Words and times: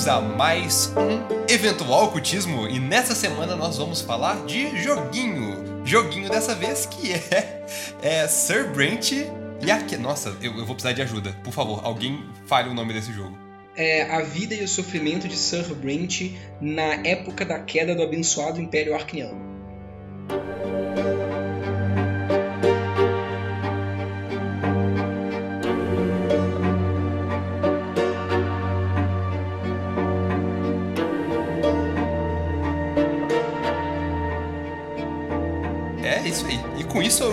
bem-vindos 0.00 0.08
a 0.08 0.20
mais 0.20 0.92
um 0.96 1.52
Eventual 1.52 2.04
Ocultismo 2.04 2.66
e 2.66 2.78
nessa 2.78 3.14
semana 3.14 3.54
nós 3.54 3.76
vamos 3.76 4.00
falar 4.00 4.46
de 4.46 4.82
joguinho. 4.82 5.84
Joguinho 5.84 6.28
dessa 6.30 6.54
vez 6.54 6.86
que 6.86 7.12
é, 7.12 7.66
é 8.00 8.26
Sir 8.26 8.70
Brent 8.72 9.12
e 9.12 9.70
aqui. 9.70 9.96
Nossa, 9.96 10.34
eu, 10.40 10.56
eu 10.56 10.64
vou 10.64 10.74
precisar 10.74 10.92
de 10.92 11.02
ajuda. 11.02 11.36
Por 11.44 11.52
favor, 11.52 11.80
alguém 11.84 12.24
fale 12.46 12.70
o 12.70 12.74
nome 12.74 12.94
desse 12.94 13.12
jogo. 13.12 13.36
É 13.76 14.02
a 14.10 14.22
vida 14.22 14.54
e 14.54 14.62
o 14.62 14.68
sofrimento 14.68 15.28
de 15.28 15.36
Sir 15.36 15.74
Brent 15.74 16.32
na 16.60 16.94
época 17.06 17.44
da 17.44 17.58
queda 17.58 17.94
do 17.94 18.02
abençoado 18.02 18.60
Império 18.60 18.94
Arcniano. 18.94 19.49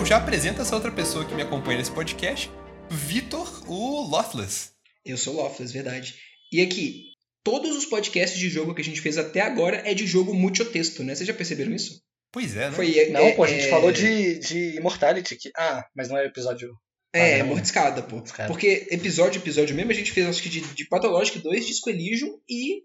Já 0.08 0.16
apresento 0.16 0.62
essa 0.62 0.74
outra 0.74 0.90
pessoa 0.90 1.22
que 1.26 1.34
me 1.34 1.42
acompanha 1.42 1.76
nesse 1.76 1.90
podcast, 1.90 2.50
Vitor, 2.88 3.62
o 3.70 4.08
Lothless. 4.08 4.70
Eu 5.04 5.18
sou 5.18 5.34
Loftless, 5.34 5.70
verdade. 5.70 6.14
E 6.50 6.62
aqui, 6.62 7.08
todos 7.44 7.76
os 7.76 7.84
podcasts 7.84 8.38
de 8.40 8.48
jogo 8.48 8.74
que 8.74 8.80
a 8.80 8.84
gente 8.84 9.02
fez 9.02 9.18
até 9.18 9.42
agora 9.42 9.82
é 9.84 9.92
de 9.92 10.06
jogo 10.06 10.32
multitexto, 10.32 11.04
né? 11.04 11.14
Vocês 11.14 11.26
já 11.26 11.34
perceberam 11.34 11.74
isso? 11.74 12.00
Pois 12.32 12.56
é, 12.56 12.70
né? 12.70 12.72
Foi, 12.74 13.10
Não, 13.10 13.20
é, 13.20 13.32
pô, 13.32 13.44
a 13.44 13.48
gente 13.48 13.66
é- 13.66 13.68
falou 13.68 13.92
de, 13.92 14.38
de 14.38 14.78
Immortality. 14.78 15.36
Que... 15.36 15.50
Ah, 15.54 15.84
mas 15.94 16.08
não 16.08 16.16
é 16.16 16.24
episódio. 16.24 16.74
É, 17.14 17.40
Ah, 17.40 17.44
mordiscada, 17.44 18.00
pô. 18.00 18.16
Mordiscada. 18.16 18.48
Porque 18.48 18.86
episódio, 18.90 19.38
episódio 19.38 19.76
mesmo, 19.76 19.90
a 19.90 19.94
gente 19.94 20.12
fez 20.12 20.26
acho 20.26 20.42
que 20.42 20.48
de, 20.48 20.62
de 20.62 20.88
Pathologic 20.88 21.38
2, 21.38 21.66
Disco 21.66 21.90
Elysium 21.90 22.40
e 22.48 22.82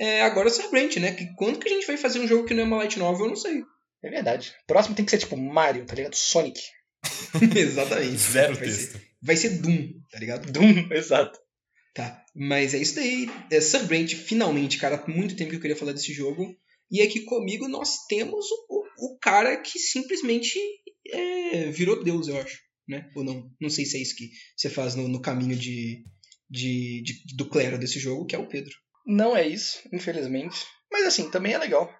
é, 0.00 0.22
agora 0.22 0.50
Sir 0.50 0.68
Brent, 0.70 0.96
né? 0.96 1.12
Que 1.12 1.32
quando 1.36 1.60
que 1.60 1.68
a 1.68 1.72
gente 1.72 1.86
vai 1.86 1.96
fazer 1.96 2.18
um 2.18 2.26
jogo 2.26 2.48
que 2.48 2.52
não 2.52 2.64
é 2.64 2.66
uma 2.66 2.78
light 2.78 2.98
novel, 2.98 3.26
eu 3.26 3.30
não 3.30 3.36
sei. 3.36 3.62
É 4.04 4.10
verdade. 4.10 4.52
Próximo 4.66 4.94
tem 4.94 5.04
que 5.04 5.10
ser 5.10 5.18
tipo 5.18 5.36
Mario, 5.36 5.86
tá 5.86 5.94
ligado? 5.94 6.14
Sonic. 6.14 6.60
Exatamente. 7.56 8.16
Zero 8.18 8.54
vai 8.54 8.64
texto. 8.64 8.92
Ser, 8.92 9.08
vai 9.22 9.36
ser 9.36 9.48
Doom, 9.60 9.88
tá 10.10 10.18
ligado? 10.18 10.52
Doom, 10.52 10.88
exato. 10.92 11.38
Tá. 11.94 12.22
Mas 12.34 12.74
é 12.74 12.78
isso 12.78 12.96
daí. 12.96 13.28
É, 13.50 13.60
Sir 13.60 13.84
Brent, 13.86 14.14
finalmente, 14.14 14.78
cara, 14.78 14.96
há 14.96 15.10
muito 15.10 15.36
tempo 15.36 15.50
que 15.50 15.56
eu 15.56 15.60
queria 15.60 15.76
falar 15.76 15.92
desse 15.92 16.12
jogo. 16.12 16.54
E 16.90 17.00
aqui 17.00 17.20
comigo 17.20 17.66
nós 17.68 18.04
temos 18.08 18.44
o, 18.50 18.66
o, 18.68 19.14
o 19.14 19.18
cara 19.18 19.56
que 19.60 19.78
simplesmente 19.78 20.58
é, 21.10 21.70
virou 21.70 22.02
Deus, 22.02 22.28
eu 22.28 22.36
acho. 22.38 22.58
Né? 22.86 23.08
Ou 23.16 23.24
não. 23.24 23.50
Não 23.60 23.70
sei 23.70 23.86
se 23.86 23.96
é 23.96 24.02
isso 24.02 24.14
que 24.16 24.28
você 24.56 24.68
faz 24.68 24.94
no, 24.94 25.08
no 25.08 25.20
caminho 25.22 25.56
de, 25.56 26.04
de, 26.50 27.02
de- 27.02 27.36
do 27.36 27.48
clero 27.48 27.78
desse 27.78 27.98
jogo, 27.98 28.26
que 28.26 28.36
é 28.36 28.38
o 28.38 28.46
Pedro. 28.48 28.74
Não 29.06 29.34
é 29.36 29.46
isso, 29.48 29.78
infelizmente. 29.92 30.56
Mas 30.92 31.06
assim, 31.06 31.30
também 31.30 31.54
é 31.54 31.58
legal. 31.58 31.90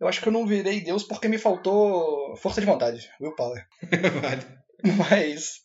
Eu 0.00 0.08
acho 0.08 0.20
que 0.20 0.28
eu 0.28 0.32
não 0.32 0.46
virei 0.46 0.80
Deus 0.80 1.02
porque 1.02 1.28
me 1.28 1.36
faltou 1.36 2.34
força 2.36 2.60
de 2.60 2.66
vontade, 2.66 3.10
willpower. 3.20 3.66
vale. 4.22 4.42
Mas 4.96 5.60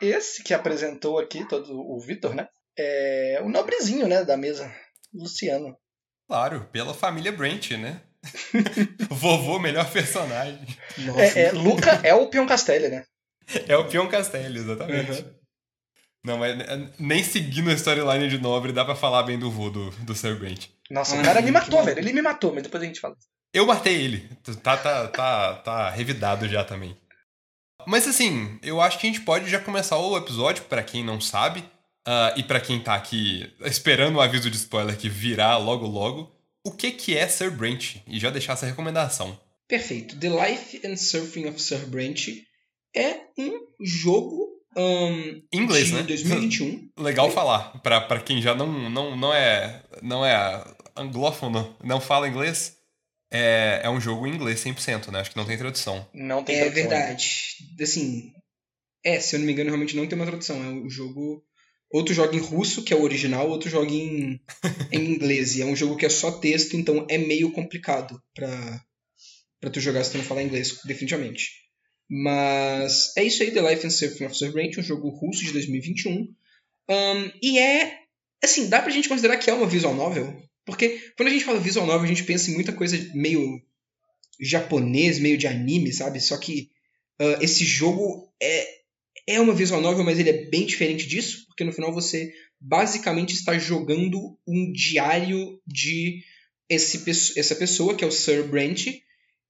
esse 0.00 0.42
que 0.42 0.54
apresentou 0.54 1.18
aqui, 1.18 1.46
todo 1.46 1.78
o 1.78 2.00
Vitor, 2.00 2.34
né? 2.34 2.48
É 2.76 3.40
o 3.44 3.48
nobrezinho, 3.48 4.08
né, 4.08 4.24
da 4.24 4.36
mesa. 4.36 4.74
Luciano. 5.12 5.76
Claro, 6.26 6.68
pela 6.72 6.94
família 6.94 7.30
Brent, 7.30 7.72
né? 7.72 8.00
Vovô, 9.10 9.58
melhor 9.58 9.90
personagem. 9.92 10.66
Nossa, 10.98 11.38
É, 11.38 11.42
é, 11.42 11.52
Luca 11.52 11.90
é 12.02 12.14
o 12.14 12.28
Pion 12.28 12.46
Castelli, 12.46 12.88
né? 12.88 13.04
É 13.68 13.76
o 13.76 13.86
Pion 13.86 14.08
Castelli, 14.08 14.58
exatamente. 14.58 15.20
Uhum. 15.20 15.34
Não, 16.24 16.38
mas 16.38 16.58
é, 16.58 16.90
nem 16.98 17.22
seguindo 17.22 17.68
a 17.68 17.74
storyline 17.74 18.26
de 18.26 18.38
Nobre 18.38 18.72
dá 18.72 18.82
pra 18.82 18.94
falar 18.94 19.22
bem 19.24 19.38
do 19.38 19.50
vô 19.50 19.68
do, 19.68 19.90
do 19.90 20.14
Sir 20.14 20.38
Brent. 20.38 20.68
Nossa, 20.90 21.14
o 21.14 21.22
cara 21.22 21.42
me 21.42 21.50
matou, 21.50 21.84
velho. 21.84 21.98
Ele 21.98 22.14
me 22.14 22.22
matou, 22.22 22.54
mas 22.54 22.62
depois 22.62 22.82
a 22.82 22.86
gente 22.86 23.00
fala. 23.00 23.14
Eu 23.54 23.66
matei 23.66 23.94
ele. 23.94 24.28
Tá, 24.62 24.76
tá, 24.76 25.08
tá, 25.08 25.54
tá 25.54 25.90
revidado 25.90 26.48
já 26.48 26.64
também. 26.64 26.96
Mas 27.86 28.08
assim, 28.08 28.58
eu 28.62 28.80
acho 28.80 28.98
que 28.98 29.06
a 29.06 29.10
gente 29.10 29.22
pode 29.22 29.48
já 29.48 29.60
começar 29.60 29.96
o 29.96 30.16
episódio, 30.16 30.64
pra 30.64 30.82
quem 30.82 31.04
não 31.04 31.20
sabe, 31.20 31.64
ah, 32.06 32.34
e 32.36 32.42
pra 32.42 32.60
quem 32.60 32.80
tá 32.80 32.94
aqui 32.94 33.48
esperando 33.60 34.16
o 34.16 34.20
aviso 34.20 34.50
de 34.50 34.56
spoiler 34.56 34.96
que 34.96 35.08
virá 35.08 35.56
logo 35.56 35.86
logo, 35.86 36.34
o 36.66 36.72
que 36.72 36.90
que 36.90 37.16
é 37.16 37.28
Sir 37.28 37.50
Brent? 37.50 37.96
E 38.06 38.18
já 38.18 38.30
deixar 38.30 38.54
essa 38.54 38.66
recomendação. 38.66 39.38
Perfeito. 39.68 40.18
The 40.18 40.28
Life 40.28 40.80
and 40.84 40.96
Surfing 40.96 41.46
of 41.46 41.60
Sir 41.60 41.86
Brent 41.86 42.28
é 42.96 43.20
um 43.38 43.52
jogo 43.80 44.48
Em 44.76 45.42
inglês, 45.52 45.86
de 45.88 45.94
né? 45.94 46.02
2021. 46.02 46.90
Legal 46.98 47.26
Oi? 47.26 47.32
falar, 47.32 47.80
pra, 47.82 48.00
pra 48.00 48.20
quem 48.20 48.42
já 48.42 48.54
não, 48.54 48.90
não, 48.90 49.16
não 49.16 49.32
é 49.32 49.82
não 50.02 50.24
é 50.24 50.64
anglófono, 50.96 51.76
não 51.82 52.00
fala 52.00 52.28
inglês, 52.28 52.76
é, 53.34 53.80
é 53.84 53.90
um 53.90 54.00
jogo 54.00 54.26
em 54.26 54.34
inglês 54.34 54.62
100%, 54.64 55.10
né? 55.10 55.20
Acho 55.20 55.30
que 55.30 55.36
não 55.36 55.44
tem 55.44 55.58
tradução. 55.58 56.08
Não 56.14 56.42
tem 56.44 56.56
É 56.56 56.60
tradução, 56.70 56.84
né? 56.84 56.96
verdade. 56.98 57.30
Assim, 57.80 58.32
é, 59.04 59.18
se 59.20 59.34
eu 59.34 59.40
não 59.40 59.46
me 59.46 59.52
engano, 59.52 59.70
realmente 59.70 59.96
não 59.96 60.06
tem 60.06 60.16
uma 60.16 60.26
tradução. 60.26 60.62
É 60.64 60.68
o 60.68 60.88
jogo. 60.88 61.44
Outro 61.90 62.14
joga 62.14 62.34
em 62.34 62.40
russo, 62.40 62.82
que 62.82 62.92
é 62.92 62.96
o 62.96 63.02
original, 63.02 63.48
outro 63.48 63.70
joga 63.70 63.90
em, 63.92 64.40
em 64.90 65.04
inglês. 65.04 65.56
E 65.56 65.62
é 65.62 65.64
um 65.66 65.76
jogo 65.76 65.96
que 65.96 66.06
é 66.06 66.08
só 66.08 66.30
texto, 66.32 66.76
então 66.76 67.06
é 67.08 67.18
meio 67.18 67.52
complicado 67.52 68.20
pra, 68.34 68.80
pra 69.60 69.70
tu 69.70 69.80
jogar 69.80 70.02
se 70.02 70.10
tu 70.12 70.18
não 70.18 70.24
falar 70.24 70.42
inglês, 70.42 70.80
definitivamente. 70.84 71.50
Mas 72.10 73.16
é 73.16 73.22
isso 73.24 73.42
aí, 73.42 73.50
The 73.50 73.60
Life 73.70 73.86
and 73.86 73.90
Surfing 73.90 74.24
of 74.26 74.36
Sir 74.36 74.52
Brent, 74.52 74.76
um 74.78 74.82
jogo 74.82 75.08
russo 75.08 75.44
de 75.44 75.52
2021. 75.52 76.26
Ahn, 76.88 77.30
e 77.42 77.58
é. 77.58 77.98
Assim, 78.42 78.68
dá 78.68 78.82
pra 78.82 78.90
gente 78.90 79.08
considerar 79.08 79.36
que 79.38 79.48
é 79.48 79.54
uma 79.54 79.66
visual 79.66 79.94
novel. 79.94 80.36
Porque 80.64 81.12
quando 81.16 81.28
a 81.28 81.32
gente 81.32 81.44
fala 81.44 81.60
visual 81.60 81.86
novel, 81.86 82.04
a 82.04 82.08
gente 82.08 82.24
pensa 82.24 82.50
em 82.50 82.54
muita 82.54 82.72
coisa 82.72 82.96
meio 83.14 83.60
japonês, 84.40 85.18
meio 85.18 85.38
de 85.38 85.46
anime, 85.46 85.92
sabe? 85.92 86.20
Só 86.20 86.36
que 86.36 86.70
ah, 87.18 87.38
esse 87.40 87.64
jogo 87.64 88.32
é, 88.42 88.66
é 89.26 89.40
uma 89.40 89.54
visual 89.54 89.80
novel, 89.80 90.04
mas 90.04 90.18
ele 90.18 90.30
é 90.30 90.44
bem 90.46 90.66
diferente 90.66 91.06
disso, 91.06 91.46
porque 91.46 91.64
no 91.64 91.72
final 91.72 91.92
você 91.92 92.32
basicamente 92.60 93.34
está 93.34 93.58
jogando 93.58 94.38
um 94.46 94.72
diário 94.72 95.60
de 95.66 96.22
esse, 96.68 97.38
essa 97.38 97.54
pessoa, 97.54 97.94
que 97.94 98.04
é 98.04 98.06
o 98.06 98.12
Sir 98.12 98.48
Brent, 98.48 98.86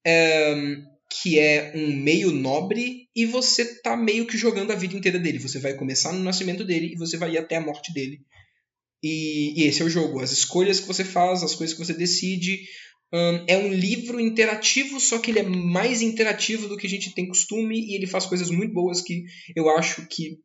ehm, 0.05 0.83
que 1.23 1.39
é 1.39 1.73
um 1.77 1.95
meio 1.95 2.33
nobre, 2.33 3.09
e 3.15 3.25
você 3.25 3.81
tá 3.81 3.97
meio 3.97 4.27
que 4.27 4.37
jogando 4.37 4.73
a 4.73 4.77
vida 4.77 4.97
inteira 4.97 5.19
dele. 5.19 5.39
Você 5.39 5.61
vai 5.61 5.75
começar 5.75 6.13
no 6.13 6.25
nascimento 6.25 6.65
dele 6.65 6.93
e 6.93 6.97
você 6.97 7.17
vai 7.17 7.33
ir 7.33 7.39
até 7.39 7.57
a 7.57 7.61
morte 7.61 7.93
dele. 7.93 8.21
E, 9.05 9.53
e 9.61 9.67
esse 9.67 9.83
é 9.83 9.85
o 9.85 9.91
jogo. 9.91 10.21
As 10.21 10.33
escolhas 10.33 10.81
que 10.81 10.87
você 10.87 11.05
faz, 11.05 11.43
as 11.43 11.55
coisas 11.55 11.77
que 11.77 11.85
você 11.85 11.93
decide, 11.93 12.59
Ahn, 13.13 13.45
é 13.47 13.59
um 13.59 13.71
livro 13.71 14.19
interativo, 14.19 14.99
só 14.99 15.19
que 15.19 15.31
ele 15.31 15.41
é 15.41 15.43
mais 15.43 16.01
interativo 16.01 16.67
do 16.69 16.77
que 16.79 16.87
a 16.87 16.91
gente 16.91 17.15
tem 17.15 17.29
costume 17.29 17.79
e 17.79 17.95
ele 17.95 18.07
faz 18.07 18.25
coisas 18.25 18.49
muito 18.49 18.73
boas 18.73 19.03
que 19.03 19.25
eu 19.55 19.69
acho 19.69 20.07
que 20.09 20.39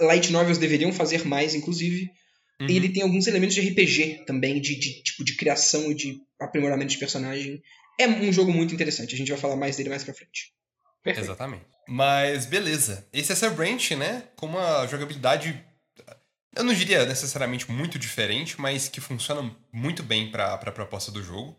light 0.00 0.30
novels 0.30 0.58
deveriam 0.58 0.92
fazer 0.92 1.26
mais, 1.26 1.56
inclusive. 1.56 2.08
Uhum. 2.60 2.68
E 2.68 2.76
ele 2.76 2.88
tem 2.88 3.02
alguns 3.02 3.26
elementos 3.26 3.56
de 3.56 3.60
RPG 3.60 4.26
também, 4.26 4.60
de, 4.60 4.76
de 4.78 5.02
tipo 5.02 5.24
de 5.24 5.34
criação 5.34 5.90
e 5.90 5.94
de 5.94 6.16
aprimoramento 6.40 6.92
de 6.92 6.98
personagem. 6.98 7.60
É 7.98 8.06
um 8.06 8.32
jogo 8.32 8.52
muito 8.52 8.72
interessante. 8.72 9.14
A 9.14 9.18
gente 9.18 9.32
vai 9.32 9.40
falar 9.40 9.56
mais 9.56 9.76
dele 9.76 9.88
mais 9.88 10.04
pra 10.04 10.14
frente. 10.14 10.52
Perfeito. 11.02 11.26
Exatamente. 11.26 11.64
Mas 11.88 12.46
beleza. 12.46 13.08
Esse 13.12 13.32
é 13.32 13.34
Sir 13.34 13.50
Brent, 13.50 13.90
né? 13.92 14.28
Com 14.36 14.46
uma 14.46 14.86
jogabilidade. 14.86 15.71
Eu 16.54 16.64
não 16.64 16.74
diria 16.74 17.06
necessariamente 17.06 17.70
muito 17.70 17.98
diferente, 17.98 18.60
mas 18.60 18.88
que 18.88 19.00
funciona 19.00 19.50
muito 19.72 20.02
bem 20.02 20.30
para 20.30 20.54
a 20.54 20.72
proposta 20.72 21.10
do 21.10 21.22
jogo. 21.22 21.56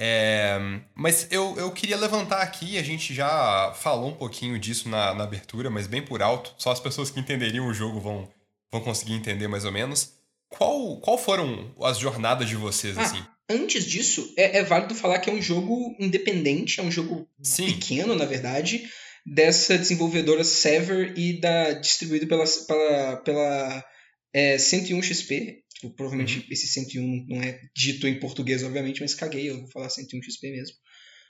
É, 0.00 0.56
mas 0.94 1.26
eu, 1.30 1.56
eu 1.58 1.72
queria 1.72 1.96
levantar 1.96 2.40
aqui, 2.40 2.78
a 2.78 2.82
gente 2.84 3.12
já 3.12 3.72
falou 3.74 4.10
um 4.10 4.14
pouquinho 4.14 4.56
disso 4.56 4.88
na, 4.88 5.12
na 5.12 5.24
abertura, 5.24 5.68
mas 5.68 5.88
bem 5.88 6.00
por 6.00 6.22
alto. 6.22 6.54
Só 6.56 6.70
as 6.70 6.78
pessoas 6.78 7.10
que 7.10 7.18
entenderiam 7.18 7.66
o 7.66 7.74
jogo 7.74 7.98
vão, 7.98 8.28
vão 8.70 8.80
conseguir 8.80 9.14
entender 9.14 9.48
mais 9.48 9.64
ou 9.64 9.72
menos. 9.72 10.12
Qual, 10.48 11.00
qual 11.00 11.18
foram 11.18 11.74
as 11.82 11.98
jornadas 11.98 12.48
de 12.48 12.54
vocês, 12.54 12.96
Ah, 12.96 13.02
assim? 13.02 13.24
Antes 13.50 13.84
disso, 13.84 14.32
é, 14.36 14.58
é 14.58 14.62
válido 14.62 14.94
falar 14.94 15.18
que 15.18 15.30
é 15.30 15.32
um 15.32 15.42
jogo 15.42 15.96
independente, 15.98 16.80
é 16.80 16.82
um 16.82 16.92
jogo 16.92 17.28
Sim. 17.42 17.66
pequeno, 17.66 18.14
na 18.14 18.24
verdade, 18.24 18.88
dessa 19.26 19.76
desenvolvedora 19.76 20.44
Sever 20.44 21.14
e 21.16 21.40
da 21.40 21.72
distribuído 21.72 22.26
pela, 22.26 22.44
pela, 22.46 23.16
pela 23.16 23.84
é, 24.32 24.56
101XP. 24.56 25.58
Tipo, 25.74 25.94
provavelmente 25.94 26.44
esse 26.50 26.66
101 26.66 27.26
não 27.28 27.40
é 27.42 27.60
dito 27.76 28.08
em 28.08 28.18
português, 28.18 28.64
obviamente, 28.64 29.00
mas 29.00 29.14
caguei, 29.14 29.48
eu 29.48 29.60
vou 29.60 29.70
falar 29.70 29.88
101XP 29.88 30.50
mesmo. 30.50 30.74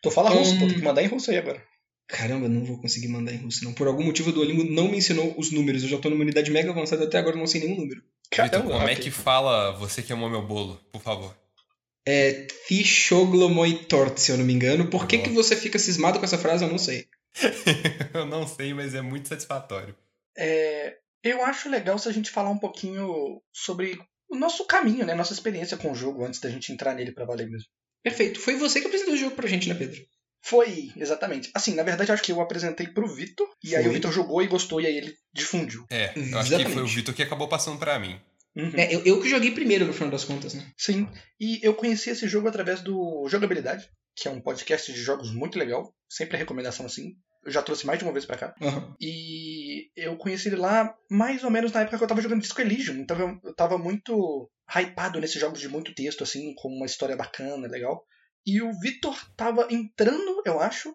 Tu 0.02 0.10
fala 0.10 0.30
russo, 0.30 0.54
Hum. 0.54 0.58
pô, 0.60 0.66
tem 0.66 0.76
que 0.78 0.82
mandar 0.84 1.02
em 1.02 1.06
russo 1.08 1.30
aí 1.30 1.36
agora. 1.36 1.62
Caramba, 2.06 2.48
não 2.48 2.64
vou 2.64 2.80
conseguir 2.80 3.08
mandar 3.08 3.34
em 3.34 3.36
russo, 3.36 3.62
não. 3.64 3.74
Por 3.74 3.86
algum 3.86 4.02
motivo, 4.02 4.30
o 4.30 4.32
Duolingo 4.32 4.64
não 4.64 4.88
mencionou 4.90 5.34
os 5.38 5.50
números. 5.50 5.82
Eu 5.82 5.90
já 5.90 5.98
tô 5.98 6.08
numa 6.08 6.22
unidade 6.22 6.50
mega 6.50 6.70
avançada 6.70 7.04
até 7.04 7.18
agora, 7.18 7.36
não 7.36 7.46
sei 7.46 7.60
nenhum 7.60 7.76
número. 7.76 8.00
Vitor, 8.00 8.48
Caramba, 8.50 8.70
como 8.72 8.88
é 8.88 8.92
ok. 8.92 9.04
que 9.04 9.10
fala 9.10 9.72
você 9.72 10.02
que 10.02 10.12
amou 10.12 10.30
meu 10.30 10.46
bolo, 10.46 10.80
por 10.90 11.02
favor? 11.02 11.36
É 12.06 12.46
Thishoglomoitort, 12.68 14.16
se 14.16 14.32
eu 14.32 14.38
não 14.38 14.44
me 14.46 14.54
engano. 14.54 14.86
Por 14.88 15.06
que, 15.06 15.18
que 15.18 15.28
você 15.30 15.54
fica 15.54 15.78
cismado 15.78 16.18
com 16.18 16.24
essa 16.24 16.38
frase? 16.38 16.64
Eu 16.64 16.70
não 16.70 16.78
sei. 16.78 17.06
eu 18.14 18.24
não 18.24 18.46
sei, 18.46 18.72
mas 18.72 18.94
é 18.94 19.02
muito 19.02 19.28
satisfatório. 19.28 19.94
É, 20.36 20.96
eu 21.22 21.44
acho 21.44 21.68
legal 21.68 21.98
se 21.98 22.08
a 22.08 22.12
gente 22.12 22.30
falar 22.30 22.50
um 22.50 22.58
pouquinho 22.58 23.40
sobre 23.52 23.98
o 24.28 24.36
nosso 24.36 24.66
caminho, 24.66 25.06
né? 25.06 25.14
Nossa 25.14 25.32
experiência 25.32 25.76
com 25.76 25.92
o 25.92 25.94
jogo 25.94 26.24
antes 26.24 26.40
da 26.40 26.50
gente 26.50 26.72
entrar 26.72 26.94
nele 26.94 27.12
pra 27.12 27.24
valer 27.24 27.48
mesmo. 27.48 27.68
Perfeito. 28.02 28.40
Foi 28.40 28.56
você 28.56 28.80
que 28.80 28.86
apresentou 28.86 29.14
o 29.14 29.18
jogo 29.18 29.34
pra 29.34 29.48
gente, 29.48 29.68
né, 29.68 29.74
Pedro? 29.74 30.00
Foi, 30.40 30.92
exatamente. 30.96 31.50
Assim, 31.54 31.74
na 31.74 31.82
verdade, 31.82 32.12
acho 32.12 32.22
que 32.22 32.32
eu 32.32 32.40
apresentei 32.40 32.86
pro 32.86 33.12
Vitor, 33.12 33.48
e 33.62 33.74
aí 33.74 33.82
Foi. 33.82 33.90
o 33.90 33.94
Vitor 33.94 34.12
jogou 34.12 34.42
e 34.42 34.46
gostou, 34.46 34.80
e 34.80 34.86
aí 34.86 34.96
ele 34.96 35.14
difundiu. 35.32 35.84
É, 35.90 36.06
eu 36.06 36.06
acho 36.06 36.16
que 36.16 36.22
foi 36.22 36.32
o 36.32 36.40
Exatamente. 36.40 36.94
Vitor 36.94 37.14
que 37.14 37.22
acabou 37.22 37.48
passando 37.48 37.78
pra 37.78 37.98
mim. 37.98 38.20
Uhum. 38.56 38.72
É, 38.74 38.94
eu, 38.94 39.04
eu 39.04 39.20
que 39.20 39.28
joguei 39.28 39.50
primeiro, 39.50 39.86
no 39.86 39.92
final 39.92 40.10
das 40.10 40.24
contas, 40.24 40.54
né? 40.54 40.66
Sim, 40.76 41.08
e 41.40 41.60
eu 41.62 41.74
conheci 41.74 42.10
esse 42.10 42.26
jogo 42.28 42.48
através 42.48 42.80
do 42.80 43.26
Jogabilidade, 43.28 43.88
que 44.16 44.26
é 44.26 44.30
um 44.30 44.40
podcast 44.40 44.92
de 44.92 45.00
jogos 45.00 45.32
muito 45.32 45.58
legal. 45.58 45.94
Sempre 46.08 46.36
a 46.36 46.38
recomendação 46.38 46.86
assim. 46.86 47.14
Eu 47.48 47.52
já 47.52 47.62
trouxe 47.62 47.86
mais 47.86 47.98
de 47.98 48.04
uma 48.04 48.12
vez 48.12 48.26
pra 48.26 48.36
cá. 48.36 48.54
Aham. 48.60 48.94
E 49.00 49.90
eu 49.96 50.16
conheci 50.18 50.48
ele 50.48 50.56
lá 50.56 50.94
mais 51.10 51.42
ou 51.42 51.50
menos 51.50 51.72
na 51.72 51.80
época 51.80 51.96
que 51.96 52.04
eu 52.04 52.08
tava 52.08 52.20
jogando 52.20 52.42
Disco 52.42 52.60
Elysium. 52.60 52.96
Então 52.96 53.18
eu- 53.18 53.40
eu 53.42 53.54
tava 53.54 53.78
muito 53.78 54.50
hypado 54.68 55.18
nesses 55.18 55.40
jogos 55.40 55.58
de 55.58 55.66
muito 55.68 55.94
texto, 55.94 56.22
assim, 56.22 56.52
com 56.54 56.68
uma 56.68 56.84
história 56.84 57.16
bacana, 57.16 57.66
legal. 57.66 58.04
E 58.46 58.60
o 58.60 58.70
Vitor 58.78 59.16
tava 59.34 59.66
entrando, 59.70 60.42
eu 60.44 60.60
acho, 60.60 60.94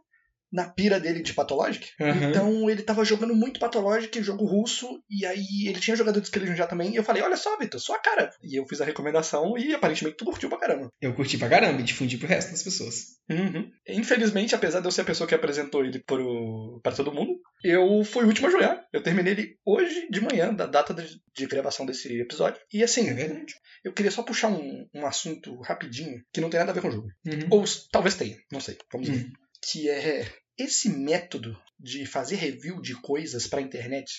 na 0.54 0.70
pira 0.70 1.00
dele 1.00 1.24
de 1.24 1.34
Pathologic. 1.34 1.90
Aham. 2.00 2.30
Então 2.30 2.70
ele 2.70 2.84
tava 2.84 3.04
jogando 3.04 3.36
muito 3.36 3.60
Pathologic, 3.60 4.22
jogo 4.22 4.46
russo, 4.46 4.88
e 5.10 5.26
aí 5.26 5.68
ele 5.68 5.80
tinha 5.80 5.96
jogado 5.98 6.20
Elysium 6.20 6.56
já 6.56 6.68
também. 6.68 6.94
E 6.94 6.96
eu 6.96 7.04
falei, 7.04 7.24
olha 7.24 7.36
só, 7.36 7.58
Vitor, 7.58 7.80
sua 7.80 7.98
cara. 8.00 8.30
E 8.44 8.60
eu 8.60 8.66
fiz 8.68 8.80
a 8.80 8.86
recomendação 8.86 9.58
e 9.58 9.74
aparentemente 9.74 10.18
tu 10.18 10.26
curtiu 10.26 10.48
pra 10.50 10.60
caramba. 10.60 10.90
Eu 11.02 11.14
curti 11.16 11.38
pra 11.38 11.50
caramba 11.50 11.82
e 11.82 11.84
difundi 11.84 12.18
pro 12.18 12.28
resto 12.28 12.52
das 12.52 12.62
pessoas. 12.62 13.18
Uhum. 13.30 13.70
Infelizmente, 13.88 14.54
apesar 14.54 14.80
de 14.80 14.86
eu 14.88 14.92
ser 14.92 15.02
a 15.02 15.06
pessoa 15.06 15.28
que 15.28 15.34
apresentou 15.36 15.84
ele 15.84 16.00
pro, 16.06 16.80
pra 16.84 16.92
todo 16.92 17.12
mundo, 17.14 17.40
eu 17.64 18.04
fui 18.04 18.24
o 18.24 18.28
último 18.28 18.48
a 18.48 18.52
jogar. 18.52 18.86
Eu 18.94 19.02
terminei 19.02 19.34
ele 19.34 19.58
hoje 19.66 20.08
de 20.10 20.22
manhã, 20.22 20.54
da 20.54 20.66
data 20.68 20.94
de, 20.94 21.20
de 21.36 21.48
gravação 21.48 21.86
desse 21.86 22.20
episódio. 22.22 22.60
E 22.72 22.84
assim, 22.84 23.10
É 23.10 23.14
verdade. 23.14 23.54
eu 23.84 23.92
queria 23.94 24.12
só 24.12 24.22
puxar 24.22 24.50
um, 24.50 24.88
um 24.94 25.06
assunto 25.06 25.60
rapidinho 25.62 26.22
que 26.32 26.42
não 26.42 26.50
tem 26.50 26.60
nada 26.60 26.72
a 26.72 26.74
ver 26.76 26.82
com 26.82 26.90
o 26.90 26.92
jogo. 26.92 27.08
Uhum. 27.26 27.48
Ou 27.50 27.64
talvez 27.92 28.16
tenha, 28.16 28.38
não 28.52 28.60
sei. 28.60 28.78
Vamos 28.92 29.08
ver. 29.10 29.26
Hum. 29.26 29.32
Que 29.72 29.90
é 29.90 30.28
esse 30.58 30.90
método 30.90 31.60
de 31.80 32.06
fazer 32.06 32.36
review 32.36 32.82
de 32.82 32.96
coisas 33.02 33.48
pra 33.48 33.62
internet 33.62 34.12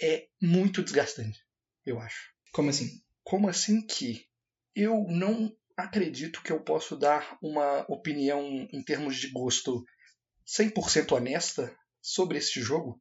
é 0.00 0.26
muito 0.40 0.82
desgastante, 0.82 1.40
eu 1.84 2.00
acho. 2.00 2.32
Como 2.52 2.70
assim? 2.70 3.00
Como 3.22 3.48
assim 3.48 3.84
que 3.86 4.26
eu 4.74 5.06
não 5.08 5.54
acredito 5.76 6.42
que 6.42 6.52
eu 6.52 6.60
posso 6.60 6.96
dar 6.96 7.36
uma 7.42 7.84
opinião 7.88 8.68
em 8.72 8.82
termos 8.82 9.16
de 9.16 9.28
gosto 9.28 9.84
100% 10.46 11.12
honesta 11.12 11.74
sobre 12.00 12.38
esse 12.38 12.60
jogo? 12.60 13.00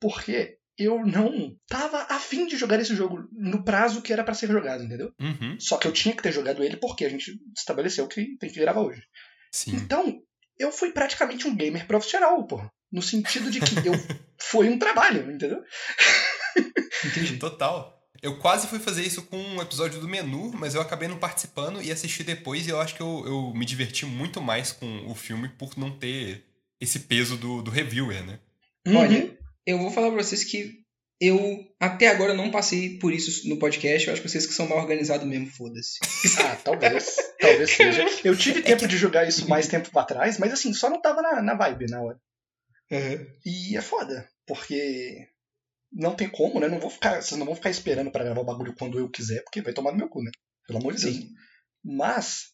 Porque 0.00 0.58
eu 0.76 1.04
não 1.04 1.56
tava 1.66 2.02
afim 2.08 2.46
de 2.46 2.56
jogar 2.56 2.78
esse 2.80 2.94
jogo 2.94 3.28
no 3.32 3.64
prazo 3.64 4.00
que 4.00 4.12
era 4.12 4.22
pra 4.22 4.34
ser 4.34 4.48
jogado, 4.48 4.84
entendeu? 4.84 5.12
Uhum, 5.20 5.58
Só 5.58 5.76
que 5.76 5.88
eu 5.88 5.92
tinha 5.92 6.14
que 6.14 6.22
ter 6.22 6.32
jogado 6.32 6.62
ele 6.62 6.76
porque 6.76 7.04
a 7.04 7.08
gente 7.08 7.36
estabeleceu 7.56 8.06
que 8.06 8.36
tem 8.38 8.50
que 8.50 8.60
gravar 8.60 8.82
hoje. 8.82 9.02
sim. 9.52 9.74
Então, 9.74 10.22
eu 10.58 10.72
fui 10.72 10.90
praticamente 10.90 11.46
um 11.46 11.54
gamer 11.54 11.86
profissional, 11.86 12.42
pô. 12.44 12.60
No 12.90 13.02
sentido 13.02 13.50
de 13.50 13.60
que 13.60 13.86
eu 13.86 13.92
foi 14.40 14.68
um 14.68 14.78
trabalho, 14.78 15.30
entendeu? 15.30 15.62
Entendi. 17.04 17.36
Total. 17.36 17.96
Eu 18.20 18.38
quase 18.38 18.66
fui 18.66 18.80
fazer 18.80 19.04
isso 19.04 19.22
com 19.22 19.38
um 19.38 19.62
episódio 19.62 20.00
do 20.00 20.08
menu, 20.08 20.50
mas 20.54 20.74
eu 20.74 20.80
acabei 20.80 21.06
não 21.06 21.18
participando 21.18 21.80
e 21.80 21.92
assisti 21.92 22.24
depois 22.24 22.66
e 22.66 22.70
eu 22.70 22.80
acho 22.80 22.96
que 22.96 23.00
eu, 23.00 23.24
eu 23.24 23.54
me 23.54 23.64
diverti 23.64 24.04
muito 24.04 24.40
mais 24.40 24.72
com 24.72 25.06
o 25.06 25.14
filme 25.14 25.48
por 25.50 25.78
não 25.78 25.96
ter 25.96 26.44
esse 26.80 27.00
peso 27.00 27.36
do, 27.36 27.62
do 27.62 27.70
reviewer, 27.70 28.24
né? 28.24 28.40
Uhum. 28.86 28.96
Olha, 28.96 29.38
eu 29.64 29.78
vou 29.78 29.90
falar 29.90 30.10
pra 30.10 30.22
vocês 30.22 30.42
que 30.42 30.80
eu 31.20 31.66
até 31.80 32.08
agora 32.08 32.32
não 32.34 32.50
passei 32.50 32.98
por 32.98 33.12
isso 33.12 33.48
no 33.48 33.58
podcast. 33.58 34.06
Eu 34.06 34.12
acho 34.12 34.22
que 34.22 34.28
vocês 34.28 34.46
que 34.46 34.54
são 34.54 34.68
mal 34.68 34.78
organizados 34.78 35.26
mesmo, 35.26 35.46
foda-se. 35.46 35.98
Ah, 36.40 36.56
talvez. 36.56 37.16
talvez 37.40 37.70
seja. 37.70 38.06
Eu 38.24 38.36
tive 38.36 38.62
tempo 38.62 38.86
de 38.86 38.96
jogar 38.96 39.26
isso 39.26 39.48
mais 39.48 39.66
tempo 39.66 39.90
pra 39.90 40.04
trás, 40.04 40.38
mas 40.38 40.52
assim, 40.52 40.72
só 40.72 40.88
não 40.88 41.00
tava 41.00 41.20
na, 41.22 41.42
na 41.42 41.54
vibe 41.54 41.86
na 41.90 42.00
hora. 42.00 42.20
E 43.44 43.76
é 43.76 43.82
foda, 43.82 44.28
porque 44.46 45.28
não 45.92 46.14
tem 46.14 46.28
como, 46.28 46.60
né? 46.60 46.68
Não 46.68 46.80
vou 46.80 46.90
ficar, 46.90 47.20
vocês 47.20 47.38
não 47.38 47.46
vão 47.46 47.54
ficar 47.54 47.70
esperando 47.70 48.10
pra 48.10 48.24
gravar 48.24 48.40
o 48.40 48.44
bagulho 48.44 48.74
quando 48.76 48.98
eu 48.98 49.10
quiser, 49.10 49.42
porque 49.42 49.60
vai 49.60 49.72
tomar 49.72 49.92
no 49.92 49.98
meu 49.98 50.08
cu, 50.08 50.22
né? 50.22 50.30
Pelo 50.66 50.78
amor 50.78 50.94
de 50.94 51.02
Deus. 51.02 51.16
Sim. 51.16 51.30
Mas, 51.84 52.52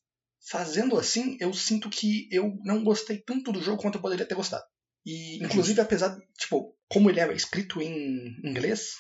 fazendo 0.49 0.99
assim, 0.99 1.37
eu 1.41 1.53
sinto 1.53 1.91
que 1.91 2.29
eu 2.31 2.57
não 2.65 2.83
gostei 2.83 3.19
tanto 3.19 3.53
do 3.53 3.63
jogo 3.63 3.81
quanto 3.81 3.97
eu 3.97 4.03
poderia 4.03 4.27
ter 4.27 4.35
gostado. 4.35 4.65
E, 5.05 5.43
inclusive, 5.45 5.81
apesar, 5.81 6.17
tipo, 6.39 6.75
como 6.95 7.11
ele 7.11 7.21
é 7.21 7.31
escrito 7.35 7.83
em 7.83 8.37
inglês, 8.43 8.93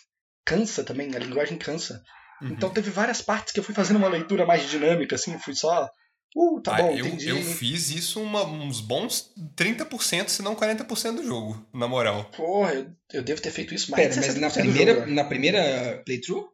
cansa 0.44 0.84
também, 0.84 1.14
a 1.14 1.18
linguagem 1.18 1.56
cansa. 1.56 2.02
Uhum. 2.42 2.48
Então 2.50 2.68
teve 2.68 2.90
várias 2.90 3.22
partes 3.22 3.52
que 3.54 3.60
eu 3.60 3.64
fui 3.64 3.74
fazendo 3.74 3.96
uma 3.96 4.08
leitura 4.08 4.44
mais 4.44 4.68
dinâmica, 4.68 5.14
assim, 5.14 5.38
fui 5.38 5.54
só. 5.54 5.88
Uh, 6.36 6.60
tá 6.60 6.74
Ah, 6.74 6.82
bom, 6.82 6.90
eu, 6.90 7.06
entendi. 7.06 7.28
eu 7.28 7.40
fiz 7.40 7.90
isso 7.90 8.20
uma- 8.20 8.44
uns 8.44 8.80
bons 8.80 9.32
30%, 9.56 10.28
se 10.30 10.42
não 10.42 10.56
40% 10.56 11.18
do 11.18 11.24
jogo, 11.24 11.64
na 11.72 11.86
moral. 11.86 12.24
Porra, 12.36 12.72
eu, 12.74 12.90
eu 13.12 13.22
devo 13.22 13.40
ter 13.40 13.52
feito 13.52 13.72
isso 13.72 13.90
mais 13.92 14.02
Pera, 14.08 14.16
mas 14.16 14.26
60% 14.34 14.40
na 14.40 14.50
primeira, 14.50 14.94
jogo, 14.94 15.06
né? 15.06 15.12
na 15.14 15.24
primeira 15.24 16.02
playthrough? 16.04 16.48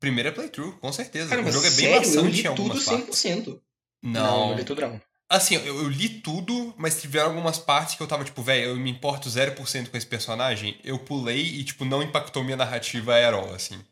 Primeira 0.00 0.32
playthrough, 0.32 0.76
com 0.80 0.92
certeza. 0.92 1.28
Caramba, 1.28 1.50
o 1.50 1.52
jogo 1.52 1.66
é 1.66 1.70
bem 1.70 1.78
sério, 1.78 1.94
eu 1.94 2.00
maçante 2.24 2.30
li 2.32 2.40
em 2.40 2.42
tudo 2.54 2.62
algumas 2.62 2.84
partes. 2.84 3.18
100%. 3.20 3.60
Não, 4.02 4.48
não 4.48 4.56
li 4.56 4.64
tudo 4.64 4.80
não. 4.80 5.00
Assim, 5.32 5.54
eu, 5.54 5.64
eu 5.64 5.88
li 5.88 6.10
tudo, 6.10 6.74
mas 6.76 7.00
tiveram 7.00 7.30
algumas 7.30 7.58
partes 7.58 7.94
que 7.94 8.02
eu 8.02 8.06
tava 8.06 8.22
tipo, 8.22 8.42
velho, 8.42 8.66
eu 8.66 8.76
me 8.76 8.90
importo 8.90 9.30
0% 9.30 9.88
com 9.88 9.96
esse 9.96 10.06
personagem. 10.06 10.78
Eu 10.84 10.98
pulei 10.98 11.40
e, 11.40 11.64
tipo, 11.64 11.86
não 11.86 12.02
impactou 12.02 12.44
minha 12.44 12.56
narrativa 12.56 13.16
at 13.16 13.32
all, 13.32 13.54
assim. 13.54 13.82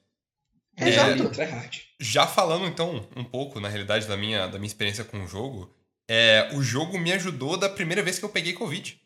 É, 0.76 0.88
Exato. 0.90 1.30
Tryhard. 1.30 1.82
Já 1.98 2.26
falando, 2.26 2.66
então, 2.66 3.08
um 3.16 3.24
pouco, 3.24 3.58
na 3.58 3.70
realidade, 3.70 4.06
da 4.06 4.18
minha, 4.18 4.48
da 4.48 4.58
minha 4.58 4.66
experiência 4.66 5.02
com 5.02 5.24
o 5.24 5.26
jogo, 5.26 5.74
é, 6.06 6.50
o 6.52 6.62
jogo 6.62 6.98
me 6.98 7.10
ajudou 7.12 7.56
da 7.56 7.70
primeira 7.70 8.02
vez 8.02 8.18
que 8.18 8.24
eu 8.24 8.30
peguei 8.30 8.52
Covid. 8.52 9.00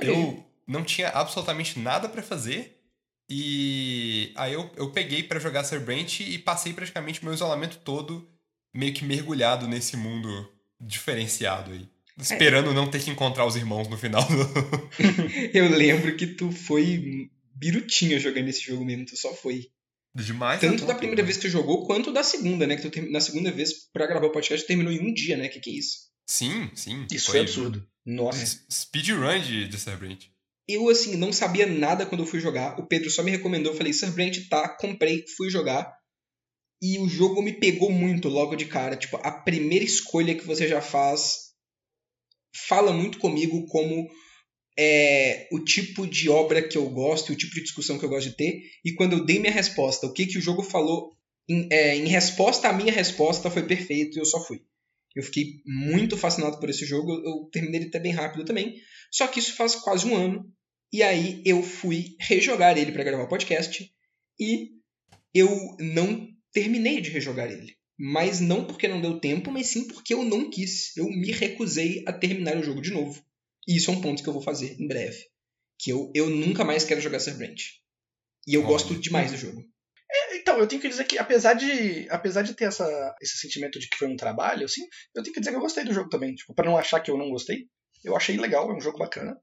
Eu 0.00 0.42
não 0.66 0.82
tinha 0.82 1.10
absolutamente 1.10 1.78
nada 1.78 2.08
pra 2.08 2.22
fazer. 2.22 2.80
E 3.28 4.32
aí 4.34 4.54
eu, 4.54 4.70
eu 4.76 4.90
peguei 4.92 5.22
pra 5.22 5.38
jogar 5.38 5.64
Cerbranch 5.64 6.22
e 6.22 6.38
passei 6.38 6.72
praticamente 6.72 7.22
meu 7.22 7.34
isolamento 7.34 7.78
todo 7.78 8.26
meio 8.74 8.94
que 8.94 9.04
mergulhado 9.04 9.68
nesse 9.68 9.94
mundo 9.96 10.48
diferenciado 10.80 11.72
aí. 11.72 11.88
Esperando 12.18 12.74
não 12.74 12.90
ter 12.90 13.02
que 13.02 13.10
encontrar 13.10 13.46
os 13.46 13.56
irmãos 13.56 13.88
no 13.88 13.96
final. 13.96 14.22
do- 14.26 14.90
Eu 15.54 15.68
lembro 15.70 16.14
que 16.16 16.26
tu 16.26 16.50
foi 16.52 17.30
birutinha 17.54 18.18
jogando 18.18 18.48
esse 18.48 18.62
jogo 18.62 18.84
mesmo, 18.84 19.06
tu 19.06 19.16
só 19.16 19.32
foi. 19.34 19.68
Demais. 20.14 20.60
Tanto 20.60 20.82
né? 20.82 20.88
da 20.88 20.94
primeira 20.94 21.22
vez 21.22 21.36
que 21.36 21.42
tu 21.42 21.48
jogou, 21.50 21.86
quanto 21.86 22.12
da 22.12 22.22
segunda, 22.22 22.66
né? 22.66 22.76
Que 22.76 22.90
tu 22.90 23.10
na 23.10 23.20
segunda 23.20 23.50
vez, 23.50 23.72
pra 23.92 24.06
gravar 24.06 24.26
o 24.26 24.32
podcast, 24.32 24.64
tu 24.64 24.68
terminou 24.68 24.92
em 24.92 25.00
um 25.00 25.14
dia, 25.14 25.36
né? 25.36 25.48
Que 25.48 25.60
que 25.60 25.70
é 25.70 25.74
isso? 25.74 26.10
Sim, 26.26 26.70
sim. 26.74 27.06
Isso 27.10 27.30
foi 27.30 27.40
absurdo. 27.40 27.86
Nossa. 28.04 28.60
Speedrun 28.70 29.40
de, 29.40 29.68
de 29.68 29.78
Cerbranch. 29.78 30.30
Eu, 30.68 30.88
assim, 30.88 31.16
não 31.16 31.32
sabia 31.32 31.66
nada 31.66 32.06
quando 32.06 32.22
eu 32.22 32.26
fui 32.26 32.38
jogar. 32.40 32.78
O 32.78 32.86
Pedro 32.86 33.10
só 33.10 33.22
me 33.22 33.30
recomendou. 33.30 33.72
Eu 33.72 33.76
falei, 33.76 33.92
Serbrand, 33.92 34.32
tá, 34.48 34.68
comprei, 34.68 35.24
fui 35.36 35.50
jogar. 35.50 35.92
E 36.82 36.98
o 36.98 37.08
jogo 37.08 37.42
me 37.42 37.52
pegou 37.52 37.90
muito 37.90 38.28
logo 38.28 38.56
de 38.56 38.64
cara. 38.64 38.96
Tipo, 38.96 39.18
a 39.22 39.30
primeira 39.30 39.84
escolha 39.84 40.34
que 40.34 40.46
você 40.46 40.66
já 40.66 40.80
faz 40.80 41.50
fala 42.54 42.92
muito 42.92 43.18
comigo 43.18 43.66
como 43.66 44.08
é, 44.78 45.46
o 45.52 45.60
tipo 45.60 46.06
de 46.06 46.28
obra 46.28 46.66
que 46.66 46.76
eu 46.76 46.88
gosto 46.88 47.32
o 47.32 47.36
tipo 47.36 47.54
de 47.54 47.62
discussão 47.62 47.98
que 47.98 48.04
eu 48.04 48.08
gosto 48.08 48.30
de 48.30 48.36
ter. 48.36 48.62
E 48.84 48.92
quando 48.94 49.12
eu 49.12 49.24
dei 49.24 49.38
minha 49.38 49.52
resposta, 49.52 50.06
o 50.06 50.12
que, 50.12 50.26
que 50.26 50.38
o 50.38 50.42
jogo 50.42 50.62
falou 50.62 51.12
em, 51.48 51.68
é, 51.70 51.96
em 51.96 52.06
resposta 52.06 52.68
à 52.68 52.72
minha 52.72 52.92
resposta 52.92 53.50
foi 53.50 53.66
perfeito 53.66 54.16
e 54.16 54.20
eu 54.20 54.24
só 54.24 54.42
fui. 54.42 54.62
Eu 55.14 55.22
fiquei 55.22 55.60
muito 55.66 56.16
fascinado 56.16 56.58
por 56.58 56.70
esse 56.70 56.86
jogo. 56.86 57.12
Eu 57.12 57.48
terminei 57.52 57.80
ele 57.80 57.88
até 57.88 57.98
bem 57.98 58.12
rápido 58.12 58.44
também. 58.44 58.76
Só 59.10 59.26
que 59.26 59.40
isso 59.40 59.56
faz 59.56 59.74
quase 59.74 60.06
um 60.06 60.16
ano. 60.16 60.50
E 60.92 61.02
aí 61.02 61.42
eu 61.44 61.62
fui 61.62 62.16
rejogar 62.20 62.78
ele 62.78 62.92
para 62.92 63.04
gravar 63.04 63.24
o 63.24 63.28
podcast. 63.28 63.92
E 64.38 64.70
eu 65.34 65.76
não 65.78 66.28
terminei 66.52 67.00
de 67.00 67.10
rejogar 67.10 67.50
ele. 67.50 67.76
Mas 67.98 68.40
não 68.40 68.64
porque 68.64 68.88
não 68.88 69.00
deu 69.00 69.20
tempo, 69.20 69.50
mas 69.50 69.66
sim 69.66 69.86
porque 69.86 70.14
eu 70.14 70.24
não 70.24 70.48
quis. 70.48 70.96
Eu 70.96 71.04
me 71.04 71.30
recusei 71.30 72.02
a 72.06 72.12
terminar 72.12 72.56
o 72.56 72.62
jogo 72.62 72.80
de 72.80 72.90
novo. 72.90 73.22
E 73.68 73.76
isso 73.76 73.90
é 73.90 73.94
um 73.94 74.00
ponto 74.00 74.22
que 74.22 74.28
eu 74.28 74.32
vou 74.32 74.42
fazer 74.42 74.74
em 74.80 74.88
breve. 74.88 75.26
Que 75.78 75.90
eu, 75.90 76.10
eu 76.14 76.30
nunca 76.30 76.64
mais 76.64 76.84
quero 76.84 77.00
jogar 77.00 77.20
Serbrand. 77.20 77.56
E 78.46 78.54
eu 78.54 78.60
Olha. 78.60 78.68
gosto 78.68 78.94
demais 78.94 79.30
do 79.30 79.36
jogo. 79.36 79.62
Então, 80.32 80.58
eu 80.58 80.66
tenho 80.66 80.80
que 80.80 80.88
dizer 80.88 81.04
que, 81.04 81.18
apesar 81.18 81.54
de, 81.54 82.08
apesar 82.10 82.42
de 82.42 82.54
ter 82.54 82.64
essa, 82.64 83.14
esse 83.20 83.38
sentimento 83.38 83.78
de 83.78 83.88
que 83.88 83.96
foi 83.96 84.08
um 84.08 84.16
trabalho, 84.16 84.64
assim, 84.64 84.82
eu 85.14 85.22
tenho 85.22 85.34
que 85.34 85.40
dizer 85.40 85.50
que 85.50 85.56
eu 85.56 85.62
gostei 85.62 85.84
do 85.84 85.92
jogo 85.92 86.08
também. 86.08 86.34
Tipo, 86.34 86.54
pra 86.54 86.64
não 86.64 86.76
achar 86.76 87.00
que 87.00 87.10
eu 87.10 87.18
não 87.18 87.30
gostei, 87.30 87.68
eu 88.02 88.16
achei 88.16 88.36
legal, 88.36 88.70
é 88.70 88.74
um 88.74 88.80
jogo 88.80 88.98
bacana. 88.98 89.38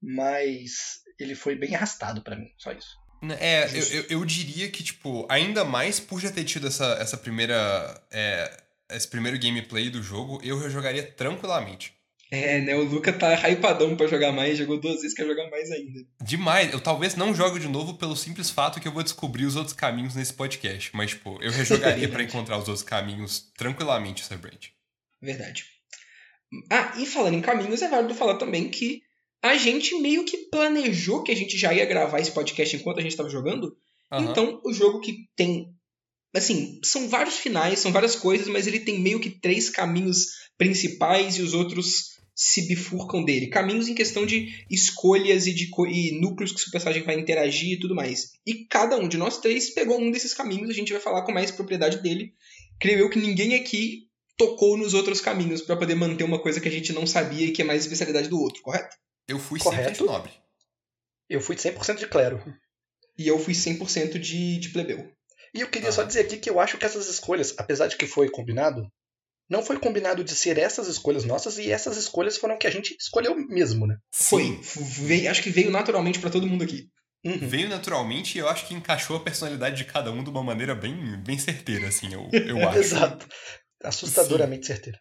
Mas 0.00 1.00
ele 1.18 1.34
foi 1.34 1.56
bem 1.56 1.74
arrastado 1.74 2.22
pra 2.22 2.36
mim, 2.36 2.52
só 2.58 2.70
isso. 2.72 2.94
É, 3.38 3.68
eu, 3.72 3.82
eu, 3.82 4.04
eu 4.10 4.24
diria 4.24 4.68
que, 4.70 4.82
tipo, 4.82 5.26
ainda 5.28 5.64
mais 5.64 6.00
por 6.00 6.20
já 6.20 6.30
ter 6.30 6.44
tido 6.44 6.66
essa, 6.66 6.96
essa 7.00 7.16
primeira. 7.16 8.00
é, 8.10 8.64
esse 8.90 9.08
primeiro 9.08 9.38
gameplay 9.38 9.88
do 9.88 10.02
jogo, 10.02 10.40
eu 10.42 10.58
rejogaria 10.58 11.02
tranquilamente. 11.02 11.94
É, 12.30 12.60
né? 12.60 12.74
O 12.74 12.84
Luca 12.84 13.12
tá 13.12 13.34
hypadão 13.48 13.96
pra 13.96 14.08
jogar 14.08 14.32
mais, 14.32 14.58
jogou 14.58 14.80
duas 14.80 14.96
vezes, 14.96 15.14
quer 15.14 15.26
jogar 15.26 15.48
mais 15.50 15.70
ainda. 15.70 16.04
Demais. 16.20 16.72
Eu 16.72 16.80
talvez 16.80 17.14
não 17.14 17.34
jogue 17.34 17.60
de 17.60 17.68
novo 17.68 17.94
pelo 17.94 18.16
simples 18.16 18.50
fato 18.50 18.80
que 18.80 18.88
eu 18.88 18.92
vou 18.92 19.04
descobrir 19.04 19.44
os 19.44 19.54
outros 19.54 19.76
caminhos 19.76 20.14
nesse 20.14 20.32
podcast. 20.32 20.90
Mas, 20.94 21.10
tipo, 21.10 21.40
eu 21.40 21.52
rejogaria 21.52 22.08
pra 22.10 22.22
encontrar 22.24 22.58
os 22.58 22.66
outros 22.66 22.82
caminhos 22.82 23.52
tranquilamente, 23.56 24.24
Brent. 24.36 24.70
Verdade. 25.22 25.64
Ah, 26.70 26.92
e 26.98 27.06
falando 27.06 27.34
em 27.34 27.40
caminhos, 27.40 27.82
é 27.82 27.88
válido 27.88 28.14
falar 28.14 28.36
também 28.36 28.68
que 28.68 29.03
a 29.44 29.58
gente 29.58 29.94
meio 30.00 30.24
que 30.24 30.38
planejou 30.50 31.22
que 31.22 31.30
a 31.30 31.36
gente 31.36 31.58
já 31.58 31.74
ia 31.74 31.84
gravar 31.84 32.18
esse 32.18 32.30
podcast 32.30 32.74
enquanto 32.74 32.98
a 32.98 33.02
gente 33.02 33.10
estava 33.10 33.28
jogando. 33.28 33.76
Aham. 34.10 34.30
Então, 34.30 34.60
o 34.64 34.72
jogo 34.72 35.00
que 35.00 35.28
tem. 35.36 35.68
Assim, 36.34 36.80
são 36.82 37.10
vários 37.10 37.36
finais, 37.36 37.78
são 37.78 37.92
várias 37.92 38.16
coisas, 38.16 38.48
mas 38.48 38.66
ele 38.66 38.80
tem 38.80 38.98
meio 38.98 39.20
que 39.20 39.28
três 39.28 39.68
caminhos 39.68 40.28
principais 40.56 41.36
e 41.36 41.42
os 41.42 41.52
outros 41.52 42.14
se 42.34 42.66
bifurcam 42.66 43.22
dele. 43.22 43.48
Caminhos 43.48 43.86
em 43.86 43.94
questão 43.94 44.24
de 44.24 44.64
escolhas 44.70 45.46
e 45.46 45.52
de 45.52 45.70
e 45.88 46.18
núcleos 46.18 46.50
que 46.50 46.66
o 46.66 46.72
personagem 46.72 47.04
vai 47.04 47.20
interagir 47.20 47.72
e 47.72 47.78
tudo 47.78 47.94
mais. 47.94 48.32
E 48.46 48.64
cada 48.64 48.96
um 48.96 49.06
de 49.06 49.18
nós 49.18 49.38
três 49.38 49.70
pegou 49.70 50.00
um 50.00 50.10
desses 50.10 50.32
caminhos, 50.32 50.70
a 50.70 50.74
gente 50.74 50.90
vai 50.90 51.02
falar 51.02 51.22
com 51.22 51.32
mais 51.32 51.50
propriedade 51.50 52.02
dele. 52.02 52.32
Creio 52.80 53.00
eu 53.00 53.10
que 53.10 53.20
ninguém 53.20 53.54
aqui 53.54 54.08
tocou 54.38 54.78
nos 54.78 54.94
outros 54.94 55.20
caminhos 55.20 55.60
pra 55.60 55.76
poder 55.76 55.94
manter 55.94 56.24
uma 56.24 56.40
coisa 56.40 56.60
que 56.60 56.68
a 56.68 56.72
gente 56.72 56.94
não 56.94 57.06
sabia 57.06 57.46
e 57.46 57.52
que 57.52 57.60
é 57.60 57.64
mais 57.64 57.82
especialidade 57.82 58.28
do 58.28 58.40
outro, 58.40 58.62
correto? 58.62 58.96
Eu 59.28 59.38
fui 59.38 59.58
Correto. 59.58 60.04
100% 60.04 60.06
nobre. 60.06 60.32
Eu 61.28 61.40
fui 61.40 61.56
100% 61.56 61.96
de 61.98 62.06
clero. 62.06 62.42
E 63.16 63.26
eu 63.28 63.38
fui 63.38 63.54
100% 63.54 64.18
de, 64.18 64.58
de 64.58 64.68
plebeu. 64.70 65.10
E 65.54 65.60
eu 65.60 65.68
queria 65.70 65.88
Ah. 65.88 65.92
só 65.92 66.02
dizer 66.02 66.20
aqui 66.20 66.36
que 66.38 66.50
eu 66.50 66.58
acho 66.60 66.76
que 66.76 66.84
essas 66.84 67.08
escolhas, 67.08 67.54
apesar 67.58 67.86
de 67.86 67.96
que 67.96 68.06
foi 68.06 68.28
combinado, 68.28 68.86
não 69.48 69.62
foi 69.62 69.78
combinado 69.78 70.24
de 70.24 70.34
ser 70.34 70.58
essas 70.58 70.88
escolhas 70.88 71.24
nossas 71.24 71.58
e 71.58 71.70
essas 71.70 71.96
escolhas 71.96 72.36
foram 72.36 72.58
que 72.58 72.66
a 72.66 72.70
gente 72.70 72.96
escolheu 72.98 73.34
mesmo, 73.48 73.86
né? 73.86 73.96
Foi. 74.12 74.58
Veio- 74.62 75.30
acho 75.30 75.42
que 75.42 75.50
veio 75.50 75.70
naturalmente 75.70 76.18
pra 76.18 76.30
todo 76.30 76.46
mundo 76.46 76.64
aqui. 76.64 76.88
Uhum. 77.24 77.38
Veio 77.48 77.68
naturalmente 77.70 78.36
e 78.36 78.40
eu 78.40 78.48
acho 78.48 78.66
que 78.66 78.74
encaixou 78.74 79.16
a 79.16 79.20
personalidade 79.20 79.76
de 79.76 79.84
cada 79.84 80.10
um 80.10 80.22
de 80.22 80.28
uma 80.28 80.42
maneira 80.42 80.74
bem, 80.74 81.16
bem 81.22 81.38
certeira, 81.38 81.88
assim, 81.88 82.12
eu, 82.12 82.28
eu 82.32 82.56
acho. 82.68 82.78
Exato. 82.78 83.26
Assustadoramente 83.82 84.66
certeiro. 84.66 84.98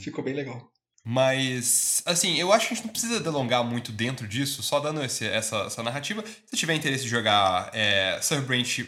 Ficou 0.00 0.24
bem 0.24 0.34
legal. 0.34 0.70
Mas, 1.04 2.02
assim, 2.04 2.36
eu 2.38 2.52
acho 2.52 2.68
que 2.68 2.74
a 2.74 2.76
gente 2.76 2.84
não 2.86 2.92
precisa 2.92 3.18
delongar 3.20 3.64
muito 3.64 3.90
dentro 3.92 4.28
disso, 4.28 4.62
só 4.62 4.78
dando 4.78 5.02
esse- 5.02 5.26
essa, 5.26 5.56
essa 5.62 5.82
narrativa. 5.82 6.22
Se 6.46 6.56
tiver 6.56 6.74
interesse 6.74 7.04
em 7.06 7.08
jogar 7.08 7.70
é, 7.72 8.18
Sir 8.20 8.42
Brent, 8.42 8.80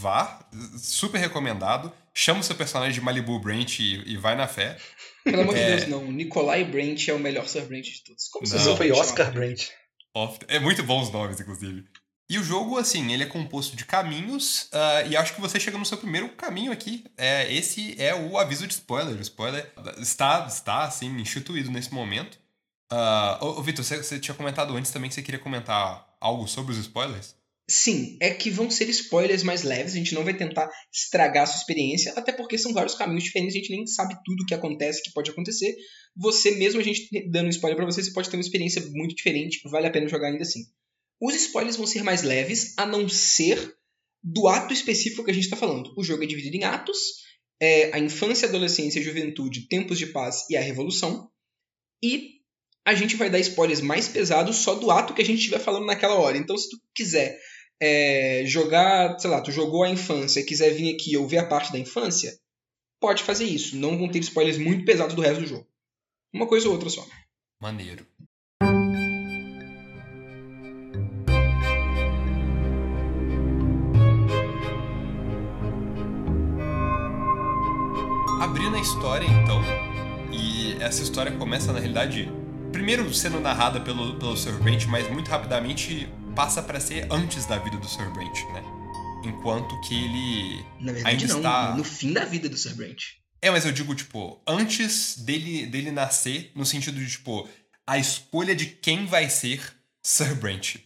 vá. 0.00 0.40
Super 0.78 1.18
recomendado. 1.18 1.92
Chama 2.14 2.40
o 2.40 2.42
seu 2.42 2.56
personagem 2.56 2.94
de 2.94 3.00
Malibu 3.00 3.38
Brent 3.38 3.80
e, 3.80 4.02
e 4.12 4.16
vai 4.16 4.34
na 4.34 4.46
fé. 4.48 4.76
Pelo 5.24 5.42
amor 5.42 5.54
de 5.54 5.60
É. 5.60 5.76
Deus, 5.76 5.88
não. 5.88 6.10
Nikolai 6.10 6.64
Brent 6.64 7.06
é 7.08 7.12
o 7.12 7.18
melhor 7.18 7.46
Sir 7.46 7.62
Brent 7.66 7.84
de 7.84 8.02
todos. 8.04 8.28
Como 8.28 8.46
você 8.46 8.56
Não, 8.56 8.76
foi 8.76 8.88
chama? 8.88 9.00
Oscar 9.00 9.30
Brent. 9.32 9.68
Off- 10.14 10.38
É 10.48 10.58
muito 10.58 10.82
bons 10.82 11.08
os 11.08 11.12
nomes, 11.12 11.38
inclusive. 11.38 11.84
E 12.30 12.38
o 12.38 12.44
jogo, 12.44 12.76
assim, 12.76 13.10
ele 13.10 13.22
é 13.22 13.26
composto 13.26 13.74
de 13.74 13.86
caminhos, 13.86 14.68
ah, 14.70 15.02
e 15.04 15.16
acho 15.16 15.34
que 15.34 15.40
você 15.40 15.58
chega 15.58 15.78
no 15.78 15.86
seu 15.86 15.96
primeiro 15.96 16.28
caminho 16.30 16.70
aqui. 16.70 17.04
É, 17.16 17.50
esse 17.52 17.94
é 17.98 18.14
o 18.14 18.36
aviso 18.36 18.66
de 18.66 18.74
spoiler. 18.74 19.16
O 19.16 19.22
spoiler 19.22 19.72
está, 19.98 20.46
está 20.46 20.84
assim, 20.84 21.08
instituído 21.18 21.70
nesse 21.70 21.92
momento. 21.92 22.38
Ah, 22.90 23.38
ô, 23.40 23.58
ô, 23.58 23.62
Vitor, 23.62 23.82
você, 23.82 24.02
você 24.02 24.18
tinha 24.18 24.34
comentado 24.34 24.76
antes 24.76 24.90
também 24.90 25.08
que 25.08 25.14
você 25.14 25.22
queria 25.22 25.40
comentar 25.40 26.06
algo 26.20 26.46
sobre 26.46 26.72
os 26.72 26.78
spoilers? 26.78 27.34
Sim, 27.70 28.16
é 28.20 28.30
que 28.30 28.50
vão 28.50 28.70
ser 28.70 28.88
spoilers 28.88 29.42
mais 29.42 29.62
leves, 29.62 29.92
a 29.92 29.96
gente 29.96 30.14
não 30.14 30.24
vai 30.24 30.32
tentar 30.32 30.70
estragar 30.90 31.42
a 31.42 31.46
sua 31.46 31.58
experiência, 31.58 32.14
até 32.16 32.32
porque 32.32 32.56
são 32.56 32.72
vários 32.72 32.94
caminhos 32.94 33.24
diferentes, 33.24 33.54
a 33.54 33.58
gente 33.58 33.70
nem 33.70 33.86
sabe 33.86 34.16
tudo 34.24 34.46
que 34.46 34.54
acontece, 34.54 35.02
que 35.02 35.12
pode 35.12 35.30
acontecer. 35.30 35.76
Você 36.16 36.52
mesmo, 36.52 36.80
a 36.80 36.84
gente 36.84 37.08
dando 37.30 37.46
um 37.46 37.50
spoiler 37.50 37.76
pra 37.76 37.84
você, 37.84 38.02
você 38.02 38.12
pode 38.12 38.30
ter 38.30 38.36
uma 38.36 38.42
experiência 38.42 38.82
muito 38.90 39.14
diferente, 39.14 39.60
vale 39.68 39.86
a 39.86 39.90
pena 39.90 40.08
jogar 40.08 40.28
ainda 40.28 40.44
assim. 40.44 40.60
Os 41.20 41.34
spoilers 41.34 41.76
vão 41.76 41.86
ser 41.86 42.02
mais 42.02 42.22
leves, 42.22 42.74
a 42.76 42.86
não 42.86 43.08
ser 43.08 43.76
do 44.22 44.48
ato 44.48 44.72
específico 44.72 45.24
que 45.24 45.30
a 45.30 45.34
gente 45.34 45.44
está 45.44 45.56
falando. 45.56 45.92
O 45.96 46.04
jogo 46.04 46.22
é 46.22 46.26
dividido 46.26 46.56
em 46.56 46.64
atos, 46.64 46.98
é 47.60 47.92
a 47.94 47.98
infância, 47.98 48.48
adolescência, 48.48 49.02
juventude, 49.02 49.68
tempos 49.68 49.98
de 49.98 50.06
paz 50.06 50.44
e 50.48 50.56
a 50.56 50.60
revolução. 50.60 51.30
E 52.02 52.38
a 52.84 52.94
gente 52.94 53.16
vai 53.16 53.28
dar 53.28 53.38
spoilers 53.40 53.80
mais 53.80 54.08
pesados 54.08 54.56
só 54.56 54.74
do 54.74 54.90
ato 54.90 55.12
que 55.12 55.22
a 55.22 55.24
gente 55.24 55.38
estiver 55.38 55.58
falando 55.58 55.86
naquela 55.86 56.14
hora. 56.14 56.38
Então, 56.38 56.56
se 56.56 56.70
tu 56.70 56.80
quiser 56.94 57.38
é, 57.80 58.44
jogar, 58.46 59.18
sei 59.18 59.30
lá, 59.30 59.40
tu 59.40 59.52
jogou 59.52 59.82
a 59.82 59.90
infância 59.90 60.40
e 60.40 60.44
quiser 60.44 60.70
vir 60.70 60.94
aqui 60.94 61.16
ouvir 61.16 61.38
a 61.38 61.46
parte 61.46 61.72
da 61.72 61.78
infância, 61.78 62.38
pode 63.00 63.22
fazer 63.22 63.44
isso. 63.44 63.76
Não 63.76 63.98
vão 63.98 64.08
ter 64.08 64.20
spoilers 64.20 64.58
muito 64.58 64.84
pesados 64.84 65.14
do 65.14 65.22
resto 65.22 65.40
do 65.42 65.48
jogo. 65.48 65.66
Uma 66.32 66.46
coisa 66.46 66.68
ou 66.68 66.74
outra 66.74 66.88
só. 66.90 67.06
Maneiro. 67.60 68.06
Abrindo 78.78 78.90
a 78.90 78.94
história, 78.94 79.26
então, 79.26 79.62
e 80.32 80.74
essa 80.80 81.02
história 81.02 81.32
começa, 81.32 81.72
na 81.72 81.80
realidade, 81.80 82.28
primeiro 82.70 83.12
sendo 83.12 83.40
narrada 83.40 83.80
pelo, 83.80 84.16
pelo 84.20 84.36
Sir 84.36 84.52
Brent, 84.62 84.84
mas 84.86 85.10
muito 85.10 85.28
rapidamente 85.28 86.08
passa 86.36 86.62
para 86.62 86.78
ser 86.78 87.08
antes 87.10 87.44
da 87.46 87.58
vida 87.58 87.76
do 87.76 87.88
Sir 87.88 88.08
Brent, 88.12 88.36
né? 88.52 88.62
Enquanto 89.24 89.80
que 89.80 89.94
ele 89.94 90.64
Na 90.80 90.92
verdade, 90.92 91.08
Ainda 91.16 91.26
não. 91.26 91.36
está- 91.38 91.74
No 91.76 91.82
fim 91.82 92.12
da 92.12 92.24
vida 92.24 92.48
do 92.48 92.56
Sir 92.56 92.76
Brent. 92.76 93.02
é, 93.42 93.50
mas 93.50 93.64
eu 93.66 93.72
digo, 93.72 93.92
tipo, 93.96 94.40
antes 94.46 95.18
dele, 95.18 95.66
dele 95.66 95.90
nascer, 95.90 96.52
no 96.54 96.64
sentido 96.64 97.00
de, 97.00 97.10
tipo, 97.10 97.48
a 97.84 97.98
escolha 97.98 98.54
de 98.54 98.66
quem 98.66 99.06
vai 99.06 99.28
ser 99.28 99.60
Sir 100.04 100.36
Brent. 100.36 100.76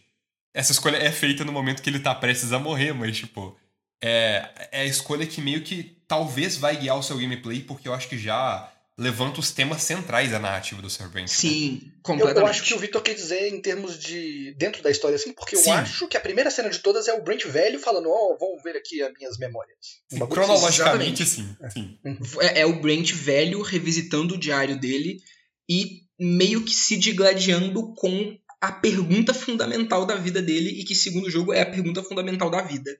Essa 0.51 0.71
escolha 0.71 0.97
é 0.97 1.11
feita 1.11 1.45
no 1.45 1.51
momento 1.51 1.81
que 1.83 1.89
ele 1.91 1.99
tá 1.99 2.13
prestes 2.15 2.51
a 2.53 2.57
morrer, 2.59 2.91
mas, 2.93 3.15
tipo, 3.17 3.55
é, 4.03 4.69
é 4.71 4.81
a 4.81 4.85
escolha 4.85 5.27
que 5.27 5.41
meio 5.41 5.61
que 5.61 5.92
talvez 6.07 6.57
vai 6.57 6.77
guiar 6.77 6.97
o 6.97 7.03
seu 7.03 7.17
gameplay, 7.17 7.61
porque 7.61 7.87
eu 7.87 7.93
acho 7.93 8.07
que 8.07 8.17
já 8.17 8.69
levanta 8.97 9.39
os 9.39 9.51
temas 9.51 9.81
centrais 9.81 10.29
da 10.29 10.39
narrativa 10.39 10.81
do 10.81 10.89
Sir 10.89 11.09
Brent. 11.09 11.27
né? 11.27 11.33
Sim, 11.33 11.81
Eu, 11.83 11.91
completamente. 12.03 12.41
eu 12.41 12.47
acho 12.47 12.63
que 12.63 12.73
o 12.73 12.79
Vitor 12.79 13.01
quer 13.01 13.15
dizer 13.15 13.47
em 13.47 13.59
termos 13.59 13.97
de. 13.97 14.53
dentro 14.57 14.83
da 14.83 14.91
história, 14.91 15.15
assim, 15.15 15.33
porque 15.33 15.55
Sim. 15.55 15.71
eu 15.71 15.75
acho 15.77 16.07
que 16.07 16.15
a 16.15 16.19
primeira 16.21 16.51
cena 16.51 16.69
de 16.69 16.79
todas 16.79 17.07
é 17.07 17.13
o 17.13 17.23
Brent 17.23 17.45
velho 17.45 17.79
falando, 17.79 18.09
ó, 18.09 18.37
vamos 18.39 18.61
ver 18.61 18.75
aqui 18.75 19.01
as 19.01 19.11
minhas 19.13 19.37
memórias. 19.37 19.77
Um 20.11 20.17
assim. 20.17 20.27
Cronologicamente, 20.27 21.25
sim. 21.25 21.55
sim. 21.71 21.99
É, 22.39 22.61
é 22.61 22.65
o 22.65 22.79
Brent 22.79 23.13
velho 23.13 23.61
revisitando 23.61 24.35
o 24.35 24.39
diário 24.39 24.79
dele 24.79 25.17
e 25.67 26.03
meio 26.19 26.63
que 26.63 26.73
se 26.73 26.95
digladiando 26.95 27.93
com 27.95 28.37
a 28.61 28.71
pergunta 28.71 29.33
fundamental 29.33 30.05
da 30.05 30.15
vida 30.15 30.41
dele 30.41 30.69
e 30.69 30.85
que, 30.85 30.95
segundo 30.95 31.25
o 31.25 31.31
jogo, 31.31 31.51
é 31.51 31.61
a 31.61 31.65
pergunta 31.65 32.03
fundamental 32.03 32.49
da 32.49 32.61
vida. 32.61 32.95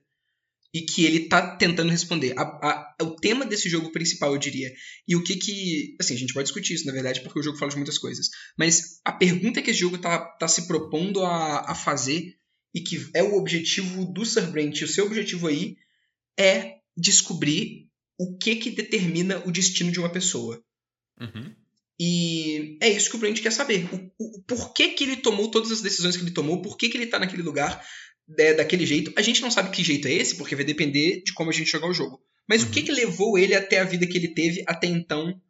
E 0.74 0.82
que 0.82 1.04
ele 1.04 1.28
tá 1.28 1.56
tentando 1.56 1.90
responder. 1.90 2.34
A- 2.36 2.42
a- 2.42 2.96
o 3.04 3.14
tema 3.14 3.46
desse 3.46 3.68
jogo 3.68 3.92
principal, 3.92 4.32
eu 4.32 4.38
diria. 4.38 4.72
E 5.06 5.14
o 5.14 5.22
que 5.22 5.36
que... 5.36 5.94
Assim, 6.00 6.14
a 6.14 6.18
gente 6.18 6.34
pode 6.34 6.46
discutir 6.46 6.74
isso, 6.74 6.86
na 6.86 6.92
verdade, 6.92 7.20
porque 7.20 7.38
o 7.38 7.42
jogo 7.42 7.56
fala 7.56 7.70
de 7.70 7.76
muitas 7.76 7.96
coisas. 7.96 8.28
Mas 8.58 9.00
a 9.04 9.12
pergunta 9.12 9.62
que 9.62 9.70
esse 9.70 9.78
jogo 9.78 9.98
tá, 9.98 10.18
tá 10.18 10.48
se 10.48 10.66
propondo 10.66 11.22
a, 11.24 11.70
a 11.70 11.74
fazer 11.76 12.34
e 12.74 12.80
que 12.80 13.08
é 13.14 13.22
o 13.22 13.36
objetivo 13.36 14.04
do 14.04 14.26
Sir 14.26 14.50
Brent, 14.50 14.80
e 14.80 14.84
o 14.84 14.88
seu 14.88 15.06
objetivo 15.06 15.46
aí, 15.46 15.76
é 16.36 16.78
descobrir 16.96 17.88
o 18.18 18.36
que 18.36 18.56
que 18.56 18.70
determina 18.70 19.40
o 19.46 19.52
destino 19.52 19.92
de 19.92 20.00
uma 20.00 20.10
pessoa. 20.10 20.60
Uhum. 21.20 21.54
E 22.00 22.76
é 22.82 22.88
isso 22.88 23.08
que 23.08 23.14
o 23.14 23.18
Brent 23.20 23.40
quer 23.40 23.52
saber. 23.52 23.88
O, 23.94 23.96
o, 24.18 24.38
o 24.38 24.42
porquê 24.42 24.88
que 24.88 25.04
ele 25.04 25.16
tomou 25.18 25.48
todas 25.48 25.70
as 25.70 25.80
decisões 25.80 26.16
que 26.16 26.24
ele 26.24 26.32
tomou, 26.32 26.60
por 26.60 26.76
que 26.76 26.88
que 26.88 26.96
ele 26.96 27.06
tá 27.06 27.20
naquele 27.20 27.42
lugar 27.42 27.80
é, 28.38 28.54
daquele 28.54 28.86
jeito. 28.86 29.12
A 29.16 29.22
gente 29.22 29.42
não 29.42 29.50
sabe 29.50 29.70
que 29.70 29.84
jeito 29.84 30.08
é 30.08 30.12
esse, 30.12 30.36
porque 30.36 30.56
vai 30.56 30.64
depender 30.64 31.22
de 31.24 31.32
como 31.32 31.50
a 31.50 31.52
gente 31.52 31.70
jogar 31.70 31.88
o 31.88 31.94
jogo. 31.94 32.20
Mas 32.48 32.62
o 32.62 32.70
que 32.70 32.82
que 32.82 32.92
levou 32.92 33.38
ele 33.38 33.54
até 33.54 33.78
a 33.80 33.84
vida 33.84 34.06
que 34.06 34.18
ele 34.18 34.28
teve 34.28 34.62
até 34.66 34.86
então, 34.86 35.40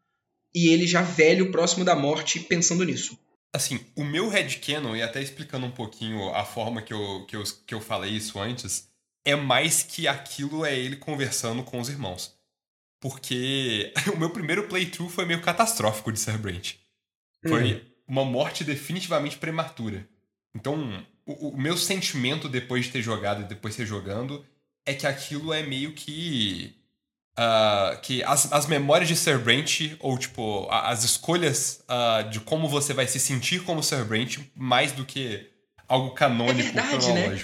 e 0.55 0.69
ele 0.69 0.87
já 0.87 1.03
velho, 1.03 1.51
próximo 1.51 1.85
da 1.85 1.97
morte, 1.97 2.41
pensando 2.41 2.85
nisso? 2.85 3.19
Assim, 3.53 3.81
o 3.97 4.05
meu 4.05 4.29
headcanon, 4.29 4.97
e 4.97 5.03
até 5.03 5.23
explicando 5.23 5.67
um 5.67 5.71
pouquinho 5.71 6.29
a 6.31 6.45
forma 6.45 6.83
que 6.83 6.93
eu, 6.93 7.25
que, 7.27 7.37
eu, 7.37 7.43
que 7.67 7.75
eu 7.75 7.81
falei 7.81 8.13
isso 8.13 8.39
antes, 8.39 8.89
é 9.25 9.35
mais 9.35 9.83
que 9.83 10.07
aquilo 10.07 10.65
é 10.65 10.77
ele 10.77 10.97
conversando 10.97 11.63
com 11.63 11.81
os 11.81 11.89
irmãos. 11.89 12.37
Porque 13.01 13.93
o 14.15 14.19
meu 14.19 14.31
primeiro 14.31 14.69
playthrough 14.69 15.09
foi 15.09 15.25
meio 15.25 15.43
catastrófico 15.43 16.13
de 16.13 16.19
Sir 16.21 16.39
Brent. 16.39 16.75
Foi 17.47 17.85
uma 18.07 18.25
morte 18.25 18.65
definitivamente 18.65 19.37
prematura. 19.37 20.09
Então, 20.55 21.05
o, 21.27 21.49
o 21.49 21.57
meu 21.61 21.77
sentimento 21.77 22.49
depois 22.49 22.85
de 22.87 22.93
ter 22.93 23.03
jogado 23.03 23.43
e 23.43 23.45
depois 23.45 23.75
de 23.75 23.79
ter 23.83 23.87
jogando 23.87 24.45
é 24.87 24.93
que 24.95 25.07
aquilo 25.07 25.53
é 25.53 25.63
meio 25.63 25.93
que. 25.93 26.75
ah, 27.37 27.99
que 28.03 28.23
as, 28.23 28.53
as 28.53 28.67
memórias 28.67 29.09
de 29.09 29.17
Sir 29.17 29.39
Brent, 29.39 29.93
ou 30.01 30.17
tipo, 30.19 30.67
a- 30.71 30.91
as 30.91 31.03
escolhas 31.05 31.83
ah, 31.89 32.23
de 32.23 32.41
como 32.41 32.69
você 32.69 32.93
vai 32.93 33.07
se 33.09 33.19
sentir 33.19 33.63
como 33.65 33.83
Sir 33.83 34.05
Brent, 34.05 34.39
mais 34.55 34.93
do 34.93 35.05
que 35.05 35.51
algo 35.89 36.13
É 36.15 36.17
canônico, 36.17 36.73
verdade, 36.73 37.13
né? 37.13 37.39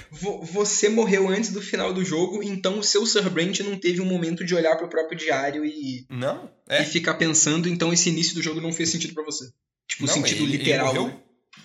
Você 0.53 0.89
morreu 0.89 1.29
antes 1.29 1.51
do 1.53 1.61
final 1.61 1.93
do 1.93 2.05
jogo, 2.05 2.43
então 2.43 2.79
o 2.79 2.83
seu 2.83 3.05
Sir 3.07 3.29
Brent 3.31 3.61
não 3.61 3.77
teve 3.79 4.01
um 4.01 4.07
momento 4.07 4.45
de 4.45 4.55
olhar 4.55 4.77
pro 4.77 4.89
próprio 4.89 5.19
diário 5.19 5.65
e, 5.65 6.07
Não? 6.09 6.51
e 6.69 6.75
É. 6.75 6.85
ficar 6.85 7.15
pensando, 7.15 7.69
então 7.69 7.93
esse 7.93 8.09
início 8.09 8.35
do 8.35 8.43
jogo 8.43 8.61
não 8.61 8.73
fez 8.73 8.89
sentido 8.91 9.13
pra 9.15 9.25
você. 9.25 9.51
Tipo, 9.89 10.07
Não, 10.07 10.15
sentido 10.15 10.43
ele, 10.45 10.57
literal. 10.57 10.89
Ele 10.95 10.99
morreu 11.01 11.23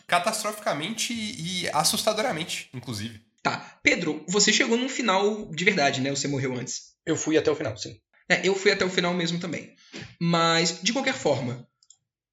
catastroficamente 0.08 1.14
e, 1.14 1.70
assustadoramente, 1.70 2.70
inclusive. 2.74 3.22
Tá. 3.42 3.80
Pedro, 3.84 4.24
você 4.28 4.52
chegou 4.52 4.78
num 4.78 4.90
final 4.90 5.52
de 5.52 5.64
verdade, 5.64 6.02
né? 6.02 6.10
Você 6.10 6.28
morreu 6.28 6.56
antes. 6.56 6.96
Eu 7.06 7.16
fui 7.16 7.38
até 7.38 7.52
o 7.52 7.56
final, 7.56 7.78
sim. 7.78 8.00
É, 8.28 8.48
eu 8.48 8.56
fui 8.56 8.72
até 8.72 8.84
o 8.84 8.90
final 8.90 9.14
mesmo 9.14 9.40
também. 9.40 9.76
Mas, 10.20 10.80
de 10.82 10.92
qualquer 10.92 11.14
forma, 11.14 11.68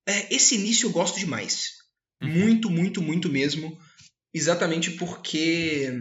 é, 0.07 0.35
esse 0.35 0.55
início 0.55 0.87
eu 0.87 0.93
gosto 0.93 1.19
demais. 1.19 1.75
Uhum. 2.23 2.29
Muito, 2.29 2.71
muito, 2.71 3.03
muito 3.03 3.29
mesmo. 3.29 3.79
Exatamente 4.33 4.93
porque 4.93 5.93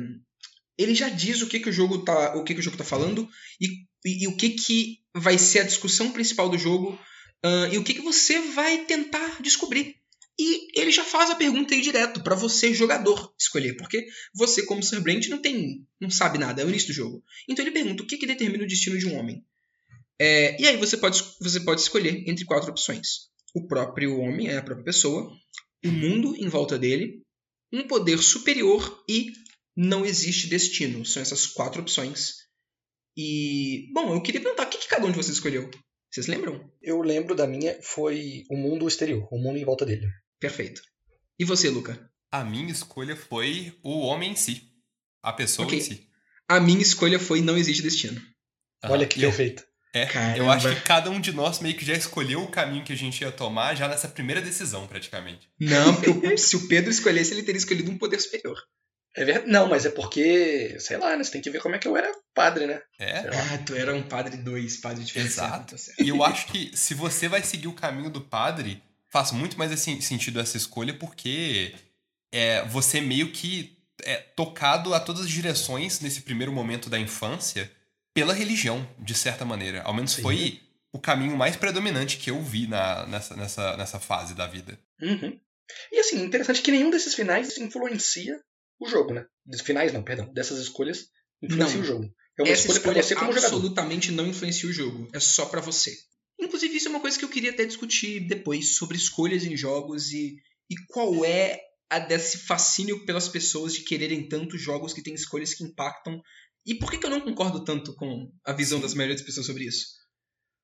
ele 0.78 0.96
já 0.96 1.10
diz 1.10 1.42
o 1.42 1.48
que, 1.48 1.60
que 1.60 1.70
o 1.70 1.74
jogo 1.74 2.00
tá, 2.06 2.36
o 2.36 2.44
que, 2.44 2.54
que 2.54 2.62
o 2.62 2.64
jogo 2.64 2.78
tá 2.78 2.86
falando 2.86 3.30
e, 3.60 3.68
e, 4.06 4.24
e 4.24 4.28
o 4.28 4.38
que, 4.38 4.52
que 4.52 5.00
vai 5.14 5.38
ser 5.38 5.60
a 5.60 5.66
discussão 5.66 6.12
principal 6.12 6.48
do 6.48 6.58
jogo 6.58 6.98
ah, 7.44 7.68
e 7.72 7.78
o 7.78 7.84
que, 7.84 7.96
que 7.96 8.02
você 8.02 8.40
vai 8.40 8.86
tentar 8.86 9.42
descobrir. 9.42 10.01
E 10.44 10.72
ele 10.74 10.92
já 10.92 11.04
faz 11.04 11.30
a 11.30 11.36
pergunta 11.36 11.76
aí 11.76 11.82
direto 11.82 12.24
para 12.24 12.34
você, 12.34 12.74
jogador, 12.74 13.32
escolher. 13.40 13.76
Porque 13.76 14.08
você, 14.34 14.66
como 14.66 14.82
Sir 14.82 15.00
Brent, 15.00 15.28
não 15.28 15.40
tem. 15.40 15.86
não 16.00 16.10
sabe 16.10 16.40
nada, 16.40 16.64
é 16.64 16.66
o 16.66 16.70
início 16.70 16.88
do 16.88 16.96
jogo. 16.96 17.24
Então 17.48 17.64
ele 17.64 17.72
pergunta 17.72 18.02
o 18.02 18.08
que, 18.08 18.18
que 18.18 18.26
determina 18.26 18.64
o 18.64 18.68
destino 18.68 18.98
de 18.98 19.06
um 19.06 19.20
homem. 19.20 19.46
É, 20.20 20.60
e 20.60 20.66
aí 20.66 20.78
você 20.78 20.98
pode, 20.98 21.24
você 21.40 21.60
pode 21.60 21.82
escolher 21.82 22.28
entre 22.28 22.44
quatro 22.44 22.72
opções: 22.72 23.30
o 23.54 23.68
próprio 23.68 24.18
homem, 24.18 24.48
é 24.48 24.58
a 24.58 24.64
própria 24.64 24.86
pessoa, 24.86 25.32
o 25.86 25.92
mundo 25.92 26.36
em 26.36 26.50
volta 26.50 26.76
dele, 26.76 27.22
um 27.72 27.84
poder 27.84 28.18
superior 28.18 29.04
e 29.08 29.32
não 29.78 30.04
existe 30.04 30.48
destino. 30.48 31.06
São 31.06 31.22
essas 31.22 31.46
quatro 31.46 31.84
opções. 31.84 32.34
E, 33.16 33.92
bom, 33.94 34.16
eu 34.16 34.24
queria 34.24 34.42
perguntar 34.42 34.66
o 34.66 34.70
que, 34.72 34.80
que 34.80 34.88
cada 34.88 35.06
um 35.06 35.12
de 35.12 35.18
vocês 35.18 35.38
escolheu. 35.38 35.70
Vocês 36.10 36.26
lembram? 36.26 36.68
Eu 36.82 37.00
lembro 37.02 37.36
da 37.36 37.46
minha, 37.46 37.80
foi 37.84 38.44
o 38.50 38.58
mundo 38.58 38.88
exterior, 38.88 39.28
o 39.32 39.38
mundo 39.38 39.60
em 39.60 39.66
volta 39.66 39.86
dele. 39.86 40.08
Perfeito. 40.42 40.82
E 41.40 41.46
você, 41.46 41.70
Luca? 41.70 42.10
A 42.30 42.44
minha 42.44 42.72
escolha 42.72 43.16
foi 43.16 43.78
o 43.84 44.00
homem 44.02 44.32
em 44.32 44.36
si. 44.36 44.68
A 45.24 45.32
pessoa 45.32 45.66
Ok. 45.68 45.78
em 45.78 45.82
si. 45.82 46.08
A 46.50 46.60
minha 46.60 46.82
escolha 46.82 47.18
foi 47.20 47.40
não 47.42 47.58
existe 47.58 47.82
destino. 47.82 48.22
Olha 48.84 49.06
que 49.06 49.22
eu, 49.22 49.30
perfeito. 49.30 49.64
é, 49.94 50.06
Caramba. 50.08 50.38
eu 50.38 50.50
acho 50.52 50.76
que 50.76 50.82
cada 50.82 51.10
um 51.12 51.22
de 51.22 51.32
nós 51.32 51.60
meio 51.60 51.76
que 51.78 51.86
já 51.86 51.94
escolheu 51.94 52.42
o 52.44 52.48
caminho 52.50 52.84
que 52.84 52.92
a 52.92 52.98
gente 52.98 53.22
ia 53.22 53.32
tomar 53.32 53.76
já 53.76 53.88
nessa 53.88 54.08
primeira 54.08 54.42
decisão, 54.42 54.88
praticamente. 54.88 55.48
Não, 55.60 55.94
porque 56.02 56.36
se 56.38 56.56
o 56.58 56.68
Pedro 56.68 56.90
escolhesse, 56.90 57.34
ele 57.34 57.44
teria 57.44 57.60
escolhido 57.60 57.92
um 57.92 57.98
poder 57.98 58.20
superior. 58.20 58.58
É 59.16 59.24
verdade. 59.26 59.52
Não, 59.52 59.68
mas 59.70 59.86
é 59.86 59.90
porque, 59.92 60.78
sei 60.80 60.98
lá, 60.98 61.16
né? 61.16 61.24
Você 61.24 61.32
tem 61.32 61.42
que 61.42 61.50
ver 61.52 61.62
como 61.62 61.76
é 61.76 61.78
que 61.80 61.88
eu 61.88 61.96
era 61.98 62.10
padre, 62.34 62.66
né? 62.66 62.82
É. 62.98 63.18
Ah, 63.28 63.58
tu 63.66 63.76
era 63.76 63.94
um 63.94 64.02
padre 64.04 64.38
dois, 64.38 64.78
padre 64.78 65.04
diferenciado. 65.04 65.48
Exato. 65.56 65.72
Tá 65.72 65.78
certo. 65.78 66.02
E 66.02 66.08
eu 66.10 66.24
acho 66.24 66.48
que 66.48 66.72
se 66.76 66.94
você 66.94 67.28
vai 67.28 67.44
seguir 67.44 67.68
o 67.68 67.74
caminho 67.74 68.10
do 68.10 68.22
padre, 68.22 68.82
faz 69.12 69.32
muito 69.32 69.58
mais 69.58 69.72
assim, 69.72 70.00
sentido 70.02 70.40
essa 70.40 70.58
escolha, 70.58 70.94
porque 70.94 71.76
é, 72.32 72.66
você 72.66 73.02
meio 73.02 73.32
que 73.32 73.78
é 74.04 74.16
tocado 74.18 74.94
a 74.94 75.00
todas 75.00 75.24
as 75.24 75.30
direções 75.30 76.00
nesse 76.00 76.22
primeiro 76.22 76.52
momento 76.52 76.90
da 76.90 76.98
infância 76.98 77.72
pela 78.14 78.34
religião, 78.34 78.88
de 78.98 79.14
certa 79.14 79.46
maneira. 79.46 79.84
Ao 79.84 79.94
menos 79.94 80.14
Sim. 80.14 80.22
foi 80.22 80.62
o 80.92 81.00
caminho 81.00 81.38
mais 81.38 81.56
predominante 81.56 82.18
que 82.18 82.32
eu 82.32 82.42
vi 82.42 82.68
na, 82.68 83.06
nessa, 83.06 83.36
nessa, 83.36 83.78
nessa 83.78 84.00
fase 84.00 84.34
da 84.34 84.48
vida. 84.48 84.80
Uhum. 85.02 85.40
E 85.92 86.00
assim, 86.00 86.24
interessante 86.24 86.62
que 86.62 86.72
nenhum 86.72 86.90
desses 86.90 87.14
finais 87.14 87.58
influencia 87.58 88.42
o 88.80 88.88
jogo, 88.88 89.14
né? 89.14 89.26
Dos 89.46 89.62
finais 89.62 89.94
não, 89.94 90.04
perdão. 90.04 90.32
Dessas 90.34 90.60
escolhas 90.60 91.10
influencia 91.42 91.78
Não. 91.78 91.84
o 91.84 91.86
jogo. 91.86 92.14
É 92.38 92.44
uma 92.44 92.52
Essa 92.52 92.68
escolha 92.68 92.82
pra 92.82 93.00
escolha 93.00 93.04
você 93.04 93.16
como 93.16 93.32
jogador. 93.34 93.56
absolutamente 93.56 94.12
não 94.12 94.28
influencia 94.28 94.70
o 94.70 94.74
jogo. 94.74 95.08
É 95.14 95.20
só 95.20 95.46
pra 95.46 95.62
você. 95.62 95.96
Inclusive, 96.62 96.78
isso 96.78 96.88
é 96.90 96.92
uma 96.92 97.00
coisa 97.00 97.18
que 97.18 97.26
eu 97.26 97.30
queria 97.30 97.50
até 97.50 97.66
discutir 97.66 98.20
depois 98.20 98.76
sobre 98.76 98.96
escolhas 98.96 99.44
em 99.44 99.58
jogos 99.58 100.12
e, 100.12 100.36
e 100.70 100.76
qual 100.90 101.26
é 101.26 101.60
a 101.90 101.98
desse 101.98 102.38
fascínio 102.38 103.04
pelas 103.04 103.28
pessoas 103.28 103.74
de 103.74 103.82
quererem 103.82 104.30
tanto 104.30 104.60
jogos 104.60 104.94
que 104.94 105.02
têm 105.02 105.16
escolhas 105.16 105.56
que 105.56 105.64
impactam. 105.64 106.22
E 106.64 106.76
por 106.76 106.92
que, 106.92 107.00
que 107.00 107.06
eu 107.08 107.10
não 107.10 107.22
concordo 107.22 107.64
tanto 107.64 107.96
com 107.96 108.32
a 108.46 108.54
visão 108.54 108.80
das 108.80 108.94
maioria 108.94 109.16
das 109.16 109.26
pessoas 109.26 109.48
sobre 109.48 109.64
isso? 109.64 109.88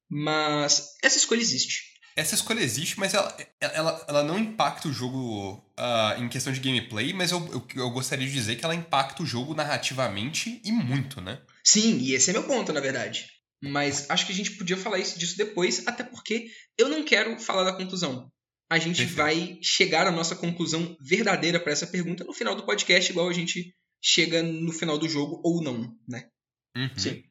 Mas 0.08 0.90
essa 1.04 1.18
escolha 1.18 1.42
existe. 1.42 1.98
Essa 2.16 2.36
escolha 2.36 2.62
existe, 2.62 3.00
mas 3.00 3.16
ela, 3.16 3.36
ela, 3.60 4.06
ela 4.08 4.24
não 4.24 4.38
impacta 4.38 4.88
o 4.88 4.94
jogo 4.94 5.66
ah, 5.76 6.16
em 6.20 6.30
questão 6.30 6.54
de 6.54 6.60
gameplay, 6.60 7.12
mas 7.12 7.32
eu, 7.32 7.40
eu, 7.52 7.68
eu 7.76 7.90
gostaria 7.90 8.28
de 8.28 8.34
dizer 8.34 8.56
que 8.56 8.66
ela 8.66 8.76
impacta 8.76 9.24
o 9.24 9.26
jogo 9.26 9.56
narrativamente 9.56 10.62
e 10.64 10.72
muito, 10.72 11.22
né? 11.22 11.42
Sim, 11.64 11.98
e 11.98 12.14
esse 12.14 12.30
é 12.30 12.34
meu 12.34 12.44
ponto, 12.44 12.72
na 12.72 12.80
verdade. 12.80 13.37
Mas 13.62 14.10
acho 14.10 14.26
que 14.26 14.32
a 14.32 14.36
gente 14.36 14.52
podia 14.52 14.78
falar 14.78 15.00
isso, 15.00 15.18
disso 15.18 15.38
depois, 15.38 15.88
até 15.88 16.04
porque 16.04 16.48
eu 16.78 16.90
não 16.90 17.04
quero 17.04 17.40
falar 17.40 17.64
da 17.64 17.76
conclusão. 17.76 18.32
A 18.70 18.78
gente 18.78 18.98
Perfeito. 18.98 19.16
vai 19.16 19.60
chegar 19.62 20.08
à 20.08 20.12
nossa 20.12 20.36
conclusão 20.36 20.96
verdadeira 21.02 21.60
para 21.60 21.72
essa 21.72 21.88
pergunta 21.88 22.24
no 22.24 22.34
final 22.34 22.56
do 22.56 22.66
podcast, 22.66 23.12
igual 23.12 23.30
a 23.30 23.34
gente 23.34 23.74
chega 24.02 24.44
no 24.44 24.72
final 24.72 24.98
do 24.98 25.08
jogo 25.08 25.42
ou 25.44 25.64
não, 25.64 25.98
né? 26.08 26.30
Uhum. 26.76 26.98
Sim. 26.98 27.24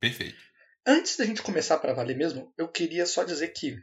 Perfeito. 0.00 0.38
Antes 0.86 1.16
da 1.16 1.24
gente 1.24 1.42
começar 1.42 1.78
pra 1.78 1.92
valer 1.92 2.16
mesmo, 2.16 2.54
eu 2.56 2.68
queria 2.68 3.04
só 3.04 3.24
dizer 3.24 3.48
que 3.48 3.76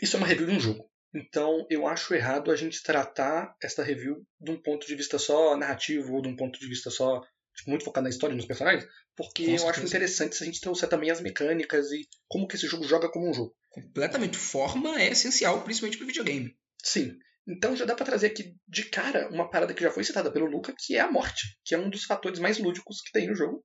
isso 0.00 0.16
é 0.16 0.18
uma 0.18 0.26
review 0.26 0.46
de 0.46 0.52
um 0.52 0.60
jogo. 0.60 0.90
Então 1.14 1.66
eu 1.70 1.86
acho 1.86 2.14
errado 2.14 2.50
a 2.50 2.56
gente 2.56 2.82
tratar 2.82 3.54
essa 3.62 3.82
review 3.82 4.26
de 4.40 4.50
um 4.50 4.60
ponto 4.60 4.86
de 4.86 4.94
vista 4.94 5.18
só 5.18 5.56
narrativo 5.56 6.14
ou 6.14 6.22
de 6.22 6.28
um 6.28 6.36
ponto 6.36 6.58
de 6.58 6.66
vista 6.66 6.90
só 6.90 7.22
tipo, 7.54 7.70
muito 7.70 7.84
focado 7.84 8.04
na 8.04 8.10
história 8.10 8.34
e 8.34 8.36
nos 8.36 8.46
personagens, 8.46 8.86
porque 9.16 9.42
eu 9.44 9.68
acho 9.68 9.84
interessante 9.84 10.36
se 10.36 10.42
a 10.42 10.46
gente 10.46 10.60
trouxer 10.60 10.88
também 10.88 11.10
as 11.10 11.20
mecânicas 11.20 11.90
e 11.92 12.08
como 12.28 12.46
que 12.46 12.56
esse 12.56 12.66
jogo 12.66 12.84
joga 12.84 13.10
como 13.10 13.28
um 13.28 13.34
jogo. 13.34 13.54
Completamente. 13.70 14.36
Forma 14.36 15.00
é 15.00 15.10
essencial, 15.10 15.62
principalmente 15.62 15.98
para 15.98 16.06
videogame. 16.06 16.56
Sim. 16.82 17.16
Então 17.46 17.74
já 17.74 17.84
dá 17.84 17.94
pra 17.94 18.06
trazer 18.06 18.28
aqui 18.28 18.54
de 18.68 18.84
cara 18.84 19.28
uma 19.28 19.50
parada 19.50 19.74
que 19.74 19.82
já 19.82 19.90
foi 19.90 20.04
citada 20.04 20.30
pelo 20.30 20.46
Luca, 20.46 20.74
que 20.78 20.96
é 20.96 21.00
a 21.00 21.10
morte, 21.10 21.58
que 21.64 21.74
é 21.74 21.78
um 21.78 21.90
dos 21.90 22.04
fatores 22.04 22.38
mais 22.38 22.58
lúdicos 22.58 23.00
que 23.02 23.12
tem 23.12 23.28
no 23.28 23.34
jogo. 23.34 23.64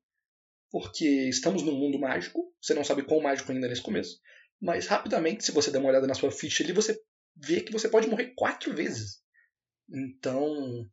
Porque 0.70 1.06
estamos 1.30 1.64
num 1.64 1.78
mundo 1.78 2.00
mágico, 2.00 2.54
você 2.62 2.74
não 2.74 2.84
sabe 2.84 3.04
quão 3.04 3.22
mágico 3.22 3.52
ainda 3.52 3.68
é 3.68 3.70
nesse 3.70 3.82
começo, 3.82 4.20
mas 4.62 4.88
rapidamente, 4.88 5.46
se 5.46 5.52
você 5.52 5.72
der 5.72 5.80
uma 5.80 5.90
olhada 5.90 6.08
na 6.08 6.14
sua 6.14 6.32
ficha 6.32 6.64
ali, 6.64 6.74
você 6.74 7.00
vê 7.36 7.62
que 7.62 7.72
você 7.72 7.88
pode 7.88 8.08
morrer 8.08 8.34
quatro 8.36 8.74
vezes. 8.76 9.22
Então, 9.90 10.86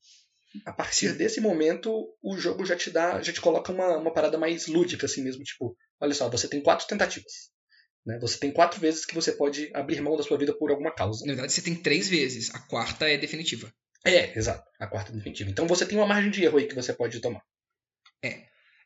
a 0.64 0.73
partir 0.73 1.12
desse 1.14 1.40
momento, 1.40 2.14
o 2.23 2.37
jogo 2.37 2.64
já 2.64 2.77
te 2.77 2.90
dá, 2.90 3.21
já 3.23 3.33
te 3.33 3.40
coloca 3.40 3.73
uma, 3.73 3.97
uma 3.97 4.12
parada 4.12 4.38
mais 4.38 4.67
lúdica, 4.67 5.07
assim 5.07 5.23
mesmo, 5.23 5.43
tipo, 5.43 5.77
olha 6.01 6.14
só, 6.14 6.29
você 6.29 6.49
tem 6.49 6.62
quatro 6.62 6.87
tentativas. 6.87 7.51
Né? 8.07 8.19
Você 8.21 8.38
tem 8.38 8.53
quatro 8.53 8.81
vezes 8.81 9.05
que 9.05 9.14
você 9.14 9.33
pode 9.33 9.71
abrir 9.75 10.01
mão 10.01 10.17
da 10.17 10.23
sua 10.23 10.38
vida 10.38 10.57
por 10.57 10.71
alguma 10.71 10.95
causa. 10.95 11.25
Na 11.25 11.33
verdade, 11.33 11.53
você 11.53 11.62
tem 11.62 11.75
três 11.75 12.09
vezes. 12.09 12.55
A 12.55 12.59
quarta 12.59 13.09
é 13.09 13.17
definitiva. 13.17 13.73
É, 14.05 14.38
exato. 14.38 14.62
A 14.79 14.87
quarta 14.87 15.11
definitiva. 15.11 15.51
Então 15.51 15.67
você 15.67 15.87
tem 15.87 15.97
uma 15.97 16.07
margem 16.07 16.31
de 16.31 16.45
erro 16.45 16.59
aí 16.59 16.67
que 16.67 16.75
você 16.75 16.93
pode 16.93 17.21
tomar. 17.21 17.43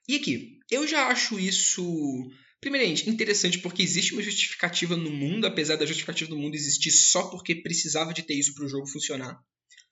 E 0.09 0.17
aqui, 0.17 0.59
eu 0.71 0.87
já 0.87 1.09
acho 1.09 1.39
isso, 1.39 2.31
primeiramente, 2.63 3.11
interessante 3.11 3.59
porque 3.59 3.83
existe 3.83 4.15
uma 4.15 4.23
justificativa 4.23 4.97
no 4.97 5.11
mundo, 5.11 5.47
apesar 5.47 5.77
da 5.77 5.85
justificativa 5.85 6.31
do 6.31 6.39
mundo 6.39 6.55
existir 6.55 6.91
só 6.91 7.29
porque 7.29 7.57
precisava 7.57 8.15
de 8.15 8.23
ter 8.23 8.33
isso 8.33 8.55
para 8.55 8.65
o 8.65 8.69
jogo 8.69 8.87
funcionar. 8.87 9.39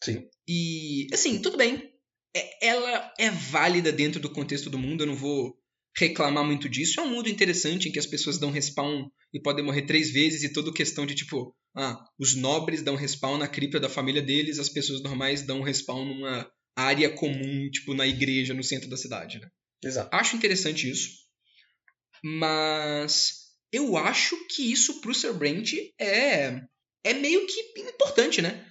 Sim. 0.03 0.29
E, 0.49 1.07
assim, 1.13 1.41
tudo 1.41 1.57
bem. 1.57 1.93
É- 2.35 2.67
ela 2.69 3.13
é 3.19 3.31
válida 3.31 3.91
dentro 3.91 4.21
do 4.21 4.31
contexto 4.31 4.69
do 4.69 4.79
mundo, 4.79 5.03
eu 5.03 5.07
não 5.07 5.17
vou 5.17 5.57
reclamar 5.97 6.45
muito 6.45 6.69
disso. 6.69 7.01
É 7.01 7.03
um 7.03 7.11
mundo 7.11 7.29
interessante 7.29 7.89
em 7.89 7.93
que 7.93 7.99
as 7.99 8.07
pessoas 8.07 8.39
dão 8.39 8.51
respawn 8.51 9.09
e 9.33 9.41
podem 9.41 9.65
morrer 9.65 9.83
três 9.83 10.11
vezes 10.11 10.43
e 10.43 10.53
toda 10.53 10.73
questão 10.73 11.07
de 11.07 11.15
tipo, 11.15 11.55
ah, 11.75 11.99
os 12.19 12.35
nobres 12.35 12.83
dão 12.83 12.95
respawn 12.95 13.39
na 13.39 13.49
cripta 13.49 13.81
da 13.81 13.89
família 13.89 14.21
deles, 14.23 14.59
as 14.59 14.69
pessoas 14.69 15.03
normais 15.03 15.43
dão 15.43 15.63
respawn 15.63 16.05
numa 16.05 16.51
área 16.77 17.09
comum, 17.11 17.71
tipo 17.71 17.95
na 17.95 18.07
igreja, 18.07 18.53
no 18.53 18.63
centro 18.63 18.91
da 18.91 18.97
cidade, 18.97 19.39
né? 19.41 19.49
Exato. 19.83 20.15
Acho 20.15 20.37
interessante 20.37 20.91
isso. 20.91 21.09
Mas 22.23 23.47
eu 23.73 23.97
acho 23.97 24.37
que 24.49 24.71
isso 24.71 25.01
pro 25.01 25.15
Sir 25.15 25.33
Brent 25.35 25.73
é, 25.99 26.61
é 27.05 27.15
meio 27.15 27.47
que 27.47 27.81
importante, 27.81 28.43
né? 28.43 28.67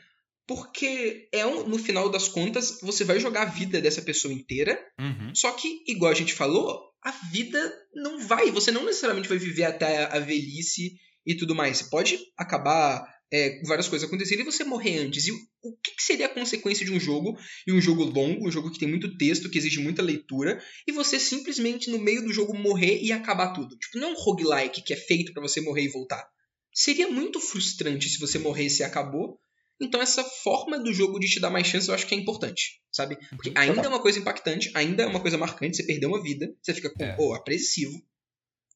Porque 0.48 1.28
é 1.32 1.46
um- 1.46 1.68
no 1.68 1.78
final 1.78 2.10
das 2.10 2.28
contas, 2.28 2.80
você 2.82 3.04
vai 3.04 3.20
jogar 3.20 3.44
a 3.44 3.52
vida 3.52 3.82
dessa 3.82 4.02
pessoa 4.02 4.34
inteira. 4.34 4.80
Uhum. 5.00 5.34
Só 5.34 5.52
que, 5.52 5.84
igual 5.88 6.12
a 6.12 6.16
gente 6.16 6.34
falou, 6.34 6.80
a 7.04 7.12
vida 7.32 7.74
não 7.96 8.20
vai. 8.20 8.52
Você 8.52 8.72
não 8.72 8.86
necessariamente 8.86 9.30
vai 9.30 9.38
viver 9.38 9.64
até 9.64 10.06
a 10.06 10.20
velhice 10.20 10.94
e 11.26 11.36
tudo 11.36 11.56
mais. 11.56 11.78
Você 11.78 11.90
pode 11.90 12.20
acabar 12.38 13.04
é, 13.34 13.60
com 13.60 13.68
várias 13.68 13.88
coisas 13.88 14.08
acontecerem 14.08 14.44
e 14.44 14.46
você 14.46 14.64
morrer 14.64 15.00
antes. 15.00 15.26
E 15.26 15.32
o, 15.32 15.36
o 15.64 15.76
que, 15.84 15.96
que 15.96 16.04
seria 16.04 16.28
a 16.28 16.34
consequência 16.34 16.86
de 16.86 16.94
um 16.94 17.00
jogo, 17.00 17.36
e 17.66 17.74
um 17.74 17.82
jogo 17.82 18.04
longo, 18.04 18.48
um 18.48 18.52
jogo 18.52 18.72
que 18.72 18.78
tem 18.78 18.88
muito 18.88 19.18
texto, 19.18 19.50
que 19.50 19.58
exige 19.58 19.80
muita 19.80 20.04
leitura, 20.04 20.62
e 20.88 20.92
você 20.92 21.20
simplesmente 21.20 21.90
no 21.90 21.98
meio 21.98 22.22
do 22.24 22.32
jogo 22.32 22.56
morrer 22.56 23.02
e 23.02 23.12
acabar 23.12 23.52
tudo? 23.52 23.76
Tipo, 23.78 23.98
não 23.98 24.10
é 24.10 24.12
um 24.12 24.16
roguelike 24.16 24.84
que 24.84 24.94
é 24.94 24.96
feito 24.96 25.34
pra 25.34 25.42
você 25.42 25.60
morrer 25.60 25.86
e 25.86 25.90
voltar. 25.92 26.24
Seria 26.72 27.08
muito 27.10 27.40
frustrante 27.40 28.08
se 28.10 28.20
você 28.20 28.38
morresse 28.38 28.84
e 28.84 28.86
acabou. 28.86 29.40
Então 29.82 30.02
essa 30.02 30.24
forma 30.24 30.80
do 30.80 30.94
jogo 30.94 31.20
de 31.20 31.28
te 31.28 31.40
dar 31.40 31.50
mais 31.50 31.68
chance 31.68 31.88
eu 31.88 31.94
acho 31.94 32.08
que 32.08 32.16
é 32.16 32.18
importante, 32.18 32.82
sabe? 32.92 33.18
Porque 33.32 33.52
ainda 33.56 33.82
é 33.82 33.88
uma 33.88 34.00
coisa 34.00 34.20
impactante, 34.20 34.72
ainda 34.74 35.04
é 35.04 35.06
uma 35.06 35.20
coisa 35.20 35.38
marcante, 35.38 35.78
você 35.78 35.84
perdeu 35.84 36.10
uma 36.10 36.22
vida, 36.22 36.54
você 36.62 36.74
fica 36.74 36.90
com, 36.90 37.04
É. 37.04 37.16
pô, 37.16 37.34
apreensivo. 37.34 38.02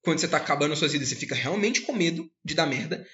Quando 0.01 0.19
você 0.19 0.27
tá 0.27 0.37
acabando 0.37 0.73
as 0.73 0.79
suas 0.79 0.91
vidas, 0.91 1.09
você 1.09 1.15
fica 1.15 1.35
realmente 1.35 1.81
com 1.81 1.93
medo 1.93 2.29
de 2.43 2.53
dar 2.53 2.65
merda. 2.65 3.05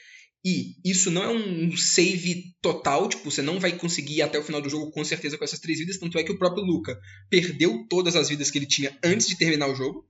E 0.43 0.75
isso 0.85 1.09
não 1.09 1.23
é 1.23 1.29
um 1.29 1.75
save 1.75 2.55
total, 2.61 3.09
tipo, 3.09 3.31
você 3.31 3.41
não 3.41 3.59
vai 3.59 3.71
conseguir 3.75 4.17
ir 4.17 4.21
até 4.21 4.37
o 4.37 4.43
final 4.43 4.61
do 4.61 4.69
jogo 4.69 4.91
com 4.91 5.03
certeza 5.03 5.37
com 5.39 5.43
essas 5.43 5.59
três 5.59 5.79
vidas, 5.79 5.97
tanto 5.97 6.19
é 6.19 6.23
que 6.23 6.31
o 6.31 6.37
próprio 6.37 6.63
Luca 6.63 6.95
perdeu 7.31 7.87
todas 7.89 8.15
as 8.15 8.29
vidas 8.29 8.51
que 8.51 8.59
ele 8.59 8.67
tinha 8.67 8.95
antes 9.03 9.27
de 9.27 9.37
terminar 9.37 9.67
o 9.67 9.75
jogo, 9.75 10.07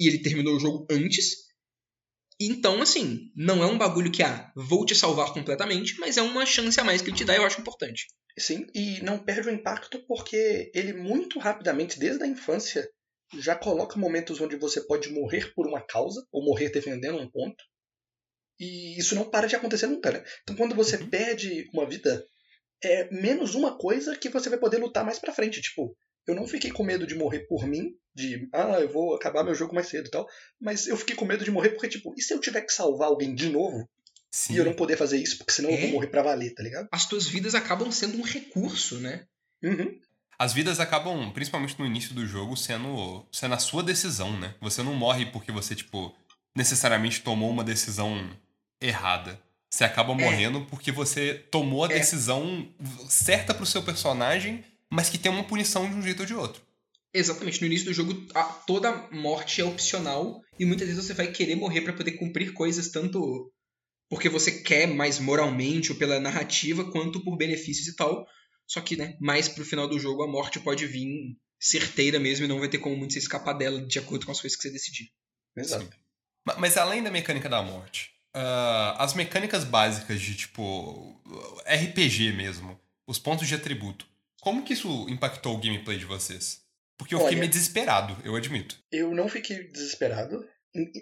e 0.00 0.08
ele 0.08 0.18
terminou 0.18 0.56
o 0.56 0.60
jogo 0.60 0.86
antes. 0.90 1.45
Então, 2.40 2.82
assim, 2.82 3.30
não 3.34 3.62
é 3.62 3.66
um 3.66 3.78
bagulho 3.78 4.12
que, 4.12 4.22
ah, 4.22 4.52
vou 4.54 4.84
te 4.84 4.94
salvar 4.94 5.32
completamente, 5.32 5.98
mas 5.98 6.16
é 6.18 6.22
uma 6.22 6.44
chance 6.44 6.78
a 6.78 6.84
mais 6.84 7.00
que 7.00 7.08
ele 7.08 7.16
te 7.16 7.24
dá 7.24 7.34
e 7.34 7.38
eu 7.38 7.46
acho 7.46 7.60
importante. 7.60 8.06
Sim, 8.38 8.66
e 8.74 9.00
não 9.02 9.18
perde 9.18 9.48
o 9.48 9.52
impacto 9.52 10.04
porque 10.06 10.70
ele 10.74 10.92
muito 10.92 11.38
rapidamente, 11.38 11.98
desde 11.98 12.22
a 12.22 12.26
infância, 12.26 12.86
já 13.38 13.56
coloca 13.56 13.98
momentos 13.98 14.40
onde 14.40 14.56
você 14.56 14.82
pode 14.82 15.08
morrer 15.08 15.52
por 15.54 15.66
uma 15.66 15.80
causa, 15.80 16.26
ou 16.30 16.44
morrer 16.44 16.68
defendendo 16.70 17.18
um 17.18 17.30
ponto. 17.30 17.64
E 18.60 18.98
isso 18.98 19.14
não 19.14 19.30
para 19.30 19.46
de 19.46 19.56
acontecer 19.56 19.86
nunca, 19.86 20.10
né? 20.10 20.22
Então 20.42 20.56
quando 20.56 20.74
você 20.74 20.96
Uhum. 20.96 21.08
perde 21.10 21.68
uma 21.72 21.86
vida, 21.88 22.26
é 22.82 23.10
menos 23.10 23.54
uma 23.54 23.76
coisa 23.78 24.16
que 24.16 24.28
você 24.28 24.48
vai 24.50 24.58
poder 24.58 24.78
lutar 24.78 25.04
mais 25.04 25.18
pra 25.18 25.32
frente. 25.32 25.60
Tipo, 25.62 25.96
eu 26.26 26.34
não 26.34 26.46
fiquei 26.46 26.70
com 26.70 26.82
medo 26.82 27.06
de 27.06 27.14
morrer 27.14 27.40
por 27.40 27.66
mim, 27.66 27.94
de, 28.14 28.48
ah, 28.52 28.80
eu 28.80 28.88
vou 28.88 29.14
acabar 29.14 29.44
meu 29.44 29.54
jogo 29.54 29.74
mais 29.74 29.88
cedo 29.88 30.06
e 30.06 30.10
tal. 30.10 30.26
Mas 30.60 30.86
eu 30.86 30.96
fiquei 30.96 31.14
com 31.14 31.24
medo 31.24 31.44
de 31.44 31.50
morrer 31.50 31.70
porque, 31.70 31.88
tipo, 31.88 32.14
e 32.16 32.22
se 32.22 32.32
eu 32.34 32.40
tiver 32.40 32.62
que 32.62 32.72
salvar 32.72 33.08
alguém 33.08 33.34
de 33.34 33.48
novo? 33.48 33.88
Sim. 34.30 34.54
E 34.54 34.56
eu 34.58 34.64
não 34.64 34.74
poder 34.74 34.96
fazer 34.96 35.18
isso, 35.18 35.38
porque 35.38 35.52
senão 35.52 35.70
eu 35.70 35.76
vou 35.78 35.88
É? 35.88 35.92
morrer 35.92 36.06
pra 36.08 36.22
valer, 36.22 36.52
tá 36.54 36.62
ligado? 36.62 36.88
As 36.92 37.06
tuas 37.08 37.26
vidas 37.26 37.54
acabam 37.54 37.90
sendo 37.92 38.18
um 38.18 38.22
recurso, 38.22 38.98
né? 38.98 39.24
Uhum. 39.62 39.98
As 40.38 40.52
vidas 40.52 40.78
acabam, 40.80 41.30
principalmente 41.32 41.78
no 41.78 41.86
início 41.86 42.12
do 42.14 42.26
jogo, 42.26 42.56
sendo, 42.56 43.26
sendo 43.32 43.54
a 43.54 43.58
sua 43.58 43.82
decisão, 43.82 44.38
né? 44.38 44.54
Você 44.60 44.82
não 44.82 44.94
morre 44.94 45.24
porque 45.26 45.50
você, 45.50 45.74
tipo, 45.74 46.14
necessariamente 46.54 47.22
tomou 47.22 47.48
uma 47.50 47.64
decisão 47.64 48.28
errada. 48.80 49.40
Você 49.70 49.84
acaba 49.84 50.14
morrendo 50.14 50.64
porque 50.66 50.92
você 50.92 51.34
tomou 51.50 51.84
a 51.84 51.92
É. 51.92 51.98
decisão 51.98 52.68
certa 53.08 53.54
pro 53.54 53.64
seu 53.66 53.82
personagem, 53.82 54.62
mas 54.90 55.08
que 55.08 55.18
tem 55.18 55.30
uma 55.30 55.44
punição 55.44 55.88
de 55.88 55.94
um 55.96 56.02
jeito 56.02 56.20
ou 56.20 56.26
de 56.26 56.34
outro. 56.34 56.62
Exatamente, 57.14 57.60
no 57.60 57.66
início 57.66 57.86
do 57.86 57.94
jogo 57.94 58.26
a- 58.34 58.44
toda 58.44 59.08
morte 59.10 59.60
é 59.60 59.64
opcional 59.64 60.42
e 60.58 60.64
muitas 60.66 60.86
vezes 60.88 61.04
você 61.04 61.14
vai 61.14 61.28
querer 61.32 61.54
morrer 61.56 61.80
pra 61.80 61.92
poder 61.92 62.12
cumprir 62.12 62.52
coisas 62.52 62.88
tanto 62.88 63.50
porque 64.10 64.28
você 64.28 64.52
quer 64.62 64.86
mais 64.86 65.18
moralmente 65.18 65.90
ou 65.92 65.98
pela 65.98 66.20
narrativa 66.20 66.90
quanto 66.92 67.24
por 67.24 67.36
benefícios 67.36 67.88
e 67.88 67.96
tal. 67.96 68.26
Só 68.66 68.80
que, 68.80 68.96
né, 68.96 69.16
mais 69.20 69.48
pro 69.48 69.64
final 69.64 69.88
do 69.88 69.98
jogo 69.98 70.22
a 70.22 70.28
morte 70.28 70.60
pode 70.60 70.86
vir 70.86 71.36
certeira 71.58 72.20
mesmo 72.20 72.44
e 72.44 72.48
não 72.48 72.58
vai 72.60 72.68
ter 72.68 72.78
como 72.78 72.96
muito 72.96 73.12
você 73.14 73.18
escapar 73.18 73.54
dela 73.54 73.80
de 73.84 73.98
acordo 73.98 74.26
com 74.26 74.32
as 74.32 74.40
coisas 74.40 74.56
que 74.56 74.62
você 74.62 74.70
decidir. 74.70 75.10
Exato. 75.56 75.88
Ma- 76.46 76.56
Mas 76.58 76.76
além 76.76 77.02
da 77.02 77.10
mecânica 77.10 77.48
da 77.48 77.62
morte, 77.62 78.10
ah, 78.34 78.94
as 78.98 79.14
mecânicas 79.14 79.64
básicas 79.64 80.20
de, 80.20 80.34
tipo, 80.36 81.20
RPG 81.64 82.32
mesmo, 82.32 82.78
os 83.06 83.18
pontos 83.18 83.48
de 83.48 83.54
atributo, 83.54 84.06
como 84.46 84.62
que 84.64 84.74
isso 84.74 85.08
impactou 85.08 85.56
o 85.56 85.60
gameplay 85.60 85.98
de 85.98 86.04
vocês? 86.04 86.60
Porque 86.96 87.12
eu 87.12 87.18
fiquei 87.18 87.32
Olha- 87.32 87.40
meio 87.40 87.50
desesperado, 87.50 88.16
eu 88.24 88.36
admito. 88.36 88.78
Eu 88.92 89.12
não 89.12 89.28
fiquei 89.28 89.64
desesperado. 89.72 90.48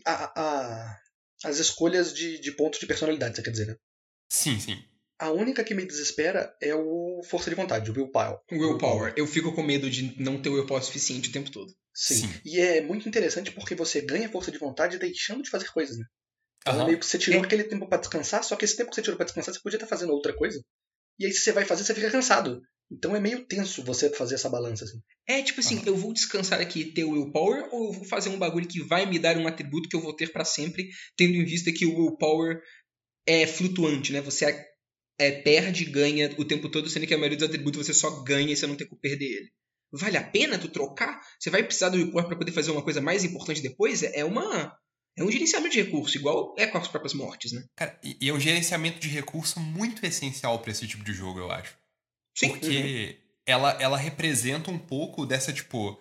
A- 0.06 0.32
a- 0.40 1.00
as 1.44 1.58
escolhas 1.58 2.14
de, 2.14 2.38
de 2.40 2.52
pontos 2.52 2.80
de 2.80 2.86
personalidade, 2.86 3.36
você 3.36 3.42
quer 3.42 3.50
dizer, 3.50 3.66
né? 3.66 3.76
Sim, 4.32 4.58
sim. 4.58 4.82
A 5.18 5.30
única 5.30 5.62
que 5.62 5.74
me 5.74 5.84
desespera 5.84 6.56
é 6.58 6.74
o 6.74 7.20
força 7.28 7.50
de 7.50 7.56
vontade, 7.56 7.90
o 7.90 7.94
willpower. 7.94 8.38
Willpower. 8.50 9.12
Eu 9.14 9.26
fico 9.26 9.52
com 9.54 9.62
medo 9.62 9.90
de 9.90 10.18
não 10.18 10.40
ter 10.40 10.48
willpower 10.48 10.82
suficiente 10.82 11.28
o 11.28 11.32
tempo 11.32 11.50
todo. 11.50 11.70
Sim. 11.94 12.14
Sim. 12.26 12.40
E 12.46 12.58
é 12.58 12.80
muito 12.80 13.06
interessante 13.06 13.50
porque 13.52 13.74
você 13.74 14.00
ganha 14.00 14.28
força 14.30 14.50
de 14.50 14.56
vontade 14.58 14.98
deixando 14.98 15.42
de 15.42 15.50
fazer 15.50 15.70
coisas, 15.70 15.98
né? 15.98 16.06
Então 16.62 16.72
é 16.72 16.76
Aham. 16.78 16.86
meio 16.86 16.98
que 16.98 17.04
você 17.04 17.18
tirou 17.18 17.42
É. 17.42 17.44
aquele 17.44 17.64
tempo 17.64 17.86
pra 17.86 17.98
descansar, 17.98 18.42
só 18.42 18.56
que 18.56 18.64
esse 18.64 18.74
tempo 18.76 18.88
que 18.88 18.96
você 18.96 19.02
tirou 19.02 19.18
pra 19.18 19.26
descansar, 19.26 19.52
você 19.54 19.60
podia 19.60 19.76
estar 19.76 19.86
fazendo 19.86 20.14
outra 20.14 20.34
coisa. 20.34 20.58
E 21.18 21.26
aí, 21.26 21.32
se 21.32 21.40
você 21.40 21.52
vai 21.52 21.64
fazer, 21.66 21.84
você 21.84 21.94
fica 21.94 22.10
cansado. 22.10 22.60
Então 22.90 23.16
é 23.16 23.20
meio 23.20 23.44
tenso 23.46 23.82
você 23.82 24.10
fazer 24.10 24.34
essa 24.34 24.48
balança, 24.48 24.84
assim. 24.84 25.00
É 25.26 25.42
tipo 25.42 25.60
assim, 25.60 25.76
Aham. 25.78 25.86
eu 25.86 25.96
vou 25.96 26.12
descansar 26.12 26.60
aqui 26.60 26.80
e 26.80 26.92
ter 26.92 27.04
o 27.04 27.12
willpower 27.12 27.68
ou 27.72 27.86
eu 27.86 27.92
vou 27.92 28.04
fazer 28.04 28.28
um 28.28 28.38
bagulho 28.38 28.68
que 28.68 28.82
vai 28.82 29.06
me 29.06 29.18
dar 29.18 29.36
um 29.36 29.46
atributo 29.46 29.88
que 29.88 29.96
eu 29.96 30.00
vou 30.00 30.14
ter 30.14 30.32
pra 30.32 30.44
sempre, 30.44 30.88
tendo 31.16 31.34
em 31.34 31.44
vista 31.44 31.72
que 31.72 31.86
o 31.86 31.96
willpower 31.96 32.60
é 33.26 33.46
flutuante, 33.46 34.12
né? 34.12 34.20
Você 34.20 34.44
é, 34.44 34.66
é, 35.18 35.30
perde 35.42 35.84
e 35.84 35.90
ganha 35.90 36.34
o 36.38 36.44
tempo 36.44 36.68
todo, 36.68 36.88
sendo 36.88 37.06
que 37.06 37.14
a 37.14 37.18
maioria 37.18 37.38
dos 37.38 37.48
atributos 37.48 37.86
você 37.86 37.94
só 37.94 38.22
ganha 38.22 38.52
e 38.52 38.56
você 38.56 38.66
não 38.66 38.76
tem 38.76 38.86
como 38.86 39.00
perder 39.00 39.24
ele. 39.24 39.50
Vale 39.92 40.16
a 40.16 40.24
pena 40.24 40.58
tu 40.58 40.68
trocar? 40.68 41.20
Você 41.38 41.50
vai 41.50 41.62
precisar 41.62 41.88
do 41.88 41.96
willpower 41.96 42.26
pra 42.26 42.36
poder 42.36 42.52
fazer 42.52 42.70
uma 42.70 42.82
coisa 42.82 43.00
mais 43.00 43.24
importante 43.24 43.62
depois? 43.62 44.02
É 44.02 44.20
é 44.20 44.24
uma 44.24 44.76
é 45.16 45.22
um 45.22 45.30
gerenciamento 45.30 45.74
de 45.74 45.82
recurso, 45.82 46.18
igual 46.18 46.54
é 46.58 46.66
com 46.66 46.76
as 46.76 46.88
próprias 46.88 47.14
mortes, 47.14 47.52
né? 47.52 47.64
Cara, 47.76 47.98
e 48.02 48.16
e 48.20 48.28
é 48.28 48.32
um 48.32 48.40
gerenciamento 48.40 48.98
de 48.98 49.08
recurso 49.08 49.60
muito 49.60 50.04
essencial 50.04 50.58
pra 50.58 50.72
esse 50.72 50.86
tipo 50.86 51.04
de 51.04 51.12
jogo, 51.12 51.38
eu 51.38 51.50
acho. 51.50 51.76
Sim. 52.34 52.48
Porque 52.48 53.18
ela, 53.46 53.70
ela 53.80 53.96
representa 53.96 54.70
um 54.70 54.78
pouco 54.78 55.24
dessa, 55.26 55.52
tipo. 55.52 56.00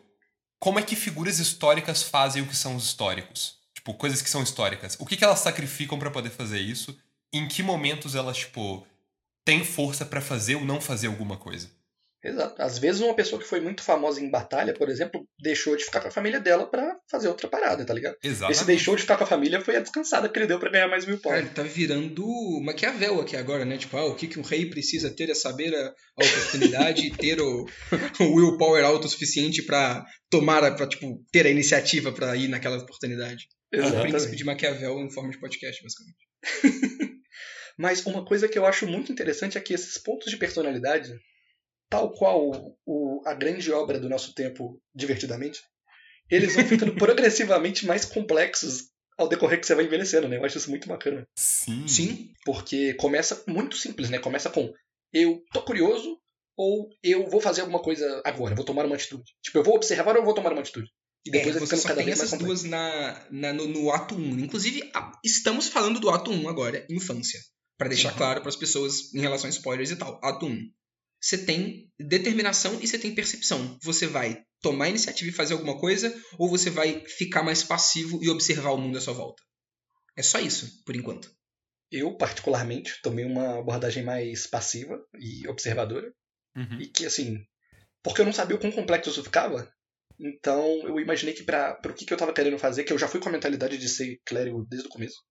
Como 0.60 0.80
é 0.80 0.82
que 0.82 0.96
figuras 0.96 1.40
históricas 1.40 2.04
fazem 2.04 2.42
o 2.42 2.48
que 2.48 2.56
são 2.56 2.76
os 2.76 2.86
históricos? 2.86 3.58
Tipo, 3.74 3.94
coisas 3.96 4.22
que 4.22 4.30
são 4.30 4.42
históricas. 4.42 4.96
O 5.00 5.06
que, 5.06 5.18
que 5.18 5.24
elas 5.24 5.40
sacrificam 5.40 6.00
pra 6.00 6.10
poder 6.10 6.30
fazer 6.30 6.60
isso? 6.60 6.98
Em 7.34 7.48
que 7.48 7.62
momentos 7.62 8.16
elas, 8.16 8.38
tipo, 8.38 8.88
têm 9.44 9.66
força 9.66 10.06
pra 10.06 10.22
fazer 10.22 10.56
ou 10.56 10.64
não 10.64 10.80
fazer 10.80 11.08
alguma 11.08 11.36
coisa? 11.36 11.70
Exato. 12.24 12.62
Às 12.62 12.78
vezes 12.78 13.02
uma 13.02 13.14
pessoa 13.14 13.42
que 13.42 13.48
foi 13.48 13.60
muito 13.60 13.84
famosa 13.84 14.22
em 14.22 14.32
batalha, 14.32 14.74
por 14.74 14.90
exemplo, 14.90 15.28
deixou 15.42 15.76
de 15.76 15.84
ficar 15.84 16.00
com 16.00 16.08
a 16.08 16.12
família 16.12 16.40
dela 16.40 16.66
pra 16.66 16.96
fazer 17.12 17.28
outra 17.28 17.48
parada, 17.50 17.86
tá 17.86 17.94
ligado? 17.94 18.16
Exatamente. 18.24 18.56
Esse 18.56 18.66
deixou 18.66 18.96
de 18.96 19.02
ficar 19.02 19.18
com 19.18 19.26
a 19.26 19.28
família 19.28 19.60
foi 19.60 19.76
a 19.76 19.82
descansada 19.82 20.30
que 20.30 20.40
ele 20.40 20.48
deu 20.48 20.60
pra 20.60 20.72
ganhar 20.72 20.88
mais 20.88 21.06
mil 21.06 21.20
Cara, 21.20 21.36
pau. 21.36 21.46
ele 21.46 21.54
tá 21.54 21.64
virando 21.64 22.26
Maquiavel 22.64 23.20
aqui 23.20 23.36
agora, 23.36 23.66
né? 23.66 23.78
Tipo, 23.78 23.98
ah, 23.98 24.06
o 24.06 24.16
que, 24.16 24.28
que 24.28 24.40
um 24.40 24.44
rei 24.44 24.70
precisa 24.70 25.10
ter 25.12 25.30
é 25.30 25.36
saber 25.36 25.76
a, 25.76 25.88
a 25.88 26.26
oportunidade 26.26 27.06
e 27.06 27.12
ter 27.12 27.42
o, 27.42 27.66
o 28.20 28.24
willpower 28.24 28.86
autossuficiente 28.86 29.62
pra 29.64 30.06
tomar, 30.30 30.64
a, 30.64 30.72
pra, 30.72 30.88
tipo, 30.88 31.22
ter 31.32 31.46
a 31.46 31.50
iniciativa 31.50 32.12
pra 32.12 32.36
ir 32.38 32.48
naquela 32.48 32.78
oportunidade. 32.78 33.48
É 33.74 33.80
o 33.80 33.82
príncipe 33.82 34.08
Exatamente. 34.08 34.38
de 34.38 34.44
Maquiavel 34.46 35.00
em 35.00 35.12
forma 35.12 35.32
de 35.32 35.40
podcast, 35.40 35.84
basicamente. 35.84 37.14
Mas 37.78 38.06
uma 38.06 38.24
coisa 38.24 38.48
que 38.48 38.58
eu 38.58 38.66
acho 38.66 38.86
muito 38.86 39.12
interessante 39.12 39.58
é 39.58 39.62
que 39.62 39.74
esses 39.74 39.98
pontos 39.98 40.30
de 40.30 40.38
personalidade, 40.38 41.12
tal 41.98 42.12
qual 42.12 42.78
o, 42.86 43.22
a 43.26 43.34
grande 43.34 43.72
obra 43.72 44.00
do 44.00 44.10
nosso 44.10 44.34
tempo, 44.34 44.82
Divertidamente, 44.96 45.62
eles 46.30 46.56
vão 46.56 46.66
ficando 46.66 46.94
progressivamente 46.98 47.86
mais 47.86 48.06
complexos 48.06 48.90
ao 49.18 49.28
decorrer 49.28 49.60
que 49.60 49.66
você 49.68 49.76
vai 49.76 49.86
envelhecendo, 49.86 50.28
né? 50.28 50.38
Eu 50.38 50.46
acho 50.46 50.58
isso 50.58 50.70
muito 50.70 50.88
bacana. 50.88 51.28
Sim. 51.38 51.88
Sim, 51.88 52.32
Porque 52.46 52.94
começa 52.96 53.44
muito 53.48 53.76
simples, 53.78 54.10
né? 54.10 54.18
Começa 54.20 54.50
com 54.50 54.72
eu 55.14 55.44
tô 55.54 55.62
curioso 55.62 56.18
ou 56.58 56.90
eu 57.04 57.30
vou 57.30 57.40
fazer 57.40 57.62
alguma 57.62 57.80
coisa 57.82 58.22
agora, 58.26 58.56
vou 58.56 58.66
tomar 58.66 58.86
uma 58.86 58.96
atitude. 58.96 59.24
Tipo, 59.44 59.60
eu 59.60 59.64
vou 59.64 59.76
observar 59.76 60.14
ou 60.16 60.22
eu 60.22 60.26
vou 60.26 60.34
tomar 60.34 60.52
uma 60.52 60.62
atitude. 60.62 60.90
E 61.26 61.32
depois 61.32 61.56
é, 61.56 61.60
você 61.60 61.78
só 61.78 61.88
cada 61.90 61.98
tem 61.98 62.06
vez 62.06 62.18
mais 62.18 62.30
essas 62.30 62.40
complexo. 62.40 62.64
duas 62.64 62.70
na, 62.72 63.28
na- 63.32 63.54
no, 63.54 63.68
no 63.68 63.92
ato 63.92 64.16
1. 64.16 64.40
Inclusive, 64.40 64.90
a- 64.96 65.12
estamos 65.24 65.68
falando 65.70 66.00
do 66.00 66.10
ato 66.10 66.32
1 66.32 66.50
agora, 66.50 66.86
infância. 66.90 67.40
Pra 67.78 67.88
deixar 67.88 68.12
Sim. 68.12 68.18
claro 68.18 68.42
pras 68.42 68.56
pessoas 68.56 69.14
em 69.14 69.20
relação 69.22 69.48
a 69.48 69.50
spoilers 69.52 69.92
e 69.92 69.96
tal. 69.96 70.20
Ato 70.24 70.46
1. 70.48 70.58
Você 71.24 71.38
tem 71.38 71.90
determinação 71.98 72.78
e 72.82 72.86
você 72.86 73.00
tem 73.00 73.16
percepção. 73.16 73.80
Você 73.82 74.06
vai 74.06 74.44
tomar 74.62 74.86
a 74.86 74.90
iniciativa 74.90 75.30
e 75.30 75.34
fazer 75.34 75.54
alguma 75.54 75.80
coisa, 75.80 76.14
ou 76.38 76.50
você 76.50 76.70
vai 76.70 77.02
ficar 77.08 77.44
mais 77.44 77.64
passivo 77.64 78.22
e 78.22 78.30
observar 78.30 78.72
o 78.72 78.78
mundo 78.78 78.98
à 78.98 79.02
sua 79.02 79.14
volta. 79.14 79.42
É 80.18 80.22
só 80.22 80.38
isso, 80.38 80.84
por 80.84 80.98
enquanto. 80.98 81.34
Eu, 81.90 82.18
particularmente, 82.18 83.00
tomei 83.02 83.24
uma 83.24 83.60
abordagem 83.60 84.04
mais 84.04 84.48
passiva 84.48 85.02
e 85.18 85.48
observadora. 85.48 86.14
Uhum. 86.58 86.82
E 86.82 86.88
que, 86.88 87.06
assim, 87.06 87.42
porque 88.04 88.20
eu 88.20 88.26
não 88.26 88.34
sabia 88.34 88.58
o 88.58 88.60
quão 88.60 88.72
complexo 88.72 89.10
isso 89.10 89.24
ficava, 89.24 89.72
então 90.20 90.66
eu 90.86 91.00
imaginei 91.00 91.34
que 91.34 91.44
para 91.44 91.80
o 91.86 91.94
que, 91.94 92.06
que 92.06 92.14
eu 92.14 92.18
tava 92.18 92.34
querendo 92.34 92.60
fazer, 92.60 92.84
que 92.84 92.92
eu 92.92 93.00
já 93.00 93.08
fui 93.08 93.22
com 93.22 93.30
a 93.30 93.32
mentalidade 93.32 93.78
de 93.78 93.88
ser 93.88 94.20
clérigo 94.26 94.66
desde 94.70 94.90
o 94.90 94.92
começo. 94.92 95.24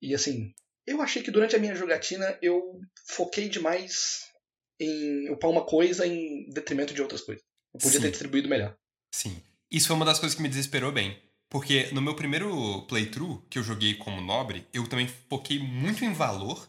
E 0.00 0.16
assim, 0.16 0.52
eu 0.84 1.00
achei 1.00 1.22
que 1.22 1.30
durante 1.30 1.54
a 1.54 1.60
minha 1.60 1.76
jogatina 1.76 2.36
eu 2.42 2.80
foquei 3.06 3.48
demais 3.48 4.31
em 4.80 5.30
upar 5.30 5.50
uma 5.50 5.64
coisa 5.64 6.06
em 6.06 6.48
detrimento 6.50 6.92
de 6.94 7.00
outras 7.02 7.20
coisas. 7.22 7.44
Eu 7.74 7.80
podia 7.80 7.98
Sim. 7.98 8.02
ter 8.02 8.10
distribuído 8.10 8.48
melhor. 8.48 8.74
Sim. 9.14 9.36
Isso 9.70 9.86
foi 9.86 9.96
uma 9.96 10.04
das 10.04 10.18
coisas 10.18 10.36
que 10.36 10.42
me 10.42 10.48
desesperou 10.48 10.92
bem. 10.92 11.16
Porque 11.48 11.88
no 11.92 12.00
meu 12.00 12.14
primeiro 12.14 12.82
playthrough, 12.88 13.42
que 13.50 13.58
eu 13.58 13.62
joguei 13.62 13.94
como 13.94 14.20
nobre, 14.22 14.66
eu 14.72 14.86
também 14.88 15.06
foquei 15.28 15.58
muito 15.58 16.02
em 16.04 16.12
valor, 16.14 16.66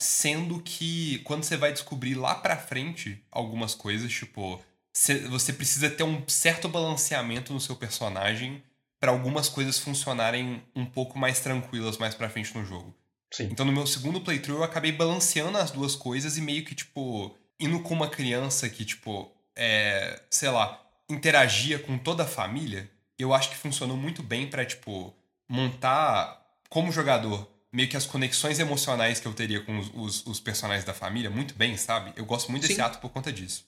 sendo 0.00 0.60
que 0.62 1.20
quando 1.20 1.42
você 1.44 1.56
vai 1.56 1.72
descobrir 1.72 2.14
lá 2.14 2.34
pra 2.34 2.56
frente 2.56 3.22
algumas 3.30 3.74
coisas, 3.74 4.12
tipo, 4.12 4.60
cê- 4.94 5.20
você 5.28 5.52
precisa 5.52 5.88
ter 5.88 6.02
um 6.02 6.22
certo 6.28 6.68
balanceamento 6.68 7.52
no 7.52 7.60
seu 7.60 7.74
personagem 7.76 8.62
pra 9.00 9.10
algumas 9.10 9.48
coisas 9.48 9.78
funcionarem 9.78 10.62
um 10.74 10.84
pouco 10.84 11.18
mais 11.18 11.40
tranquilas 11.40 11.96
mais 11.98 12.14
pra 12.14 12.28
frente 12.28 12.54
no 12.56 12.64
jogo. 12.64 12.94
Sim. 13.32 13.44
Então 13.50 13.64
no 13.66 13.72
meu 13.72 13.86
segundo 13.86 14.20
playthrough 14.20 14.58
eu 14.58 14.64
acabei 14.64 14.92
balanceando 14.92 15.56
as 15.58 15.70
duas 15.70 15.94
coisas 15.96 16.36
e 16.36 16.42
meio 16.42 16.64
que, 16.64 16.74
tipo, 16.74 17.34
indo 17.58 17.80
com 17.80 17.94
uma 17.94 18.08
criança 18.08 18.68
que, 18.68 18.84
tipo, 18.84 19.30
é, 19.54 20.20
sei 20.30 20.50
lá, 20.50 20.82
interagia 21.08 21.78
com 21.78 21.98
toda 21.98 22.24
a 22.24 22.26
família, 22.26 22.90
eu 23.18 23.32
acho 23.32 23.50
que 23.50 23.56
funcionou 23.56 23.96
muito 23.96 24.22
bem 24.22 24.48
pra, 24.48 24.64
tipo, 24.64 25.14
montar 25.48 26.44
como 26.68 26.92
jogador 26.92 27.50
meio 27.72 27.88
que 27.88 27.96
as 27.96 28.06
conexões 28.06 28.58
emocionais 28.58 29.20
que 29.20 29.26
eu 29.26 29.34
teria 29.34 29.60
com 29.60 29.78
os, 29.78 29.90
os, 29.94 30.26
os 30.26 30.40
personagens 30.40 30.84
da 30.84 30.94
família 30.94 31.28
muito 31.28 31.54
bem, 31.54 31.76
sabe? 31.76 32.12
Eu 32.16 32.24
gosto 32.24 32.50
muito 32.50 32.62
desse 32.62 32.76
Sim. 32.76 32.80
ato 32.80 32.98
por 33.00 33.10
conta 33.10 33.30
disso. 33.30 33.66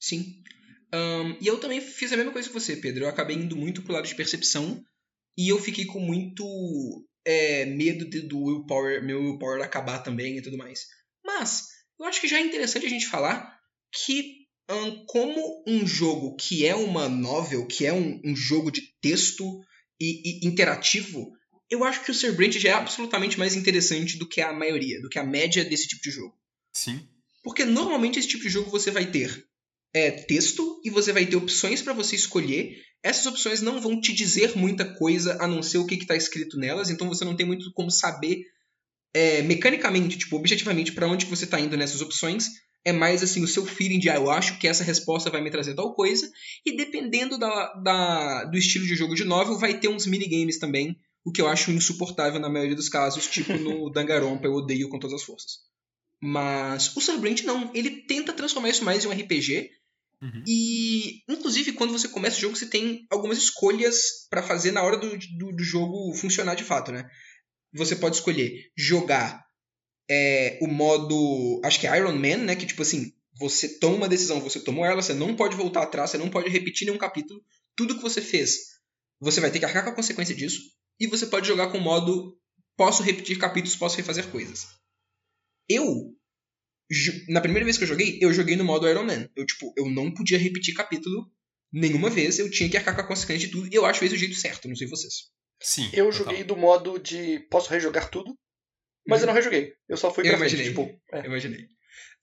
Sim. 0.00 0.42
Ahn, 0.92 1.36
e 1.40 1.46
eu 1.48 1.58
também 1.58 1.80
fiz 1.80 2.12
a 2.12 2.16
mesma 2.16 2.32
coisa 2.32 2.48
que 2.48 2.54
você, 2.54 2.76
Pedro. 2.76 3.04
Eu 3.04 3.08
acabei 3.08 3.36
indo 3.36 3.56
muito 3.56 3.82
pro 3.82 3.92
lado 3.92 4.06
de 4.06 4.14
percepção 4.14 4.80
e 5.36 5.48
eu 5.48 5.60
fiquei 5.60 5.86
com 5.86 5.98
muito 5.98 7.04
é, 7.24 7.64
medo 7.64 8.08
de, 8.08 8.20
do 8.20 8.38
willpower, 8.38 9.04
meu 9.04 9.20
willpower 9.20 9.60
acabar 9.60 9.98
também 9.98 10.38
e 10.38 10.42
tudo 10.42 10.56
mais. 10.56 10.86
Mas 11.24 11.66
eu 11.98 12.06
acho 12.06 12.20
que 12.20 12.28
já 12.28 12.38
é 12.38 12.40
interessante 12.40 12.86
a 12.86 12.90
gente 12.90 13.06
falar 13.06 13.58
que 13.92 14.46
ahn, 14.68 15.04
como 15.06 15.64
um 15.66 15.86
jogo 15.86 16.36
que 16.36 16.66
é 16.66 16.74
uma 16.74 17.08
novel, 17.08 17.66
que 17.66 17.86
é 17.86 17.92
um, 17.92 18.20
um 18.24 18.36
jogo 18.36 18.70
de 18.70 18.82
texto 19.00 19.64
e, 20.00 20.44
e 20.44 20.46
interativo, 20.46 21.32
eu 21.70 21.84
acho 21.84 22.02
que 22.04 22.10
o 22.10 22.14
Sir 22.14 22.34
Brent 22.34 22.56
já 22.58 22.70
é 22.70 22.72
absolutamente 22.72 23.38
mais 23.38 23.54
interessante 23.54 24.16
do 24.16 24.28
que 24.28 24.40
a 24.40 24.52
maioria, 24.52 25.00
do 25.00 25.08
que 25.08 25.18
a 25.18 25.24
média 25.24 25.64
desse 25.64 25.88
tipo 25.88 26.02
de 26.02 26.10
jogo. 26.10 26.34
Sim. 26.72 27.06
Porque 27.42 27.64
normalmente 27.64 28.18
esse 28.18 28.28
tipo 28.28 28.42
de 28.42 28.50
jogo 28.50 28.70
você 28.70 28.90
vai 28.90 29.10
ter 29.10 29.46
é, 29.92 30.10
texto 30.10 30.80
e 30.84 30.90
você 30.90 31.12
vai 31.12 31.26
ter 31.26 31.36
opções 31.36 31.82
para 31.82 31.92
você 31.92 32.14
escolher. 32.14 32.82
Essas 33.02 33.26
opções 33.26 33.60
não 33.60 33.80
vão 33.80 34.00
te 34.00 34.12
dizer 34.12 34.56
muita 34.56 34.84
coisa 34.84 35.42
a 35.42 35.46
não 35.46 35.62
ser 35.62 35.78
o 35.78 35.86
que 35.86 35.94
está 35.94 36.16
escrito 36.16 36.58
nelas, 36.58 36.90
então 36.90 37.08
você 37.08 37.24
não 37.24 37.36
tem 37.36 37.46
muito 37.46 37.72
como 37.72 37.90
saber 37.90 38.44
é, 39.14 39.42
mecanicamente, 39.42 40.18
tipo, 40.18 40.36
objetivamente, 40.36 40.92
para 40.92 41.08
onde 41.08 41.24
que 41.24 41.30
você 41.30 41.44
está 41.44 41.58
indo 41.60 41.76
nessas 41.76 42.00
opções. 42.00 42.48
É 42.84 42.92
mais 42.92 43.22
assim 43.22 43.42
o 43.42 43.48
seu 43.48 43.66
feeling 43.66 43.98
de, 43.98 44.08
ah, 44.08 44.14
eu 44.16 44.30
acho 44.30 44.58
que 44.58 44.66
essa 44.68 44.84
resposta 44.84 45.28
vai 45.30 45.42
me 45.42 45.50
trazer 45.50 45.74
tal 45.74 45.94
coisa. 45.94 46.30
E 46.64 46.76
dependendo 46.76 47.36
da, 47.36 47.74
da- 47.74 48.44
do 48.44 48.56
estilo 48.56 48.86
de 48.86 48.94
jogo 48.94 49.14
de 49.14 49.24
novel, 49.24 49.58
vai 49.58 49.78
ter 49.78 49.88
uns 49.88 50.06
minigames 50.06 50.58
também, 50.58 50.96
o 51.24 51.32
que 51.32 51.42
eu 51.42 51.48
acho 51.48 51.70
insuportável 51.72 52.40
na 52.40 52.48
maioria 52.48 52.76
dos 52.76 52.88
casos, 52.88 53.26
tipo 53.26 53.52
no 53.54 53.90
Danganronpa, 53.92 54.46
eu 54.46 54.54
odeio 54.54 54.88
com 54.88 54.98
todas 54.98 55.20
as 55.20 55.24
forças. 55.26 55.58
Mas 56.22 56.96
o 56.96 57.00
Surbrand 57.00 57.42
não, 57.44 57.70
ele 57.74 58.02
tenta 58.06 58.32
transformar 58.32 58.70
isso 58.70 58.84
mais 58.84 59.04
em 59.04 59.08
um 59.08 59.12
RPG. 59.12 59.70
Uhum. 60.20 60.42
E, 60.46 61.22
inclusive, 61.28 61.72
quando 61.72 61.92
você 61.92 62.08
começa 62.08 62.38
o 62.38 62.40
jogo, 62.40 62.56
você 62.56 62.66
tem 62.66 63.06
algumas 63.10 63.38
escolhas 63.38 64.26
pra 64.28 64.42
fazer 64.42 64.72
na 64.72 64.82
hora 64.82 64.96
do, 64.96 65.10
do, 65.16 65.52
do 65.52 65.62
jogo 65.62 66.12
funcionar 66.14 66.54
de 66.54 66.64
fato, 66.64 66.90
né? 66.90 67.08
Você 67.72 67.96
pode 67.96 68.16
escolher 68.16 68.70
jogar 68.76 69.44
é, 70.10 70.58
o 70.62 70.66
modo, 70.66 71.60
acho 71.64 71.78
que 71.80 71.86
é 71.86 71.96
Iron 71.96 72.16
Man, 72.16 72.38
né? 72.38 72.56
Que 72.56 72.66
tipo 72.66 72.82
assim, 72.82 73.12
você 73.38 73.78
toma 73.78 73.96
uma 73.96 74.08
decisão, 74.08 74.40
você 74.40 74.60
tomou 74.60 74.84
ela, 74.84 75.02
você 75.02 75.14
não 75.14 75.36
pode 75.36 75.56
voltar 75.56 75.82
atrás, 75.82 76.10
você 76.10 76.18
não 76.18 76.30
pode 76.30 76.48
repetir 76.48 76.86
nenhum 76.86 76.98
capítulo. 76.98 77.42
Tudo 77.76 77.96
que 77.96 78.02
você 78.02 78.20
fez, 78.20 78.56
você 79.20 79.40
vai 79.40 79.50
ter 79.50 79.58
que 79.58 79.64
arcar 79.64 79.84
com 79.84 79.90
a 79.90 79.94
consequência 79.94 80.34
disso. 80.34 80.60
E 80.98 81.06
você 81.06 81.26
pode 81.26 81.46
jogar 81.46 81.70
com 81.70 81.78
o 81.78 81.82
modo 81.82 82.36
posso 82.76 83.02
repetir 83.02 83.38
capítulos, 83.38 83.76
posso 83.76 83.96
refazer 83.96 84.28
coisas. 84.30 84.66
Eu 85.68 86.14
na 87.28 87.40
primeira 87.40 87.64
vez 87.64 87.76
que 87.76 87.84
eu 87.84 87.88
joguei, 87.88 88.18
eu 88.20 88.32
joguei 88.32 88.56
no 88.56 88.64
modo 88.64 88.88
Iron 88.88 89.04
Man. 89.04 89.28
Eu, 89.36 89.44
tipo, 89.44 89.72
eu 89.76 89.90
não 89.90 90.12
podia 90.12 90.38
repetir 90.38 90.74
capítulo 90.74 91.30
nenhuma 91.70 92.08
vez, 92.08 92.38
eu 92.38 92.50
tinha 92.50 92.68
que 92.68 92.76
arcar 92.76 92.94
com 92.94 93.02
a 93.02 93.06
consequência 93.06 93.46
de 93.46 93.52
tudo, 93.52 93.68
e 93.70 93.74
eu 93.74 93.84
acho 93.84 94.02
esse 94.04 94.14
o 94.14 94.18
jeito 94.18 94.34
certo, 94.34 94.68
não 94.68 94.76
sei 94.76 94.86
vocês. 94.86 95.30
Sim. 95.60 95.84
Eu 95.92 96.06
total. 96.06 96.12
joguei 96.12 96.44
do 96.44 96.56
modo 96.56 96.98
de 96.98 97.40
posso 97.50 97.68
rejogar 97.70 98.08
tudo, 98.10 98.34
mas 99.06 99.18
Uhum. 99.20 99.22
eu 99.24 99.26
não 99.28 99.34
rejoguei. 99.34 99.72
Eu 99.88 99.96
só 99.96 100.12
fui 100.12 100.24
Eu 100.26 100.30
pra 100.30 100.38
frente, 100.38 100.54
imaginei. 100.54 100.68
tipo, 100.68 101.00
é. 101.12 101.20
Eu 101.20 101.24
imaginei. 101.26 101.66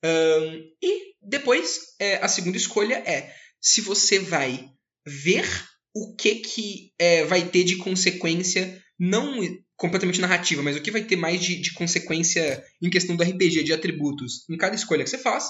Ahn, 0.03 0.61
e 0.81 1.13
depois, 1.21 1.79
é, 1.99 2.15
a 2.17 2.27
segunda 2.27 2.57
escolha 2.57 2.95
é 3.05 3.33
se 3.59 3.81
você 3.81 4.19
vai 4.19 4.69
ver 5.05 5.45
o 5.93 6.15
que 6.15 6.35
que 6.35 6.93
é, 6.99 7.23
vai 7.25 7.47
ter 7.47 7.63
de 7.63 7.77
consequência, 7.77 8.81
não 8.99 9.39
completamente 9.77 10.21
narrativa, 10.21 10.61
mas 10.61 10.75
o 10.77 10.81
que 10.81 10.91
vai 10.91 11.03
ter 11.03 11.15
mais 11.15 11.41
de, 11.41 11.59
de 11.61 11.73
consequência 11.73 12.63
em 12.81 12.89
questão 12.89 13.15
do 13.15 13.23
RPG, 13.23 13.63
de 13.63 13.73
atributos, 13.73 14.47
em 14.49 14.57
cada 14.57 14.75
escolha 14.75 15.03
que 15.03 15.09
você 15.09 15.17
faz. 15.17 15.45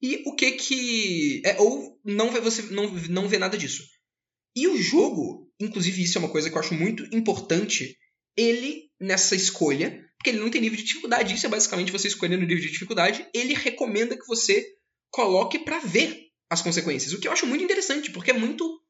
E 0.00 0.22
o 0.26 0.34
que 0.36 0.52
que... 0.52 1.42
É, 1.44 1.58
ou 1.60 1.98
não 2.04 2.30
vai, 2.30 2.40
você 2.40 2.62
não, 2.62 2.88
não 3.10 3.28
vê 3.28 3.36
nada 3.38 3.58
disso. 3.58 3.82
E 4.54 4.68
o 4.68 4.80
jogo, 4.80 5.47
inclusive 5.60 6.02
isso 6.02 6.18
é 6.18 6.20
uma 6.20 6.30
coisa 6.30 6.50
que 6.50 6.56
eu 6.56 6.60
acho 6.60 6.74
muito 6.74 7.04
importante, 7.14 7.96
ele, 8.36 8.90
nessa 9.00 9.34
escolha, 9.34 10.04
porque 10.16 10.30
ele 10.30 10.40
não 10.40 10.50
tem 10.50 10.60
nível 10.60 10.76
de 10.76 10.84
dificuldade, 10.84 11.34
isso 11.34 11.46
é 11.46 11.48
basicamente 11.48 11.92
você 11.92 12.08
escolhendo 12.08 12.44
o 12.44 12.46
nível 12.46 12.62
de 12.62 12.70
dificuldade, 12.70 13.26
ele 13.34 13.54
recomenda 13.54 14.16
que 14.16 14.26
você 14.26 14.64
coloque 15.10 15.58
pra 15.58 15.78
ver 15.78 16.28
as 16.50 16.62
consequências, 16.62 17.12
o 17.12 17.20
que 17.20 17.28
eu 17.28 17.32
acho 17.32 17.46
muito 17.46 17.64
interessante, 17.64 18.10
porque 18.10 18.30
é 18.30 18.34
muito 18.34 18.80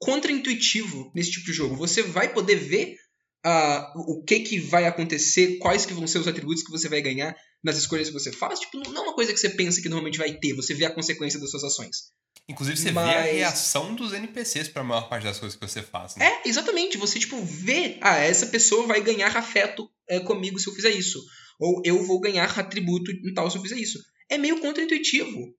contraintuitivo 0.00 1.12
nesse 1.14 1.32
tipo 1.32 1.46
de 1.46 1.52
jogo. 1.52 1.76
Você 1.76 2.02
vai 2.02 2.32
poder 2.32 2.56
ver 2.56 2.96
ah, 3.44 3.92
o 3.96 4.22
que 4.22 4.40
que 4.40 4.58
vai 4.58 4.86
acontecer, 4.86 5.58
quais 5.58 5.84
que 5.84 5.94
vão 5.94 6.06
ser 6.06 6.18
os 6.18 6.28
atributos 6.28 6.62
que 6.62 6.70
você 6.70 6.88
vai 6.88 7.00
ganhar 7.00 7.34
nas 7.62 7.76
escolhas 7.76 8.08
que 8.08 8.14
você 8.14 8.32
faz, 8.32 8.60
tipo, 8.60 8.78
não 8.90 9.02
é 9.02 9.04
uma 9.06 9.14
coisa 9.14 9.32
que 9.32 9.38
você 9.38 9.50
pensa 9.50 9.80
que 9.80 9.88
normalmente 9.88 10.18
vai 10.18 10.32
ter, 10.34 10.54
você 10.54 10.74
vê 10.74 10.84
a 10.84 10.90
consequência 10.94 11.38
das 11.40 11.50
suas 11.50 11.64
ações. 11.64 12.12
Inclusive, 12.48 12.76
você 12.76 12.86
vê 12.86 12.92
Mas- 12.92 13.16
a 13.16 13.20
reação 13.20 13.94
dos 13.94 14.12
NPCs 14.12 14.68
pra 14.68 14.82
maior 14.82 15.08
parte 15.08 15.22
das 15.24 15.38
coisas 15.38 15.56
que 15.56 15.66
você 15.66 15.80
faz. 15.80 16.16
Né? 16.16 16.26
É, 16.26 16.48
exatamente. 16.48 16.98
Você, 16.98 17.20
tipo, 17.20 17.40
vê, 17.44 17.98
ah, 18.00 18.16
essa 18.16 18.46
pessoa 18.46 18.84
vai 18.86 19.00
ganhar 19.00 19.36
afeto 19.36 19.88
é, 20.08 20.18
comigo 20.18 20.58
se 20.58 20.68
eu 20.68 20.74
fizer 20.74 20.90
isso. 20.90 21.22
Ou 21.60 21.80
eu 21.84 22.02
vou 22.04 22.18
ganhar 22.20 22.58
atributo 22.58 23.12
em 23.12 23.32
tal 23.32 23.48
se 23.48 23.56
eu 23.58 23.62
fizer 23.62 23.76
isso. 23.76 23.98
É 24.28 24.36
meio 24.38 24.60
contraintuitivo. 24.60 25.54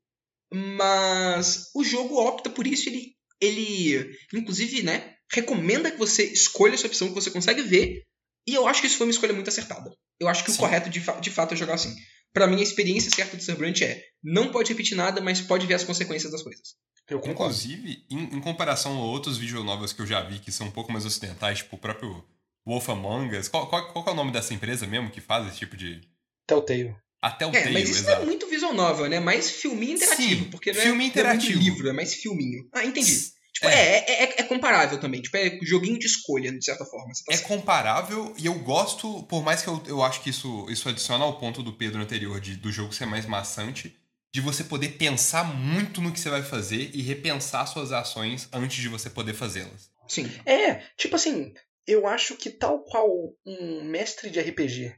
Mas 0.54 1.70
o 1.74 1.84
jogo 1.84 2.16
opta 2.20 2.50
por 2.50 2.68
isso, 2.68 2.90
ele, 2.90 3.14
ele 3.42 4.12
inclusive, 4.34 4.84
né, 4.84 5.13
recomenda 5.32 5.92
que 5.92 5.98
você 5.98 6.24
escolha 6.24 6.76
a 6.76 6.78
sua 6.78 6.88
opção 6.88 7.08
que 7.10 7.14
você 7.16 7.32
consegue 7.32 7.62
ver. 7.64 8.04
E 8.48 8.54
eu 8.54 8.68
acho 8.68 8.82
que 8.82 8.88
isso 8.88 8.98
foi 8.98 9.08
uma 9.08 9.12
escolha 9.12 9.34
muito 9.34 9.48
acertada. 9.48 9.92
Eu 10.20 10.28
acho 10.28 10.44
que 10.44 10.50
o 10.50 10.54
Sim. 10.54 10.60
correto 10.60 10.90
de, 10.90 11.00
fa- 11.00 11.20
de 11.20 11.30
fato 11.32 11.54
é 11.54 11.58
jogar 11.58 11.76
assim. 11.76 11.96
Pra 12.34 12.48
mim, 12.48 12.60
a 12.60 12.64
experiência 12.64 13.12
certa 13.14 13.38
do 13.38 13.44
Subrant 13.44 13.82
é 13.82 14.02
não 14.24 14.52
pode 14.52 14.70
repetir 14.70 14.98
nada, 14.98 15.22
mas 15.22 15.40
pode 15.42 15.66
ver 15.68 15.76
as 15.76 15.84
consequências 15.84 16.32
das 16.32 16.42
coisas. 16.42 16.76
eu 17.10 17.20
concordo. 17.20 17.54
Inclusive, 17.54 18.06
em, 18.10 18.24
em 18.36 18.42
comparação 18.42 18.98
a 18.98 19.06
outros 19.06 19.38
videonovels 19.38 19.94
que 19.94 20.02
eu 20.02 20.06
já 20.08 20.22
vi 20.24 20.40
que 20.40 20.52
são 20.52 20.68
um 20.68 20.72
pouco 20.72 20.92
mais 20.92 21.06
ocidentais, 21.06 21.60
tipo 21.60 21.76
o 21.76 21.80
próprio 21.80 22.24
Wolf 22.66 22.90
Among 22.90 23.36
Us. 23.38 23.48
Qual, 23.48 23.68
qual, 23.68 23.94
qual 23.94 24.06
é 24.08 24.12
o 24.12 24.16
nome 24.16 24.32
dessa 24.32 24.54
empresa 24.54 24.86
mesmo 24.88 25.10
que 25.12 25.22
faz 25.22 25.48
esse 25.48 25.58
tipo 25.60 25.78
de. 25.78 26.02
Telltale. 26.48 26.96
Até 27.22 27.46
o 27.48 27.56
É, 27.56 27.70
mas 27.70 27.88
isso 27.90 28.04
não 28.04 28.10
exato. 28.10 28.24
é 28.24 28.26
muito 28.26 28.48
visual 28.48 28.74
novel, 28.74 29.08
né? 29.08 29.20
Mais 29.22 29.50
filminho 29.50 29.96
interativo. 29.96 30.44
Sim, 30.44 30.50
porque 30.52 30.74
não 30.74 30.80
é, 30.80 30.84
filme 30.84 30.98
não 30.98 31.06
é 31.06 31.08
interativo. 31.08 31.54
muito 31.60 31.72
livro, 31.72 31.88
é 31.90 31.94
mais 31.94 32.14
filminho. 32.16 32.68
Ah, 32.74 32.84
entendi. 32.84 33.32
Tipo, 33.54 33.68
É. 33.68 33.74
é, 33.74 33.98
é, 34.12 34.24
é- 34.24 34.36
é 34.40 34.44
comparável 34.44 35.00
também. 35.00 35.22
Tipo, 35.22 35.38
é 35.38 35.60
joguinho 35.62 36.00
de 36.00 36.08
escolha, 36.08 36.52
de 36.52 36.64
certa 36.66 36.84
forma. 36.86 37.14
Você 37.14 37.24
tá 37.24 37.34
É 37.34 37.38
certo. 37.38 37.48
comparável 37.50 38.34
e 38.38 38.46
eu 38.48 38.56
gosto, 38.60 39.24
por 39.24 39.44
mais 39.44 39.62
que 39.62 39.68
eu, 39.68 39.82
eu 39.86 40.02
acho 40.04 40.22
que 40.22 40.30
isso, 40.32 40.66
isso 40.70 40.90
adiciona 40.90 41.24
ao 41.24 41.38
ponto 41.40 41.62
do 41.62 41.72
Pedro 41.74 42.02
anterior 42.02 42.40
de, 42.42 42.56
do 42.56 42.72
jogo 42.72 42.94
ser 42.94 43.06
mais 43.06 43.26
maçante, 43.26 43.96
de 44.34 44.42
você 44.42 44.64
poder 44.64 44.98
pensar 44.98 45.44
muito 45.44 46.02
no 46.02 46.12
que 46.12 46.20
você 46.20 46.30
vai 46.30 46.42
fazer 46.42 46.90
e 46.96 47.02
repensar 47.04 47.68
suas 47.68 47.92
ações 47.92 48.50
antes 48.52 48.78
de 48.82 48.90
você 48.90 49.08
poder 49.10 49.34
fazê-las. 49.36 49.92
Sim. 50.08 50.30
É, 50.46 50.82
tipo 50.98 51.16
assim, 51.16 51.54
eu 51.86 52.08
acho 52.08 52.36
que 52.36 52.50
tal 52.50 52.80
qual 52.84 53.08
um 53.46 53.84
mestre 53.84 54.32
de 54.32 54.40
RPG 54.40 54.96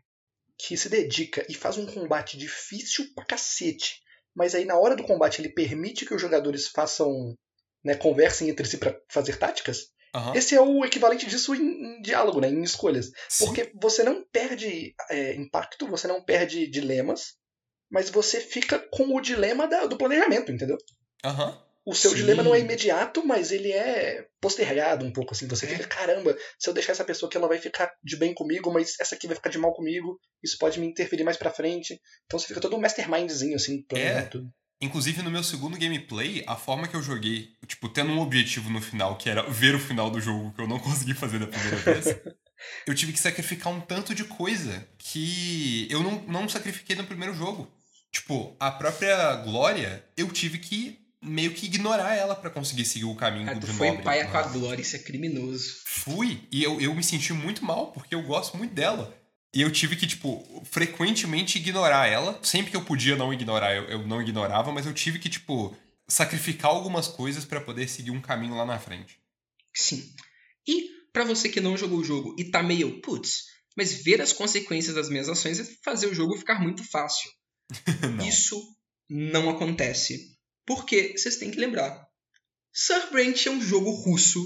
que 0.57 0.77
se 0.77 0.87
dedica 0.87 1.45
e 1.49 1.53
faz 1.53 1.77
um 1.77 1.85
combate 1.85 2.37
difícil 2.37 3.05
pra 3.13 3.25
cacete, 3.25 4.01
mas 4.33 4.55
aí 4.55 4.63
na 4.63 4.77
hora 4.77 4.95
do 4.95 5.03
combate 5.03 5.41
ele 5.41 5.49
permite 5.49 6.05
que 6.05 6.13
os 6.13 6.21
jogadores 6.21 6.69
façam, 6.69 7.35
né, 7.85 7.95
conversem 7.95 8.49
entre 8.49 8.65
si 8.67 8.77
pra 8.77 8.93
fazer 9.09 9.37
táticas, 9.37 9.93
Aham. 10.13 10.35
esse 10.35 10.55
é 10.55 10.59
o 10.61 10.83
equivalente 10.83 11.25
disso 11.27 11.53
em, 11.55 11.61
em 11.97 12.01
diálogo, 12.01 12.41
né, 12.41 12.49
em 12.49 12.63
escolhas. 12.63 13.11
Sim. 13.29 13.45
Porque 13.45 13.71
você 13.75 14.03
não 14.03 14.25
perde 14.31 14.93
é, 15.09 15.35
impacto, 15.35 15.87
você 15.87 16.07
não 16.07 16.23
perde 16.23 16.67
dilemas, 16.67 17.35
mas 17.91 18.09
você 18.09 18.41
fica 18.41 18.79
com 18.91 19.15
o 19.15 19.21
dilema 19.21 19.67
da- 19.67 19.85
do 19.85 19.97
planejamento, 19.97 20.51
entendeu? 20.51 20.77
Aham. 21.23 21.61
O 21.87 21.93
seu 21.93 22.09
Sim. 22.09 22.17
dilema 22.17 22.41
não 22.41 22.55
é 22.55 22.59
imediato, 22.59 23.23
mas 23.23 23.51
ele 23.51 23.71
é 23.71 24.25
postergado 24.41 25.05
um 25.05 25.13
pouco, 25.13 25.33
assim. 25.35 25.47
Você 25.47 25.67
É. 25.67 25.69
fica, 25.69 25.87
caramba, 25.87 26.35
se 26.57 26.67
eu 26.67 26.73
deixar 26.73 26.93
essa 26.93 27.03
pessoa 27.05 27.27
aqui, 27.29 27.37
ela 27.37 27.47
vai 27.47 27.59
ficar 27.59 27.93
de 28.03 28.17
bem 28.17 28.33
comigo, 28.33 28.73
mas 28.73 28.95
essa 28.99 29.13
aqui 29.13 29.27
vai 29.27 29.35
ficar 29.35 29.51
de 29.51 29.59
mal 29.59 29.71
comigo. 29.71 30.19
Isso 30.43 30.57
pode 30.57 30.79
me 30.79 30.87
interferir 30.87 31.23
mais 31.23 31.37
pra 31.37 31.51
frente. 31.51 31.99
Então 32.25 32.39
você 32.39 32.47
fica 32.47 32.59
todo 32.59 32.75
um 32.75 32.79
mastermindzinho, 32.79 33.55
assim, 33.55 33.83
planejando 33.83 34.25
É. 34.25 34.29
tudo. 34.29 34.49
Inclusive, 34.81 35.21
no 35.21 35.31
meu 35.31 35.43
segundo 35.43 35.77
gameplay, 35.77 36.43
a 36.45 36.55
forma 36.55 36.87
que 36.87 36.95
eu 36.95 37.01
joguei, 37.01 37.49
tipo, 37.65 37.87
tendo 37.87 38.11
um 38.11 38.19
objetivo 38.19 38.69
no 38.69 38.81
final, 38.81 39.15
que 39.17 39.29
era 39.29 39.41
ver 39.49 39.73
o 39.73 39.79
final 39.79 40.09
do 40.09 40.19
jogo, 40.19 40.51
que 40.53 40.61
eu 40.61 40.67
não 40.67 40.79
consegui 40.79 41.13
fazer 41.13 41.39
da 41.39 41.47
primeira 41.47 41.77
vez, 41.77 42.05
eu 42.85 42.93
tive 42.93 43.13
que 43.13 43.19
sacrificar 43.19 43.71
um 43.71 43.79
tanto 43.79 44.13
de 44.13 44.25
coisa 44.25 44.85
que 44.97 45.87
eu 45.89 46.03
não, 46.03 46.21
não 46.27 46.49
sacrifiquei 46.49 46.95
no 46.95 47.05
primeiro 47.05 47.33
jogo. 47.33 47.71
Tipo, 48.11 48.55
a 48.59 48.71
própria 48.71 49.35
Glória, 49.37 50.03
eu 50.15 50.29
tive 50.29 50.57
que 50.57 50.99
meio 51.21 51.51
que 51.51 51.65
ignorar 51.65 52.13
ela 52.15 52.35
pra 52.35 52.49
conseguir 52.49 52.85
seguir 52.85 53.05
o 53.05 53.15
caminho 53.15 53.49
Ah, 53.49 53.53
do 53.53 53.61
tu 53.65 53.73
foi 53.73 53.87
nobre. 53.87 54.03
paia 54.03 54.27
com 54.27 54.37
a 54.37 54.43
glória, 54.43 54.81
isso 54.81 54.95
é 54.95 54.99
criminoso. 54.99 55.81
Fui, 55.85 56.47
e 56.51 56.63
eu, 56.63 56.79
eu 56.79 56.93
me 56.93 57.03
senti 57.03 57.33
muito 57.33 57.65
mal, 57.65 57.91
porque 57.91 58.13
eu 58.13 58.21
gosto 58.21 58.55
muito 58.57 58.73
dela. 58.73 59.13
E 59.55 59.61
eu 59.61 59.71
tive 59.71 59.95
que, 59.95 60.05
tipo, 60.05 60.45
frequentemente 60.65 61.57
ignorar 61.57 62.07
ela. 62.07 62.37
Sempre 62.43 62.71
que 62.71 62.75
eu 62.75 62.83
podia 62.83 63.15
não 63.15 63.33
ignorar, 63.33 63.73
eu, 63.73 63.85
eu 63.85 64.05
não 64.05 64.21
ignorava, 64.21 64.69
mas 64.69 64.85
eu 64.85 64.93
tive 64.93 65.17
que, 65.17 65.29
tipo, 65.29 65.73
sacrificar 66.09 66.71
algumas 66.71 67.07
coisas 67.07 67.45
pra 67.45 67.61
poder 67.61 67.87
seguir 67.87 68.11
um 68.11 68.21
caminho 68.21 68.55
lá 68.55 68.65
na 68.65 68.77
frente. 68.77 69.17
Sim. 69.73 70.13
E 70.67 70.89
pra 71.13 71.23
você 71.23 71.47
que 71.47 71.61
não 71.61 71.77
jogou 71.77 71.99
o 71.99 72.03
jogo 72.03 72.35
e 72.37 72.51
tá 72.51 72.61
meio, 72.61 72.99
putz, 72.99 73.45
Mas 73.77 74.03
ver 74.03 74.21
as 74.21 74.33
consequências 74.33 74.95
das 74.95 75.09
minhas 75.09 75.29
ações 75.29 75.59
é 75.59 75.63
fazer 75.83 76.07
o 76.07 76.13
jogo 76.13 76.37
ficar 76.37 76.61
muito 76.61 76.83
fácil. 76.83 77.31
Não. 78.15 78.27
Isso 78.27 78.61
não 79.09 79.49
acontece. 79.49 80.35
Porque 80.65 81.17
vocês 81.17 81.37
têm 81.37 81.51
que 81.51 81.59
lembrar. 81.59 82.05
Surbranch 82.73 83.47
é 83.47 83.51
um 83.51 83.61
jogo 83.61 83.91
russo. 83.91 84.43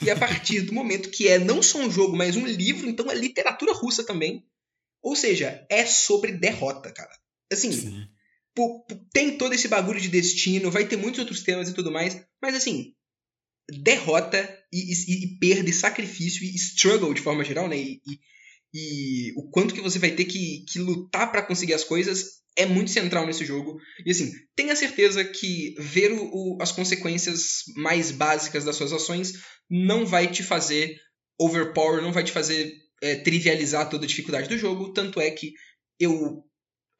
E 0.00 0.10
a 0.10 0.16
partir 0.16 0.60
do 0.62 0.72
momento 0.72 1.10
que 1.10 1.28
é 1.28 1.38
não 1.38 1.62
só 1.62 1.78
um 1.78 1.90
jogo, 1.90 2.16
mas 2.16 2.36
um 2.36 2.46
livro, 2.46 2.88
então 2.88 3.10
é 3.10 3.14
literatura 3.14 3.72
russa 3.72 4.04
também. 4.04 4.44
Ou 5.02 5.16
seja, 5.16 5.66
é 5.68 5.84
sobre 5.84 6.32
derrota, 6.32 6.92
cara. 6.92 7.10
Assim, 7.52 7.70
tem 9.12 9.36
todo 9.36 9.54
esse 9.54 9.68
bagulho 9.68 10.00
de 10.00 10.08
destino, 10.08 10.70
vai 10.70 10.86
ter 10.86 10.96
muitos 10.96 11.20
outros 11.20 11.42
temas 11.42 11.68
e 11.68 11.74
tudo 11.74 11.90
mais, 11.90 12.20
mas 12.40 12.54
assim, 12.54 12.94
derrota 13.70 14.36
e, 14.72 14.92
e, 14.92 15.24
e 15.24 15.38
perda 15.38 15.68
e 15.68 15.72
sacrifício 15.72 16.44
e 16.44 16.54
struggle 16.54 17.14
de 17.14 17.20
forma 17.20 17.44
geral, 17.44 17.68
né? 17.68 17.76
E, 17.76 18.00
e- 18.74 19.32
o 19.36 19.50
quanto 19.50 19.74
que 19.74 19.80
você 19.80 19.98
vai 19.98 20.12
ter 20.12 20.24
que, 20.24 20.64
que 20.68 20.78
lutar 20.78 21.30
pra 21.30 21.42
conseguir 21.42 21.74
as 21.74 21.84
coisas 21.84 22.41
é 22.56 22.66
muito 22.66 22.90
central 22.90 23.26
nesse 23.26 23.44
jogo. 23.44 23.78
E 24.04 24.10
assim, 24.10 24.30
tenha 24.54 24.76
certeza 24.76 25.24
que 25.24 25.74
ver 25.78 26.12
o- 26.12 26.30
o- 26.32 26.58
as 26.60 26.70
consequências 26.72 27.62
mais 27.76 28.10
básicas 28.10 28.64
das 28.64 28.76
suas 28.76 28.92
ações 28.92 29.32
não 29.70 30.04
vai 30.04 30.30
te 30.30 30.42
fazer 30.42 30.96
overpower, 31.40 32.02
não 32.02 32.12
vai 32.12 32.24
te 32.24 32.32
fazer 32.32 32.72
é, 33.04 33.16
trivializar 33.16 33.88
toda 33.90 34.04
a 34.04 34.08
dificuldade 34.08 34.48
do 34.48 34.56
jogo. 34.56 34.92
Tanto 34.92 35.20
é 35.20 35.28
que 35.30 35.52
eu 35.98 36.44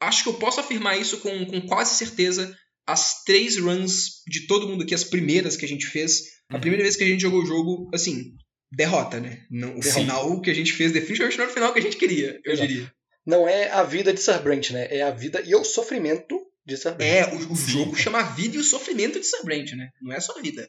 acho 0.00 0.24
que 0.24 0.28
eu 0.30 0.34
posso 0.34 0.58
afirmar 0.58 0.98
isso 1.00 1.18
com, 1.18 1.46
com 1.46 1.60
quase 1.60 1.94
certeza. 1.94 2.52
As 2.84 3.22
três 3.22 3.56
runs 3.56 4.22
de 4.26 4.48
todo 4.48 4.66
mundo 4.66 4.82
aqui, 4.82 4.94
as 4.96 5.04
primeiras 5.04 5.56
que 5.56 5.64
a 5.64 5.68
gente 5.68 5.86
fez, 5.86 6.22
a 6.50 6.54
Uhum. 6.56 6.60
primeira 6.60 6.82
vez 6.82 6.96
que 6.96 7.04
a 7.04 7.06
gente 7.06 7.20
jogou 7.20 7.40
o 7.42 7.46
jogo, 7.46 7.88
assim, 7.94 8.32
derrota, 8.72 9.20
né? 9.20 9.46
Não, 9.48 9.78
o 9.78 9.82
Sim. 9.82 9.92
final 9.92 10.40
que 10.40 10.50
a 10.50 10.54
gente 10.54 10.72
fez 10.72 10.90
definitivamente 10.90 11.36
não 11.38 11.44
era 11.44 11.52
o 11.52 11.54
final 11.54 11.72
que 11.72 11.78
a 11.78 11.82
gente 11.82 11.96
queria, 11.96 12.40
eu 12.44 12.52
Exato. 12.52 12.68
diria. 12.68 12.92
Não 13.24 13.48
é 13.48 13.70
a 13.70 13.82
vida 13.82 14.12
de 14.12 14.20
Sir 14.20 14.42
Brent, 14.42 14.70
né? 14.70 14.88
É 14.90 15.02
a 15.02 15.10
vida 15.10 15.40
e 15.42 15.54
o 15.54 15.64
sofrimento 15.64 16.38
de 16.64 16.76
Sir 16.76 16.94
Brent. 16.94 17.10
É, 17.10 17.34
o, 17.34 17.52
o 17.52 17.56
jogo 17.56 17.96
chama 17.96 18.20
a 18.20 18.22
vida 18.22 18.56
e 18.56 18.58
o 18.58 18.64
sofrimento 18.64 19.18
de 19.18 19.26
Sabrent, 19.26 19.72
né? 19.72 19.90
Não 20.00 20.12
é 20.12 20.20
só 20.20 20.38
a 20.38 20.42
vida. 20.42 20.68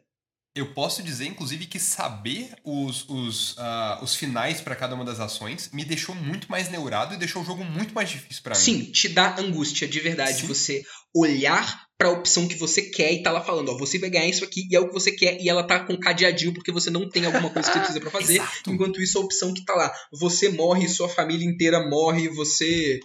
Eu 0.55 0.71
posso 0.71 1.01
dizer, 1.01 1.25
inclusive, 1.25 1.65
que 1.65 1.79
saber 1.79 2.53
os, 2.63 3.09
os, 3.09 3.55
ah, 3.57 3.99
os 4.03 4.15
finais 4.15 4.61
pra 4.61 4.75
cada 4.75 4.93
uma 4.93 5.03
das 5.03 5.19
ações 5.19 5.71
me 5.73 5.83
deixou 5.83 6.13
muito 6.13 6.49
mais 6.49 6.69
neurado 6.69 7.15
e 7.15 7.17
deixou 7.17 7.41
o 7.41 7.45
jogo 7.45 7.63
muito 7.63 7.91
mais 7.95 8.07
difícil 8.07 8.43
pra 8.43 8.55
mim. 8.55 8.61
Sim, 8.61 8.91
te 8.91 9.09
dá 9.09 9.35
angústia 9.39 9.87
de 9.87 9.99
verdade 9.99 10.41
Sim. 10.41 10.47
você 10.47 10.83
olhar 11.15 11.83
pra 11.97 12.09
opção 12.09 12.47
que 12.47 12.55
você 12.55 12.81
quer 12.81 13.13
e 13.13 13.23
tá 13.23 13.31
lá 13.31 13.41
falando, 13.41 13.69
ó, 13.69 13.77
você 13.77 13.97
vai 13.97 14.09
ganhar 14.09 14.27
isso 14.27 14.43
aqui 14.43 14.67
e 14.69 14.75
é 14.75 14.79
o 14.79 14.87
que 14.87 14.93
você 14.93 15.11
quer 15.11 15.39
e 15.39 15.47
ela 15.47 15.63
tá 15.63 15.79
com 15.79 15.97
cadeadinho 15.97 16.53
porque 16.53 16.71
você 16.71 16.89
não 16.89 17.07
tem 17.07 17.25
alguma 17.25 17.49
coisa 17.49 17.69
que 17.69 17.75
você 17.75 17.79
precisa 17.79 18.01
pra 18.01 18.11
fazer. 18.11 18.41
Enquanto 18.67 19.01
isso, 19.01 19.17
a 19.17 19.21
opção 19.21 19.53
que 19.53 19.63
tá 19.63 19.73
lá, 19.73 19.93
você 20.11 20.49
morre, 20.49 20.89
sua 20.89 21.07
família 21.07 21.47
inteira 21.47 21.87
morre, 21.87 22.27
você 22.27 22.99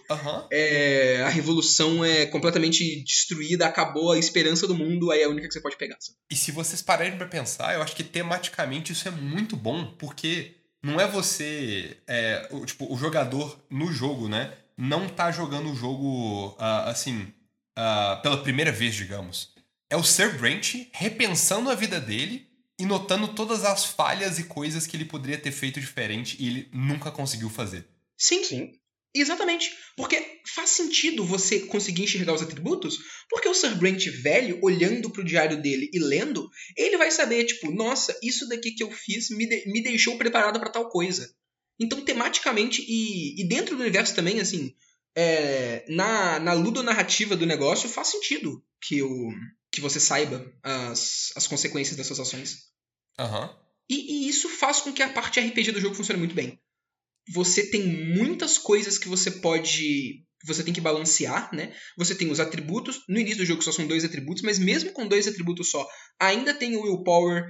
é, 0.51 1.21
a 1.23 1.29
revolução 1.29 2.03
é 2.03 2.25
completamente 2.25 3.01
destruída, 3.03 3.67
acabou 3.67 4.11
a 4.11 4.19
esperança 4.19 4.67
do 4.67 4.75
mundo, 4.75 5.11
aí 5.11 5.21
é 5.21 5.25
a 5.25 5.29
única 5.29 5.47
que 5.47 5.53
você 5.53 5.61
pode 5.61 5.77
pegar. 5.77 5.97
E 6.29 6.35
se 6.35 6.51
vocês 6.51 6.81
pararem 6.81 7.17
pra 7.17 7.27
pensar, 7.27 7.73
eu 7.75 7.81
acho 7.81 7.95
que 7.95 8.03
tematicamente 8.03 8.91
isso 8.91 9.07
é 9.07 9.11
muito 9.11 9.55
bom, 9.55 9.93
porque 9.97 10.55
não 10.83 10.99
é 10.99 11.07
você, 11.07 11.97
é, 12.07 12.47
o, 12.51 12.65
tipo, 12.65 12.91
o 12.93 12.97
jogador 12.97 13.57
no 13.69 13.91
jogo, 13.93 14.27
né, 14.27 14.53
não 14.77 15.07
tá 15.07 15.31
jogando 15.31 15.71
o 15.71 15.75
jogo, 15.75 16.55
ah, 16.57 16.89
assim, 16.89 17.33
ah, 17.75 18.19
pela 18.21 18.41
primeira 18.43 18.71
vez, 18.71 18.95
digamos. 18.95 19.53
É 19.89 19.95
o 19.95 20.03
Sir 20.03 20.37
Brent 20.37 20.87
repensando 20.93 21.69
a 21.69 21.75
vida 21.75 21.99
dele 21.99 22.47
e 22.79 22.85
notando 22.85 23.29
todas 23.33 23.65
as 23.65 23.85
falhas 23.85 24.39
e 24.39 24.43
coisas 24.43 24.85
que 24.87 24.95
ele 24.95 25.05
poderia 25.05 25.37
ter 25.37 25.51
feito 25.51 25.79
diferente 25.79 26.37
e 26.39 26.47
ele 26.47 26.69
nunca 26.73 27.11
conseguiu 27.11 27.49
fazer. 27.49 27.87
Sim, 28.17 28.43
Sim. 28.43 28.71
Exatamente. 29.11 29.71
Porque 29.97 30.39
faz 30.53 30.69
sentido 30.69 31.25
você 31.25 31.61
conseguir 31.61 32.03
enxergar 32.03 32.31
os 32.33 32.43
atributos, 32.43 32.99
porque 33.27 33.47
o 33.49 33.55
Sir 33.55 33.75
Brent 33.75 34.05
velho, 34.21 34.59
olhando 34.61 35.09
pro 35.09 35.23
diário 35.23 35.59
dele 35.59 35.89
e 35.91 35.97
lendo, 35.97 36.47
ele 36.77 36.95
vai 36.95 37.09
saber, 37.09 37.43
tipo, 37.45 37.71
nossa, 37.71 38.15
isso 38.21 38.47
daqui 38.47 38.71
que 38.71 38.83
eu 38.83 38.91
fiz 38.91 39.29
me, 39.31 39.47
de- 39.47 39.65
me 39.71 39.81
deixou 39.81 40.15
preparado 40.15 40.59
pra 40.59 40.69
tal 40.69 40.87
coisa. 40.89 41.27
Então, 41.79 42.01
tematicamente 42.05 42.85
e, 42.87 43.41
e 43.41 43.47
dentro 43.47 43.75
do 43.75 43.81
universo 43.81 44.13
também, 44.13 44.39
assim, 44.39 44.75
é, 45.15 45.85
na, 45.89 46.39
na 46.39 46.53
ludonarrativa 46.53 47.35
do 47.35 47.45
negócio, 47.45 47.89
faz 47.89 48.07
sentido 48.09 48.63
que, 48.81 49.01
o, 49.01 49.29
que 49.71 49.81
você 49.81 49.99
saiba 49.99 50.45
as, 50.63 51.31
as 51.35 51.47
consequências 51.47 51.95
das 51.97 52.07
suas 52.07 52.19
ações. 52.19 52.57
Aham. 53.17 53.55
E, 53.89 54.25
e 54.25 54.29
isso 54.29 54.47
faz 54.49 54.81
com 54.81 54.93
que 54.93 55.01
a 55.03 55.09
parte 55.09 55.39
RPG 55.39 55.71
do 55.71 55.81
jogo 55.81 55.95
funcione 55.95 56.19
muito 56.19 56.35
bem. 56.35 56.59
Você 57.33 57.69
tem 57.69 57.85
muitas 58.15 58.57
coisas 58.57 58.97
que 58.97 59.07
você 59.07 59.29
pode. 59.31 60.23
que 60.39 60.47
você 60.47 60.63
tem 60.63 60.73
que 60.73 60.81
balancear, 60.81 61.53
né? 61.53 61.75
Você 61.97 62.15
tem 62.15 62.31
os 62.31 62.39
atributos. 62.39 63.01
No 63.07 63.19
início 63.19 63.39
do 63.39 63.45
jogo 63.45 63.61
só 63.61 63.71
são 63.71 63.85
dois 63.87 64.03
atributos, 64.05 64.41
mas 64.43 64.57
mesmo 64.57 64.91
com 64.93 65.07
dois 65.07 65.27
atributos 65.27 65.69
só, 65.69 65.87
ainda 66.19 66.53
tem 66.53 66.75
o 66.77 66.81
willpower. 66.83 67.43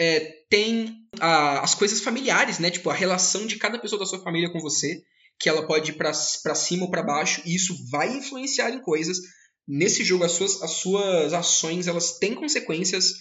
é, 0.00 0.20
tem 0.48 0.94
a- 1.20 1.60
as 1.60 1.74
coisas 1.74 2.00
familiares, 2.00 2.58
né? 2.60 2.70
Tipo, 2.70 2.88
a 2.90 2.94
relação 2.94 3.46
de 3.46 3.56
cada 3.56 3.78
pessoa 3.80 3.98
da 3.98 4.06
sua 4.06 4.22
família 4.22 4.48
com 4.52 4.60
você, 4.60 5.02
que 5.40 5.48
ela 5.48 5.66
pode 5.66 5.90
ir 5.92 5.94
pra, 5.94 6.12
pra 6.42 6.54
cima 6.54 6.84
ou 6.84 6.90
pra 6.90 7.02
baixo, 7.02 7.42
e 7.44 7.54
isso 7.54 7.74
vai 7.90 8.16
influenciar 8.16 8.70
em 8.70 8.80
coisas. 8.82 9.18
Nesse 9.66 10.02
jogo, 10.02 10.24
as 10.24 10.32
suas, 10.32 10.62
as 10.62 10.70
suas 10.72 11.32
ações, 11.32 11.86
elas 11.86 12.18
têm 12.18 12.34
consequências 12.34 13.12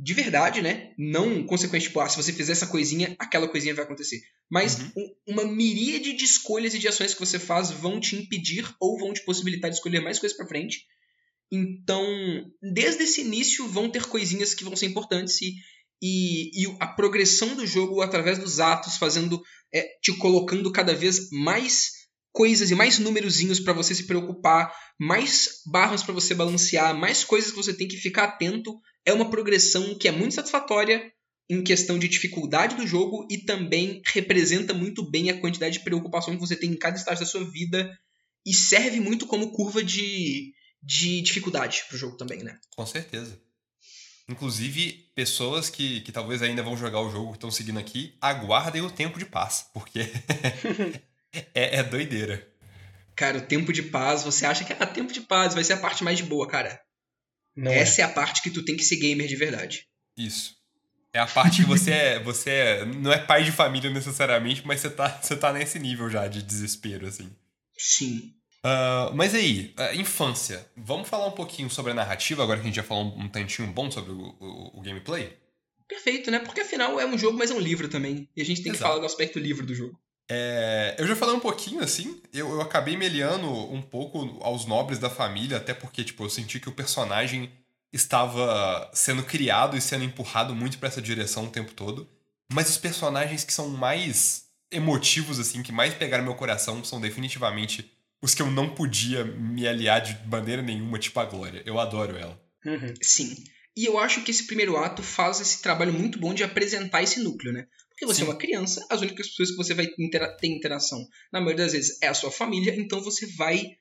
de 0.00 0.14
verdade, 0.14 0.62
né? 0.62 0.92
Não 0.96 1.44
consequência, 1.44 1.88
tipo, 1.88 1.98
ah, 1.98 2.08
se 2.08 2.16
você 2.16 2.32
fizer 2.32 2.52
essa 2.52 2.68
coisinha, 2.68 3.16
aquela 3.18 3.48
coisinha 3.48 3.74
vai 3.74 3.84
acontecer. 3.84 4.20
Mas 4.48 4.78
Uhum. 4.78 4.92
um- 5.26 5.32
uma 5.32 5.44
miríade 5.44 6.12
de 6.12 6.24
escolhas 6.24 6.72
e 6.74 6.78
de 6.78 6.86
ações 6.86 7.14
que 7.14 7.20
você 7.20 7.38
faz 7.38 7.72
vão 7.72 7.98
te 7.98 8.14
impedir 8.14 8.64
ou 8.80 8.96
vão 8.98 9.12
te 9.12 9.24
possibilitar 9.24 9.68
de 9.70 9.76
escolher 9.76 10.00
mais 10.00 10.18
coisas 10.20 10.36
pra 10.36 10.46
frente. 10.46 10.84
Então, 11.50 12.04
desde 12.62 13.02
esse 13.04 13.22
início, 13.22 13.66
vão 13.66 13.90
ter 13.90 14.04
coisinhas 14.04 14.54
que 14.54 14.64
vão 14.64 14.76
ser 14.76 14.86
importantes 14.86 15.40
e, 15.42 15.54
e, 16.02 16.62
e 16.62 16.76
a 16.80 16.86
progressão 16.86 17.54
do 17.54 17.66
jogo 17.66 18.00
através 18.00 18.38
dos 18.38 18.60
atos, 18.60 18.96
fazendo, 18.96 19.40
é, 19.72 19.82
te 20.02 20.16
colocando 20.16 20.70
cada 20.72 20.94
vez 20.94 21.30
mais 21.30 21.98
coisas 22.32 22.70
e 22.70 22.74
mais 22.74 22.98
númerozinhos 22.98 23.58
pra 23.58 23.72
você 23.72 23.94
se 23.94 24.06
preocupar, 24.06 24.72
mais 24.98 25.62
barras 25.66 26.02
pra 26.02 26.14
você 26.14 26.34
balancear, 26.34 26.96
mais 26.96 27.24
coisas 27.24 27.50
que 27.50 27.56
você 27.56 27.72
tem 27.72 27.88
que 27.88 27.96
ficar 27.96 28.24
atento. 28.24 28.78
É 29.04 29.12
uma 29.12 29.30
progressão 29.30 29.96
que 29.98 30.06
é 30.06 30.12
muito 30.12 30.34
satisfatória 30.34 31.10
em 31.50 31.64
questão 31.64 31.98
de 31.98 32.08
dificuldade 32.08 32.76
do 32.76 32.86
jogo 32.86 33.26
e 33.30 33.38
também 33.38 34.02
representa 34.06 34.74
muito 34.74 35.08
bem 35.08 35.30
a 35.30 35.40
quantidade 35.40 35.78
de 35.78 35.84
preocupação 35.84 36.34
que 36.34 36.40
você 36.40 36.54
tem 36.54 36.70
em 36.70 36.76
cada 36.76 36.96
estágio 36.96 37.24
da 37.24 37.30
sua 37.30 37.42
vida 37.50 37.90
e 38.46 38.54
serve 38.54 39.00
muito 39.00 39.26
como 39.26 39.50
curva 39.52 39.82
de, 39.82 40.52
de 40.82 41.22
dificuldade 41.22 41.84
pro 41.88 41.98
jogo 41.98 42.16
também, 42.16 42.42
né? 42.42 42.58
Com 42.76 42.84
certeza. 42.84 43.40
Inclusive, 44.28 45.10
pessoas 45.14 45.70
que, 45.70 46.02
que 46.02 46.12
talvez 46.12 46.42
ainda 46.42 46.62
vão 46.62 46.76
jogar 46.76 47.00
o 47.00 47.10
jogo 47.10 47.30
que 47.30 47.38
estão 47.38 47.50
seguindo 47.50 47.78
aqui, 47.78 48.14
aguardem 48.20 48.82
o 48.82 48.90
tempo 48.90 49.18
de 49.18 49.24
paz, 49.24 49.70
porque 49.72 50.00
é, 51.54 51.78
é 51.78 51.82
doideira. 51.82 52.46
Cara, 53.16 53.38
o 53.38 53.42
tempo 53.42 53.72
de 53.72 53.82
paz, 53.82 54.22
você 54.22 54.44
acha 54.44 54.64
que 54.64 54.72
ah, 54.72 54.86
tempo 54.86 55.12
de 55.12 55.22
paz 55.22 55.54
vai 55.54 55.64
ser 55.64 55.72
a 55.72 55.78
parte 55.78 56.04
mais 56.04 56.18
de 56.18 56.24
boa, 56.24 56.46
cara. 56.46 56.80
Não 57.56 57.72
é. 57.72 57.78
Essa 57.78 58.02
é 58.02 58.04
a 58.04 58.08
parte 58.08 58.42
que 58.42 58.50
tu 58.50 58.64
tem 58.64 58.76
que 58.76 58.84
ser 58.84 58.96
gamer 58.96 59.26
de 59.26 59.34
verdade. 59.34 59.86
Isso. 60.16 60.56
É 61.12 61.18
a 61.18 61.26
parte 61.26 61.62
que 61.62 61.66
você 61.66 61.90
é, 61.90 62.22
você 62.22 62.50
é, 62.50 62.84
não 62.84 63.12
é 63.12 63.18
pai 63.18 63.42
de 63.42 63.50
família 63.50 63.90
necessariamente, 63.90 64.64
mas 64.64 64.80
você 64.80 64.90
tá, 64.90 65.08
você 65.20 65.36
tá 65.36 65.52
nesse 65.52 65.78
nível 65.78 66.08
já 66.10 66.28
de 66.28 66.42
desespero, 66.42 67.06
assim. 67.06 67.28
Sim. 67.76 68.34
Ah, 68.70 69.10
mas 69.14 69.34
aí, 69.34 69.72
ah, 69.78 69.94
infância. 69.94 70.66
Vamos 70.76 71.08
falar 71.08 71.26
um 71.26 71.30
pouquinho 71.32 71.70
sobre 71.70 71.92
a 71.92 71.94
narrativa, 71.94 72.42
agora 72.42 72.58
que 72.58 72.64
a 72.64 72.66
gente 72.68 72.76
já 72.76 72.82
falou 72.82 73.06
um, 73.16 73.26
tantinho 73.28 73.66
bom 73.72 73.90
sobre 73.90 74.12
o, 74.12 74.36
o- 74.38 74.78
o 74.78 74.80
gameplay? 74.82 75.36
Perfeito, 75.88 76.30
né? 76.30 76.38
Porque 76.40 76.60
afinal 76.60 77.00
é 77.00 77.06
um 77.06 77.16
jogo, 77.16 77.38
mas 77.38 77.50
é 77.50 77.54
um 77.54 77.60
livro 77.60 77.88
também. 77.88 78.28
E 78.36 78.42
a 78.42 78.44
gente 78.44 78.62
tem 78.62 78.70
que 78.72 78.76
Exato. 78.78 78.90
falar 78.90 79.00
do 79.00 79.06
aspecto 79.06 79.38
livro 79.38 79.64
do 79.64 79.74
jogo. 79.74 79.98
É, 80.30 80.94
eu 80.98 81.06
já 81.06 81.16
falei 81.16 81.34
um 81.34 81.40
pouquinho, 81.40 81.80
assim, 81.82 82.20
eu, 82.34 82.50
eu 82.50 82.60
acabei 82.60 82.94
me 82.98 83.06
aliando 83.06 83.48
um 83.72 83.80
pouco 83.80 84.38
aos 84.42 84.66
nobres 84.66 84.98
da 84.98 85.08
família, 85.08 85.56
até 85.56 85.72
porque, 85.72 86.04
tipo, 86.04 86.22
eu 86.22 86.28
senti 86.28 86.60
que 86.60 86.68
o 86.68 86.72
personagem 86.72 87.50
estava 87.90 88.90
sendo 88.92 89.22
criado 89.22 89.74
e 89.78 89.80
sendo 89.80 90.04
empurrado 90.04 90.54
muito 90.54 90.76
pra 90.78 90.88
essa 90.88 91.00
direção 91.00 91.46
o 91.46 91.50
tempo 91.50 91.72
todo. 91.72 92.06
Mas 92.52 92.68
os 92.68 92.76
personagens 92.76 93.42
que 93.44 93.52
são 93.54 93.70
mais 93.70 94.44
emotivos, 94.70 95.38
assim, 95.38 95.62
que 95.62 95.72
mais 95.72 95.94
pegaram 95.94 96.24
meu 96.24 96.34
coração, 96.34 96.84
são 96.84 97.00
definitivamente 97.00 97.90
os 98.22 98.34
que 98.34 98.42
eu 98.42 98.50
não 98.50 98.74
podia 98.74 99.24
me 99.24 99.66
aliar 99.66 100.00
de 100.00 100.28
maneira 100.28 100.62
nenhuma, 100.62 100.98
tipo 100.98 101.18
a 101.20 101.24
Glória. 101.24 101.62
Eu 101.64 101.78
adoro 101.78 102.16
ela. 102.16 102.40
Uhum. 102.64 102.94
Sim. 103.00 103.36
E 103.76 103.84
eu 103.84 103.98
acho 103.98 104.22
que 104.22 104.30
esse 104.30 104.46
primeiro 104.46 104.76
ato 104.76 105.02
faz 105.02 105.40
esse 105.40 105.62
trabalho 105.62 105.92
muito 105.92 106.18
bom 106.18 106.34
de 106.34 106.42
apresentar 106.42 107.02
esse 107.02 107.20
núcleo, 107.20 107.52
né? 107.52 107.66
Porque 107.90 108.06
você 108.06 108.20
Sim. 108.20 108.22
é 108.22 108.30
uma 108.30 108.38
criança, 108.38 108.84
as 108.90 109.00
únicas 109.00 109.28
pessoas 109.28 109.50
que 109.50 109.56
você 109.56 109.74
vai 109.74 109.88
intera- 109.98 110.36
ter 110.36 110.48
interação, 110.48 111.04
na 111.32 111.40
maioria 111.40 111.64
das 111.64 111.72
vezes, 111.72 111.98
é 112.02 112.08
a 112.08 112.14
sua 112.14 112.30
família, 112.30 112.74
então 112.76 113.00
você 113.00 113.26
vai 113.34 113.76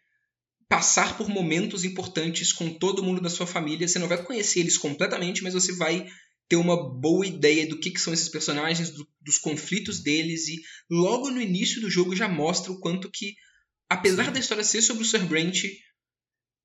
passar 0.69 1.17
por 1.17 1.29
momentos 1.29 1.83
importantes 1.83 2.51
com 2.51 2.69
todo 2.69 3.03
mundo 3.03 3.21
da 3.21 3.29
sua 3.29 3.47
família. 3.47 3.87
Você 3.87 3.99
não 3.99 4.07
vai 4.07 4.21
conhecer 4.23 4.59
eles 4.59 4.77
completamente, 4.77 5.41
mas 5.41 5.53
você 5.53 5.71
vai 5.73 6.05
ter 6.49 6.57
uma 6.57 6.77
boa 6.93 7.25
ideia 7.25 7.67
do 7.67 7.79
que, 7.79 7.91
que 7.91 7.99
são 7.99 8.13
esses 8.13 8.29
personagens, 8.29 8.89
do, 8.91 9.07
dos 9.21 9.37
conflitos 9.37 10.01
deles, 10.01 10.47
e 10.47 10.61
logo 10.89 11.29
no 11.29 11.41
início 11.41 11.81
do 11.81 11.89
jogo 11.89 12.15
já 12.15 12.27
mostra 12.27 12.71
o 12.71 12.79
quanto 12.79 13.09
que, 13.11 13.33
apesar 13.89 14.25
Sim. 14.25 14.31
da 14.31 14.39
história 14.39 14.63
ser 14.63 14.81
sobre 14.81 15.03
o 15.03 15.05
Sir 15.05 15.25
Brent, 15.25 15.63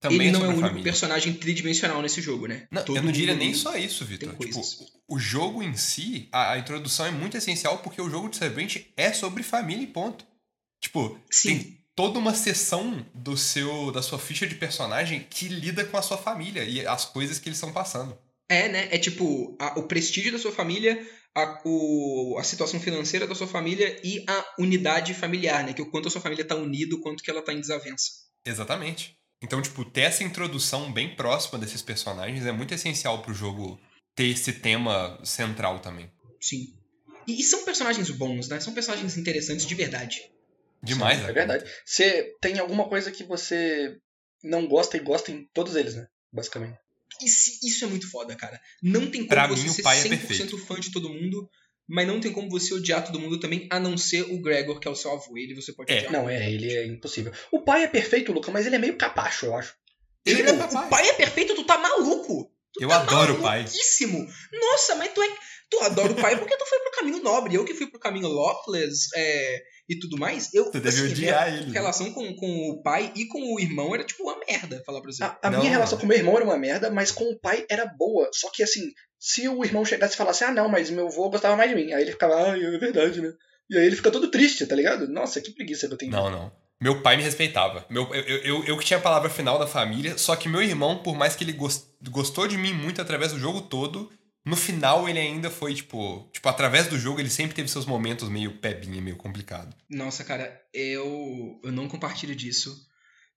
Também 0.01 0.29
ele 0.29 0.33
não 0.33 0.41
é 0.41 0.45
o 0.45 0.51
único 0.51 0.61
família. 0.63 0.83
personagem 0.85 1.35
tridimensional 1.35 2.03
nesse 2.03 2.21
jogo, 2.21 2.47
né? 2.47 2.67
Não, 2.71 2.85
eu 2.89 3.03
não 3.03 3.13
diria 3.13 3.35
nem 3.35 3.55
só 3.55 3.77
isso, 3.77 4.05
Vitor. 4.05 4.35
Tipo, 4.37 4.61
o 5.09 5.19
jogo 5.19 5.63
em 5.63 5.77
si, 5.77 6.29
a, 6.33 6.53
a 6.53 6.59
introdução 6.59 7.07
é 7.07 7.11
muito 7.11 7.37
essencial 7.37 7.79
porque 7.79 8.01
o 8.01 8.11
jogo 8.11 8.29
de 8.29 8.37
Servant 8.37 8.77
é 8.97 9.13
sobre 9.13 9.43
família 9.43 9.85
e 9.85 9.87
ponto. 9.87 10.27
Tipo, 10.81 11.19
Sim. 11.31 11.49
tem 11.59 11.85
toda 11.95 12.19
uma 12.19 12.35
seção 12.35 13.07
do 13.15 13.37
seu 13.37 13.93
da 13.93 14.03
sua 14.03 14.19
ficha 14.19 14.47
de 14.47 14.55
personagem 14.55 15.27
que 15.29 15.47
lida 15.47 15.85
com 15.85 15.97
a 15.97 16.03
sua 16.03 16.19
família 16.19 16.65
e 16.65 16.85
as 16.87 17.05
coisas 17.05 17.39
que 17.39 17.49
eles 17.49 17.59
estão 17.59 17.73
passando. 17.73 18.19
É, 18.53 18.69
né? 18.69 18.89
É 18.91 18.99
tipo 18.99 19.57
a- 19.59 19.79
o 19.79 19.85
prestígio 19.85 20.33
da 20.33 20.39
sua 20.39 20.53
família, 20.53 21.05
a, 21.35 21.61
o- 21.65 22.37
a 22.39 22.45
situação 22.45 22.79
financeira 22.81 23.27
da 23.27 23.35
sua 23.35 23.47
família 23.47 24.01
e 24.05 24.25
a 24.29 24.45
unidade 24.59 25.15
familiar, 25.15 25.65
né? 25.65 25.73
Que 25.73 25.83
o 25.83 25.91
quanto 25.91 26.09
a 26.09 26.11
sua 26.11 26.21
família 26.21 26.45
tá 26.45 26.55
unida, 26.55 26.95
o 26.95 27.01
quanto 27.01 27.23
que 27.23 27.31
ela 27.31 27.43
tá 27.43 27.53
em 27.53 27.61
desavença. 27.61 28.11
Exatamente. 28.45 29.17
Então, 29.43 29.61
tipo, 29.63 29.85
ter 29.85 30.03
essa 30.03 30.23
introdução 30.23 30.93
bem 30.93 31.17
próxima 31.17 31.59
desses 31.59 31.83
personagens 31.83 32.45
é 32.47 32.53
muito 32.53 32.75
essencial 32.75 33.23
pro 33.23 33.35
jogo 33.35 33.81
ter 34.15 34.27
esse 34.27 34.53
tema 34.53 35.19
central 35.25 35.81
também. 35.81 36.11
Sim. 36.41 36.67
E, 37.27 37.41
e 37.41 37.43
são 37.43 37.65
personagens 37.65 38.11
bons, 38.11 38.49
né? 38.49 38.61
São 38.61 38.75
personagens 38.75 39.17
interessantes 39.17 39.67
de 39.67 39.75
verdade. 39.75 40.21
Demais, 40.83 41.19
Sim, 41.19 41.25
né? 41.25 41.31
É 41.31 41.33
verdade. 41.33 41.65
Você 41.85 42.35
tem 42.41 42.59
alguma 42.59 42.89
coisa 42.89 43.11
que 43.11 43.25
você 43.25 43.97
não 44.45 44.67
gosta 44.67 44.97
e 44.97 45.01
gosta 45.01 45.31
em 45.33 45.47
todos 45.55 45.77
eles, 45.77 45.95
né? 45.95 46.07
Basicamente. 46.33 46.79
Isso, 47.21 47.51
isso 47.63 47.85
é 47.85 47.89
muito 47.89 48.11
foda, 48.11 48.35
cara. 48.37 48.61
Não 48.83 49.03
tem 49.11 49.21
como 49.21 49.29
Pra 49.29 49.47
você 49.47 49.63
mim, 49.65 49.69
o 49.71 49.73
ser 49.73 49.83
pai 49.83 49.99
é 49.99 50.03
100% 50.03 50.09
perfeito. 50.09 50.59
fã 50.59 50.79
de 50.81 50.91
todo 50.93 51.09
mundo, 51.09 51.49
mas 51.89 52.07
não 52.07 52.21
tem 52.21 52.33
como 52.33 52.49
você 52.49 52.73
odiar 52.75 53.05
todo 53.05 53.19
mundo 53.21 53.39
também, 53.41 53.67
a 53.71 53.79
não 53.81 53.97
ser 53.99 54.23
o 54.23 54.41
Gregor, 54.41 54.79
que 54.81 54.89
é 54.89 54.91
o 54.91 54.95
seu 54.97 55.13
avô. 55.13 55.37
Ele 55.37 55.55
você 55.55 55.73
pode 55.73 55.93
É. 55.93 55.99
odiar. 55.99 56.13
Não, 56.13 56.29
é, 56.31 56.51
ele 56.51 56.73
é 56.73 56.87
impossível. 56.87 57.33
O 57.51 57.61
pai 57.63 57.85
é 57.85 57.89
perfeito, 57.89 58.33
Luca, 58.33 58.51
mas 58.51 58.67
ele 58.67 58.77
é 58.77 58.79
meio 58.79 58.97
capacho, 58.97 59.47
eu 59.47 59.57
acho. 59.57 59.75
Ele 60.25 60.41
Ele- 60.41 60.51
é 60.51 60.53
o 60.53 60.59
papai. 60.59 60.89
pai 60.89 61.09
é 61.09 61.13
perfeito, 61.15 61.55
tu 61.55 61.65
tá 61.65 61.77
maluco. 61.79 62.51
Tu 62.73 62.83
Eu 62.85 62.89
tá 62.89 63.01
adoro 63.01 63.35
o 63.35 63.43
pai. 63.43 63.65
Nossa, 64.53 64.95
mas 64.97 65.13
tu 65.13 65.23
é. 65.23 65.29
Tu 65.73 65.81
adora 65.85 66.13
o 66.13 66.17
pai 66.17 66.37
porque 66.39 66.55
tu 66.57 66.67
foi 66.67 66.79
pro 66.81 66.91
caminho 66.91 67.23
nobre. 67.23 67.55
Eu 67.55 67.65
que 67.65 67.73
fui 67.75 67.87
pro 67.91 67.99
caminho 67.99 68.29
lawless 68.29 69.09
é, 69.17 69.63
e 69.89 69.99
tudo 69.99 70.19
mais. 70.19 70.53
Eu, 70.53 70.71
Tu 70.71 70.79
deve 70.81 70.89
assim, 71.01 71.13
odiar 71.13 71.47
minha 71.47 71.57
ele. 71.63 71.67
né? 71.69 71.73
relação 71.73 72.13
com, 72.13 72.37
com 72.37 72.71
o 72.71 72.83
pai 72.83 73.11
e 73.17 73.27
com 73.27 73.55
o 73.55 73.59
irmão 73.59 73.95
era 73.95 74.05
tipo 74.05 74.23
uma 74.23 74.39
merda, 74.47 74.83
falar 74.85 75.01
pra 75.01 75.11
você. 75.11 75.25
A, 75.25 75.39
a 75.43 75.51
Não, 75.51 75.59
minha 75.61 75.71
relação 75.71 75.99
com 75.99 76.07
meu 76.07 76.17
irmão 76.19 76.37
era 76.37 76.45
uma 76.45 76.59
merda, 76.59 76.91
mas 76.91 77.11
com 77.11 77.25
o 77.25 77.39
pai 77.41 77.65
era 77.71 77.87
boa. 77.87 78.29
Só 78.35 78.51
que 78.51 78.63
assim, 78.63 78.83
se 79.19 79.49
o 79.49 79.65
irmão 79.65 79.83
chegasse 79.85 80.13
e 80.15 80.17
falasse, 80.19 80.45
ah 80.45 80.53
não, 80.53 80.69
mas 80.69 80.91
meu 80.91 81.07
avô 81.07 81.31
gostava 81.31 81.57
mais 81.57 81.71
de 81.71 81.77
mim. 81.77 81.93
Aí 81.95 82.03
ele 82.03 82.13
ficava, 82.13 82.35
ah, 82.53 82.59
é 82.59 82.79
verdade, 82.79 83.23
né? 83.23 83.33
E 83.71 83.79
aí 83.79 83.87
ele 83.87 83.97
fica 83.97 84.11
todo 84.11 84.31
triste, 84.31 84.67
tá 84.67 84.77
ligado? 84.77 85.09
Nossa, 85.09 85.41
que 85.41 85.53
preguiça 85.53 85.89
que 85.89 85.95
eu 85.95 85.99
tenho. 85.99 86.13
Não, 86.13 86.31
não. 86.31 86.53
Meu 86.79 87.01
pai 87.01 87.17
me 87.17 87.23
respeitava. 87.23 87.87
Meu, 87.89 88.13
eu, 88.15 88.39
eu, 88.39 88.65
eu, 88.65 88.77
que 88.77 88.85
tinha 88.85 88.99
a 88.99 89.03
palavra 89.03 89.31
final 89.31 89.59
da 89.59 89.69
família, 89.69 90.19
só 90.19 90.35
que 90.37 90.49
meu 90.49 90.61
irmão, 90.61 91.01
por 91.03 91.15
mais 91.17 91.35
que 91.37 91.45
ele 91.45 91.53
gos- 91.53 91.87
gostou 92.11 92.47
de 92.49 92.59
mim 92.59 92.73
muito 92.75 93.01
através 93.01 93.33
do 93.33 93.39
jogo 93.39 93.63
todo, 93.63 94.11
no 94.45 94.57
final 94.57 95.09
ele 95.09 95.19
ainda 95.19 95.51
foi, 95.51 95.75
tipo. 95.75 96.29
Tipo, 96.33 96.49
através 96.49 96.89
do 96.89 96.99
jogo 96.99 97.21
ele 97.21 97.31
sempre 97.31 97.55
teve 97.55 97.69
seus 97.69 97.87
momentos 97.87 98.29
meio 98.29 98.59
pebinha, 98.59 99.01
meio 99.01 99.17
complicado. 99.17 99.75
Nossa, 99.89 100.25
cara, 100.25 100.61
eu, 100.75 101.61
eu 101.63 101.71
não 101.73 101.89
compartilho 101.89 102.35
disso. 102.35 102.75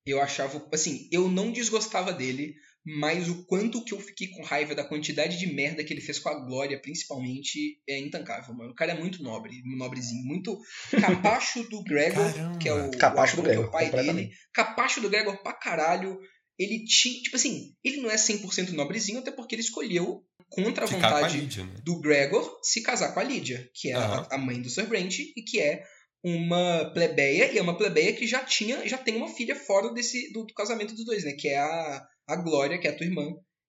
Eu 0.05 0.21
achava. 0.21 0.67
Assim, 0.73 1.07
eu 1.11 1.29
não 1.29 1.51
desgostava 1.51 2.11
dele, 2.11 2.55
mas 2.85 3.27
o 3.27 3.43
quanto 3.45 3.83
que 3.83 3.93
eu 3.93 3.99
fiquei 3.99 4.27
com 4.27 4.43
raiva 4.43 4.75
da 4.75 4.83
quantidade 4.83 5.39
de 5.39 5.51
merda 5.51 5.83
que 5.83 5.91
ele 5.91 6.01
fez 6.01 6.19
com 6.19 6.29
a 6.29 6.39
Glória, 6.45 6.79
principalmente, 6.79 7.79
é 7.89 7.99
intancável, 7.99 8.53
mano. 8.53 8.71
O 8.71 8.75
cara 8.75 8.91
é 8.91 8.99
muito 8.99 9.23
nobre, 9.23 9.63
nobrezinho. 9.65 10.23
Muito 10.23 10.59
capacho 11.01 11.63
do 11.69 11.83
Gregor, 11.83 12.31
Caramba. 12.33 12.57
que 12.59 12.69
é 12.69 12.73
o, 12.73 12.91
Capacho 12.91 13.39
o 13.39 13.41
do 13.41 13.47
é 13.47 13.51
Gregor, 13.53 13.67
o 13.67 13.71
pai 13.71 13.89
dele. 13.89 14.31
Capacho 14.53 15.01
do 15.01 15.09
Gregor 15.09 15.37
pra 15.41 15.53
caralho. 15.53 16.19
Ele 16.57 16.85
tinha. 16.85 17.21
Tipo 17.21 17.35
assim, 17.35 17.73
ele 17.83 17.97
não 17.97 18.09
é 18.09 18.15
100% 18.15 18.71
nobrezinho, 18.71 19.19
até 19.19 19.31
porque 19.31 19.55
ele 19.55 19.61
escolheu 19.61 20.23
contra 20.49 20.85
a 20.85 20.87
Ficar 20.87 20.99
com 20.99 21.05
a 21.05 21.19
vontade 21.19 21.37
Lídia, 21.39 21.63
né? 21.65 21.75
do 21.83 21.99
Gregor 21.99 22.59
se 22.63 22.81
casar 22.81 23.13
com 23.13 23.19
a 23.19 23.23
Lídia, 23.23 23.69
que 23.73 23.89
é 23.89 23.93
a- 23.95 24.05
Aham. 24.05 24.27
a, 24.31 24.37
mãe 24.37 24.61
do 24.61 24.69
Sir 24.69 24.87
Brent 24.87 25.19
e 25.19 25.41
que 25.41 25.59
é 25.59 25.83
uma 26.23 26.91
plebeia, 26.93 27.51
e 27.51 27.57
é 27.57 27.61
uma 27.61 27.77
plebeia 27.77 28.13
que 28.13 28.25
já 28.25 28.43
tinha, 28.43 28.87
já 28.87 28.97
tem 28.97 29.15
uma 29.15 29.27
filha 29.27 29.55
fora 29.55 29.93
desse 29.93 30.31
do, 30.31 30.43
do 30.45 30.53
casamento 30.53 30.95
dos 30.95 31.05
dois, 31.05 31.23
né? 31.23 31.33
Que 31.33 31.49
é 31.49 31.57
a, 31.57 32.07
a 32.27 32.35
Glória, 32.37 32.79
que 32.79 32.87
é 32.87 32.91
a 32.91 32.95
tua 32.95 33.05
irmã, 33.05 33.23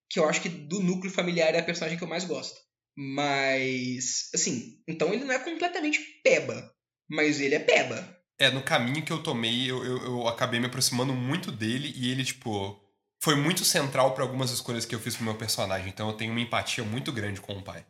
que 0.08 0.18
eu 0.18 0.28
acho 0.28 0.40
que 0.40 0.48
do 0.48 0.80
núcleo 0.80 1.12
familiar 1.12 1.54
é 1.54 1.58
a 1.58 1.64
personagem 1.64 1.98
que 1.98 2.04
eu 2.04 2.08
mais 2.08 2.24
gosto. 2.24 2.56
Mas, 2.98 4.30
assim, 4.34 4.78
então 4.88 5.12
ele 5.12 5.24
não 5.24 5.32
é 5.34 5.38
completamente 5.38 6.00
peba, 6.22 6.72
mas 7.10 7.40
ele 7.40 7.54
é 7.54 7.58
peba. 7.58 8.15
É, 8.38 8.50
no 8.50 8.62
caminho 8.62 9.04
que 9.04 9.12
eu 9.12 9.22
tomei, 9.22 9.70
eu, 9.70 9.84
eu, 9.84 10.02
eu 10.04 10.28
acabei 10.28 10.60
me 10.60 10.66
aproximando 10.66 11.14
muito 11.14 11.50
dele 11.50 11.92
e 11.96 12.10
ele, 12.10 12.22
tipo, 12.24 12.78
foi 13.22 13.34
muito 13.34 13.64
central 13.64 14.14
pra 14.14 14.22
algumas 14.22 14.50
escolhas 14.50 14.84
que 14.84 14.94
eu 14.94 15.00
fiz 15.00 15.16
pro 15.16 15.24
meu 15.24 15.34
personagem. 15.34 15.88
Então 15.88 16.08
eu 16.08 16.16
tenho 16.16 16.32
uma 16.32 16.40
empatia 16.40 16.84
muito 16.84 17.10
grande 17.12 17.40
com 17.40 17.54
o 17.54 17.62
pai. 17.62 17.84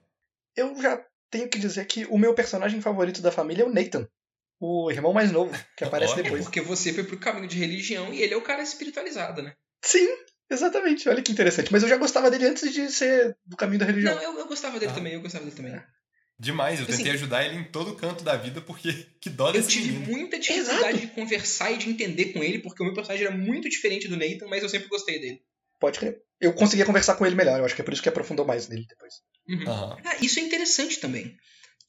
Eu 0.57 0.81
já 0.81 1.05
tenho 1.31 1.49
que 1.49 1.59
dizer 1.59 1.85
que 1.87 2.07
o 2.07 2.17
meu 2.17 2.33
personagem 2.35 2.81
favorito 2.81 3.21
da 3.21 3.33
família 3.33 3.63
é 3.65 3.67
o 3.67 3.73
Nathan. 3.73 4.09
O 4.61 4.91
irmão 4.91 5.13
mais 5.13 5.31
novo, 5.33 5.53
que 5.77 5.85
aparece. 5.85 6.19
É 6.19 6.23
depois. 6.23 6.45
porque 6.45 6.61
você 6.61 6.93
foi 6.93 7.05
pro 7.05 7.19
caminho 7.19 7.49
de 7.49 7.59
religião 7.59 8.13
e 8.15 8.23
ele 8.23 8.33
é 8.33 8.37
o 8.37 8.43
cara 8.43 8.63
espiritualizado, 8.63 9.43
né? 9.43 9.53
Sim, 9.85 10.07
exatamente. 10.49 11.09
Olha 11.09 11.23
que 11.23 11.33
interessante. 11.33 11.71
Mas 11.73 11.83
eu 11.83 11.89
já 11.89 11.97
gostava 11.97 12.31
dele 12.31 12.47
antes 12.47 12.73
de 12.73 12.91
ser 12.91 13.37
do 13.45 13.57
caminho 13.57 13.81
da 13.81 13.87
religião. 13.87 14.15
Não, 14.15 14.23
eu, 14.23 14.39
eu 14.39 14.47
gostava 14.47 14.79
dele 14.79 14.93
Ah. 14.93 14.95
também, 14.95 15.13
eu 15.13 15.21
gostava 15.21 15.45
dele 15.45 15.57
também. 15.57 15.83
Demais, 16.39 16.79
eu 16.81 16.85
Assim, 16.87 16.97
tentei 16.99 17.13
ajudar 17.13 17.45
ele 17.45 17.57
em 17.57 17.65
todo 17.65 17.95
canto 17.95 18.23
da 18.23 18.37
vida 18.37 18.61
porque 18.61 18.93
que 19.21 19.31
dó 19.31 19.53
Eu 19.53 19.67
tive 19.67 19.93
menino. 19.93 20.07
muita 20.13 20.39
dificuldade 20.39 21.01
de 21.01 21.07
conversar 21.09 21.71
e 21.73 21.79
de 21.79 21.89
entender 21.89 22.27
com 22.33 22.43
ele, 22.45 22.59
porque 22.59 22.83
o 22.83 22.87
meu 22.87 22.95
personagem 22.95 23.27
era 23.27 23.35
muito 23.37 23.69
diferente 23.69 24.07
do 24.07 24.17
Nathan, 24.17 24.47
mas 24.47 24.63
eu 24.63 24.69
sempre 24.69 24.89
gostei 24.89 25.19
dele. 25.19 25.41
Pode 25.81 25.99
crer. 25.99 26.21
Eu 26.41 26.53
conseguia 26.53 26.85
conversar 26.85 27.15
com 27.17 27.25
ele 27.25 27.35
melhor, 27.35 27.59
eu 27.59 27.65
acho 27.65 27.75
que 27.75 27.81
é 27.81 27.85
por 27.85 27.93
isso 27.95 28.03
que 28.03 28.09
aprofundou 28.09 28.47
mais 28.47 28.69
nele 28.69 28.87
depois. 28.87 29.15
Uhum. 29.49 29.69
Aham. 29.71 29.97
Ah, 30.05 30.17
isso 30.21 30.39
é 30.39 30.43
interessante 30.43 31.01
também. 31.01 31.35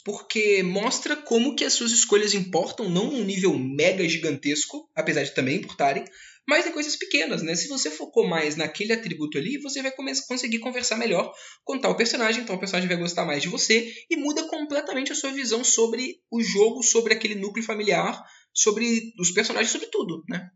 Porque 0.05 0.63
mostra 0.63 1.17
como 1.17 1.53
que 1.53 1.65
as 1.65 1.73
suas 1.73 1.91
escolhas 1.91 2.33
importam, 2.33 2.89
não 2.89 3.11
num 3.11 3.25
nível 3.25 3.57
mega 3.59 4.07
gigantesco, 4.07 4.89
apesar 4.95 5.23
de 5.23 5.33
também 5.35 5.57
importarem, 5.57 6.05
mas 6.47 6.65
em 6.65 6.71
coisas 6.71 6.95
pequenas, 6.95 7.43
né? 7.43 7.55
Se 7.55 7.67
você 7.67 7.91
focou 7.91 8.27
mais 8.27 8.55
naquele 8.55 8.93
atributo 8.93 9.37
ali, 9.37 9.59
você 9.59 9.81
vai 9.81 9.91
conseguir 10.27 10.59
conversar 10.59 10.97
melhor 10.97 11.33
com 11.63 11.79
tal 11.79 11.95
personagem, 11.95 12.43
então 12.43 12.55
o 12.55 12.59
personagem 12.59 12.87
vai 12.87 12.97
gostar 12.97 13.25
mais 13.25 13.41
de 13.41 13.49
você 13.49 13.93
e 14.09 14.15
muda 14.15 14.47
completamente 14.47 15.11
a 15.11 15.15
sua 15.15 15.31
visão 15.31 15.63
sobre 15.63 16.21
o 16.31 16.41
jogo, 16.41 16.81
sobre 16.83 17.13
aquele 17.13 17.35
núcleo 17.35 17.65
familiar, 17.65 18.23
sobre 18.53 19.13
os 19.19 19.31
personagens, 19.31 19.71
sobre 19.71 19.87
tudo, 19.87 20.23
né? 20.29 20.49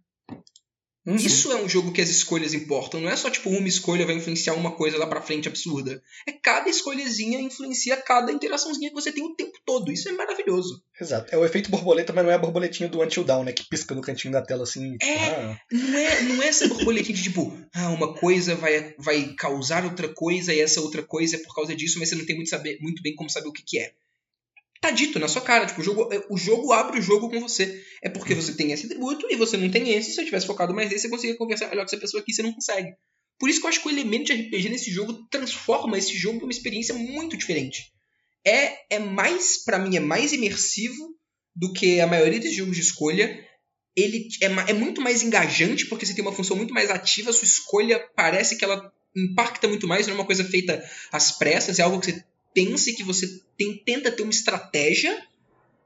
Uhum. 1.05 1.15
Isso 1.15 1.51
é 1.51 1.55
um 1.55 1.67
jogo 1.67 1.91
que 1.91 2.01
as 2.01 2.09
escolhas 2.09 2.53
importam. 2.53 3.01
Não 3.01 3.09
é 3.09 3.15
só 3.15 3.29
tipo 3.29 3.49
uma 3.49 3.67
escolha 3.67 4.05
vai 4.05 4.15
influenciar 4.15 4.53
uma 4.53 4.71
coisa 4.71 4.97
lá 4.97 5.07
pra 5.07 5.21
frente 5.21 5.47
absurda. 5.47 6.01
É 6.27 6.31
cada 6.31 6.69
escolhazinha 6.69 7.39
influencia 7.39 7.97
cada 7.97 8.31
interaçãozinha 8.31 8.89
que 8.89 8.95
você 8.95 9.11
tem 9.11 9.23
o 9.23 9.35
tempo 9.35 9.57
todo. 9.65 9.91
Isso 9.91 10.09
é 10.09 10.11
maravilhoso. 10.11 10.83
Exato. 10.99 11.33
É 11.33 11.37
o 11.37 11.43
efeito 11.45 11.71
borboleta, 11.71 12.13
mas 12.13 12.23
não 12.23 12.31
é 12.31 12.35
a 12.35 12.39
borboletinha 12.39 12.87
do 12.87 13.01
Until 13.01 13.23
Down, 13.23 13.43
né? 13.43 13.51
Que 13.51 13.67
pisca 13.67 13.95
no 13.95 14.01
cantinho 14.01 14.31
da 14.31 14.41
tela 14.41 14.63
assim. 14.63 14.97
tipo, 14.97 15.11
É. 15.11 15.35
ah, 15.35 15.59
Não 15.71 15.97
é, 15.97 16.21
não 16.21 16.43
é 16.43 16.47
essa 16.47 16.67
borboletinha 16.67 17.15
de 17.15 17.23
tipo, 17.23 17.57
ah, 17.73 17.89
uma 17.89 18.13
coisa 18.13 18.55
vai, 18.55 18.93
vai 18.99 19.33
causar 19.37 19.83
outra 19.83 20.07
coisa 20.07 20.53
e 20.53 20.59
essa 20.59 20.81
outra 20.81 21.01
coisa 21.01 21.35
é 21.35 21.39
por 21.39 21.55
causa 21.55 21.75
disso, 21.75 21.97
mas 21.97 22.09
você 22.09 22.15
não 22.15 22.25
tem 22.25 22.35
muito, 22.35 22.49
saber, 22.49 22.77
muito 22.79 23.01
bem 23.01 23.15
como 23.15 23.29
saber 23.29 23.47
o 23.47 23.53
que, 23.53 23.63
que 23.63 23.79
é. 23.79 23.91
Tá 24.81 24.89
dito 24.89 25.19
na 25.19 25.27
sua 25.27 25.43
cara, 25.43 25.67
tipo, 25.67 25.79
o 25.79 25.83
jogo, 25.83 26.09
o 26.27 26.37
jogo 26.37 26.73
abre 26.73 26.97
o 26.97 27.01
jogo 27.01 27.29
com 27.29 27.39
você. 27.39 27.83
É 28.01 28.09
porque 28.09 28.33
você 28.33 28.53
tem 28.53 28.71
esse 28.71 28.87
atributo 28.87 29.27
e 29.29 29.35
você 29.35 29.55
não 29.55 29.69
tem 29.69 29.91
esse. 29.91 30.11
Se 30.11 30.19
eu 30.19 30.25
tivesse 30.25 30.47
focado 30.47 30.73
mais 30.73 30.89
nesse, 30.89 31.03
você 31.03 31.09
conseguia 31.09 31.37
conversar 31.37 31.69
melhor 31.69 31.83
com 31.83 31.89
essa 31.89 31.99
pessoa 31.99 32.19
aqui, 32.19 32.33
você 32.33 32.41
não 32.41 32.51
consegue. 32.51 32.89
Por 33.39 33.47
isso 33.47 33.59
que 33.59 33.65
eu 33.67 33.69
acho 33.69 33.81
que 33.81 33.87
o 33.87 33.91
elemento 33.91 34.25
de 34.25 34.33
RPG 34.33 34.69
nesse 34.69 34.89
jogo 34.89 35.13
transforma 35.29 35.99
esse 35.99 36.17
jogo 36.17 36.39
numa 36.39 36.51
experiência 36.51 36.95
muito 36.95 37.37
diferente. 37.37 37.93
É, 38.45 38.95
é 38.95 38.99
mais, 38.99 39.63
para 39.63 39.77
mim, 39.77 39.95
é 39.95 39.99
mais 39.99 40.33
imersivo 40.33 41.15
do 41.55 41.71
que 41.73 41.99
a 42.01 42.07
maioria 42.07 42.39
dos 42.39 42.53
jogos 42.53 42.75
de 42.75 42.81
escolha. 42.81 43.47
Ele 43.95 44.29
é, 44.41 44.71
é 44.71 44.73
muito 44.73 44.99
mais 44.99 45.21
engajante, 45.21 45.85
porque 45.85 46.07
você 46.07 46.15
tem 46.15 46.23
uma 46.23 46.33
função 46.33 46.57
muito 46.57 46.73
mais 46.73 46.89
ativa, 46.89 47.31
sua 47.31 47.45
escolha 47.45 47.99
parece 48.15 48.57
que 48.57 48.65
ela 48.65 48.91
impacta 49.15 49.67
muito 49.67 49.87
mais, 49.87 50.07
não 50.07 50.13
é 50.13 50.17
uma 50.17 50.25
coisa 50.25 50.43
feita 50.43 50.83
às 51.11 51.31
pressas, 51.31 51.77
é 51.77 51.83
algo 51.83 51.99
que 51.99 52.11
você 52.11 52.23
pensa 52.53 52.89
e 52.89 52.93
que 52.93 53.03
você 53.03 53.27
tem- 53.57 53.77
tenta 53.83 54.11
ter 54.11 54.23
uma 54.23 54.31
estratégia, 54.31 55.25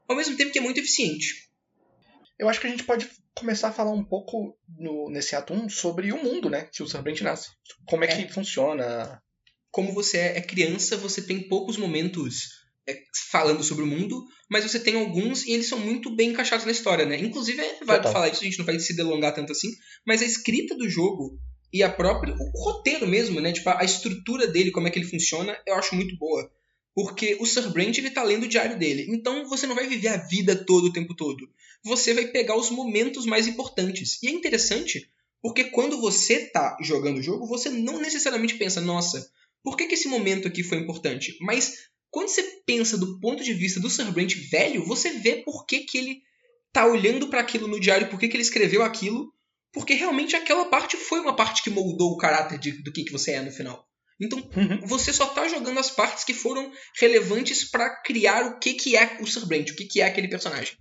ao 0.08 0.16
mesmo 0.16 0.36
tempo 0.36 0.52
que 0.52 0.58
é 0.58 0.62
muito 0.62 0.78
eficiente. 0.80 1.48
Eu 2.38 2.48
acho 2.48 2.60
que 2.60 2.66
a 2.66 2.70
gente 2.70 2.84
pode 2.84 3.08
começar 3.34 3.68
a 3.68 3.72
falar 3.72 3.92
um 3.92 4.04
pouco 4.04 4.56
no, 4.78 5.10
nesse 5.10 5.34
ato 5.36 5.52
1 5.54 5.68
sobre 5.68 6.12
o 6.12 6.22
mundo, 6.22 6.48
né? 6.50 6.68
Que 6.72 6.82
o 6.82 6.88
Serpente 6.88 7.22
nasce. 7.24 7.48
Como 7.86 8.04
é, 8.04 8.08
É. 8.10 8.16
que 8.24 8.32
funciona. 8.32 9.20
Como 9.70 9.92
você 9.92 10.18
é 10.18 10.40
criança, 10.40 10.96
você 10.96 11.20
tem 11.22 11.48
poucos 11.48 11.76
momentos 11.76 12.64
é, 12.88 13.02
falando 13.30 13.62
sobre 13.64 13.82
o 13.84 13.86
mundo, 13.86 14.24
mas 14.48 14.64
você 14.64 14.78
tem 14.78 14.94
alguns 14.96 15.44
e 15.44 15.52
eles 15.52 15.68
são 15.68 15.78
muito 15.78 16.14
bem 16.14 16.30
encaixados 16.30 16.64
na 16.64 16.70
história, 16.72 17.04
né? 17.04 17.18
Inclusive, 17.18 17.60
é 17.60 17.84
válido 17.84 18.12
falar 18.12 18.28
isso, 18.28 18.42
a 18.42 18.44
gente 18.44 18.58
não 18.58 18.64
vai 18.64 18.78
se 18.78 18.94
delongar 18.94 19.34
tanto 19.34 19.50
assim, 19.52 19.68
mas 20.06 20.22
a 20.22 20.24
escrita 20.24 20.74
do 20.76 20.88
jogo 20.88 21.36
e 21.72 21.82
a 21.82 21.90
própria 21.90 22.34
o 22.34 22.64
roteiro 22.64 23.06
mesmo, 23.06 23.40
né? 23.40 23.52
Tipo, 23.52 23.70
a 23.70 23.84
estrutura 23.84 24.46
dele, 24.46 24.70
como 24.70 24.88
é 24.88 24.90
que 24.90 24.98
ele 24.98 25.08
funciona, 25.08 25.58
eu 25.66 25.74
acho 25.74 25.94
muito 25.94 26.16
boa. 26.16 26.50
Porque 26.94 27.36
o 27.40 27.44
Sir 27.44 27.70
Brent, 27.70 27.98
ele 27.98 28.10
tá 28.10 28.22
lendo 28.22 28.44
o 28.44 28.48
diário 28.48 28.78
dele. 28.78 29.06
Então 29.10 29.46
você 29.48 29.66
não 29.66 29.74
vai 29.74 29.86
viver 29.86 30.08
a 30.08 30.16
vida 30.16 30.56
todo 30.56 30.86
o 30.86 30.92
tempo 30.92 31.14
todo. 31.14 31.48
Você 31.84 32.14
vai 32.14 32.26
pegar 32.28 32.56
os 32.56 32.70
momentos 32.70 33.26
mais 33.26 33.46
importantes. 33.46 34.22
E 34.22 34.28
é 34.28 34.30
interessante, 34.30 35.10
porque 35.42 35.64
quando 35.64 36.00
você 36.00 36.46
tá 36.46 36.76
jogando 36.80 37.18
o 37.18 37.22
jogo, 37.22 37.46
você 37.46 37.68
não 37.68 38.00
necessariamente 38.00 38.54
pensa, 38.54 38.80
nossa, 38.80 39.30
por 39.62 39.76
que, 39.76 39.86
que 39.86 39.94
esse 39.94 40.08
momento 40.08 40.48
aqui 40.48 40.62
foi 40.62 40.78
importante? 40.78 41.36
Mas 41.40 41.90
quando 42.10 42.28
você 42.28 42.42
pensa 42.64 42.96
do 42.96 43.20
ponto 43.20 43.44
de 43.44 43.52
vista 43.52 43.78
do 43.78 43.90
Sir 43.90 44.10
Brent 44.10 44.34
velho, 44.50 44.84
você 44.86 45.10
vê 45.10 45.42
por 45.42 45.66
que, 45.66 45.80
que 45.80 45.98
ele 45.98 46.22
tá 46.72 46.86
olhando 46.86 47.28
para 47.28 47.40
aquilo 47.40 47.68
no 47.68 47.78
diário, 47.78 48.08
por 48.08 48.18
que, 48.18 48.28
que 48.28 48.36
ele 48.36 48.42
escreveu 48.42 48.82
aquilo, 48.82 49.32
porque 49.76 49.92
realmente 49.92 50.34
aquela 50.34 50.64
parte 50.64 50.96
foi 50.96 51.20
uma 51.20 51.36
parte 51.36 51.62
que 51.62 51.68
moldou 51.68 52.12
o 52.12 52.16
caráter 52.16 52.58
de, 52.58 52.82
do 52.82 52.90
que, 52.90 53.04
que 53.04 53.12
você 53.12 53.32
é 53.32 53.42
no 53.42 53.52
final. 53.52 53.86
Então, 54.18 54.38
uhum. 54.38 54.80
você 54.86 55.12
só 55.12 55.26
tá 55.26 55.46
jogando 55.48 55.78
as 55.78 55.90
partes 55.90 56.24
que 56.24 56.32
foram 56.32 56.72
relevantes 56.98 57.62
para 57.70 57.94
criar 58.02 58.46
o 58.46 58.58
que, 58.58 58.72
que 58.72 58.96
é 58.96 59.18
o 59.20 59.26
Sir 59.26 59.44
Brent, 59.44 59.68
o 59.68 59.76
que, 59.76 59.84
que 59.84 60.00
é 60.00 60.06
aquele 60.06 60.28
personagem. 60.28 60.78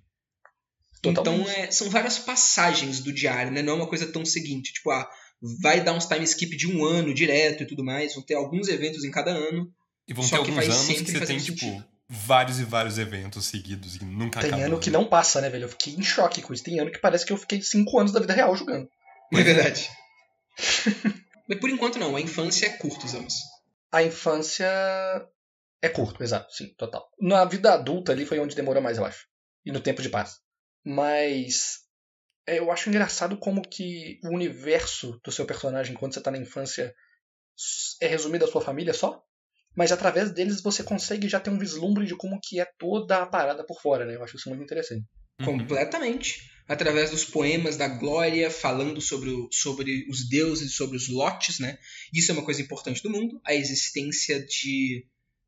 Totalmente. 1.01 1.41
Então, 1.41 1.61
é, 1.61 1.69
são 1.71 1.89
várias 1.89 2.19
passagens 2.19 3.01
do 3.01 3.11
diário, 3.11 3.51
né? 3.51 3.61
Não 3.61 3.73
é 3.73 3.75
uma 3.75 3.89
coisa 3.89 4.07
tão 4.07 4.23
seguinte. 4.23 4.71
Tipo, 4.71 4.91
ah, 4.91 5.05
vai 5.61 5.83
dar 5.83 5.91
uns 5.91 6.05
time 6.05 6.23
skip 6.23 6.55
de 6.55 6.65
um 6.65 6.85
ano 6.85 7.13
direto 7.13 7.63
e 7.63 7.67
tudo 7.67 7.83
mais. 7.83 8.13
Vão 8.13 8.23
ter 8.23 8.35
alguns 8.35 8.69
eventos 8.69 9.03
em 9.03 9.11
cada 9.11 9.31
ano. 9.31 9.69
E 10.07 10.13
vão 10.13 10.25
ter 10.25 10.37
alguns 10.37 10.57
anos 10.57 10.87
que 10.87 11.11
você 11.11 11.25
tem, 11.25 11.37
tipo, 11.37 11.59
sentido. 11.59 11.85
Vários 12.07 12.59
e 12.59 12.63
vários 12.63 12.97
eventos 12.97 13.45
seguidos 13.45 13.95
e 13.95 14.05
nunca 14.05 14.39
Tem 14.39 14.63
ano 14.63 14.79
que 14.79 14.89
não 14.89 15.05
passa, 15.05 15.41
né, 15.41 15.49
velho? 15.49 15.65
Eu 15.65 15.69
fiquei 15.69 15.93
em 15.93 16.03
choque 16.03 16.41
com 16.41 16.53
isso. 16.53 16.63
Tem 16.63 16.79
ano 16.79 16.91
que 16.91 16.99
parece 16.99 17.25
que 17.25 17.33
eu 17.33 17.37
fiquei 17.37 17.61
cinco 17.61 17.99
anos 17.99 18.11
da 18.11 18.19
vida 18.19 18.33
real 18.33 18.55
jogando. 18.55 18.89
É 19.33 19.41
verdade. 19.41 19.89
Mas 21.47 21.59
por 21.59 21.69
enquanto 21.69 21.99
não, 21.99 22.15
a 22.15 22.21
infância 22.21 22.65
é 22.65 22.69
curta, 22.69 23.05
os 23.05 23.13
anos. 23.13 23.33
A 23.91 24.03
infância 24.03 24.67
é 25.81 25.89
curto, 25.89 26.23
exato, 26.23 26.51
sim, 26.53 26.73
total. 26.75 27.07
Na 27.19 27.45
vida 27.45 27.73
adulta 27.73 28.11
ali 28.11 28.25
foi 28.25 28.39
onde 28.39 28.55
demorou 28.55 28.81
mais, 28.81 28.97
eu 28.97 29.05
acho. 29.05 29.27
E 29.63 29.71
no 29.71 29.79
tempo 29.79 30.01
de 30.01 30.09
paz. 30.09 30.39
Mas 30.83 31.85
é, 32.47 32.59
eu 32.59 32.71
acho 32.71 32.89
engraçado 32.89 33.37
como 33.37 33.61
que 33.61 34.19
o 34.23 34.29
universo 34.29 35.19
do 35.23 35.31
seu 35.31 35.45
personagem 35.45 35.95
quando 35.95 36.13
você 36.13 36.21
tá 36.21 36.31
na 36.31 36.37
infância 36.37 36.93
é 38.01 38.07
resumido 38.07 38.45
à 38.45 38.47
sua 38.47 38.61
família 38.61 38.93
só. 38.93 39.23
Mas 39.76 39.91
através 39.91 40.32
deles 40.32 40.61
você 40.61 40.84
consegue 40.84 41.28
já 41.28 41.39
ter 41.39 41.49
um 41.49 41.59
vislumbre 41.59 42.05
de 42.05 42.15
como 42.15 42.39
que 42.41 42.59
é 42.59 42.65
toda 42.78 43.21
a 43.21 43.26
parada 43.26 43.65
por 43.65 43.82
fora, 43.82 44.05
né? 44.05 44.15
Eu 44.15 44.23
acho 44.23 44.38
isso 44.38 44.49
muito 44.49 44.63
interessante. 44.63 45.05
Uhum. 45.39 45.45
Completamente. 45.45 46.49
Através 46.67 47.11
dos 47.11 47.26
poemas 47.26 47.78
da 47.78 47.88
Glória, 47.88 48.49
falando 48.49 48.99
sobre, 48.99 49.30
o, 49.30 49.49
sobre 49.51 50.07
os 50.09 50.28
deuses, 50.28 50.76
sobre 50.76 50.97
os 50.97 51.07
lotes, 51.07 51.59
né? 51.59 51.78
Isso 52.13 52.32
é 52.32 52.34
uma 52.34 52.45
coisa 52.45 52.61
importante 52.61 53.03
do 53.03 53.09
mundo. 53.09 53.39
A 53.45 53.53
existência 53.53 54.43
de 54.43 55.05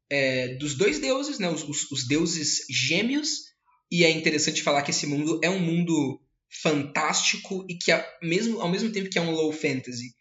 é, 0.09 0.55
dos 0.55 0.75
dois 0.75 0.99
deuses, 0.99 1.39
né? 1.39 1.49
Os, 1.49 1.63
os, 1.63 1.91
os, 1.91 2.07
deuses 2.07 2.65
gêmeos. 2.69 3.47
E 3.89 4.03
é 4.03 4.11
interessante 4.11 4.61
falar 4.61 4.81
que 4.83 4.91
esse 4.91 5.07
mundo 5.07 5.39
é 5.41 5.49
um 5.49 5.59
mundo 5.59 6.21
fantástico 6.61 7.65
e 7.69 7.75
que, 7.77 7.91
mesmo, 8.21 8.61
ao 8.61 8.69
mesmo 8.69 8.91
tempo 8.91 9.09
que 9.09 9.17
é 9.17 9.21
um 9.21 9.31
low 9.31 9.51
fantasy, 9.51 10.13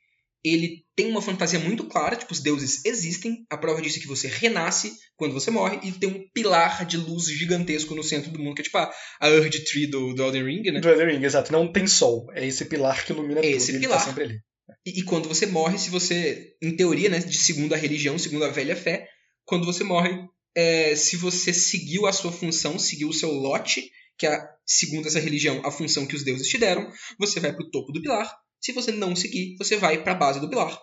ele 0.49 0.85
tem 0.95 1.11
uma 1.11 1.21
fantasia 1.21 1.59
muito 1.59 1.85
clara, 1.85 2.17
tipo, 2.17 2.33
os 2.33 2.41
deuses 2.41 2.85
existem, 2.85 3.45
a 3.51 3.57
prova 3.57 3.83
disso 3.83 3.99
é 3.99 4.01
que 4.01 4.07
você 4.07 4.29
renasce 4.29 4.93
quando 5.17 5.33
você 5.33 5.51
morre, 5.51 5.81
e 5.83 5.93
tem 5.93 6.09
um 6.09 6.25
pilar 6.33 6.85
de 6.87 6.97
luz 6.97 7.25
gigantesco 7.25 7.95
no 7.95 8.03
centro 8.03 8.31
do 8.31 8.39
mundo, 8.39 8.55
que 8.55 8.63
é 8.63 8.65
tipo 8.65 8.79
a, 8.79 8.91
a 9.21 9.29
Earth 9.29 9.65
Tree 9.65 9.87
do, 9.87 10.15
do 10.15 10.23
Elden 10.23 10.45
Ring, 10.45 10.63
né? 10.71 10.81
Do 10.81 10.89
Elden 10.89 11.17
Ring, 11.17 11.25
exato. 11.25 11.53
Não 11.53 11.71
tem 11.73 11.87
sol, 11.87 12.27
é 12.33 12.47
esse 12.47 12.65
pilar 12.67 13.05
que 13.05 13.13
ilumina 13.13 13.41
é 13.41 13.43
tudo, 13.43 13.57
esse 13.57 13.79
pilar. 13.79 13.99
Tá 13.99 14.05
sempre 14.05 14.25
ali. 14.25 14.41
E, 14.85 15.01
e, 15.01 15.03
quando 15.03 15.29
você 15.29 15.47
morre, 15.47 15.79
se 15.79 15.91
você, 15.91 16.55
em 16.63 16.77
teoria, 16.77 17.09
né, 17.09 17.19
de 17.19 17.39
segundo 17.39 17.75
a 17.75 17.77
religião, 17.77 18.19
segundo 18.19 18.45
a 18.45 18.51
velha 18.51 18.77
fé, 18.77 19.09
quando 19.45 19.65
você 19.65 19.83
morre, 19.85 20.11
é, 20.57 20.95
se 20.95 21.17
você 21.17 21.53
seguiu 21.53 22.07
a 22.07 22.13
sua 22.13 22.33
função, 22.33 22.79
seguiu 22.79 23.09
o 23.09 23.13
seu 23.13 23.31
lote, 23.31 23.91
que 24.19 24.27
é, 24.27 24.41
segundo 24.65 25.07
essa 25.07 25.21
religião, 25.21 25.61
a 25.65 25.71
função 25.71 26.07
que 26.07 26.17
os 26.17 26.25
deuses 26.25 26.49
te 26.49 26.59
deram, 26.59 26.89
você 27.19 27.39
vai 27.41 27.53
pro 27.53 27.71
topo 27.71 27.93
do 27.93 28.01
pilar, 28.01 28.33
se 28.61 28.73
você 28.73 28.93
não 28.93 29.15
seguir, 29.15 29.57
você 29.59 29.77
vai 29.77 30.03
para 30.03 30.13
a 30.13 30.17
base 30.17 30.41
do 30.41 30.49
pilar. 30.49 30.79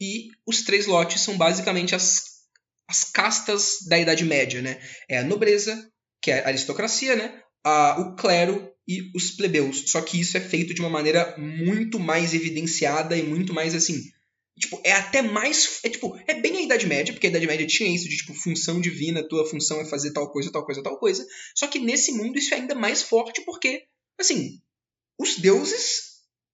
E 0.00 0.28
os 0.46 0.62
três 0.62 0.86
lotes 0.86 1.20
são 1.20 1.36
basicamente 1.36 1.94
as, 1.94 2.22
as 2.88 3.04
castas 3.04 3.78
da 3.86 3.98
Idade 3.98 4.24
Média, 4.24 4.62
né? 4.62 4.80
É 5.08 5.18
a 5.18 5.24
nobreza, 5.24 5.90
que 6.22 6.30
é 6.30 6.42
a 6.42 6.48
aristocracia, 6.48 7.14
né? 7.14 7.42
A, 7.62 8.00
o 8.00 8.16
clero 8.16 8.72
e 8.88 9.10
os 9.14 9.30
plebeus. 9.32 9.90
Só 9.90 10.00
que 10.00 10.18
isso 10.18 10.36
é 10.36 10.40
feito 10.40 10.72
de 10.72 10.80
uma 10.80 10.88
maneira 10.88 11.36
muito 11.38 11.98
mais 11.98 12.32
evidenciada 12.32 13.16
e 13.16 13.22
muito 13.22 13.52
mais 13.52 13.74
assim. 13.74 14.02
Tipo, 14.58 14.80
é 14.84 14.92
até 14.92 15.22
mais. 15.22 15.80
É 15.84 15.88
tipo, 15.88 16.18
é 16.26 16.34
bem 16.34 16.56
a 16.56 16.62
Idade 16.62 16.86
Média, 16.86 17.12
porque 17.14 17.26
a 17.26 17.30
Idade 17.30 17.46
Média 17.46 17.66
tinha 17.66 17.94
isso 17.94 18.08
de 18.08 18.16
tipo, 18.16 18.34
função 18.34 18.80
divina, 18.80 19.26
tua 19.26 19.48
função 19.48 19.80
é 19.80 19.84
fazer 19.84 20.12
tal 20.12 20.30
coisa, 20.30 20.50
tal 20.50 20.64
coisa, 20.64 20.82
tal 20.82 20.98
coisa. 20.98 21.26
Só 21.54 21.66
que 21.66 21.78
nesse 21.78 22.12
mundo 22.12 22.38
isso 22.38 22.52
é 22.54 22.58
ainda 22.58 22.74
mais 22.74 23.02
forte 23.02 23.42
porque, 23.42 23.84
assim, 24.18 24.60
os 25.18 25.36
deuses 25.36 26.09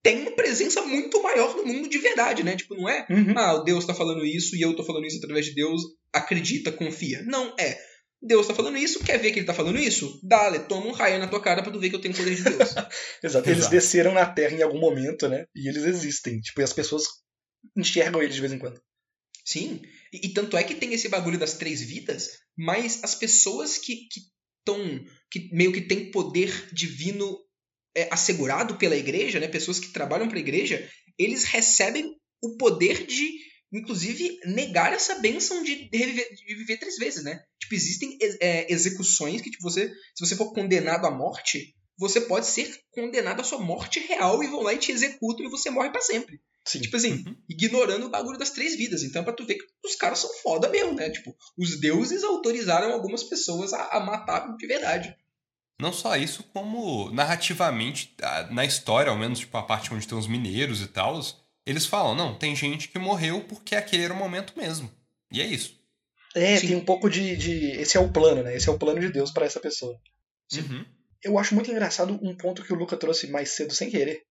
tem 0.07 0.21
uma 0.21 0.31
presença 0.31 0.83
muito 0.83 1.21
maior 1.21 1.57
no 1.57 1.65
mundo 1.65 1.89
de 1.89 1.99
verdade, 1.99 2.45
né? 2.45 2.55
Tipo, 2.55 2.77
não 2.77 2.89
é, 2.89 3.05
uhum. 3.11 3.37
ah, 3.37 3.55
o 3.55 3.65
Deus 3.65 3.85
tá 3.85 3.93
falando 3.93 4.25
isso 4.25 4.55
e 4.55 4.63
eu 4.63 4.77
tô 4.77 4.85
falando 4.85 5.05
isso 5.05 5.19
através 5.19 5.47
de 5.47 5.55
Deus, 5.55 5.83
acredita, 6.13 6.71
confia. 6.71 7.25
Não, 7.25 7.53
é. 7.59 7.77
Deus 8.23 8.47
tá 8.47 8.55
falando 8.55 8.79
isso, 8.79 9.03
quer 9.03 9.19
ver 9.19 9.33
que 9.33 9.41
ele 9.41 9.47
tá 9.47 9.53
falando 9.53 9.81
isso? 9.81 10.21
Dale, 10.23 10.61
toma 10.61 10.87
um 10.87 10.93
raio 10.93 11.19
na 11.19 11.27
tua 11.27 11.43
cara 11.43 11.61
pra 11.61 11.73
tu 11.73 11.81
ver 11.81 11.91
que 11.91 11.97
eu 11.97 12.01
tenho 12.01 12.15
poder 12.15 12.37
de 12.37 12.45
Deus. 12.45 12.75
Exato. 13.21 13.51
Eles 13.51 13.67
desceram 13.67 14.15
na 14.15 14.25
Terra 14.25 14.55
em 14.55 14.63
algum 14.63 14.79
momento, 14.79 15.29
né? 15.29 15.45
E 15.55 15.69
eles 15.69 15.83
existem. 15.83 16.41
Tipo, 16.41 16.61
e 16.61 16.65
as 16.65 16.73
pessoas 16.73 17.03
enxergam 17.77 18.23
eles 18.23 18.37
de 18.37 18.41
vez 18.41 18.53
em 18.53 18.59
quando. 18.59 18.81
Sim. 19.45 19.83
E, 20.13 20.29
e 20.29 20.33
tanto 20.33 20.57
é 20.57 20.63
que 20.63 20.77
tem 20.77 20.95
esse 20.95 21.09
bagulho 21.09 21.39
das 21.39 21.55
três 21.55 21.83
vidas, 21.83 22.31
mas 22.57 23.03
as 23.03 23.17
pessoas 23.17 23.77
que 23.77 24.07
estão. 24.09 25.05
Que, 25.31 25.41
que 25.41 25.55
meio 25.55 25.73
que 25.73 25.81
têm 25.81 26.13
poder 26.13 26.69
divino 26.73 27.37
é, 27.97 28.09
assegurado 28.13 28.77
pela 28.77 28.95
igreja, 28.95 29.41
né, 29.41 29.49
pessoas 29.49 29.81
que 29.81 29.89
trabalham 29.89 30.29
para 30.29 30.37
a 30.37 30.41
igreja, 30.41 30.89
eles 31.19 31.45
recebem 31.45 32.15
o 32.43 32.57
poder 32.57 33.07
de, 33.07 33.39
inclusive, 33.73 34.39
negar 34.45 34.93
essa 34.93 35.15
bênção 35.17 35.63
de, 35.63 35.89
reviver, 35.93 36.35
de 36.35 36.55
viver 36.55 36.77
três 36.77 36.97
vezes, 36.97 37.25
né? 37.25 37.43
Tipo, 37.59 37.75
existem 37.75 38.19
é, 38.41 38.71
execuções 38.71 39.41
que, 39.41 39.51
tipo, 39.51 39.63
você, 39.63 39.89
se 40.15 40.27
você 40.27 40.37
for 40.37 40.53
condenado 40.53 41.07
à 41.07 41.11
morte, 41.11 41.75
você 41.99 42.21
pode 42.21 42.47
ser 42.47 42.79
condenado 42.91 43.41
à 43.41 43.45
sua 43.45 43.59
morte 43.59 43.99
real 44.01 44.45
e 44.45 44.47
vão 44.47 44.63
lá 44.63 44.75
e 44.75 44.79
te 44.79 44.93
executam 44.93 45.47
e 45.47 45.51
você 45.51 45.71
morre 45.71 45.91
para 45.91 46.03
sempre. 46.03 46.39
Sim. 46.67 46.81
Tipo 46.81 46.97
assim, 46.97 47.13
uhum. 47.13 47.37
ignorando 47.49 48.07
o 48.07 48.11
bagulho 48.11 48.39
das 48.39 48.51
três 48.51 48.77
vidas. 48.77 49.03
Então, 49.03 49.25
pra 49.25 49.33
tu 49.33 49.47
ver 49.47 49.55
que 49.55 49.65
os 49.85 49.95
caras 49.95 50.19
são 50.19 50.31
foda 50.43 50.69
mesmo, 50.69 50.95
né? 50.95 51.09
Tipo, 51.09 51.35
os 51.57 51.81
deuses 51.81 52.25
autorizaram 52.25 52.93
algumas 52.93 53.23
pessoas 53.23 53.73
a, 53.73 53.97
a 53.97 54.01
matar 54.01 54.55
de 54.57 54.67
verdade. 54.67 55.17
Não 55.81 55.93
só 55.93 56.17
isso, 56.17 56.43
como 56.55 57.11
narrativamente, 57.11 58.15
na 58.51 58.65
história, 58.65 59.11
ao 59.11 59.19
menos, 59.19 59.41
tipo, 59.41 59.57
a 59.57 59.63
parte 59.63 59.93
onde 59.93 60.09
tem 60.09 60.17
os 60.17 60.27
mineiros 60.27 60.81
e 60.81 60.87
tal, 60.87 61.21
eles 61.67 61.85
falam, 61.85 62.15
não, 62.15 62.39
tem 62.39 62.57
gente 62.57 62.89
que 62.89 62.99
morreu 62.99 63.43
porque 63.43 63.75
aquele 63.75 64.05
era 64.05 64.15
o 64.15 64.17
momento 64.17 64.55
mesmo. 64.57 64.91
E 65.31 65.41
é 65.41 65.45
isso. 65.45 65.79
É, 66.35 66.57
Sim. 66.57 66.69
tem 66.69 66.77
um 66.77 66.85
pouco 66.85 67.09
de, 67.09 67.37
de, 67.37 67.71
Esse 67.73 67.97
é 67.97 68.01
o 68.01 68.13
plano, 68.13 68.43
né? 68.43 68.55
Esse 68.55 68.69
é 68.69 68.73
o 68.73 68.79
plano 68.79 69.01
de 69.01 69.11
Deus 69.11 69.31
para 69.31 69.47
essa 69.47 69.59
pessoa. 69.59 69.99
Uhum. 70.55 70.85
Eu 71.23 71.39
acho 71.39 71.55
muito 71.55 71.71
engraçado 71.71 72.19
um 72.23 72.37
ponto 72.37 72.63
que 72.63 72.73
o 72.73 72.77
Luca 72.77 72.97
trouxe 72.97 73.27
mais 73.27 73.51
cedo 73.51 73.75
sem 73.75 73.91
querer. 73.91 74.23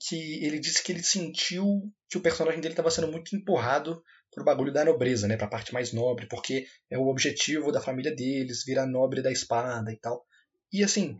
Que 0.00 0.44
ele 0.44 0.60
disse 0.60 0.82
que 0.82 0.92
ele 0.92 1.02
sentiu 1.02 1.92
que 2.08 2.16
o 2.16 2.20
personagem 2.20 2.60
dele 2.60 2.72
estava 2.72 2.90
sendo 2.90 3.10
muito 3.10 3.34
empurrado 3.34 4.02
pro 4.32 4.44
bagulho 4.44 4.72
da 4.72 4.84
nobreza, 4.84 5.26
né? 5.26 5.36
Pra 5.36 5.48
parte 5.48 5.74
mais 5.74 5.92
nobre, 5.92 6.26
porque 6.26 6.66
é 6.88 6.96
o 6.96 7.08
objetivo 7.08 7.72
da 7.72 7.80
família 7.80 8.14
deles, 8.14 8.64
virar 8.64 8.86
nobre 8.86 9.20
da 9.20 9.32
espada 9.32 9.92
e 9.92 9.96
tal. 9.96 10.24
E 10.72 10.84
assim, 10.84 11.18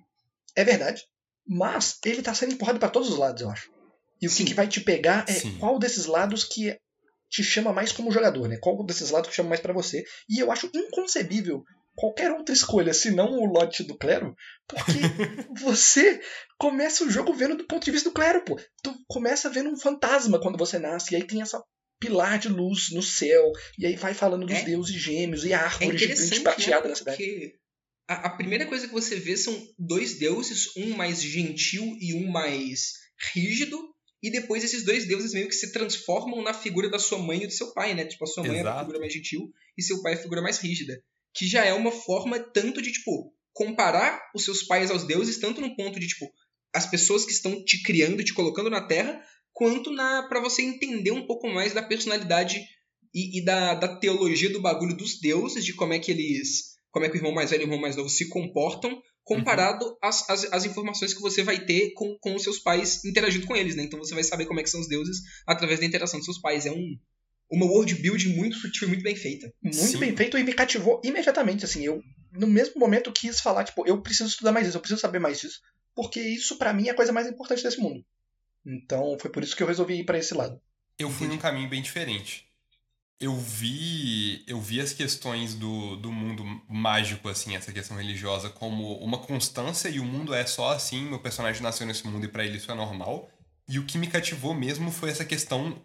é 0.54 0.64
verdade. 0.64 1.02
Mas 1.46 1.98
ele 2.04 2.22
tá 2.22 2.34
sendo 2.34 2.52
empurrado 2.52 2.78
para 2.78 2.90
todos 2.90 3.10
os 3.10 3.18
lados, 3.18 3.42
eu 3.42 3.50
acho. 3.50 3.70
E 4.20 4.26
o 4.26 4.30
que, 4.30 4.44
que, 4.44 4.54
vai 4.54 4.66
te 4.66 4.80
pegar 4.80 5.24
é 5.28 5.32
Sim. 5.32 5.56
qual 5.58 5.78
desses 5.78 6.06
lados 6.06 6.44
que 6.44 6.76
te 7.30 7.42
chama 7.42 7.72
mais 7.72 7.92
como 7.92 8.10
jogador, 8.10 8.48
né? 8.48 8.58
Qual 8.60 8.84
desses 8.84 9.10
lados 9.10 9.30
que 9.30 9.36
chama 9.36 9.50
mais 9.50 9.60
para 9.60 9.72
você. 9.72 10.04
E 10.28 10.38
eu 10.40 10.50
acho 10.50 10.70
inconcebível 10.74 11.62
qualquer 11.94 12.30
outra 12.30 12.54
escolha 12.54 12.94
senão 12.94 13.32
o 13.32 13.44
lote 13.44 13.82
do 13.82 13.96
clero, 13.96 14.34
porque 14.66 14.92
você 15.60 16.20
começa 16.56 17.04
o 17.04 17.10
jogo 17.10 17.32
vendo 17.32 17.56
do 17.56 17.66
ponto 17.66 17.84
de 17.84 17.90
vista 17.90 18.08
do 18.08 18.14
clero, 18.14 18.44
pô. 18.44 18.58
Tu 18.82 18.94
começa 19.08 19.50
vendo 19.50 19.70
um 19.70 19.76
fantasma 19.76 20.40
quando 20.40 20.58
você 20.58 20.78
nasce, 20.78 21.12
e 21.12 21.16
aí 21.16 21.24
tem 21.24 21.42
essa 21.42 21.62
pilar 21.98 22.38
de 22.38 22.48
luz 22.48 22.90
no 22.92 23.02
céu, 23.02 23.50
e 23.76 23.84
aí 23.84 23.96
vai 23.96 24.14
falando 24.14 24.46
dos 24.46 24.58
é, 24.58 24.62
deuses 24.62 24.94
gêmeos 24.94 25.44
e 25.44 25.52
a 25.52 25.60
árvore 25.60 25.96
é 25.96 25.98
gigante 25.98 26.40
prateada 26.40 26.84
né? 26.84 26.90
na 26.90 26.96
cidade 26.96 27.18
a, 28.08 28.26
a, 28.26 28.30
primeira 28.30 28.66
coisa 28.66 28.88
que 28.88 28.92
você 28.92 29.16
vê 29.16 29.36
são 29.36 29.54
dois 29.78 30.18
deuses, 30.18 30.74
um 30.76 30.96
mais 30.96 31.22
gentil 31.22 31.96
e 32.00 32.14
um 32.14 32.30
mais 32.30 32.94
rígido, 33.34 33.78
e 34.22 34.30
depois 34.30 34.64
esses 34.64 34.82
dois 34.82 35.06
deuses 35.06 35.32
meio 35.32 35.46
que 35.46 35.54
se 35.54 35.72
transformam 35.72 36.42
na 36.42 36.54
figura 36.54 36.90
da 36.90 36.98
sua 36.98 37.18
mãe 37.18 37.42
e 37.42 37.46
do 37.46 37.52
seu 37.52 37.72
pai, 37.72 37.94
né? 37.94 38.04
Tipo, 38.04 38.24
a 38.24 38.26
sua 38.26 38.42
mãe 38.42 38.58
Exato. 38.58 38.68
é 38.68 38.72
a 38.72 38.80
figura 38.80 38.98
mais 38.98 39.12
gentil 39.12 39.52
e 39.76 39.82
seu 39.82 40.02
pai 40.02 40.14
é 40.14 40.16
a 40.16 40.22
figura 40.22 40.42
mais 40.42 40.58
rígida. 40.58 41.00
Que 41.34 41.46
já 41.46 41.64
é 41.64 41.72
uma 41.72 41.92
forma 41.92 42.38
tanto 42.38 42.82
de, 42.82 42.90
tipo, 42.90 43.32
comparar 43.52 44.20
os 44.34 44.44
seus 44.44 44.62
pais 44.62 44.90
aos 44.90 45.04
deuses, 45.04 45.38
tanto 45.38 45.60
no 45.60 45.76
ponto 45.76 46.00
de, 46.00 46.08
tipo, 46.08 46.28
as 46.74 46.86
pessoas 46.86 47.24
que 47.24 47.32
estão 47.32 47.62
te 47.64 47.82
criando, 47.82 48.24
te 48.24 48.34
colocando 48.34 48.70
na 48.70 48.80
Terra, 48.80 49.22
quanto 49.52 49.92
na 49.92 50.26
para 50.28 50.40
você 50.40 50.62
entender 50.62 51.10
um 51.12 51.26
pouco 51.26 51.48
mais 51.48 51.72
da 51.72 51.82
personalidade 51.82 52.64
e, 53.14 53.38
e, 53.38 53.44
da, 53.44 53.74
da 53.74 53.96
teologia 53.96 54.50
do 54.50 54.60
bagulho 54.60 54.96
dos 54.96 55.20
deuses, 55.20 55.64
de 55.64 55.74
como 55.74 55.92
é 55.92 55.98
que 55.98 56.10
eles. 56.10 56.77
Como 56.90 57.04
é 57.04 57.08
que 57.08 57.16
o 57.16 57.18
irmão 57.18 57.32
mais 57.32 57.50
velho 57.50 57.62
e 57.62 57.64
o 57.64 57.66
irmão 57.66 57.80
mais 57.80 57.96
novo 57.96 58.08
se 58.08 58.28
comportam, 58.28 59.00
comparado 59.22 59.84
uhum. 59.84 59.96
às, 60.02 60.28
às, 60.30 60.52
às, 60.52 60.64
informações 60.64 61.12
que 61.12 61.20
você 61.20 61.42
vai 61.42 61.64
ter 61.64 61.92
com, 61.94 62.16
com 62.18 62.34
os 62.34 62.42
seus 62.42 62.58
pais 62.58 63.04
interagindo 63.04 63.46
com 63.46 63.54
eles, 63.54 63.76
né? 63.76 63.82
Então 63.82 63.98
você 63.98 64.14
vai 64.14 64.24
saber 64.24 64.46
como 64.46 64.58
é 64.58 64.62
que 64.62 64.70
são 64.70 64.80
os 64.80 64.88
deuses 64.88 65.18
através 65.46 65.80
da 65.80 65.86
interação 65.86 66.18
dos 66.18 66.24
seus 66.24 66.40
pais. 66.40 66.64
É 66.64 66.72
um, 66.72 66.98
uma 67.50 67.66
world 67.66 67.94
build 67.96 68.26
muito 68.30 68.56
sutil 68.56 68.88
e 68.88 68.90
muito 68.90 69.02
bem 69.02 69.14
feita. 69.14 69.52
Muito 69.62 69.76
Sim. 69.76 69.98
bem 69.98 70.16
feito 70.16 70.38
e 70.38 70.42
me 70.42 70.54
cativou 70.54 71.00
imediatamente, 71.04 71.64
assim, 71.64 71.84
eu 71.84 72.02
no 72.32 72.46
mesmo 72.46 72.78
momento 72.78 73.12
quis 73.12 73.40
falar, 73.40 73.64
tipo, 73.64 73.86
eu 73.86 74.00
preciso 74.00 74.30
estudar 74.30 74.52
mais 74.52 74.66
isso, 74.66 74.76
eu 74.76 74.80
preciso 74.80 75.00
saber 75.00 75.18
mais 75.18 75.40
disso, 75.40 75.60
porque 75.94 76.20
isso 76.20 76.56
para 76.56 76.72
mim 76.72 76.88
é 76.88 76.90
a 76.90 76.96
coisa 76.96 77.12
mais 77.12 77.26
importante 77.26 77.62
desse 77.62 77.80
mundo. 77.80 78.04
Então 78.64 79.16
foi 79.18 79.30
por 79.30 79.42
isso 79.42 79.56
que 79.56 79.62
eu 79.62 79.66
resolvi 79.66 80.00
ir 80.00 80.04
para 80.04 80.18
esse 80.18 80.34
lado. 80.34 80.60
Eu 80.98 81.10
fui 81.10 81.28
num 81.28 81.38
caminho 81.38 81.68
bem 81.68 81.80
diferente. 81.80 82.47
Eu 83.20 83.36
vi, 83.36 84.44
eu 84.46 84.60
vi 84.60 84.80
as 84.80 84.92
questões 84.92 85.54
do, 85.54 85.96
do 85.96 86.12
mundo 86.12 86.44
mágico, 86.68 87.28
assim, 87.28 87.56
essa 87.56 87.72
questão 87.72 87.96
religiosa, 87.96 88.48
como 88.48 88.96
uma 88.98 89.18
constância 89.18 89.88
e 89.88 89.98
o 89.98 90.04
mundo 90.04 90.32
é 90.32 90.46
só 90.46 90.72
assim, 90.72 91.02
meu 91.02 91.18
personagem 91.18 91.60
nasceu 91.60 91.84
nesse 91.84 92.06
mundo 92.06 92.24
e 92.24 92.28
para 92.28 92.44
ele 92.44 92.58
isso 92.58 92.70
é 92.70 92.74
normal. 92.74 93.28
E 93.68 93.78
o 93.78 93.84
que 93.84 93.98
me 93.98 94.06
cativou 94.06 94.54
mesmo 94.54 94.92
foi 94.92 95.10
essa 95.10 95.24
questão, 95.24 95.76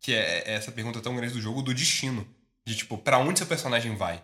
que 0.00 0.14
é, 0.14 0.44
é 0.46 0.54
essa 0.54 0.70
pergunta 0.70 1.00
tão 1.00 1.16
grande 1.16 1.34
do 1.34 1.40
jogo, 1.40 1.62
do 1.62 1.74
destino. 1.74 2.26
De, 2.64 2.76
tipo, 2.76 2.96
para 2.96 3.18
onde 3.18 3.38
seu 3.38 3.46
personagem 3.46 3.96
vai? 3.96 4.22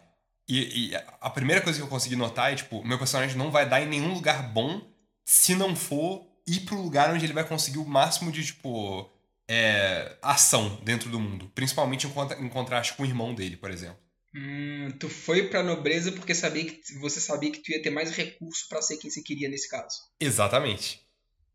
E, 0.49 0.91
e, 0.91 0.97
a 1.21 1.31
primeira 1.31 1.61
coisa 1.61 1.79
que 1.79 1.85
eu 1.85 1.89
consegui 1.89 2.17
notar 2.17 2.53
é, 2.53 2.57
tipo, 2.57 2.85
meu 2.85 2.99
personagem 2.99 3.37
não 3.37 3.51
vai 3.51 3.69
dar 3.69 3.81
em 3.81 3.89
nenhum 3.89 4.15
lugar 4.15 4.43
bom 4.53 4.83
se 5.25 5.55
não 5.55 5.75
for 5.75 6.27
ir 6.47 6.61
pro 6.61 6.81
lugar 6.81 7.13
onde 7.13 7.25
ele 7.25 7.33
vai 7.33 7.45
conseguir 7.45 7.79
o 7.79 7.89
máximo 7.89 8.31
de, 8.31 8.45
tipo, 8.45 9.11
é, 9.49 10.17
ação 10.23 10.81
dentro 10.85 11.11
do 11.11 11.21
mundo. 11.21 11.51
Principalmente 11.55 12.07
em, 12.07 12.45
em 12.45 12.49
contraste 12.49 12.95
com 12.95 13.03
o 13.03 13.07
irmão 13.07 13.35
dele, 13.35 13.57
por 13.57 13.71
exemplo. 13.71 13.99
Hum, 14.35 14.91
tu 14.99 15.09
foi 15.09 15.49
pra 15.49 15.63
nobreza 15.63 16.11
porque 16.11 16.35
sabia 16.35 16.65
que 16.65 16.81
você 16.99 17.21
sabia 17.21 17.53
que 17.53 17.61
tu 17.61 17.71
ia 17.71 17.81
ter 17.81 17.91
mais 17.91 18.11
recurso 18.11 18.69
para 18.69 18.83
ser 18.83 18.97
quem 18.97 19.11
você 19.11 19.23
queria 19.23 19.49
nesse 19.49 19.69
caso. 19.69 19.97
Exatamente. 20.19 21.01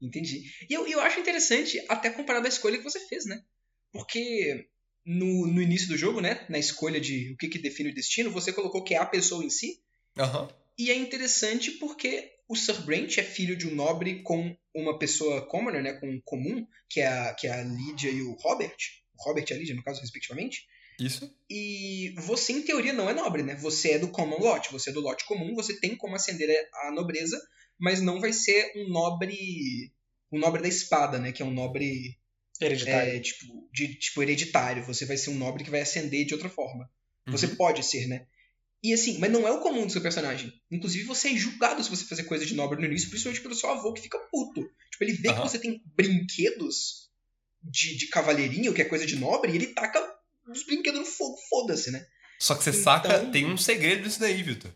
Entendi. 0.01 0.45
E 0.69 0.73
eu, 0.73 0.87
eu 0.87 1.01
acho 1.01 1.19
interessante, 1.19 1.83
até 1.89 2.09
comparado 2.09 2.45
à 2.45 2.49
escolha 2.49 2.77
que 2.77 2.83
você 2.83 2.99
fez, 3.07 3.25
né? 3.25 3.43
Porque 3.91 4.69
no, 5.05 5.47
no 5.47 5.61
início 5.61 5.89
do 5.89 5.97
jogo, 5.97 6.21
né? 6.21 6.45
Na 6.49 6.57
escolha 6.57 7.01
de 7.01 7.33
o 7.33 7.37
que, 7.37 7.49
que 7.49 7.59
define 7.59 7.89
o 7.89 7.93
destino, 7.93 8.31
você 8.31 8.53
colocou 8.53 8.83
que 8.83 8.93
é 8.93 8.97
a 8.97 9.05
pessoa 9.05 9.43
em 9.43 9.49
si. 9.49 9.81
Uhum. 10.17 10.47
E 10.77 10.89
é 10.89 10.95
interessante 10.95 11.71
porque 11.71 12.31
o 12.49 12.55
Sir 12.55 12.81
Brent 12.81 13.19
é 13.19 13.23
filho 13.23 13.55
de 13.55 13.67
um 13.67 13.75
nobre 13.75 14.23
com 14.23 14.57
uma 14.73 14.97
pessoa 14.97 15.45
commoner, 15.45 15.83
né? 15.83 15.93
Com 15.93 16.19
comum, 16.21 16.65
que 16.89 16.99
é 16.99 17.07
a, 17.07 17.33
que 17.35 17.47
é 17.47 17.51
a 17.51 17.63
Lídia 17.63 18.09
e 18.09 18.23
o 18.23 18.33
Robert. 18.33 18.75
O 19.13 19.23
Robert 19.23 19.45
e 19.49 19.53
a 19.53 19.57
Lídia, 19.57 19.75
no 19.75 19.83
caso, 19.83 20.01
respectivamente. 20.01 20.65
Isso. 20.99 21.33
E 21.49 22.13
você, 22.17 22.51
em 22.51 22.63
teoria, 22.63 22.91
não 22.91 23.09
é 23.09 23.13
nobre, 23.13 23.43
né? 23.43 23.55
Você 23.55 23.91
é 23.91 23.99
do 23.99 24.09
common 24.09 24.39
lot, 24.39 24.71
você 24.71 24.89
é 24.89 24.93
do 24.93 24.99
lote 24.99 25.25
comum, 25.25 25.53
você 25.53 25.79
tem 25.79 25.95
como 25.95 26.15
ascender 26.15 26.49
a 26.85 26.91
nobreza, 26.91 27.39
mas 27.79 28.01
não 28.01 28.19
vai 28.19 28.33
ser 28.33 28.73
um 28.75 28.89
nobre. 28.89 29.93
Um 30.31 30.39
nobre 30.39 30.61
da 30.61 30.67
espada, 30.67 31.19
né? 31.19 31.31
Que 31.31 31.41
é 31.41 31.45
um 31.45 31.53
nobre 31.53 32.17
Hereditário. 32.61 33.15
É, 33.15 33.19
tipo, 33.19 33.69
de, 33.71 33.95
tipo, 33.95 34.21
hereditário. 34.21 34.83
Você 34.83 35.05
vai 35.05 35.15
ser 35.15 35.29
um 35.29 35.37
nobre 35.37 35.63
que 35.63 35.69
vai 35.69 35.81
ascender 35.81 36.25
de 36.25 36.33
outra 36.33 36.49
forma. 36.49 36.89
Uhum. 37.25 37.31
Você 37.31 37.47
pode 37.49 37.83
ser, 37.85 38.07
né? 38.07 38.25
E 38.81 38.93
assim, 38.93 39.17
mas 39.19 39.31
não 39.31 39.47
é 39.47 39.51
o 39.51 39.59
comum 39.59 39.85
do 39.85 39.91
seu 39.91 40.01
personagem. 40.01 40.53
Inclusive, 40.71 41.03
você 41.03 41.29
é 41.29 41.35
julgado 41.35 41.83
se 41.83 41.89
você 41.89 42.05
fazer 42.05 42.23
coisa 42.23 42.45
de 42.45 42.55
nobre 42.55 42.79
no 42.79 42.85
início, 42.85 43.09
principalmente 43.09 43.41
pelo 43.41 43.55
seu 43.55 43.69
avô, 43.69 43.91
que 43.91 44.01
fica 44.01 44.17
puto. 44.31 44.61
Tipo, 44.91 45.03
ele 45.03 45.13
vê 45.13 45.29
uhum. 45.29 45.35
que 45.35 45.41
você 45.41 45.59
tem 45.59 45.81
brinquedos 45.95 47.09
de, 47.61 47.97
de 47.97 48.07
cavalheirinho, 48.07 48.73
que 48.73 48.81
é 48.81 48.85
coisa 48.85 49.05
de 49.05 49.17
nobre, 49.17 49.51
e 49.51 49.55
ele 49.55 49.67
taca 49.67 50.01
os 50.49 50.63
brinquedos 50.65 50.99
no 51.01 51.05
fogo. 51.05 51.37
Foda-se, 51.49 51.91
né? 51.91 52.05
Só 52.39 52.55
que 52.55 52.63
você 52.63 52.69
então... 52.69 52.83
saca, 52.83 53.19
tem 53.25 53.45
um 53.45 53.57
segredo 53.57 54.03
disso 54.03 54.19
daí, 54.19 54.41
Vitor. 54.41 54.71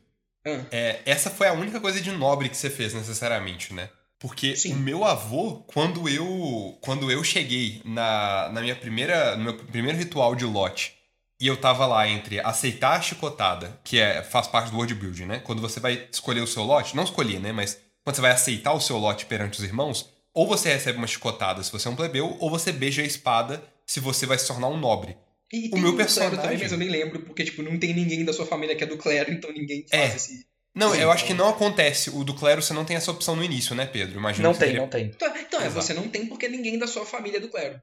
Ah. 0.46 0.66
É, 0.70 1.02
essa 1.06 1.30
foi 1.30 1.48
a 1.48 1.54
única 1.54 1.80
coisa 1.80 2.02
de 2.02 2.12
nobre 2.12 2.50
que 2.50 2.58
você 2.58 2.70
fez, 2.70 2.94
necessariamente, 2.94 3.74
né? 3.74 3.90
Porque 4.20 4.56
Sim. 4.56 4.74
o 4.74 4.80
meu 4.80 5.04
avô, 5.04 5.64
quando 5.68 6.08
eu 6.08 6.78
quando 6.82 7.12
eu 7.12 7.22
cheguei 7.24 7.82
na, 7.84 8.50
na 8.54 8.62
minha 8.62 8.76
primeira, 8.76 9.36
no 9.36 9.44
meu 9.44 9.58
primeiro 9.66 9.98
ritual 9.98 10.34
de 10.34 10.46
lote, 10.46 10.96
e 11.44 11.48
eu 11.48 11.58
tava 11.58 11.86
lá 11.86 12.08
entre 12.08 12.40
aceitar 12.40 12.98
a 12.98 13.02
chicotada, 13.02 13.78
que 13.84 14.00
é, 14.00 14.24
faz 14.24 14.48
parte 14.48 14.72
do 14.72 14.78
world 14.78 14.96
building, 14.96 15.26
né? 15.26 15.42
Quando 15.44 15.62
você 15.62 15.78
vai 15.78 16.08
escolher 16.10 16.40
o 16.40 16.48
seu 16.48 16.64
lote, 16.64 16.96
não 16.96 17.04
escolher, 17.04 17.38
né? 17.38 17.52
Mas 17.52 17.78
quando 18.02 18.16
você 18.16 18.22
vai 18.22 18.32
aceitar 18.32 18.72
o 18.72 18.80
seu 18.80 18.98
lote 18.98 19.26
perante 19.26 19.60
os 19.60 19.66
irmãos, 19.66 20.10
ou 20.34 20.48
você 20.48 20.72
recebe 20.72 20.98
uma 20.98 21.06
chicotada 21.06 21.62
se 21.62 21.70
você 21.70 21.90
é 21.90 21.92
um 21.92 21.98
plebeu, 21.98 22.38
ou 22.40 22.50
você 22.50 22.72
beija 22.72 23.02
a 23.02 23.06
espada 23.06 23.62
se 23.86 24.00
você 24.00 24.26
vai 24.26 24.40
se 24.40 24.48
tornar 24.48 24.70
um 24.70 24.78
nobre. 24.78 25.18
E, 25.52 25.70
o 25.74 25.80
meu 25.80 25.98
personagem 25.98 26.40
também, 26.40 26.58
mas 26.58 26.72
eu 26.72 26.78
nem 26.78 26.88
lembro, 26.88 27.20
porque 27.20 27.44
tipo, 27.44 27.62
não 27.62 27.78
tem 27.78 27.94
ninguém 27.94 28.24
da 28.24 28.32
sua 28.32 28.46
família 28.46 28.74
que 28.74 28.86
é 28.86 28.88
do 28.88 28.96
clero, 28.96 29.30
então 29.30 29.52
ninguém 29.52 29.86
faz 29.86 30.14
é. 30.14 30.16
esse 30.16 30.48
não, 30.74 30.94
Sim, 30.94 31.02
eu 31.02 31.12
acho 31.12 31.26
que 31.26 31.34
não 31.34 31.50
acontece. 31.50 32.10
O 32.10 32.24
do 32.24 32.34
clero 32.34 32.62
você 32.62 32.74
não 32.74 32.84
tem 32.84 32.96
essa 32.96 33.12
opção 33.12 33.36
no 33.36 33.44
início, 33.44 33.76
né, 33.76 33.86
Pedro? 33.86 34.18
Imagina 34.18 34.48
não 34.48 34.56
tem, 34.56 34.68
teria... 34.70 34.82
não 34.82 34.88
tem. 34.88 35.06
Então, 35.06 35.38
então 35.38 35.62
é, 35.62 35.70
você 35.70 35.94
não 35.94 36.08
tem 36.08 36.26
porque 36.26 36.48
ninguém 36.48 36.80
da 36.80 36.88
sua 36.88 37.06
família 37.06 37.38
é 37.38 37.42
do 37.42 37.50
clero. 37.50 37.80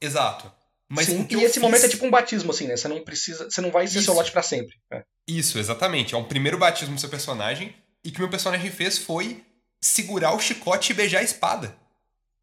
Exato. 0.00 0.50
Mas 0.94 1.06
Sim, 1.06 1.26
e 1.30 1.36
esse 1.36 1.54
fiz... 1.54 1.62
momento 1.62 1.86
é 1.86 1.88
tipo 1.88 2.04
um 2.04 2.10
batismo, 2.10 2.50
assim, 2.50 2.66
né? 2.66 2.76
Você 2.76 2.86
não 2.86 3.02
precisa. 3.02 3.50
Você 3.50 3.62
não 3.62 3.70
vai 3.70 3.86
ser 3.86 3.96
Isso. 3.96 4.04
seu 4.04 4.14
lote 4.14 4.30
pra 4.30 4.42
sempre. 4.42 4.76
É. 4.92 5.02
Isso, 5.26 5.58
exatamente. 5.58 6.14
É 6.14 6.18
um 6.18 6.24
primeiro 6.24 6.58
batismo 6.58 6.94
do 6.94 7.00
seu 7.00 7.08
personagem. 7.08 7.74
E 8.04 8.10
o 8.10 8.12
que 8.12 8.18
meu 8.18 8.28
personagem 8.28 8.70
fez 8.70 8.98
foi 8.98 9.42
segurar 9.80 10.34
o 10.34 10.38
chicote 10.38 10.92
e 10.92 10.94
beijar 10.94 11.20
a 11.20 11.22
espada. 11.22 11.74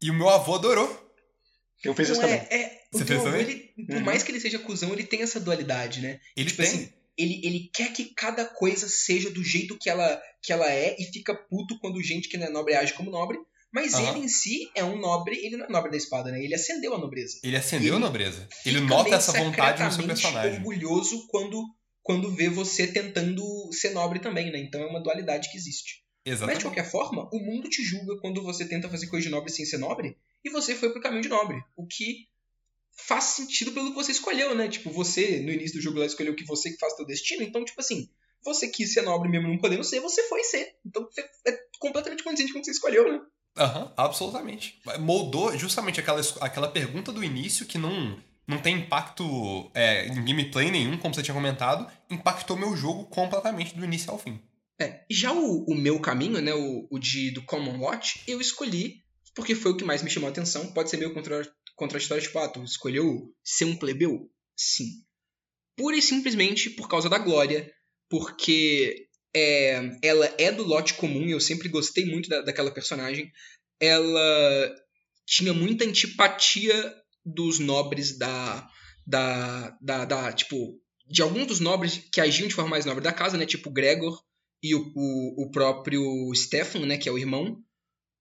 E 0.02 0.10
o 0.10 0.14
meu 0.14 0.28
avô 0.28 0.56
adorou. 0.56 0.88
Eu 1.84 1.94
fiz 1.94 2.08
isso 2.08 2.20
é, 2.20 2.22
também. 2.22 2.38
É, 2.50 2.80
Você 2.90 3.04
fez 3.04 3.22
também? 3.22 3.40
Ele, 3.40 3.72
por 3.86 3.96
uhum. 3.96 4.02
mais 4.02 4.24
que 4.24 4.32
ele 4.32 4.40
seja 4.40 4.58
cuzão, 4.58 4.92
ele 4.92 5.04
tem 5.04 5.22
essa 5.22 5.38
dualidade, 5.38 6.00
né? 6.00 6.18
Ele 6.36 6.50
tipo 6.50 6.60
tem. 6.60 6.72
Assim, 6.72 6.92
ele, 7.16 7.40
ele 7.44 7.70
quer 7.72 7.92
que 7.92 8.06
cada 8.06 8.44
coisa 8.44 8.88
seja 8.88 9.30
do 9.30 9.44
jeito 9.44 9.78
que 9.78 9.88
ela, 9.88 10.20
que 10.42 10.52
ela 10.52 10.68
é 10.68 10.96
e 10.98 11.04
fica 11.04 11.36
puto 11.36 11.78
quando 11.78 12.02
gente 12.02 12.28
que 12.28 12.36
não 12.36 12.48
é 12.48 12.50
nobre 12.50 12.74
age 12.74 12.94
como 12.94 13.12
nobre. 13.12 13.38
Mas 13.72 13.94
uhum. 13.94 14.08
ele 14.08 14.18
em 14.20 14.28
si 14.28 14.70
é 14.74 14.82
um 14.82 14.98
nobre, 14.98 15.36
ele 15.36 15.56
não 15.56 15.66
é 15.66 15.68
nobre 15.68 15.90
da 15.90 15.96
espada, 15.96 16.30
né? 16.32 16.42
Ele 16.42 16.54
acendeu 16.54 16.94
a 16.94 16.98
nobreza. 16.98 17.38
Ele 17.42 17.56
acendeu 17.56 17.96
a 17.96 17.98
nobreza. 17.98 18.48
Ele 18.66 18.80
nota 18.80 19.14
essa 19.14 19.32
vontade 19.32 19.82
no 19.82 19.92
seu 19.92 20.06
personagem. 20.06 20.58
orgulhoso 20.58 21.26
quando, 21.28 21.64
quando 22.02 22.30
vê 22.34 22.48
você 22.48 22.86
tentando 22.86 23.44
ser 23.72 23.90
nobre 23.90 24.18
também, 24.18 24.50
né? 24.50 24.58
Então 24.58 24.80
é 24.80 24.86
uma 24.86 25.00
dualidade 25.00 25.50
que 25.50 25.56
existe. 25.56 26.04
Exatamente. 26.24 26.48
Mas 26.48 26.58
de 26.58 26.64
qualquer 26.64 26.90
forma, 26.90 27.28
o 27.32 27.38
mundo 27.38 27.68
te 27.68 27.82
julga 27.82 28.18
quando 28.20 28.42
você 28.42 28.66
tenta 28.66 28.88
fazer 28.88 29.06
coisa 29.06 29.24
de 29.24 29.30
nobre 29.30 29.52
sem 29.52 29.64
ser 29.64 29.78
nobre, 29.78 30.16
e 30.44 30.50
você 30.50 30.74
foi 30.74 30.90
pro 30.90 31.00
caminho 31.00 31.22
de 31.22 31.28
nobre. 31.28 31.62
O 31.76 31.86
que 31.86 32.28
faz 32.92 33.24
sentido 33.24 33.72
pelo 33.72 33.90
que 33.90 33.94
você 33.94 34.12
escolheu, 34.12 34.54
né? 34.54 34.68
Tipo, 34.68 34.90
você, 34.90 35.40
no 35.40 35.50
início 35.50 35.78
do 35.78 35.82
jogo 35.82 35.98
lá, 35.98 36.06
escolheu 36.06 36.34
que 36.34 36.44
você 36.44 36.70
que 36.70 36.78
faz 36.78 36.94
teu 36.94 37.06
destino, 37.06 37.42
então, 37.42 37.64
tipo 37.64 37.80
assim, 37.80 38.10
você 38.44 38.68
quis 38.68 38.92
ser 38.92 39.02
nobre 39.02 39.28
mesmo 39.28 39.48
não 39.48 39.58
podendo 39.58 39.84
ser, 39.84 40.00
você 40.00 40.22
foi 40.28 40.42
ser. 40.44 40.74
Então, 40.84 41.08
é 41.46 41.52
completamente 41.78 42.22
condizente 42.22 42.52
com 42.52 42.58
o 42.58 42.62
que 42.62 42.66
você 42.66 42.72
escolheu, 42.72 43.10
né? 43.10 43.20
Aham, 43.56 43.82
uhum, 43.82 43.92
absolutamente. 43.96 44.80
Moldou 44.98 45.56
justamente 45.58 46.00
aquela, 46.00 46.20
aquela 46.40 46.68
pergunta 46.68 47.12
do 47.12 47.24
início 47.24 47.66
que 47.66 47.78
não, 47.78 48.18
não 48.46 48.58
tem 48.58 48.78
impacto 48.78 49.70
é, 49.74 50.06
em 50.06 50.24
gameplay 50.24 50.70
nenhum, 50.70 50.96
como 50.96 51.14
você 51.14 51.22
tinha 51.22 51.34
comentado, 51.34 51.90
impactou 52.08 52.56
meu 52.56 52.76
jogo 52.76 53.04
completamente 53.06 53.76
do 53.76 53.84
início 53.84 54.10
ao 54.10 54.18
fim. 54.18 54.40
É, 54.80 55.04
já 55.10 55.32
o, 55.32 55.64
o 55.68 55.74
meu 55.74 56.00
caminho, 56.00 56.40
né, 56.40 56.54
o, 56.54 56.86
o 56.90 56.98
de, 56.98 57.32
do 57.32 57.42
Common 57.42 57.78
Watch, 57.80 58.22
eu 58.26 58.40
escolhi 58.40 59.02
porque 59.34 59.54
foi 59.54 59.72
o 59.72 59.76
que 59.76 59.84
mais 59.84 60.02
me 60.02 60.10
chamou 60.10 60.28
a 60.28 60.30
atenção. 60.30 60.72
Pode 60.72 60.90
ser 60.90 60.96
meio 60.96 61.14
contra, 61.14 61.42
contraditório, 61.76 62.22
tipo, 62.22 62.38
ah, 62.38 62.48
tu 62.48 62.62
escolheu 62.62 63.32
ser 63.44 63.64
um 63.64 63.76
plebeu? 63.76 64.30
Sim. 64.56 65.04
Pura 65.76 65.96
e 65.96 66.02
simplesmente 66.02 66.70
por 66.70 66.88
causa 66.88 67.08
da 67.08 67.18
Glória, 67.18 67.72
porque 68.08 69.08
é, 69.34 69.98
ela 70.02 70.26
é 70.38 70.50
do 70.50 70.64
lote 70.64 70.94
comum, 70.94 71.28
eu 71.28 71.40
sempre 71.40 71.68
gostei 71.68 72.04
muito 72.04 72.28
da, 72.28 72.42
daquela 72.42 72.70
personagem. 72.70 73.30
Ela 73.80 74.74
tinha 75.26 75.52
muita 75.52 75.84
antipatia 75.84 76.94
dos 77.24 77.58
nobres 77.58 78.18
da, 78.18 78.68
da, 79.06 79.76
da, 79.80 80.04
da, 80.04 80.32
tipo, 80.32 80.80
de 81.06 81.22
alguns 81.22 81.46
dos 81.46 81.60
nobres 81.60 81.98
que 82.12 82.20
agiam 82.20 82.48
de 82.48 82.54
forma 82.54 82.70
mais 82.70 82.84
nobre 82.84 83.02
da 83.02 83.12
casa, 83.12 83.36
né, 83.36 83.46
tipo 83.46 83.70
Gregor 83.70 84.20
e 84.62 84.74
o, 84.74 84.92
o, 84.94 85.44
o 85.44 85.50
próprio 85.50 86.02
Stefan, 86.34 86.86
né, 86.86 86.98
que 86.98 87.08
é 87.08 87.12
o 87.12 87.18
irmão. 87.18 87.62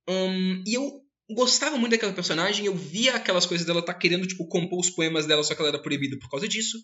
Um, 0.08 0.64
e 0.66 0.74
eu 0.74 1.02
gostava 1.30 1.78
muito 1.78 1.92
daquela 1.92 2.14
personagem, 2.14 2.66
eu 2.66 2.76
via 2.76 3.14
aquelas 3.16 3.46
coisas 3.46 3.66
dela 3.66 3.84
tá 3.84 3.94
querendo, 3.94 4.28
tipo, 4.28 4.48
compor 4.48 4.80
os 4.80 4.90
poemas 4.90 5.26
dela, 5.26 5.44
só 5.44 5.54
que 5.54 5.62
ela 5.62 5.70
era 5.70 5.82
proibida 5.82 6.18
por 6.18 6.30
causa 6.30 6.48
disso. 6.48 6.82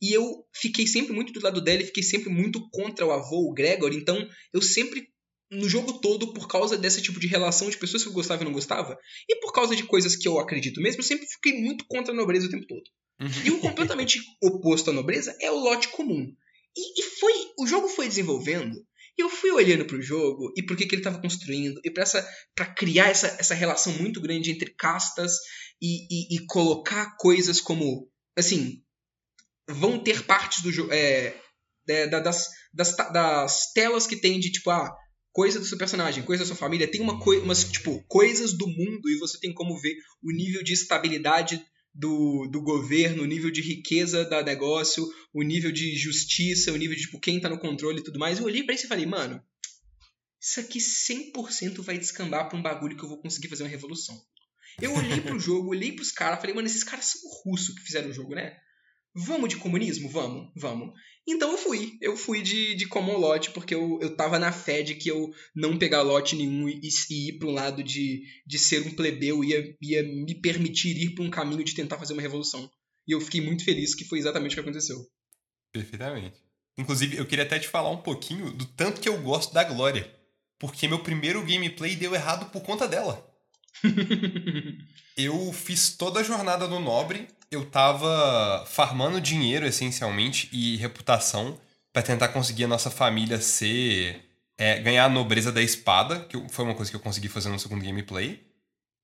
E 0.00 0.12
eu 0.12 0.44
fiquei 0.54 0.86
sempre 0.86 1.12
muito 1.12 1.32
do 1.32 1.42
lado 1.42 1.60
dela 1.60 1.82
e 1.82 1.86
fiquei 1.86 2.02
sempre 2.02 2.28
muito 2.28 2.68
contra 2.70 3.06
o 3.06 3.10
avô, 3.10 3.48
o 3.48 3.54
Gregor. 3.54 3.92
Então, 3.92 4.28
eu 4.52 4.60
sempre, 4.60 5.08
no 5.50 5.68
jogo 5.68 5.94
todo, 5.94 6.34
por 6.34 6.46
causa 6.46 6.76
desse 6.76 7.00
tipo 7.00 7.18
de 7.18 7.26
relação 7.26 7.70
de 7.70 7.78
pessoas 7.78 8.02
que 8.02 8.08
eu 8.08 8.12
gostava 8.12 8.42
e 8.42 8.44
não 8.44 8.52
gostava, 8.52 8.98
e 9.28 9.36
por 9.40 9.52
causa 9.52 9.74
de 9.74 9.84
coisas 9.84 10.14
que 10.14 10.28
eu 10.28 10.38
acredito 10.38 10.80
mesmo, 10.80 11.00
eu 11.00 11.04
sempre 11.04 11.26
fiquei 11.26 11.60
muito 11.60 11.86
contra 11.88 12.12
a 12.12 12.16
nobreza 12.16 12.46
o 12.46 12.50
tempo 12.50 12.66
todo. 12.66 12.84
Uhum. 13.20 13.46
E 13.46 13.50
o 13.50 13.60
completamente 13.60 14.20
oposto 14.42 14.90
à 14.90 14.92
nobreza 14.92 15.34
é 15.40 15.50
o 15.50 15.58
lote 15.58 15.88
comum. 15.88 16.30
E, 16.76 17.00
e 17.00 17.02
foi. 17.02 17.32
O 17.58 17.66
jogo 17.66 17.88
foi 17.88 18.06
desenvolvendo 18.06 18.76
E 19.18 19.22
eu 19.22 19.30
fui 19.30 19.50
olhando 19.50 19.86
pro 19.86 20.02
jogo 20.02 20.52
e 20.56 20.62
por 20.62 20.76
que, 20.76 20.86
que 20.86 20.94
ele 20.94 21.00
estava 21.00 21.20
construindo, 21.20 21.80
e 21.82 21.90
para 21.90 22.74
criar 22.74 23.08
essa, 23.08 23.28
essa 23.38 23.54
relação 23.54 23.92
muito 23.94 24.20
grande 24.20 24.50
entre 24.50 24.74
castas 24.74 25.38
e, 25.80 26.34
e, 26.34 26.36
e 26.36 26.46
colocar 26.46 27.16
coisas 27.16 27.60
como. 27.60 28.10
Assim, 28.36 28.82
vão 29.68 29.98
ter 29.98 30.24
partes 30.24 30.62
do 30.62 30.70
jogo. 30.70 30.92
É, 30.92 31.34
é, 31.88 32.06
das, 32.08 32.48
das, 32.74 32.96
das 33.12 33.72
telas 33.72 34.06
que 34.06 34.16
tem 34.16 34.40
de 34.40 34.50
tipo, 34.50 34.70
ah, 34.70 34.92
coisa 35.32 35.60
do 35.60 35.66
seu 35.66 35.78
personagem, 35.78 36.24
coisa 36.24 36.42
da 36.42 36.48
sua 36.48 36.56
família, 36.56 36.90
tem 36.90 37.00
uma 37.00 37.20
coi 37.20 37.38
umas 37.38 37.64
tipo 37.64 38.02
coisas 38.08 38.52
do 38.52 38.66
mundo 38.66 39.08
e 39.08 39.18
você 39.18 39.38
tem 39.38 39.52
como 39.54 39.78
ver 39.78 39.94
o 40.22 40.32
nível 40.32 40.62
de 40.62 40.72
estabilidade 40.72 41.64
do, 41.96 42.46
do 42.46 42.60
governo, 42.60 43.22
o 43.22 43.26
nível 43.26 43.50
de 43.50 43.62
riqueza 43.62 44.24
da 44.24 44.42
negócio, 44.42 45.06
o 45.32 45.42
nível 45.42 45.72
de 45.72 45.96
justiça, 45.96 46.72
o 46.72 46.76
nível 46.76 46.94
de 46.94 47.02
tipo, 47.02 47.18
quem 47.18 47.40
tá 47.40 47.48
no 47.48 47.58
controle 47.58 48.00
e 48.00 48.04
tudo 48.04 48.18
mais. 48.18 48.38
Eu 48.38 48.44
olhei 48.44 48.62
para 48.62 48.74
isso 48.74 48.84
e 48.84 48.88
falei, 48.88 49.06
mano, 49.06 49.42
isso 50.40 50.60
aqui 50.60 50.78
100% 50.78 51.82
vai 51.82 51.98
descambar 51.98 52.48
pra 52.48 52.58
um 52.58 52.62
bagulho 52.62 52.96
que 52.96 53.02
eu 53.02 53.08
vou 53.08 53.20
conseguir 53.20 53.48
fazer 53.48 53.62
uma 53.62 53.70
revolução. 53.70 54.14
Eu 54.80 54.94
olhei 54.94 55.20
pro 55.22 55.38
jogo, 55.40 55.70
olhei 55.70 55.92
pros 55.92 56.12
caras, 56.12 56.38
falei, 56.38 56.54
mano, 56.54 56.66
esses 56.66 56.84
caras 56.84 57.06
são 57.06 57.20
russos 57.42 57.74
que 57.74 57.82
fizeram 57.82 58.10
o 58.10 58.12
jogo, 58.12 58.34
né? 58.34 58.56
Vamos 59.14 59.48
de 59.48 59.56
comunismo? 59.56 60.10
Vamos, 60.10 60.52
vamos. 60.54 60.92
Então 61.26 61.50
eu 61.50 61.58
fui. 61.58 61.98
Eu 62.00 62.16
fui 62.16 62.40
de, 62.40 62.74
de 62.74 62.86
common 62.86 63.16
lot, 63.16 63.50
porque 63.50 63.74
eu, 63.74 63.98
eu 64.00 64.14
tava 64.14 64.38
na 64.38 64.52
fé 64.52 64.82
de 64.82 64.94
que 64.94 65.10
eu 65.10 65.30
não 65.54 65.76
pegar 65.76 66.02
lote 66.02 66.36
nenhum 66.36 66.68
e, 66.68 66.80
e 67.10 67.28
ir 67.28 67.38
para 67.38 67.48
um 67.48 67.52
lado 67.52 67.82
de, 67.82 68.22
de 68.46 68.58
ser 68.58 68.86
um 68.86 68.94
plebeu 68.94 69.42
ia, 69.42 69.76
ia 69.82 70.02
me 70.02 70.34
permitir 70.40 70.96
ir 70.96 71.14
para 71.14 71.24
um 71.24 71.30
caminho 71.30 71.64
de 71.64 71.74
tentar 71.74 71.98
fazer 71.98 72.12
uma 72.12 72.22
revolução. 72.22 72.70
E 73.08 73.12
eu 73.12 73.20
fiquei 73.20 73.40
muito 73.40 73.64
feliz 73.64 73.94
que 73.94 74.04
foi 74.04 74.18
exatamente 74.18 74.52
o 74.52 74.54
que 74.54 74.60
aconteceu. 74.60 74.98
Perfeitamente. 75.72 76.36
Inclusive, 76.78 77.16
eu 77.16 77.26
queria 77.26 77.44
até 77.44 77.58
te 77.58 77.68
falar 77.68 77.90
um 77.90 78.02
pouquinho 78.02 78.52
do 78.52 78.64
tanto 78.64 79.00
que 79.00 79.08
eu 79.08 79.20
gosto 79.20 79.52
da 79.52 79.64
Glória. 79.64 80.14
Porque 80.58 80.88
meu 80.88 81.00
primeiro 81.00 81.44
gameplay 81.44 81.96
deu 81.96 82.14
errado 82.14 82.50
por 82.50 82.62
conta 82.62 82.86
dela. 82.86 83.26
eu 85.16 85.52
fiz 85.52 85.90
toda 85.96 86.20
a 86.20 86.22
jornada 86.22 86.66
do 86.66 86.80
Nobre 86.80 87.28
eu 87.50 87.64
tava 87.64 88.64
farmando 88.66 89.20
dinheiro, 89.20 89.66
essencialmente, 89.66 90.48
e 90.52 90.76
reputação 90.76 91.58
para 91.92 92.02
tentar 92.02 92.28
conseguir 92.28 92.64
a 92.64 92.68
nossa 92.68 92.90
família 92.90 93.40
ser. 93.40 94.22
É, 94.58 94.80
ganhar 94.80 95.04
a 95.04 95.08
nobreza 95.10 95.52
da 95.52 95.60
espada, 95.60 96.20
que 96.20 96.42
foi 96.48 96.64
uma 96.64 96.74
coisa 96.74 96.90
que 96.90 96.96
eu 96.96 97.00
consegui 97.00 97.28
fazer 97.28 97.50
no 97.50 97.58
segundo 97.58 97.84
gameplay. 97.84 98.42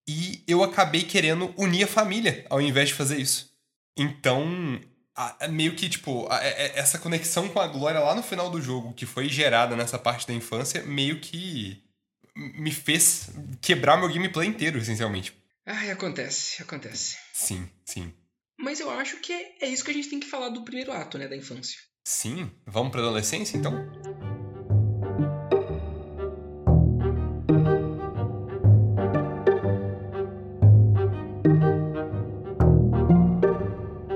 E 0.08 0.42
eu 0.48 0.62
acabei 0.62 1.02
querendo 1.02 1.52
unir 1.58 1.84
a 1.84 1.86
família 1.86 2.46
ao 2.48 2.60
invés 2.60 2.88
de 2.88 2.94
fazer 2.94 3.20
isso. 3.20 3.52
Então, 3.94 4.80
a, 5.14 5.48
meio 5.48 5.74
que, 5.76 5.88
tipo, 5.88 6.26
a, 6.28 6.38
a, 6.38 6.44
é, 6.44 6.78
essa 6.78 6.98
conexão 6.98 7.48
com 7.48 7.60
a 7.60 7.66
glória 7.66 8.00
lá 8.00 8.14
no 8.14 8.22
final 8.22 8.50
do 8.50 8.62
jogo, 8.62 8.94
que 8.94 9.04
foi 9.04 9.28
gerada 9.28 9.76
nessa 9.76 9.98
parte 9.98 10.26
da 10.26 10.32
infância, 10.32 10.82
meio 10.84 11.20
que 11.20 11.82
me 12.34 12.72
fez 12.72 13.30
quebrar 13.60 13.98
meu 13.98 14.08
gameplay 14.08 14.48
inteiro, 14.48 14.78
essencialmente. 14.78 15.36
Ai, 15.66 15.90
acontece, 15.90 16.62
acontece. 16.62 17.16
Sim, 17.32 17.68
sim. 17.84 18.12
Mas 18.62 18.78
eu 18.78 18.88
acho 18.88 19.16
que 19.16 19.32
é 19.60 19.66
isso 19.66 19.84
que 19.84 19.90
a 19.90 19.94
gente 19.94 20.08
tem 20.08 20.20
que 20.20 20.28
falar 20.28 20.48
do 20.48 20.62
primeiro 20.62 20.92
ato, 20.92 21.18
né, 21.18 21.26
da 21.26 21.36
infância. 21.36 21.76
Sim. 22.06 22.48
Vamos 22.64 22.92
pra 22.92 23.00
adolescência, 23.00 23.56
então? 23.56 23.74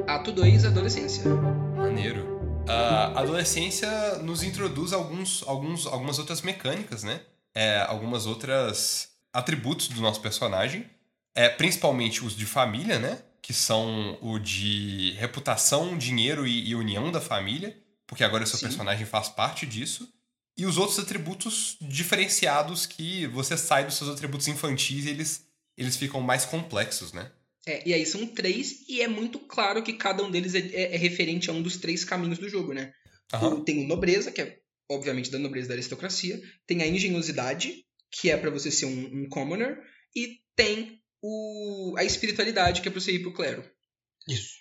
Ato 0.07 0.31
2, 0.31 0.65
adolescência. 0.65 1.29
Maneiro. 1.77 2.65
A 2.69 3.19
adolescência 3.19 4.19
nos 4.19 4.45
introduz 4.45 4.93
alguns, 4.93 5.43
alguns, 5.45 5.89
algumas 5.89 6.21
outras 6.21 6.43
mecânicas, 6.43 7.03
né? 7.03 7.21
É, 7.53 7.81
algumas 7.81 8.27
outras 8.27 9.09
atributos 9.33 9.89
do 9.89 10.01
nosso 10.01 10.21
personagem. 10.21 10.89
É, 11.35 11.49
principalmente 11.49 12.25
os 12.25 12.37
de 12.37 12.47
família, 12.47 13.01
né? 13.01 13.19
Que 13.47 13.55
são 13.55 14.19
o 14.21 14.41
de 14.41 15.13
reputação, 15.13 15.97
dinheiro 15.97 16.45
e, 16.45 16.69
e 16.69 16.75
união 16.75 17.13
da 17.13 17.21
família, 17.21 17.81
porque 18.05 18.25
agora 18.25 18.43
o 18.43 18.47
seu 18.47 18.59
Sim. 18.59 18.67
personagem 18.67 19.07
faz 19.07 19.29
parte 19.29 19.65
disso. 19.65 20.13
E 20.59 20.67
os 20.67 20.77
outros 20.77 20.99
atributos 20.99 21.77
diferenciados 21.81 22.87
que 22.87 23.25
você 23.29 23.57
sai 23.57 23.85
dos 23.85 23.95
seus 23.95 24.11
atributos 24.11 24.49
infantis 24.49 25.07
e 25.07 25.11
eles, 25.11 25.47
eles 25.79 25.97
ficam 25.97 26.21
mais 26.21 26.45
complexos, 26.45 27.13
né? 27.13 27.31
É, 27.65 27.89
e 27.89 27.95
aí 27.95 28.05
são 28.05 28.27
três, 28.27 28.85
e 28.89 29.01
é 29.01 29.07
muito 29.07 29.39
claro 29.39 29.81
que 29.81 29.93
cada 29.93 30.25
um 30.25 30.31
deles 30.31 30.57
é, 30.57 30.59
é, 30.59 30.95
é 30.95 30.97
referente 30.97 31.49
a 31.49 31.53
um 31.53 31.63
dos 31.63 31.77
três 31.77 32.03
caminhos 32.03 32.39
do 32.39 32.49
jogo, 32.49 32.73
né? 32.73 32.93
Uhum. 33.33 33.63
Tem 33.63 33.85
o 33.85 33.87
nobreza, 33.87 34.33
que 34.33 34.43
é 34.43 34.59
obviamente 34.91 35.31
da 35.31 35.39
nobreza 35.39 35.69
da 35.69 35.75
aristocracia, 35.75 36.43
tem 36.67 36.83
a 36.83 36.87
engenhosidade, 36.89 37.85
que 38.11 38.29
é 38.29 38.37
para 38.37 38.51
você 38.51 38.73
ser 38.73 38.87
um, 38.87 39.23
um 39.23 39.29
commoner, 39.29 39.79
e 40.17 40.41
tem 40.57 41.01
o, 41.23 41.95
a 41.97 42.05
espiritualidade 42.05 42.83
que 42.83 42.89
é 42.89 42.91
pra 42.91 43.01
você 43.01 43.13
ir 43.13 43.21
pro 43.21 43.33
clero. 43.33 43.69
Isso. 44.29 44.55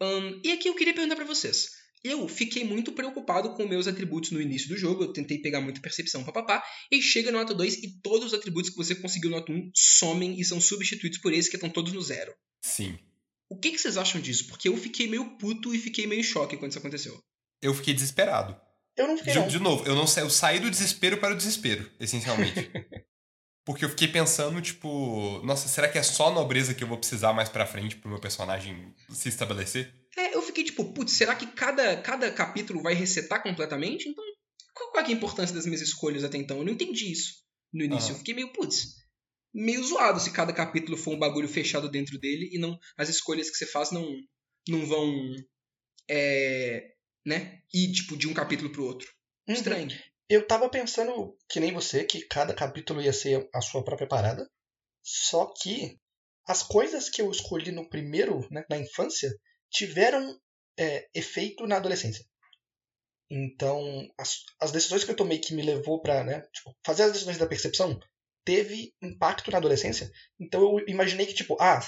Um, 0.00 0.40
e 0.44 0.52
aqui 0.52 0.68
eu 0.68 0.74
queria 0.74 0.94
perguntar 0.94 1.16
para 1.16 1.24
vocês. 1.24 1.70
Eu 2.04 2.26
fiquei 2.26 2.64
muito 2.64 2.90
preocupado 2.92 3.54
com 3.54 3.66
meus 3.66 3.86
atributos 3.86 4.32
no 4.32 4.40
início 4.40 4.68
do 4.68 4.76
jogo, 4.76 5.04
eu 5.04 5.12
tentei 5.12 5.38
pegar 5.38 5.60
muita 5.60 5.80
percepção 5.80 6.24
papapá, 6.24 6.62
e 6.90 7.00
chega 7.00 7.30
no 7.30 7.38
ato 7.38 7.54
2 7.54 7.74
e 7.74 8.00
todos 8.00 8.28
os 8.28 8.34
atributos 8.34 8.70
que 8.70 8.76
você 8.76 8.94
conseguiu 8.96 9.30
no 9.30 9.36
ato 9.36 9.52
1 9.52 9.70
somem 9.74 10.40
e 10.40 10.44
são 10.44 10.60
substituídos 10.60 11.18
por 11.18 11.32
esses 11.32 11.48
que 11.48 11.56
estão 11.56 11.70
todos 11.70 11.92
no 11.92 12.02
zero. 12.02 12.34
Sim. 12.60 12.98
O 13.48 13.56
que, 13.56 13.70
que 13.70 13.78
vocês 13.78 13.96
acham 13.96 14.20
disso? 14.20 14.48
Porque 14.48 14.68
eu 14.68 14.76
fiquei 14.76 15.06
meio 15.06 15.36
puto 15.36 15.72
e 15.72 15.78
fiquei 15.78 16.06
meio 16.06 16.20
em 16.20 16.24
choque 16.24 16.56
quando 16.56 16.72
isso 16.72 16.80
aconteceu. 16.80 17.22
Eu 17.60 17.72
fiquei 17.72 17.94
desesperado. 17.94 18.60
Eu 18.96 19.06
não 19.06 19.16
fiquei. 19.16 19.34
De, 19.34 19.38
não. 19.38 19.46
de 19.46 19.58
novo, 19.60 19.86
eu 19.86 19.94
não 19.94 20.04
eu 20.16 20.30
saí 20.30 20.58
do 20.58 20.70
desespero 20.70 21.18
para 21.18 21.34
o 21.34 21.36
desespero, 21.36 21.88
essencialmente. 22.00 22.54
Porque 23.64 23.84
eu 23.84 23.88
fiquei 23.88 24.08
pensando, 24.08 24.60
tipo, 24.60 25.40
nossa, 25.44 25.68
será 25.68 25.88
que 25.88 25.96
é 25.96 26.02
só 26.02 26.32
nobreza 26.32 26.74
que 26.74 26.82
eu 26.82 26.88
vou 26.88 26.98
precisar 26.98 27.32
mais 27.32 27.48
pra 27.48 27.66
frente 27.66 27.96
pro 27.96 28.10
meu 28.10 28.18
personagem 28.18 28.92
se 29.08 29.28
estabelecer? 29.28 29.94
É, 30.16 30.34
eu 30.34 30.42
fiquei 30.42 30.64
tipo, 30.64 30.92
putz, 30.92 31.12
será 31.12 31.34
que 31.34 31.46
cada, 31.46 31.96
cada 32.02 32.30
capítulo 32.32 32.82
vai 32.82 32.94
resetar 32.94 33.42
completamente? 33.42 34.08
Então, 34.08 34.24
qual, 34.74 34.90
qual 34.90 35.04
é 35.04 35.08
a 35.08 35.12
importância 35.12 35.54
das 35.54 35.64
minhas 35.64 35.80
escolhas 35.80 36.24
até 36.24 36.38
então? 36.38 36.58
Eu 36.58 36.64
não 36.64 36.72
entendi 36.72 37.12
isso 37.12 37.34
no 37.72 37.84
início. 37.84 38.08
Uhum. 38.08 38.14
Eu 38.14 38.18
fiquei 38.18 38.34
meio, 38.34 38.52
putz, 38.52 38.96
meio 39.54 39.82
zoado 39.84 40.18
se 40.18 40.32
cada 40.32 40.52
capítulo 40.52 40.96
for 40.96 41.14
um 41.14 41.18
bagulho 41.18 41.48
fechado 41.48 41.88
dentro 41.88 42.18
dele 42.18 42.50
e 42.52 42.58
não 42.58 42.76
as 42.96 43.08
escolhas 43.08 43.48
que 43.48 43.56
você 43.56 43.66
faz 43.66 43.92
não, 43.92 44.12
não 44.68 44.84
vão, 44.86 45.34
é, 46.10 46.84
né, 47.24 47.60
ir, 47.72 47.92
tipo, 47.92 48.16
de 48.16 48.26
um 48.26 48.34
capítulo 48.34 48.70
pro 48.70 48.84
outro. 48.84 49.08
Uhum. 49.48 49.54
Eu 50.28 50.46
tava 50.46 50.68
pensando, 50.68 51.36
que 51.48 51.60
nem 51.60 51.72
você, 51.72 52.04
que 52.04 52.26
cada 52.26 52.54
capítulo 52.54 53.02
ia 53.02 53.12
ser 53.12 53.48
a 53.54 53.60
sua 53.60 53.84
própria 53.84 54.08
parada. 54.08 54.48
Só 55.02 55.52
que 55.60 55.98
as 56.46 56.62
coisas 56.62 57.08
que 57.08 57.20
eu 57.20 57.30
escolhi 57.30 57.70
no 57.70 57.88
primeiro, 57.88 58.46
né, 58.50 58.64
na 58.68 58.78
infância, 58.78 59.30
tiveram 59.70 60.38
é, 60.78 61.08
efeito 61.14 61.66
na 61.66 61.76
adolescência. 61.76 62.24
Então, 63.30 64.06
as, 64.18 64.44
as 64.60 64.72
decisões 64.72 65.04
que 65.04 65.10
eu 65.10 65.16
tomei 65.16 65.38
que 65.38 65.54
me 65.54 65.62
levou 65.62 66.00
para 66.02 66.22
né, 66.22 66.42
tipo, 66.52 66.76
fazer 66.84 67.04
as 67.04 67.12
decisões 67.12 67.38
da 67.38 67.46
percepção 67.46 67.98
teve 68.44 68.94
impacto 69.00 69.50
na 69.50 69.58
adolescência. 69.58 70.10
Então 70.38 70.60
eu 70.60 70.84
imaginei 70.88 71.26
que, 71.26 71.34
tipo, 71.34 71.56
ah, 71.60 71.80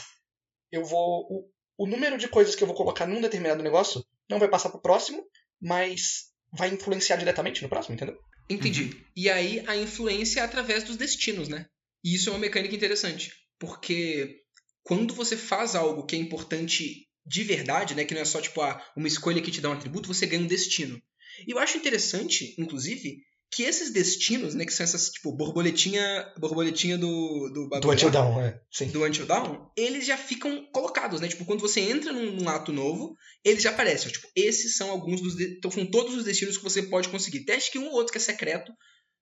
eu 0.70 0.84
vou. 0.84 1.26
O, 1.30 1.50
o 1.76 1.86
número 1.86 2.16
de 2.16 2.28
coisas 2.28 2.54
que 2.54 2.62
eu 2.62 2.66
vou 2.66 2.76
colocar 2.76 3.06
num 3.06 3.20
determinado 3.20 3.62
negócio 3.62 4.04
não 4.30 4.38
vai 4.38 4.48
passar 4.48 4.70
pro 4.70 4.80
próximo, 4.80 5.24
mas 5.60 6.32
vai 6.56 6.70
influenciar 6.72 7.16
diretamente 7.16 7.62
no 7.62 7.68
próximo, 7.68 7.94
entendeu? 7.94 8.18
Entendi. 8.48 8.84
Uhum. 8.84 9.00
E 9.16 9.30
aí 9.30 9.62
a 9.66 9.76
influência 9.76 10.40
é 10.40 10.42
através 10.42 10.84
dos 10.84 10.96
destinos, 10.96 11.48
né? 11.48 11.66
E 12.02 12.14
isso 12.14 12.28
é 12.28 12.32
uma 12.32 12.38
mecânica 12.38 12.74
interessante, 12.74 13.32
porque 13.58 14.42
quando 14.82 15.14
você 15.14 15.36
faz 15.36 15.74
algo 15.74 16.04
que 16.04 16.14
é 16.14 16.18
importante 16.18 17.08
de 17.26 17.42
verdade, 17.42 17.94
né, 17.94 18.04
que 18.04 18.12
não 18.12 18.20
é 18.20 18.24
só 18.24 18.40
tipo 18.40 18.60
ah, 18.60 18.82
uma 18.94 19.08
escolha 19.08 19.40
que 19.40 19.50
te 19.50 19.60
dá 19.60 19.70
um 19.70 19.72
atributo, 19.72 20.12
você 20.12 20.26
ganha 20.26 20.42
um 20.42 20.46
destino. 20.46 21.00
E 21.46 21.50
eu 21.50 21.58
acho 21.58 21.78
interessante, 21.78 22.54
inclusive, 22.58 23.22
que 23.54 23.62
esses 23.62 23.90
destinos, 23.90 24.54
né, 24.54 24.64
que 24.64 24.72
são 24.72 24.82
essas, 24.82 25.10
tipo, 25.10 25.30
borboletinha, 25.32 26.32
borboletinha 26.38 26.98
do... 26.98 27.50
Do, 27.50 27.68
do 27.80 27.90
Until 27.90 28.10
Down, 28.10 28.40
é. 28.40 28.60
Sim. 28.70 28.88
Do 28.88 29.04
Until 29.04 29.26
Down, 29.26 29.70
eles 29.76 30.04
já 30.04 30.16
ficam 30.16 30.66
colocados, 30.72 31.20
né? 31.20 31.28
Tipo, 31.28 31.44
quando 31.44 31.60
você 31.60 31.80
entra 31.80 32.12
num, 32.12 32.32
num 32.32 32.48
ato 32.48 32.72
novo, 32.72 33.16
eles 33.44 33.62
já 33.62 33.70
aparecem. 33.70 34.10
Tipo, 34.10 34.26
esses 34.34 34.76
são 34.76 34.90
alguns 34.90 35.20
dos... 35.20 35.38
Então, 35.38 35.70
são 35.70 35.86
todos 35.86 36.14
os 36.14 36.24
destinos 36.24 36.56
que 36.56 36.64
você 36.64 36.82
pode 36.82 37.08
conseguir. 37.08 37.48
Acho 37.52 37.70
que 37.70 37.78
um 37.78 37.86
ou 37.86 37.92
outro 37.92 38.12
que 38.12 38.18
é 38.18 38.20
secreto, 38.20 38.72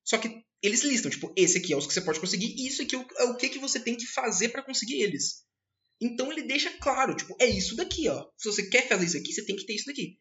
só 0.04 0.16
que 0.16 0.42
eles 0.62 0.82
listam, 0.82 1.10
tipo, 1.10 1.32
esse 1.36 1.58
aqui 1.58 1.72
é 1.72 1.76
os 1.76 1.86
que 1.86 1.92
você 1.92 2.00
pode 2.00 2.20
conseguir, 2.20 2.54
e 2.56 2.66
isso 2.66 2.82
aqui 2.82 2.96
é 2.96 3.24
o 3.24 3.36
que, 3.36 3.48
que 3.50 3.58
você 3.58 3.80
tem 3.80 3.96
que 3.96 4.06
fazer 4.06 4.48
para 4.48 4.62
conseguir 4.62 5.02
eles. 5.02 5.44
Então 6.00 6.32
ele 6.32 6.42
deixa 6.42 6.70
claro, 6.78 7.14
tipo, 7.14 7.36
é 7.38 7.46
isso 7.46 7.76
daqui, 7.76 8.08
ó. 8.08 8.26
Se 8.36 8.50
você 8.50 8.68
quer 8.68 8.88
fazer 8.88 9.06
isso 9.06 9.16
aqui, 9.16 9.32
você 9.32 9.44
tem 9.44 9.56
que 9.56 9.66
ter 9.66 9.74
isso 9.74 9.86
daqui. 9.86 10.18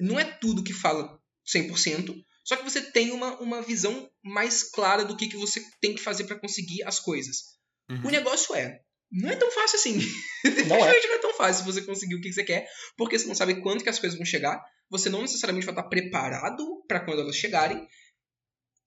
Não 0.00 0.18
é 0.18 0.24
tudo 0.24 0.64
que 0.64 0.72
fala 0.72 1.18
100%, 1.54 2.14
só 2.44 2.56
que 2.56 2.64
você 2.64 2.80
tem 2.80 3.12
uma, 3.12 3.38
uma 3.40 3.62
visão 3.62 4.10
mais 4.22 4.64
clara 4.64 5.04
do 5.04 5.16
que, 5.16 5.28
que 5.28 5.36
você 5.36 5.64
tem 5.80 5.94
que 5.94 6.02
fazer 6.02 6.24
para 6.24 6.38
conseguir 6.38 6.82
as 6.84 6.98
coisas. 6.98 7.56
Uhum. 7.88 8.06
O 8.06 8.10
negócio 8.10 8.54
é, 8.54 8.80
não 9.10 9.30
é 9.30 9.36
tão 9.36 9.50
fácil 9.50 9.78
assim. 9.78 9.98
Definitivamente 10.42 10.68
não, 10.68 10.76
é. 10.76 11.08
não 11.08 11.14
é 11.14 11.18
tão 11.18 11.34
fácil 11.34 11.64
você 11.64 11.82
conseguir 11.82 12.16
o 12.16 12.20
que 12.20 12.32
você 12.32 12.42
quer, 12.42 12.68
porque 12.96 13.18
você 13.18 13.26
não 13.26 13.34
sabe 13.34 13.60
quando 13.60 13.82
que 13.82 13.88
as 13.88 13.98
coisas 13.98 14.18
vão 14.18 14.26
chegar, 14.26 14.60
você 14.90 15.08
não 15.08 15.22
necessariamente 15.22 15.66
vai 15.66 15.74
estar 15.74 15.88
preparado 15.88 16.82
para 16.88 17.00
quando 17.00 17.20
elas 17.20 17.36
chegarem, 17.36 17.86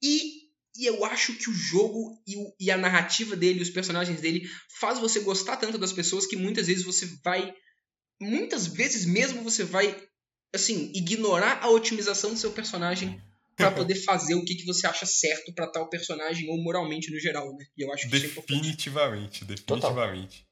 E, 0.03 0.45
e 0.77 0.85
eu 0.85 1.05
acho 1.05 1.33
que 1.35 1.49
o 1.49 1.53
jogo 1.53 2.21
e, 2.27 2.35
o, 2.35 2.53
e 2.59 2.69
a 2.69 2.77
narrativa 2.77 3.35
dele, 3.35 3.61
os 3.61 3.69
personagens 3.69 4.19
dele, 4.19 4.49
faz 4.79 4.99
você 4.99 5.21
gostar 5.21 5.55
tanto 5.57 5.77
das 5.77 5.93
pessoas 5.93 6.25
que 6.25 6.35
muitas 6.35 6.67
vezes 6.67 6.83
você 6.83 7.05
vai. 7.23 7.53
Muitas 8.19 8.67
vezes 8.67 9.05
mesmo 9.05 9.43
você 9.43 9.63
vai, 9.63 9.95
assim, 10.53 10.91
ignorar 10.93 11.59
a 11.61 11.69
otimização 11.69 12.31
do 12.31 12.39
seu 12.39 12.51
personagem 12.51 13.21
para 13.55 13.71
poder 13.71 13.95
fazer 13.95 14.35
o 14.35 14.43
que, 14.43 14.55
que 14.55 14.65
você 14.65 14.85
acha 14.85 15.05
certo 15.05 15.53
para 15.53 15.67
tal 15.67 15.89
personagem 15.89 16.49
ou 16.49 16.61
moralmente 16.61 17.11
no 17.11 17.19
geral, 17.19 17.55
né? 17.55 17.65
E 17.77 17.83
eu 17.83 17.93
acho 17.93 18.09
que 18.09 18.19
definitivamente, 18.19 19.43
isso 19.43 19.43
é 19.45 19.47
definitivamente. 19.47 20.45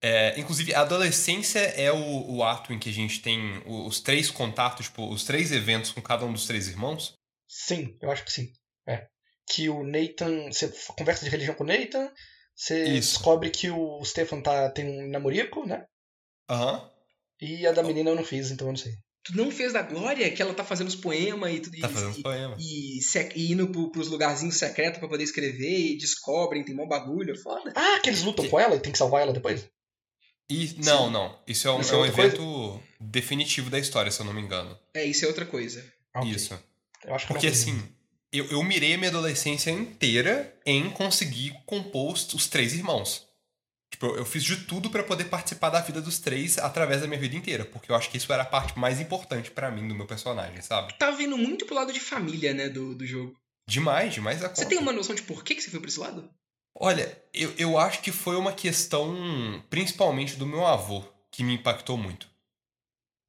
É, 0.00 0.38
inclusive, 0.38 0.72
a 0.74 0.82
adolescência 0.82 1.58
é 1.58 1.90
o, 1.90 2.36
o, 2.36 2.44
ato 2.44 2.72
em 2.72 2.78
que 2.78 2.88
a 2.88 2.92
gente 2.92 3.20
tem 3.20 3.62
os 3.66 4.00
três 4.00 4.30
contatos, 4.30 4.86
tipo, 4.86 5.08
os 5.08 5.24
três 5.24 5.50
eventos 5.50 5.90
com 5.90 6.00
cada 6.00 6.24
um 6.24 6.32
dos 6.32 6.46
três 6.46 6.68
irmãos? 6.68 7.14
Sim, 7.48 7.96
eu 8.00 8.10
acho 8.10 8.24
que 8.24 8.32
sim. 8.32 8.52
É. 8.86 9.08
Que 9.50 9.68
o 9.68 9.82
Nathan. 9.82 10.52
Você 10.52 10.72
conversa 10.96 11.24
de 11.24 11.30
religião 11.30 11.54
com 11.54 11.64
o 11.64 11.66
Nathan, 11.66 12.12
você 12.54 12.84
Isso. 12.84 13.14
descobre 13.14 13.50
que 13.50 13.70
o 13.70 14.04
Stefan 14.04 14.40
tá, 14.40 14.70
tem 14.70 14.86
um 14.86 15.10
namorico, 15.10 15.66
né? 15.66 15.84
Aham. 16.48 16.74
Uhum. 16.74 16.98
E 17.40 17.66
a 17.66 17.72
da 17.72 17.84
menina 17.84 18.10
eu 18.10 18.16
não 18.16 18.24
fiz, 18.24 18.50
então 18.50 18.66
eu 18.66 18.72
não 18.72 18.78
sei. 18.78 18.94
Tu 19.28 19.36
não 19.36 19.50
fez 19.50 19.74
da 19.74 19.82
Glória, 19.82 20.30
que 20.30 20.40
ela 20.40 20.54
tá 20.54 20.64
fazendo 20.64 20.88
os 20.88 20.96
poemas 20.96 21.54
e 21.54 21.60
tudo 21.60 21.78
Tá 21.78 21.88
fazendo 21.88 22.12
os 22.12 22.22
poemas. 22.22 22.56
E, 22.58 22.98
e, 22.98 23.28
e, 23.36 23.52
indo 23.52 23.68
pro, 23.68 23.90
pros 23.90 24.08
lugarzinhos 24.08 24.56
secretos 24.56 24.98
para 24.98 25.08
poder 25.08 25.22
escrever 25.22 25.92
e 25.92 25.98
descobrem, 25.98 26.64
tem 26.64 26.74
mó 26.74 26.86
bagulho, 26.86 27.34
é 27.34 27.36
foda. 27.36 27.70
Ah, 27.76 28.00
que 28.02 28.08
eles 28.08 28.22
lutam 28.22 28.46
que... 28.46 28.50
com 28.50 28.58
ela 28.58 28.74
e 28.74 28.80
tem 28.80 28.90
que 28.90 28.96
salvar 28.96 29.20
ela 29.20 29.34
depois? 29.34 29.68
E, 30.48 30.74
não, 30.82 31.06
Sim. 31.06 31.12
não. 31.12 31.38
Isso 31.46 31.68
é 31.68 31.72
um, 31.72 31.80
isso 31.82 31.94
é 31.94 31.98
um 31.98 32.06
evento 32.06 32.42
coisa? 32.42 32.82
definitivo 32.98 33.68
da 33.68 33.78
história, 33.78 34.10
se 34.10 34.18
eu 34.18 34.24
não 34.24 34.32
me 34.32 34.40
engano. 34.40 34.78
É, 34.94 35.04
isso 35.04 35.26
é 35.26 35.28
outra 35.28 35.44
coisa. 35.44 35.84
Okay. 36.16 36.30
Isso. 36.30 36.58
Eu 37.04 37.14
acho 37.14 37.26
que 37.26 37.34
Porque 37.34 37.48
assim, 37.48 37.82
eu, 38.32 38.46
eu 38.46 38.62
mirei 38.64 38.94
a 38.94 38.98
minha 38.98 39.10
adolescência 39.10 39.70
inteira 39.70 40.56
em 40.64 40.88
conseguir 40.88 41.54
compor 41.66 42.14
os 42.14 42.46
três 42.46 42.72
irmãos. 42.72 43.27
Tipo, 43.90 44.06
eu 44.14 44.24
fiz 44.24 44.44
de 44.44 44.56
tudo 44.64 44.90
para 44.90 45.02
poder 45.02 45.24
participar 45.24 45.70
da 45.70 45.80
vida 45.80 46.00
dos 46.00 46.18
três 46.18 46.58
através 46.58 47.00
da 47.00 47.06
minha 47.06 47.18
vida 47.18 47.36
inteira, 47.36 47.64
porque 47.64 47.90
eu 47.90 47.96
acho 47.96 48.10
que 48.10 48.18
isso 48.18 48.32
era 48.32 48.42
a 48.42 48.46
parte 48.46 48.78
mais 48.78 49.00
importante 49.00 49.50
para 49.50 49.70
mim 49.70 49.88
do 49.88 49.94
meu 49.94 50.06
personagem, 50.06 50.60
sabe? 50.60 50.94
Tá 50.98 51.10
vindo 51.10 51.36
muito 51.36 51.64
pro 51.64 51.74
lado 51.74 51.92
de 51.92 52.00
família, 52.00 52.52
né, 52.52 52.68
do, 52.68 52.94
do 52.94 53.06
jogo. 53.06 53.34
Demais, 53.66 54.14
demais 54.14 54.44
a 54.44 54.48
Você 54.48 54.66
tem 54.66 54.78
uma 54.78 54.92
noção 54.92 55.14
de 55.14 55.22
por 55.22 55.42
que, 55.42 55.54
que 55.54 55.62
você 55.62 55.70
foi 55.70 55.80
pra 55.80 55.88
esse 55.88 56.00
lado? 56.00 56.28
Olha, 56.74 57.20
eu, 57.34 57.52
eu 57.58 57.78
acho 57.78 58.00
que 58.00 58.12
foi 58.12 58.36
uma 58.36 58.52
questão, 58.52 59.62
principalmente 59.68 60.36
do 60.36 60.46
meu 60.46 60.66
avô, 60.66 61.02
que 61.30 61.42
me 61.42 61.54
impactou 61.54 61.96
muito. 61.96 62.28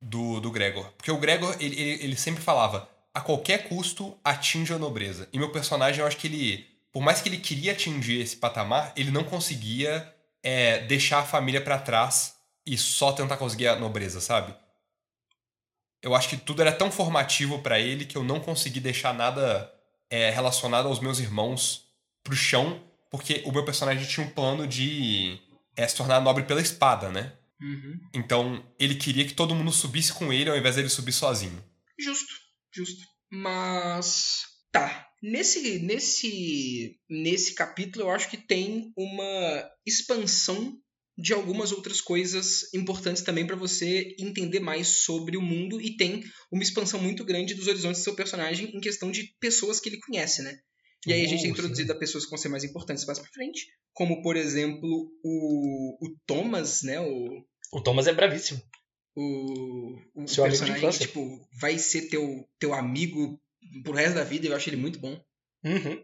Do, 0.01 0.39
do 0.39 0.51
Gregor. 0.51 0.85
Porque 0.93 1.11
o 1.11 1.17
Gregor, 1.17 1.55
ele, 1.59 1.77
ele, 1.77 2.03
ele 2.03 2.15
sempre 2.15 2.41
falava, 2.41 2.89
a 3.13 3.19
qualquer 3.19 3.67
custo, 3.67 4.17
atinja 4.23 4.75
a 4.75 4.79
nobreza. 4.79 5.27
E 5.33 5.37
meu 5.37 5.51
personagem, 5.51 5.99
eu 5.99 6.07
acho 6.07 6.15
que 6.15 6.27
ele, 6.27 6.65
por 6.91 7.01
mais 7.01 7.21
que 7.21 7.27
ele 7.27 7.37
queria 7.37 7.73
atingir 7.73 8.21
esse 8.21 8.37
patamar, 8.37 8.93
ele 8.95 9.11
não 9.11 9.25
conseguia 9.25 10.15
é, 10.43 10.79
deixar 10.85 11.19
a 11.19 11.25
família 11.25 11.61
para 11.61 11.79
trás 11.79 12.35
e 12.65 12.77
só 12.77 13.11
tentar 13.11 13.37
conseguir 13.37 13.67
a 13.67 13.75
nobreza, 13.75 14.21
sabe? 14.21 14.53
Eu 16.01 16.15
acho 16.15 16.29
que 16.29 16.37
tudo 16.37 16.61
era 16.61 16.71
tão 16.71 16.91
formativo 16.91 17.59
para 17.59 17.79
ele 17.79 18.05
que 18.05 18.17
eu 18.17 18.23
não 18.23 18.39
consegui 18.39 18.79
deixar 18.79 19.13
nada 19.13 19.71
é, 20.09 20.29
relacionado 20.29 20.87
aos 20.87 20.99
meus 20.99 21.19
irmãos 21.19 21.85
pro 22.23 22.35
chão, 22.35 22.81
porque 23.09 23.43
o 23.45 23.51
meu 23.51 23.65
personagem 23.65 24.05
tinha 24.05 24.25
um 24.25 24.29
plano 24.29 24.67
de 24.67 25.39
é, 25.75 25.87
se 25.87 25.95
tornar 25.95 26.21
nobre 26.21 26.43
pela 26.43 26.61
espada, 26.61 27.09
né? 27.09 27.33
Uhum. 27.61 27.99
Então 28.13 28.65
ele 28.79 28.95
queria 28.95 29.25
que 29.25 29.33
todo 29.33 29.55
mundo 29.55 29.71
subisse 29.71 30.13
com 30.13 30.31
ele 30.31 30.49
ao 30.49 30.57
invés 30.57 30.75
dele 30.75 30.89
subir 30.89 31.11
sozinho. 31.11 31.61
Justo, 31.99 32.33
justo. 32.73 33.05
Mas. 33.29 34.43
Tá. 34.71 35.08
Nesse, 35.21 35.79
nesse, 35.79 36.97
nesse 37.09 37.53
capítulo, 37.53 38.05
eu 38.05 38.11
acho 38.11 38.29
que 38.29 38.37
tem 38.37 38.91
uma 38.95 39.69
expansão 39.85 40.77
de 41.17 41.33
algumas 41.33 41.73
outras 41.73 41.99
coisas 41.99 42.73
importantes 42.73 43.21
também 43.23 43.45
para 43.45 43.57
você 43.57 44.15
entender 44.17 44.61
mais 44.61 44.87
sobre 45.03 45.35
o 45.35 45.41
mundo 45.41 45.81
e 45.81 45.97
tem 45.97 46.23
uma 46.49 46.63
expansão 46.63 47.01
muito 47.01 47.25
grande 47.25 47.53
dos 47.53 47.67
horizontes 47.67 47.99
do 47.99 48.03
seu 48.05 48.15
personagem 48.15 48.73
em 48.73 48.79
questão 48.79 49.11
de 49.11 49.35
pessoas 49.39 49.81
que 49.81 49.89
ele 49.89 49.99
conhece, 49.99 50.41
né? 50.41 50.57
E 51.05 51.13
aí 51.13 51.25
a 51.25 51.27
gente 51.27 51.45
é 51.45 51.49
introduzido 51.49 51.97
pessoas 51.97 52.23
que 52.23 52.29
vão 52.29 52.37
ser 52.37 52.49
mais 52.49 52.63
importantes 52.63 53.05
mais 53.05 53.19
pra 53.19 53.31
frente, 53.31 53.67
como 53.93 54.21
por 54.21 54.37
exemplo 54.37 55.11
o, 55.23 55.97
o 56.05 56.15
Thomas, 56.25 56.83
né? 56.83 56.99
O, 57.01 57.43
o 57.73 57.81
Thomas 57.81 58.07
é 58.07 58.13
bravíssimo. 58.13 58.61
O, 59.15 59.97
o 60.15 60.27
Seu 60.27 60.45
personagem 60.45 60.89
que, 60.91 60.99
tipo, 60.99 61.45
vai 61.59 61.77
ser 61.77 62.03
teu, 62.03 62.47
teu 62.57 62.73
amigo 62.73 63.39
pro 63.83 63.93
resto 63.93 64.15
da 64.15 64.23
vida, 64.23 64.47
eu 64.47 64.55
acho 64.55 64.69
ele 64.69 64.77
muito 64.77 64.99
bom. 64.99 65.21
Uhum. 65.63 66.03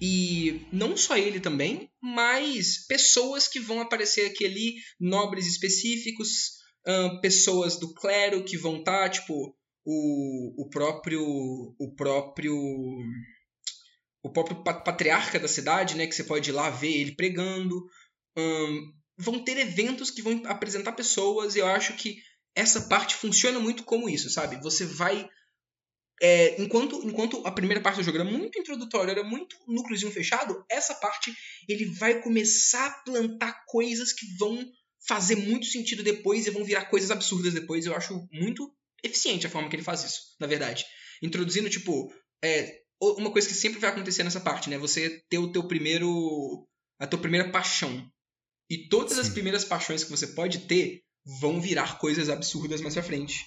E 0.00 0.66
não 0.72 0.96
só 0.96 1.16
ele 1.16 1.40
também, 1.40 1.90
mas 2.02 2.86
pessoas 2.86 3.48
que 3.48 3.58
vão 3.58 3.80
aparecer 3.80 4.26
aqui 4.26 4.44
ali, 4.44 4.74
nobres 5.00 5.46
específicos, 5.46 6.56
pessoas 7.22 7.78
do 7.78 7.94
clero 7.94 8.44
que 8.44 8.58
vão 8.58 8.78
estar, 8.78 9.04
tá, 9.04 9.08
tipo, 9.08 9.56
o, 9.84 10.64
o 10.64 10.68
próprio. 10.68 11.24
O 11.78 11.94
próprio. 11.96 12.54
O 14.22 14.32
próprio 14.32 14.62
patriarca 14.64 15.38
da 15.38 15.46
cidade, 15.46 15.96
né? 15.96 16.06
Que 16.06 16.14
você 16.14 16.24
pode 16.24 16.50
ir 16.50 16.52
lá 16.52 16.68
ver 16.68 16.92
ele 16.92 17.14
pregando. 17.14 17.86
Vão 19.16 19.42
ter 19.42 19.56
eventos 19.56 20.10
que 20.10 20.20
vão 20.20 20.42
apresentar 20.46 20.92
pessoas, 20.92 21.54
e 21.54 21.60
eu 21.60 21.66
acho 21.66 21.94
que 21.94 22.18
essa 22.54 22.82
parte 22.82 23.14
funciona 23.14 23.60
muito 23.60 23.84
como 23.84 24.08
isso, 24.08 24.28
sabe? 24.28 24.60
Você 24.62 24.84
vai 24.84 25.28
é, 26.20 26.60
enquanto, 26.60 27.06
enquanto 27.06 27.46
a 27.46 27.50
primeira 27.50 27.82
parte 27.82 27.96
do 27.96 28.02
jogo 28.02 28.18
era 28.18 28.24
muito 28.24 28.58
introdutória, 28.58 29.12
era 29.12 29.24
muito 29.24 29.56
núcleozinho 29.66 30.10
fechado, 30.10 30.64
essa 30.70 30.94
parte 30.94 31.34
ele 31.68 31.84
vai 31.84 32.20
começar 32.22 32.86
a 32.86 32.90
plantar 33.02 33.64
coisas 33.66 34.12
que 34.12 34.26
vão 34.38 34.66
fazer 35.06 35.36
muito 35.36 35.66
sentido 35.66 36.02
depois 36.02 36.46
e 36.46 36.50
vão 36.50 36.64
virar 36.64 36.86
coisas 36.86 37.10
absurdas 37.10 37.52
depois. 37.52 37.84
Eu 37.84 37.94
acho 37.94 38.26
muito 38.32 38.74
eficiente 39.02 39.46
a 39.46 39.50
forma 39.50 39.68
que 39.68 39.76
ele 39.76 39.82
faz 39.82 40.04
isso, 40.04 40.20
na 40.40 40.46
verdade. 40.46 40.84
Introduzindo, 41.22 41.68
tipo, 41.68 42.12
é, 42.42 42.80
uma 43.00 43.30
coisa 43.30 43.46
que 43.46 43.54
sempre 43.54 43.78
vai 43.78 43.90
acontecer 43.90 44.24
nessa 44.24 44.40
parte, 44.40 44.70
né? 44.70 44.78
Você 44.78 45.22
ter 45.28 45.38
o 45.38 45.52
teu 45.52 45.68
primeiro. 45.68 46.66
a 46.98 47.06
tua 47.06 47.20
primeira 47.20 47.50
paixão. 47.50 48.10
E 48.68 48.88
todas 48.88 49.14
Sim. 49.14 49.20
as 49.20 49.28
primeiras 49.28 49.64
paixões 49.64 50.02
que 50.02 50.10
você 50.10 50.28
pode 50.28 50.60
ter 50.60 51.02
vão 51.40 51.60
virar 51.60 51.98
coisas 51.98 52.28
absurdas 52.28 52.80
mais 52.80 52.94
pra 52.94 53.02
frente 53.02 53.44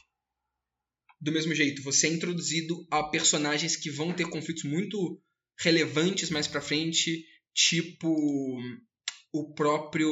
do 1.20 1.32
mesmo 1.32 1.54
jeito. 1.54 1.84
Você 1.84 2.08
é 2.08 2.12
introduzido 2.12 2.88
a 2.90 3.04
personagens 3.04 3.76
que 3.76 3.90
vão 3.90 4.14
ter 4.14 4.30
conflitos 4.30 4.64
muito 4.64 5.22
relevantes 5.60 6.30
mais 6.30 6.48
pra 6.48 6.62
frente, 6.62 7.26
tipo 7.54 8.58
o 9.32 9.54
próprio. 9.54 10.12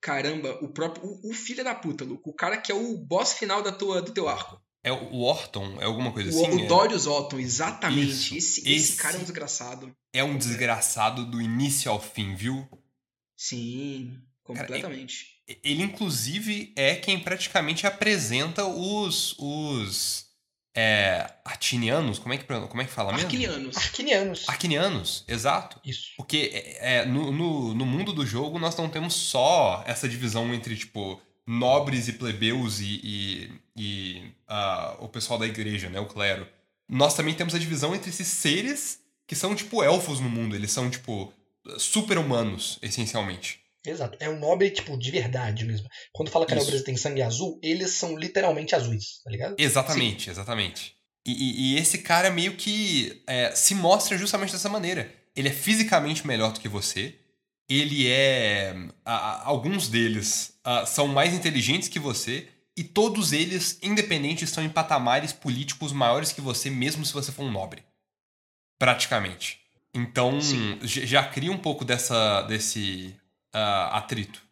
Caramba, 0.00 0.58
o 0.62 0.72
próprio. 0.72 1.04
O, 1.06 1.30
o 1.30 1.32
filho 1.32 1.64
da 1.64 1.74
puta, 1.74 2.04
Luke. 2.04 2.28
O 2.28 2.34
cara 2.34 2.56
que 2.56 2.72
é 2.72 2.74
o 2.74 2.96
boss 2.96 3.34
final 3.34 3.62
da 3.62 3.72
tua, 3.72 4.02
do 4.02 4.12
teu 4.12 4.28
arco. 4.28 4.62
É 4.82 4.92
o 4.92 5.22
Orton? 5.22 5.80
É 5.80 5.84
alguma 5.84 6.12
coisa 6.12 6.28
o, 6.30 6.44
assim? 6.44 6.56
O 6.56 6.64
é... 6.64 6.66
Dorius 6.66 7.06
Orton, 7.06 7.38
exatamente. 7.38 8.36
Esse, 8.36 8.60
esse, 8.60 8.72
esse, 8.72 8.96
cara 8.96 9.16
é 9.16 9.18
um 9.18 9.22
desgraçado. 9.22 9.96
É 10.12 10.24
um 10.24 10.36
desgraçado 10.36 11.24
do 11.24 11.40
início 11.40 11.90
ao 11.90 11.98
fim, 11.98 12.34
viu? 12.34 12.68
Sim, 13.34 14.20
completamente. 14.42 15.24
Cara, 15.24 15.33
ele, 15.62 15.82
inclusive, 15.82 16.72
é 16.76 16.94
quem 16.94 17.18
praticamente 17.18 17.86
apresenta 17.86 18.64
os. 18.64 19.34
os 19.38 20.24
é, 20.76 21.30
artinianos, 21.44 22.18
como 22.18 22.34
é 22.34 22.38
que, 22.38 22.44
como 22.44 22.82
é 22.82 22.84
que 22.84 22.90
fala 22.90 23.12
mesmo? 23.12 23.26
Arquinianos. 23.26 23.76
Arquinianos. 23.76 24.48
Arquinianos, 24.48 25.24
exato. 25.28 25.80
Isso. 25.84 26.10
Porque 26.16 26.50
é, 26.52 26.96
é, 26.96 27.06
no, 27.06 27.30
no, 27.30 27.74
no, 27.74 27.86
mundo 27.86 28.12
do 28.12 28.26
jogo 28.26 28.58
nós 28.58 28.76
não 28.76 28.88
temos 28.88 29.14
só 29.14 29.84
essa 29.86 30.08
divisão 30.08 30.52
entre, 30.52 30.76
tipo, 30.76 31.20
nobres 31.46 32.08
e 32.08 32.14
plebeus 32.14 32.80
e, 32.80 33.00
e, 33.04 33.52
e 33.76 34.22
uh, 34.50 35.04
o 35.04 35.08
pessoal 35.08 35.38
da 35.38 35.46
igreja, 35.46 35.88
né, 35.88 36.00
o 36.00 36.06
clero. 36.06 36.48
Nós 36.88 37.14
também 37.14 37.34
temos 37.34 37.54
a 37.54 37.58
divisão 37.58 37.94
entre 37.94 38.10
esses 38.10 38.26
seres 38.26 38.98
que 39.28 39.36
são, 39.36 39.54
tipo, 39.54 39.82
elfos 39.82 40.18
no 40.18 40.28
mundo. 40.28 40.56
Eles 40.56 40.72
são, 40.72 40.90
tipo, 40.90 41.32
super-humanos, 41.78 42.80
essencialmente. 42.82 43.63
Exato. 43.86 44.16
É 44.20 44.28
um 44.28 44.38
nobre, 44.38 44.70
tipo, 44.70 44.96
de 44.96 45.10
verdade 45.10 45.64
mesmo. 45.64 45.86
Quando 46.12 46.30
fala 46.30 46.46
que 46.46 46.54
a 46.54 46.56
nobreza 46.56 46.84
tem 46.84 46.96
sangue 46.96 47.22
azul, 47.22 47.58
eles 47.62 47.90
são 47.90 48.16
literalmente 48.16 48.74
azuis, 48.74 49.20
tá 49.22 49.30
ligado? 49.30 49.56
Exatamente, 49.58 50.24
Sim. 50.24 50.30
exatamente. 50.30 50.96
E, 51.26 51.32
e, 51.32 51.74
e, 51.74 51.78
esse 51.78 51.98
cara 51.98 52.30
meio 52.30 52.56
que 52.56 53.22
é, 53.26 53.54
se 53.54 53.74
mostra 53.74 54.16
justamente 54.16 54.52
dessa 54.52 54.68
maneira. 54.68 55.12
Ele 55.34 55.48
é 55.48 55.52
fisicamente 55.52 56.26
melhor 56.26 56.52
do 56.52 56.60
que 56.60 56.68
você. 56.68 57.18
Ele 57.68 58.08
é. 58.08 58.74
A, 59.04 59.14
a, 59.14 59.46
alguns 59.46 59.88
deles 59.88 60.58
a, 60.62 60.84
são 60.86 61.08
mais 61.08 61.34
inteligentes 61.34 61.88
que 61.88 61.98
você. 61.98 62.48
E 62.76 62.82
todos 62.82 63.32
eles, 63.32 63.78
independentes, 63.82 64.48
estão 64.48 64.64
em 64.64 64.68
patamares 64.68 65.32
políticos 65.32 65.92
maiores 65.92 66.32
que 66.32 66.40
você, 66.40 66.68
mesmo 66.68 67.06
se 67.06 67.12
você 67.12 67.30
for 67.30 67.44
um 67.44 67.50
nobre. 67.50 67.84
Praticamente. 68.78 69.60
Então, 69.94 70.40
Sim. 70.40 70.78
já 70.82 71.22
cria 71.22 71.52
um 71.52 71.58
pouco 71.58 71.84
dessa, 71.84 72.42
desse 72.42 73.14
uh, 73.54 73.94
atrito. 73.94 74.42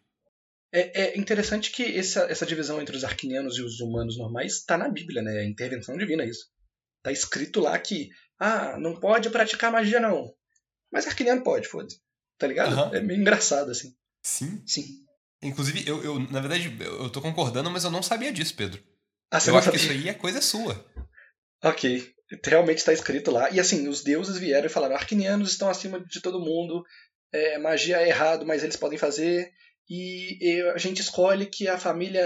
É, 0.71 1.03
é, 1.03 1.17
interessante 1.17 1.71
que 1.71 1.83
essa, 1.97 2.21
essa 2.31 2.45
divisão 2.45 2.81
entre 2.81 2.95
os 2.95 3.03
arquinianos 3.03 3.57
e 3.57 3.61
os 3.61 3.79
humanos 3.79 4.17
normais 4.17 4.53
está 4.53 4.75
na 4.75 4.89
Bíblia, 4.89 5.21
né? 5.21 5.43
É 5.43 5.45
intervenção 5.45 5.95
divina 5.97 6.25
isso. 6.25 6.47
Tá 7.03 7.11
escrito 7.11 7.59
lá 7.59 7.77
que 7.77 8.09
Ah, 8.39 8.77
não 8.79 8.99
pode 8.99 9.29
praticar 9.29 9.71
magia, 9.71 9.99
não. 9.99 10.33
Mas 10.91 11.05
Arquiniano 11.05 11.43
pode, 11.43 11.67
foda-se. 11.67 11.99
Tá 12.37 12.47
ligado? 12.47 12.73
Aham. 12.73 12.95
É 12.95 13.01
meio 13.01 13.19
engraçado, 13.21 13.69
assim. 13.69 13.95
Sim. 14.23 14.63
Sim. 14.65 14.85
Inclusive, 15.43 15.87
eu, 15.87 16.03
eu, 16.03 16.19
na 16.19 16.39
verdade, 16.39 16.75
eu 16.79 17.09
tô 17.09 17.21
concordando, 17.21 17.69
mas 17.69 17.83
eu 17.83 17.91
não 17.91 18.01
sabia 18.01 18.31
disso, 18.31 18.55
Pedro. 18.55 18.81
Ah, 19.29 19.39
você 19.39 19.49
eu 19.49 19.53
não 19.53 19.59
acho 19.59 19.71
que 19.71 19.77
sabia? 19.77 19.95
isso 19.95 20.03
aí 20.03 20.09
é 20.09 20.13
coisa 20.13 20.41
sua. 20.41 20.85
Ok. 21.63 22.13
Realmente 22.45 22.79
está 22.79 22.93
escrito 22.93 23.29
lá. 23.29 23.49
E 23.51 23.59
assim, 23.59 23.87
os 23.87 24.03
deuses 24.03 24.37
vieram 24.37 24.65
e 24.65 24.69
falaram: 24.69 24.95
Arquinianos 24.95 25.51
estão 25.51 25.69
acima 25.69 25.99
de 25.99 26.21
todo 26.21 26.39
mundo. 26.39 26.83
É, 27.33 27.57
magia 27.57 27.97
é 27.97 28.07
errado, 28.07 28.45
mas 28.45 28.63
eles 28.63 28.75
podem 28.75 28.97
fazer. 28.97 29.51
E, 29.89 30.37
e 30.39 30.61
a 30.71 30.77
gente 30.77 31.01
escolhe 31.01 31.45
que 31.45 31.67
a 31.67 31.77
família. 31.77 32.23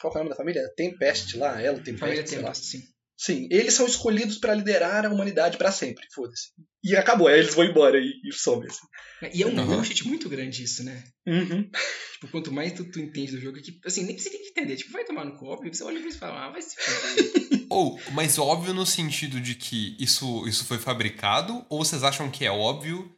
Qual 0.00 0.12
que 0.12 0.18
é 0.18 0.20
o 0.20 0.24
nome 0.24 0.30
da 0.30 0.36
família? 0.36 0.62
Tempest 0.76 1.36
lá, 1.36 1.60
ela, 1.60 1.78
Tempest. 1.78 1.98
Família. 1.98 2.22
Tempest, 2.24 2.64
sim. 2.64 2.82
Sim, 3.16 3.46
eles 3.52 3.74
são 3.74 3.86
escolhidos 3.86 4.38
para 4.38 4.54
liderar 4.54 5.06
a 5.06 5.08
humanidade 5.08 5.56
para 5.56 5.70
sempre. 5.70 6.06
Foda-se. 6.12 6.48
E 6.82 6.96
acabou, 6.96 7.28
aí 7.28 7.38
eles 7.38 7.54
vão 7.54 7.64
embora 7.64 7.96
e, 7.96 8.20
e 8.24 8.32
somem. 8.32 8.68
Assim. 8.68 8.86
E 9.32 9.44
é 9.44 9.46
um 9.46 9.56
Aham. 9.56 9.76
bullshit 9.76 10.04
muito 10.08 10.28
grande 10.28 10.64
isso, 10.64 10.82
né? 10.82 11.04
Uhum. 11.24 11.70
Tipo, 12.14 12.28
quanto 12.32 12.50
mais 12.50 12.72
tu, 12.72 12.84
tu 12.90 12.98
entende 12.98 13.30
do 13.30 13.40
jogo, 13.40 13.62
que, 13.62 13.78
assim, 13.86 14.02
nem 14.04 14.16
precisa 14.16 14.36
entender. 14.36 14.74
Tipo, 14.74 14.90
vai 14.92 15.04
tomar 15.04 15.24
no 15.24 15.36
copo, 15.36 15.72
você 15.72 15.84
olha 15.84 16.00
pra 16.00 16.08
isso 16.08 16.16
e 16.16 16.20
fala, 16.20 16.46
ah, 16.46 16.50
vai 16.50 16.62
se 16.62 16.74
fuder. 16.76 17.66
Ou, 17.70 18.00
mas 18.10 18.38
óbvio 18.38 18.74
no 18.74 18.84
sentido 18.84 19.40
de 19.40 19.54
que 19.54 19.96
isso, 20.00 20.46
isso 20.48 20.64
foi 20.64 20.78
fabricado, 20.78 21.64
ou 21.70 21.82
vocês 21.82 22.02
acham 22.02 22.30
que 22.30 22.44
é 22.44 22.50
óbvio 22.50 23.10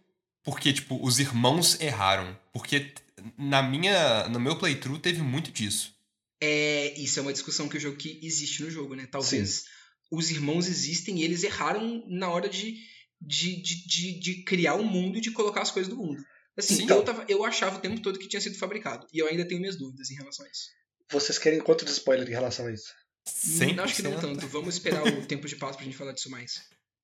porque, 0.44 0.72
tipo, 0.72 1.02
os 1.04 1.18
irmãos 1.18 1.80
erraram? 1.80 2.38
Porque 2.52 2.92
na 3.38 3.62
minha, 3.62 4.28
no 4.28 4.38
meu 4.38 4.58
playthrough 4.58 4.98
teve 4.98 5.22
muito 5.22 5.50
disso. 5.50 5.94
É, 6.40 6.92
isso 6.98 7.18
é 7.18 7.22
uma 7.22 7.32
discussão 7.32 7.68
que 7.68 7.76
o 7.76 7.80
jogo 7.80 7.96
que 7.96 8.20
existe 8.22 8.62
no 8.62 8.70
jogo, 8.70 8.94
né? 8.94 9.06
Talvez 9.10 9.64
os 10.10 10.30
irmãos 10.30 10.68
existem 10.68 11.18
e 11.18 11.24
eles 11.24 11.42
erraram 11.42 12.04
na 12.06 12.28
hora 12.28 12.48
de, 12.48 12.76
de, 13.20 13.62
de, 13.62 13.86
de, 13.86 14.20
de 14.20 14.44
criar 14.44 14.74
o 14.74 14.84
mundo 14.84 15.18
e 15.18 15.20
de 15.20 15.30
colocar 15.30 15.62
as 15.62 15.70
coisas 15.70 15.88
do 15.88 15.96
mundo. 15.96 16.22
Assim, 16.56 16.76
Sim. 16.76 16.90
eu, 16.90 17.02
tava, 17.02 17.24
eu 17.28 17.44
achava 17.44 17.78
o 17.78 17.80
tempo 17.80 18.00
todo 18.00 18.18
que 18.18 18.28
tinha 18.28 18.40
sido 18.40 18.56
fabricado. 18.56 19.06
E 19.12 19.18
eu 19.18 19.26
ainda 19.26 19.46
tenho 19.46 19.60
minhas 19.60 19.76
dúvidas 19.76 20.10
em 20.10 20.14
relação 20.14 20.46
a 20.46 20.48
isso. 20.48 20.68
Vocês 21.10 21.38
querem 21.38 21.60
quanto 21.60 21.84
de 21.84 21.90
spoiler 21.90 22.28
em 22.28 22.32
relação 22.32 22.66
a 22.66 22.72
isso? 22.72 22.92
100%. 23.28 23.78
Acho 23.80 23.96
que 23.96 24.02
não 24.02 24.20
tanto. 24.20 24.46
Vamos 24.46 24.74
esperar 24.74 25.02
o 25.02 25.24
tempo 25.26 25.48
de 25.48 25.56
pausa 25.56 25.76
pra 25.76 25.84
gente 25.84 25.96
falar 25.96 26.12
disso 26.12 26.30
mais. 26.30 26.62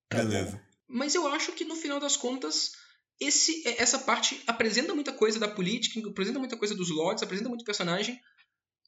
Tá 0.09 0.19
Beleza. 0.19 0.61
Mas 0.87 1.15
eu 1.15 1.27
acho 1.29 1.53
que 1.53 1.65
no 1.65 1.77
final 1.77 1.99
das 1.99 2.17
contas, 2.17 2.73
esse, 3.21 3.63
essa 3.79 3.99
parte 3.99 4.43
apresenta 4.47 4.95
muita 4.95 5.13
coisa 5.13 5.39
da 5.39 5.49
política, 5.49 6.01
apresenta 6.09 6.39
muita 6.39 6.57
coisa 6.57 6.75
dos 6.75 6.91
lords, 6.91 7.23
apresenta 7.23 7.49
muito 7.49 7.65
personagem. 7.65 8.19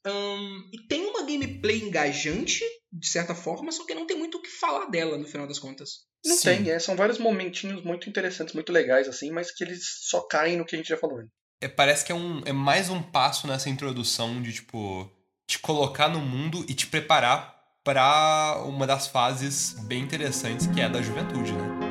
Ahn, 0.05 0.69
e 0.73 0.87
tem 0.87 1.05
uma 1.05 1.23
gameplay 1.23 1.81
engajante, 1.81 2.61
de 2.91 3.07
certa 3.07 3.33
forma, 3.33 3.71
só 3.71 3.85
que 3.85 3.93
não 3.93 4.07
tem 4.07 4.17
muito 4.17 4.37
o 4.37 4.41
que 4.41 4.49
falar 4.49 4.87
dela 4.87 5.17
no 5.17 5.27
final 5.27 5.47
das 5.47 5.59
contas. 5.59 6.05
Não 6.25 6.35
Sim. 6.35 6.63
tem, 6.63 6.71
é, 6.71 6.79
são 6.79 6.95
vários 6.95 7.19
momentinhos 7.19 7.83
muito 7.83 8.09
interessantes, 8.09 8.53
muito 8.53 8.71
legais, 8.71 9.07
assim, 9.07 9.31
mas 9.31 9.51
que 9.51 9.63
eles 9.63 9.83
só 10.01 10.21
caem 10.21 10.57
no 10.57 10.65
que 10.65 10.75
a 10.75 10.77
gente 10.77 10.89
já 10.89 10.97
falou. 10.97 11.19
né? 11.19 11.27
É, 11.61 11.67
parece 11.67 12.03
que 12.03 12.11
é, 12.11 12.15
um, 12.15 12.41
é 12.45 12.51
mais 12.51 12.89
um 12.89 13.01
passo 13.01 13.47
nessa 13.47 13.69
introdução 13.69 14.41
de, 14.41 14.51
tipo, 14.51 15.09
te 15.47 15.59
colocar 15.59 16.09
no 16.09 16.19
mundo 16.19 16.65
e 16.67 16.73
te 16.73 16.87
preparar 16.87 17.53
pra 17.83 18.61
uma 18.65 18.87
das 18.87 19.07
fases 19.07 19.73
bem 19.85 20.01
interessantes 20.01 20.67
que 20.67 20.81
é 20.81 20.85
a 20.85 20.89
da 20.89 21.01
juventude, 21.01 21.53
né? 21.53 21.82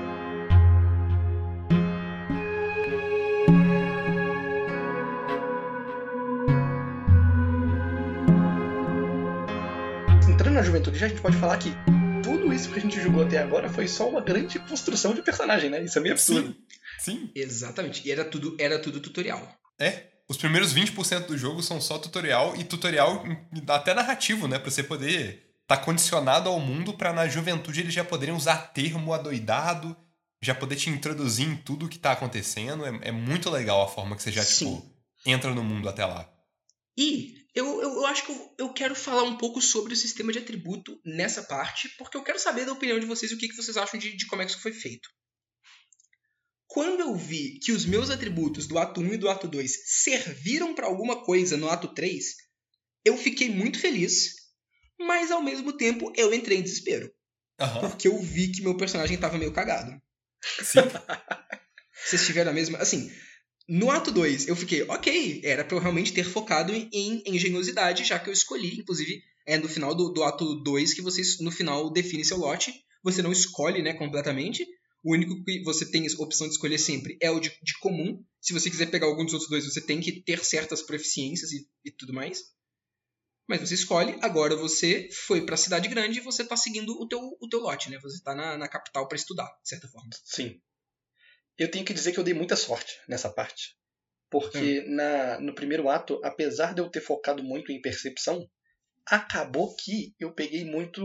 Já 10.91 11.07
a 11.07 11.09
gente 11.09 11.21
pode 11.21 11.37
falar 11.37 11.57
que 11.59 11.71
tudo 12.23 12.53
isso 12.53 12.71
que 12.71 12.79
a 12.79 12.83
gente 12.83 13.01
jogou 13.01 13.25
até 13.25 13.39
agora 13.39 13.69
foi 13.69 13.87
só 13.87 14.09
uma 14.09 14.21
grande 14.21 14.59
construção 14.59 15.15
de 15.15 15.23
personagem, 15.23 15.71
né? 15.71 15.83
Isso 15.83 15.99
é 15.99 16.01
meio 16.01 16.15
absurdo. 16.15 16.55
Sim. 16.99 17.31
Exatamente. 17.35 18.07
E 18.07 18.11
era 18.11 18.25
tudo, 18.25 18.57
era 18.59 18.79
tudo 18.79 19.01
tutorial. 19.01 19.57
É. 19.79 20.11
Os 20.29 20.37
primeiros 20.37 20.75
20% 20.75 21.27
do 21.27 21.37
jogo 21.37 21.63
são 21.63 21.81
só 21.81 21.99
tutorial 21.99 22.57
e 22.57 22.65
tutorial 22.65 23.25
até 23.69 23.93
narrativo, 23.95 24.49
né? 24.49 24.59
Pra 24.59 24.71
você 24.71 24.83
poder 24.83 25.51
estar 25.63 25.79
condicionado 25.79 26.49
ao 26.49 26.59
mundo 26.61 26.95
pra 26.95 27.13
na 27.13 27.29
juventude 27.29 27.81
eles 27.81 27.95
já 27.95 28.05
poderem 28.05 28.35
usar 28.35 28.73
termo 28.73 29.13
adoidado, 29.13 29.97
já 30.41 30.55
poder 30.55 30.77
te 30.77 30.91
introduzir 30.91 31.49
em 31.49 31.57
tudo 31.57 31.89
que 31.89 31.99
tá 31.99 32.13
acontecendo. 32.13 32.85
É, 32.85 33.09
é 33.09 33.13
muito 33.13 33.51
legal 33.51 33.83
a 33.83 33.89
forma 33.89 34.17
que 34.17 34.23
você 34.23 34.33
já, 34.33 34.43
Sim. 34.43 34.77
tipo, 34.77 34.93
entra 35.27 35.55
no 35.55 35.63
mundo 35.63 35.89
até 35.89 36.05
lá. 36.05 36.29
E 36.97 37.42
eu, 37.55 37.83
eu, 37.83 37.93
eu 37.95 38.07
acho 38.07 38.25
que 38.25 38.33
eu, 38.33 38.55
eu 38.59 38.73
quero 38.73 38.95
falar 38.95 39.25
um 39.25 39.37
pouco 39.37 39.61
sobre 39.61 39.93
o 39.93 39.97
sistema 39.97 40.33
de 40.33 40.39
atributo 40.39 41.01
nessa 41.05 41.43
parte, 41.43 41.89
porque 41.99 42.17
eu 42.17 42.23
quero 42.23 42.39
saber 42.39 42.65
da 42.65 42.73
opinião 42.73 42.99
de 42.99 43.07
vocês 43.07 43.31
e 43.31 43.35
o 43.35 43.39
que, 43.39 43.49
que 43.49 43.57
vocês 43.57 43.77
acham 43.77 43.99
de, 43.99 44.17
de 44.17 44.27
como 44.27 44.43
é 44.43 44.45
que 44.45 44.53
isso 44.53 44.61
foi 44.61 44.73
feito. 44.73 45.09
Quando 46.67 47.01
eu 47.01 47.15
vi 47.15 47.59
que 47.59 47.73
os 47.73 47.85
meus 47.85 48.09
atributos 48.09 48.67
do 48.67 48.79
ato 48.79 49.03
1 49.03 49.13
e 49.13 49.17
do 49.19 49.29
ato 49.29 49.47
2 49.47 49.71
serviram 50.03 50.75
pra 50.75 50.87
alguma 50.87 51.23
coisa 51.23 51.57
no 51.59 51.69
ato 51.69 51.93
3, 51.93 52.25
eu 53.05 53.19
fiquei 53.19 53.51
muito 53.51 53.79
feliz, 53.79 54.35
mas 54.99 55.31
ao 55.31 55.43
mesmo 55.43 55.75
tempo 55.75 56.11
eu 56.17 56.33
entrei 56.33 56.59
em 56.59 56.63
desespero, 56.63 57.13
Aham. 57.61 57.91
porque 57.91 58.09
eu 58.09 58.19
vi 58.19 58.51
que 58.51 58.63
meu 58.63 58.75
personagem 58.77 59.19
tava 59.19 59.37
meio 59.37 59.53
cagado. 59.53 60.01
Sim. 60.63 60.81
Vocês 62.05 62.25
tiveram 62.25 62.51
a 62.51 62.55
mesma. 62.55 62.79
Assim, 62.79 63.13
no 63.69 63.91
ato 63.91 64.11
2, 64.11 64.49
eu 64.49 64.57
fiquei, 64.57 64.83
ok, 64.83 65.41
era 65.45 65.65
pra 65.65 65.77
eu 65.77 65.81
realmente 65.81 66.13
ter 66.13 66.25
focado 66.25 66.73
em, 66.73 67.23
engenhosidade, 67.27 68.05
já 68.05 68.19
que 68.19 68.29
eu 68.29 68.33
escolhi, 68.33 68.79
inclusive, 68.79 69.23
é 69.47 69.59
no 69.59 69.69
final 69.69 69.95
do, 69.95 70.11
do 70.11 70.23
ato 70.23 70.63
2 70.63 70.95
que 70.95 71.03
vocês, 71.03 71.39
no 71.41 71.51
final, 71.51 71.91
define 71.91 72.25
seu 72.25 72.39
lote. 72.39 72.73
Você 73.03 73.23
não 73.23 73.33
escolhe, 73.33 73.83
né, 73.83 73.93
completamente. 73.93 74.67
O 75.05 75.13
único 75.15 75.43
que 75.45 75.63
você 75.65 75.91
tem 75.91 76.07
a 76.07 76.23
opção 76.23 76.47
de 76.47 76.53
escolher 76.55 76.79
sempre 76.79 77.17
é 77.21 77.31
o 77.31 77.41
de, 77.41 77.51
de 77.63 77.79
comum. 77.81 78.25
Se 78.41 78.53
você 78.53 78.71
quiser 78.71 78.87
pegar 78.87 79.07
algum 79.07 79.25
dos 79.25 79.35
outros 79.35 79.51
dois, 79.51 79.65
você 79.65 79.81
tem 79.81 80.01
que 80.01 80.23
ter 80.23 80.45
certas 80.45 80.81
proficiências 80.83 81.51
e, 81.53 81.67
e 81.85 81.91
tudo 81.91 82.13
mais. 82.13 82.45
Mas 83.49 83.61
você 83.61 83.75
escolhe, 83.75 84.17
agora 84.23 84.55
você 84.55 85.09
foi 85.27 85.45
pra 85.45 85.57
cidade 85.57 85.89
grande 85.89 86.19
e 86.19 86.23
você 86.23 86.45
tá 86.45 86.57
seguindo 86.57 86.93
o 86.93 87.09
teu, 87.09 87.19
o 87.41 87.49
teu 87.49 87.61
lote, 87.61 87.91
né? 87.91 87.99
Você 87.99 88.23
tá 88.23 88.35
na, 88.35 88.57
na 88.57 88.69
capital 88.69 89.09
pra 89.09 89.17
estudar, 89.17 89.49
de 89.63 89.69
certa 89.69 89.89
forma. 89.89 90.11
Sim. 90.25 90.61
Eu 91.59 91.71
tenho 91.71 91.85
que 91.85 91.95
dizer 91.95 92.13
que 92.13 92.19
eu 92.19 92.25
dei 92.25 92.35
muita 92.35 92.57
sorte 92.57 93.01
nessa 93.09 93.31
parte. 93.31 93.77
Porque 94.31 94.83
na, 94.89 95.39
no 95.41 95.55
primeiro 95.55 95.89
ato, 95.91 96.19
apesar 96.25 96.75
de 96.75 96.81
eu 96.81 96.89
ter 96.89 97.01
focado 97.03 97.43
muito 97.45 97.71
em 97.71 97.83
percepção, 97.83 98.49
acabou 99.07 99.77
que 99.77 100.15
eu 100.19 100.33
peguei 100.33 100.65
muito. 100.65 101.03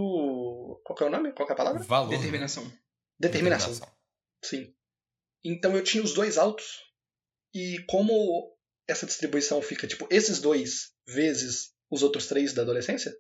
Qual 0.86 0.96
que 0.96 1.04
é 1.04 1.08
o 1.08 1.10
nome? 1.10 1.34
Qual 1.34 1.46
que 1.46 1.52
é 1.52 1.56
a 1.56 1.58
palavra? 1.58 1.84
Valor. 1.84 2.10
né? 2.10 2.18
Determinação. 2.18 2.72
Determinação. 3.20 3.74
Sim. 4.44 4.74
Então 5.44 5.76
eu 5.76 5.84
tinha 5.84 6.04
os 6.04 6.14
dois 6.14 6.38
altos. 6.38 6.84
E 7.54 7.84
como 7.90 8.56
essa 8.88 9.06
distribuição 9.06 9.62
fica, 9.62 9.88
tipo, 9.88 10.08
esses 10.10 10.40
dois 10.40 10.94
vezes 11.06 11.74
os 11.90 12.04
outros 12.04 12.28
três 12.28 12.54
da 12.54 12.62
adolescência, 12.62 13.14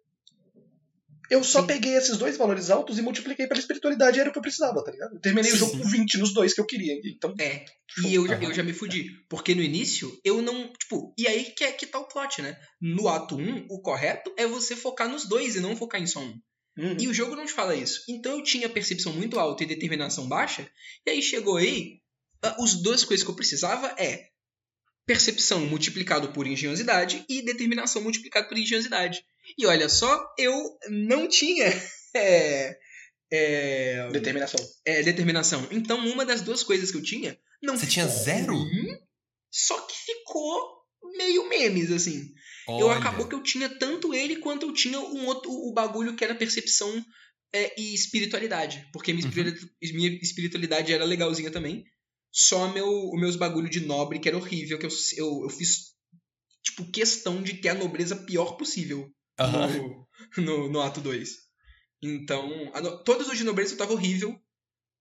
eu 1.29 1.43
só 1.43 1.61
Sim. 1.61 1.67
peguei 1.67 1.95
esses 1.95 2.17
dois 2.17 2.37
valores 2.37 2.69
altos 2.69 2.97
e 2.97 3.01
multipliquei 3.01 3.47
pela 3.47 3.59
espiritualidade, 3.59 4.19
era 4.19 4.29
o 4.29 4.31
que 4.31 4.37
eu 4.37 4.41
precisava, 4.41 4.83
tá 4.83 4.91
ligado? 4.91 5.15
Eu 5.15 5.19
terminei 5.21 5.51
o 5.51 5.55
jogo 5.55 5.71
Sim. 5.73 5.79
com 5.79 5.89
20 5.89 6.17
nos 6.17 6.33
dois 6.33 6.53
que 6.53 6.61
eu 6.61 6.65
queria. 6.65 6.99
Então, 7.03 7.33
É. 7.39 7.65
E 8.05 8.13
eu 8.13 8.27
já, 8.27 8.35
eu 8.41 8.53
já 8.53 8.63
me 8.63 8.73
fudi. 8.73 9.09
Porque 9.29 9.55
no 9.55 9.61
início, 9.61 10.17
eu 10.23 10.41
não. 10.41 10.71
Tipo, 10.73 11.13
e 11.17 11.27
aí 11.27 11.45
que, 11.45 11.63
é, 11.63 11.71
que 11.71 11.85
tá 11.87 11.99
o 11.99 12.07
plot, 12.07 12.41
né? 12.41 12.57
No 12.79 13.07
ato 13.07 13.35
1, 13.37 13.67
o 13.69 13.81
correto 13.81 14.31
é 14.37 14.45
você 14.45 14.75
focar 14.75 15.09
nos 15.09 15.25
dois 15.25 15.55
e 15.55 15.59
não 15.59 15.75
focar 15.75 16.01
em 16.01 16.05
só 16.07 16.19
um. 16.19 16.39
uhum. 16.77 16.97
E 16.99 17.07
o 17.07 17.13
jogo 17.13 17.35
não 17.35 17.45
te 17.45 17.53
fala 17.53 17.75
isso. 17.75 18.03
Então 18.07 18.33
eu 18.33 18.43
tinha 18.43 18.69
percepção 18.69 19.13
muito 19.13 19.39
alta 19.39 19.63
e 19.63 19.67
determinação 19.67 20.27
baixa. 20.27 20.69
E 21.05 21.11
aí 21.11 21.21
chegou 21.21 21.57
aí. 21.57 21.99
ah, 22.43 22.55
Os 22.59 22.75
duas 22.81 23.03
coisas 23.03 23.23
que 23.23 23.31
eu 23.31 23.35
precisava 23.35 23.87
é 23.97 24.27
percepção 25.05 25.61
multiplicado 25.65 26.33
por 26.33 26.45
engenhosidade 26.45 27.23
e 27.29 27.41
determinação 27.41 28.01
multiplicado 28.01 28.47
por 28.49 28.57
engenhosidade. 28.57 29.23
E 29.57 29.65
olha 29.65 29.87
só, 29.89 30.33
eu 30.37 30.77
não 30.89 31.27
tinha 31.27 31.65
é, 32.15 32.77
é, 33.31 34.09
determinação. 34.11 34.59
é, 34.85 35.03
determinação. 35.03 35.67
Então, 35.71 35.97
uma 36.07 36.25
das 36.25 36.41
duas 36.41 36.63
coisas 36.63 36.91
que 36.91 36.97
eu 36.97 37.03
tinha 37.03 37.37
não 37.61 37.77
Você 37.77 37.87
tinha 37.87 38.07
zero? 38.07 38.55
ruim, 38.55 38.87
só 39.51 39.79
que 39.81 39.95
ficou 39.95 40.77
meio 41.17 41.47
memes, 41.49 41.91
assim. 41.91 42.21
Eu 42.67 42.87
Olha. 42.87 42.99
acabou 42.99 43.27
que 43.27 43.33
eu 43.35 43.41
tinha 43.41 43.69
tanto 43.69 44.13
ele 44.13 44.37
quanto 44.37 44.65
eu 44.67 44.73
tinha 44.73 44.99
um 44.99 45.25
outro 45.25 45.49
o 45.51 45.73
bagulho 45.73 46.15
que 46.15 46.23
era 46.23 46.35
percepção 46.35 47.03
é, 47.53 47.73
e 47.79 47.93
espiritualidade. 47.93 48.85
Porque 48.91 49.13
minha, 49.13 49.25
Uhum. 49.25 49.67
minha 49.93 50.09
espiritualidade 50.21 50.91
era 50.91 51.05
legalzinha 51.05 51.49
também. 51.49 51.85
Só 52.31 52.67
meu, 52.73 52.87
os 52.87 53.19
meus 53.19 53.35
bagulho 53.37 53.69
de 53.69 53.79
nobre, 53.79 54.19
que 54.19 54.27
era 54.27 54.37
horrível, 54.37 54.77
que 54.77 54.85
eu, 54.85 54.89
eu, 55.15 55.43
eu 55.43 55.49
fiz, 55.49 55.93
tipo, 56.61 56.91
questão 56.91 57.41
de 57.41 57.55
ter 57.55 57.69
a 57.69 57.73
nobreza 57.73 58.15
pior 58.17 58.57
possível 58.57 59.09
No, 59.45 60.07
no, 60.37 60.69
no 60.69 60.81
ato 60.81 61.01
2. 61.01 61.29
Então, 62.01 62.71
a 62.73 62.81
todos 63.03 63.27
os 63.27 63.37
de 63.37 63.43
nobreza 63.43 63.73
eu 63.73 63.77
tava 63.77 63.93
horrível. 63.93 64.39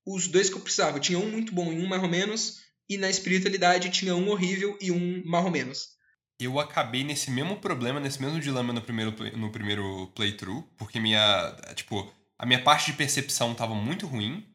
Os 0.07 0.29
dois 0.29 0.49
que 0.49 0.57
eu 0.57 0.61
precisava, 0.61 0.97
eu 0.99 1.01
tinha 1.01 1.19
um 1.19 1.31
muito 1.31 1.53
bom 1.53 1.73
e 1.73 1.81
um 1.81 1.87
mais 1.87 2.03
ou 2.03 2.09
menos. 2.09 2.61
E 2.89 2.97
na 2.97 3.11
espiritualidade 3.11 3.91
tinha 3.91 4.15
um 4.15 4.29
horrível 4.29 4.77
e 4.81 4.93
um 4.93 5.23
mais 5.25 5.45
ou 5.45 5.51
menos. 5.51 5.89
Eu 6.39 6.61
acabei 6.61 7.03
nesse 7.03 7.31
mesmo 7.31 7.57
problema, 7.57 7.99
nesse 7.99 8.21
mesmo 8.21 8.39
dilema 8.41 8.73
no 8.73 8.83
primeiro, 8.83 9.15
no 9.37 9.51
primeiro 9.51 10.09
playthrough, 10.15 10.63
porque 10.77 11.01
minha, 11.01 11.57
tipo, 11.75 12.13
a 12.39 12.45
minha 12.47 12.63
parte 12.63 12.91
de 12.91 12.97
percepção 12.97 13.55
tava 13.55 13.75
muito 13.75 14.07
ruim 14.07 14.47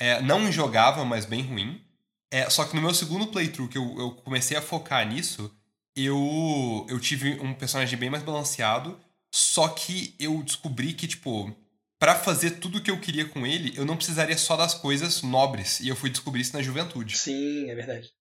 É, 0.00 0.20
não 0.22 0.48
injogável, 0.48 1.04
mas 1.04 1.26
bem 1.26 1.42
ruim. 1.42 1.82
É, 2.30 2.48
só 2.50 2.64
que 2.64 2.74
no 2.76 2.82
meu 2.82 2.94
segundo 2.94 3.28
playthrough, 3.28 3.68
que 3.68 3.78
eu, 3.78 3.98
eu 3.98 4.12
comecei 4.16 4.56
a 4.56 4.62
focar 4.62 5.06
nisso, 5.08 5.52
eu, 5.96 6.86
eu 6.88 7.00
tive 7.00 7.40
um 7.40 7.54
personagem 7.54 7.98
bem 7.98 8.10
mais 8.10 8.22
balanceado. 8.22 8.98
Só 9.32 9.68
que 9.68 10.14
eu 10.18 10.42
descobri 10.42 10.92
que, 10.94 11.06
tipo, 11.06 11.54
para 11.98 12.14
fazer 12.14 12.52
tudo 12.52 12.78
o 12.78 12.82
que 12.82 12.90
eu 12.90 13.00
queria 13.00 13.26
com 13.26 13.46
ele, 13.46 13.76
eu 13.76 13.84
não 13.84 13.96
precisaria 13.96 14.38
só 14.38 14.56
das 14.56 14.74
coisas 14.74 15.22
nobres. 15.22 15.80
E 15.80 15.88
eu 15.88 15.96
fui 15.96 16.10
descobrir 16.10 16.42
isso 16.42 16.56
na 16.56 16.62
juventude. 16.62 17.16
Sim, 17.16 17.70
é 17.70 17.74
verdade. 17.74 18.12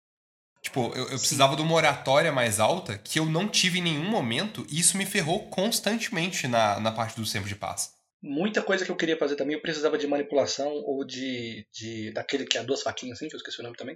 Tipo, 0.61 0.91
eu, 0.95 1.03
eu 1.03 1.19
precisava 1.19 1.55
de 1.55 1.61
uma 1.61 1.75
oratória 1.75 2.31
mais 2.31 2.59
alta 2.59 2.97
que 2.97 3.19
eu 3.19 3.25
não 3.25 3.47
tive 3.47 3.79
em 3.79 3.83
nenhum 3.83 4.09
momento, 4.09 4.65
e 4.69 4.79
isso 4.79 4.97
me 4.97 5.05
ferrou 5.05 5.47
constantemente 5.49 6.47
na, 6.47 6.79
na 6.79 6.91
parte 6.91 7.15
do 7.15 7.29
tempo 7.29 7.47
de 7.47 7.55
paz. 7.55 7.93
Muita 8.21 8.63
coisa 8.63 8.83
que 8.83 8.91
eu 8.91 8.95
queria 8.95 9.17
fazer 9.17 9.35
também, 9.35 9.55
eu 9.55 9.61
precisava 9.61 9.97
de 9.97 10.07
manipulação 10.07 10.69
ou 10.85 11.05
de. 11.05 11.65
de 11.71 12.11
daquele 12.11 12.45
que 12.45 12.57
é 12.57 12.63
duas 12.63 12.81
faquinhas 12.81 13.17
assim, 13.17 13.29
que 13.29 13.35
eu 13.35 13.37
esqueci 13.37 13.59
o 13.59 13.63
nome 13.63 13.77
também. 13.77 13.95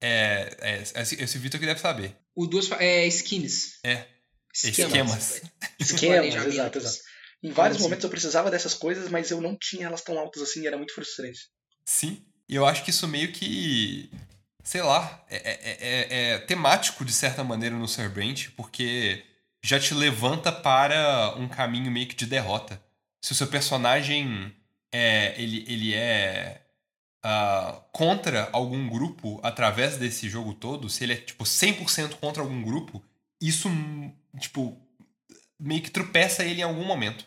É. 0.00 0.56
é 0.60 0.82
esse, 1.02 1.20
esse 1.20 1.38
Vitor 1.38 1.58
que 1.58 1.66
deve 1.66 1.80
saber. 1.80 2.16
O 2.36 2.46
duas. 2.46 2.70
É 2.72 3.04
skins. 3.08 3.80
É. 3.84 4.06
Esquemas. 4.54 4.86
Esquemas. 4.88 5.42
Esquemas, 5.78 6.46
exato, 6.46 6.78
exato. 6.78 6.98
Em 7.42 7.52
vários 7.52 7.76
Assim. 7.76 7.84
momentos 7.84 8.04
eu 8.04 8.10
precisava 8.10 8.50
dessas 8.50 8.74
coisas, 8.74 9.08
mas 9.08 9.30
eu 9.30 9.40
não 9.40 9.56
tinha 9.56 9.86
elas 9.86 10.02
tão 10.02 10.18
altas 10.18 10.42
assim, 10.42 10.62
e 10.62 10.66
era 10.66 10.76
muito 10.76 10.94
frustrante. 10.94 11.38
Sim. 11.84 12.24
E 12.48 12.54
eu 12.54 12.66
acho 12.66 12.82
que 12.84 12.90
isso 12.90 13.06
meio 13.06 13.32
que. 13.32 14.10
Sei 14.64 14.82
lá, 14.82 15.24
é, 15.30 15.36
é, 15.36 15.58
é- 15.80 16.30
é 16.34 16.38
temático 16.40 17.04
de 17.04 17.12
certa 17.12 17.44
maneira 17.44 17.76
no 17.76 17.86
Serbrand, 17.88 18.48
porque 18.56 19.24
já 19.62 19.78
te 19.78 19.94
levanta 19.94 20.50
para 20.52 21.34
um 21.36 21.48
caminho 21.48 21.90
meio 21.90 22.06
que 22.08 22.14
de 22.16 22.26
derrota. 22.26 22.82
Se 23.24 23.32
o 23.32 23.34
seu 23.34 23.46
personagem 23.46 24.54
é, 24.92 25.34
ele, 25.40 25.64
ele 25.68 25.94
é 25.94 26.60
ah, 27.22 27.82
contra 27.92 28.48
algum 28.52 28.88
grupo 28.88 29.40
através 29.42 29.96
desse 29.96 30.28
jogo 30.28 30.54
todo, 30.54 30.88
se 30.90 31.04
ele 31.04 31.14
é 31.14 31.16
tipo 31.16 31.44
100% 31.44 32.14
contra 32.16 32.42
algum 32.42 32.62
grupo, 32.62 33.02
isso 33.40 33.68
tipo 34.38 34.80
meio 35.58 35.82
que 35.82 35.90
tropeça 35.90 36.44
ele 36.44 36.60
em 36.60 36.64
algum 36.64 36.84
momento. 36.84 37.24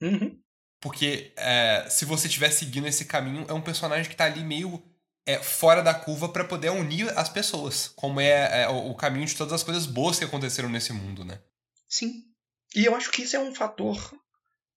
Uhum. 0.00 0.38
Porque 0.80 1.32
é, 1.36 1.86
se 1.88 2.04
você 2.04 2.28
estiver 2.28 2.50
seguindo 2.50 2.86
esse 2.86 3.06
caminho, 3.06 3.46
é 3.48 3.52
um 3.52 3.62
personagem 3.62 4.08
que 4.08 4.16
tá 4.16 4.24
ali 4.24 4.44
meio 4.44 4.82
é, 5.26 5.42
fora 5.42 5.82
da 5.82 5.92
curva 5.92 6.28
para 6.28 6.44
poder 6.44 6.70
unir 6.70 7.10
as 7.18 7.28
pessoas. 7.28 7.88
Como 7.88 8.20
é, 8.20 8.62
é 8.62 8.68
o, 8.68 8.94
caminho 8.94 9.26
de 9.26 9.34
todas 9.34 9.52
as 9.52 9.62
coisas 9.62 9.86
boas 9.86 10.18
que 10.18 10.24
aconteceram 10.24 10.68
nesse 10.68 10.92
mundo, 10.92 11.24
né? 11.24 11.40
Sim. 11.88 12.24
E 12.74 12.84
eu 12.84 12.94
acho 12.94 13.10
que 13.10 13.22
isso 13.22 13.34
é 13.34 13.40
um 13.40 13.54
fator 13.54 14.14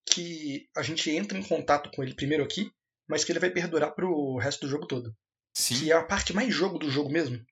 que 0.05 0.67
a 0.75 0.81
gente 0.81 1.11
entra 1.11 1.37
em 1.37 1.43
contato 1.43 1.91
com 1.91 2.01
ele 2.01 2.15
primeiro 2.15 2.43
aqui, 2.43 2.71
mas 3.07 3.23
que 3.23 3.31
ele 3.31 3.39
vai 3.39 3.51
perdurar 3.51 3.93
pro 3.93 4.37
resto 4.37 4.61
do 4.61 4.69
jogo 4.69 4.87
todo. 4.87 5.15
Sim. 5.53 5.75
Que 5.75 5.91
é 5.91 5.95
a 5.95 6.03
parte 6.03 6.33
mais 6.33 6.53
jogo 6.53 6.79
do 6.79 6.89
jogo 6.89 7.11
mesmo, 7.11 7.43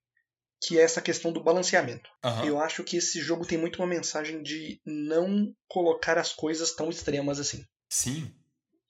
que 0.61 0.77
é 0.77 0.81
essa 0.81 1.01
questão 1.01 1.31
do 1.31 1.43
balanceamento. 1.43 2.09
Aham. 2.23 2.45
Eu 2.45 2.59
acho 2.59 2.83
que 2.83 2.97
esse 2.97 3.21
jogo 3.21 3.45
tem 3.45 3.57
muito 3.57 3.79
uma 3.79 3.87
mensagem 3.87 4.41
de 4.41 4.81
não 4.85 5.53
colocar 5.67 6.17
as 6.17 6.33
coisas 6.33 6.73
tão 6.73 6.89
extremas 6.89 7.39
assim. 7.39 7.63
Sim. 7.89 8.33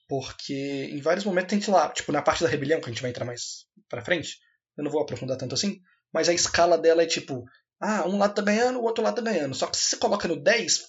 Porque 0.07 0.89
em 0.91 1.01
vários 1.01 1.26
momentos 1.26 1.49
tem, 1.49 1.61
sei 1.61 1.74
lá, 1.74 1.89
tipo 1.89 2.11
na 2.11 2.22
parte 2.22 2.43
da 2.43 2.49
rebelião, 2.49 2.80
que 2.80 2.86
a 2.86 2.93
gente 2.93 3.01
vai 3.01 3.11
entrar 3.11 3.26
mais 3.26 3.65
pra 3.89 4.03
frente, 4.03 4.38
eu 4.78 4.84
não 4.84 4.91
vou 4.91 5.01
aprofundar 5.01 5.38
tanto 5.38 5.55
assim, 5.55 5.82
mas 6.13 6.30
a 6.30 6.34
escala 6.34 6.78
dela 6.78 7.03
é 7.03 7.05
tipo, 7.05 7.43
ah, 7.80 8.07
um 8.07 8.18
lado 8.18 8.34
tá 8.34 8.41
ganhando, 8.41 8.80
o 8.80 8.84
outro 8.84 9.03
lado 9.03 9.15
tá 9.15 9.22
ganhando. 9.22 9.53
Só 9.53 9.68
que 9.68 9.76
se 9.76 9.84
você 9.89 9.97
coloca 9.97 10.28
no 10.28 10.41
10, 10.41 10.86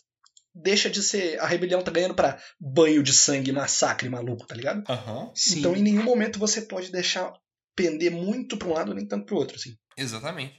deixa 0.54 0.88
de 0.88 1.02
ser. 1.02 1.40
A 1.40 1.46
rebelião 1.46 1.82
tá 1.82 1.90
ganhando 1.90 2.14
pra 2.14 2.40
banho 2.60 3.02
de 3.02 3.12
sangue, 3.12 3.50
massacre 3.50 4.08
maluco, 4.08 4.46
tá 4.46 4.54
ligado? 4.54 4.84
Aham. 4.88 5.32
Sim. 5.34 5.58
Então 5.58 5.74
em 5.74 5.82
nenhum 5.82 6.04
momento 6.04 6.38
você 6.38 6.62
pode 6.62 6.92
deixar 6.92 7.32
pender 7.74 8.10
muito 8.10 8.56
pra 8.56 8.68
um 8.68 8.72
lado 8.72 8.94
nem 8.94 9.06
tanto 9.06 9.26
pro 9.26 9.36
outro, 9.36 9.56
assim. 9.56 9.76
Exatamente. 9.96 10.58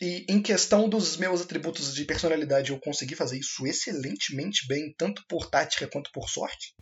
E 0.00 0.26
em 0.28 0.42
questão 0.42 0.88
dos 0.88 1.16
meus 1.16 1.40
atributos 1.40 1.94
de 1.94 2.04
personalidade, 2.04 2.70
eu 2.70 2.80
consegui 2.80 3.14
fazer 3.14 3.38
isso 3.38 3.66
excelentemente 3.66 4.66
bem, 4.66 4.92
tanto 4.98 5.22
por 5.28 5.48
tática 5.48 5.86
quanto 5.86 6.10
por 6.12 6.28
sorte. 6.28 6.74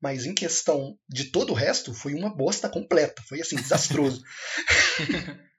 Mas 0.00 0.26
em 0.26 0.34
questão 0.34 0.96
de 1.08 1.26
todo 1.26 1.50
o 1.50 1.56
resto, 1.56 1.94
foi 1.94 2.14
uma 2.14 2.34
bosta 2.34 2.68
completa. 2.68 3.22
Foi 3.28 3.40
assim, 3.40 3.56
desastroso. 3.56 4.22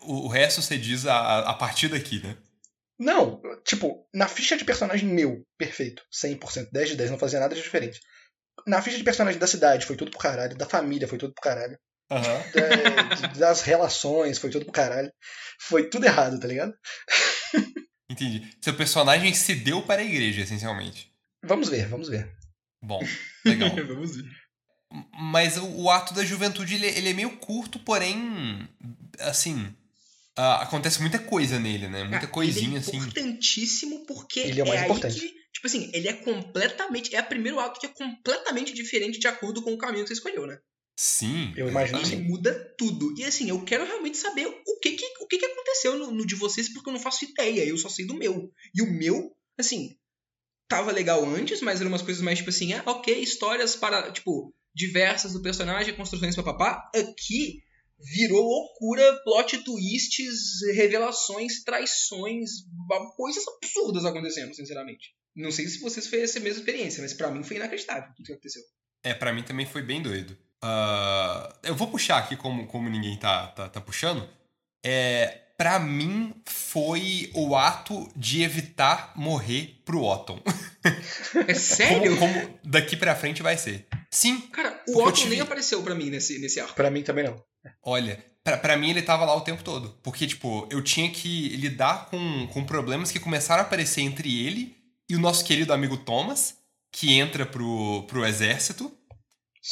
O, 0.00 0.24
o 0.24 0.28
resto 0.28 0.62
você 0.62 0.78
diz 0.78 1.04
a, 1.04 1.40
a 1.40 1.54
partir 1.54 1.88
daqui, 1.88 2.22
né? 2.22 2.38
Não, 2.98 3.40
tipo, 3.64 4.08
na 4.14 4.28
ficha 4.28 4.56
de 4.56 4.64
personagem 4.64 5.08
meu, 5.08 5.44
perfeito. 5.58 6.02
100%, 6.10 6.68
10 6.72 6.88
de 6.90 6.96
10, 6.96 7.10
não 7.10 7.18
fazia 7.18 7.40
nada 7.40 7.54
de 7.54 7.60
diferente. 7.60 8.00
Na 8.66 8.80
ficha 8.80 8.96
de 8.96 9.04
personagem 9.04 9.38
da 9.38 9.46
cidade, 9.46 9.86
foi 9.86 9.96
tudo 9.96 10.10
pro 10.10 10.20
caralho. 10.20 10.56
Da 10.56 10.66
família, 10.66 11.08
foi 11.08 11.18
tudo 11.18 11.34
pro 11.34 11.42
caralho. 11.42 11.78
De- 12.20 13.38
das 13.40 13.62
relações, 13.62 14.38
foi 14.38 14.50
tudo 14.50 14.64
pro 14.64 14.72
caralho. 14.72 15.10
Foi 15.60 15.88
tudo 15.88 16.04
errado, 16.06 16.38
tá 16.40 16.46
ligado? 16.48 16.74
Entendi. 18.10 18.46
Seu 18.60 18.74
personagem 18.74 19.32
se 19.34 19.54
deu 19.54 19.82
para 19.82 20.02
a 20.02 20.04
igreja, 20.04 20.42
essencialmente. 20.42 21.10
Vamos 21.44 21.68
ver, 21.68 21.88
vamos 21.88 22.08
ver. 22.08 22.30
Bom, 22.82 23.00
legal. 23.44 23.70
Vamos 23.86 24.16
ver. 24.16 24.24
Mas 25.18 25.56
o, 25.56 25.64
o 25.84 25.90
ato 25.90 26.12
da 26.12 26.22
juventude, 26.24 26.74
ele, 26.74 26.86
ele 26.86 27.10
é 27.10 27.14
meio 27.14 27.36
curto, 27.38 27.78
porém, 27.78 28.68
assim, 29.20 29.74
ah, 30.36 30.62
acontece 30.62 31.00
muita 31.00 31.18
coisa 31.18 31.58
nele, 31.58 31.88
né? 31.88 32.04
Muita 32.04 32.26
Ah, 32.26 32.28
coisinha, 32.28 32.66
ele 32.68 32.76
é 32.76 32.78
assim. 32.80 32.96
importantíssimo 32.98 34.04
porque 34.04 34.40
Ele 34.40 34.60
é 34.60 34.64
o 34.64 34.68
mais 34.68 34.80
aí 34.80 34.84
importante. 34.86 35.18
que, 35.18 35.28
tipo 35.28 35.66
assim, 35.66 35.90
ele 35.94 36.08
é 36.08 36.12
completamente, 36.12 37.14
é 37.16 37.20
o 37.22 37.26
primeiro 37.26 37.58
ato 37.58 37.80
que 37.80 37.86
é 37.86 37.88
completamente 37.88 38.74
diferente 38.74 39.18
de 39.18 39.26
acordo 39.28 39.62
com 39.62 39.72
o 39.72 39.78
caminho 39.78 40.02
que 40.04 40.08
você 40.08 40.14
escolheu, 40.14 40.46
né? 40.46 40.58
Sim. 40.96 41.52
Eu 41.56 41.68
imagino 41.68 42.04
sim. 42.04 42.22
muda 42.22 42.52
tudo. 42.76 43.14
E 43.18 43.24
assim, 43.24 43.48
eu 43.48 43.64
quero 43.64 43.84
realmente 43.84 44.16
saber 44.16 44.46
o 44.46 44.78
que 44.80 44.92
que, 44.92 45.04
o 45.20 45.26
que, 45.26 45.38
que 45.38 45.46
aconteceu 45.46 45.98
no, 45.98 46.10
no 46.10 46.26
de 46.26 46.34
vocês, 46.34 46.72
porque 46.72 46.88
eu 46.88 46.92
não 46.92 47.00
faço 47.00 47.24
ideia, 47.24 47.64
eu 47.64 47.78
só 47.78 47.88
sei 47.88 48.06
do 48.06 48.14
meu. 48.14 48.52
E 48.74 48.82
o 48.82 48.92
meu, 48.92 49.34
assim, 49.58 49.96
tava 50.68 50.92
legal 50.92 51.24
antes, 51.24 51.60
mas 51.60 51.80
eram 51.80 51.90
umas 51.90 52.02
coisas 52.02 52.22
mais 52.22 52.38
tipo 52.38 52.50
assim, 52.50 52.72
ah, 52.72 52.82
ok, 52.86 53.20
histórias 53.20 53.76
para, 53.76 54.10
tipo, 54.12 54.54
diversas 54.74 55.32
do 55.32 55.42
personagem, 55.42 55.94
construções 55.94 56.36
papapá. 56.36 56.90
Aqui 56.94 57.62
virou 57.98 58.42
loucura, 58.42 59.20
plot 59.24 59.58
twists, 59.64 60.60
revelações, 60.74 61.62
traições, 61.62 62.50
coisas 63.16 63.44
absurdas 63.48 64.04
acontecendo, 64.04 64.54
sinceramente. 64.54 65.14
Não 65.34 65.50
sei 65.50 65.66
se 65.68 65.78
vocês 65.78 66.06
fez 66.06 66.24
essa 66.24 66.40
mesma 66.40 66.60
experiência, 66.60 67.02
mas 67.02 67.14
pra 67.14 67.30
mim 67.30 67.42
foi 67.42 67.56
inacreditável 67.56 68.12
tudo 68.14 68.26
que 68.26 68.32
aconteceu. 68.32 68.62
É, 69.02 69.14
pra 69.14 69.32
mim 69.32 69.42
também 69.42 69.66
foi 69.66 69.82
bem 69.82 70.02
doido. 70.02 70.36
Ah, 70.62 71.52
eu 71.62 71.74
vou 71.74 71.88
puxar 71.88 72.18
aqui 72.18 72.36
como, 72.36 72.66
como 72.66 72.88
ninguém 72.88 73.16
tá, 73.16 73.48
tá, 73.48 73.68
tá 73.68 73.80
puxando. 73.80 74.28
É, 74.84 75.40
pra 75.58 75.78
mim 75.78 76.34
foi 76.46 77.30
o 77.34 77.54
ato 77.56 78.08
de 78.16 78.42
evitar 78.42 79.12
morrer 79.16 79.80
pro 79.84 80.02
Otton. 80.04 80.40
É 81.46 81.54
sério? 81.54 82.16
Como, 82.16 82.32
como 82.34 82.58
daqui 82.64 82.96
pra 82.96 83.14
frente 83.16 83.42
vai 83.42 83.56
ser. 83.56 83.86
Sim, 84.10 84.40
Cara, 84.52 84.80
o 84.88 84.92
eu 85.00 85.06
Otto 85.06 85.18
tive- 85.18 85.30
nem 85.30 85.40
apareceu 85.40 85.82
pra 85.82 85.94
mim 85.94 86.10
nesse, 86.10 86.38
nesse 86.38 86.60
arco. 86.60 86.74
Pra 86.74 86.90
mim 86.90 87.02
também 87.02 87.24
não. 87.24 87.42
Olha, 87.82 88.24
pra, 88.44 88.56
pra 88.56 88.76
mim 88.76 88.90
ele 88.90 89.02
tava 89.02 89.24
lá 89.24 89.34
o 89.36 89.40
tempo 89.40 89.62
todo. 89.64 89.98
Porque, 90.02 90.26
tipo, 90.26 90.66
eu 90.70 90.82
tinha 90.82 91.10
que 91.10 91.48
lidar 91.56 92.06
com, 92.06 92.46
com 92.48 92.64
problemas 92.64 93.10
que 93.10 93.18
começaram 93.20 93.62
a 93.62 93.66
aparecer 93.66 94.00
entre 94.02 94.44
ele 94.46 94.76
e 95.08 95.16
o 95.16 95.20
nosso 95.20 95.44
querido 95.44 95.72
amigo 95.72 95.96
Thomas, 95.96 96.56
que 96.92 97.12
entra 97.18 97.46
pro, 97.46 98.04
pro 98.06 98.24
exército. 98.26 98.92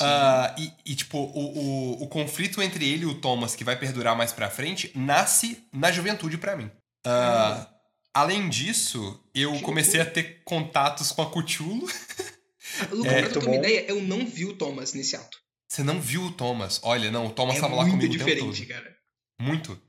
Ah, 0.00 0.54
e, 0.58 0.72
e, 0.84 0.94
tipo, 0.94 1.18
o, 1.18 1.58
o, 1.98 2.02
o 2.04 2.08
conflito 2.08 2.62
entre 2.62 2.88
ele 2.88 3.02
e 3.02 3.06
o 3.06 3.14
Thomas, 3.14 3.56
que 3.56 3.64
vai 3.64 3.76
perdurar 3.76 4.16
mais 4.16 4.32
pra 4.32 4.50
frente, 4.50 4.92
nasce 4.94 5.66
na 5.72 5.90
juventude 5.90 6.38
pra 6.38 6.56
mim. 6.56 6.70
Ah, 7.04 7.66
além 8.14 8.48
disso, 8.48 9.20
eu 9.34 9.58
comecei 9.60 10.00
a 10.00 10.06
ter 10.06 10.42
contatos 10.44 11.10
com 11.10 11.22
a 11.22 11.30
Cthulhu. 11.30 11.88
Lucas, 12.92 13.12
É, 13.12 13.14
pra 13.14 13.22
muito 13.22 13.32
tu 13.32 13.40
ter 13.40 13.46
uma 13.46 13.56
ideia, 13.56 13.84
eu 13.88 14.00
não 14.00 14.24
vi 14.24 14.44
o 14.44 14.54
Thomas 14.54 14.92
nesse 14.92 15.16
ato. 15.16 15.38
Você 15.68 15.82
não 15.82 16.00
viu 16.00 16.24
o 16.24 16.32
Thomas? 16.32 16.80
Olha, 16.82 17.10
não, 17.10 17.26
o 17.26 17.30
Thomas 17.30 17.56
é 17.56 17.60
tava 17.60 17.74
lá 17.74 17.82
muito 17.82 17.94
comigo 17.94 18.14
o 18.14 18.18
tempo 18.18 18.38
todo. 18.40 18.52
diferente, 18.52 18.66
cara. 18.66 18.96
Muito. 19.40 19.80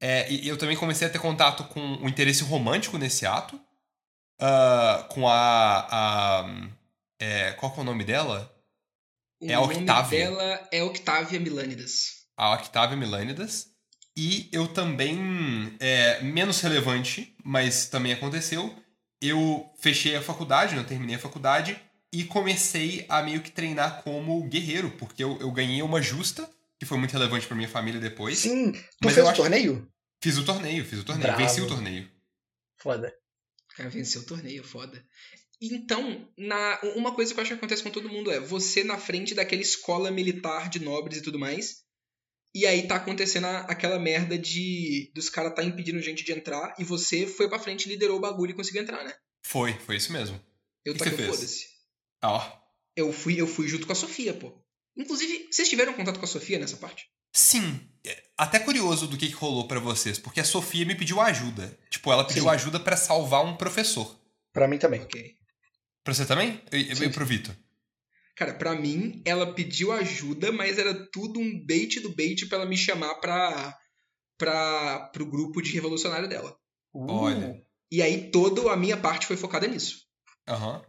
É, 0.00 0.30
e 0.32 0.48
eu 0.48 0.56
também 0.56 0.76
comecei 0.76 1.06
a 1.06 1.10
ter 1.10 1.18
contato 1.18 1.64
com 1.64 1.96
o 1.96 2.08
interesse 2.08 2.42
romântico 2.42 2.96
nesse 2.96 3.26
ato. 3.26 3.60
Ah, 4.40 5.06
com 5.10 5.28
a. 5.28 5.86
a 5.90 6.70
é, 7.18 7.52
qual 7.52 7.72
que 7.72 7.78
é 7.78 7.82
o 7.82 7.84
nome 7.84 8.04
dela? 8.04 8.54
O 9.40 9.50
É 9.50 9.54
a 9.54 9.60
nome 9.60 9.74
Octavia. 9.76 10.18
dela 10.30 10.68
é 10.72 10.82
Octavia 10.82 11.40
Milânidas. 11.40 12.26
A 12.36 12.54
Octavia 12.54 12.96
Milânidas. 12.96 13.68
E 14.16 14.48
eu 14.52 14.68
também, 14.68 15.74
é, 15.80 16.20
menos 16.22 16.60
relevante, 16.60 17.34
mas 17.44 17.86
também 17.86 18.12
aconteceu, 18.12 18.74
eu 19.22 19.70
fechei 19.80 20.16
a 20.16 20.22
faculdade, 20.22 20.74
não 20.74 20.84
terminei 20.84 21.16
a 21.16 21.18
faculdade, 21.18 21.80
e 22.12 22.24
comecei 22.24 23.06
a 23.08 23.22
meio 23.22 23.40
que 23.40 23.50
treinar 23.52 24.02
como 24.02 24.42
guerreiro, 24.48 24.90
porque 24.98 25.22
eu, 25.22 25.38
eu 25.40 25.50
ganhei 25.52 25.80
uma 25.80 26.02
justa, 26.02 26.48
que 26.78 26.84
foi 26.84 26.98
muito 26.98 27.12
relevante 27.12 27.46
pra 27.46 27.56
minha 27.56 27.68
família 27.68 28.00
depois. 28.00 28.38
Sim, 28.38 28.72
tu 28.72 28.78
Mas 29.04 29.14
fez 29.14 29.18
eu 29.18 29.24
o 29.24 29.28
acho- 29.28 29.40
torneio? 29.42 29.88
Fiz 30.22 30.36
o 30.36 30.44
torneio, 30.44 30.84
fiz 30.84 30.98
o 30.98 31.04
torneio, 31.04 31.28
Bravo. 31.28 31.42
venci 31.42 31.60
o 31.62 31.68
torneio. 31.68 32.10
Foda. 32.78 33.14
O 33.72 33.76
cara 33.76 33.88
venceu 33.88 34.20
o 34.22 34.26
torneio, 34.26 34.62
foda. 34.64 35.02
Então, 35.60 36.26
na, 36.38 36.80
uma 36.96 37.14
coisa 37.14 37.32
que 37.34 37.38
eu 37.38 37.42
acho 37.42 37.50
que 37.52 37.58
acontece 37.58 37.82
com 37.82 37.90
todo 37.90 38.08
mundo 38.08 38.30
é 38.30 38.40
você 38.40 38.82
na 38.82 38.96
frente 38.96 39.34
daquela 39.34 39.60
escola 39.60 40.10
militar 40.10 40.68
de 40.70 40.80
nobres 40.80 41.18
e 41.18 41.22
tudo 41.22 41.38
mais, 41.38 41.82
E 42.52 42.66
aí 42.66 42.88
tá 42.88 42.96
acontecendo 42.96 43.44
a- 43.46 43.60
aquela 43.60 43.96
merda 43.96 44.36
de 44.36 45.12
dos 45.14 45.28
caras 45.28 45.54
tá 45.54 45.62
impedindo 45.62 46.00
gente 46.02 46.24
de 46.24 46.32
entrar 46.32 46.74
e 46.80 46.82
você 46.84 47.24
foi 47.24 47.48
pra 47.48 47.60
frente, 47.60 47.88
liderou 47.88 48.16
o 48.16 48.20
bagulho 48.20 48.50
e 48.50 48.54
conseguiu 48.56 48.82
entrar, 48.82 49.04
né? 49.04 49.14
Foi, 49.46 49.72
foi 49.74 49.94
isso 49.96 50.12
mesmo. 50.12 50.34
Eu 50.84 50.94
Que 50.94 50.98
tô 50.98 51.16
fez? 51.16 51.28
foda-se. 51.30 51.66
Ó. 52.24 52.52
Eu 52.96 53.12
fui, 53.12 53.40
eu 53.40 53.46
fui 53.46 53.68
junto 53.68 53.86
com 53.86 53.92
a 53.92 53.94
Sofia, 53.94 54.34
pô. 54.34 54.52
Inclusive, 54.96 55.46
vocês 55.48 55.68
tiveram 55.68 55.92
contato 55.94 56.18
com 56.18 56.24
a 56.24 56.28
Sofia 56.28 56.58
nessa 56.58 56.76
parte? 56.76 57.06
Sim. 57.32 57.80
é 58.04 58.20
Até 58.36 58.58
curioso 58.58 59.06
do 59.06 59.16
que, 59.16 59.28
que 59.28 59.32
rolou 59.34 59.68
pra 59.68 59.78
vocês, 59.78 60.18
porque 60.18 60.40
a 60.40 60.44
Sofia 60.44 60.84
me 60.84 60.96
pediu 60.96 61.20
ajuda. 61.20 61.78
Tipo, 61.88 62.10
ela 62.12 62.26
pediu 62.26 62.42
Sim. 62.42 62.48
ajuda 62.48 62.80
pra 62.80 62.96
salvar 62.96 63.44
um 63.44 63.56
professor. 63.56 64.18
Pra 64.52 64.66
mim 64.66 64.76
também. 64.78 65.02
Ok. 65.02 65.36
Pra 66.02 66.14
você 66.14 66.24
também? 66.26 66.62
E, 66.72 66.92
e 66.92 66.96
Sim. 66.96 67.10
pro 67.10 67.26
Vitor? 67.26 67.54
Cara, 68.36 68.54
pra 68.54 68.74
mim, 68.74 69.22
ela 69.24 69.54
pediu 69.54 69.92
ajuda, 69.92 70.50
mas 70.50 70.78
era 70.78 70.94
tudo 71.12 71.38
um 71.38 71.64
bait 71.66 72.00
do 72.00 72.14
bait 72.14 72.46
pra 72.46 72.58
ela 72.58 72.66
me 72.66 72.76
chamar 72.76 73.16
pra, 73.16 73.76
pra, 74.38 75.10
pro 75.12 75.26
grupo 75.26 75.60
de 75.60 75.72
revolucionário 75.72 76.28
dela. 76.28 76.56
Olha. 76.94 77.62
E 77.92 78.00
aí 78.00 78.30
toda 78.30 78.72
a 78.72 78.76
minha 78.76 78.96
parte 78.96 79.26
foi 79.26 79.36
focada 79.36 79.66
nisso. 79.66 80.06
Aham. 80.48 80.82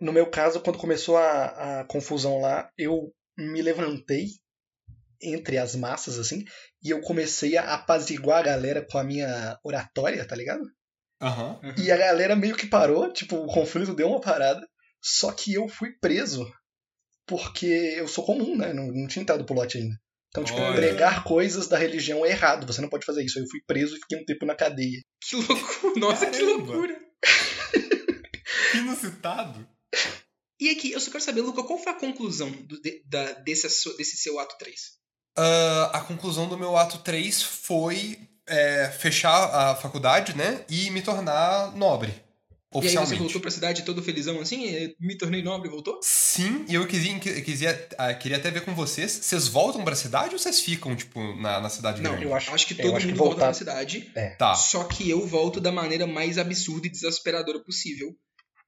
No 0.00 0.12
meu 0.12 0.28
caso, 0.30 0.60
quando 0.60 0.78
começou 0.78 1.16
a, 1.16 1.80
a 1.80 1.84
confusão 1.84 2.40
lá, 2.40 2.70
eu 2.78 3.14
me 3.36 3.60
levantei 3.60 4.28
entre 5.22 5.58
as 5.58 5.74
massas, 5.74 6.18
assim, 6.18 6.44
e 6.82 6.90
eu 6.90 7.00
comecei 7.00 7.56
a 7.56 7.74
apaziguar 7.74 8.40
a 8.40 8.42
galera 8.42 8.86
com 8.90 8.98
a 8.98 9.04
minha 9.04 9.58
oratória, 9.62 10.26
tá 10.26 10.34
ligado? 10.34 10.62
Aham. 11.20 11.58
E 11.78 11.90
a 11.90 11.96
galera 11.96 12.36
meio 12.36 12.56
que 12.56 12.66
parou, 12.66 13.12
tipo, 13.12 13.36
o 13.36 13.46
conflito 13.46 13.94
deu 13.94 14.08
uma 14.08 14.20
parada, 14.20 14.60
só 15.02 15.32
que 15.32 15.54
eu 15.54 15.68
fui 15.68 15.92
preso, 16.00 16.46
porque 17.26 17.66
eu 17.66 18.06
sou 18.08 18.24
comum, 18.24 18.56
né? 18.56 18.72
Não, 18.72 18.86
não 18.88 19.06
tinha 19.06 19.22
entrado 19.22 19.44
pro 19.44 19.54
lote 19.54 19.78
ainda. 19.78 19.94
Então, 20.28 20.44
tipo, 20.44 20.58
Olha. 20.60 20.74
pregar 20.76 21.24
coisas 21.24 21.66
da 21.68 21.78
religião 21.78 22.24
é 22.26 22.30
errado, 22.30 22.66
você 22.66 22.80
não 22.82 22.90
pode 22.90 23.06
fazer 23.06 23.24
isso. 23.24 23.38
Aí 23.38 23.44
eu 23.44 23.48
fui 23.50 23.60
preso 23.66 23.96
e 23.96 24.00
fiquei 24.00 24.18
um 24.18 24.24
tempo 24.24 24.44
na 24.44 24.54
cadeia. 24.54 25.00
Que 25.22 25.36
loucura! 25.36 25.94
Nossa, 26.00 26.26
que 26.26 26.38
Caramba. 26.38 26.72
loucura! 26.72 26.96
Que 28.72 28.78
inusitado. 28.78 29.66
E 30.60 30.70
aqui, 30.70 30.90
eu 30.92 31.00
só 31.00 31.10
quero 31.10 31.22
saber, 31.22 31.40
Luca, 31.42 31.62
qual 31.62 31.78
foi 31.78 31.92
a 31.92 31.96
conclusão 31.98 32.50
do- 32.50 32.80
de- 32.80 33.02
da- 33.06 33.32
desse, 33.32 33.66
desse 33.96 34.16
seu 34.16 34.38
ato 34.38 34.56
3? 34.58 34.74
Ah, 35.36 35.90
a 35.94 36.00
conclusão 36.00 36.48
do 36.48 36.58
meu 36.58 36.76
ato 36.76 36.98
3 36.98 37.42
foi 37.42 38.18
é, 38.48 38.88
fechar 38.98 39.32
a 39.54 39.74
faculdade, 39.76 40.36
né? 40.36 40.64
E 40.68 40.90
me 40.90 41.02
tornar 41.02 41.74
nobre. 41.76 42.10
E 42.74 42.78
aí 42.78 42.82
você 42.82 42.88
Oficialmente. 42.98 43.18
voltou 43.22 43.40
pra 43.40 43.50
cidade 43.50 43.82
todo 43.84 44.02
felizão 44.02 44.38
assim? 44.40 44.66
e 44.66 44.94
Me 45.00 45.16
tornei 45.16 45.40
nobre 45.42 45.68
e 45.68 45.70
voltou? 45.70 45.98
Sim, 46.02 46.64
e 46.68 46.74
eu 46.74 46.86
quisia, 46.86 47.18
quisia, 47.18 47.88
ah, 47.96 48.12
queria 48.12 48.36
até 48.36 48.50
ver 48.50 48.62
com 48.66 48.74
vocês. 48.74 49.10
Vocês 49.12 49.48
voltam 49.48 49.82
pra 49.82 49.94
cidade 49.94 50.34
ou 50.34 50.38
vocês 50.38 50.60
ficam, 50.60 50.94
tipo, 50.94 51.18
na, 51.40 51.58
na 51.60 51.70
cidade 51.70 52.02
Não, 52.02 52.10
grande? 52.10 52.26
eu 52.26 52.34
acho- 52.34 52.50
que 52.66 52.74
eu 52.74 52.76
todo 52.86 52.96
acho 52.96 53.06
que 53.06 53.12
mundo 53.12 53.18
volta 53.18 53.30
voltar- 53.36 53.46
pra 53.46 53.54
cidade. 53.54 54.12
Tá. 54.36 54.54
Só 54.54 54.84
que 54.84 55.08
eu 55.08 55.26
volto 55.26 55.58
da 55.60 55.72
maneira 55.72 56.06
mais 56.06 56.36
absurda 56.36 56.86
e 56.86 56.90
desesperadora 56.90 57.60
possível. 57.60 58.14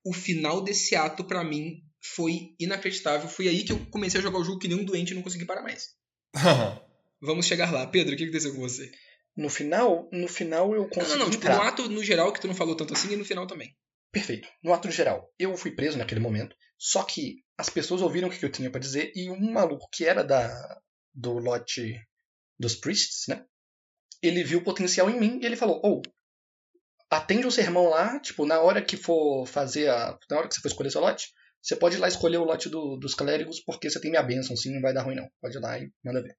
O 0.06 0.14
final 0.14 0.62
desse 0.62 0.94
ato, 0.96 1.24
pra 1.24 1.44
mim, 1.44 1.82
foi 2.00 2.54
inacreditável. 2.58 3.28
Foi 3.28 3.46
aí 3.48 3.62
que 3.64 3.72
eu 3.72 3.86
comecei 3.90 4.20
a 4.20 4.22
jogar 4.22 4.38
o 4.38 4.44
jogo 4.44 4.58
que 4.60 4.68
nem 4.68 4.78
um 4.78 4.84
doente 4.84 5.10
e 5.10 5.14
não 5.14 5.22
consegui 5.22 5.44
parar 5.44 5.62
mais. 5.62 5.88
Vamos 7.20 7.46
chegar 7.46 7.72
lá. 7.72 7.86
Pedro, 7.86 8.14
o 8.14 8.16
que 8.16 8.22
aconteceu 8.24 8.54
com 8.54 8.60
você? 8.60 8.90
No 9.38 9.48
final, 9.48 10.08
no 10.12 10.26
final 10.26 10.74
eu 10.74 10.82
Não, 10.82 10.88
consegui 10.90 11.10
não, 11.12 11.18
não. 11.26 11.30
Tipo, 11.30 11.44
entrar. 11.44 11.56
no 11.56 11.62
ato 11.62 11.88
no 11.88 12.02
geral, 12.02 12.32
que 12.32 12.40
tu 12.40 12.48
não 12.48 12.54
falou 12.54 12.76
tanto 12.76 12.92
assim, 12.92 13.12
e 13.12 13.16
no 13.16 13.24
final 13.24 13.46
também. 13.46 13.74
Perfeito. 14.10 14.48
No 14.62 14.72
ato 14.72 14.90
geral, 14.90 15.32
eu 15.38 15.56
fui 15.56 15.70
preso 15.70 15.96
naquele 15.96 16.20
momento, 16.20 16.56
só 16.76 17.02
que 17.04 17.36
as 17.56 17.70
pessoas 17.70 18.02
ouviram 18.02 18.28
o 18.28 18.30
que 18.30 18.44
eu 18.44 18.50
tinha 18.50 18.70
pra 18.70 18.80
dizer 18.80 19.12
e 19.14 19.30
um 19.30 19.52
maluco 19.52 19.88
que 19.92 20.04
era 20.04 20.24
da 20.24 20.80
do 21.14 21.34
lote 21.34 21.94
dos 22.58 22.74
priests, 22.74 23.26
né? 23.28 23.44
Ele 24.22 24.42
viu 24.42 24.58
o 24.58 24.64
potencial 24.64 25.08
em 25.08 25.18
mim 25.20 25.38
e 25.40 25.46
ele 25.46 25.56
falou: 25.56 25.80
"Ou 25.84 26.02
atende 27.10 27.46
o 27.46 27.50
sermão 27.50 27.88
lá, 27.88 28.18
tipo, 28.20 28.44
na 28.44 28.60
hora 28.60 28.82
que 28.82 28.96
for 28.96 29.46
fazer 29.46 29.88
a, 29.88 30.18
na 30.30 30.38
hora 30.38 30.48
que 30.48 30.54
você 30.54 30.60
for 30.60 30.68
escolher 30.68 30.90
seu 30.90 31.00
lote, 31.00 31.28
você 31.62 31.76
pode 31.76 31.96
ir 31.96 31.98
lá 31.98 32.08
escolher 32.08 32.38
o 32.38 32.44
lote 32.44 32.68
do- 32.68 32.96
dos 32.96 33.14
clérigos 33.14 33.60
porque 33.60 33.88
você 33.90 34.00
tem 34.00 34.10
minha 34.10 34.22
bênção, 34.22 34.56
sim, 34.56 34.72
não 34.74 34.80
vai 34.80 34.92
dar 34.92 35.02
ruim 35.02 35.14
não. 35.16 35.28
Pode 35.40 35.56
ir 35.56 35.60
lá 35.60 35.78
e 35.78 35.90
manda 36.04 36.22
ver." 36.22 36.36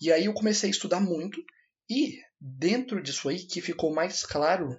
E 0.00 0.12
aí 0.12 0.24
eu 0.26 0.34
comecei 0.34 0.68
a 0.68 0.70
estudar 0.70 1.00
muito 1.00 1.42
e 1.88 2.20
dentro 2.40 3.02
disso 3.02 3.28
aí 3.28 3.38
que 3.40 3.60
ficou 3.60 3.92
mais 3.94 4.24
claro 4.24 4.78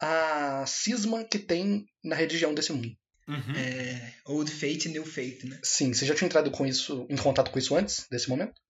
a 0.00 0.64
cisma 0.66 1.24
que 1.24 1.38
tem 1.38 1.86
na 2.02 2.16
religião 2.16 2.54
desse 2.54 2.72
mundo. 2.72 2.96
Uhum. 3.28 3.54
É, 3.56 4.14
old 4.24 4.50
Fate 4.50 4.88
e 4.88 4.92
New 4.92 5.04
Fate, 5.04 5.46
né? 5.46 5.60
Sim, 5.62 5.92
você 5.92 6.04
já 6.06 6.14
tinha 6.14 6.26
entrado 6.26 6.50
com 6.50 6.66
isso, 6.66 7.06
em 7.08 7.16
contato 7.16 7.50
com 7.50 7.58
isso 7.58 7.76
antes 7.76 8.06
desse 8.10 8.28
momento? 8.28 8.60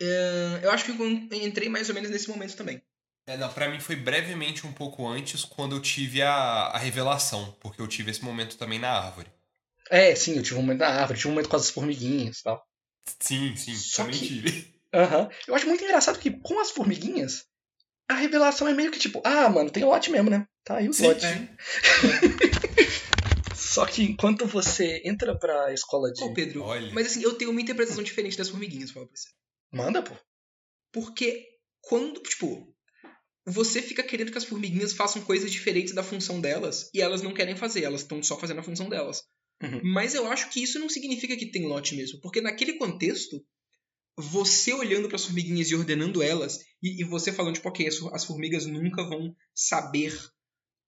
É, 0.00 0.60
eu 0.62 0.70
acho 0.70 0.84
que 0.84 0.90
eu 0.92 1.06
entrei 1.42 1.68
mais 1.68 1.88
ou 1.88 1.94
menos 1.94 2.10
nesse 2.10 2.28
momento 2.28 2.56
também. 2.56 2.80
É, 3.26 3.36
não, 3.36 3.52
pra 3.52 3.68
mim 3.68 3.78
foi 3.80 3.96
brevemente 3.96 4.66
um 4.66 4.72
pouco 4.72 5.06
antes, 5.06 5.44
quando 5.44 5.76
eu 5.76 5.80
tive 5.82 6.22
a, 6.22 6.32
a 6.32 6.78
revelação, 6.78 7.52
porque 7.60 7.80
eu 7.82 7.86
tive 7.86 8.10
esse 8.10 8.24
momento 8.24 8.56
também 8.56 8.78
na 8.78 8.90
árvore. 8.90 9.30
É, 9.90 10.14
sim, 10.14 10.36
eu 10.36 10.42
tive 10.42 10.56
um 10.56 10.62
momento 10.62 10.80
na 10.80 10.88
árvore, 10.88 11.18
tive 11.18 11.28
um 11.28 11.32
momento 11.32 11.48
com 11.48 11.56
as 11.56 11.68
formiguinhas 11.70 12.38
e 12.38 12.42
tal. 12.44 12.66
Sim, 13.20 13.54
sim, 13.56 13.74
Só 13.74 14.04
também 14.04 14.18
que- 14.18 14.26
tive. 14.28 14.69
Aham. 14.92 15.30
Eu 15.46 15.54
acho 15.54 15.66
muito 15.66 15.84
engraçado 15.84 16.18
que 16.18 16.30
com 16.30 16.58
as 16.60 16.70
formiguinhas, 16.70 17.44
a 18.08 18.14
revelação 18.14 18.66
é 18.68 18.74
meio 18.74 18.90
que 18.90 18.98
tipo, 18.98 19.20
ah, 19.24 19.48
mano, 19.48 19.70
tem 19.70 19.84
lote 19.84 20.10
mesmo, 20.10 20.30
né? 20.30 20.46
Tá 20.64 20.76
aí 20.78 20.88
o 20.88 20.92
Sim, 20.92 21.04
lote. 21.06 21.26
é. 21.26 21.56
Só 23.54 23.86
que 23.86 24.02
enquanto 24.02 24.46
você 24.46 25.00
entra 25.04 25.38
pra 25.38 25.72
escola 25.72 26.12
de. 26.12 26.24
Ô, 26.24 26.34
Pedro, 26.34 26.62
Olha. 26.62 26.92
mas 26.92 27.06
assim, 27.08 27.22
eu 27.22 27.34
tenho 27.34 27.50
uma 27.50 27.60
interpretação 27.60 28.02
diferente 28.02 28.36
das 28.36 28.48
formiguinhas, 28.48 28.90
fala 28.90 29.06
pra 29.06 29.16
você. 29.16 29.28
Manda, 29.72 30.02
pô. 30.02 30.14
Porque 30.92 31.46
quando, 31.82 32.20
tipo, 32.20 32.74
você 33.46 33.80
fica 33.80 34.02
querendo 34.02 34.32
que 34.32 34.38
as 34.38 34.44
formiguinhas 34.44 34.92
façam 34.92 35.22
coisas 35.22 35.50
diferentes 35.50 35.94
da 35.94 36.02
função 36.02 36.40
delas 36.40 36.90
e 36.92 37.00
elas 37.00 37.22
não 37.22 37.32
querem 37.32 37.54
fazer, 37.56 37.84
elas 37.84 38.00
estão 38.02 38.22
só 38.22 38.38
fazendo 38.38 38.60
a 38.60 38.64
função 38.64 38.88
delas. 38.88 39.22
Uhum. 39.62 39.80
Mas 39.84 40.14
eu 40.14 40.26
acho 40.26 40.50
que 40.50 40.62
isso 40.62 40.78
não 40.78 40.88
significa 40.88 41.36
que 41.36 41.50
tem 41.50 41.66
lote 41.66 41.94
mesmo, 41.94 42.20
porque 42.20 42.40
naquele 42.40 42.74
contexto, 42.74 43.44
você 44.20 44.72
olhando 44.72 45.08
para 45.08 45.16
as 45.16 45.24
formiguinhas 45.24 45.68
e 45.70 45.74
ordenando 45.74 46.22
elas, 46.22 46.58
e, 46.82 47.00
e 47.00 47.04
você 47.04 47.32
falando, 47.32 47.54
tipo, 47.54 47.68
ok, 47.68 47.86
as, 47.86 48.02
as 48.12 48.24
formigas 48.24 48.66
nunca 48.66 49.02
vão 49.04 49.34
saber 49.54 50.16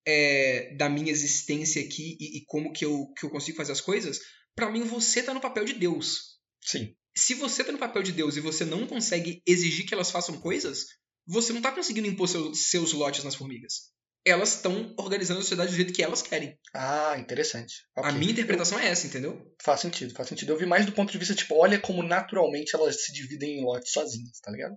é, 0.05 0.75
da 0.75 0.89
minha 0.89 1.11
existência 1.11 1.81
aqui 1.81 2.17
e, 2.19 2.37
e 2.37 2.45
como 2.45 2.71
que 2.71 2.85
eu, 2.85 3.07
que 3.17 3.25
eu 3.25 3.29
consigo 3.29 3.57
fazer 3.57 3.71
as 3.71 3.81
coisas, 3.81 4.19
pra 4.55 4.71
mim 4.71 4.83
você 4.83 5.23
tá 5.23 5.33
no 5.33 5.41
papel 5.41 5.65
de 5.65 5.73
Deus. 5.73 6.39
Sim. 6.61 6.95
Se 7.15 7.33
você 7.35 7.63
tá 7.63 7.71
no 7.71 7.77
papel 7.77 8.03
de 8.03 8.11
Deus 8.11 8.35
e 8.35 8.41
você 8.41 8.65
não 8.65 8.87
consegue 8.87 9.41
exigir 9.45 9.85
que 9.85 9.93
elas 9.93 10.11
façam 10.11 10.39
coisas, 10.39 10.85
você 11.25 11.53
não 11.53 11.61
tá 11.61 11.71
conseguindo 11.71 12.07
impor 12.07 12.27
seu- 12.27 12.53
seus 12.53 12.91
lotes 12.93 13.23
nas 13.23 13.35
formigas. 13.35 13.91
Elas 14.25 14.55
estão 14.55 14.93
organizando 14.97 15.39
a 15.39 15.43
sociedade 15.43 15.71
do 15.71 15.75
jeito 15.75 15.93
que 15.93 16.01
elas 16.01 16.21
querem. 16.21 16.57
Ah, 16.73 17.15
interessante. 17.19 17.73
A 17.95 18.01
Ok. 18.01 18.13
minha 18.13 18.31
interpretação 18.31 18.79
é 18.79 18.87
essa, 18.87 19.05
entendeu? 19.05 19.53
Faz 19.61 19.81
sentido, 19.81 20.13
faz 20.13 20.29
sentido. 20.29 20.53
Eu 20.53 20.57
vi 20.57 20.65
mais 20.65 20.85
do 20.85 20.93
ponto 20.93 21.11
de 21.11 21.17
vista, 21.17 21.35
tipo, 21.35 21.55
olha 21.55 21.79
como 21.79 22.01
naturalmente 22.01 22.73
elas 22.75 23.03
se 23.03 23.11
dividem 23.11 23.59
em 23.59 23.63
lotes 23.65 23.91
sozinhas, 23.91 24.39
tá 24.41 24.49
ligado? 24.51 24.75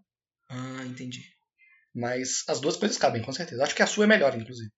Ah, 0.48 0.82
entendi. 0.84 1.22
Mas 1.94 2.42
as 2.48 2.60
duas 2.60 2.76
coisas 2.76 2.98
cabem, 2.98 3.22
com 3.22 3.32
certeza. 3.32 3.62
Acho 3.62 3.74
que 3.74 3.82
a 3.82 3.86
sua 3.86 4.04
é 4.04 4.08
melhor, 4.08 4.36
inclusive. 4.36 4.70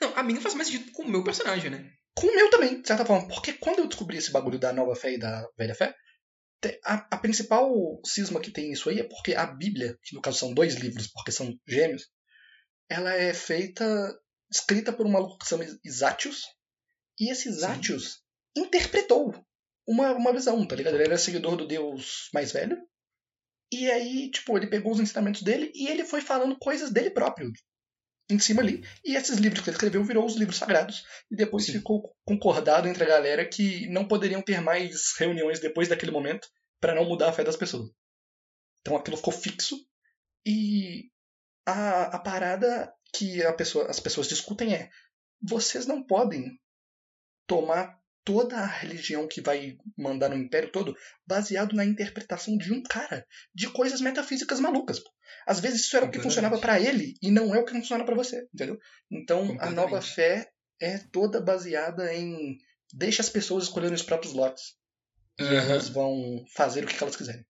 Não, 0.00 0.16
a 0.16 0.22
minha 0.22 0.40
faz 0.40 0.54
mais 0.54 0.68
sentido 0.68 0.90
com 0.92 1.02
o 1.04 1.08
meu 1.08 1.22
personagem, 1.22 1.70
né? 1.70 1.90
Com 2.14 2.26
o 2.26 2.34
meu 2.34 2.50
também, 2.50 2.80
de 2.82 2.86
certa 2.88 3.06
forma. 3.06 3.28
Porque 3.28 3.52
quando 3.52 3.78
eu 3.78 3.86
descobri 3.86 4.16
esse 4.18 4.32
bagulho 4.32 4.58
da 4.58 4.72
nova 4.72 4.96
fé 4.96 5.14
e 5.14 5.18
da 5.18 5.46
velha 5.56 5.74
fé, 5.74 5.94
a, 6.84 7.06
a 7.14 7.18
principal 7.18 7.72
cisma 8.04 8.40
que 8.40 8.50
tem 8.50 8.72
isso 8.72 8.90
aí 8.90 8.98
é 8.98 9.04
porque 9.04 9.34
a 9.34 9.46
Bíblia, 9.46 9.96
que 10.02 10.14
no 10.14 10.20
caso 10.20 10.38
são 10.38 10.52
dois 10.52 10.74
livros, 10.74 11.06
porque 11.08 11.30
são 11.30 11.54
gêmeos, 11.66 12.08
ela 12.88 13.14
é 13.14 13.34
feita, 13.34 13.84
escrita 14.50 14.92
por 14.92 15.06
um 15.06 15.10
maluco 15.10 15.38
que 15.38 15.44
se 15.44 15.50
chama 15.50 15.66
Isatius, 15.84 16.44
e 17.20 17.30
esse 17.30 17.48
Isatius 17.48 18.22
interpretou 18.56 19.34
uma, 19.86 20.12
uma 20.12 20.32
visão, 20.32 20.66
tá 20.66 20.76
ligado? 20.76 20.94
Ele 20.94 21.04
era 21.04 21.18
seguidor 21.18 21.56
do 21.56 21.66
Deus 21.66 22.28
mais 22.32 22.52
velho, 22.52 22.78
e 23.72 23.90
aí, 23.90 24.30
tipo, 24.30 24.56
ele 24.56 24.66
pegou 24.66 24.92
os 24.92 25.00
ensinamentos 25.00 25.42
dele 25.42 25.70
e 25.74 25.88
ele 25.88 26.04
foi 26.04 26.20
falando 26.20 26.58
coisas 26.58 26.90
dele 26.90 27.10
próprio 27.10 27.52
em 28.30 28.38
cima 28.38 28.60
ali, 28.60 28.84
e 29.04 29.16
esses 29.16 29.38
livros 29.38 29.62
que 29.62 29.70
ele 29.70 29.76
escreveu 29.76 30.04
virou 30.04 30.26
os 30.26 30.36
livros 30.36 30.58
sagrados, 30.58 31.02
e 31.30 31.36
depois 31.36 31.64
Sim. 31.64 31.72
ficou 31.72 32.14
concordado 32.26 32.86
entre 32.86 33.02
a 33.02 33.06
galera 33.06 33.48
que 33.48 33.88
não 33.88 34.06
poderiam 34.06 34.42
ter 34.42 34.60
mais 34.60 35.14
reuniões 35.18 35.60
depois 35.60 35.88
daquele 35.88 36.12
momento 36.12 36.46
para 36.78 36.94
não 36.94 37.06
mudar 37.06 37.30
a 37.30 37.32
fé 37.32 37.42
das 37.42 37.56
pessoas. 37.56 37.90
Então 38.80 38.96
aquilo 38.96 39.16
ficou 39.16 39.32
fixo 39.32 39.76
e 40.46 41.10
a, 41.70 42.02
a 42.16 42.18
parada 42.18 42.92
que 43.14 43.42
a 43.42 43.52
pessoa- 43.52 43.88
as 43.90 44.00
pessoas 44.00 44.28
discutem 44.28 44.74
é: 44.74 44.90
vocês 45.42 45.86
não 45.86 46.02
podem 46.04 46.58
tomar 47.46 47.98
toda 48.24 48.58
a 48.58 48.66
religião 48.66 49.26
que 49.26 49.40
vai 49.40 49.78
mandar 49.96 50.28
no 50.28 50.36
império 50.36 50.70
todo 50.70 50.94
baseado 51.26 51.74
na 51.74 51.84
interpretação 51.84 52.58
de 52.58 52.72
um 52.72 52.82
cara 52.82 53.26
de 53.54 53.70
coisas 53.70 54.00
metafísicas 54.02 54.60
malucas. 54.60 54.98
pô. 54.98 55.10
Às 55.46 55.60
vezes 55.60 55.80
isso 55.82 55.96
era 55.96 56.04
o 56.04 56.10
que 56.10 56.18
funcionava 56.20 56.58
para 56.58 56.78
ele 56.80 57.14
e 57.22 57.30
não 57.30 57.54
é 57.54 57.58
o 57.58 57.64
que 57.64 57.72
funciona 57.72 58.04
para 58.04 58.14
você, 58.14 58.46
entendeu? 58.52 58.78
Então 59.10 59.56
a 59.60 59.70
nova 59.70 60.00
fé 60.02 60.50
é 60.80 60.98
toda 60.98 61.40
baseada 61.40 62.12
em 62.14 62.58
deixa 62.92 63.22
as 63.22 63.30
pessoas 63.30 63.64
escolherem 63.64 63.94
os 63.94 64.02
próprios 64.02 64.34
lotes 64.34 64.74
e 65.40 65.44
elas 65.44 65.88
vão 65.88 66.44
fazer 66.54 66.84
o 66.84 66.86
que 66.86 67.02
elas 67.02 67.16
quiserem. 67.16 67.46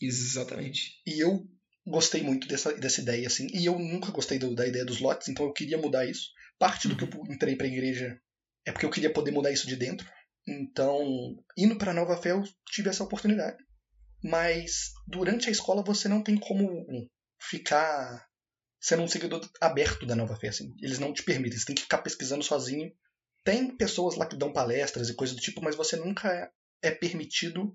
Exatamente. 0.00 1.00
E 1.06 1.20
eu 1.22 1.48
gostei 1.86 2.22
muito 2.22 2.48
dessa, 2.48 2.72
dessa 2.74 3.00
ideia, 3.00 3.26
assim. 3.26 3.46
E 3.52 3.64
eu 3.64 3.78
nunca 3.78 4.10
gostei 4.10 4.38
do, 4.38 4.54
da 4.54 4.66
ideia 4.66 4.84
dos 4.84 5.00
lotes, 5.00 5.28
então 5.28 5.46
eu 5.46 5.52
queria 5.52 5.78
mudar 5.78 6.04
isso. 6.04 6.30
Parte 6.58 6.88
do 6.88 6.96
que 6.96 7.04
eu 7.04 7.24
entrei 7.32 7.54
pra 7.54 7.66
igreja 7.66 8.20
é 8.64 8.72
porque 8.72 8.84
eu 8.84 8.90
queria 8.90 9.12
poder 9.12 9.30
mudar 9.30 9.52
isso 9.52 9.66
de 9.66 9.76
dentro. 9.76 10.06
Então, 10.46 11.36
indo 11.56 11.76
pra 11.76 11.94
Nova 11.94 12.16
Fé, 12.16 12.32
eu 12.32 12.42
tive 12.66 12.88
essa 12.88 13.04
oportunidade. 13.04 13.56
Mas 14.22 14.92
durante 15.06 15.48
a 15.48 15.52
escola 15.52 15.82
você 15.82 16.08
não 16.08 16.22
tem 16.22 16.36
como 16.36 16.84
ficar 17.38 18.26
sendo 18.80 19.02
um 19.02 19.08
seguidor 19.08 19.48
aberto 19.60 20.06
da 20.06 20.16
Nova 20.16 20.36
Fé. 20.36 20.48
Assim. 20.48 20.74
Eles 20.80 20.98
não 20.98 21.12
te 21.12 21.22
permitem, 21.22 21.58
você 21.58 21.66
tem 21.66 21.74
que 21.74 21.82
ficar 21.82 21.98
pesquisando 21.98 22.42
sozinho. 22.42 22.92
Tem 23.44 23.76
pessoas 23.76 24.16
lá 24.16 24.26
que 24.26 24.36
dão 24.36 24.52
palestras 24.52 25.08
e 25.08 25.14
coisas 25.14 25.36
do 25.36 25.42
tipo, 25.42 25.62
mas 25.62 25.76
você 25.76 25.96
nunca 25.96 26.50
é 26.82 26.90
permitido 26.90 27.74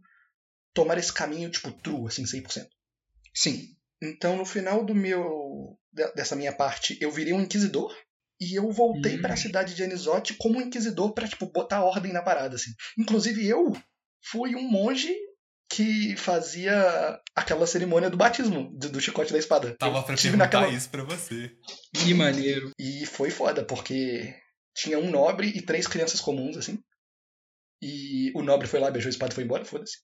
tomar 0.73 0.97
esse 0.97 1.13
caminho, 1.13 1.49
tipo, 1.49 1.71
true, 1.71 2.07
assim, 2.07 2.23
100%. 2.23 2.67
Sim. 3.33 3.75
Então, 4.01 4.35
no 4.37 4.45
final 4.45 4.83
do 4.83 4.95
meu 4.95 5.77
dessa 6.15 6.35
minha 6.35 6.53
parte, 6.55 6.97
eu 7.01 7.11
virei 7.11 7.33
um 7.33 7.41
inquisidor 7.41 7.93
e 8.39 8.55
eu 8.57 8.71
voltei 8.71 9.17
Hum. 9.17 9.21
para 9.21 9.33
a 9.33 9.37
cidade 9.37 9.75
de 9.75 9.83
Anisote 9.83 10.33
como 10.35 10.57
um 10.57 10.61
inquisidor 10.61 11.13
para 11.13 11.27
tipo 11.27 11.45
botar 11.51 11.83
ordem 11.83 12.13
na 12.13 12.21
parada 12.23 12.55
assim. 12.55 12.71
Inclusive 12.97 13.45
eu 13.45 13.71
fui 14.23 14.55
um 14.55 14.63
monge 14.63 15.13
que 15.69 16.15
fazia 16.17 17.19
aquela 17.35 17.65
cerimônia 17.67 18.09
do 18.09 18.17
batismo 18.17 18.71
do, 18.77 18.89
do 18.89 18.99
chicote 19.01 19.31
da 19.33 19.39
espada. 19.39 19.75
Tava 19.77 20.01
pra 20.03 20.15
tive 20.15 20.35
naquela 20.37 20.67
isso 20.69 20.89
pra 20.89 21.03
você. 21.03 21.51
Que 21.93 22.13
maneiro. 22.13 22.71
e 22.79 23.05
foi 23.05 23.29
foda 23.29 23.63
porque 23.65 24.33
tinha 24.75 24.97
um 24.97 25.09
nobre 25.11 25.47
e 25.49 25.61
três 25.61 25.87
crianças 25.87 26.19
comuns 26.21 26.57
assim. 26.57 26.79
E 27.81 28.31
o 28.35 28.41
nobre 28.43 28.67
foi 28.67 28.79
lá, 28.79 28.91
beijou 28.91 29.09
a 29.09 29.11
espada 29.11 29.31
e 29.33 29.35
foi 29.35 29.43
embora, 29.43 29.65
foda-se. 29.65 29.97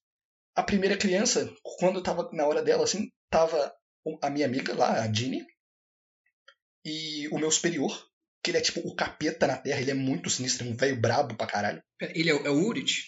A 0.56 0.64
primeira 0.64 0.98
criança, 0.98 1.54
quando 1.80 2.02
tava 2.04 2.30
na 2.34 2.46
hora 2.46 2.62
dela 2.64 2.84
assim, 2.84 3.10
tava 3.30 3.72
a 4.22 4.30
minha 4.30 4.46
amiga 4.46 4.74
lá, 4.76 5.02
a 5.04 5.12
Ginny, 5.12 5.46
e 6.86 7.28
o 7.30 7.38
meu 7.38 7.52
superior, 7.52 7.92
que 8.44 8.52
ele 8.52 8.58
é 8.58 8.62
tipo 8.62 8.80
o 8.82 8.96
capeta 8.96 9.48
na 9.48 9.58
Terra, 9.58 9.82
ele 9.82 9.92
é 9.92 9.96
muito 9.96 10.30
sinistro, 10.30 10.66
é 10.66 10.70
um 10.70 10.76
velho 10.76 11.00
brabo 11.00 11.36
pra 11.36 11.48
caralho. 11.48 11.84
Ele 12.00 12.30
é, 12.30 12.34
o- 12.34 12.46
é 12.48 12.50
o 12.50 12.66
Urit? 12.66 13.06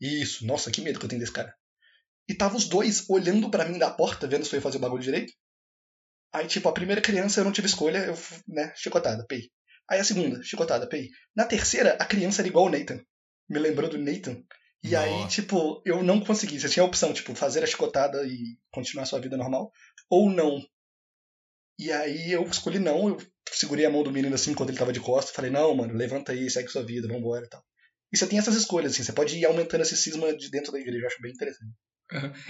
Isso, 0.00 0.44
nossa, 0.46 0.70
que 0.70 0.80
medo 0.80 0.98
que 0.98 1.04
eu 1.04 1.08
tenho 1.08 1.20
desse 1.20 1.32
cara. 1.32 1.54
E 2.28 2.34
tava 2.34 2.56
os 2.56 2.66
dois 2.66 3.08
olhando 3.08 3.50
pra 3.50 3.64
mim 3.66 3.78
da 3.78 3.90
porta, 3.90 4.26
vendo 4.26 4.44
se 4.44 4.52
eu 4.54 4.58
ia 4.58 4.62
fazer 4.62 4.78
o 4.78 4.80
bagulho 4.80 5.02
direito. 5.02 5.32
Aí, 6.32 6.46
tipo, 6.48 6.68
a 6.68 6.72
primeira 6.72 7.00
criança 7.00 7.40
eu 7.40 7.44
não 7.44 7.52
tive 7.52 7.68
escolha, 7.68 7.98
eu, 7.98 8.14
né, 8.48 8.72
chicotada, 8.76 9.24
pei. 9.28 9.50
Aí 9.88 10.00
a 10.00 10.04
segunda, 10.04 10.42
chicotada, 10.42 10.88
pei. 10.88 11.10
Na 11.36 11.44
terceira, 11.44 11.96
a 12.00 12.04
criança 12.06 12.40
era 12.40 12.48
igual 12.48 12.64
o 12.66 12.70
Nathan. 12.70 13.00
Me 13.48 13.58
lembrou 13.58 13.88
do 13.88 13.98
Nathan. 13.98 14.42
E 14.82 14.96
aí, 14.96 15.10
Nossa. 15.10 15.28
tipo, 15.40 15.80
eu 15.86 16.02
não 16.02 16.20
consegui. 16.20 16.58
Você 16.58 16.68
tinha 16.68 16.82
a 16.82 16.86
opção, 16.86 17.12
tipo, 17.12 17.34
fazer 17.34 17.62
a 17.62 17.66
chicotada 17.66 18.26
e 18.26 18.58
continuar 18.72 19.06
sua 19.06 19.20
vida 19.20 19.36
normal, 19.36 19.70
ou 20.10 20.30
não. 20.30 20.64
E 21.78 21.90
aí 21.90 22.30
eu 22.32 22.42
escolhi 22.44 22.78
não, 22.78 23.08
eu 23.08 23.18
segurei 23.50 23.84
a 23.84 23.90
mão 23.90 24.02
do 24.02 24.12
menino 24.12 24.34
assim 24.34 24.54
quando 24.54 24.70
ele 24.70 24.78
tava 24.78 24.92
de 24.92 25.00
costas, 25.00 25.34
falei, 25.34 25.50
não, 25.50 25.74
mano, 25.74 25.94
levanta 25.94 26.32
aí, 26.32 26.48
segue 26.48 26.68
sua 26.68 26.84
vida, 26.84 27.08
vambora 27.08 27.44
e 27.44 27.48
tal. 27.48 27.64
E 28.12 28.16
você 28.16 28.26
tem 28.26 28.38
essas 28.38 28.54
escolhas, 28.54 28.92
assim, 28.92 29.02
você 29.02 29.12
pode 29.12 29.36
ir 29.36 29.44
aumentando 29.44 29.82
esse 29.82 29.96
cisma 29.96 30.36
de 30.36 30.50
dentro 30.50 30.70
da 30.72 30.78
igreja, 30.78 31.00
eu 31.02 31.06
acho 31.08 31.20
bem 31.20 31.32
interessante. 31.32 31.72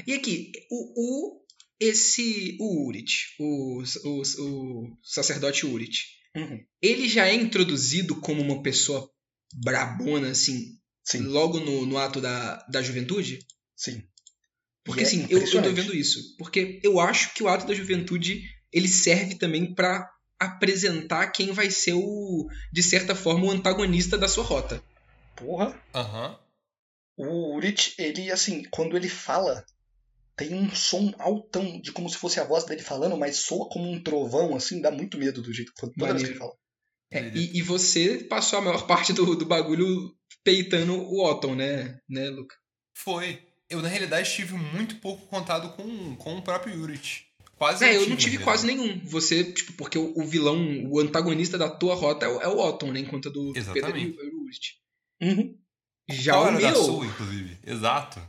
E 0.06 0.12
aqui, 0.12 0.52
o, 0.70 1.38
o 1.40 1.44
esse 1.80 2.56
o 2.60 2.86
Urit, 2.86 3.34
o, 3.38 3.82
o, 4.04 4.22
o 4.22 4.98
sacerdote 5.02 5.66
Urit, 5.66 6.14
Uhum. 6.36 6.58
ele 6.82 7.08
já 7.08 7.28
é 7.28 7.34
introduzido 7.34 8.20
como 8.20 8.42
uma 8.42 8.60
pessoa 8.60 9.08
brabona, 9.62 10.30
assim, 10.30 10.76
Sim, 11.04 11.20
logo 11.20 11.60
no, 11.60 11.86
no 11.86 11.96
ato 11.96 12.20
da, 12.20 12.56
da 12.68 12.82
juventude? 12.82 13.38
sim. 13.76 14.02
Porque 14.84 15.00
E 15.00 15.04
é 15.04 15.06
assim, 15.06 15.26
eu, 15.30 15.40
eu 15.40 15.50
tô 15.50 15.72
vendo 15.72 15.94
isso. 15.94 16.36
Porque 16.36 16.80
eu 16.82 17.00
acho 17.00 17.32
que 17.34 17.42
o 17.42 17.48
ato 17.48 17.66
da 17.66 17.74
juventude 17.74 18.42
ele 18.72 18.88
serve 18.88 19.36
também 19.36 19.74
pra 19.74 20.10
apresentar 20.38 21.28
quem 21.28 21.52
vai 21.52 21.70
ser 21.70 21.94
o, 21.94 22.46
de 22.72 22.82
certa 22.82 23.14
forma, 23.14 23.46
o 23.46 23.50
antagonista 23.50 24.18
da 24.18 24.28
sua 24.28 24.44
rota. 24.44 24.82
Porra. 25.36 25.80
Aham. 25.94 26.38
O 27.16 27.54
Urit, 27.54 27.94
ele, 27.96 28.30
assim, 28.30 28.64
quando 28.70 28.96
ele 28.96 29.08
fala, 29.08 29.64
tem 30.36 30.52
um 30.52 30.68
som 30.74 31.14
altão, 31.18 31.80
de 31.80 31.92
como 31.92 32.10
se 32.10 32.16
fosse 32.16 32.40
a 32.40 32.44
voz 32.44 32.64
dele 32.64 32.82
falando, 32.82 33.16
mas 33.16 33.36
soa 33.36 33.68
como 33.68 33.88
um 33.88 34.02
trovão, 34.02 34.56
assim, 34.56 34.80
dá 34.80 34.90
muito 34.90 35.16
medo 35.16 35.40
do 35.40 35.52
jeito 35.52 35.72
que 35.72 35.80
toda 35.80 36.12
vez 36.12 36.22
que 36.24 36.30
ele 36.30 36.38
fala. 36.38 36.52
É, 37.12 37.28
e, 37.32 37.58
e 37.58 37.62
você 37.62 38.24
passou 38.24 38.58
a 38.58 38.62
maior 38.62 38.86
parte 38.88 39.12
do, 39.12 39.36
do 39.36 39.46
bagulho 39.46 40.12
peitando 40.42 40.94
o 40.94 41.24
Otton, 41.24 41.54
né, 41.54 42.00
né, 42.08 42.28
Luca? 42.28 42.56
Foi. 42.96 43.40
Eu, 43.74 43.82
na 43.82 43.88
realidade, 43.88 44.32
tive 44.32 44.54
muito 44.54 44.96
pouco 44.96 45.26
contato 45.26 45.76
com, 45.76 46.16
com 46.16 46.36
o 46.38 46.42
próprio 46.42 46.74
Yurit. 46.74 47.26
Quase 47.56 47.84
É, 47.84 47.96
eu 47.96 48.02
não 48.02 48.10
na 48.10 48.16
tive 48.16 48.38
quase 48.38 48.66
nenhum. 48.66 49.00
Você, 49.04 49.44
tipo, 49.44 49.72
porque 49.74 49.98
o, 49.98 50.12
o 50.16 50.24
vilão, 50.24 50.58
o 50.88 50.98
antagonista 51.00 51.56
da 51.56 51.68
tua 51.68 51.94
rota 51.94 52.26
é 52.26 52.28
o, 52.28 52.40
é 52.40 52.48
o 52.48 52.58
Otton, 52.58 52.92
né? 52.92 53.00
Enquanto 53.00 53.28
a 53.28 53.32
do 53.32 53.46
do 53.48 53.52
Pedro 53.52 53.78
Exatamente. 53.78 54.18
era 54.18 54.34
o 54.34 54.42
Urit. 54.42 54.74
Uhum. 55.22 55.58
Já 56.10 56.32
Qual 56.34 56.44
o 56.44 56.48
era 56.48 56.60
da 56.60 56.70
meu. 56.72 56.84
sua, 56.84 57.06
inclusive. 57.06 57.58
Exato. 57.64 58.20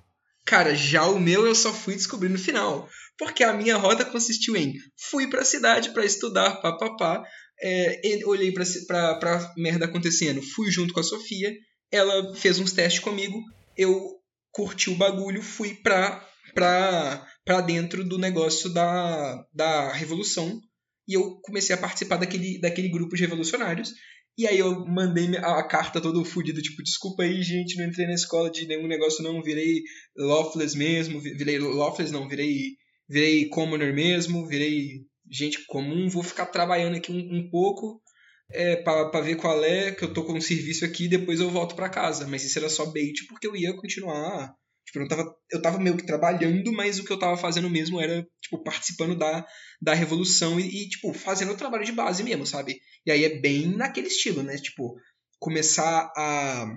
Cara, 0.46 0.76
já 0.76 1.06
o 1.08 1.20
meu 1.20 1.46
eu 1.46 1.56
só 1.56 1.74
fui 1.74 1.96
descobrir 1.96 2.30
no 2.30 2.38
final. 2.38 2.88
Porque 3.18 3.44
a 3.44 3.54
minha 3.54 3.78
rota 3.78 4.06
consistiu 4.06 4.56
em 4.56 4.74
fui 5.10 5.28
pra 5.30 5.46
cidade 5.46 5.92
pra 5.92 6.06
estudar, 6.06 6.62
papapá. 6.62 7.24
É, 7.62 8.20
olhei 8.26 8.52
pra, 8.52 8.64
pra, 8.88 9.16
pra 9.16 9.54
merda 9.58 9.86
acontecendo, 9.86 10.42
fui 10.42 10.70
junto 10.70 10.94
com 10.94 11.00
a 11.00 11.04
Sofia. 11.04 11.54
Ela 11.92 12.36
fez 12.36 12.60
uns 12.60 12.74
testes 12.74 13.02
comigo. 13.02 13.42
Eu 13.78 14.20
curti 14.56 14.90
o 14.90 14.96
bagulho, 14.96 15.42
fui 15.42 15.74
pra, 15.74 16.26
pra, 16.54 17.28
pra 17.44 17.60
dentro 17.62 18.04
do 18.08 18.18
negócio 18.18 18.70
da, 18.74 19.46
da 19.54 19.92
revolução. 19.92 20.62
E 21.08 21.14
eu 21.14 21.40
comecei 21.42 21.76
a 21.76 21.78
participar 21.78 22.18
daquele, 22.18 22.60
daquele 22.60 22.90
grupo 22.90 23.16
de 23.16 23.22
revolucionários. 23.22 23.92
E 24.38 24.48
aí 24.48 24.58
eu 24.60 24.86
mandei 24.86 25.36
a, 25.38 25.62
carta 25.64 26.02
todo 26.02 26.24
fodido, 26.26 26.62
tipo, 26.62 26.82
desculpa 26.84 27.24
aí, 27.24 27.42
gente, 27.44 27.78
não 27.78 27.86
entrei 27.86 28.06
na 28.08 28.14
escola 28.14 28.50
de 28.50 28.66
nenhum 28.66 28.88
negócio 28.88 29.24
não, 29.24 29.42
virei 29.42 29.82
Lawless 30.18 30.78
mesmo, 30.78 31.20
vi- 31.20 31.36
virei 31.36 31.60
Lawless 31.60 32.12
não, 32.12 32.28
virei 32.28 32.76
virei 33.08 33.48
commoner 33.50 33.94
mesmo, 33.94 34.46
virei 34.48 35.04
gente 35.32 35.66
comum, 35.68 36.10
vou 36.10 36.24
ficar 36.24 36.48
trabalhando 36.48 36.96
aqui 36.98 37.12
um, 37.12 37.38
um 37.38 37.50
pouco 37.50 38.02
é, 38.52 38.76
para 38.78 39.22
ver 39.22 39.36
qual 39.36 39.64
é, 39.64 39.92
que 39.92 40.04
eu 40.04 40.14
tô 40.14 40.24
com 40.24 40.34
um 40.34 40.42
serviço 40.42 40.86
aqui, 40.86 41.08
depois 41.08 41.40
eu 41.40 41.50
volto 41.50 41.76
para 41.76 41.90
casa. 41.90 42.28
Mas 42.28 42.44
isso 42.44 42.58
era 42.60 42.70
só 42.70 42.86
bait 42.86 43.26
porque 43.28 43.48
eu 43.48 43.56
ia 43.56 43.76
continuar. 43.76 44.56
Tipo, 44.86 45.00
eu, 45.00 45.02
não 45.02 45.08
tava, 45.08 45.36
eu 45.52 45.62
tava 45.62 45.80
meio 45.80 45.98
que 45.98 46.06
trabalhando, 46.06 46.72
mas 46.72 47.00
o 47.00 47.04
que 47.04 47.12
eu 47.12 47.18
tava 47.20 47.36
fazendo 47.38 47.70
mesmo 47.70 48.00
era, 48.00 48.26
tipo, 48.40 48.64
participando 48.64 49.18
da, 49.18 49.46
da 49.82 49.94
revolução 49.94 50.60
e, 50.60 50.84
e, 50.84 50.90
tipo, 50.90 51.12
fazendo 51.14 51.54
o 51.54 51.58
trabalho 51.58 51.84
de 51.84 51.92
base 51.92 52.24
mesmo, 52.24 52.46
sabe? 52.46 52.80
E 53.06 53.12
aí 53.12 53.24
é 53.24 53.40
bem 53.40 53.68
naquele 53.76 54.08
estilo, 54.08 54.44
né? 54.44 54.58
Tipo, 54.58 54.96
começar 55.40 56.12
a, 56.16 56.68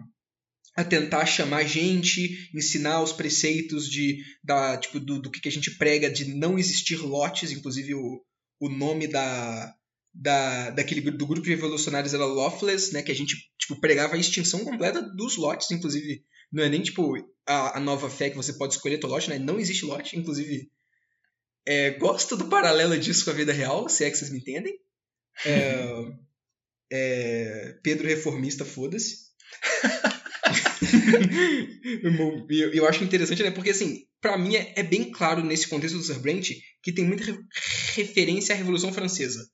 a 0.75 0.85
tentar 0.85 1.27
chamar 1.27 1.65
gente, 1.65 2.51
ensinar 2.55 3.03
os 3.03 3.13
preceitos 3.13 3.87
de, 3.89 4.23
da, 4.43 4.79
tipo, 4.79 4.99
do, 4.99 5.21
do 5.21 5.31
que, 5.31 5.41
que 5.41 5.49
a 5.49 5.53
gente 5.53 5.77
prega 5.77 6.11
de 6.11 6.35
não 6.35 6.59
existir 6.59 6.97
lotes, 6.97 7.53
inclusive 7.53 7.95
o, 7.95 8.23
o 8.59 8.69
nome 8.71 9.07
da, 9.07 9.75
da, 10.21 10.71
daquele, 10.71 11.01
do 11.13 11.27
grupo 11.27 11.45
de 11.45 11.51
revolucionários 11.51 12.13
era 12.13 12.27
Lawless, 12.27 12.93
né? 12.93 13.03
Que 13.03 13.13
a 13.13 13.15
gente, 13.15 13.37
tipo, 13.57 13.81
pregava 13.81 14.17
a 14.17 14.19
extinção 14.19 14.65
completa 14.65 15.01
dos 15.01 15.37
lotes, 15.37 15.71
inclusive. 15.71 16.25
Não 16.53 16.65
é 16.65 16.69
nem, 16.69 16.83
tipo, 16.83 17.15
a, 17.47 17.79
a 17.79 17.81
nova 17.81 18.11
fé 18.11 18.29
que 18.29 18.37
você 18.37 18.53
pode 18.55 18.75
escolher 18.75 18.99
teu 18.99 19.09
lote, 19.09 19.31
né? 19.31 19.39
Não 19.39 19.61
existe 19.61 19.85
lote, 19.85 20.19
inclusive. 20.19 20.69
É, 21.65 21.91
gosto 21.93 22.37
do 22.37 22.49
paralelo 22.49 22.99
disso 22.99 23.25
com 23.25 23.31
a 23.31 23.35
vida 23.35 23.53
real, 23.53 23.89
se 23.89 24.05
é 24.05 24.11
que 24.11 24.17
vocês 24.17 24.33
me 24.33 24.41
entendem. 24.41 24.75
É, 25.47 25.85
é, 26.91 27.79
Pedro 27.83 28.09
Reformista, 28.09 28.65
foda-se. 28.65 29.29
eu, 32.51 32.75
eu 32.75 32.89
acho 32.89 33.05
interessante, 33.05 33.43
né? 33.45 33.53
Porque, 33.53 33.71
assim, 33.71 34.05
pra 34.21 34.37
mim 34.37 34.57
é, 34.57 34.73
é 34.77 34.83
bem 34.83 35.13
claro 35.13 35.45
nesse 35.45 35.69
contexto 35.69 35.97
do 35.97 36.03
Serbrant 36.03 36.49
que 36.83 36.93
tem 36.93 37.05
muita 37.05 37.25
re- 37.25 37.39
referência 37.95 38.53
à 38.55 38.59
Revolução 38.59 38.93
Francesa. 38.93 39.49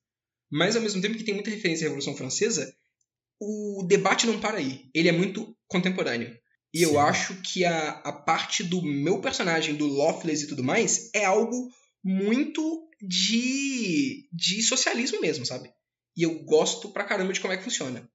Mas, 0.57 0.77
ao 0.77 0.83
mesmo 0.83 1.03
tempo 1.03 1.17
que 1.19 1.25
tem 1.25 1.35
muita 1.35 1.51
referência 1.51 1.85
à 1.85 1.87
Revolução 1.89 2.17
Francesa, 2.17 2.73
o 3.41 3.85
debate 3.89 4.25
não 4.25 4.39
para 4.39 4.59
aí. 4.59 4.89
Ele 4.95 5.09
é 5.09 5.13
muito 5.13 5.57
contemporâneo. 5.67 6.33
E 6.73 6.81
eu 6.81 6.91
Sim. 6.91 6.97
acho 6.99 7.35
que 7.43 7.65
a, 7.65 7.91
a 8.05 8.13
parte 8.13 8.63
do 8.63 8.81
meu 8.81 9.21
personagem, 9.21 9.75
do 9.75 9.89
Lawless 9.89 10.45
e 10.45 10.47
tudo 10.47 10.63
mais, 10.63 11.11
é 11.13 11.25
algo 11.25 11.69
muito 12.05 12.89
de, 13.03 14.29
de 14.33 14.63
socialismo 14.63 15.21
mesmo, 15.21 15.45
sabe? 15.45 15.73
E 16.17 16.23
eu 16.23 16.45
gosto 16.45 16.89
pra 16.93 17.03
caramba 17.05 17.33
de 17.33 17.41
como 17.41 17.53
é 17.53 17.57
que 17.57 17.65
funciona. 17.65 18.09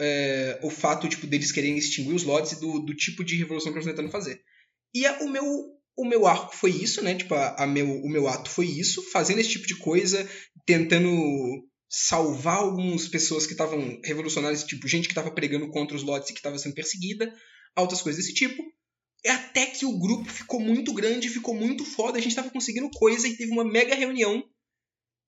É, 0.00 0.60
o 0.62 0.70
fato 0.70 1.08
tipo, 1.08 1.26
deles 1.26 1.50
quererem 1.50 1.76
extinguir 1.78 2.14
os 2.14 2.22
lotes 2.22 2.52
e 2.52 2.60
do, 2.60 2.78
do 2.78 2.94
tipo 2.94 3.24
de 3.24 3.34
revolução 3.34 3.72
que 3.72 3.78
eles 3.78 3.86
estão 3.88 4.04
tentando 4.04 4.12
fazer. 4.12 4.40
E 4.94 5.04
a- 5.04 5.18
o, 5.22 5.28
meu, 5.28 5.75
o 5.96 6.04
meu 6.04 6.26
arco 6.26 6.54
foi 6.54 6.70
isso, 6.70 7.02
né? 7.02 7.14
Tipo, 7.14 7.34
a, 7.34 7.64
a 7.64 7.66
meu, 7.66 7.88
o 7.88 8.08
meu 8.08 8.28
ato 8.28 8.50
foi 8.50 8.66
isso, 8.66 9.02
fazendo 9.10 9.40
esse 9.40 9.50
tipo 9.50 9.66
de 9.66 9.76
coisa, 9.76 10.28
tentando 10.66 11.10
salvar 11.88 12.58
algumas 12.58 13.08
pessoas 13.08 13.46
que 13.46 13.52
estavam 13.52 13.98
revolucionárias, 14.04 14.64
tipo, 14.64 14.86
gente 14.86 15.06
que 15.06 15.12
estava 15.12 15.30
pregando 15.30 15.70
contra 15.70 15.96
os 15.96 16.02
lotes 16.02 16.28
e 16.28 16.32
que 16.32 16.38
estava 16.38 16.58
sendo 16.58 16.74
perseguida, 16.74 17.32
outras 17.76 18.02
coisas 18.02 18.22
desse 18.22 18.34
tipo. 18.34 18.62
Até 19.26 19.66
que 19.66 19.86
o 19.86 19.98
grupo 19.98 20.30
ficou 20.30 20.60
muito 20.60 20.92
grande, 20.92 21.28
ficou 21.28 21.54
muito 21.54 21.84
foda, 21.84 22.18
a 22.18 22.20
gente 22.20 22.36
tava 22.36 22.50
conseguindo 22.50 22.90
coisa 22.90 23.26
e 23.26 23.36
teve 23.36 23.50
uma 23.50 23.64
mega 23.64 23.94
reunião. 23.94 24.44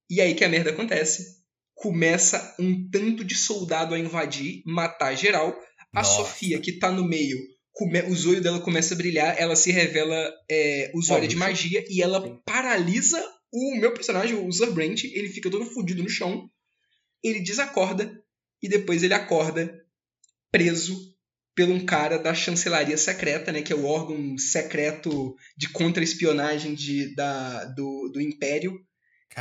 E 0.09 0.21
aí 0.21 0.35
que 0.35 0.43
a 0.43 0.49
merda 0.49 0.69
acontece. 0.69 1.39
Começa 1.73 2.55
um 2.59 2.89
tanto 2.89 3.23
de 3.23 3.35
soldado 3.35 3.95
a 3.95 3.99
invadir, 3.99 4.61
matar 4.65 5.15
geral. 5.15 5.57
A 5.93 6.01
Nossa. 6.01 6.17
Sofia, 6.17 6.59
que 6.59 6.73
tá 6.73 6.91
no 6.91 7.07
meio, 7.07 7.37
come- 7.73 8.01
os 8.03 8.25
olhos 8.25 8.41
dela 8.41 8.59
começam 8.59 8.95
a 8.95 8.97
brilhar, 8.97 9.35
ela 9.39 9.55
se 9.55 9.71
revela 9.71 10.31
é, 10.49 10.91
usuária 10.93 11.27
de 11.27 11.35
magia 11.35 11.83
e 11.89 12.01
ela 12.01 12.21
Sim. 12.21 12.39
paralisa 12.45 13.23
o 13.51 13.75
meu 13.77 13.93
personagem, 13.93 14.35
o 14.35 14.51
Sir 14.51 14.71
Brent. 14.71 15.03
Ele 15.05 15.29
fica 15.29 15.49
todo 15.49 15.65
fudido 15.65 16.03
no 16.03 16.09
chão. 16.09 16.49
Ele 17.23 17.39
desacorda 17.41 18.11
e 18.61 18.67
depois 18.69 19.01
ele 19.03 19.13
acorda 19.13 19.73
preso 20.51 20.97
por 21.55 21.67
um 21.67 21.85
cara 21.85 22.17
da 22.17 22.33
chancelaria 22.33 22.97
secreta, 22.97 23.51
né, 23.51 23.61
que 23.61 23.73
é 23.73 23.75
o 23.75 23.85
órgão 23.85 24.37
secreto 24.37 25.35
de 25.57 25.67
contra-espionagem 25.69 26.73
de- 26.73 27.13
da- 27.15 27.65
do, 27.65 28.09
do 28.13 28.21
Império. 28.21 28.79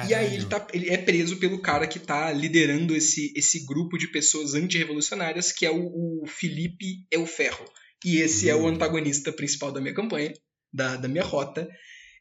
E 0.09 0.15
aí 0.15 0.35
ele, 0.35 0.45
tá, 0.47 0.67
ele 0.73 0.91
é 0.91 0.97
preso 0.99 1.39
pelo 1.39 1.61
cara 1.61 1.87
que 1.87 1.99
tá 1.99 2.31
liderando 2.33 2.95
esse, 2.95 3.33
esse 3.37 3.65
grupo 3.65 3.97
de 3.97 4.07
pessoas 4.09 4.55
antirrevolucionárias, 4.55 5.51
que 5.53 5.65
é 5.65 5.71
o, 5.71 6.23
o 6.23 6.27
Felipe 6.27 7.07
Elferro. 7.11 7.65
E 8.05 8.19
esse 8.19 8.49
é 8.49 8.55
o 8.55 8.65
Hum. 8.65 8.69
antagonista 8.69 9.33
principal 9.33 9.73
da 9.73 9.81
minha 9.81 9.95
campanha, 9.95 10.33
da, 10.73 10.97
da 10.97 11.09
minha 11.09 11.25
rota. 11.25 11.69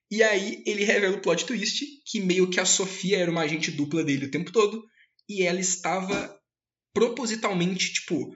E 0.09 0.23
aí 0.23 0.63
ele 0.65 0.83
revela 0.83 1.17
o 1.17 1.21
plot 1.21 1.45
twist, 1.45 1.85
que 2.05 2.19
meio 2.19 2.49
que 2.49 2.59
a 2.59 2.65
Sofia 2.65 3.17
era 3.17 3.29
uma 3.29 3.41
agente 3.41 3.71
dupla 3.71 4.03
dele 4.03 4.25
o 4.25 4.31
tempo 4.31 4.51
todo, 4.51 4.83
e 5.29 5.43
ela 5.43 5.59
estava 5.59 6.35
propositalmente, 6.93 7.93
tipo, 7.93 8.33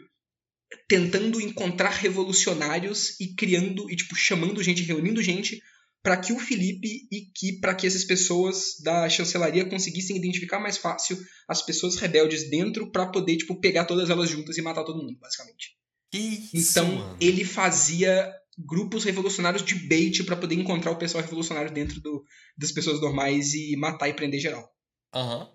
tentando 0.87 1.41
encontrar 1.41 1.89
revolucionários 1.89 3.19
e 3.19 3.33
criando, 3.35 3.89
e 3.89 3.95
tipo, 3.95 4.15
chamando 4.15 4.61
gente, 4.61 4.83
reunindo 4.83 5.21
gente, 5.23 5.61
para 6.03 6.17
que 6.17 6.33
o 6.33 6.39
Felipe 6.39 7.07
e 7.11 7.31
que 7.33 7.59
para 7.59 7.75
que 7.75 7.85
essas 7.87 8.03
pessoas 8.03 8.79
da 8.83 9.07
chancelaria 9.07 9.65
conseguissem 9.69 10.17
identificar 10.17 10.59
mais 10.59 10.77
fácil 10.77 11.17
as 11.47 11.61
pessoas 11.61 11.95
rebeldes 11.95 12.49
dentro 12.49 12.91
para 12.91 13.05
poder 13.07 13.37
tipo 13.37 13.59
pegar 13.59 13.85
todas 13.85 14.09
elas 14.09 14.29
juntas 14.29 14.57
e 14.57 14.61
matar 14.61 14.83
todo 14.83 15.01
mundo, 15.01 15.17
basicamente. 15.19 15.75
Que 16.11 16.49
Então, 16.53 17.17
ele 17.19 17.45
fazia 17.45 18.31
grupos 18.57 19.03
revolucionários 19.03 19.63
de 19.63 19.75
bait 19.75 20.23
para 20.23 20.35
poder 20.35 20.55
encontrar 20.55 20.91
o 20.91 20.97
pessoal 20.97 21.23
revolucionário 21.23 21.71
dentro 21.71 22.01
do, 22.01 22.23
das 22.57 22.71
pessoas 22.71 22.99
normais 22.99 23.53
e 23.53 23.75
matar 23.77 24.09
e 24.09 24.13
prender 24.13 24.39
geral. 24.39 24.69
Aham. 25.13 25.49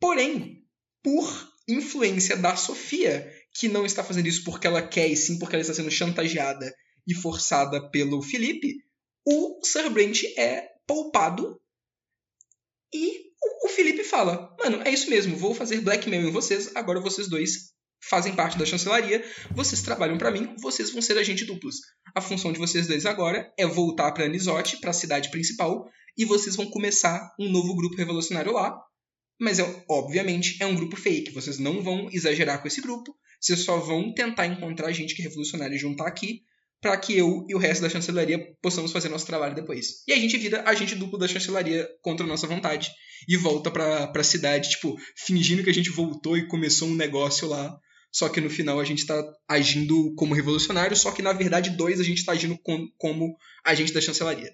Porém, 0.00 0.64
por 1.02 1.50
influência 1.68 2.36
da 2.36 2.56
Sofia, 2.56 3.32
que 3.54 3.68
não 3.68 3.86
está 3.86 4.02
fazendo 4.02 4.26
isso 4.26 4.44
porque 4.44 4.66
ela 4.66 4.82
quer 4.82 5.08
e 5.08 5.16
sim 5.16 5.38
porque 5.38 5.54
ela 5.54 5.62
está 5.62 5.74
sendo 5.74 5.90
chantageada 5.90 6.74
e 7.06 7.14
forçada 7.14 7.90
pelo 7.90 8.22
Felipe, 8.22 8.76
o 9.24 9.60
Sir 9.64 9.88
Brent 9.90 10.24
é 10.36 10.68
poupado 10.86 11.60
e 12.92 13.30
o 13.62 13.68
Felipe 13.68 14.04
fala: 14.04 14.54
Mano, 14.58 14.82
é 14.82 14.90
isso 14.90 15.08
mesmo, 15.08 15.36
vou 15.36 15.54
fazer 15.54 15.80
blackmail 15.80 16.28
em 16.28 16.32
vocês, 16.32 16.74
agora 16.74 17.00
vocês 17.00 17.28
dois 17.28 17.69
fazem 18.02 18.34
parte 18.34 18.58
da 18.58 18.66
chancelaria, 18.66 19.24
vocês 19.50 19.82
trabalham 19.82 20.18
pra 20.18 20.30
mim, 20.30 20.54
vocês 20.60 20.90
vão 20.90 21.02
ser 21.02 21.18
agentes 21.18 21.46
duplos. 21.46 21.76
A 22.14 22.20
função 22.20 22.52
de 22.52 22.58
vocês 22.58 22.86
dois 22.86 23.06
agora 23.06 23.52
é 23.58 23.66
voltar 23.66 24.12
pra 24.12 24.24
Anisote, 24.24 24.80
pra 24.80 24.92
cidade 24.92 25.30
principal, 25.30 25.88
e 26.16 26.24
vocês 26.24 26.56
vão 26.56 26.70
começar 26.70 27.34
um 27.38 27.50
novo 27.50 27.74
grupo 27.74 27.96
revolucionário 27.96 28.52
lá. 28.52 28.76
Mas, 29.40 29.58
é, 29.58 29.84
obviamente, 29.88 30.56
é 30.60 30.66
um 30.66 30.74
grupo 30.74 30.96
fake. 30.96 31.32
Vocês 31.32 31.58
não 31.58 31.82
vão 31.82 32.08
exagerar 32.12 32.60
com 32.60 32.68
esse 32.68 32.82
grupo. 32.82 33.14
Vocês 33.40 33.60
só 33.60 33.78
vão 33.78 34.12
tentar 34.12 34.46
encontrar 34.46 34.92
gente 34.92 35.14
que 35.14 35.22
é 35.22 35.24
revolucionária 35.24 35.74
e 35.74 35.78
juntar 35.78 36.06
aqui 36.06 36.42
para 36.80 36.96
que 36.96 37.16
eu 37.16 37.44
e 37.48 37.54
o 37.54 37.58
resto 37.58 37.82
da 37.82 37.90
chancelaria 37.90 38.38
possamos 38.62 38.90
fazer 38.90 39.08
nosso 39.08 39.26
trabalho 39.26 39.54
depois. 39.54 40.02
E 40.08 40.12
a 40.12 40.16
gente 40.16 40.36
vira 40.38 40.62
agente 40.66 40.94
duplo 40.94 41.18
da 41.18 41.28
chancelaria 41.28 41.88
contra 42.02 42.24
a 42.24 42.28
nossa 42.28 42.46
vontade 42.46 42.90
e 43.28 43.36
volta 43.36 43.70
pra, 43.70 44.06
pra 44.08 44.22
cidade, 44.22 44.70
tipo, 44.70 44.96
fingindo 45.14 45.62
que 45.62 45.70
a 45.70 45.74
gente 45.74 45.90
voltou 45.90 46.36
e 46.36 46.48
começou 46.48 46.88
um 46.88 46.94
negócio 46.94 47.46
lá. 47.48 47.78
Só 48.12 48.28
que 48.28 48.40
no 48.40 48.50
final 48.50 48.80
a 48.80 48.84
gente 48.84 49.06
tá 49.06 49.22
agindo 49.48 50.14
como 50.16 50.34
revolucionário, 50.34 50.96
só 50.96 51.12
que 51.12 51.22
na 51.22 51.32
verdade, 51.32 51.70
dois 51.70 52.00
a 52.00 52.04
gente 52.04 52.24
tá 52.24 52.32
agindo 52.32 52.58
com- 52.58 52.88
como 52.98 53.36
agente 53.64 53.92
da 53.92 54.00
chancelaria. 54.00 54.52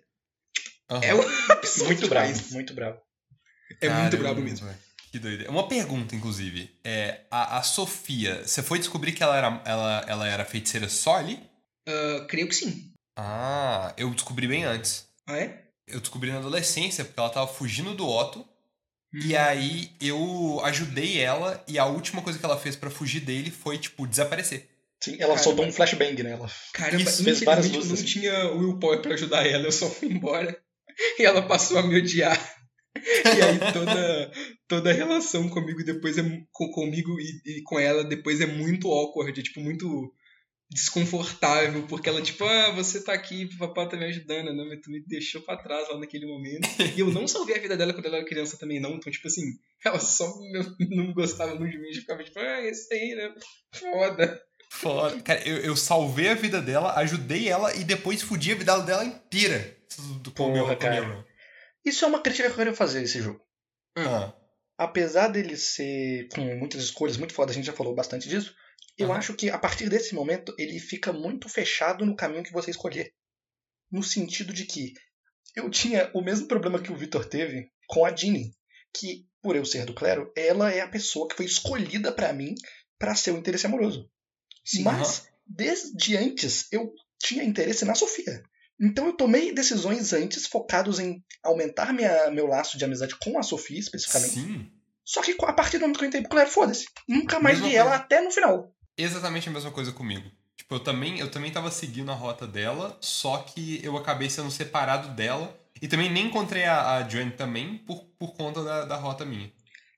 aham. 0.91 1.03
É 1.05 1.15
um 1.15 1.20
absurdo 1.51 1.87
Muito 1.87 2.09
bravo, 2.09 2.33
demais. 2.33 2.51
muito 2.53 2.74
bravo. 2.74 3.01
É 3.81 3.89
muito 3.89 4.01
Caramba, 4.11 4.16
brabo 4.19 4.41
mesmo. 4.43 4.69
Que 5.11 5.19
doideira. 5.19 5.51
Uma 5.51 5.66
pergunta, 5.69 6.15
inclusive. 6.15 6.70
É, 6.85 7.23
a, 7.31 7.59
a 7.59 7.62
Sofia, 7.62 8.47
você 8.47 8.62
foi 8.62 8.78
descobrir 8.78 9.12
que 9.12 9.23
ela 9.23 9.37
era, 9.37 9.62
ela, 9.65 10.05
ela 10.07 10.28
era 10.28 10.45
feiticeira 10.45 10.89
só 10.89 11.16
ali? 11.16 11.41
Ah, 11.89 12.27
creio 12.28 12.49
que 12.49 12.55
sim. 12.55 12.93
Ah, 13.19 13.95
eu 13.97 14.11
descobri 14.11 14.47
bem 14.47 14.65
antes. 14.65 15.07
Ah, 15.27 15.39
é? 15.39 15.65
Eu 15.87 16.01
descobri 16.01 16.31
na 16.31 16.39
adolescência, 16.39 17.05
porque 17.05 17.19
ela 17.19 17.31
tava 17.31 17.47
fugindo 17.53 17.95
do 17.95 18.07
Otto. 18.07 18.47
E 19.24 19.34
Hum. 19.34 19.38
aí 19.38 19.90
eu 20.01 20.60
ajudei 20.64 21.18
ela, 21.18 21.64
e 21.66 21.78
a 21.78 21.86
última 21.86 22.20
coisa 22.20 22.38
que 22.38 22.44
ela 22.44 22.59
fez 22.59 22.76
pra 22.76 22.90
fugir 22.90 23.20
dele 23.20 23.51
foi, 23.51 23.78
tipo, 23.78 24.06
desaparecer. 24.06 24.68
Sim, 25.02 25.12
ela 25.14 25.20
Caramba. 25.34 25.38
soltou 25.43 25.64
um 25.64 25.72
flashbang, 25.72 26.22
né? 26.22 26.32
Ela... 26.32 26.51
Caramba, 26.72 27.02
Isso, 27.02 27.24
fez 27.24 27.40
várias 27.43 27.70
luzes, 27.70 27.88
não 27.88 27.94
assim. 27.94 28.05
tinha 28.05 28.51
willpower 28.52 29.01
pra 29.01 29.14
ajudar 29.14 29.47
ela, 29.47 29.64
eu 29.64 29.72
só 29.72 29.88
fui 29.88 30.09
embora. 30.09 30.56
E 31.18 31.24
ela 31.26 31.43
passou 31.43 31.78
a 31.78 31.82
me 31.82 31.98
odiar. 31.98 32.38
E 32.97 33.43
aí 33.43 33.72
toda, 33.74 34.32
toda 34.66 34.90
a 34.90 34.94
relação 34.94 35.51
comigo 35.51 35.84
depois 35.84 36.16
é 36.16 36.22
com, 36.51 36.70
comigo 36.70 37.14
e, 37.20 37.59
e 37.59 37.62
com 37.62 37.78
ela 37.78 38.02
depois 38.02 38.40
é 38.40 38.47
muito 38.47 38.88
awkward, 38.88 39.38
é 39.38 39.43
tipo 39.43 39.60
muito 39.60 40.10
desconfortável, 40.70 41.86
porque 41.86 42.09
ela 42.09 42.20
tipo, 42.22 42.44
ah, 42.44 42.70
você 42.72 43.02
tá 43.02 43.12
aqui, 43.12 43.48
papai 43.56 43.88
tá 43.88 43.97
me 43.97 44.05
ajudando, 44.06 44.52
não, 44.55 44.66
mas 44.68 44.80
tu 44.82 44.90
me 44.90 45.01
deixou 45.06 45.40
pra 45.43 45.56
trás 45.56 45.88
lá 45.88 45.98
naquele 45.98 46.26
momento. 46.26 46.68
E 46.97 47.01
eu 47.01 47.10
não 47.12 47.26
salvei 47.28 47.56
a 47.56 47.60
vida 47.60 47.76
dela 47.76 47.93
quando 47.93 48.06
ela 48.06 48.16
era 48.18 48.26
criança 48.26 48.59
também 48.59 48.80
não, 48.80 48.94
então 48.94 49.12
tipo 49.12 49.26
assim, 49.26 49.43
ela 49.84 49.98
só 50.01 50.32
não 50.90 51.12
gostava 51.12 51.55
muito 51.55 51.72
de 51.72 51.78
mim, 51.78 51.93
ficava 51.93 52.22
tipo, 52.24 52.38
ah, 52.38 52.60
esse 52.62 52.93
aí, 52.94 53.14
né? 53.14 53.34
Foda. 53.72 54.43
Foda. 54.70 55.20
Cara, 55.22 55.47
eu, 55.48 55.59
eu 55.59 55.76
salvei 55.76 56.28
a 56.28 56.34
vida 56.34 56.60
dela, 56.60 56.94
ajudei 56.98 57.48
ela 57.48 57.74
e 57.74 57.84
depois 57.84 58.20
fudi 58.22 58.52
a 58.52 58.56
vida 58.56 58.78
dela 58.80 59.05
inteira. 59.05 59.76
Do 60.22 60.30
com 60.32 60.48
o 60.48 60.52
meu- 60.52 60.64
Porra, 60.64 60.70
meu- 60.72 60.78
cara. 60.78 61.26
Isso 61.84 62.05
é 62.05 62.09
uma 62.09 62.20
crítica 62.20 62.48
que 62.48 62.52
eu 62.52 62.56
quero 62.56 62.74
fazer 62.74 63.05
esse 63.05 63.22
jogo. 63.22 63.40
Ah, 63.97 64.34
apesar 64.76 65.28
dele 65.28 65.56
ser 65.56 66.28
com 66.34 66.40
muitas 66.56 66.82
escolhas 66.82 67.16
muito 67.16 67.32
fodas, 67.32 67.52
a 67.52 67.55
gente 67.56 67.66
já 67.66 67.72
falou 67.72 67.94
bastante 67.94 68.28
disso, 68.28 68.52
eu 68.98 69.12
acho 69.12 69.35
que 69.35 69.51
a 69.51 69.59
partir 69.59 69.89
desse 69.89 70.14
momento 70.14 70.55
ele 70.59 70.78
fica 70.78 71.12
muito 71.12 71.48
fechado 71.48 72.06
no 72.06 72.16
caminho 72.16 72.43
que 72.43 72.52
você 72.52 72.70
escolher. 72.70 73.12
No 73.90 74.02
sentido 74.02 74.52
de 74.52 74.64
que 74.64 74.94
eu 75.55 75.70
tinha 75.70 76.10
o 76.14 76.20
mesmo 76.20 76.48
problema 76.48 76.81
que 76.81 76.93
o 76.93 76.97
Victor 76.97 77.24
teve 77.24 77.70
com 77.86 78.05
a 78.05 78.14
Ginny, 78.14 78.52
que 78.94 79.27
por 79.43 79.55
eu 79.55 79.64
ser 79.64 79.85
do 79.85 79.94
clero, 79.94 80.32
ela 80.36 80.73
é 80.73 80.81
a 80.81 80.89
pessoa 80.89 81.28
que 81.28 81.36
foi 81.36 81.47
escolhida 81.47 82.10
pra 82.10 82.32
mim 82.32 82.55
pra 82.98 83.14
ser 83.14 83.32
o 83.32 83.36
interesse 83.36 83.66
amoroso. 83.66 84.10
Sim, 84.64 84.82
Mas 84.82 85.28
desde 85.47 86.16
antes 86.16 86.66
eu 86.73 86.93
tinha 87.18 87.44
interesse 87.44 87.85
na 87.85 87.94
Sofia. 87.94 88.43
Então 88.81 89.06
eu 89.06 89.16
tomei 89.16 89.55
decisões 89.55 90.12
antes 90.12 90.47
focados 90.47 90.98
em 90.98 91.24
aumentar 91.43 91.93
minha, 91.93 92.31
meu 92.31 92.47
laço 92.47 92.77
de 92.77 92.85
amizade 92.85 93.16
com 93.18 93.39
a 93.39 93.43
Sofia 93.43 93.78
especificamente. 93.78 94.35
sim. 94.35 94.70
Só 95.05 95.23
que 95.23 95.36
a 95.40 95.52
partir 95.52 95.78
do 95.78 95.82
momento 95.82 95.98
que 95.98 96.05
eu 96.05 96.09
entrei 96.09 96.23
pro 96.23 96.31
Claire, 96.31 96.51
foda-se. 96.51 96.86
Nunca 97.09 97.39
mais 97.39 97.59
Mesma 97.59 97.70
vi 97.70 97.77
ela 97.77 97.94
até 97.94 98.20
no 98.20 98.31
final. 98.32 98.74
Exatamente 98.97 99.48
a 99.48 99.52
mesma 99.52 99.70
coisa 99.70 99.93
comigo. 99.93 100.31
Tipo, 100.56 100.77
eu 100.77 100.81
também, 100.81 101.18
eu 101.18 101.31
também 101.31 101.51
tava 101.52 101.70
seguindo 101.70 102.10
a 102.10 102.14
rota 102.14 102.47
dela, 102.47 102.97
só 103.01 103.39
que 103.39 103.81
eu 103.85 103.97
acabei 103.97 104.31
sendo 104.31 104.51
separado 104.51 105.14
dela. 105.14 105.56
E 105.81 105.86
também 105.86 106.10
nem 106.10 106.27
encontrei 106.27 106.64
a, 106.64 106.97
a 106.97 107.09
Joanne 107.09 107.32
também 107.32 107.78
por, 107.78 108.05
por 108.18 108.35
conta 108.35 108.64
da, 108.64 108.85
da 108.86 108.97
rota 108.97 109.27
minha. 109.27 109.52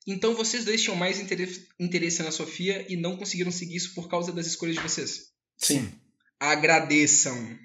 Então 0.06 0.34
vocês 0.34 0.64
dois 0.64 0.82
tinham 0.82 0.96
mais 0.96 1.20
interesse, 1.20 1.68
interesse 1.78 2.22
na 2.22 2.32
Sofia 2.32 2.84
e 2.88 2.96
não 2.96 3.16
conseguiram 3.16 3.52
seguir 3.52 3.76
isso 3.76 3.94
por 3.94 4.08
causa 4.08 4.32
das 4.32 4.46
escolhas 4.46 4.74
de 4.74 4.82
vocês. 4.82 5.28
Sim. 5.56 5.92
Agradeçam. 6.40 7.58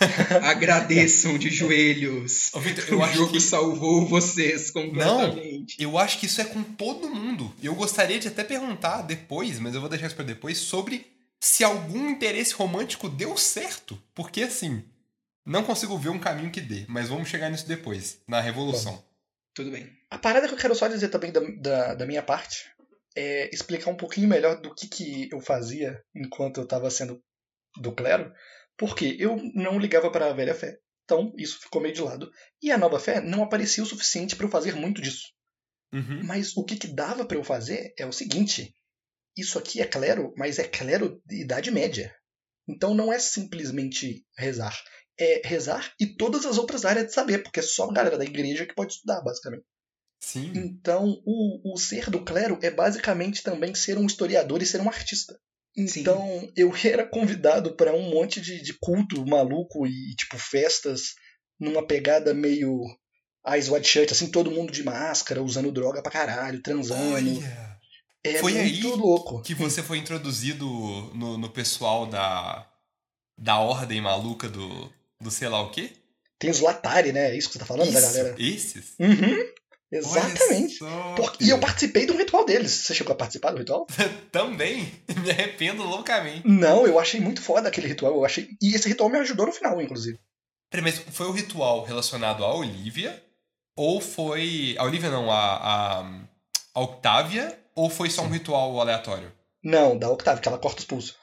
Agradeçam 0.42 1.38
de 1.38 1.50
joelhos. 1.50 2.52
Ô, 2.54 2.60
Victor, 2.60 2.84
eu 2.88 2.98
o 2.98 3.02
acho 3.02 3.14
jogo 3.14 3.32
que 3.32 3.40
salvou 3.40 4.06
vocês 4.06 4.70
completamente. 4.70 5.80
Eu 5.82 5.98
acho 5.98 6.18
que 6.18 6.26
isso 6.26 6.40
é 6.40 6.44
com 6.44 6.62
todo 6.62 7.08
mundo. 7.08 7.52
Eu 7.62 7.74
gostaria 7.74 8.18
de 8.18 8.28
até 8.28 8.44
perguntar 8.44 9.02
depois, 9.02 9.58
mas 9.58 9.74
eu 9.74 9.80
vou 9.80 9.88
deixar 9.88 10.06
isso 10.06 10.16
pra 10.16 10.24
depois, 10.24 10.58
sobre 10.58 11.06
se 11.40 11.64
algum 11.64 12.10
interesse 12.10 12.54
romântico 12.54 13.08
deu 13.08 13.36
certo. 13.36 14.00
Porque 14.14 14.42
assim, 14.42 14.84
não 15.44 15.64
consigo 15.64 15.96
ver 15.96 16.10
um 16.10 16.18
caminho 16.18 16.50
que 16.50 16.60
dê, 16.60 16.84
mas 16.88 17.08
vamos 17.08 17.28
chegar 17.28 17.48
nisso 17.48 17.66
depois, 17.66 18.18
na 18.26 18.40
Revolução. 18.40 19.02
Tudo 19.54 19.70
bem. 19.70 19.90
A 20.10 20.18
parada 20.18 20.46
que 20.46 20.54
eu 20.54 20.58
quero 20.58 20.74
só 20.74 20.86
dizer 20.88 21.08
também 21.08 21.32
da, 21.32 21.40
da, 21.40 21.94
da 21.94 22.06
minha 22.06 22.22
parte 22.22 22.70
é 23.16 23.48
explicar 23.52 23.90
um 23.90 23.96
pouquinho 23.96 24.28
melhor 24.28 24.60
do 24.60 24.74
que, 24.74 24.86
que 24.86 25.28
eu 25.32 25.40
fazia 25.40 26.02
enquanto 26.14 26.58
eu 26.58 26.64
estava 26.64 26.90
sendo 26.90 27.22
do 27.78 27.92
clero, 27.92 28.32
porque 28.76 29.16
eu 29.18 29.36
não 29.54 29.78
ligava 29.78 30.10
para 30.10 30.30
a 30.30 30.32
velha 30.32 30.54
fé. 30.54 30.78
Então, 31.04 31.32
isso 31.36 31.60
ficou 31.60 31.80
meio 31.80 31.94
de 31.94 32.02
lado. 32.02 32.30
E 32.60 32.70
a 32.70 32.78
nova 32.78 32.98
fé 32.98 33.20
não 33.20 33.42
aparecia 33.42 33.82
o 33.82 33.86
suficiente 33.86 34.34
para 34.34 34.46
eu 34.46 34.50
fazer 34.50 34.74
muito 34.74 35.00
disso. 35.00 35.32
Uhum. 35.92 36.24
Mas 36.24 36.56
o 36.56 36.64
que, 36.64 36.76
que 36.76 36.88
dava 36.88 37.24
para 37.24 37.36
eu 37.36 37.44
fazer 37.44 37.94
é 37.96 38.04
o 38.04 38.12
seguinte: 38.12 38.74
isso 39.36 39.58
aqui 39.58 39.80
é 39.80 39.86
clero, 39.86 40.34
mas 40.36 40.58
é 40.58 40.64
clero 40.64 41.22
de 41.24 41.42
idade 41.42 41.70
média. 41.70 42.14
Então 42.68 42.94
não 42.94 43.12
é 43.12 43.18
simplesmente 43.18 44.26
rezar. 44.36 44.76
é 45.18 45.40
rezar 45.44 45.94
e 46.00 46.06
todas 46.06 46.44
as 46.44 46.58
outras 46.58 46.84
áreas 46.84 47.06
de 47.06 47.14
saber, 47.14 47.42
porque 47.42 47.60
é 47.60 47.62
só 47.62 47.88
a 47.88 47.92
galera 47.92 48.18
da 48.18 48.24
igreja 48.24 48.66
que 48.66 48.74
pode 48.74 48.94
estudar, 48.94 49.22
basicamente. 49.22 49.64
Sim. 50.20 50.52
Então, 50.54 51.22
o, 51.24 51.74
o 51.74 51.76
ser 51.78 52.10
do 52.10 52.24
clero 52.24 52.58
é 52.62 52.70
basicamente 52.70 53.42
também 53.42 53.74
ser 53.74 53.96
um 53.98 54.06
historiador 54.06 54.62
e 54.62 54.66
ser 54.66 54.80
um 54.80 54.88
artista. 54.88 55.38
Então, 55.76 56.50
eu 56.56 56.72
era 56.84 57.06
convidado 57.06 57.76
para 57.76 57.92
um 57.94 58.10
monte 58.10 58.40
de, 58.40 58.62
de 58.62 58.72
culto 58.80 59.26
maluco 59.26 59.86
e, 59.86 60.14
tipo, 60.16 60.38
festas 60.38 61.14
numa 61.60 61.86
pegada 61.86 62.32
meio 62.32 62.82
Eyes 63.46 63.68
Wide 63.68 63.86
Shut, 63.86 64.12
assim, 64.12 64.30
todo 64.30 64.50
mundo 64.50 64.72
de 64.72 64.82
máscara, 64.82 65.42
usando 65.42 65.70
droga 65.70 66.02
pra 66.02 66.10
caralho, 66.10 66.62
transando. 66.62 67.14
Olha, 67.14 67.78
É 68.24 68.38
Foi 68.38 68.58
aí 68.58 68.80
muito 68.82 68.96
louco. 68.96 69.42
que 69.42 69.54
você 69.54 69.82
foi 69.82 69.98
introduzido 69.98 70.66
no, 71.14 71.38
no 71.38 71.48
pessoal 71.50 72.06
da, 72.06 72.66
da 73.38 73.58
ordem 73.58 74.00
maluca 74.00 74.48
do, 74.48 74.92
do 75.20 75.30
sei 75.30 75.48
lá 75.48 75.62
o 75.62 75.70
quê? 75.70 75.92
Tem 76.38 76.50
os 76.50 76.60
Latari, 76.60 77.12
né? 77.12 77.30
É 77.30 77.36
isso 77.36 77.48
que 77.48 77.54
você 77.54 77.60
tá 77.60 77.66
falando 77.66 77.92
da 77.92 77.98
Isso, 78.00 78.14
galera? 78.14 78.36
Esses? 78.38 78.94
Uhum, 78.98 79.52
exatamente. 79.90 80.78
Porque- 81.16 81.44
e 81.44 81.50
eu 81.50 81.58
participei 81.58 82.06
de 82.06 82.12
um 82.12 82.16
ritual 82.16 82.44
deles. 82.44 82.70
Você 82.72 82.94
chegou 82.94 83.12
a 83.12 83.16
participar 83.16 83.52
do 83.52 83.58
ritual? 83.58 83.86
Também. 84.32 84.92
Me 85.22 85.30
arrependo 85.30 85.82
loucamente. 85.84 86.42
Não, 86.46 86.86
eu 86.86 86.98
achei 86.98 87.20
muito 87.20 87.40
foda 87.42 87.68
aquele 87.68 87.88
ritual. 87.88 88.14
Eu 88.14 88.24
achei... 88.24 88.48
E 88.62 88.74
esse 88.74 88.88
ritual 88.88 89.08
me 89.10 89.18
ajudou 89.18 89.46
no 89.46 89.52
final, 89.52 89.80
inclusive. 89.80 90.18
Peraí, 90.70 90.82
mas 90.84 90.98
foi 90.98 91.26
o 91.26 91.32
ritual 91.32 91.84
relacionado 91.84 92.44
à 92.44 92.54
Olivia? 92.54 93.22
Ou 93.76 94.00
foi. 94.00 94.74
A 94.78 94.84
Olivia 94.84 95.10
não, 95.10 95.30
a, 95.30 95.56
a, 96.00 96.20
a 96.74 96.80
Octávia? 96.80 97.58
Ou 97.74 97.90
foi 97.90 98.08
só 98.10 98.22
um 98.22 98.30
ritual 98.30 98.80
aleatório? 98.80 99.30
Não, 99.62 99.98
da 99.98 100.08
Octavia, 100.10 100.40
que 100.40 100.48
ela 100.48 100.58
corta 100.58 100.80
os 100.80 100.86
pulsos. 100.86 101.14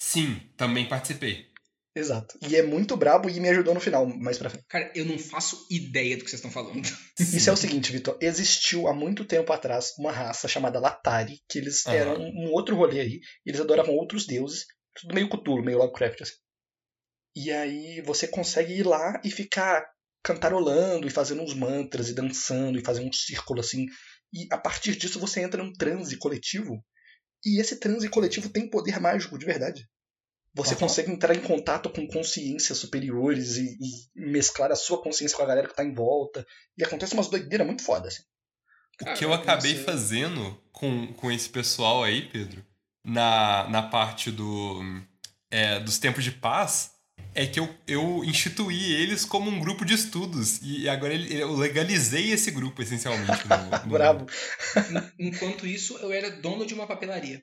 Sim, 0.00 0.40
também 0.56 0.86
participei. 0.86 1.47
Exato. 1.94 2.38
E 2.48 2.54
é 2.54 2.62
muito 2.62 2.96
brabo 2.96 3.28
e 3.28 3.40
me 3.40 3.48
ajudou 3.48 3.74
no 3.74 3.80
final, 3.80 4.06
mais 4.06 4.38
pra 4.38 4.50
frente. 4.50 4.64
Cara, 4.68 4.92
eu 4.94 5.04
não 5.04 5.18
faço 5.18 5.66
ideia 5.70 6.16
do 6.16 6.24
que 6.24 6.30
vocês 6.30 6.38
estão 6.38 6.50
falando. 6.50 6.82
Isso 7.18 7.50
é 7.50 7.52
o 7.52 7.56
seguinte, 7.56 7.90
Vitor. 7.90 8.16
Existiu 8.20 8.86
há 8.86 8.94
muito 8.94 9.24
tempo 9.24 9.52
atrás 9.52 9.94
uma 9.98 10.12
raça 10.12 10.46
chamada 10.46 10.78
Latari, 10.78 11.40
que 11.48 11.58
eles 11.58 11.86
Aham. 11.86 11.96
eram 11.96 12.20
um 12.20 12.52
outro 12.52 12.76
rolê 12.76 13.00
aí. 13.00 13.20
Eles 13.44 13.60
adoravam 13.60 13.94
outros 13.94 14.26
deuses. 14.26 14.66
Tudo 14.94 15.14
meio 15.14 15.28
Cthulhu, 15.28 15.64
meio 15.64 15.78
Lovecraft, 15.78 16.22
assim. 16.22 16.34
E 17.34 17.50
aí 17.50 18.00
você 18.02 18.26
consegue 18.26 18.74
ir 18.74 18.86
lá 18.86 19.20
e 19.24 19.30
ficar 19.30 19.84
cantarolando 20.22 21.06
e 21.06 21.10
fazendo 21.10 21.42
uns 21.42 21.54
mantras 21.54 22.08
e 22.08 22.14
dançando 22.14 22.78
e 22.78 22.84
fazendo 22.84 23.08
um 23.08 23.12
círculo 23.12 23.60
assim. 23.60 23.86
E 24.32 24.46
a 24.52 24.58
partir 24.58 24.96
disso 24.96 25.20
você 25.20 25.40
entra 25.40 25.62
num 25.62 25.72
transe 25.72 26.18
coletivo. 26.18 26.84
E 27.44 27.60
esse 27.60 27.78
transe 27.78 28.08
coletivo 28.08 28.48
tem 28.48 28.68
poder 28.68 29.00
mágico 29.00 29.38
de 29.38 29.46
verdade. 29.46 29.88
Você 30.58 30.74
Aham. 30.74 30.80
consegue 30.80 31.10
entrar 31.12 31.34
em 31.34 31.40
contato 31.40 31.88
com 31.88 32.06
consciências 32.06 32.76
superiores 32.78 33.56
e, 33.56 33.76
e 33.80 34.30
mesclar 34.30 34.70
a 34.72 34.76
sua 34.76 35.00
consciência 35.02 35.36
com 35.36 35.42
a 35.42 35.46
galera 35.46 35.68
que 35.68 35.74
tá 35.74 35.84
em 35.84 35.94
volta. 35.94 36.44
E 36.76 36.84
acontece 36.84 37.14
umas 37.14 37.28
doideiras 37.28 37.66
muito 37.66 37.82
fodas. 37.82 38.14
Assim. 38.14 38.22
O 39.10 39.14
que 39.14 39.24
eu 39.24 39.32
acabei 39.32 39.74
você- 39.76 39.84
fazendo 39.84 40.60
com, 40.72 41.12
com 41.14 41.30
esse 41.30 41.48
pessoal 41.48 42.02
aí, 42.02 42.28
Pedro, 42.28 42.64
na, 43.04 43.68
na 43.70 43.82
parte 43.82 44.30
do, 44.32 44.80
é, 45.50 45.78
dos 45.80 45.98
tempos 45.98 46.24
de 46.24 46.32
paz, 46.32 46.90
é 47.34 47.46
que 47.46 47.60
eu, 47.60 47.72
eu 47.86 48.24
instituí 48.24 48.94
eles 48.94 49.24
como 49.24 49.48
um 49.48 49.60
grupo 49.60 49.84
de 49.84 49.94
estudos. 49.94 50.60
E 50.62 50.88
agora 50.88 51.14
ele- 51.14 51.32
eu 51.40 51.54
legalizei 51.54 52.32
esse 52.32 52.50
grupo, 52.50 52.82
essencialmente. 52.82 53.46
No, 53.46 53.78
no- 53.78 53.86
Bravo. 53.92 54.26
Enquanto 55.18 55.66
isso, 55.66 55.96
eu 55.98 56.10
era 56.12 56.30
dono 56.30 56.66
de 56.66 56.74
uma 56.74 56.86
papelaria. 56.86 57.40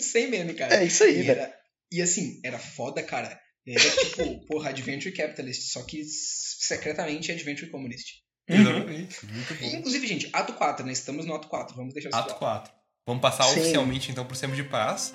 Sem 0.04 0.28
meme, 0.28 0.54
cara. 0.54 0.74
É 0.76 0.84
isso 0.84 1.04
aí, 1.04 1.18
E, 1.20 1.22
velho. 1.22 1.30
era, 1.40 1.54
e 1.92 2.02
assim, 2.02 2.40
era 2.44 2.58
foda, 2.58 3.02
cara. 3.02 3.38
Era 3.66 3.80
tipo, 3.80 4.40
porra, 4.48 4.70
Adventure 4.70 5.14
Capitalist, 5.14 5.70
só 5.72 5.82
que 5.82 6.02
secretamente 6.04 7.30
Adventure 7.32 7.70
Communist. 7.70 8.22
Exatamente. 8.48 9.26
Muito 9.26 9.52
E, 9.54 9.56
bom. 9.58 9.76
inclusive, 9.76 10.06
gente, 10.06 10.30
ato 10.32 10.54
4, 10.54 10.86
né? 10.86 10.92
Estamos 10.92 11.26
no 11.26 11.34
ato 11.34 11.48
4, 11.48 11.76
vamos 11.76 11.92
deixar 11.92 12.08
isso 12.08 12.18
Ato 12.18 12.34
claro. 12.36 12.60
4. 12.62 12.72
Vamos 13.06 13.20
passar 13.22 13.44
Sim. 13.44 13.60
oficialmente 13.60 14.10
então 14.10 14.24
pro 14.26 14.38
tempo 14.38 14.54
de 14.56 14.64
paz. 14.64 15.12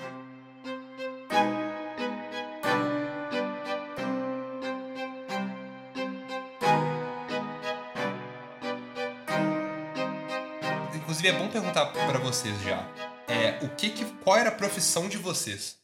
Inclusive 10.95 11.27
é 11.27 11.33
bom 11.33 11.47
perguntar 11.49 11.87
pra 11.87 12.19
vocês 12.19 12.59
já. 12.61 12.87
É, 13.27 13.63
o 13.65 13.69
que 13.75 13.89
que, 13.89 14.05
qual 14.23 14.37
era 14.37 14.49
a 14.49 14.53
profissão 14.55 15.07
de 15.07 15.17
vocês? 15.17 15.77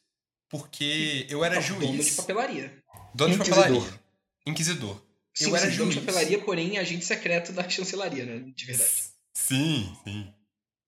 Porque 0.49 1.25
eu 1.29 1.43
era 1.45 1.55
Não, 1.55 1.61
Dono 1.61 1.79
de 1.79 1.87
juiz. 1.97 2.15
papelaria. 2.15 2.73
Dono 3.13 3.33
de 3.33 3.39
Inquisidor. 3.39 3.63
papelaria. 3.63 3.99
Inquisidor. 4.45 5.01
Sim, 5.33 5.45
eu 5.49 5.55
era 5.55 5.69
sim, 5.71 5.77
dono 5.77 5.89
de 5.89 5.95
juiz. 5.95 6.05
papelaria, 6.05 6.39
porém 6.43 6.77
agente 6.77 7.05
secreto 7.05 7.51
da 7.53 7.67
chancelaria, 7.69 8.25
né? 8.25 8.51
De 8.55 8.65
verdade. 8.65 8.91
Sim, 9.33 9.95
sim. 10.03 10.33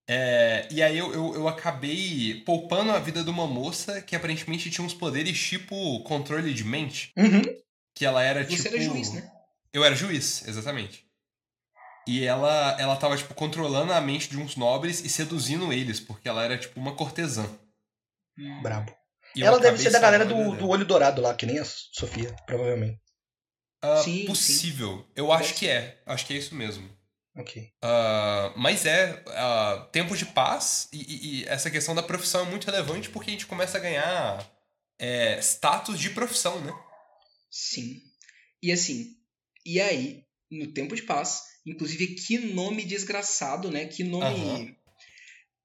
É, 0.09 0.67
e 0.71 0.81
aí 0.83 0.97
eu, 0.97 1.13
eu, 1.13 1.35
eu 1.35 1.47
acabei 1.47 2.41
poupando 2.45 2.91
a 2.91 2.99
vida 2.99 3.23
de 3.23 3.29
uma 3.29 3.47
moça 3.47 4.01
que 4.01 4.15
aparentemente 4.15 4.69
tinha 4.69 4.85
uns 4.85 4.93
poderes 4.93 5.39
tipo 5.39 6.01
controle 6.03 6.53
de 6.53 6.63
mente. 6.65 7.13
Uhum. 7.15 7.41
Que 7.95 8.05
ela 8.05 8.21
era 8.23 8.43
Você 8.43 8.55
tipo. 8.63 8.67
era 8.69 8.81
juiz, 8.81 9.13
né? 9.13 9.31
Eu 9.71 9.85
era 9.85 9.95
juiz, 9.95 10.45
exatamente. 10.47 11.05
E 12.07 12.23
ela, 12.25 12.75
ela 12.79 12.95
tava, 12.95 13.15
tipo, 13.15 13.33
controlando 13.33 13.93
a 13.93 14.01
mente 14.01 14.29
de 14.29 14.37
uns 14.37 14.55
nobres 14.55 15.01
e 15.01 15.09
seduzindo 15.09 15.71
eles, 15.71 15.99
porque 15.99 16.27
ela 16.27 16.43
era, 16.43 16.57
tipo, 16.57 16.79
uma 16.79 16.95
cortesã. 16.95 17.47
Brabo. 18.61 18.95
E 19.35 19.43
Ela 19.43 19.59
deve 19.59 19.77
ser 19.77 19.91
da 19.91 19.99
galera 19.99 20.25
do, 20.25 20.55
do 20.57 20.67
olho 20.67 20.85
dourado 20.85 21.21
lá, 21.21 21.33
que 21.33 21.45
nem 21.45 21.59
a 21.59 21.65
Sofia, 21.65 22.35
provavelmente. 22.45 22.99
Ah, 23.81 23.97
Sim, 23.97 24.19
sim. 24.21 24.25
possível. 24.25 25.07
Eu 25.15 25.31
acho 25.31 25.55
que 25.55 25.67
é. 25.67 26.01
Acho 26.05 26.25
que 26.25 26.33
é 26.33 26.37
isso 26.37 26.53
mesmo. 26.53 26.89
Ok. 27.35 27.71
Ah, 27.81 28.53
mas 28.57 28.85
é, 28.85 29.23
ah, 29.27 29.87
tempos 29.91 30.19
de 30.19 30.25
paz 30.25 30.89
e, 30.91 30.97
e- 30.97 31.41
e 31.41 31.45
essa 31.47 31.71
questão 31.71 31.95
da 31.95 32.03
profissão 32.03 32.41
é 32.45 32.49
muito 32.49 32.65
relevante 32.65 33.09
porque 33.09 33.29
a 33.29 33.33
gente 33.33 33.45
começa 33.45 33.77
a 33.77 33.81
ganhar 33.81 34.45
é, 34.99 35.39
status 35.39 35.97
de 35.97 36.09
profissão, 36.09 36.59
né? 36.61 36.73
Sim. 37.49 38.01
E 38.61 38.71
assim, 38.71 39.15
e 39.65 39.79
aí, 39.79 40.25
no 40.51 40.73
tempo 40.73 40.93
de 40.95 41.03
paz, 41.03 41.43
inclusive, 41.65 42.15
que 42.15 42.37
nome 42.37 42.83
desgraçado, 42.85 43.69
né? 43.71 43.85
Que 43.85 44.03
nome 44.03 44.25
Aham. 44.25 44.75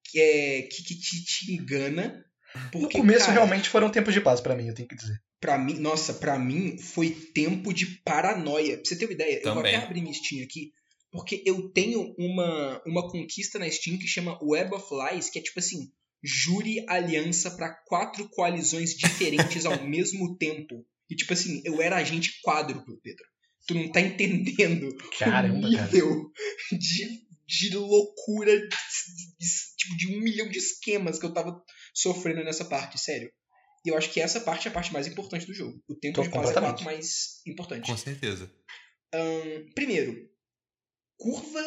que, 0.04 0.20
é, 0.20 0.62
que, 0.62 0.82
que 0.82 0.94
te, 0.94 1.24
te 1.24 1.52
engana. 1.52 2.24
No 2.54 2.70
Porque, 2.70 2.98
começo, 2.98 3.20
cara, 3.26 3.32
realmente, 3.32 3.68
foram 3.68 3.90
tempos 3.90 4.14
de 4.14 4.20
paz 4.20 4.40
pra 4.40 4.54
mim, 4.54 4.66
eu 4.68 4.74
tenho 4.74 4.88
que 4.88 4.96
dizer. 4.96 5.20
Pra 5.40 5.58
mim, 5.58 5.74
nossa, 5.74 6.14
pra 6.14 6.38
mim 6.38 6.78
foi 6.78 7.10
tempo 7.10 7.72
de 7.72 7.86
paranoia. 8.02 8.76
Pra 8.78 8.84
você 8.86 8.96
ter 8.96 9.04
uma 9.04 9.12
ideia, 9.12 9.36
eu 9.36 9.52
vou 9.52 9.62
Também. 9.62 9.74
até 9.76 9.84
abrir 9.84 10.00
minha 10.00 10.14
Steam 10.14 10.42
aqui, 10.42 10.72
porque 11.10 11.42
eu 11.44 11.68
tenho 11.70 12.14
uma, 12.18 12.82
uma 12.86 13.08
conquista 13.10 13.58
na 13.58 13.70
Steam 13.70 13.98
que 13.98 14.06
chama 14.06 14.38
Web 14.42 14.74
of 14.74 14.86
Lies, 14.90 15.28
que 15.28 15.38
é 15.38 15.42
tipo 15.42 15.58
assim, 15.58 15.90
jure 16.22 16.84
aliança 16.88 17.50
pra 17.50 17.74
quatro 17.86 18.28
coalizões 18.30 18.94
diferentes 18.96 19.66
ao 19.66 19.82
mesmo 19.84 20.36
tempo. 20.36 20.86
E 21.10 21.14
tipo 21.14 21.32
assim, 21.34 21.60
eu 21.64 21.80
era 21.82 21.96
agente 21.96 22.40
quádruplo, 22.42 22.98
Pedro. 23.02 23.24
Tu 23.66 23.74
não 23.74 23.90
tá 23.90 24.00
entendendo 24.00 24.94
Caramba, 25.18 25.58
o 25.68 25.72
cara. 25.72 25.84
nível 25.86 26.30
de, 26.72 27.26
de 27.46 27.76
loucura, 27.76 28.56
de, 28.58 28.68
de- 28.68 29.76
tipo, 29.76 29.96
de 29.96 30.14
um 30.14 30.20
milhão 30.20 30.48
de 30.48 30.58
esquemas 30.58 31.18
que 31.18 31.26
eu 31.26 31.32
tava 31.34 31.60
sofrendo 31.94 32.44
nessa 32.44 32.64
parte, 32.64 32.98
sério. 32.98 33.30
E 33.84 33.88
eu 33.88 33.96
acho 33.96 34.10
que 34.12 34.20
essa 34.20 34.40
parte 34.40 34.66
é 34.66 34.70
a 34.70 34.74
parte 34.74 34.92
mais 34.92 35.06
importante 35.06 35.46
do 35.46 35.54
jogo. 35.54 35.80
O 35.88 35.94
tempo 35.94 36.16
Tô 36.16 36.22
de 36.22 36.30
paz 36.30 36.50
é 36.50 36.58
a 36.58 36.84
mais 36.84 37.40
importante. 37.46 37.86
Com 37.90 37.96
certeza. 37.96 38.50
Ahn, 39.14 39.72
primeiro, 39.74 40.28
curva 41.16 41.62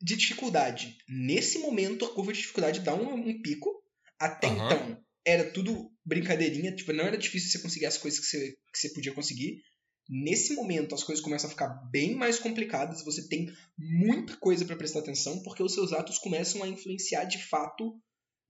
de 0.00 0.16
dificuldade. 0.16 0.96
Nesse 1.08 1.58
momento, 1.58 2.04
a 2.04 2.14
curva 2.14 2.32
de 2.32 2.40
dificuldade 2.40 2.80
dá 2.80 2.94
um, 2.94 3.14
um 3.14 3.42
pico. 3.42 3.70
Até 4.18 4.46
Aham. 4.48 4.66
então, 4.66 5.04
era 5.26 5.50
tudo 5.50 5.90
brincadeirinha. 6.04 6.74
Tipo, 6.74 6.92
não 6.92 7.04
era 7.04 7.16
difícil 7.16 7.50
você 7.50 7.58
conseguir 7.60 7.86
as 7.86 7.98
coisas 7.98 8.20
que 8.20 8.26
você, 8.26 8.50
que 8.72 8.78
você 8.78 8.88
podia 8.92 9.12
conseguir. 9.12 9.60
Nesse 10.08 10.54
momento, 10.54 10.94
as 10.94 11.02
coisas 11.02 11.24
começam 11.24 11.48
a 11.48 11.50
ficar 11.50 11.68
bem 11.90 12.14
mais 12.14 12.38
complicadas. 12.38 13.02
Você 13.04 13.26
tem 13.28 13.50
muita 13.78 14.36
coisa 14.36 14.64
para 14.64 14.76
prestar 14.76 15.00
atenção, 15.00 15.42
porque 15.42 15.62
os 15.62 15.72
seus 15.72 15.92
atos 15.92 16.18
começam 16.18 16.62
a 16.62 16.68
influenciar 16.68 17.24
de 17.24 17.42
fato 17.42 17.98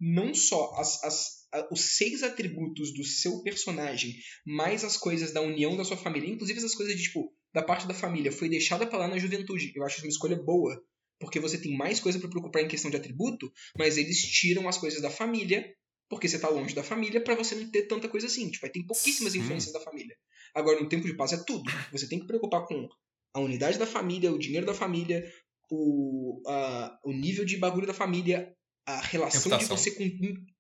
não 0.00 0.34
só 0.34 0.74
as, 0.76 1.02
as, 1.04 1.46
os 1.70 1.96
seis 1.96 2.22
atributos 2.22 2.92
do 2.92 3.04
seu 3.04 3.42
personagem, 3.42 4.14
mais 4.44 4.84
as 4.84 4.96
coisas 4.96 5.32
da 5.32 5.40
união 5.40 5.76
da 5.76 5.84
sua 5.84 5.96
família, 5.96 6.28
inclusive 6.28 6.64
as 6.64 6.74
coisas 6.74 6.96
de 6.96 7.04
tipo 7.04 7.32
da 7.52 7.62
parte 7.62 7.86
da 7.86 7.94
família 7.94 8.32
foi 8.32 8.48
deixada 8.48 8.84
pra 8.84 8.98
lá 8.98 9.06
na 9.06 9.18
juventude. 9.18 9.72
Eu 9.76 9.84
acho 9.84 10.02
uma 10.02 10.08
escolha 10.08 10.36
boa, 10.36 10.82
porque 11.20 11.38
você 11.38 11.56
tem 11.56 11.76
mais 11.76 12.00
coisa 12.00 12.18
pra 12.18 12.28
preocupar 12.28 12.62
em 12.62 12.68
questão 12.68 12.90
de 12.90 12.96
atributo, 12.96 13.52
mas 13.78 13.96
eles 13.96 14.20
tiram 14.20 14.68
as 14.68 14.76
coisas 14.76 15.00
da 15.00 15.08
família, 15.08 15.64
porque 16.08 16.28
você 16.28 16.38
tá 16.38 16.48
longe 16.48 16.74
da 16.74 16.82
família, 16.82 17.22
pra 17.22 17.36
você 17.36 17.54
não 17.54 17.70
ter 17.70 17.82
tanta 17.84 18.08
coisa 18.08 18.26
assim. 18.26 18.50
Tipo, 18.50 18.66
aí 18.66 18.72
tem 18.72 18.84
pouquíssimas 18.84 19.34
Sim. 19.34 19.38
influências 19.38 19.72
da 19.72 19.80
família. 19.80 20.16
Agora, 20.54 20.80
no 20.80 20.88
tempo 20.88 21.06
de 21.06 21.16
paz 21.16 21.32
é 21.32 21.42
tudo. 21.44 21.70
Você 21.92 22.08
tem 22.08 22.20
que 22.20 22.26
preocupar 22.26 22.64
com 22.66 22.88
a 23.34 23.40
unidade 23.40 23.78
da 23.78 23.86
família, 23.86 24.32
o 24.32 24.38
dinheiro 24.38 24.64
da 24.66 24.74
família, 24.74 25.24
o, 25.70 26.40
a- 26.46 26.98
o 27.04 27.12
nível 27.12 27.44
de 27.44 27.56
bagulho 27.56 27.86
da 27.86 27.94
família, 27.94 28.54
a 28.86 29.00
relação 29.00 29.50
Reputação. 29.50 29.76
de 29.76 29.82
você 29.82 29.90
com 29.92 30.04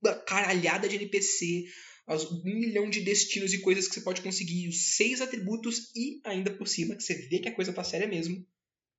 uma 0.02 0.14
caralhada 0.24 0.88
de 0.88 0.96
NPC, 0.96 1.64
aos 2.06 2.30
um 2.30 2.42
milhão 2.44 2.90
de 2.90 3.00
destinos 3.02 3.52
e 3.52 3.60
coisas 3.60 3.86
que 3.88 3.94
você 3.94 4.00
pode 4.00 4.20
conseguir, 4.22 4.68
os 4.68 4.96
seis 4.96 5.20
atributos 5.20 5.90
e 5.94 6.20
ainda 6.24 6.50
por 6.56 6.66
cima, 6.66 6.96
que 6.96 7.02
você 7.02 7.14
vê 7.28 7.38
que 7.38 7.48
a 7.48 7.54
coisa 7.54 7.72
tá 7.72 7.84
séria 7.84 8.08
mesmo, 8.08 8.44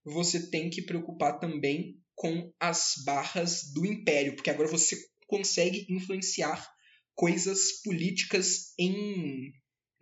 você 0.03 0.49
tem 0.49 0.69
que 0.69 0.81
preocupar 0.84 1.39
também 1.39 1.99
com 2.15 2.51
as 2.59 2.93
barras 3.05 3.72
do 3.73 3.85
Império, 3.85 4.35
porque 4.35 4.49
agora 4.49 4.69
você 4.69 4.95
consegue 5.27 5.85
influenciar 5.89 6.65
coisas 7.13 7.81
políticas 7.84 8.73
em 8.80 9.51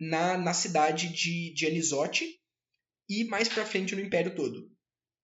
na, 0.00 0.36
na 0.38 0.52
cidade 0.54 1.08
de, 1.08 1.52
de 1.54 1.66
Anisote 1.66 2.26
e 3.08 3.24
mais 3.24 3.48
pra 3.48 3.64
frente 3.66 3.94
no 3.94 4.00
Império 4.00 4.34
todo. 4.34 4.70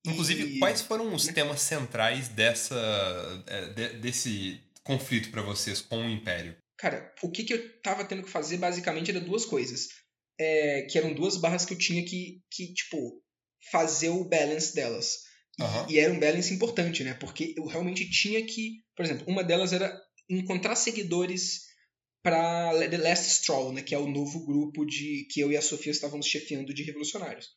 Inclusive, 0.06 0.56
E- 0.56 0.58
quais 0.58 0.80
foram 0.80 1.12
os 1.14 1.26
temas 1.26 1.60
centrais 1.60 2.28
dessa 2.28 3.44
é, 3.46 3.66
de- 3.72 3.98
desse 3.98 4.60
conflito 4.82 5.30
pra 5.30 5.42
vocês 5.42 5.80
com 5.80 5.98
o 5.98 6.10
Império? 6.10 6.56
Cara, 6.78 7.14
o 7.22 7.30
que, 7.30 7.44
que 7.44 7.52
eu 7.52 7.80
tava 7.82 8.04
tendo 8.04 8.22
que 8.22 8.30
fazer 8.30 8.56
basicamente 8.56 9.10
era 9.10 9.20
duas 9.20 9.44
coisas. 9.44 9.88
É, 10.38 10.82
que 10.90 10.96
eram 10.96 11.12
duas 11.12 11.36
barras 11.36 11.66
que 11.66 11.74
eu 11.74 11.78
tinha 11.78 12.02
que, 12.02 12.40
que 12.50 12.72
tipo, 12.72 13.22
fazer 13.70 14.08
o 14.08 14.24
balance 14.24 14.74
delas. 14.74 15.18
E, 15.88 15.92
e 15.94 15.98
era 15.98 16.10
um 16.14 16.18
balance 16.18 16.54
importante, 16.54 17.04
né? 17.04 17.12
Porque 17.12 17.52
eu 17.58 17.66
realmente 17.66 18.08
tinha 18.10 18.42
que. 18.46 18.82
Por 18.96 19.04
exemplo, 19.04 19.26
uma 19.28 19.44
delas 19.44 19.74
era 19.74 19.94
encontrar 20.30 20.74
seguidores 20.76 21.60
para 22.22 22.88
The 22.88 22.98
Last 22.98 23.30
Stroll, 23.30 23.72
né? 23.72 23.82
Que 23.82 23.94
é 23.94 23.98
o 23.98 24.10
novo 24.10 24.44
grupo 24.44 24.84
de 24.84 25.26
que 25.30 25.40
eu 25.40 25.50
e 25.50 25.56
a 25.56 25.62
Sofia 25.62 25.92
estávamos 25.92 26.26
chefiando 26.26 26.72
de 26.74 26.82
revolucionários. 26.82 27.48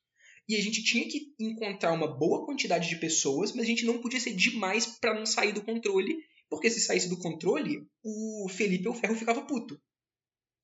E 0.48 0.56
a 0.56 0.62
gente 0.62 0.84
tinha 0.84 1.08
que 1.08 1.34
encontrar 1.40 1.94
uma 1.94 2.08
boa 2.08 2.46
quantidade 2.46 2.90
de 2.90 2.98
pessoas, 2.98 3.54
mas 3.54 3.64
a 3.64 3.68
gente 3.68 3.86
não 3.86 4.02
podia 4.02 4.20
ser 4.20 4.34
demais 4.34 4.86
para 4.86 5.14
não 5.14 5.26
sair 5.26 5.54
do 5.54 5.64
controle, 5.64 6.16
porque 6.50 6.70
se 6.70 6.82
saísse 6.82 7.08
do 7.10 7.18
controle, 7.18 7.88
o 8.04 8.48
Felipe 8.50 8.90
o 8.90 8.94
Ferro 8.94 9.16
ficava 9.16 9.42
puto. 9.46 9.80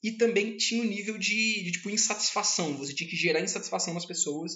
E 0.03 0.13
também 0.13 0.55
tinha 0.57 0.81
o 0.81 0.85
nível 0.85 1.17
de, 1.17 1.63
de, 1.63 1.71
tipo 1.73 1.89
insatisfação, 1.89 2.77
você 2.77 2.93
tinha 2.93 3.09
que 3.09 3.15
gerar 3.17 3.41
insatisfação 3.41 3.93
nas 3.93 4.05
pessoas 4.05 4.53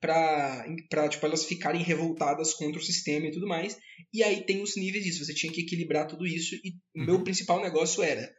pra, 0.00 0.66
pra 0.90 1.08
tipo, 1.08 1.24
elas 1.24 1.44
ficarem 1.44 1.82
revoltadas 1.82 2.52
contra 2.54 2.78
o 2.80 2.84
sistema 2.84 3.26
e 3.26 3.30
tudo 3.30 3.46
mais. 3.46 3.78
E 4.12 4.22
aí 4.22 4.44
tem 4.44 4.62
os 4.62 4.76
níveis 4.76 5.04
disso, 5.04 5.24
você 5.24 5.32
tinha 5.34 5.52
que 5.52 5.62
equilibrar 5.62 6.06
tudo 6.06 6.26
isso 6.26 6.54
e 6.56 6.70
o 6.94 7.00
Uhum. 7.00 7.06
meu 7.06 7.24
principal 7.24 7.62
negócio 7.62 8.02
era 8.02 8.30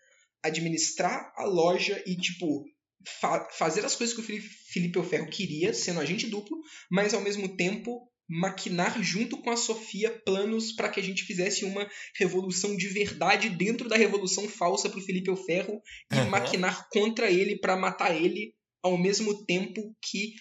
administrar 0.43 1.33
a 1.35 1.45
loja 1.45 2.01
e 2.05 2.15
tipo 2.15 2.65
fa- 3.21 3.47
fazer 3.51 3.85
as 3.85 3.95
coisas 3.95 4.15
que 4.15 4.21
o 4.21 4.23
Felipe, 4.23 4.47
Felipe 4.71 4.97
El 4.99 5.05
Ferro 5.05 5.27
queria, 5.29 5.73
sendo 5.73 5.99
agente 5.99 6.27
duplo, 6.27 6.57
mas 6.91 7.13
ao 7.13 7.21
mesmo 7.21 7.55
tempo 7.55 8.09
maquinar 8.29 9.01
junto 9.03 9.37
com 9.41 9.49
a 9.51 9.57
Sofia 9.57 10.09
planos 10.25 10.71
para 10.71 10.89
que 10.89 10.99
a 10.99 11.03
gente 11.03 11.23
fizesse 11.23 11.65
uma 11.65 11.87
revolução 12.17 12.75
de 12.75 12.87
verdade 12.87 13.49
dentro 13.49 13.89
da 13.89 13.97
revolução 13.97 14.47
falsa 14.47 14.89
pro 14.89 15.01
Felipe 15.01 15.29
El 15.29 15.35
Ferro 15.35 15.81
e 16.11 16.15
Aham. 16.15 16.29
maquinar 16.29 16.87
contra 16.89 17.29
ele 17.29 17.57
para 17.59 17.75
matar 17.75 18.15
ele 18.15 18.53
ao 18.81 18.97
mesmo 18.97 19.45
tempo 19.45 19.95
que 20.01 20.33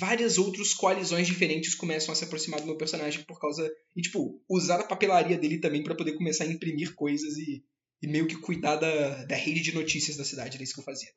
várias 0.00 0.38
outras 0.38 0.74
coalizões 0.74 1.26
diferentes 1.26 1.74
começam 1.74 2.12
a 2.12 2.16
se 2.16 2.24
aproximar 2.24 2.60
do 2.60 2.66
meu 2.66 2.76
personagem 2.76 3.22
por 3.24 3.38
causa 3.38 3.70
e 3.94 4.00
tipo 4.02 4.42
usar 4.50 4.80
a 4.80 4.84
papelaria 4.84 5.38
dele 5.38 5.60
também 5.60 5.82
para 5.82 5.94
poder 5.94 6.14
começar 6.14 6.44
a 6.44 6.48
imprimir 6.48 6.94
coisas 6.94 7.36
e, 7.36 7.62
e 8.02 8.06
meio 8.06 8.26
que 8.26 8.36
cuidar 8.36 8.76
da, 8.76 9.24
da 9.24 9.36
rede 9.36 9.60
de 9.62 9.72
notícias 9.74 10.16
da 10.16 10.24
cidade 10.24 10.56
era 10.56 10.62
isso 10.64 10.74
que 10.74 10.80
eu 10.80 10.84
fazia 10.84 11.08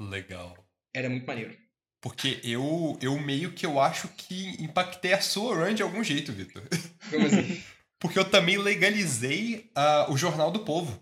Legal. 0.00 0.56
era 0.94 1.08
muito 1.08 1.26
maneiro 1.26 1.56
Porque 2.02 2.40
eu, 2.44 2.98
eu 3.00 3.18
meio 3.18 3.52
que 3.52 3.64
eu 3.66 3.80
acho 3.80 4.08
que 4.08 4.50
impactei 4.62 5.12
a 5.14 5.20
sua 5.20 5.54
run 5.56 5.74
de 5.74 5.82
algum 5.82 6.04
jeito, 6.04 6.32
Vitor. 6.32 6.62
como 7.10 7.26
assim 7.26 7.62
Porque 7.98 8.18
eu 8.18 8.28
também 8.30 8.58
legalizei 8.58 9.70
ah, 9.74 10.06
o 10.10 10.16
Jornal 10.18 10.50
do 10.50 10.60
Povo. 10.64 11.00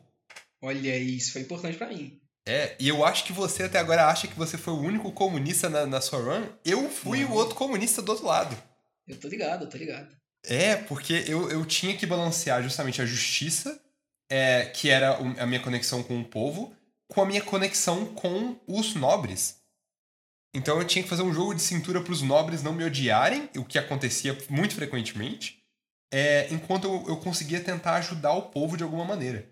olha 0.62 0.97
isso 0.97 1.32
foi 1.32 1.43
importante 1.43 1.77
para 1.77 1.89
mim 1.89 2.20
É, 2.47 2.77
e 2.78 2.86
eu 2.89 3.05
acho 3.05 3.24
que 3.24 3.32
você 3.32 3.65
até 3.65 3.78
agora 3.81 4.06
acha 4.06 4.28
que 4.28 4.36
você 4.39 4.56
foi 4.56 4.73
o 4.74 4.81
único 4.81 5.11
comunista 5.12 5.69
na, 5.69 5.85
na 5.86 6.01
sua 6.01 6.20
run. 6.20 6.47
Eu 6.65 6.89
fui 6.89 7.24
Não. 7.24 7.32
o 7.32 7.35
outro 7.35 7.56
comunista 7.56 8.01
do 8.01 8.11
outro 8.12 8.27
lado. 8.27 8.56
eu 9.09 9.19
tô 9.19 9.27
ligado 9.28 9.65
eu 9.65 9.69
tô 9.70 9.77
ligado 9.77 10.15
É, 10.47 10.77
porque 10.77 11.24
eu, 11.27 11.51
eu 11.51 11.65
tinha 11.66 11.97
que 11.97 12.06
balancear 12.06 12.62
justamente 12.62 13.02
a 13.02 13.06
justiça, 13.06 13.81
é, 14.28 14.66
que 14.66 14.90
era 14.90 15.16
a 15.38 15.46
minha 15.46 15.60
conexão 15.60 16.02
com 16.02 16.20
o 16.20 16.24
povo, 16.24 16.74
com 17.09 17.22
a 17.22 17.26
minha 17.26 17.42
conexão 17.42 18.06
com 18.06 18.59
os 18.66 18.94
nobres. 18.94 19.62
Então 20.55 20.78
eu 20.78 20.86
tinha 20.86 21.02
que 21.02 21.09
fazer 21.09 21.22
um 21.22 21.32
jogo 21.32 21.55
de 21.55 21.62
cintura 21.62 22.01
para 22.01 22.12
os 22.12 22.22
nobres 22.22 22.62
não 22.62 22.72
me 22.72 22.84
odiarem, 22.84 23.48
o 23.56 23.64
que 23.64 23.78
acontecia 23.78 24.36
muito 24.48 24.74
frequentemente, 24.74 25.62
é, 26.12 26.46
enquanto 26.52 26.84
eu, 26.84 27.05
eu 27.09 27.16
conseguia 27.16 27.60
tentar 27.60 27.96
ajudar 27.96 28.32
o 28.32 28.42
povo 28.42 28.76
de 28.76 28.84
alguma 28.84 29.05
maneira. 29.05 29.48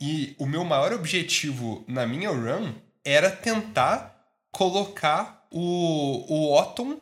E 0.00 0.34
o 0.38 0.46
meu 0.46 0.64
maior 0.64 0.92
objetivo 0.92 1.84
na 1.86 2.06
minha 2.06 2.30
run 2.30 2.74
era 3.04 3.30
tentar 3.30 4.18
colocar 4.50 5.46
o, 5.52 6.24
o 6.28 6.58
Otton 6.58 6.98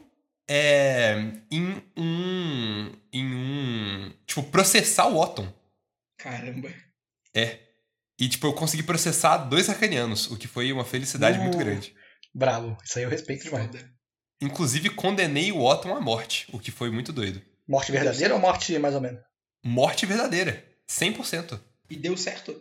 é, 0.49 1.16
em 1.51 1.82
um. 1.97 2.93
em 3.12 3.35
um. 3.35 4.12
Tipo, 4.27 4.43
processar 4.45 5.07
o 5.07 5.16
Otton. 5.16 5.53
caramba 6.19 6.69
É. 7.35 7.61
E, 8.19 8.29
tipo, 8.29 8.47
eu 8.47 8.53
consegui 8.53 8.83
processar 8.83 9.39
dois 9.39 9.69
arcanianos, 9.69 10.31
o 10.31 10.37
que 10.37 10.49
foi 10.49 10.73
uma 10.73 10.85
felicidade 10.85 11.39
Uh. 11.39 11.43
muito 11.43 11.59
grande. 11.59 11.95
Bravo. 12.35 12.77
Isso 12.85 12.99
aí 12.99 13.05
eu 13.05 13.11
respeito 13.11 13.45
demais. 13.45 13.71
Inclusive, 14.41 14.91
condenei 14.91 15.51
o 15.51 15.65
Otton 15.65 15.95
à 15.95 16.01
morte, 16.01 16.47
o 16.53 16.59
que 16.59 16.71
foi 16.71 16.91
muito 16.91 17.13
doido. 17.13 17.43
Morte 17.67 17.93
verdadeira 17.93 18.35
ou 18.35 18.41
morte 18.41 18.79
mais 18.79 18.95
ou 18.95 19.01
menos? 19.01 19.21
Morte 19.65 20.07
verdadeira. 20.07 20.65
100%. 20.89 21.61
e 21.91 21.97
deu 21.97 22.17
certo 22.17 22.57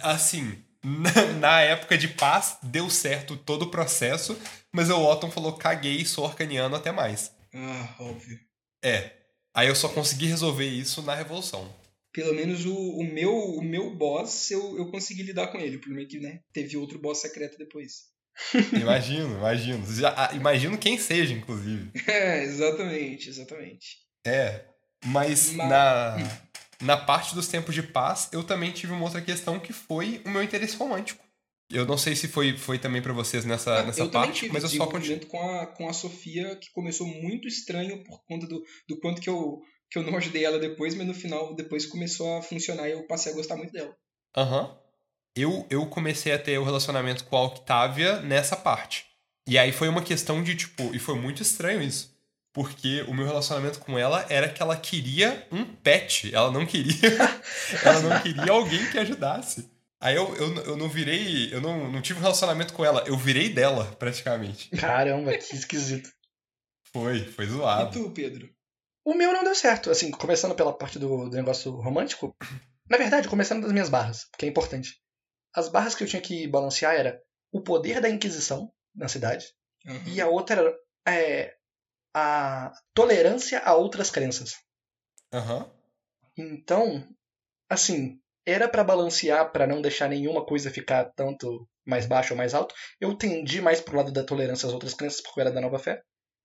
Assim, 0.00 0.56
na, 0.82 1.32
na 1.38 1.60
época 1.60 1.98
de 1.98 2.08
paz, 2.08 2.56
deu 2.62 2.88
certo 2.88 3.36
todo 3.36 3.62
o 3.62 3.70
processo, 3.70 4.38
mas 4.72 4.88
o 4.90 4.96
Otton 5.04 5.30
falou: 5.30 5.52
caguei, 5.54 6.04
sou 6.04 6.24
arcaniano 6.24 6.76
até 6.76 6.92
mais. 6.92 7.32
ah 7.54 7.94
óbvio 7.98 8.38
É. 8.82 9.10
Aí 9.54 9.68
eu 9.68 9.74
só 9.74 9.88
consegui 9.88 10.26
resolver 10.26 10.66
isso 10.66 11.02
na 11.02 11.14
Revolução. 11.14 11.70
Pelo 12.12 12.34
menos 12.34 12.64
o, 12.66 12.74
o 12.76 13.04
meu 13.04 13.34
o 13.34 13.62
meu 13.62 13.94
boss 13.96 14.50
eu, 14.50 14.76
eu 14.78 14.90
consegui 14.90 15.22
lidar 15.22 15.48
com 15.48 15.58
ele. 15.58 15.76
O 15.76 15.80
problema 15.80 16.06
é 16.06 16.08
que, 16.10 16.18
né, 16.20 16.40
teve 16.52 16.76
outro 16.76 16.98
boss 16.98 17.20
secreto 17.20 17.56
depois. 17.58 18.10
Imagino, 18.80 19.36
imagino. 19.36 19.84
Já, 19.94 20.14
ah, 20.16 20.34
imagino 20.34 20.78
quem 20.78 20.96
seja, 20.98 21.34
inclusive. 21.34 21.90
É, 22.08 22.42
exatamente, 22.44 23.28
exatamente. 23.28 23.98
É. 24.26 24.64
Mas 25.04 25.52
Ma- 25.52 25.66
na, 25.66 26.16
na 26.80 26.96
parte 26.96 27.34
dos 27.34 27.46
tempos 27.48 27.74
de 27.74 27.82
paz, 27.82 28.28
eu 28.32 28.42
também 28.42 28.70
tive 28.72 28.92
uma 28.92 29.04
outra 29.04 29.20
questão 29.20 29.58
que 29.60 29.72
foi 29.72 30.22
o 30.24 30.30
meu 30.30 30.42
interesse 30.42 30.76
romântico. 30.76 31.22
Eu 31.70 31.86
não 31.86 31.96
sei 31.98 32.14
se 32.14 32.28
foi, 32.28 32.56
foi 32.56 32.78
também 32.78 33.00
pra 33.02 33.12
vocês 33.14 33.44
nessa, 33.44 33.80
Ah, 33.80 33.82
nessa 33.84 34.00
eu 34.00 34.10
parte, 34.10 34.40
tive 34.40 34.52
mas 34.52 34.62
eu 34.62 34.68
só 34.70 34.86
continuo. 34.86 35.26
com 35.26 35.40
a, 35.50 35.66
com 35.66 35.88
a 35.88 35.92
Sofia, 35.92 36.54
que 36.56 36.70
começou 36.72 37.06
muito 37.06 37.48
estranho 37.48 38.02
por 38.04 38.22
conta 38.26 38.46
do, 38.46 38.62
do 38.88 38.98
quanto 39.00 39.20
que 39.22 39.28
eu, 39.30 39.60
que 39.92 39.98
eu 39.98 40.02
não 40.02 40.16
ajudei 40.16 40.42
ela 40.44 40.58
depois, 40.58 40.94
mas 40.94 41.06
no 41.06 41.12
final, 41.12 41.54
depois 41.54 41.84
começou 41.84 42.38
a 42.38 42.42
funcionar 42.42 42.88
e 42.88 42.92
eu 42.92 43.06
passei 43.06 43.30
a 43.30 43.34
gostar 43.34 43.56
muito 43.56 43.72
dela. 43.72 43.94
Aham. 44.34 44.74
Eu, 45.36 45.66
eu 45.68 45.86
comecei 45.86 46.32
a 46.32 46.38
ter 46.38 46.56
o 46.58 46.64
relacionamento 46.64 47.24
com 47.24 47.36
a 47.36 47.44
Octavia 47.44 48.20
nessa 48.20 48.56
parte. 48.56 49.04
E 49.46 49.58
aí 49.58 49.70
foi 49.70 49.88
uma 49.88 50.02
questão 50.02 50.42
de, 50.42 50.54
tipo, 50.56 50.94
e 50.94 50.98
foi 50.98 51.14
muito 51.18 51.42
estranho 51.42 51.82
isso. 51.82 52.10
Porque 52.54 53.02
o 53.08 53.14
meu 53.14 53.26
relacionamento 53.26 53.80
com 53.80 53.98
ela 53.98 54.24
era 54.30 54.48
que 54.48 54.62
ela 54.62 54.76
queria 54.76 55.46
um 55.50 55.64
pet. 55.64 56.34
Ela 56.34 56.50
não 56.50 56.64
queria. 56.66 56.94
ela 57.84 58.00
não 58.00 58.20
queria 58.22 58.50
alguém 58.52 58.90
que 58.90 58.98
ajudasse. 58.98 59.70
Aí 60.00 60.16
eu, 60.16 60.34
eu, 60.36 60.54
eu 60.64 60.76
não 60.76 60.88
virei. 60.88 61.52
Eu 61.52 61.60
não, 61.62 61.90
não 61.90 62.02
tive 62.02 62.18
um 62.18 62.22
relacionamento 62.22 62.72
com 62.74 62.84
ela. 62.84 63.02
Eu 63.06 63.16
virei 63.16 63.48
dela, 63.48 63.84
praticamente. 63.98 64.68
Caramba, 64.70 65.36
que 65.36 65.54
esquisito. 65.54 66.10
Foi, 66.92 67.24
foi 67.24 67.46
E 67.46 67.48
zoado. 67.48 67.90
tu, 67.98 68.10
Pedro? 68.10 68.51
O 69.04 69.14
meu 69.14 69.32
não 69.32 69.44
deu 69.44 69.54
certo. 69.54 69.90
Assim, 69.90 70.10
começando 70.10 70.54
pela 70.54 70.76
parte 70.76 70.98
do, 70.98 71.28
do 71.28 71.36
negócio 71.36 71.72
romântico. 71.72 72.36
Na 72.88 72.98
verdade, 72.98 73.28
começando 73.28 73.62
das 73.62 73.72
minhas 73.72 73.88
barras, 73.88 74.26
que 74.38 74.46
é 74.46 74.48
importante. 74.48 75.00
As 75.54 75.68
barras 75.68 75.94
que 75.94 76.04
eu 76.04 76.08
tinha 76.08 76.22
que 76.22 76.46
balancear 76.46 76.94
era 76.94 77.22
o 77.52 77.62
poder 77.62 78.00
da 78.00 78.08
Inquisição 78.08 78.72
na 78.94 79.08
cidade. 79.08 79.46
Aham. 79.86 80.02
E 80.06 80.20
a 80.20 80.28
outra 80.28 80.60
era 80.60 80.78
é, 81.06 81.54
a 82.14 82.72
tolerância 82.94 83.60
a 83.60 83.74
outras 83.74 84.10
crenças. 84.10 84.56
Aham. 85.32 85.70
Então, 86.36 87.06
assim, 87.68 88.20
era 88.46 88.68
pra 88.68 88.84
balancear 88.84 89.50
pra 89.52 89.66
não 89.66 89.82
deixar 89.82 90.08
nenhuma 90.08 90.44
coisa 90.44 90.70
ficar 90.70 91.06
tanto 91.14 91.68
mais 91.84 92.06
baixo 92.06 92.34
ou 92.34 92.38
mais 92.38 92.54
alto. 92.54 92.74
Eu 93.00 93.16
tendi 93.16 93.60
mais 93.60 93.80
pro 93.80 93.96
lado 93.96 94.12
da 94.12 94.24
tolerância 94.24 94.66
às 94.66 94.72
outras 94.72 94.94
crenças 94.94 95.20
porque 95.20 95.40
eu 95.40 95.42
era 95.42 95.52
da 95.52 95.60
nova 95.60 95.78
fé. 95.78 96.02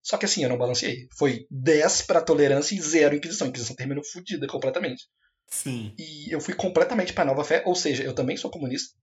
Só 0.08 0.16
que 0.16 0.24
assim, 0.24 0.42
eu 0.42 0.48
não 0.48 0.56
balanceei. 0.56 1.06
Foi 1.18 1.46
10 1.50 2.02
pra 2.02 2.22
tolerância 2.22 2.74
e 2.74 2.80
0 2.80 3.14
Inquisição. 3.16 3.46
A 3.46 3.50
Inquisição 3.50 3.76
terminou 3.76 4.02
fodida 4.04 4.46
completamente. 4.46 5.04
Sim. 5.46 5.94
E 5.98 6.32
eu 6.32 6.40
fui 6.40 6.54
completamente 6.54 7.12
pra 7.12 7.24
nova 7.26 7.44
fé, 7.44 7.62
ou 7.66 7.74
seja, 7.74 8.02
eu 8.02 8.14
também 8.14 8.36
sou 8.36 8.50
comunista. 8.50 8.96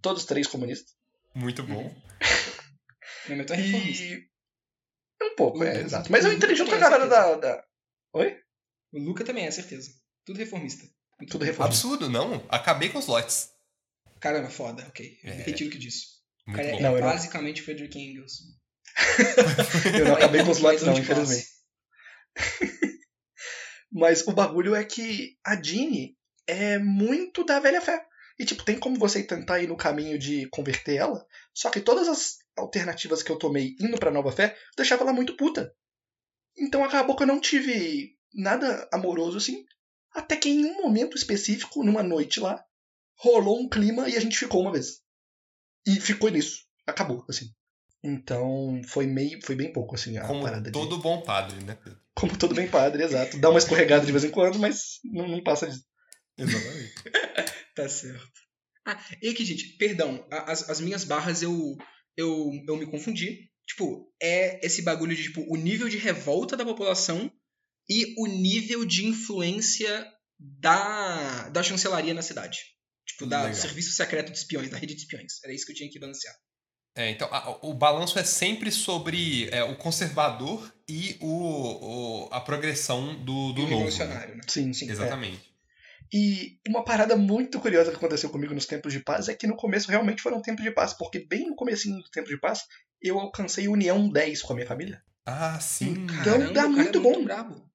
Todos 0.00 0.24
três 0.24 0.46
comunistas. 0.46 0.94
Muito 1.34 1.62
bom. 1.62 1.94
Mas 3.28 3.46
tu 3.46 3.52
é 3.52 3.56
reformista. 3.56 4.02
E. 4.04 4.30
Um 5.22 5.36
pouco, 5.36 5.62
é, 5.62 5.80
exato. 5.82 6.10
Mas 6.10 6.24
eu 6.24 6.32
entrei 6.32 6.54
junto 6.56 6.70
com 6.70 6.74
a 6.76 6.78
o- 6.78 6.80
galera 6.80 7.06
da. 7.06 7.36
da... 7.36 7.64
Oi? 8.14 8.36
O 8.92 8.98
Luca 8.98 9.22
também 9.24 9.44
é, 9.46 9.50
certeza. 9.50 9.90
Tudo 10.24 10.38
reformista. 10.38 10.86
Tudo 11.30 11.44
reformista. 11.44 11.86
Absurdo, 11.86 12.08
não. 12.08 12.42
Acabei 12.48 12.88
com 12.88 12.98
os 12.98 13.06
lotes. 13.06 13.50
Caramba, 14.20 14.48
foda, 14.48 14.86
ok. 14.88 15.18
É. 15.22 15.32
Retiro 15.42 15.68
o 15.68 15.72
que 15.72 15.78
disse. 15.78 16.06
Cara 16.46 16.62
é 16.62 16.80
Não, 16.80 16.94
eu 16.96 17.00
não- 17.02 17.08
basicamente 17.12 17.60
Frederick 17.62 17.98
Engels. 17.98 18.38
Eu 19.98 20.04
não 20.06 20.14
acabei 20.14 20.44
com 20.44 20.50
os 20.50 20.58
lotes, 20.58 20.84
não, 20.84 20.98
infelizmente. 20.98 21.46
Mas 23.92 24.26
o 24.26 24.32
bagulho 24.32 24.74
é 24.74 24.84
que 24.84 25.36
a 25.44 25.60
Jeanne 25.60 26.16
é 26.46 26.78
muito 26.78 27.44
da 27.44 27.58
velha 27.58 27.80
fé. 27.80 28.04
E, 28.38 28.44
tipo, 28.44 28.64
tem 28.64 28.78
como 28.78 28.98
você 28.98 29.22
tentar 29.22 29.60
ir 29.60 29.68
no 29.68 29.76
caminho 29.76 30.18
de 30.18 30.48
converter 30.48 30.96
ela, 30.96 31.26
só 31.52 31.68
que 31.68 31.80
todas 31.80 32.08
as 32.08 32.38
alternativas 32.56 33.22
que 33.22 33.30
eu 33.30 33.38
tomei 33.38 33.76
indo 33.78 33.98
pra 33.98 34.10
nova 34.10 34.32
fé 34.32 34.56
deixava 34.76 35.02
ela 35.02 35.12
muito 35.12 35.36
puta. 35.36 35.74
Então 36.56 36.82
acabou 36.82 37.14
que 37.14 37.22
eu 37.22 37.26
não 37.26 37.40
tive 37.40 38.16
nada 38.32 38.88
amoroso 38.92 39.36
assim, 39.36 39.64
até 40.12 40.36
que 40.36 40.48
em 40.48 40.64
um 40.64 40.82
momento 40.82 41.16
específico, 41.16 41.84
numa 41.84 42.02
noite 42.02 42.40
lá, 42.40 42.64
rolou 43.14 43.60
um 43.60 43.68
clima 43.68 44.08
e 44.08 44.16
a 44.16 44.20
gente 44.20 44.38
ficou 44.38 44.62
uma 44.62 44.72
vez. 44.72 45.02
E 45.86 46.00
ficou 46.00 46.30
nisso. 46.30 46.64
Acabou, 46.86 47.24
assim. 47.28 47.46
Então 48.02 48.80
foi 48.88 49.06
meio. 49.06 49.40
Foi 49.44 49.54
bem 49.54 49.72
pouco, 49.72 49.94
assim, 49.94 50.16
a 50.16 50.26
Como 50.26 50.42
parada 50.42 50.62
de- 50.64 50.72
todo 50.72 50.98
bom 50.98 51.22
padre, 51.22 51.62
né, 51.64 51.78
como 52.14 52.36
todo 52.36 52.54
bem 52.54 52.68
padre, 52.68 53.02
exato. 53.04 53.38
Dá 53.38 53.50
uma 53.50 53.58
escorregada 53.58 54.04
de 54.06 54.12
vez 54.12 54.24
em 54.24 54.30
quando, 54.30 54.58
mas 54.58 54.98
não, 55.04 55.28
não 55.28 55.42
passa 55.42 55.66
disso. 55.68 55.84
Exatamente. 56.38 56.94
Tá 57.76 57.88
certo. 57.88 58.28
Ah, 58.84 59.00
e 59.22 59.28
aqui, 59.28 59.44
gente, 59.44 59.76
perdão, 59.78 60.26
as, 60.30 60.68
as 60.68 60.80
minhas 60.80 61.04
barras 61.04 61.40
eu, 61.40 61.76
eu, 62.16 62.50
eu 62.66 62.76
me 62.76 62.84
confundi. 62.84 63.48
Tipo, 63.66 64.12
é 64.20 64.64
esse 64.66 64.82
bagulho 64.82 65.14
de, 65.14 65.22
tipo, 65.22 65.42
o 65.48 65.56
nível 65.56 65.88
de 65.88 65.96
revolta 65.96 66.56
da 66.56 66.64
população 66.64 67.30
e 67.88 68.12
o 68.18 68.26
nível 68.26 68.84
de 68.84 69.06
influência 69.06 70.04
da, 70.38 71.48
da 71.50 71.62
chancelaria 71.62 72.12
na 72.12 72.22
cidade. 72.22 72.58
Tipo, 73.06 73.26
da, 73.26 73.42
do 73.42 73.46
Legal. 73.48 73.60
serviço 73.62 73.92
secreto 73.92 74.32
de 74.32 74.38
espiões, 74.38 74.68
da 74.68 74.76
rede 74.76 74.94
de 74.94 75.02
espiões. 75.02 75.34
Era 75.44 75.54
isso 75.54 75.64
que 75.64 75.72
eu 75.72 75.76
tinha 75.76 75.90
que 75.90 76.00
balancear. 76.00 76.34
É, 76.94 77.08
então, 77.10 77.28
a- 77.30 77.56
o 77.62 77.72
balanço 77.72 78.18
é 78.18 78.24
sempre 78.24 78.70
sobre 78.72 79.48
é, 79.50 79.62
o 79.62 79.76
conservador 79.76 80.72
e 80.88 81.16
o, 81.20 82.24
o- 82.24 82.28
a 82.32 82.40
progressão 82.40 83.14
do, 83.24 83.52
do 83.52 83.60
e 83.62 83.64
novo. 83.64 83.70
né? 83.70 83.70
revolucionário, 83.76 84.34
né? 84.36 84.42
Sim, 84.48 84.72
Sim. 84.72 84.90
Exatamente. 84.90 85.50
E 86.12 86.58
uma 86.68 86.84
parada 86.84 87.16
muito 87.16 87.60
curiosa 87.60 87.90
que 87.90 87.96
aconteceu 87.96 88.30
comigo 88.30 88.52
nos 88.52 88.66
tempos 88.66 88.92
de 88.92 88.98
paz 88.98 89.28
é 89.28 89.34
que 89.34 89.46
no 89.46 89.56
começo 89.56 89.88
realmente 89.88 90.20
foram 90.22 90.42
tempos 90.42 90.64
de 90.64 90.72
paz, 90.72 90.92
porque 90.92 91.20
bem 91.20 91.46
no 91.46 91.54
comecinho 91.54 91.98
do 92.02 92.10
tempo 92.10 92.28
de 92.28 92.36
paz 92.40 92.64
eu 93.00 93.18
alcancei 93.20 93.68
união 93.68 94.08
10 94.10 94.42
com 94.42 94.52
a 94.52 94.56
minha 94.56 94.66
família. 94.66 95.00
Ah, 95.24 95.60
sim. 95.60 95.92
Então 95.92 96.16
Caramba, 96.24 96.52
dá 96.52 96.62
cara 96.62 96.72
muito 96.72 96.98
é 96.98 97.00
bom. 97.02 97.24
brabo. 97.24 97.69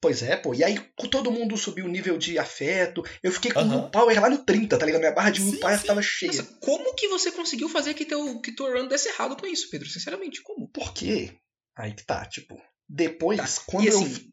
Pois 0.00 0.22
é, 0.22 0.34
pô. 0.36 0.54
E 0.54 0.64
aí 0.64 0.78
todo 1.10 1.30
mundo 1.30 1.56
subiu 1.58 1.84
o 1.84 1.88
nível 1.88 2.16
de 2.16 2.38
afeto. 2.38 3.02
Eu 3.22 3.30
fiquei 3.30 3.52
com 3.52 3.60
o 3.60 3.62
Aham. 3.62 3.82
Will 3.82 3.90
Power 3.90 4.20
lá 4.20 4.30
no 4.30 4.44
30, 4.44 4.78
tá 4.78 4.86
ligado? 4.86 5.00
Minha 5.00 5.12
barra 5.12 5.30
de 5.30 5.42
Will 5.42 5.52
Sim, 5.52 5.60
Power 5.60 5.78
sim. 5.78 5.86
tava 5.86 6.00
cheia. 6.02 6.32
Nossa, 6.32 6.58
como 6.60 6.94
que 6.94 7.08
você 7.08 7.30
conseguiu 7.30 7.68
fazer 7.68 7.92
que 7.92 8.06
teu, 8.06 8.40
que 8.40 8.52
teu 8.52 8.66
run 8.72 8.88
desse 8.88 9.08
errado 9.08 9.36
com 9.36 9.46
isso, 9.46 9.68
Pedro? 9.70 9.88
Sinceramente, 9.88 10.40
como? 10.42 10.68
Por 10.68 10.94
quê? 10.94 11.34
Aí 11.76 11.92
que 11.94 12.04
tá, 12.04 12.24
tipo. 12.24 12.58
Depois, 12.88 13.38
Tá. 13.56 13.62
quando 13.66 13.84
e 13.84 13.88
eu. 13.88 14.00
assim, 14.00 14.30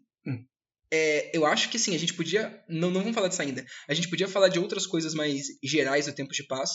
é, 0.91 1.38
eu 1.38 1.45
acho 1.45 1.69
que 1.69 1.77
sim, 1.77 1.94
a 1.94 1.99
gente 1.99 2.14
podia. 2.14 2.64
Não, 2.69 2.89
não 2.89 3.02
vamos 3.02 3.14
falar 3.15 3.27
disso 3.27 3.41
ainda. 3.41 3.65
A 3.89 3.94
gente 3.94 4.10
podia 4.10 4.27
falar 4.27 4.48
de 4.48 4.60
outras 4.60 4.85
coisas 4.88 5.14
mais 5.14 5.48
gerais 5.61 6.06
do 6.06 6.14
tempo 6.14 6.31
de 6.34 6.44
paz. 6.48 6.72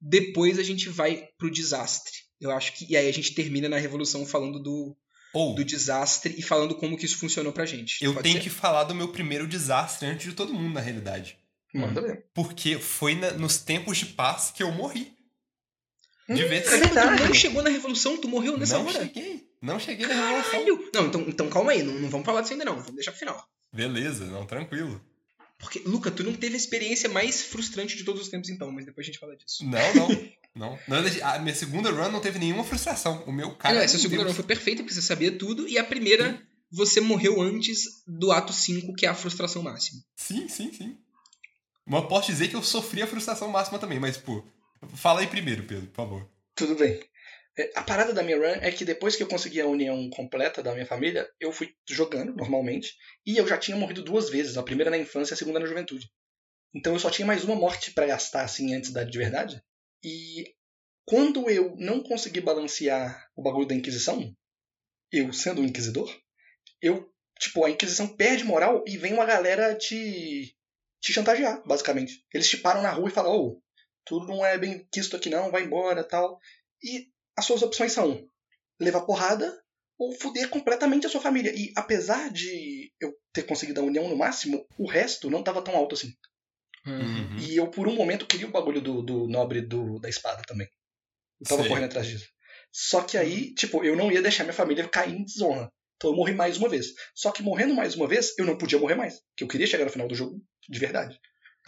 Depois 0.00 0.58
a 0.58 0.62
gente 0.62 0.90
vai 0.90 1.28
pro 1.38 1.50
desastre. 1.50 2.12
Eu 2.38 2.50
acho 2.50 2.74
que. 2.74 2.84
E 2.92 2.96
aí 2.96 3.08
a 3.08 3.12
gente 3.12 3.34
termina 3.34 3.68
na 3.70 3.78
revolução 3.78 4.26
falando 4.26 4.62
do, 4.62 4.94
Ou, 5.34 5.54
do 5.54 5.64
desastre 5.64 6.34
e 6.38 6.42
falando 6.42 6.74
como 6.76 6.96
que 6.96 7.04
isso 7.04 7.18
funcionou 7.18 7.52
pra 7.52 7.66
gente. 7.66 8.02
eu 8.04 8.12
Pode 8.14 8.22
tenho 8.22 8.36
ser? 8.36 8.42
que 8.44 8.50
falar 8.50 8.84
do 8.84 8.94
meu 8.94 9.08
primeiro 9.08 9.46
desastre 9.46 10.06
antes 10.08 10.26
de 10.30 10.32
todo 10.34 10.54
mundo, 10.54 10.72
na 10.74 10.80
realidade. 10.80 11.36
Manda 11.74 12.00
ver. 12.00 12.26
Porque 12.32 12.78
foi 12.78 13.14
na- 13.16 13.32
nos 13.32 13.58
tempos 13.58 13.98
de 13.98 14.06
paz 14.06 14.52
que 14.54 14.62
eu 14.62 14.70
morri. 14.72 15.12
De 16.28 16.44
Hum, 16.44 16.48
vez. 16.48 16.66
é 16.66 16.70
Caramba, 16.70 16.88
tu 16.88 16.94
verdade. 16.94 17.22
não 17.24 17.34
chegou 17.34 17.62
na 17.62 17.68
revolução, 17.70 18.16
tu 18.16 18.28
morreu 18.28 18.56
nessa 18.56 18.78
não 18.78 18.86
hora. 18.86 19.00
cheguei. 19.04 19.44
Não 19.60 19.78
cheguei 19.80 20.06
na 20.06 20.14
revolução. 20.14 20.50
Caralho! 20.52 20.90
Não, 20.94 21.06
então, 21.06 21.20
então 21.28 21.48
calma 21.50 21.72
aí, 21.72 21.82
não, 21.82 21.94
não 21.94 22.08
vamos 22.08 22.24
falar 22.24 22.40
disso 22.42 22.52
ainda 22.54 22.64
não. 22.64 22.76
Vamos 22.76 22.94
deixar 22.94 23.10
pro 23.10 23.18
final. 23.18 23.46
Beleza, 23.72 24.24
não, 24.26 24.46
tranquilo. 24.46 25.04
Porque, 25.58 25.80
Luca, 25.84 26.10
tu 26.10 26.22
não 26.22 26.32
teve 26.34 26.54
a 26.54 26.56
experiência 26.56 27.08
mais 27.08 27.42
frustrante 27.42 27.96
de 27.96 28.04
todos 28.04 28.22
os 28.22 28.28
tempos, 28.28 28.48
então, 28.50 28.70
mas 28.70 28.84
depois 28.86 29.04
a 29.04 29.08
gente 29.08 29.18
fala 29.18 29.36
disso. 29.36 29.64
Não, 29.64 29.94
não. 29.94 30.08
não. 30.54 30.78
não 30.86 30.98
a 31.22 31.38
minha 31.38 31.54
segunda 31.54 31.90
run 31.90 32.10
não 32.10 32.20
teve 32.20 32.38
nenhuma 32.38 32.64
frustração. 32.64 33.24
O 33.26 33.32
meu 33.32 33.54
cara. 33.54 33.74
Ah, 33.74 33.78
não, 33.78 33.84
essa 33.84 33.98
segunda 33.98 34.24
Deus. 34.24 34.28
run 34.28 34.34
foi 34.34 34.44
perfeita, 34.44 34.82
porque 34.82 34.94
você 34.94 35.02
sabia 35.02 35.36
tudo, 35.36 35.68
e 35.68 35.78
a 35.78 35.84
primeira, 35.84 36.40
você 36.70 37.00
morreu 37.00 37.40
antes 37.40 38.02
do 38.06 38.32
ato 38.32 38.52
5, 38.52 38.94
que 38.94 39.06
é 39.06 39.08
a 39.08 39.14
frustração 39.14 39.62
máxima. 39.62 40.00
Sim, 40.16 40.48
sim, 40.48 40.72
sim. 40.72 40.98
Mas 41.86 42.06
posso 42.06 42.28
dizer 42.28 42.48
que 42.48 42.56
eu 42.56 42.62
sofri 42.62 43.02
a 43.02 43.06
frustração 43.06 43.48
máxima 43.48 43.78
também, 43.78 43.98
mas, 43.98 44.16
pô. 44.16 44.44
Fala 44.94 45.20
aí 45.20 45.26
primeiro, 45.26 45.64
Pedro, 45.64 45.86
por 45.88 45.96
favor. 45.96 46.30
Tudo 46.54 46.74
bem. 46.76 47.00
É, 47.56 47.70
A 47.76 47.82
parada 47.82 48.12
da 48.12 48.22
minha 48.22 48.36
run 48.36 48.60
é 48.60 48.70
que 48.70 48.84
depois 48.84 49.16
que 49.16 49.22
eu 49.22 49.28
consegui 49.28 49.60
a 49.60 49.66
união 49.66 50.08
completa 50.10 50.62
da 50.62 50.72
minha 50.72 50.86
família, 50.86 51.28
eu 51.38 51.52
fui 51.52 51.74
jogando 51.88 52.34
normalmente. 52.34 52.94
E 53.24 53.36
eu 53.36 53.46
já 53.46 53.56
tinha 53.56 53.76
morrido 53.76 54.02
duas 54.02 54.28
vezes, 54.28 54.56
a 54.56 54.62
primeira 54.62 54.90
na 54.90 54.98
infância 54.98 55.32
e 55.32 55.34
a 55.34 55.38
segunda 55.38 55.60
na 55.60 55.66
juventude. 55.66 56.10
Então 56.74 56.92
eu 56.92 56.98
só 56.98 57.10
tinha 57.10 57.26
mais 57.26 57.44
uma 57.44 57.54
morte 57.54 57.92
pra 57.92 58.06
gastar 58.06 58.42
assim 58.42 58.74
antes 58.74 58.92
da 58.92 59.04
de 59.04 59.16
verdade. 59.16 59.62
E 60.04 60.54
quando 61.06 61.48
eu 61.48 61.74
não 61.78 62.02
consegui 62.02 62.40
balancear 62.40 63.30
o 63.34 63.42
bagulho 63.42 63.66
da 63.66 63.74
Inquisição, 63.74 64.36
eu 65.10 65.32
sendo 65.32 65.62
um 65.62 65.64
inquisidor, 65.64 66.14
eu, 66.80 67.10
tipo, 67.40 67.64
a 67.64 67.70
Inquisição 67.70 68.14
perde 68.14 68.44
moral 68.44 68.84
e 68.86 68.98
vem 68.98 69.14
uma 69.14 69.24
galera 69.24 69.74
te 69.74 70.54
te 71.00 71.12
chantagear, 71.12 71.62
basicamente. 71.66 72.24
Eles 72.32 72.48
te 72.48 72.56
param 72.56 72.82
na 72.82 72.90
rua 72.90 73.08
e 73.08 73.12
falam: 73.12 73.32
"Ô, 73.32 73.62
tudo 74.06 74.26
não 74.26 74.44
é 74.44 74.56
bem 74.56 74.86
quisto 74.90 75.16
aqui 75.16 75.28
não, 75.28 75.50
vai 75.50 75.62
embora, 75.62 76.02
tal". 76.02 76.38
E 76.82 77.10
as 77.36 77.44
suas 77.44 77.62
opções 77.62 77.92
são 77.92 78.26
levar 78.80 79.02
porrada 79.02 79.62
ou 79.98 80.12
foder 80.12 80.48
completamente 80.48 81.06
a 81.06 81.10
sua 81.10 81.20
família. 81.20 81.52
E 81.54 81.72
apesar 81.76 82.30
de 82.30 82.92
eu 83.00 83.14
ter 83.32 83.44
conseguido 83.44 83.80
a 83.80 83.84
união 83.84 84.08
no 84.08 84.16
máximo, 84.16 84.66
o 84.78 84.88
resto 84.88 85.30
não 85.30 85.42
tava 85.42 85.62
tão 85.62 85.76
alto 85.76 85.94
assim. 85.94 86.14
Uhum. 86.86 87.36
E 87.38 87.56
eu, 87.56 87.68
por 87.68 87.88
um 87.88 87.94
momento, 87.94 88.26
queria 88.26 88.46
o 88.46 88.50
bagulho 88.50 88.80
do, 88.80 89.02
do 89.02 89.26
nobre 89.26 89.62
do, 89.62 89.98
da 89.98 90.08
espada 90.08 90.42
também. 90.46 90.68
Eu 91.40 91.46
tava 91.46 91.62
Sei. 91.62 91.68
correndo 91.68 91.86
atrás 91.86 92.06
disso. 92.06 92.28
Só 92.72 93.02
que 93.02 93.16
aí, 93.16 93.54
tipo, 93.54 93.84
eu 93.84 93.96
não 93.96 94.10
ia 94.10 94.20
deixar 94.20 94.44
minha 94.44 94.52
família 94.52 94.88
cair 94.88 95.14
em 95.14 95.24
desonra. 95.24 95.70
Então 95.96 96.10
eu 96.10 96.16
morri 96.16 96.34
mais 96.34 96.58
uma 96.58 96.68
vez. 96.68 96.88
Só 97.14 97.30
que 97.30 97.42
morrendo 97.42 97.74
mais 97.74 97.94
uma 97.94 98.06
vez, 98.06 98.36
eu 98.38 98.44
não 98.44 98.58
podia 98.58 98.78
morrer 98.78 98.96
mais. 98.96 99.20
Porque 99.30 99.44
eu 99.44 99.48
queria 99.48 99.66
chegar 99.66 99.84
no 99.84 99.90
final 99.90 100.08
do 100.08 100.14
jogo 100.14 100.42
de 100.68 100.78
verdade. 100.78 101.18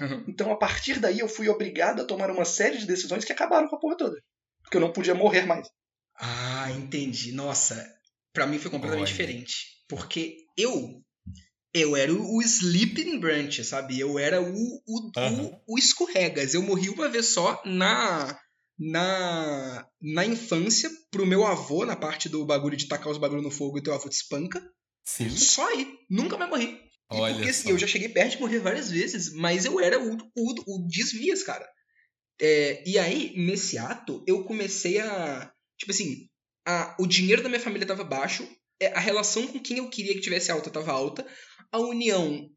Uhum. 0.01 0.25
Então, 0.29 0.51
a 0.53 0.59
partir 0.59 0.99
daí, 1.01 1.21
eu 1.21 1.29
fui 1.29 1.49
obrigado 1.49 2.03
a 2.03 2.05
tomar 2.05 2.31
uma 2.31 2.45
série 2.45 2.79
de 2.79 2.87
decisões 2.87 3.25
que 3.25 3.33
acabaram 3.33 3.69
com 3.69 3.77
a 3.77 3.79
porra 3.79 3.97
toda. 3.97 4.23
Porque 4.63 4.77
eu 4.77 4.81
não 4.81 4.93
podia 4.93 5.15
morrer 5.15 5.47
mais. 5.47 5.69
Ah, 6.19 6.71
entendi. 6.73 7.33
Nossa, 7.33 7.89
pra 8.33 8.47
mim 8.47 8.59
foi 8.59 8.71
completamente 8.71 9.09
Olha. 9.09 9.13
diferente. 9.13 9.83
Porque 9.89 10.39
eu. 10.57 11.03
Eu 11.79 11.95
era 11.95 12.13
o, 12.13 12.37
o 12.37 12.43
Sleeping 12.43 13.19
Branch, 13.19 13.63
sabe? 13.63 14.01
Eu 14.01 14.19
era 14.19 14.41
o, 14.41 14.83
o, 14.87 15.11
Aham. 15.15 15.43
o, 15.67 15.75
o 15.75 15.79
escorregas. 15.79 16.55
Eu 16.55 16.63
morri 16.63 16.89
uma 16.89 17.09
vez 17.09 17.27
só 17.27 17.63
na. 17.65 18.39
Na, 18.79 19.89
na 20.03 20.27
infância, 20.27 20.91
pro 21.11 21.25
meu 21.25 21.47
avô, 21.47 21.87
na 21.87 21.97
parte 21.97 22.29
do 22.29 22.45
bagulho 22.45 22.77
de 22.77 22.87
tacar 22.87 23.11
os 23.11 23.17
bagulhos 23.17 23.43
no 23.43 23.51
fogo 23.51 23.79
e 23.79 23.83
teu 23.83 23.95
avô 23.95 24.07
te 24.07 24.13
espanca. 24.13 24.63
Sim. 25.03 25.31
Só 25.31 25.67
aí. 25.69 25.99
Nunca 26.11 26.37
mais 26.37 26.51
morri. 26.51 26.79
E 27.11 27.17
Olha 27.17 27.35
porque 27.35 27.49
assim, 27.49 27.71
eu 27.71 27.79
já 27.79 27.87
cheguei 27.87 28.11
perto 28.11 28.33
de 28.33 28.41
morrer 28.41 28.59
várias 28.59 28.91
vezes, 28.91 29.33
mas 29.33 29.65
eu 29.65 29.81
era 29.81 29.99
o, 29.99 30.19
o, 30.37 30.55
o 30.67 30.89
desvias, 30.89 31.43
cara. 31.43 31.67
É, 32.41 32.83
e 32.87 32.99
aí, 32.99 33.33
nesse 33.37 33.79
ato, 33.79 34.23
eu 34.27 34.45
comecei 34.45 34.99
a. 35.01 35.51
Tipo 35.79 35.93
assim, 35.93 36.29
a, 36.67 36.97
o 36.99 37.07
dinheiro 37.07 37.43
da 37.43 37.49
minha 37.49 37.61
família 37.61 37.87
tava 37.87 38.05
baixo, 38.05 38.47
a 38.95 39.01
relação 39.01 39.47
com 39.47 39.59
quem 39.59 39.79
eu 39.79 39.89
queria 39.89 40.15
que 40.15 40.21
tivesse 40.21 40.51
alta 40.51 40.71
tava 40.71 40.93
alta, 40.93 41.27
a 41.73 41.79
união 41.79 42.49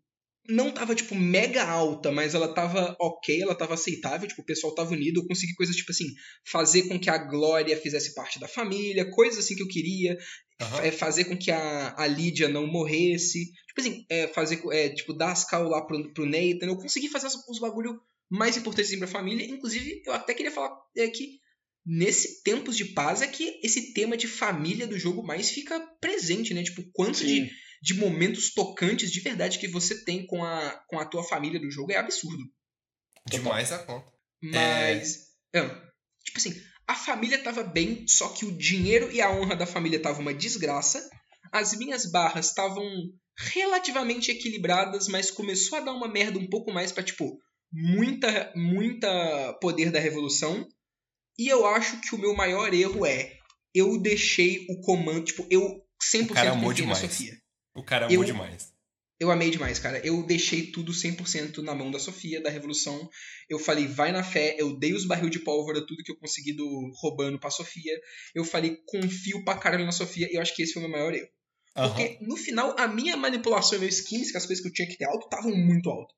não 0.49 0.71
tava, 0.71 0.95
tipo, 0.95 1.13
mega 1.13 1.63
alta, 1.63 2.11
mas 2.11 2.33
ela 2.33 2.51
tava 2.53 2.95
ok, 2.99 3.41
ela 3.41 3.53
tava 3.53 3.75
aceitável, 3.75 4.27
tipo, 4.27 4.41
o 4.41 4.45
pessoal 4.45 4.73
tava 4.73 4.93
unido, 4.93 5.19
eu 5.19 5.27
consegui 5.27 5.53
coisas, 5.53 5.75
tipo 5.75 5.91
assim, 5.91 6.07
fazer 6.43 6.83
com 6.83 6.99
que 6.99 7.09
a 7.09 7.17
Glória 7.17 7.77
fizesse 7.77 8.15
parte 8.15 8.39
da 8.39 8.47
família, 8.47 9.09
coisas 9.11 9.45
assim 9.45 9.55
que 9.55 9.61
eu 9.61 9.67
queria, 9.67 10.17
é, 10.83 10.91
fazer 10.91 11.25
com 11.25 11.37
que 11.37 11.51
a, 11.51 11.93
a 11.97 12.07
Lídia 12.07 12.49
não 12.49 12.67
morresse. 12.67 13.45
Tipo 13.67 13.81
assim, 13.81 14.05
é, 14.09 14.27
fazer, 14.27 14.61
é, 14.71 14.89
tipo, 14.89 15.13
dar 15.13 15.31
as 15.31 15.45
cal 15.45 15.69
lá 15.69 15.85
pro, 15.85 16.11
pro 16.13 16.25
Nathan. 16.25 16.65
Eu 16.65 16.77
consegui 16.77 17.07
fazer 17.07 17.27
os, 17.27 17.35
os 17.47 17.59
bagulho 17.59 17.99
mais 18.29 18.57
importantes 18.57 18.89
assim, 18.89 18.99
pra 18.99 19.07
família. 19.07 19.45
Inclusive, 19.45 20.01
eu 20.05 20.13
até 20.13 20.33
queria 20.33 20.51
falar 20.51 20.75
é, 20.97 21.07
que 21.07 21.39
nesse 21.85 22.43
Tempos 22.43 22.75
de 22.77 22.85
Paz 22.85 23.21
é 23.21 23.27
que 23.27 23.59
esse 23.63 23.93
tema 23.93 24.15
de 24.15 24.27
família 24.27 24.87
do 24.87 24.97
jogo 24.97 25.23
mais 25.23 25.49
fica 25.49 25.79
presente, 25.99 26.53
né? 26.53 26.63
Tipo, 26.63 26.83
quanto 26.93 27.25
de, 27.25 27.49
de 27.81 27.93
momentos 27.95 28.53
tocantes 28.53 29.11
de 29.11 29.19
verdade 29.21 29.59
que 29.59 29.67
você 29.67 30.03
tem 30.03 30.25
com 30.25 30.43
a, 30.43 30.71
com 30.87 30.99
a 30.99 31.05
tua 31.05 31.23
família 31.23 31.59
do 31.59 31.71
jogo 31.71 31.91
é 31.91 31.97
absurdo. 31.97 32.43
Demais 33.27 33.71
a 33.71 33.79
conta. 33.79 34.11
Mas. 34.41 35.27
é, 35.53 35.61
tipo 36.23 36.37
assim, 36.37 36.53
a 36.87 36.95
família 36.95 37.37
tava 37.37 37.63
bem, 37.63 38.07
só 38.07 38.29
que 38.29 38.45
o 38.45 38.57
dinheiro 38.57 39.11
e 39.11 39.21
a 39.21 39.31
honra 39.31 39.55
da 39.55 39.65
família 39.65 40.01
tava 40.01 40.21
uma 40.21 40.33
desgraça. 40.33 41.07
As 41.51 41.77
minhas 41.77 42.09
barras 42.09 42.47
estavam 42.47 42.83
relativamente 43.37 44.31
equilibradas, 44.31 45.07
mas 45.07 45.31
começou 45.31 45.77
a 45.77 45.81
dar 45.81 45.93
uma 45.93 46.07
merda 46.07 46.39
um 46.39 46.47
pouco 46.47 46.71
mais 46.73 46.91
pra, 46.91 47.03
tipo, 47.03 47.39
muita, 47.71 48.51
muita 48.55 49.53
poder 49.61 49.91
da 49.91 49.99
revolução. 49.99 50.67
E 51.39 51.47
eu 51.47 51.65
acho 51.65 52.01
que 52.01 52.13
o 52.13 52.17
meu 52.19 52.35
maior 52.35 52.73
erro 52.73 53.05
é 53.05 53.37
eu 53.73 53.97
deixei 54.01 54.65
o 54.69 54.81
comando, 54.81 55.23
tipo, 55.23 55.47
eu 55.49 55.81
100% 56.13 56.31
O 56.31 56.33
cara 56.33 56.51
amou 56.51 56.69
na 56.69 56.75
demais. 56.75 56.99
Sofia. 56.99 57.33
O 57.73 57.83
cara 57.83 58.05
amou 58.07 58.17
Eu- 58.17 58.23
demais. 58.25 58.71
Eu 59.21 59.29
amei 59.31 59.49
demais, 59.51 59.77
cara. 59.79 59.99
Eu 60.05 60.23
deixei 60.23 60.71
tudo 60.71 60.93
100% 60.93 61.61
na 61.61 61.75
mão 61.75 61.91
da 61.91 61.99
Sofia, 61.99 62.41
da 62.41 62.49
Revolução. 62.49 63.09
Eu 63.49 63.59
falei, 63.59 63.85
vai 63.85 64.13
na 64.13 64.23
fé. 64.23 64.55
Eu 64.57 64.77
dei 64.79 64.93
os 64.93 65.05
barril 65.05 65.29
de 65.29 65.39
pólvora, 65.39 65.85
tudo 65.85 66.01
que 66.03 66.11
eu 66.11 66.17
consegui 66.17 66.53
do 66.53 66.89
roubando 67.01 67.37
pra 67.37 67.49
Sofia. 67.49 67.99
Eu 68.33 68.45
falei, 68.45 68.77
confio 68.85 69.43
pra 69.43 69.57
caralho 69.57 69.85
na 69.85 69.91
Sofia. 69.91 70.29
E 70.31 70.35
eu 70.35 70.41
acho 70.41 70.55
que 70.55 70.63
esse 70.63 70.71
foi 70.71 70.81
o 70.83 70.87
meu 70.87 70.97
maior 70.97 71.13
erro. 71.13 71.27
Aham. 71.75 71.89
Porque 71.89 72.17
no 72.21 72.37
final, 72.37 72.73
a 72.79 72.87
minha 72.87 73.17
manipulação 73.17 73.77
e 73.77 73.81
meus 73.81 73.95
skins, 73.99 74.31
que 74.31 74.37
as 74.37 74.45
coisas 74.45 74.61
que 74.63 74.69
eu 74.69 74.73
tinha 74.73 74.87
que 74.87 74.97
ter 74.97 75.05
alto, 75.05 75.25
estavam 75.25 75.53
muito 75.53 75.89
alto. 75.89 76.15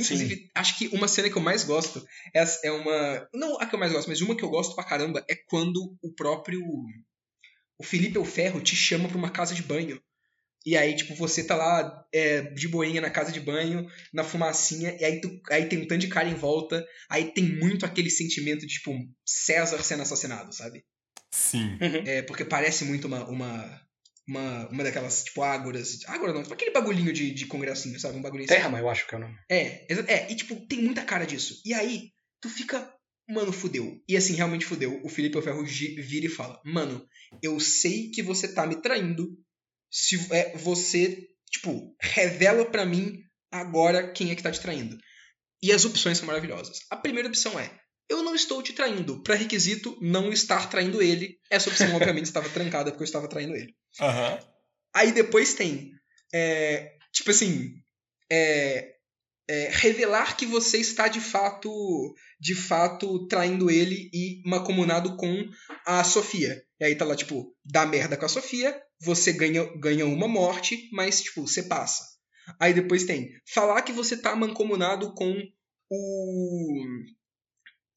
Inclusive, 0.00 0.50
acho 0.54 0.78
que 0.78 0.88
uma 0.88 1.08
cena 1.08 1.28
que 1.30 1.36
eu 1.36 1.42
mais 1.42 1.64
gosto 1.64 2.04
é, 2.34 2.44
é 2.64 2.72
uma. 2.72 3.28
Não 3.34 3.60
a 3.60 3.66
que 3.66 3.74
eu 3.74 3.78
mais 3.78 3.92
gosto, 3.92 4.08
mas 4.08 4.20
uma 4.20 4.36
que 4.36 4.44
eu 4.44 4.50
gosto 4.50 4.74
pra 4.74 4.84
caramba 4.84 5.24
é 5.28 5.34
quando 5.34 5.96
o 6.02 6.12
próprio. 6.14 6.60
O 7.78 7.84
Felipe 7.84 8.18
El 8.18 8.24
Ferro 8.24 8.60
te 8.60 8.74
chama 8.74 9.08
pra 9.08 9.18
uma 9.18 9.30
casa 9.30 9.54
de 9.54 9.62
banho. 9.62 10.00
E 10.66 10.76
aí, 10.76 10.94
tipo, 10.94 11.14
você 11.14 11.44
tá 11.44 11.54
lá 11.54 12.04
é, 12.12 12.42
de 12.42 12.68
boinha 12.68 13.00
na 13.00 13.10
casa 13.10 13.32
de 13.32 13.40
banho, 13.40 13.86
na 14.12 14.24
fumacinha, 14.24 14.96
e 15.00 15.04
aí, 15.04 15.20
tu, 15.20 15.40
aí 15.50 15.66
tem 15.66 15.78
um 15.78 15.86
tanto 15.86 16.00
de 16.00 16.08
cara 16.08 16.28
em 16.28 16.34
volta. 16.34 16.86
Aí 17.08 17.32
tem 17.32 17.44
muito 17.44 17.86
aquele 17.86 18.10
sentimento 18.10 18.66
de, 18.66 18.74
tipo, 18.74 18.92
César 19.24 19.82
sendo 19.82 20.02
assassinado, 20.02 20.54
sabe? 20.54 20.84
Sim. 21.30 21.78
É, 22.04 22.22
porque 22.22 22.44
parece 22.44 22.84
muito 22.84 23.06
uma, 23.06 23.24
uma, 23.28 23.87
uma, 24.28 24.68
uma 24.68 24.84
daquelas, 24.84 25.24
tipo, 25.24 25.42
ágoras. 25.42 26.00
Ágora 26.06 26.32
não, 26.32 26.42
tipo 26.42 26.54
aquele 26.54 26.70
bagulhinho 26.70 27.12
de, 27.12 27.30
de 27.32 27.46
congressinho, 27.46 27.98
sabe? 27.98 28.18
Um 28.18 28.22
bagulhinho 28.22 28.48
assim. 28.50 28.60
Terma, 28.60 28.78
eu 28.78 28.88
acho 28.88 29.06
que 29.08 29.14
é 29.14 29.18
o 29.18 29.20
nome. 29.20 29.36
É, 29.50 29.86
é, 30.12 30.30
e 30.30 30.36
tipo, 30.36 30.54
tem 30.66 30.82
muita 30.82 31.02
cara 31.04 31.24
disso. 31.26 31.60
E 31.64 31.72
aí, 31.74 32.10
tu 32.40 32.48
fica, 32.48 32.92
mano, 33.28 33.52
fudeu. 33.52 34.00
E 34.08 34.16
assim, 34.16 34.34
realmente 34.34 34.66
fudeu. 34.66 35.00
O 35.02 35.08
Felipe 35.08 35.40
Ferro 35.42 35.64
gi- 35.66 36.00
vira 36.00 36.26
e 36.26 36.30
fala: 36.30 36.60
Mano, 36.64 37.04
eu 37.42 37.58
sei 37.58 38.10
que 38.10 38.22
você 38.22 38.46
tá 38.52 38.66
me 38.66 38.80
traindo. 38.80 39.28
Se 39.90 40.16
é, 40.32 40.56
você, 40.56 41.26
tipo, 41.50 41.96
revela 42.00 42.64
pra 42.70 42.84
mim 42.84 43.22
agora 43.50 44.12
quem 44.12 44.30
é 44.30 44.34
que 44.34 44.42
tá 44.42 44.50
te 44.52 44.60
traindo. 44.60 44.98
E 45.62 45.72
as 45.72 45.84
opções 45.84 46.18
são 46.18 46.26
maravilhosas. 46.26 46.78
A 46.90 46.96
primeira 46.96 47.28
opção 47.28 47.58
é: 47.58 47.70
Eu 48.08 48.22
não 48.22 48.34
estou 48.34 48.62
te 48.62 48.72
traindo. 48.72 49.22
Pra 49.22 49.34
requisito, 49.34 49.98
não 50.00 50.32
estar 50.32 50.68
traindo 50.70 51.02
ele. 51.02 51.38
Essa 51.50 51.68
opção, 51.68 51.94
obviamente, 51.94 52.26
estava 52.26 52.48
trancada 52.48 52.90
porque 52.90 53.02
eu 53.02 53.06
estava 53.06 53.28
traindo 53.28 53.54
ele. 53.54 53.74
Aham. 54.00 54.38
Aí 54.94 55.12
depois 55.12 55.54
tem, 55.54 55.92
é, 56.32 56.96
tipo 57.12 57.30
assim, 57.30 57.74
é, 58.30 58.94
é, 59.48 59.68
revelar 59.70 60.36
que 60.36 60.46
você 60.46 60.78
está 60.78 61.08
de 61.08 61.20
fato, 61.20 61.70
de 62.40 62.54
fato 62.54 63.26
traindo 63.28 63.70
ele 63.70 64.10
e 64.12 64.42
macomunado 64.44 65.16
com 65.16 65.48
a 65.86 66.04
Sofia. 66.04 66.62
E 66.80 66.84
aí 66.84 66.94
tá 66.94 67.04
lá, 67.04 67.16
tipo, 67.16 67.54
dá 67.64 67.86
merda 67.86 68.16
com 68.16 68.24
a 68.24 68.28
Sofia, 68.28 68.80
você 69.00 69.32
ganha, 69.32 69.64
ganha 69.78 70.06
uma 70.06 70.28
morte, 70.28 70.88
mas, 70.92 71.22
tipo, 71.22 71.46
você 71.46 71.62
passa. 71.62 72.04
Aí 72.60 72.72
depois 72.72 73.04
tem, 73.04 73.30
falar 73.52 73.82
que 73.82 73.92
você 73.92 74.16
tá 74.16 74.34
mancomunado 74.34 75.14
com 75.14 75.34
o... 75.90 76.84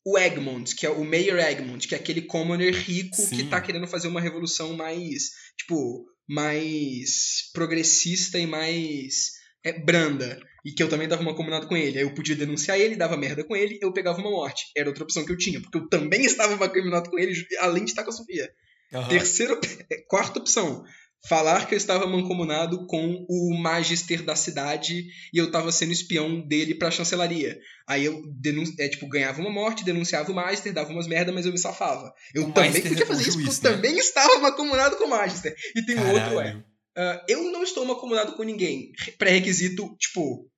O 0.05 0.17
Egmont, 0.17 0.75
que 0.75 0.85
é 0.85 0.89
o 0.89 1.03
Mayor 1.03 1.39
Egmont, 1.39 1.87
que 1.87 1.93
é 1.93 1.97
aquele 1.97 2.23
commoner 2.23 2.73
rico 2.73 3.15
que 3.15 3.21
Sim. 3.37 3.49
tá 3.49 3.61
querendo 3.61 3.87
fazer 3.87 4.07
uma 4.07 4.21
revolução 4.21 4.75
mais, 4.75 5.29
tipo, 5.57 6.05
mais 6.27 7.51
progressista 7.53 8.39
e 8.39 8.47
mais 8.47 9.31
é, 9.63 9.79
branda. 9.79 10.39
E 10.65 10.71
que 10.71 10.81
eu 10.81 10.89
também 10.89 11.07
dava 11.07 11.21
uma 11.21 11.35
combinado 11.35 11.67
com 11.67 11.75
ele. 11.75 11.97
Aí 11.97 12.03
eu 12.03 12.13
podia 12.13 12.35
denunciar 12.35 12.79
ele, 12.79 12.95
dava 12.95 13.17
merda 13.17 13.43
com 13.43 13.55
ele, 13.55 13.79
eu 13.81 13.93
pegava 13.93 14.19
uma 14.19 14.29
morte. 14.29 14.65
Era 14.75 14.89
outra 14.89 15.03
opção 15.03 15.25
que 15.25 15.31
eu 15.31 15.37
tinha, 15.37 15.61
porque 15.61 15.77
eu 15.77 15.87
também 15.87 16.21
estava 16.25 16.57
combinado 16.69 17.09
com 17.09 17.19
ele, 17.19 17.33
além 17.59 17.83
de 17.83 17.91
estar 17.91 18.03
com 18.03 18.09
a 18.09 18.13
Sofia. 18.13 18.51
Aham. 18.93 19.09
Terceira, 19.09 19.59
quarta 20.07 20.39
opção. 20.39 20.83
Falar 21.27 21.67
que 21.67 21.75
eu 21.75 21.77
estava 21.77 22.07
mancomunado 22.07 22.87
com 22.87 23.25
o 23.29 23.55
magister 23.55 24.23
da 24.23 24.35
cidade 24.35 25.05
e 25.31 25.37
eu 25.37 25.45
estava 25.45 25.71
sendo 25.71 25.91
espião 25.91 26.41
dele 26.41 26.73
pra 26.73 26.89
chancelaria. 26.89 27.59
Aí 27.87 28.05
eu 28.05 28.23
denun 28.39 28.63
é, 28.79 28.89
tipo, 28.89 29.07
ganhava 29.07 29.39
uma 29.39 29.51
morte, 29.51 29.83
denunciava 29.83 30.31
o 30.31 30.35
magister, 30.35 30.73
dava 30.73 30.91
umas 30.91 31.07
merda, 31.07 31.31
mas 31.31 31.45
eu 31.45 31.51
me 31.51 31.59
safava. 31.59 32.11
Eu 32.33 32.47
O 32.47 32.51
também 32.51 32.71
podia 32.81 33.03
é 33.03 33.05
fazer 33.05 33.21
isso, 33.21 33.33
juiz, 33.33 33.59
porque 33.59 33.67
eu 33.67 33.71
né? 33.71 33.77
também 33.77 33.97
estava 33.99 34.39
mancomunado 34.39 34.97
com 34.97 35.05
o 35.05 35.09
magister. 35.09 35.55
E 35.75 35.85
tem 35.85 35.95
um 35.95 36.11
outro, 36.11 36.39
é. 36.39 36.63
Ah, 36.97 37.23
eu 37.27 37.51
não 37.51 37.63
estou 37.63 37.85
mancomunado 37.85 38.33
com 38.33 38.43
ninguém. 38.43 38.91
Pré-requisito, 39.17 39.95
tipo, 39.97 40.49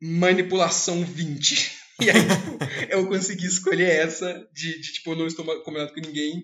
manipulação 0.00 1.04
20. 1.04 1.80
E 2.00 2.10
aí, 2.10 2.18
tipo, 2.20 2.58
eu 2.90 3.06
consegui 3.06 3.46
escolher 3.46 3.88
essa 3.88 4.48
de, 4.52 4.80
de, 4.80 4.92
tipo, 4.94 5.12
eu 5.12 5.16
não 5.16 5.26
estou 5.26 5.44
mancomunado 5.44 5.92
com 5.94 6.00
ninguém. 6.00 6.42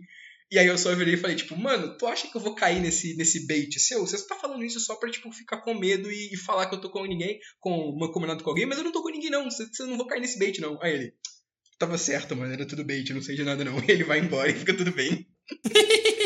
E 0.50 0.58
aí 0.58 0.66
eu 0.66 0.78
só 0.78 0.94
virei 0.94 1.14
e 1.14 1.18
falei, 1.18 1.36
tipo, 1.36 1.56
mano, 1.56 1.96
tu 1.98 2.06
acha 2.06 2.26
que 2.26 2.36
eu 2.36 2.40
vou 2.40 2.54
cair 2.54 2.80
nesse, 2.80 3.14
nesse 3.16 3.46
bait 3.46 3.78
seu? 3.78 4.00
Você 4.00 4.26
tá 4.26 4.34
falando 4.34 4.64
isso 4.64 4.80
só 4.80 4.96
pra, 4.96 5.10
tipo, 5.10 5.30
ficar 5.30 5.58
com 5.58 5.74
medo 5.74 6.10
e, 6.10 6.32
e 6.32 6.36
falar 6.38 6.66
que 6.66 6.74
eu 6.74 6.80
tô 6.80 6.90
com 6.90 7.04
ninguém, 7.04 7.38
com 7.60 7.94
mancomunado 7.98 8.42
com 8.42 8.50
alguém, 8.50 8.64
mas 8.64 8.78
eu 8.78 8.84
não 8.84 8.92
tô 8.92 9.02
com 9.02 9.10
ninguém, 9.10 9.30
não. 9.30 9.44
Você, 9.44 9.66
você 9.66 9.84
não 9.84 9.98
vou 9.98 10.06
cair 10.06 10.20
nesse 10.20 10.38
bait, 10.38 10.58
não. 10.58 10.78
Aí 10.82 10.94
ele, 10.94 11.12
tava 11.78 11.98
certo, 11.98 12.34
mano, 12.34 12.52
era 12.52 12.66
tudo 12.66 12.84
bait, 12.84 13.08
eu 13.08 13.16
não 13.16 13.22
sei 13.22 13.36
de 13.36 13.44
nada, 13.44 13.64
não. 13.64 13.78
Ele 13.86 14.04
vai 14.04 14.18
embora 14.18 14.50
e 14.50 14.54
fica 14.54 14.74
tudo 14.74 14.92
bem. 14.92 15.26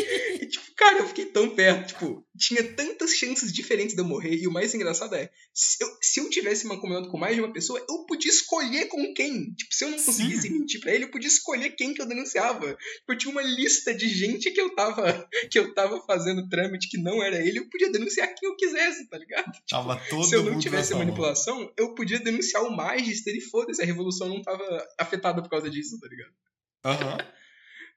Tipo, 0.83 0.89
cara, 0.89 0.99
eu 0.99 1.07
fiquei 1.07 1.25
tão 1.25 1.49
perto. 1.49 1.87
Tipo, 1.87 2.27
tinha 2.37 2.63
tantas 2.63 3.11
chances 3.11 3.53
diferentes 3.53 3.95
de 3.95 4.01
eu 4.01 4.05
morrer. 4.05 4.35
E 4.35 4.47
o 4.47 4.51
mais 4.51 4.73
engraçado 4.73 5.15
é, 5.15 5.29
se 5.53 5.83
eu, 5.83 5.97
se 6.01 6.19
eu 6.19 6.29
tivesse 6.29 6.67
mancomunado 6.67 7.09
com 7.09 7.17
mais 7.17 7.35
de 7.35 7.41
uma 7.41 7.53
pessoa, 7.53 7.83
eu 7.87 8.05
podia 8.05 8.31
escolher 8.31 8.87
com 8.87 9.13
quem. 9.13 9.53
Tipo, 9.53 9.73
se 9.73 9.85
eu 9.85 9.89
não 9.89 9.97
Sim. 9.97 10.05
conseguisse 10.05 10.49
mentir 10.49 10.79
pra 10.81 10.93
ele, 10.93 11.05
eu 11.05 11.11
podia 11.11 11.27
escolher 11.27 11.69
quem 11.71 11.93
que 11.93 12.01
eu 12.01 12.05
denunciava. 12.05 12.67
Tipo, 12.73 13.13
eu 13.13 13.17
tinha 13.17 13.31
uma 13.31 13.41
lista 13.41 13.93
de 13.93 14.07
gente 14.09 14.51
que 14.51 14.59
eu 14.59 14.75
tava, 14.75 15.27
que 15.49 15.57
eu 15.57 15.73
tava 15.73 16.01
fazendo 16.05 16.49
trâmite 16.49 16.89
que 16.89 16.97
não 16.97 17.23
era 17.23 17.37
ele. 17.37 17.59
Eu 17.59 17.69
podia 17.69 17.91
denunciar 17.91 18.33
quem 18.35 18.49
eu 18.49 18.55
quisesse, 18.55 19.07
tá 19.07 19.17
ligado? 19.17 19.51
Tava 19.69 19.95
todo 20.09 20.25
se 20.25 20.35
eu 20.35 20.43
não 20.43 20.59
tivesse 20.59 20.93
manipulação, 20.93 21.71
eu 21.77 21.93
podia 21.95 22.19
denunciar 22.19 22.63
o 22.63 22.75
Magister 22.75 23.35
e 23.35 23.41
foda-se, 23.41 23.81
a 23.81 23.85
revolução 23.85 24.27
não 24.27 24.41
tava 24.41 24.87
afetada 24.99 25.41
por 25.41 25.49
causa 25.49 25.69
disso, 25.69 25.99
tá 25.99 26.07
ligado? 26.07 26.33
Aham. 26.85 27.17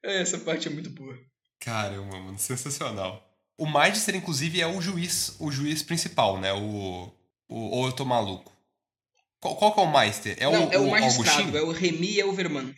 Essa 0.03 0.39
parte 0.39 0.69
é 0.69 0.71
muito 0.71 0.91
boa. 0.91 1.19
Caramba, 1.59 2.19
mano, 2.21 2.39
sensacional. 2.39 3.23
O 3.59 3.67
Magister, 3.67 4.15
inclusive, 4.15 4.61
é 4.61 4.67
o 4.67 4.81
juiz, 4.81 5.35
o 5.39 5.51
juiz 5.51 5.83
principal, 5.83 6.39
né? 6.41 6.53
O. 6.53 7.11
o 7.49 7.57
ou 7.79 7.87
eu 7.87 7.93
tô 7.93 8.05
maluco. 8.05 8.53
Qual, 9.41 9.57
qual 9.57 9.75
que 9.75 9.81
é 9.81 9.83
o 9.83 9.93
Meister? 9.99 10.37
É 10.39 10.45
não, 10.45 10.69
o, 10.69 10.73
é 10.73 10.79
o 10.79 10.85
o 10.85 10.91
magistrado, 10.91 11.41
Augustinho? 11.41 11.57
é 11.59 11.63
o 11.63 11.73
Remy 11.73 12.19
Elverman. 12.19 12.75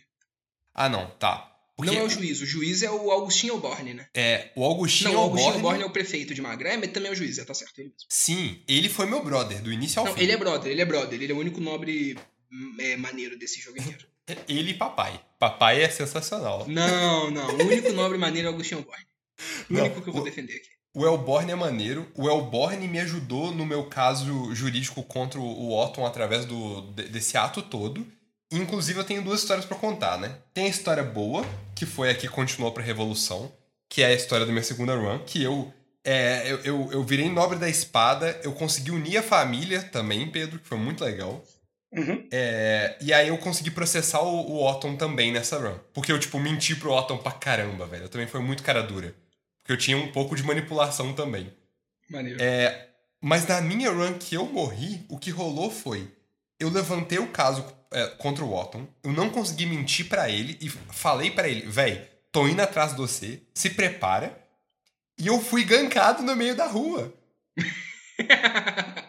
Ah, 0.73 0.87
não, 0.89 1.09
tá. 1.11 1.45
Porque 1.75 1.93
Não 1.95 2.01
é 2.01 2.03
o 2.03 2.09
juiz, 2.09 2.41
o 2.41 2.45
juiz 2.45 2.83
é 2.83 2.91
o 2.91 3.09
Augustinho 3.09 3.53
Alborne, 3.53 3.93
né? 3.93 4.05
é, 4.13 4.51
o 4.53 4.65
Augustinho 4.65 5.13
não, 5.13 5.19
o 5.19 5.23
Augustinho 5.23 5.53
Alborne- 5.53 5.67
Alborne 5.67 5.83
é 5.83 5.87
o 5.87 5.93
prefeito 5.93 6.33
de 6.33 6.41
Magra, 6.41 6.73
é, 6.73 6.77
mas 6.77 6.91
também 6.91 7.07
é 7.09 7.13
o 7.13 7.15
juiz, 7.15 7.37
é, 7.37 7.45
tá 7.45 7.53
certo, 7.53 7.79
ele 7.79 7.87
mesmo. 7.87 8.05
Sim, 8.09 8.61
ele 8.67 8.89
foi 8.89 9.05
meu 9.05 9.23
brother, 9.23 9.61
do 9.61 9.71
início 9.71 9.97
ao 10.01 10.05
Não, 10.07 10.13
fim. 10.13 10.21
ele 10.21 10.33
é 10.33 10.37
brother, 10.37 10.69
ele 10.73 10.81
é 10.81 10.85
brother, 10.85 11.21
ele 11.21 11.31
é 11.31 11.35
o 11.35 11.39
único 11.39 11.61
nobre 11.61 12.17
hum, 12.51 12.75
é, 12.79 12.97
maneiro 12.97 13.39
desse 13.39 13.61
jogo 13.61 13.79
inteiro. 13.79 14.05
Ele 14.47 14.71
e 14.71 14.73
papai. 14.73 15.19
Papai 15.37 15.81
é 15.81 15.89
sensacional. 15.89 16.65
Não, 16.67 17.31
não, 17.31 17.47
o 17.55 17.61
único 17.65 17.91
nobre 17.93 18.17
maneiro 18.17 18.47
é 18.47 18.49
o 18.49 18.53
Augustinho 18.53 18.79
Alborne. 18.81 19.05
O 19.69 19.73
Não, 19.73 19.81
único 19.81 20.01
que 20.01 20.09
eu 20.09 20.13
vou 20.13 20.21
o- 20.21 20.25
defender 20.25 20.53
aqui. 20.55 20.67
O 20.93 21.05
Elborne 21.05 21.51
é 21.51 21.55
maneiro. 21.55 22.07
O 22.15 22.27
Elborne 22.27 22.87
me 22.87 22.99
ajudou 22.99 23.51
no 23.53 23.63
meu 23.65 23.85
caso 23.85 24.53
jurídico 24.55 25.03
contra 25.03 25.39
o 25.39 25.71
Otton 25.77 26.03
através 26.05 26.45
do, 26.45 26.81
de- 26.93 27.03
desse 27.09 27.37
ato 27.37 27.61
todo. 27.61 28.05
Inclusive, 28.51 28.99
eu 28.99 29.03
tenho 29.03 29.21
duas 29.21 29.41
histórias 29.41 29.65
pra 29.65 29.77
contar, 29.77 30.17
né? 30.17 30.35
Tem 30.53 30.65
a 30.65 30.69
história 30.69 31.03
boa, 31.03 31.45
que 31.75 31.85
foi 31.85 32.09
a 32.09 32.15
que 32.15 32.27
continuou 32.27 32.71
pra 32.71 32.81
Revolução, 32.83 33.51
que 33.87 34.01
é 34.01 34.07
a 34.07 34.13
história 34.13 34.45
da 34.47 34.51
minha 34.51 34.63
segunda 34.63 34.95
run, 34.95 35.19
que 35.19 35.43
eu, 35.43 35.71
é, 36.03 36.51
eu, 36.51 36.57
eu, 36.63 36.89
eu 36.91 37.03
virei 37.03 37.29
nobre 37.29 37.59
da 37.59 37.69
espada, 37.69 38.39
eu 38.43 38.51
consegui 38.53 38.89
unir 38.89 39.17
a 39.17 39.23
família 39.23 39.83
também, 39.83 40.27
Pedro, 40.31 40.57
que 40.57 40.67
foi 40.67 40.79
muito 40.79 41.03
legal. 41.03 41.43
Uhum. 41.91 42.27
É, 42.31 42.97
e 43.01 43.13
aí 43.13 43.29
eu 43.29 43.37
consegui 43.37 43.71
processar 43.71 44.21
o, 44.21 44.51
o 44.51 44.67
Otton 44.67 44.95
também 44.95 45.31
nessa 45.31 45.57
run. 45.57 45.77
Porque 45.93 46.11
eu, 46.11 46.19
tipo, 46.19 46.39
menti 46.39 46.75
pro 46.75 46.91
Otton 46.91 47.17
pra 47.17 47.31
caramba, 47.31 47.85
velho. 47.85 48.03
Eu 48.03 48.09
também 48.09 48.27
foi 48.27 48.39
muito 48.41 48.63
cara 48.63 48.83
dura. 48.83 49.15
Porque 49.59 49.73
eu 49.73 49.77
tinha 49.77 49.97
um 49.97 50.11
pouco 50.11 50.35
de 50.35 50.43
manipulação 50.43 51.13
também. 51.13 51.51
Maneiro. 52.09 52.41
É, 52.41 52.89
mas 53.21 53.47
na 53.47 53.61
minha 53.61 53.91
run 53.91 54.13
que 54.13 54.35
eu 54.35 54.45
morri, 54.45 55.05
o 55.09 55.17
que 55.17 55.31
rolou 55.31 55.71
foi... 55.71 56.11
Eu 56.59 56.69
levantei 56.69 57.17
o 57.17 57.27
caso 57.27 57.65
é, 57.91 58.07
contra 58.17 58.43
o 58.43 58.53
Otton, 58.53 58.87
eu 59.03 59.11
não 59.11 59.29
consegui 59.29 59.65
mentir 59.65 60.07
pra 60.07 60.29
ele 60.29 60.57
e 60.61 60.69
falei 60.69 61.31
pra 61.31 61.47
ele, 61.47 61.61
véi, 61.65 62.07
tô 62.31 62.47
indo 62.47 62.61
atrás 62.61 62.91
de 62.91 62.97
você, 62.97 63.41
se 63.53 63.69
prepara. 63.71 64.37
E 65.17 65.27
eu 65.27 65.39
fui 65.39 65.63
gankado 65.63 66.21
no 66.23 66.35
meio 66.35 66.55
da 66.55 66.67
rua. 66.67 67.13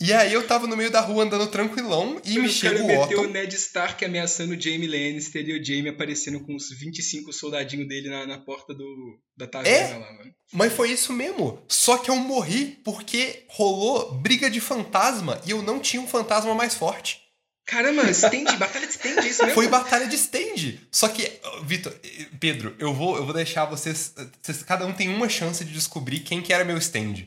E 0.00 0.12
aí 0.12 0.32
eu 0.32 0.46
tava 0.46 0.68
no 0.68 0.76
meio 0.76 0.92
da 0.92 1.00
rua 1.00 1.24
andando 1.24 1.48
tranquilão 1.48 2.20
e 2.24 2.38
me 2.38 2.38
o 2.38 2.42
cara 2.42 2.52
chega 2.52 2.84
o 2.84 3.00
Otton. 3.00 3.22
o 3.22 3.26
Ned 3.26 3.52
Stark 3.56 4.04
ameaçando 4.04 4.54
o 4.54 4.60
Jaime 4.60 4.86
Lannister 4.86 5.44
e 5.48 5.58
o 5.58 5.64
Jaime 5.64 5.88
aparecendo 5.88 6.38
com 6.40 6.54
os 6.54 6.70
25 6.70 7.32
soldadinhos 7.32 7.88
dele 7.88 8.08
na, 8.08 8.24
na 8.24 8.38
porta 8.38 8.72
do, 8.72 9.18
da 9.36 9.48
taverna 9.48 9.98
lá, 9.98 10.12
mano. 10.12 10.32
Mas 10.52 10.72
foi 10.72 10.92
isso 10.92 11.12
mesmo. 11.12 11.60
Só 11.66 11.98
que 11.98 12.10
eu 12.10 12.16
morri 12.16 12.78
porque 12.84 13.44
rolou 13.48 14.14
briga 14.14 14.48
de 14.48 14.60
fantasma 14.60 15.40
e 15.44 15.50
eu 15.50 15.62
não 15.62 15.80
tinha 15.80 16.00
um 16.00 16.06
fantasma 16.06 16.54
mais 16.54 16.74
forte. 16.74 17.20
Caramba, 17.66 18.08
stand, 18.10 18.56
batalha 18.56 18.86
de 18.86 18.92
stand, 18.92 19.26
isso 19.26 19.42
mesmo? 19.42 19.54
Foi 19.54 19.68
batalha 19.68 20.06
de 20.06 20.16
stand. 20.16 20.78
Só 20.90 21.06
que, 21.08 21.30
Vitor, 21.64 21.92
Pedro, 22.40 22.74
eu 22.78 22.94
vou, 22.94 23.16
eu 23.16 23.24
vou 23.24 23.34
deixar 23.34 23.66
vocês, 23.66 24.14
vocês. 24.40 24.62
Cada 24.62 24.86
um 24.86 24.92
tem 24.94 25.08
uma 25.08 25.28
chance 25.28 25.62
de 25.64 25.72
descobrir 25.72 26.20
quem 26.20 26.40
que 26.40 26.52
era 26.52 26.64
meu 26.64 26.78
stand. 26.78 27.26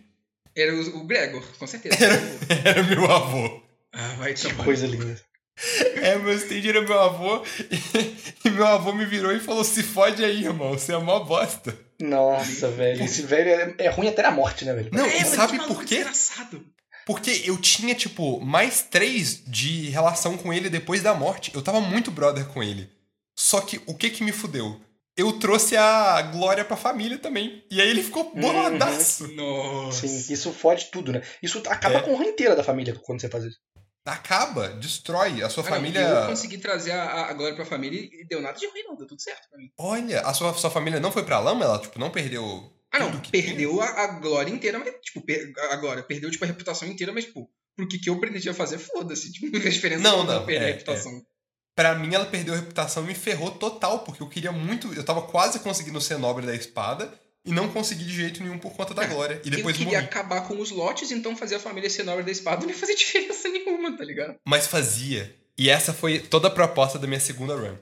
Era 0.61 0.75
o, 0.75 1.01
o 1.01 1.03
Gregor, 1.05 1.43
com 1.57 1.67
certeza. 1.67 1.95
Era, 2.03 2.21
era 2.69 2.83
meu 2.83 3.09
avô. 3.09 3.61
Ah, 3.93 4.15
vai 4.17 4.33
Que 4.33 4.53
coisa 4.55 4.87
linda. 4.87 5.19
É, 6.01 6.15
meu 6.17 6.33
stand 6.33 6.67
era 6.67 6.81
meu 6.81 6.99
avô. 6.99 7.43
E, 7.69 8.47
e 8.47 8.49
meu 8.49 8.65
avô 8.65 8.93
me 8.93 9.05
virou 9.05 9.31
e 9.31 9.39
falou: 9.39 9.63
se 9.63 9.83
fode 9.83 10.23
aí, 10.23 10.43
irmão, 10.43 10.71
você 10.71 10.93
é 10.93 10.97
mó 10.97 11.19
bosta. 11.19 11.77
Nossa, 11.99 12.69
velho. 12.69 13.03
Esse 13.03 13.21
velho 13.21 13.49
é, 13.49 13.85
é 13.85 13.89
ruim 13.89 14.07
até 14.07 14.23
na 14.23 14.31
morte, 14.31 14.65
né, 14.65 14.73
velho? 14.73 14.89
Não, 14.91 15.05
É, 15.05 15.17
e 15.17 15.25
sabe 15.25 15.59
por 15.67 15.83
quê? 15.83 15.97
Desgraçado. 15.97 16.65
Porque 17.05 17.43
eu 17.45 17.57
tinha, 17.57 17.93
tipo, 17.93 18.39
mais 18.41 18.83
três 18.83 19.41
de 19.45 19.89
relação 19.89 20.37
com 20.37 20.53
ele 20.53 20.69
depois 20.69 21.01
da 21.01 21.13
morte. 21.13 21.51
Eu 21.53 21.61
tava 21.61 21.81
muito 21.81 22.11
brother 22.11 22.45
com 22.45 22.63
ele. 22.63 22.89
Só 23.35 23.61
que 23.61 23.81
o 23.85 23.95
que 23.95 24.09
que 24.09 24.23
me 24.23 24.31
fudeu? 24.31 24.79
Eu 25.21 25.33
trouxe 25.33 25.75
a 25.77 26.21
Glória 26.23 26.65
pra 26.65 26.75
família 26.75 27.17
também. 27.17 27.63
E 27.69 27.79
aí 27.79 27.89
ele 27.89 28.01
ficou 28.03 28.33
boladaço. 28.35 29.27
Nossa. 29.33 30.07
Sim, 30.07 30.33
isso 30.33 30.51
fode 30.51 30.85
tudo, 30.91 31.11
né? 31.11 31.21
Isso 31.43 31.61
acaba 31.67 31.99
É. 31.99 32.01
com 32.01 32.11
a 32.11 32.13
honra 32.13 32.25
inteira 32.25 32.55
da 32.55 32.63
família 32.63 32.95
quando 33.03 33.21
você 33.21 33.29
faz 33.29 33.43
isso. 33.45 33.57
Acaba, 34.03 34.69
destrói. 34.69 35.43
A 35.43 35.49
sua 35.49 35.61
Ah, 35.63 35.69
não, 35.69 35.75
família. 35.75 35.99
Eu 36.01 36.25
consegui 36.27 36.57
trazer 36.57 36.91
a, 36.91 37.25
a 37.29 37.33
Glória 37.33 37.55
pra 37.55 37.65
família 37.65 37.99
e 38.01 38.25
deu 38.25 38.41
nada 38.41 38.57
de 38.57 38.65
ruim, 38.67 38.83
não. 38.83 38.95
Deu 38.97 39.05
tudo 39.05 39.21
certo 39.21 39.47
pra 39.49 39.59
mim. 39.59 39.69
Olha, 39.77 40.21
a 40.21 40.33
sua, 40.33 40.53
sua 40.55 40.71
família 40.71 40.99
não 40.99 41.11
foi 41.11 41.23
pra 41.23 41.39
lama? 41.39 41.63
Ela, 41.65 41.77
tipo, 41.79 41.99
não 41.99 42.09
perdeu. 42.09 42.73
Ah, 42.91 42.99
não. 42.99 43.11
tudo 43.11 43.21
que 43.21 43.31
Perdeu 43.31 43.79
a, 43.79 43.85
a 43.85 44.07
Glória 44.19 44.51
inteira, 44.51 44.79
mas, 44.79 44.91
tipo, 45.03 45.21
per, 45.21 45.53
a 45.71 45.75
Glória 45.75 46.03
perdeu, 46.03 46.31
tipo, 46.31 46.43
a 46.43 46.47
reputação 46.47 46.87
inteira, 46.87 47.13
mas, 47.13 47.25
tipo, 47.25 47.47
pro 47.75 47.87
que, 47.87 47.99
que 47.99 48.09
eu 48.09 48.19
pretendia 48.19 48.53
fazer, 48.55 48.79
foda-se. 48.79 49.31
Tipo, 49.31 49.45
não 49.55 49.59
diferença 49.69 50.01
Não, 50.03 50.11
nenhuma 50.17 50.33
não, 50.33 50.45
perder 50.45 50.65
é, 50.65 50.69
a 50.69 50.73
reputação. 50.73 51.21
Pra 51.81 51.95
mim, 51.95 52.13
ela 52.13 52.25
perdeu 52.25 52.53
a 52.53 52.57
reputação 52.57 53.03
e 53.03 53.07
me 53.07 53.15
ferrou 53.15 53.49
total, 53.51 53.99
porque 53.99 54.21
eu 54.21 54.29
queria 54.29 54.51
muito. 54.51 54.93
Eu 54.93 55.03
tava 55.03 55.21
quase 55.23 55.59
conseguindo 55.59 55.99
ser 55.99 56.17
nobre 56.19 56.45
da 56.45 56.53
espada 56.53 57.11
e 57.43 57.51
não 57.51 57.69
consegui 57.69 58.03
de 58.03 58.13
jeito 58.13 58.43
nenhum 58.43 58.59
por 58.59 58.71
conta 58.73 58.93
da 58.93 59.03
É, 59.03 59.07
Glória. 59.07 59.41
E 59.43 59.49
depois 59.49 59.75
eu 59.75 59.79
queria 59.85 59.99
morri. 59.99 60.05
acabar 60.11 60.47
com 60.47 60.59
os 60.59 60.69
lotes, 60.69 61.09
então 61.11 61.35
fazer 61.35 61.55
a 61.55 61.59
família 61.59 61.89
ser 61.89 62.03
nobre 62.03 62.23
da 62.23 62.31
espada 62.31 62.61
não 62.61 62.69
ia 62.69 62.77
fazer 62.77 62.93
diferença 62.95 63.49
nenhuma, 63.49 63.97
tá 63.97 64.03
ligado? 64.03 64.35
Mas 64.45 64.67
fazia. 64.67 65.35
E 65.57 65.69
essa 65.69 65.91
foi 65.93 66.19
toda 66.19 66.47
a 66.49 66.51
proposta 66.51 66.99
da 66.99 67.07
minha 67.07 67.19
segunda 67.19 67.55
run. 67.55 67.75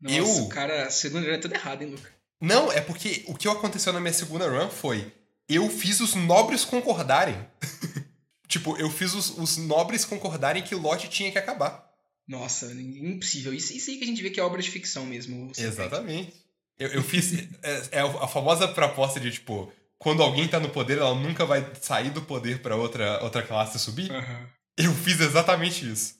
Nossa, 0.00 0.16
Eu- 0.16 0.48
cara, 0.48 0.84
a 0.86 0.90
segunda 0.90 1.26
era 1.26 1.40
tudo 1.40 1.54
errado, 1.54 1.82
hein, 1.82 1.90
Luca? 1.90 2.08
Não, 2.40 2.70
é 2.70 2.80
porque 2.80 3.24
o 3.26 3.34
que 3.34 3.48
aconteceu 3.48 3.92
na 3.92 3.98
minha 4.00 4.12
segunda 4.12 4.48
run 4.48 4.68
foi. 4.70 5.12
Eu 5.48 5.68
fiz 5.68 5.98
os 5.98 6.14
nobres 6.14 6.64
concordarem. 6.64 7.36
tipo, 8.46 8.76
eu 8.76 8.88
fiz 8.90 9.12
os, 9.14 9.36
os 9.36 9.56
nobres 9.56 10.04
concordarem 10.04 10.62
que 10.62 10.74
o 10.74 10.80
lote 10.80 11.08
tinha 11.08 11.32
que 11.32 11.38
acabar. 11.38 11.87
Nossa, 12.28 12.70
impossível. 12.72 13.54
Isso, 13.54 13.72
isso 13.72 13.90
aí 13.90 13.96
que 13.96 14.04
a 14.04 14.06
gente 14.06 14.22
vê 14.22 14.28
que 14.28 14.38
é 14.38 14.42
obra 14.42 14.60
de 14.60 14.70
ficção 14.70 15.06
mesmo. 15.06 15.50
Exatamente. 15.56 16.34
Eu, 16.78 16.88
eu 16.90 17.02
fiz. 17.02 17.32
É, 17.62 17.88
é 17.92 18.00
a 18.00 18.28
famosa 18.28 18.68
proposta 18.68 19.18
de, 19.18 19.32
tipo, 19.32 19.72
quando 19.98 20.22
alguém 20.22 20.46
tá 20.46 20.60
no 20.60 20.68
poder, 20.68 20.98
ela 20.98 21.14
nunca 21.14 21.46
vai 21.46 21.66
sair 21.80 22.10
do 22.10 22.22
poder 22.22 22.60
pra 22.60 22.76
outra, 22.76 23.22
outra 23.22 23.42
classe 23.42 23.78
subir. 23.78 24.12
Aham. 24.12 24.48
Eu 24.76 24.94
fiz 24.94 25.18
exatamente 25.20 25.90
isso. 25.90 26.16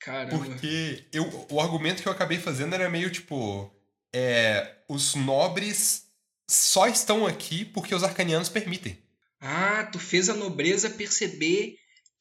Caramba. 0.00 0.36
Porque 0.36 1.04
eu, 1.12 1.46
o 1.50 1.60
argumento 1.60 2.02
que 2.02 2.08
eu 2.08 2.12
acabei 2.12 2.38
fazendo 2.38 2.74
era 2.74 2.88
meio 2.88 3.10
tipo. 3.10 3.70
É, 4.14 4.78
os 4.88 5.14
nobres 5.14 6.06
só 6.50 6.86
estão 6.88 7.26
aqui 7.26 7.64
porque 7.64 7.94
os 7.94 8.02
arcanianos 8.02 8.48
permitem. 8.48 8.98
Ah, 9.40 9.88
tu 9.90 9.98
fez 9.98 10.28
a 10.28 10.34
nobreza 10.34 10.90
perceber 10.90 11.76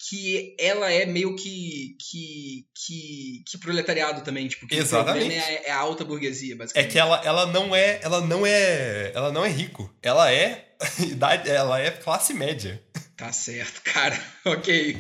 que 0.10 0.56
ela 0.60 0.92
é 0.92 1.06
meio 1.06 1.36
que. 1.36 1.96
que. 2.00 2.66
que, 2.74 3.44
que 3.50 3.58
proletariado 3.58 4.22
também, 4.22 4.48
tipo, 4.48 4.68
que 4.68 4.76
Exatamente. 4.76 5.34
é 5.36 5.40
a, 5.40 5.52
é 5.68 5.72
a 5.72 5.78
alta 5.78 6.04
burguesia, 6.04 6.54
É 6.54 6.58
basicamente. 6.58 6.92
que 6.92 7.00
ela, 7.00 7.22
ela 7.24 7.46
não 7.48 7.76
é. 7.76 8.00
Ela 8.02 8.22
não 8.22 8.46
é. 8.46 9.12
Ela 9.14 9.32
não 9.32 9.46
é 9.46 9.50
rico. 9.50 9.94
Ela 10.02 10.32
é. 10.32 10.70
idade- 11.00 11.50
ela 11.50 11.80
é 11.80 11.92
classe 11.92 12.34
média. 12.34 12.82
Tá 13.16 13.32
certo, 13.32 13.82
cara. 13.84 14.20
ok. 14.44 14.98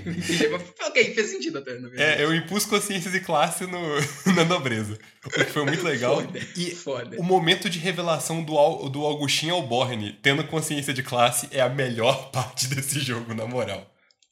Ok, 0.85 1.13
fez 1.15 1.31
sentido 1.31 1.57
até, 1.57 1.73
na 1.79 1.89
verdade. 1.89 2.21
É, 2.21 2.23
eu 2.23 2.35
impus 2.35 2.65
consciência 2.67 3.09
de 3.09 3.19
classe 3.19 3.65
no, 3.65 3.79
na 4.35 4.45
nobreza. 4.45 4.99
O 5.25 5.29
que 5.31 5.43
foi 5.45 5.65
muito 5.65 5.83
legal. 5.83 6.17
Foda. 6.21 6.39
E 6.55 6.69
Foda. 6.75 7.17
o 7.19 7.23
momento 7.23 7.67
de 7.67 7.79
revelação 7.79 8.43
do, 8.43 8.53
do 8.89 9.03
Augustinho 9.03 9.55
Alborne 9.55 10.19
tendo 10.21 10.43
consciência 10.43 10.93
de 10.93 11.01
classe 11.01 11.47
é 11.51 11.61
a 11.61 11.69
melhor 11.69 12.29
parte 12.29 12.67
desse 12.67 12.99
jogo, 12.99 13.33
na 13.33 13.47
moral. 13.47 13.90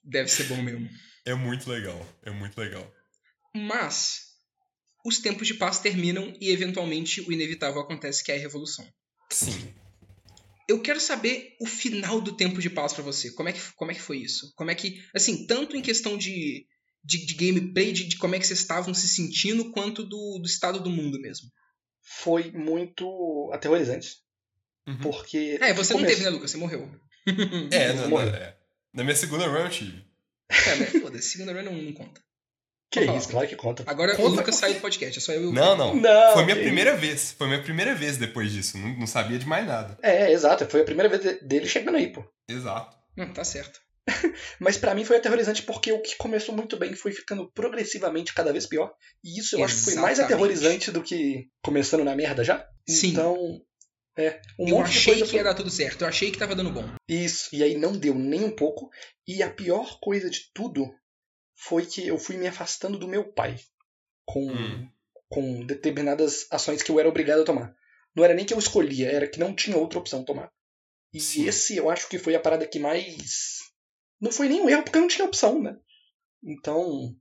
Deve 0.09 0.29
ser 0.29 0.43
bom 0.45 0.61
mesmo. 0.61 0.89
É 1.25 1.33
muito 1.33 1.69
legal. 1.69 2.05
É 2.23 2.31
muito 2.31 2.57
legal. 2.57 2.91
Mas 3.55 4.29
os 5.05 5.19
tempos 5.19 5.47
de 5.47 5.53
paz 5.53 5.79
terminam 5.79 6.33
e 6.39 6.49
eventualmente 6.49 7.21
o 7.21 7.31
inevitável 7.31 7.81
acontece 7.81 8.23
que 8.23 8.31
é 8.31 8.35
a 8.35 8.39
revolução. 8.39 8.87
Sim. 9.31 9.73
Eu 10.67 10.81
quero 10.81 10.99
saber 10.99 11.55
o 11.59 11.65
final 11.65 12.21
do 12.21 12.35
tempo 12.35 12.61
de 12.61 12.69
paz 12.69 12.93
pra 12.93 13.03
você. 13.03 13.31
Como 13.31 13.49
é 13.49 13.53
que, 13.53 13.59
como 13.75 13.91
é 13.91 13.95
que 13.95 14.01
foi 14.01 14.17
isso? 14.19 14.53
Como 14.55 14.69
é 14.69 14.75
que, 14.75 15.03
assim, 15.15 15.45
tanto 15.47 15.75
em 15.75 15.81
questão 15.81 16.17
de, 16.17 16.65
de, 17.03 17.25
de 17.25 17.33
gameplay, 17.33 17.91
de, 17.91 18.07
de 18.07 18.17
como 18.17 18.35
é 18.35 18.39
que 18.39 18.45
vocês 18.45 18.59
estavam 18.59 18.93
se 18.93 19.07
sentindo, 19.07 19.71
quanto 19.71 20.03
do, 20.03 20.39
do 20.39 20.45
estado 20.45 20.79
do 20.79 20.89
mundo 20.89 21.19
mesmo. 21.19 21.49
Foi 22.01 22.51
muito 22.51 23.49
aterrorizante. 23.53 24.17
Uhum. 24.87 24.97
Porque. 24.99 25.57
É, 25.61 25.73
você 25.73 25.93
não 25.93 26.01
começo- 26.01 26.15
teve, 26.17 26.23
né, 26.23 26.29
Lucas? 26.29 26.51
Você 26.51 26.57
morreu. 26.57 26.89
É, 27.71 27.93
morri. 28.07 28.29
na, 28.29 28.37
é. 28.37 28.58
Na 28.93 29.03
minha 29.03 29.15
segunda 29.15 29.47
run 29.47 29.59
eu 29.65 29.69
tive. 29.69 30.03
É, 30.49 30.75
mas 30.75 30.89
foda-se, 31.01 31.29
segunda 31.29 31.53
run 31.53 31.63
não, 31.63 31.73
não 31.73 31.93
conta. 31.93 32.21
Que 32.91 33.01
Vou 33.01 33.05
falar. 33.07 33.19
isso, 33.19 33.29
claro 33.29 33.47
que 33.47 33.55
conta. 33.55 33.83
Agora 33.85 34.15
Conta 34.15 34.29
o 34.29 34.35
Lucas 34.35 34.55
saiu 34.55 34.73
do 34.73 34.79
podcast, 34.81 35.19
é 35.19 35.21
só 35.21 35.31
eu 35.31 35.43
e 35.43 35.45
o 35.47 35.51
Não, 35.53 35.77
não. 35.77 35.95
Não, 35.95 36.33
Foi 36.33 36.43
minha 36.43 36.55
que 36.55 36.63
primeira 36.63 36.95
vez. 36.97 37.33
Foi 37.33 37.45
minha 37.47 37.61
primeira 37.61 37.93
vez 37.93 38.17
depois 38.17 38.51
disso. 38.51 38.79
Não, 38.79 38.89
não 38.97 39.05
sabia 39.05 39.37
de 39.37 39.45
mais 39.45 39.67
nada. 39.67 39.95
É, 40.01 40.31
exato. 40.31 40.65
Foi 40.65 40.81
a 40.81 40.85
primeira 40.85 41.07
vez 41.07 41.21
de- 41.21 41.45
dele 41.47 41.67
chegando 41.67 41.97
aí, 41.97 42.11
pô. 42.11 42.23
Exato. 42.49 42.97
Não, 43.15 43.31
tá 43.31 43.43
certo. 43.43 43.79
Mas 44.59 44.75
pra 44.75 44.95
mim 44.95 45.05
foi 45.05 45.17
aterrorizante 45.17 45.61
porque 45.61 45.91
o 45.91 46.01
que 46.01 46.15
começou 46.15 46.55
muito 46.55 46.77
bem 46.77 46.95
foi 46.95 47.11
ficando 47.11 47.47
progressivamente 47.53 48.33
cada 48.33 48.51
vez 48.51 48.65
pior. 48.65 48.91
E 49.23 49.39
isso 49.39 49.55
eu 49.55 49.63
acho 49.63 49.75
que 49.75 49.81
foi 49.81 49.95
mais 49.95 50.17
Exatamente. 50.17 50.33
aterrorizante 50.33 50.89
do 50.91 51.03
que 51.03 51.45
começando 51.61 52.03
na 52.03 52.15
merda 52.15 52.43
já. 52.43 52.65
Sim. 52.87 53.09
Então, 53.09 53.61
é. 54.17 54.41
Um 54.59 54.67
eu 54.67 54.75
monte 54.77 54.91
de 54.91 54.97
achei 54.97 55.13
coisa 55.13 55.25
que 55.25 55.29
foi- 55.31 55.37
ia 55.39 55.43
dar 55.43 55.53
tudo 55.53 55.69
certo, 55.69 56.01
eu 56.01 56.07
achei 56.07 56.31
que 56.31 56.37
tava 56.37 56.55
dando 56.55 56.71
bom. 56.71 56.83
Isso, 57.07 57.49
e 57.55 57.63
aí 57.63 57.77
não 57.77 57.97
deu 57.97 58.13
nem 58.15 58.43
um 58.43 58.55
pouco. 58.55 58.89
E 59.27 59.41
a 59.43 59.49
pior 59.49 59.99
coisa 59.99 60.29
de 60.29 60.51
tudo 60.53 60.89
foi 61.55 61.85
que 61.85 62.05
eu 62.07 62.17
fui 62.17 62.37
me 62.37 62.47
afastando 62.47 62.97
do 62.97 63.07
meu 63.07 63.31
pai 63.33 63.57
com, 64.25 64.51
Hum. 64.51 64.89
com 65.29 65.65
determinadas 65.65 66.47
ações 66.51 66.81
que 66.83 66.91
eu 66.91 66.99
era 66.99 67.09
obrigado 67.09 67.41
a 67.41 67.45
tomar. 67.45 67.75
Não 68.15 68.23
era 68.23 68.33
nem 68.33 68.45
que 68.45 68.53
eu 68.53 68.59
escolhia, 68.59 69.09
era 69.11 69.27
que 69.27 69.39
não 69.39 69.53
tinha 69.55 69.77
outra 69.77 69.99
opção 69.99 70.23
tomar. 70.23 70.51
E 71.13 71.19
Sim. 71.19 71.47
esse 71.47 71.75
eu 71.77 71.89
acho 71.89 72.07
que 72.09 72.19
foi 72.19 72.35
a 72.35 72.39
parada 72.39 72.67
que 72.67 72.79
mais. 72.79 73.59
Não 74.21 74.31
foi 74.31 74.47
nem 74.49 74.61
um 74.61 74.69
erro, 74.69 74.83
porque 74.83 74.99
não 74.99 75.07
tinha 75.07 75.25
opção, 75.25 75.61
né? 75.61 75.77
Então. 76.43 77.15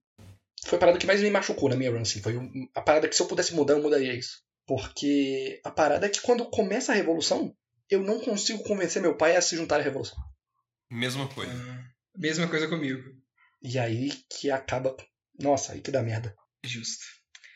Foi 0.64 0.76
a 0.76 0.80
parada 0.80 0.98
que 0.98 1.06
mais 1.06 1.20
me 1.22 1.30
machucou 1.30 1.68
na 1.68 1.76
minha 1.76 1.90
run, 1.90 2.00
assim. 2.00 2.20
Foi 2.20 2.34
a 2.74 2.82
parada 2.82 3.08
que 3.08 3.14
se 3.14 3.22
eu 3.22 3.26
pudesse 3.28 3.54
mudar, 3.54 3.74
eu 3.74 3.82
mudaria 3.82 4.12
isso. 4.14 4.42
Porque 4.68 5.60
a 5.64 5.70
parada 5.70 6.04
é 6.06 6.10
que 6.10 6.20
quando 6.20 6.44
começa 6.50 6.92
a 6.92 6.94
revolução, 6.94 7.56
eu 7.90 8.02
não 8.02 8.20
consigo 8.20 8.62
convencer 8.64 9.00
meu 9.00 9.16
pai 9.16 9.34
a 9.34 9.40
se 9.40 9.56
juntar 9.56 9.80
à 9.80 9.82
revolução. 9.82 10.18
Mesma 10.90 11.26
coisa. 11.26 11.50
Ah, 11.52 11.84
mesma 12.14 12.46
coisa 12.46 12.68
comigo. 12.68 13.02
E 13.62 13.78
aí 13.78 14.12
que 14.30 14.50
acaba. 14.50 14.94
Nossa, 15.40 15.72
aí 15.72 15.80
que 15.80 15.90
dá 15.90 16.02
merda. 16.02 16.36
Justo. 16.62 17.02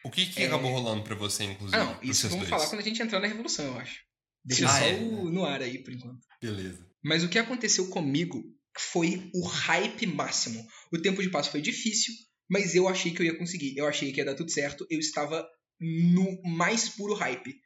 O 0.04 0.10
que, 0.10 0.24
que 0.26 0.42
É. 0.42 0.46
acabou 0.46 0.72
rolando 0.72 1.04
pra 1.04 1.14
você, 1.14 1.44
inclusive? 1.44 1.76
Ah, 1.80 1.84
não, 1.84 2.02
isso 2.02 2.22
vamos 2.28 2.48
dois? 2.48 2.50
falar 2.50 2.66
quando 2.68 2.80
a 2.80 2.84
gente 2.84 3.02
entrar 3.02 3.20
na 3.20 3.26
revolução, 3.28 3.64
eu 3.66 3.78
acho. 3.78 4.00
Deixa 4.44 4.64
Ah, 4.66 4.78
só 4.78 4.84
é. 4.86 4.94
o, 4.94 5.30
no 5.30 5.44
ar 5.44 5.60
aí, 5.62 5.78
por 5.84 5.92
enquanto. 5.92 6.18
Beleza. 6.40 6.84
Mas 7.04 7.22
o 7.22 7.28
que 7.28 7.38
aconteceu 7.38 7.88
comigo 7.90 8.42
foi 8.76 9.30
o 9.34 9.46
hype 9.46 10.06
máximo. 10.06 10.66
O 10.92 10.98
tempo 10.98 11.22
de 11.22 11.28
passo 11.30 11.50
foi 11.50 11.60
difícil, 11.60 12.14
mas 12.50 12.74
eu 12.74 12.88
achei 12.88 13.12
que 13.12 13.20
eu 13.20 13.26
ia 13.26 13.36
conseguir. 13.38 13.76
Eu 13.76 13.86
achei 13.86 14.10
que 14.12 14.18
ia 14.18 14.24
dar 14.24 14.34
tudo 14.34 14.50
certo. 14.50 14.86
Eu 14.90 14.98
estava 14.98 15.46
no 15.82 16.40
mais 16.44 16.88
puro 16.88 17.14
hype. 17.14 17.56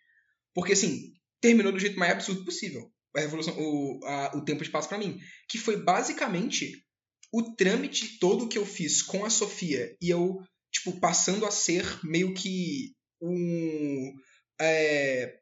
Porque, 0.55 0.73
assim, 0.73 1.13
terminou 1.41 1.73
do 1.73 1.79
jeito 1.79 1.99
mais 1.99 2.13
absurdo 2.13 2.45
possível. 2.45 2.91
A 3.15 3.21
revolução, 3.21 3.55
o, 3.59 4.01
a- 4.05 4.33
o 4.37 4.45
tempo 4.45 4.65
de 4.65 4.71
passo 4.71 4.89
pra 4.89 4.99
mim. 4.99 5.19
Que 5.49 5.59
foi 5.59 5.77
basicamente 5.83 6.85
o 7.33 7.55
trâmite 7.55 8.19
todo 8.19 8.49
que 8.49 8.57
eu 8.59 8.65
fiz 8.67 9.03
com 9.03 9.25
a 9.25 9.31
Sofia 9.31 9.97
e 10.01 10.09
eu, 10.11 10.41
tipo, 10.73 10.99
passando 11.01 11.45
a 11.47 11.51
ser 11.51 11.85
meio 12.05 12.33
que 12.35 12.95
um. 13.21 14.13
É, 14.61 15.39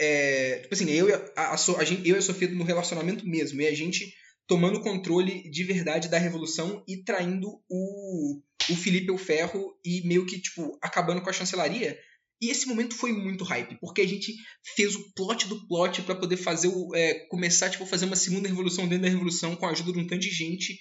é, 0.00 0.58
tipo 0.60 0.74
assim, 0.74 0.90
eu 0.90 1.08
e 1.08 1.12
a, 1.12 1.32
a, 1.36 1.54
a 1.54 1.84
gente, 1.84 2.08
eu 2.08 2.16
e 2.16 2.18
a 2.18 2.22
Sofia 2.22 2.48
no 2.48 2.64
relacionamento 2.64 3.26
mesmo, 3.26 3.60
e 3.60 3.66
a 3.66 3.74
gente 3.74 4.12
tomando 4.46 4.80
controle 4.80 5.48
de 5.50 5.62
verdade 5.64 6.08
da 6.08 6.18
revolução 6.18 6.82
e 6.88 7.04
traindo 7.04 7.62
o, 7.68 8.40
o 8.70 8.76
Felipe 8.76 9.10
o 9.12 9.18
Ferro 9.18 9.78
e 9.84 10.06
meio 10.06 10.26
que, 10.26 10.40
tipo, 10.40 10.76
acabando 10.82 11.22
com 11.22 11.30
a 11.30 11.32
chancelaria. 11.32 11.98
E 12.40 12.48
esse 12.48 12.66
momento 12.66 12.94
foi 12.94 13.12
muito 13.12 13.44
hype, 13.44 13.78
porque 13.80 14.00
a 14.00 14.06
gente 14.06 14.34
fez 14.74 14.94
o 14.94 15.12
plot 15.12 15.46
do 15.46 15.66
plot 15.66 16.02
pra 16.02 16.14
poder 16.14 16.36
fazer 16.36 16.68
o. 16.68 16.94
é, 16.94 17.26
começar, 17.26 17.68
tipo, 17.68 17.84
fazer 17.84 18.06
uma 18.06 18.16
segunda 18.16 18.48
revolução 18.48 18.88
dentro 18.88 19.04
da 19.04 19.10
revolução 19.10 19.54
com 19.56 19.66
a 19.66 19.70
ajuda 19.70 19.92
de 19.92 19.98
um 19.98 20.06
tanto 20.06 20.22
de 20.22 20.30
gente. 20.30 20.78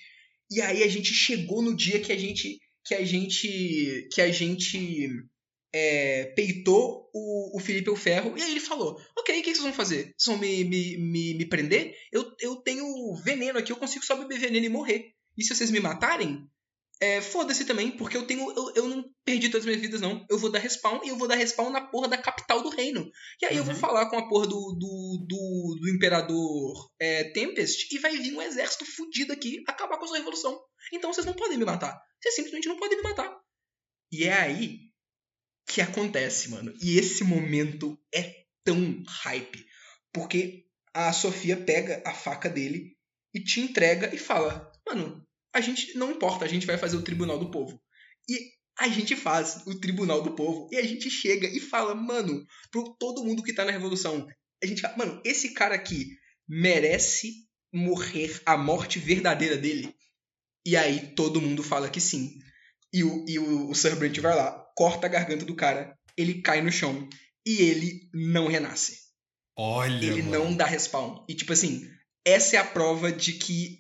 E 0.49 0.61
aí 0.61 0.83
a 0.83 0.87
gente 0.87 1.13
chegou 1.13 1.61
no 1.61 1.75
dia 1.75 1.99
que 1.99 2.11
a 2.11 2.17
gente. 2.17 2.57
que 2.85 2.95
a 2.95 3.03
gente. 3.03 4.07
que 4.11 4.21
a 4.21 4.31
gente 4.31 5.09
é, 5.73 6.25
peitou 6.35 7.09
o, 7.13 7.57
o 7.57 7.59
Felipe 7.59 7.95
Ferro 7.95 8.37
e 8.37 8.41
aí 8.41 8.51
ele 8.51 8.59
falou: 8.59 8.99
Ok, 9.17 9.37
o 9.37 9.43
que 9.43 9.49
vocês 9.49 9.63
vão 9.63 9.73
fazer? 9.73 10.13
Vocês 10.17 10.25
vão 10.27 10.37
me, 10.37 10.63
me, 10.63 10.97
me, 10.97 11.33
me 11.35 11.45
prender? 11.45 11.93
Eu, 12.11 12.31
eu 12.39 12.55
tenho 12.57 12.85
veneno 13.23 13.59
aqui, 13.59 13.71
eu 13.71 13.77
consigo 13.77 14.05
só 14.05 14.15
beber 14.15 14.39
veneno 14.39 14.65
e 14.65 14.69
morrer. 14.69 15.11
E 15.37 15.43
se 15.43 15.55
vocês 15.55 15.71
me 15.71 15.79
matarem, 15.79 16.47
é, 17.01 17.21
foda-se 17.21 17.63
também, 17.63 17.91
porque 17.91 18.17
eu 18.17 18.27
tenho. 18.27 18.51
Eu, 18.51 18.73
eu 18.75 18.87
não 18.87 19.05
perdi 19.23 19.49
todas 19.49 19.61
as 19.61 19.65
minhas 19.65 19.81
vidas, 19.81 20.01
não. 20.01 20.25
Eu 20.29 20.37
vou 20.37 20.51
dar 20.51 20.59
respawn 20.59 20.99
e 21.03 21.09
eu 21.09 21.15
vou 21.15 21.27
dar 21.27 21.35
respawn 21.35 21.69
na 21.69 21.87
porra 21.87 22.09
da 22.09 22.17
capital 22.17 22.61
do 22.61 22.69
reino. 22.69 23.09
E 23.41 23.45
aí 23.45 23.53
uhum. 23.53 23.59
eu 23.59 23.63
vou 23.63 23.73
uhum. 23.73 23.79
falar 23.79 24.09
com 24.09 24.17
a 24.17 24.27
porra 24.27 24.47
do, 24.47 24.75
do, 24.77 25.25
do, 25.27 25.77
do 25.79 25.89
Imperador 25.89 26.91
é, 26.99 27.23
Tempest 27.31 27.93
e 27.93 27.99
vai 27.99 28.17
vir 28.17 28.35
um 28.35 28.41
exército 28.41 28.85
fudido 28.85 29.31
aqui 29.31 29.63
acabar 29.65 29.97
com 29.97 30.03
a 30.03 30.07
sua 30.07 30.17
revolução. 30.17 30.59
Então 30.91 31.13
vocês 31.13 31.25
não 31.25 31.33
podem 31.33 31.57
me 31.57 31.65
matar. 31.65 31.97
Vocês 32.21 32.35
simplesmente 32.35 32.67
não 32.67 32.77
podem 32.77 32.97
me 32.97 33.03
matar. 33.03 33.33
E 34.11 34.25
é 34.25 34.33
aí 34.33 34.79
que 35.65 35.79
acontece, 35.79 36.49
mano. 36.49 36.73
E 36.81 36.97
esse 36.97 37.23
momento 37.23 37.97
é 38.13 38.43
tão 38.63 39.01
hype. 39.07 39.65
Porque 40.11 40.65
a 40.93 41.13
Sofia 41.13 41.55
pega 41.55 42.03
a 42.05 42.13
faca 42.13 42.49
dele 42.49 42.97
e 43.33 43.41
te 43.41 43.61
entrega 43.61 44.13
e 44.13 44.17
fala: 44.17 44.69
Mano, 44.85 45.25
a 45.53 45.61
gente 45.61 45.97
não 45.97 46.11
importa, 46.11 46.45
a 46.45 46.47
gente 46.47 46.65
vai 46.65 46.77
fazer 46.77 46.97
o 46.97 47.01
tribunal 47.01 47.39
do 47.39 47.51
povo. 47.51 47.81
E 48.27 48.37
a 48.79 48.87
gente 48.87 49.15
faz 49.15 49.63
o 49.67 49.79
tribunal 49.79 50.21
do 50.21 50.35
povo. 50.35 50.69
E 50.71 50.77
a 50.77 50.83
gente 50.83 51.09
chega 51.09 51.47
e 51.47 51.59
fala, 51.59 51.93
mano, 51.93 52.45
pro 52.71 52.95
todo 52.99 53.23
mundo 53.23 53.43
que 53.43 53.53
tá 53.53 53.65
na 53.65 53.71
revolução. 53.71 54.27
A 54.63 54.65
gente 54.65 54.81
fala, 54.81 54.97
mano, 54.97 55.21
esse 55.25 55.53
cara 55.53 55.75
aqui 55.75 56.17
merece 56.47 57.47
morrer 57.73 58.41
a 58.45 58.57
morte 58.57 58.99
verdadeira 58.99 59.57
dele. 59.57 59.93
E 60.65 60.75
aí 60.75 61.13
todo 61.15 61.41
mundo 61.41 61.63
fala 61.63 61.89
que 61.89 61.99
sim. 61.99 62.39
E 62.93 63.03
o, 63.03 63.25
e 63.27 63.37
o, 63.37 63.69
o 63.69 63.75
Sir 63.75 63.95
Brent 63.95 64.17
vai 64.19 64.35
lá, 64.35 64.51
corta 64.75 65.07
a 65.07 65.09
garganta 65.09 65.45
do 65.45 65.55
cara, 65.55 65.97
ele 66.17 66.41
cai 66.41 66.61
no 66.61 66.71
chão 66.71 67.07
e 67.45 67.61
ele 67.61 68.09
não 68.13 68.47
renasce. 68.47 68.99
Olha. 69.57 70.05
Ele 70.05 70.23
mano. 70.23 70.45
não 70.45 70.55
dá 70.55 70.65
respawn. 70.65 71.23
E 71.27 71.35
tipo 71.35 71.53
assim, 71.53 71.87
essa 72.25 72.55
é 72.55 72.59
a 72.59 72.65
prova 72.65 73.11
de 73.11 73.33
que 73.33 73.79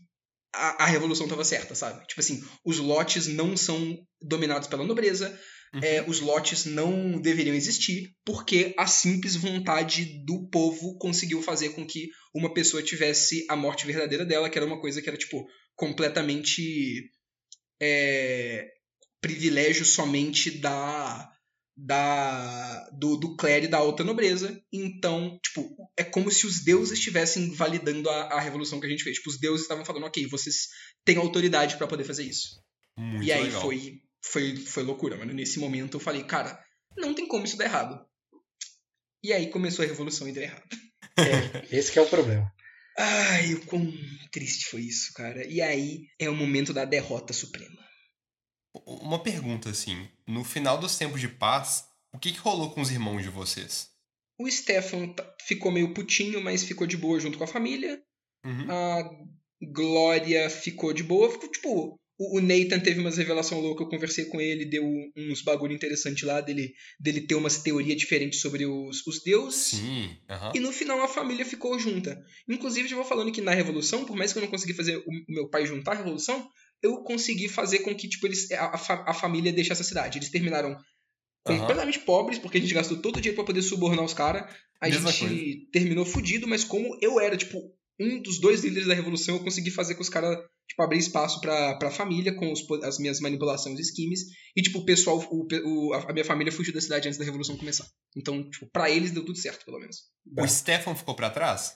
a, 0.53 0.83
a 0.83 0.85
revolução 0.85 1.25
estava 1.25 1.43
certa, 1.43 1.75
sabe? 1.75 2.05
Tipo 2.07 2.19
assim, 2.21 2.43
os 2.65 2.77
lotes 2.79 3.27
não 3.27 3.55
são 3.55 3.97
dominados 4.21 4.67
pela 4.67 4.85
nobreza, 4.85 5.29
uhum. 5.73 5.79
é, 5.83 6.03
os 6.07 6.19
lotes 6.19 6.65
não 6.65 7.19
deveriam 7.19 7.55
existir, 7.55 8.11
porque 8.25 8.73
a 8.77 8.87
simples 8.87 9.35
vontade 9.35 10.23
do 10.25 10.49
povo 10.49 10.97
conseguiu 10.97 11.41
fazer 11.41 11.69
com 11.69 11.85
que 11.85 12.09
uma 12.33 12.53
pessoa 12.53 12.83
tivesse 12.83 13.45
a 13.49 13.55
morte 13.55 13.85
verdadeira 13.85 14.25
dela, 14.25 14.49
que 14.49 14.57
era 14.57 14.67
uma 14.67 14.81
coisa 14.81 15.01
que 15.01 15.09
era, 15.09 15.17
tipo, 15.17 15.45
completamente. 15.75 17.09
É, 17.81 18.67
privilégio 19.21 19.85
somente 19.85 20.49
da 20.49 21.29
da 21.85 22.89
do, 22.91 23.15
do 23.15 23.35
clero 23.35 23.65
e 23.65 23.67
da 23.67 23.77
alta 23.77 24.03
nobreza. 24.03 24.61
Então, 24.71 25.39
tipo, 25.43 25.75
é 25.97 26.03
como 26.03 26.29
se 26.29 26.45
os 26.45 26.63
deuses 26.63 26.97
estivessem 26.97 27.53
validando 27.53 28.09
a, 28.09 28.33
a 28.33 28.39
revolução 28.39 28.79
que 28.79 28.85
a 28.85 28.89
gente 28.89 29.03
fez. 29.03 29.17
Tipo, 29.17 29.29
os 29.29 29.39
deuses 29.39 29.61
estavam 29.61 29.85
falando, 29.85 30.05
ok, 30.05 30.27
vocês 30.27 30.67
têm 31.05 31.17
autoridade 31.17 31.77
para 31.77 31.87
poder 31.87 32.03
fazer 32.03 32.23
isso. 32.23 32.61
Muito 32.97 33.23
e 33.23 33.31
aí 33.31 33.43
legal. 33.43 33.61
foi 33.61 34.01
foi 34.21 34.57
foi 34.57 34.83
loucura, 34.83 35.17
mano. 35.17 35.33
Nesse 35.33 35.59
momento 35.59 35.95
eu 35.95 36.01
falei, 36.01 36.23
cara, 36.23 36.61
não 36.97 37.13
tem 37.13 37.27
como 37.27 37.45
isso 37.45 37.57
dar 37.57 37.65
errado. 37.65 38.05
E 39.23 39.31
aí 39.31 39.49
começou 39.49 39.83
a 39.83 39.87
revolução 39.87 40.27
e 40.27 40.33
deu 40.33 40.43
errado. 40.43 40.67
É, 41.19 41.77
esse 41.77 41.99
é 41.99 42.01
o 42.01 42.07
problema. 42.07 42.49
Ai, 42.97 43.53
o 43.53 43.65
quão 43.65 43.91
triste 44.31 44.67
foi 44.67 44.83
isso, 44.83 45.11
cara. 45.13 45.45
E 45.45 45.61
aí 45.61 46.07
é 46.17 46.29
o 46.29 46.35
momento 46.35 46.71
da 46.71 46.85
derrota 46.85 47.33
suprema. 47.33 47.77
Uma 48.85 49.21
pergunta, 49.21 49.69
assim. 49.69 50.09
No 50.29 50.43
final 50.43 50.77
dos 50.77 50.95
tempos 50.95 51.19
de 51.19 51.27
paz, 51.27 51.85
o 52.13 52.19
que, 52.19 52.31
que 52.31 52.37
rolou 52.37 52.69
com 52.69 52.81
os 52.81 52.91
irmãos 52.91 53.23
de 53.23 53.29
vocês? 53.29 53.89
O 54.37 54.49
Stefan 54.49 55.15
ficou 55.41 55.71
meio 55.71 55.91
putinho, 55.91 56.39
mas 56.39 56.63
ficou 56.63 56.85
de 56.85 56.95
boa 56.95 57.19
junto 57.19 57.35
com 57.35 57.43
a 57.43 57.47
família. 57.47 57.99
Uhum. 58.45 58.71
A 58.71 59.09
Glória 59.73 60.47
ficou 60.47 60.93
de 60.93 61.01
boa. 61.01 61.31
Ficou, 61.31 61.49
tipo, 61.49 61.99
o 62.19 62.39
Nathan 62.39 62.79
teve 62.79 62.99
umas 62.99 63.17
revelações 63.17 63.59
loucas, 63.59 63.85
eu 63.85 63.89
conversei 63.89 64.25
com 64.25 64.39
ele, 64.39 64.65
deu 64.65 64.83
uns 65.17 65.41
bagulho 65.41 65.73
interessante 65.73 66.23
lá 66.23 66.41
dele, 66.41 66.75
dele 66.99 67.21
ter 67.21 67.33
umas 67.33 67.63
teorias 67.63 67.97
diferentes 67.97 68.39
sobre 68.39 68.67
os, 68.67 69.07
os 69.07 69.23
deuses. 69.23 69.61
Sim. 69.61 70.15
Uhum. 70.29 70.51
E 70.53 70.59
no 70.59 70.71
final 70.71 71.01
a 71.01 71.07
família 71.07 71.43
ficou 71.43 71.79
junta. 71.79 72.23
Inclusive, 72.47 72.87
já 72.87 72.95
vou 72.95 73.05
falando 73.05 73.31
que 73.31 73.41
na 73.41 73.55
Revolução, 73.55 74.05
por 74.05 74.15
mais 74.15 74.31
que 74.31 74.37
eu 74.37 74.43
não 74.43 74.49
consegui 74.49 74.75
fazer 74.75 74.97
o 74.97 75.11
meu 75.27 75.49
pai 75.49 75.65
juntar 75.65 75.93
a 75.93 75.95
Revolução, 75.95 76.47
eu 76.81 77.03
consegui 77.03 77.47
fazer 77.49 77.79
com 77.79 77.95
que 77.95 78.07
tipo, 78.07 78.27
eles, 78.27 78.49
a, 78.51 78.73
a 79.07 79.13
família 79.13 79.51
deixasse 79.51 79.81
a 79.81 79.85
cidade. 79.85 80.17
Eles 80.17 80.29
terminaram 80.29 80.77
completamente 81.45 81.99
pobres, 81.99 82.37
porque 82.37 82.57
a 82.57 82.61
gente 82.61 82.73
gastou 82.73 82.97
todo 82.97 83.17
o 83.17 83.21
dinheiro 83.21 83.35
pra 83.35 83.45
poder 83.45 83.61
subornar 83.61 84.03
os 84.03 84.13
caras. 84.13 84.53
A 84.81 84.87
Mesma 84.87 85.11
gente 85.11 85.27
coisa. 85.27 85.71
terminou 85.71 86.05
fudido, 86.05 86.47
mas 86.47 86.63
como 86.63 86.97
eu 87.01 87.19
era, 87.19 87.35
tipo, 87.35 87.57
um 87.99 88.21
dos 88.21 88.39
dois 88.39 88.63
líderes 88.63 88.87
da 88.87 88.93
revolução, 88.93 89.35
eu 89.35 89.43
consegui 89.43 89.71
fazer 89.71 89.95
com 89.95 90.01
os 90.01 90.09
caras, 90.09 90.37
tipo, 90.67 90.81
abrir 90.81 90.99
espaço 90.99 91.41
pra, 91.41 91.75
pra 91.77 91.91
família 91.91 92.33
com 92.33 92.51
os, 92.51 92.65
as 92.83 92.97
minhas 92.97 93.19
manipulações 93.19 93.77
e 93.77 93.83
schemes. 93.83 94.21
E, 94.55 94.61
tipo, 94.61 94.79
o 94.79 94.85
pessoal, 94.85 95.19
o, 95.29 95.47
o, 95.65 95.93
a 95.93 96.13
minha 96.13 96.23
família 96.23 96.51
fugiu 96.51 96.73
da 96.73 96.79
cidade 96.79 97.07
antes 97.07 97.19
da 97.19 97.25
revolução 97.25 97.57
começar. 97.57 97.85
Então, 98.15 98.49
tipo, 98.49 98.69
pra 98.71 98.89
eles 98.89 99.11
deu 99.11 99.25
tudo 99.25 99.37
certo, 99.37 99.65
pelo 99.65 99.79
menos. 99.79 99.97
O 100.37 100.47
Stefan 100.47 100.95
ficou 100.95 101.15
para 101.15 101.29
trás? 101.29 101.73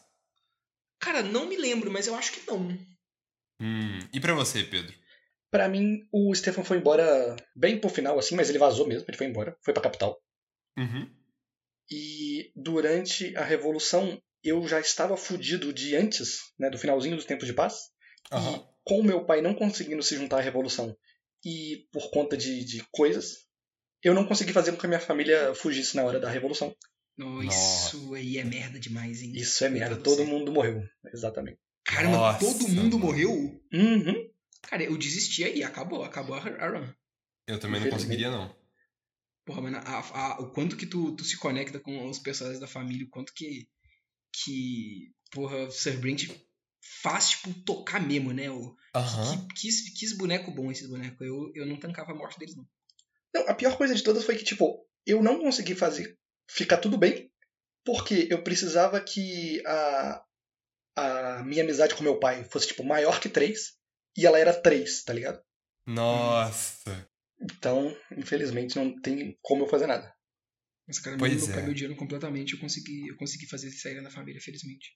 Cara, 0.99 1.21
não 1.21 1.45
me 1.49 1.57
lembro, 1.57 1.91
mas 1.91 2.07
eu 2.07 2.15
acho 2.15 2.31
que 2.31 2.49
não. 2.49 2.77
Hum. 3.63 3.99
E 4.11 4.19
para 4.19 4.33
você, 4.33 4.61
Pedro? 4.63 4.93
Para 5.49 5.69
mim, 5.69 6.05
o 6.11 6.33
Stefan 6.35 6.63
foi 6.63 6.77
embora 6.77 7.35
bem 7.55 7.79
pro 7.79 7.89
final, 7.89 8.19
assim, 8.19 8.35
mas 8.35 8.49
ele 8.49 8.57
vazou 8.57 8.85
mesmo, 8.85 9.05
ele 9.07 9.17
foi 9.17 9.27
embora, 9.27 9.55
foi 9.61 9.73
pra 9.73 9.83
capital. 9.83 10.21
Uhum. 10.77 11.09
E 11.89 12.51
durante 12.55 13.35
a 13.37 13.43
Revolução, 13.43 14.21
eu 14.43 14.67
já 14.67 14.79
estava 14.79 15.15
fudido 15.15 15.71
de 15.71 15.95
antes, 15.95 16.39
né, 16.59 16.69
do 16.69 16.77
finalzinho 16.77 17.15
dos 17.15 17.25
tempos 17.25 17.47
de 17.47 17.53
paz. 17.53 17.91
Uhum. 18.31 18.55
E 18.55 18.63
com 18.83 18.99
o 18.99 19.03
meu 19.03 19.23
pai 19.25 19.41
não 19.41 19.53
conseguindo 19.53 20.03
se 20.03 20.15
juntar 20.15 20.39
à 20.39 20.41
Revolução 20.41 20.97
e 21.45 21.87
por 21.91 22.09
conta 22.09 22.35
de, 22.35 22.63
de 22.65 22.83
coisas, 22.91 23.45
eu 24.01 24.13
não 24.13 24.25
consegui 24.25 24.51
fazer 24.51 24.71
com 24.71 24.77
que 24.77 24.85
a 24.85 24.89
minha 24.89 24.99
família 24.99 25.53
fugisse 25.55 25.95
na 25.95 26.03
hora 26.03 26.19
da 26.19 26.29
Revolução. 26.29 26.75
Oh, 27.19 27.43
isso 27.43 28.15
aí 28.15 28.37
é 28.39 28.43
merda 28.43 28.79
demais, 28.79 29.21
hein? 29.21 29.33
Isso 29.35 29.63
é 29.63 29.69
merda, 29.69 29.95
todo 29.95 30.25
mundo 30.25 30.51
morreu, 30.51 30.83
exatamente. 31.13 31.59
Caramba, 31.83 32.17
Nossa, 32.17 32.39
todo 32.39 32.67
mundo 32.69 32.97
mano. 32.97 32.99
morreu? 32.99 33.61
Uhum. 33.73 34.29
Cara, 34.61 34.83
eu 34.83 34.97
desisti 34.97 35.43
aí, 35.43 35.63
acabou, 35.63 36.03
acabou 36.03 36.35
a 36.35 36.39
a 36.39 36.69
run. 36.69 36.87
Eu 37.47 37.59
também 37.59 37.81
não 37.81 37.89
conseguiria, 37.89 38.31
não. 38.31 38.55
Porra, 39.45 39.61
mano, 39.61 39.77
a- 39.77 39.99
a- 39.99 40.39
o 40.41 40.51
quanto 40.51 40.77
que 40.77 40.85
tu, 40.85 41.13
tu 41.15 41.23
se 41.25 41.37
conecta 41.37 41.79
com 41.79 42.09
os 42.09 42.19
personagens 42.19 42.61
da 42.61 42.67
família, 42.67 43.05
o 43.05 43.09
quanto 43.09 43.33
que. 43.33 43.67
que. 44.31 45.11
Porra, 45.31 45.69
Sir 45.71 45.97
Brent 45.99 46.29
faz, 47.01 47.31
tipo, 47.31 47.53
tocar 47.63 47.99
mesmo, 48.05 48.31
né? 48.31 48.49
O, 48.49 48.75
Aham. 48.95 49.47
que, 49.49 49.67
que, 49.67 49.91
que 49.93 50.15
boneco 50.15 50.51
bom 50.51 50.71
esses 50.71 50.87
bonecos. 50.87 51.19
Eu, 51.27 51.51
eu 51.55 51.65
não 51.65 51.77
tancava 51.77 52.11
a 52.11 52.15
morte 52.15 52.39
deles, 52.39 52.55
não. 52.55 52.65
Não, 53.33 53.49
a 53.49 53.53
pior 53.55 53.75
coisa 53.77 53.93
de 53.95 54.03
todas 54.03 54.23
foi 54.23 54.37
que, 54.37 54.43
tipo, 54.43 54.87
eu 55.05 55.21
não 55.23 55.39
consegui 55.39 55.75
fazer 55.75 56.17
ficar 56.49 56.77
tudo 56.77 56.97
bem, 56.97 57.31
porque 57.83 58.27
eu 58.29 58.43
precisava 58.43 59.01
que 59.01 59.61
a, 59.65 60.23
a 60.95 61.43
minha 61.43 61.63
amizade 61.63 61.95
com 61.95 62.03
meu 62.03 62.19
pai 62.19 62.43
fosse, 62.45 62.67
tipo, 62.67 62.83
maior 62.83 63.19
que 63.19 63.29
três, 63.29 63.73
e 64.17 64.25
ela 64.25 64.39
era 64.39 64.53
três, 64.53 65.03
tá 65.03 65.13
ligado? 65.13 65.41
Nossa. 65.85 67.07
Então, 67.41 67.95
infelizmente, 68.17 68.75
não 68.75 68.99
tem 69.01 69.37
como 69.41 69.63
eu 69.63 69.67
fazer 69.69 69.87
nada. 69.87 70.13
Mas, 70.87 70.99
cara, 70.99 71.17
Pois 71.17 71.47
meu, 71.47 71.59
é. 71.59 71.61
meu 71.63 71.73
dinheiro 71.73 71.95
completamente, 71.95 72.53
eu 72.53 72.59
consegui, 72.59 73.07
eu 73.07 73.17
consegui 73.17 73.47
fazer 73.47 73.67
eles 73.67 73.81
saírem 73.81 74.03
da 74.03 74.09
família, 74.11 74.41
felizmente. 74.41 74.91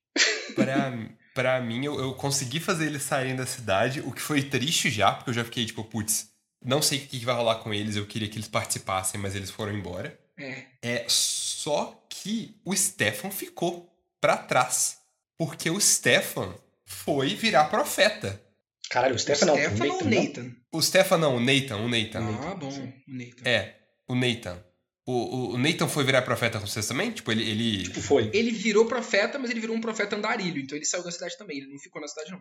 Pra, 0.54 0.92
pra 1.34 1.62
mim, 1.62 1.86
eu, 1.86 2.00
eu 2.00 2.14
consegui 2.16 2.60
fazer 2.60 2.88
eles 2.88 3.04
saírem 3.04 3.36
da 3.36 3.46
cidade, 3.46 4.02
o 4.02 4.12
que 4.12 4.22
foi 4.22 4.42
triste 4.44 4.90
já, 4.90 5.14
porque 5.14 5.30
eu 5.30 5.34
já 5.34 5.46
fiquei 5.46 5.66
tipo, 5.66 5.84
putz, 5.84 6.30
não 6.64 6.82
sei 6.82 7.00
o 7.00 7.02
que 7.08 7.20
que 7.20 7.26
vai 7.26 7.36
rolar 7.36 7.56
com 7.60 7.74
eles, 7.74 7.96
eu 7.96 8.06
queria 8.06 8.30
que 8.30 8.38
eles 8.38 8.48
participassem, 8.48 9.20
mas 9.20 9.36
eles 9.36 9.50
foram 9.50 9.74
embora. 9.74 10.20
É. 10.38 10.66
É 10.82 11.06
só 11.08 12.06
que 12.10 12.56
o 12.66 12.76
Stefan 12.76 13.32
ficou 13.32 13.90
pra 14.20 14.38
trás. 14.38 14.97
Porque 15.38 15.70
o 15.70 15.80
Stefan 15.80 16.56
foi 16.86 17.36
virar 17.36 17.66
profeta. 17.66 18.42
Caralho, 18.90 19.16
o 19.16 19.20
Stefan 19.20 19.48
não, 19.48 19.54
o 19.54 19.58
Stefan 19.58 19.86
ou 19.86 19.90
Nathan, 19.92 20.06
não? 20.06 20.24
Nathan? 20.24 20.56
O 20.72 20.82
Stefan 20.82 21.18
não, 21.18 21.36
o 21.36 21.40
Nathan, 21.40 21.78
o 21.78 21.90
Nathan. 21.90 22.20
Ah, 22.42 22.56
bom, 22.56 22.70
o 22.70 22.94
Nathan. 23.08 23.50
É, 23.50 23.76
o 24.08 24.16
Nathan. 24.16 24.64
O, 25.06 25.14
o, 25.14 25.54
o 25.54 25.58
Nathan 25.58 25.88
foi 25.88 26.04
virar 26.04 26.22
profeta 26.22 26.60
com 26.60 26.68
vocês 26.68 26.88
também? 26.88 27.12
Tipo, 27.12 27.32
ele. 27.32 27.50
ele... 27.50 27.84
Tipo, 27.84 28.02
foi. 28.02 28.30
Ele 28.34 28.52
virou 28.52 28.86
profeta, 28.86 29.38
mas 29.38 29.50
ele 29.50 29.60
virou 29.60 29.76
um 29.76 29.82
profeta 29.82 30.16
andarilho, 30.16 30.60
então 30.60 30.78
ele 30.78 30.86
saiu 30.86 31.04
da 31.04 31.12
cidade 31.12 31.38
também, 31.38 31.58
ele 31.58 31.68
não 31.68 31.80
ficou 31.80 32.02
na 32.02 32.08
cidade, 32.08 32.32
não. 32.32 32.40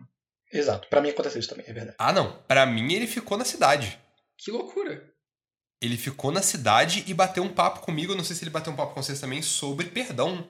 Exato. 0.51 0.87
Pra 0.89 1.01
mim 1.01 1.09
aconteceu 1.09 1.39
isso 1.39 1.49
também, 1.49 1.65
é 1.67 1.73
verdade. 1.73 1.95
Ah, 1.99 2.13
não. 2.13 2.39
Pra 2.47 2.65
mim, 2.65 2.93
ele 2.93 3.07
ficou 3.07 3.37
na 3.37 3.45
cidade. 3.45 3.99
Que 4.37 4.51
loucura. 4.51 5.13
Ele 5.81 5.97
ficou 5.97 6.31
na 6.31 6.41
cidade 6.41 7.03
e 7.07 7.13
bateu 7.13 7.43
um 7.43 7.53
papo 7.53 7.81
comigo. 7.81 8.13
Eu 8.13 8.17
não 8.17 8.23
sei 8.23 8.35
se 8.35 8.43
ele 8.43 8.51
bateu 8.51 8.71
um 8.71 8.75
papo 8.75 8.93
com 8.93 9.03
vocês 9.03 9.19
também 9.19 9.41
sobre 9.41 9.87
perdão. 9.87 10.47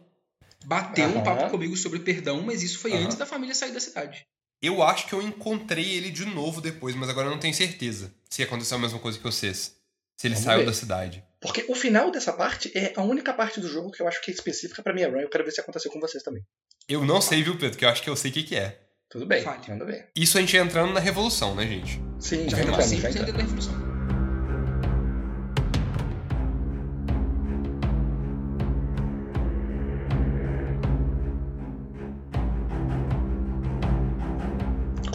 Bateu 0.65 1.05
um 1.05 1.15
Aham. 1.17 1.23
papo 1.23 1.49
comigo 1.51 1.75
sobre 1.77 1.99
perdão, 1.99 2.41
mas 2.41 2.61
isso 2.63 2.79
foi 2.79 2.93
Aham. 2.93 3.05
antes 3.05 3.17
da 3.17 3.25
família 3.25 3.55
sair 3.55 3.71
da 3.71 3.79
cidade. 3.79 4.25
Eu 4.61 4.81
acho 4.81 5.07
que 5.07 5.13
eu 5.13 5.21
encontrei 5.21 5.87
ele 5.95 6.09
de 6.09 6.25
novo 6.25 6.59
depois, 6.61 6.95
mas 6.95 7.09
agora 7.09 7.27
eu 7.27 7.31
não 7.31 7.39
tenho 7.39 7.53
certeza. 7.53 8.11
se 8.29 8.43
aconteceu 8.43 8.77
a 8.77 8.81
mesma 8.81 8.99
coisa 8.99 9.17
que 9.17 9.23
vocês. 9.23 9.75
Se 10.17 10.27
ele 10.27 10.33
Vamos 10.33 10.45
saiu 10.45 10.59
ver. 10.59 10.65
da 10.65 10.73
cidade. 10.73 11.23
Porque 11.39 11.63
o 11.69 11.75
final 11.75 12.09
dessa 12.11 12.33
parte 12.33 12.71
é 12.75 12.91
a 12.95 13.03
única 13.03 13.31
parte 13.33 13.59
do 13.59 13.67
jogo 13.69 13.91
que 13.91 14.01
eu 14.01 14.07
acho 14.07 14.19
que 14.21 14.31
é 14.31 14.33
específica 14.33 14.81
pra 14.81 14.93
minha 14.93 15.07
run. 15.07 15.19
Eu 15.19 15.29
quero 15.29 15.45
ver 15.45 15.51
se 15.51 15.61
aconteceu 15.61 15.91
com 15.91 15.99
vocês 15.99 16.23
também. 16.23 16.43
Eu 16.89 17.05
não 17.05 17.21
sei, 17.21 17.43
viu, 17.43 17.57
Pedro? 17.57 17.77
Que 17.77 17.85
eu 17.85 17.89
acho 17.89 18.01
que 18.01 18.09
eu 18.09 18.15
sei 18.15 18.31
o 18.31 18.33
que, 18.33 18.43
que 18.43 18.55
é. 18.55 18.79
Tudo 19.09 19.25
bem, 19.27 19.43
Fale. 19.43 19.61
manda 19.69 19.85
ver. 19.85 20.09
Isso 20.15 20.37
a 20.37 20.41
gente 20.41 20.57
entrando 20.57 20.91
na 20.91 20.99
revolução, 20.99 21.53
né, 21.55 21.65
gente? 21.67 22.01
Sim, 22.19 22.49
já 22.49 22.59
entramos, 22.59 22.89
já 22.89 23.09
100% 23.09 23.09
entramos. 23.11 23.31
da 23.33 23.41
revolução. 23.43 23.96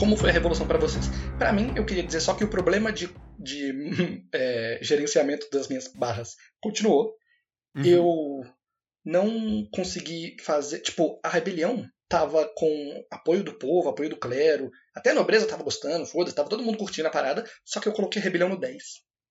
Como 0.03 0.16
foi 0.16 0.31
a 0.31 0.33
revolução 0.33 0.66
pra 0.66 0.79
vocês? 0.79 1.05
Pra 1.39 1.53
mim, 1.53 1.73
eu 1.77 1.87
queria 1.87 2.03
dizer 2.03 2.20
só 2.20 2.35
que 2.35 2.43
o 2.43 2.51
problema 2.51 2.93
de, 2.93 3.09
de 3.39 3.73
é, 4.35 4.81
gerenciamento 4.83 5.49
das 5.53 5.69
minhas 5.69 5.87
barras 5.95 6.35
continuou. 6.61 7.15
Uhum. 7.77 7.85
Eu 7.85 8.45
não 9.05 9.65
consegui 9.73 10.37
fazer. 10.41 10.81
Tipo, 10.81 11.20
a 11.23 11.29
rebelião 11.29 11.89
tava 12.09 12.51
com 12.57 13.05
apoio 13.12 13.45
do 13.45 13.57
povo, 13.57 13.89
apoio 13.91 14.11
do 14.11 14.16
clero. 14.16 14.73
Até 14.93 15.11
a 15.11 15.15
nobreza 15.15 15.47
tava 15.47 15.62
gostando, 15.62 16.05
foda-se, 16.05 16.35
tava 16.35 16.49
todo 16.49 16.65
mundo 16.65 16.79
curtindo 16.79 17.07
a 17.07 17.12
parada. 17.12 17.49
Só 17.65 17.79
que 17.79 17.87
eu 17.87 17.93
coloquei 17.93 18.20
a 18.20 18.24
rebelião 18.24 18.49
no 18.49 18.59
10. 18.59 18.83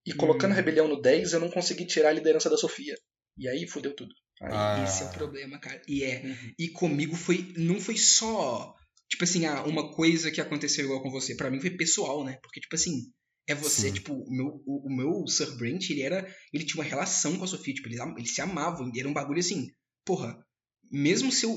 E 0.06 0.14
colocando 0.14 0.52
Hum. 0.52 0.54
a 0.54 0.56
rebelião 0.56 0.88
no 0.88 1.02
10, 1.02 1.34
eu 1.34 1.40
não 1.40 1.50
consegui 1.50 1.84
tirar 1.84 2.08
a 2.08 2.12
liderança 2.12 2.48
da 2.48 2.56
Sofia. 2.56 2.94
E 3.36 3.46
aí 3.46 3.66
fudeu 3.68 3.94
tudo. 3.94 4.14
Aí, 4.40 4.48
Ah. 4.50 4.84
Esse 4.84 5.02
é 5.02 5.06
o 5.06 5.10
problema, 5.10 5.58
cara. 5.60 5.82
E 5.86 6.02
é. 6.02 6.22
Uhum. 6.24 6.52
E 6.58 6.68
comigo 6.70 7.14
foi. 7.14 7.52
Não 7.58 7.78
foi 7.78 7.98
só. 7.98 8.74
Tipo 9.12 9.24
assim, 9.24 9.44
ah, 9.44 9.62
uma 9.64 9.92
coisa 9.92 10.30
que 10.30 10.40
aconteceu 10.40 10.86
igual 10.86 11.02
com 11.02 11.10
você. 11.10 11.34
Pra 11.34 11.50
mim 11.50 11.60
foi 11.60 11.68
pessoal, 11.68 12.24
né? 12.24 12.38
Porque, 12.42 12.62
tipo 12.62 12.74
assim, 12.74 13.12
é 13.46 13.54
você, 13.54 13.88
Sim. 13.88 13.92
tipo, 13.92 14.14
o 14.14 14.34
meu, 14.34 14.62
o, 14.64 14.86
o 14.86 14.90
meu 14.90 15.26
Sir 15.28 15.54
Brent, 15.58 15.90
ele 15.90 16.00
era. 16.00 16.26
Ele 16.50 16.64
tinha 16.64 16.82
uma 16.82 16.88
relação 16.88 17.36
com 17.36 17.44
a 17.44 17.46
Sofia, 17.46 17.74
tipo, 17.74 17.88
eles, 17.88 18.00
eles 18.16 18.34
se 18.34 18.40
amavam. 18.40 18.90
Era 18.96 19.06
um 19.06 19.12
bagulho 19.12 19.40
assim, 19.40 19.70
porra, 20.02 20.42
mesmo 20.90 21.30
se 21.30 21.44
eu. 21.44 21.54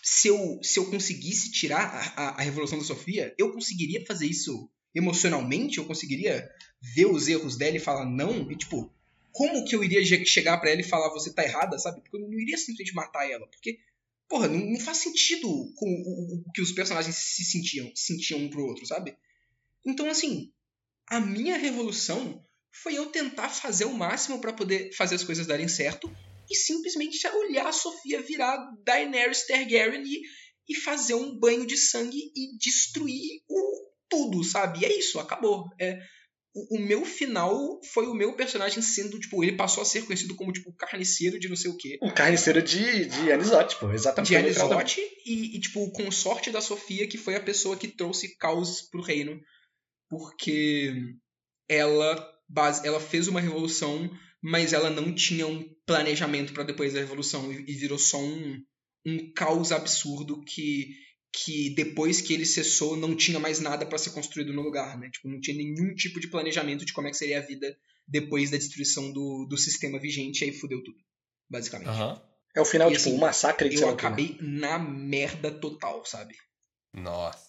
Se 0.00 0.28
eu, 0.28 0.60
se 0.62 0.78
eu 0.78 0.88
conseguisse 0.88 1.50
tirar 1.50 1.82
a, 1.82 2.22
a, 2.22 2.28
a 2.36 2.40
revolução 2.40 2.78
da 2.78 2.84
Sofia, 2.84 3.34
eu 3.36 3.52
conseguiria 3.52 4.06
fazer 4.06 4.26
isso 4.26 4.70
emocionalmente? 4.94 5.78
Eu 5.78 5.86
conseguiria 5.86 6.48
ver 6.94 7.06
os 7.06 7.26
erros 7.26 7.56
dela 7.56 7.78
e 7.78 7.80
falar 7.80 8.04
não? 8.04 8.48
E, 8.48 8.56
tipo, 8.56 8.94
como 9.32 9.64
que 9.64 9.74
eu 9.74 9.82
iria 9.82 10.04
chegar 10.24 10.58
pra 10.58 10.70
ela 10.70 10.82
e 10.82 10.84
falar 10.84 11.08
você 11.08 11.34
tá 11.34 11.42
errada, 11.42 11.80
sabe? 11.80 12.00
Porque 12.00 12.16
eu 12.16 12.20
não 12.20 12.38
iria 12.38 12.56
simplesmente 12.56 12.94
matar 12.94 13.28
ela. 13.28 13.48
Porque, 13.48 13.80
porra, 14.30 14.48
não, 14.48 14.58
não 14.64 14.80
faz 14.80 14.96
sentido 14.98 15.48
com 15.74 15.86
o, 15.86 16.36
o- 16.38 16.52
que 16.54 16.62
os 16.62 16.72
personagens 16.72 17.14
se 17.16 17.44
sentiam, 17.44 17.90
sentiam 17.94 18.40
um 18.40 18.48
pro 18.48 18.64
outro, 18.64 18.86
sabe? 18.86 19.14
Então, 19.84 20.08
assim, 20.08 20.50
a 21.08 21.20
minha 21.20 21.58
revolução 21.58 22.42
foi 22.72 22.94
eu 22.96 23.06
tentar 23.06 23.48
fazer 23.50 23.84
o 23.84 23.92
máximo 23.94 24.40
pra 24.40 24.52
poder 24.52 24.94
fazer 24.94 25.16
as 25.16 25.24
coisas 25.24 25.46
darem 25.46 25.68
certo 25.68 26.10
e 26.48 26.54
simplesmente 26.56 27.26
olhar 27.26 27.66
a 27.66 27.72
Sofia 27.72 28.22
virar 28.22 28.56
Daenerys 28.84 29.46
Targaryen 29.46 30.02
e, 30.04 30.22
e 30.68 30.74
fazer 30.76 31.14
um 31.14 31.36
banho 31.38 31.66
de 31.66 31.76
sangue 31.76 32.32
e 32.34 32.56
destruir 32.58 33.42
o 33.48 33.90
tudo, 34.08 34.42
sabe? 34.44 34.80
E 34.80 34.84
é 34.84 34.98
isso, 34.98 35.18
acabou. 35.18 35.68
É, 35.80 36.00
o, 36.54 36.76
o 36.76 36.80
meu 36.80 37.04
final 37.04 37.80
foi 37.92 38.06
o 38.06 38.14
meu 38.14 38.34
personagem 38.34 38.82
sendo, 38.82 39.18
tipo, 39.20 39.42
ele 39.44 39.56
passou 39.56 39.82
a 39.82 39.86
ser 39.86 40.04
conhecido 40.04 40.34
como, 40.34 40.52
tipo, 40.52 40.72
carniceiro 40.72 41.38
de 41.38 41.48
não 41.48 41.56
sei 41.56 41.70
o 41.70 41.76
quê. 41.76 41.98
O 42.02 42.12
carniceiro 42.12 42.60
de, 42.62 43.06
de 43.06 43.30
Anisote, 43.32 43.76
pô. 43.76 43.90
Exatamente. 43.92 44.28
De 44.28 44.34
da- 44.34 44.40
Alizote 44.40 45.00
e, 45.24 45.56
e, 45.56 45.60
tipo, 45.60 45.82
o 45.82 45.92
consorte 45.92 46.50
da 46.50 46.60
Sofia, 46.60 47.06
que 47.06 47.16
foi 47.18 47.36
a 47.36 47.42
pessoa 47.42 47.76
que 47.76 47.88
trouxe 47.88 48.36
caos 48.36 48.82
pro 48.82 49.02
reino. 49.02 49.40
Porque 50.08 50.92
ela, 51.68 52.28
base, 52.48 52.86
ela 52.86 52.98
fez 53.00 53.28
uma 53.28 53.40
revolução, 53.40 54.10
mas 54.42 54.72
ela 54.72 54.90
não 54.90 55.14
tinha 55.14 55.46
um 55.46 55.64
planejamento 55.86 56.52
pra 56.52 56.64
depois 56.64 56.92
da 56.94 57.00
revolução. 57.00 57.52
E, 57.52 57.64
e 57.70 57.74
virou 57.74 57.98
só 57.98 58.18
um, 58.20 58.60
um 59.06 59.32
caos 59.32 59.70
absurdo 59.70 60.42
que, 60.44 60.88
que 61.32 61.70
depois 61.74 62.20
que 62.20 62.34
ele 62.34 62.44
cessou 62.44 62.96
não 62.96 63.14
tinha 63.14 63.38
mais 63.38 63.60
nada 63.60 63.86
pra 63.86 63.98
ser 63.98 64.10
construído 64.10 64.52
no 64.52 64.62
lugar, 64.62 64.98
né? 64.98 65.08
Tipo, 65.10 65.28
não 65.28 65.40
tinha 65.40 65.56
nenhum 65.56 65.94
tipo 65.94 66.18
de 66.20 66.28
planejamento 66.28 66.84
de 66.84 66.92
como 66.92 67.06
é 67.06 67.10
que 67.10 67.16
seria 67.16 67.38
a 67.38 67.42
vida 67.42 67.76
depois 68.06 68.50
da 68.50 68.56
destruição 68.56 69.12
do, 69.12 69.46
do 69.48 69.56
sistema 69.56 70.00
vigente, 70.00 70.42
e 70.44 70.50
aí 70.50 70.52
fudeu 70.52 70.82
tudo, 70.82 70.98
basicamente. 71.48 71.88
Aham. 71.88 72.20
É 72.56 72.60
o 72.60 72.64
final, 72.64 72.90
E 72.90 72.96
tipo, 72.96 73.08
assim, 73.08 73.16
o 73.16 73.20
massacre 73.20 73.68
de 73.68 73.76
Eu 73.76 73.82
o 73.82 73.96
quê, 73.96 74.02
né? 74.02 74.08
acabei 74.08 74.38
na 74.40 74.76
merda 74.76 75.52
total, 75.52 76.04
sabe? 76.04 76.34
Nossa. 76.92 77.48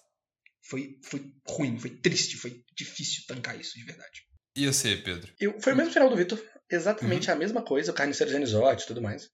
Foi, 0.61 0.99
foi 1.03 1.33
ruim, 1.47 1.79
foi 1.79 1.89
triste, 1.89 2.37
foi 2.37 2.63
difícil 2.75 3.23
tancar 3.27 3.59
isso, 3.59 3.73
de 3.79 3.83
verdade. 3.83 4.21
E 4.55 4.67
você, 4.67 4.95
Pedro? 4.95 5.33
Eu, 5.39 5.59
foi 5.59 5.73
o 5.73 5.75
mesmo 5.75 5.91
final 5.91 6.07
do 6.09 6.15
Vitor. 6.15 6.39
Exatamente 6.69 7.31
a 7.31 7.35
mesma 7.35 7.63
coisa, 7.63 7.91
o 7.91 7.95
carniceiro 7.95 8.29
de 8.29 8.37
Anisote 8.37 8.83
e 8.83 8.87
tudo 8.87 9.01
mais. 9.01 9.29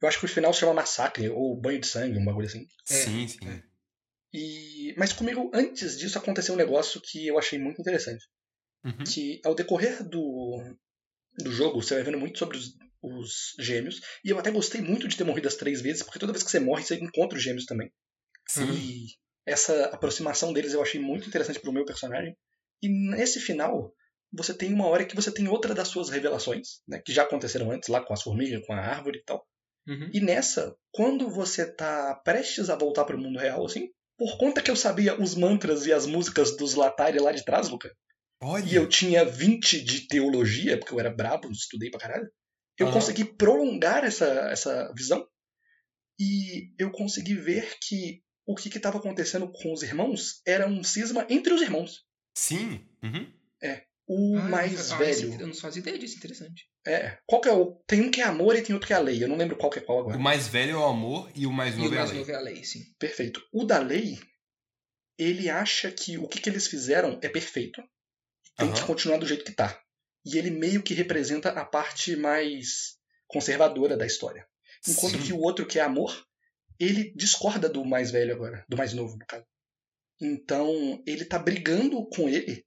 Eu 0.00 0.08
acho 0.08 0.18
que 0.18 0.24
o 0.24 0.28
final 0.28 0.52
se 0.54 0.60
chama 0.60 0.72
Massacre, 0.74 1.28
ou 1.28 1.60
Banho 1.60 1.80
de 1.80 1.86
Sangue, 1.86 2.18
um 2.18 2.24
bagulho 2.24 2.46
assim. 2.46 2.66
É, 2.90 2.94
sim, 2.94 3.28
sim. 3.28 3.46
é. 3.46 3.62
E... 4.34 4.92
Mas 4.98 5.12
comigo, 5.12 5.48
antes 5.54 5.96
disso, 5.96 6.18
aconteceu 6.18 6.54
um 6.54 6.58
negócio 6.58 7.00
que 7.00 7.28
eu 7.28 7.38
achei 7.38 7.58
muito 7.58 7.80
interessante. 7.80 8.26
Uhum. 8.84 9.04
Que 9.04 9.40
ao 9.44 9.54
decorrer 9.54 10.02
do, 10.06 10.76
do 11.38 11.52
jogo, 11.52 11.80
você 11.80 11.94
vai 11.94 12.02
vendo 12.02 12.18
muito 12.18 12.38
sobre 12.38 12.56
os, 12.56 12.74
os 13.00 13.54
gêmeos. 13.60 14.00
E 14.24 14.30
eu 14.30 14.38
até 14.38 14.50
gostei 14.50 14.80
muito 14.80 15.06
de 15.06 15.16
ter 15.16 15.24
morrido 15.24 15.46
as 15.46 15.54
três 15.54 15.80
vezes, 15.80 16.02
porque 16.02 16.18
toda 16.18 16.32
vez 16.32 16.42
que 16.42 16.50
você 16.50 16.58
morre, 16.58 16.82
você 16.82 16.96
encontra 16.96 17.38
os 17.38 17.44
gêmeos 17.44 17.64
também. 17.64 17.92
Sim. 18.48 18.72
E 18.72 19.06
essa 19.46 19.86
aproximação 19.86 20.52
deles 20.52 20.74
eu 20.74 20.82
achei 20.82 21.00
muito 21.00 21.28
interessante 21.28 21.60
pro 21.60 21.72
meu 21.72 21.84
personagem. 21.84 22.36
E 22.82 22.88
nesse 22.88 23.40
final, 23.40 23.94
você 24.32 24.52
tem 24.52 24.72
uma 24.72 24.88
hora 24.88 25.04
que 25.04 25.14
você 25.14 25.30
tem 25.30 25.46
outra 25.48 25.74
das 25.74 25.88
suas 25.88 26.10
revelações, 26.10 26.80
né, 26.88 27.00
que 27.04 27.12
já 27.12 27.22
aconteceram 27.22 27.70
antes, 27.70 27.88
lá 27.88 28.04
com 28.04 28.12
as 28.12 28.22
formigas, 28.22 28.66
com 28.66 28.72
a 28.72 28.80
árvore 28.80 29.18
e 29.18 29.22
tal. 29.22 29.46
Uhum. 29.86 30.10
E 30.12 30.20
nessa, 30.20 30.76
quando 30.90 31.30
você 31.30 31.70
tá 31.70 32.20
prestes 32.24 32.68
a 32.68 32.76
voltar 32.76 33.04
pro 33.04 33.18
mundo 33.18 33.38
real, 33.38 33.64
assim, 33.64 33.90
por 34.16 34.38
conta 34.38 34.62
que 34.62 34.70
eu 34.70 34.76
sabia 34.76 35.20
os 35.20 35.34
mantras 35.34 35.86
e 35.86 35.92
as 35.92 36.06
músicas 36.06 36.56
dos 36.56 36.74
Latari 36.74 37.18
lá 37.18 37.32
de 37.32 37.44
trás, 37.44 37.68
Luca, 37.68 37.94
Olha. 38.40 38.64
e 38.64 38.74
eu 38.74 38.88
tinha 38.88 39.24
20 39.24 39.82
de 39.82 40.06
teologia, 40.06 40.78
porque 40.78 40.94
eu 40.94 41.00
era 41.00 41.10
brabo, 41.10 41.50
estudei 41.50 41.90
pra 41.90 42.00
caralho, 42.00 42.30
eu 42.78 42.86
Aham. 42.86 42.94
consegui 42.94 43.24
prolongar 43.24 44.04
essa, 44.04 44.26
essa 44.50 44.92
visão 44.96 45.26
e 46.18 46.72
eu 46.78 46.90
consegui 46.90 47.34
ver 47.34 47.76
que 47.80 48.22
o 48.46 48.54
que 48.54 48.68
estava 48.68 48.98
acontecendo 48.98 49.50
com 49.50 49.72
os 49.72 49.82
irmãos 49.82 50.40
era 50.46 50.68
um 50.68 50.84
cisma 50.84 51.26
entre 51.30 51.52
os 51.52 51.62
irmãos. 51.62 52.04
Sim. 52.36 52.86
Uhum. 53.02 53.32
O 54.06 54.36
Ah, 54.38 54.42
mais 54.48 54.92
ah, 54.92 54.96
velho. 54.98 55.10
esse- 55.10 55.40
Eu 55.40 55.46
não 55.46 55.54
fazia 55.54 55.80
ideia 55.80 55.98
disso, 55.98 56.16
interessante. 56.16 56.68
É. 56.86 57.16
Qual 57.26 57.40
que 57.40 57.48
é 57.48 57.52
o. 57.52 57.76
Tem 57.86 58.02
um 58.02 58.10
que 58.10 58.20
é 58.20 58.24
amor 58.24 58.54
e 58.54 58.62
tem 58.62 58.74
outro 58.74 58.86
que 58.86 58.92
é 58.92 58.96
a 58.96 59.00
lei. 59.00 59.22
Eu 59.22 59.28
não 59.28 59.36
lembro 59.36 59.56
qual 59.56 59.70
que 59.70 59.78
é 59.78 59.82
qual 59.82 60.00
agora. 60.00 60.16
O 60.18 60.20
mais 60.20 60.46
velho 60.46 60.72
é 60.72 60.76
o 60.76 60.84
amor 60.84 61.30
e 61.34 61.46
o 61.46 61.52
mais 61.52 61.74
E 61.74 61.78
o 61.78 61.84
novo 61.84 61.94
é 61.94 61.96
a 61.96 62.00
mais 62.00 62.10
lei. 62.10 62.18
novo 62.20 62.30
é 62.30 62.34
a 62.34 62.40
lei, 62.40 62.64
sim. 62.64 62.80
Perfeito. 62.98 63.42
O 63.50 63.64
da 63.64 63.78
lei, 63.78 64.18
ele 65.18 65.48
acha 65.48 65.90
que 65.90 66.18
o 66.18 66.28
que, 66.28 66.40
que 66.40 66.50
eles 66.50 66.66
fizeram 66.66 67.18
é 67.22 67.28
perfeito. 67.28 67.80
Tem 68.56 68.70
que 68.72 68.78
Aham. 68.80 68.86
continuar 68.86 69.16
do 69.18 69.26
jeito 69.26 69.44
que 69.44 69.52
tá. 69.52 69.80
E 70.24 70.36
ele 70.38 70.50
meio 70.50 70.82
que 70.82 70.92
representa 70.94 71.50
a 71.50 71.64
parte 71.64 72.14
mais 72.16 72.96
conservadora 73.26 73.96
da 73.96 74.06
história. 74.06 74.46
Enquanto 74.86 75.16
Sim. 75.18 75.22
que 75.22 75.32
o 75.32 75.38
outro, 75.40 75.66
que 75.66 75.78
é 75.78 75.82
amor, 75.82 76.26
ele 76.78 77.12
discorda 77.16 77.68
do 77.70 77.84
mais 77.84 78.10
velho 78.10 78.34
agora, 78.34 78.64
do 78.68 78.76
mais 78.76 78.92
novo, 78.92 79.16
no 79.16 79.26
caso. 79.26 79.44
Então, 80.20 81.02
ele 81.06 81.24
tá 81.24 81.38
brigando 81.38 82.06
com 82.10 82.28
ele 82.28 82.64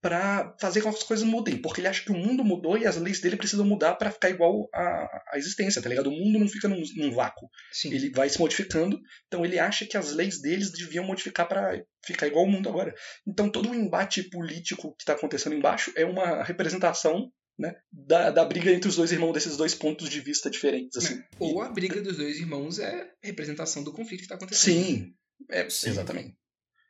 pra 0.00 0.54
fazer 0.60 0.80
com 0.80 0.90
que 0.90 0.98
as 0.98 1.02
coisas 1.02 1.26
mudem, 1.26 1.60
porque 1.60 1.80
ele 1.80 1.88
acha 1.88 2.04
que 2.04 2.12
o 2.12 2.16
mundo 2.16 2.44
mudou 2.44 2.78
e 2.78 2.86
as 2.86 2.96
leis 2.96 3.20
dele 3.20 3.36
precisam 3.36 3.66
mudar 3.66 3.94
pra 3.96 4.10
ficar 4.10 4.30
igual 4.30 4.68
à, 4.72 5.22
à 5.32 5.38
existência, 5.38 5.82
tá 5.82 5.88
ligado? 5.88 6.08
O 6.08 6.12
mundo 6.12 6.38
não 6.38 6.48
fica 6.48 6.68
num, 6.68 6.82
num 6.96 7.12
vácuo, 7.12 7.48
Sim. 7.72 7.92
ele 7.92 8.10
vai 8.10 8.28
se 8.28 8.38
modificando, 8.38 9.00
então 9.26 9.44
ele 9.44 9.58
acha 9.58 9.86
que 9.86 9.96
as 9.96 10.12
leis 10.12 10.40
deles 10.40 10.70
deviam 10.70 11.04
modificar 11.04 11.48
pra 11.48 11.72
ficar 12.04 12.26
igual 12.26 12.44
ao 12.44 12.50
mundo 12.50 12.68
agora. 12.68 12.94
Então 13.26 13.50
todo 13.50 13.70
o 13.70 13.74
embate 13.74 14.22
político 14.22 14.94
que 14.96 15.04
tá 15.04 15.14
acontecendo 15.14 15.56
embaixo 15.56 15.92
é 15.96 16.04
uma 16.04 16.44
representação 16.44 17.32
né, 17.58 17.74
da, 17.90 18.30
da 18.30 18.44
briga 18.44 18.70
entre 18.70 18.88
os 18.88 18.94
dois 18.94 19.10
irmãos 19.10 19.32
desses 19.32 19.56
dois 19.56 19.74
pontos 19.74 20.08
de 20.08 20.20
vista 20.20 20.48
diferentes, 20.48 20.96
assim. 20.96 21.20
Ou 21.40 21.60
a 21.60 21.68
briga 21.68 22.00
dos 22.00 22.16
dois 22.16 22.38
irmãos 22.38 22.78
é 22.78 23.10
representação 23.20 23.82
do 23.82 23.92
conflito 23.92 24.22
que 24.22 24.28
tá 24.28 24.36
acontecendo. 24.36 24.74
Sim, 24.76 25.14
é, 25.50 25.68
Sim. 25.68 25.90
exatamente. 25.90 26.36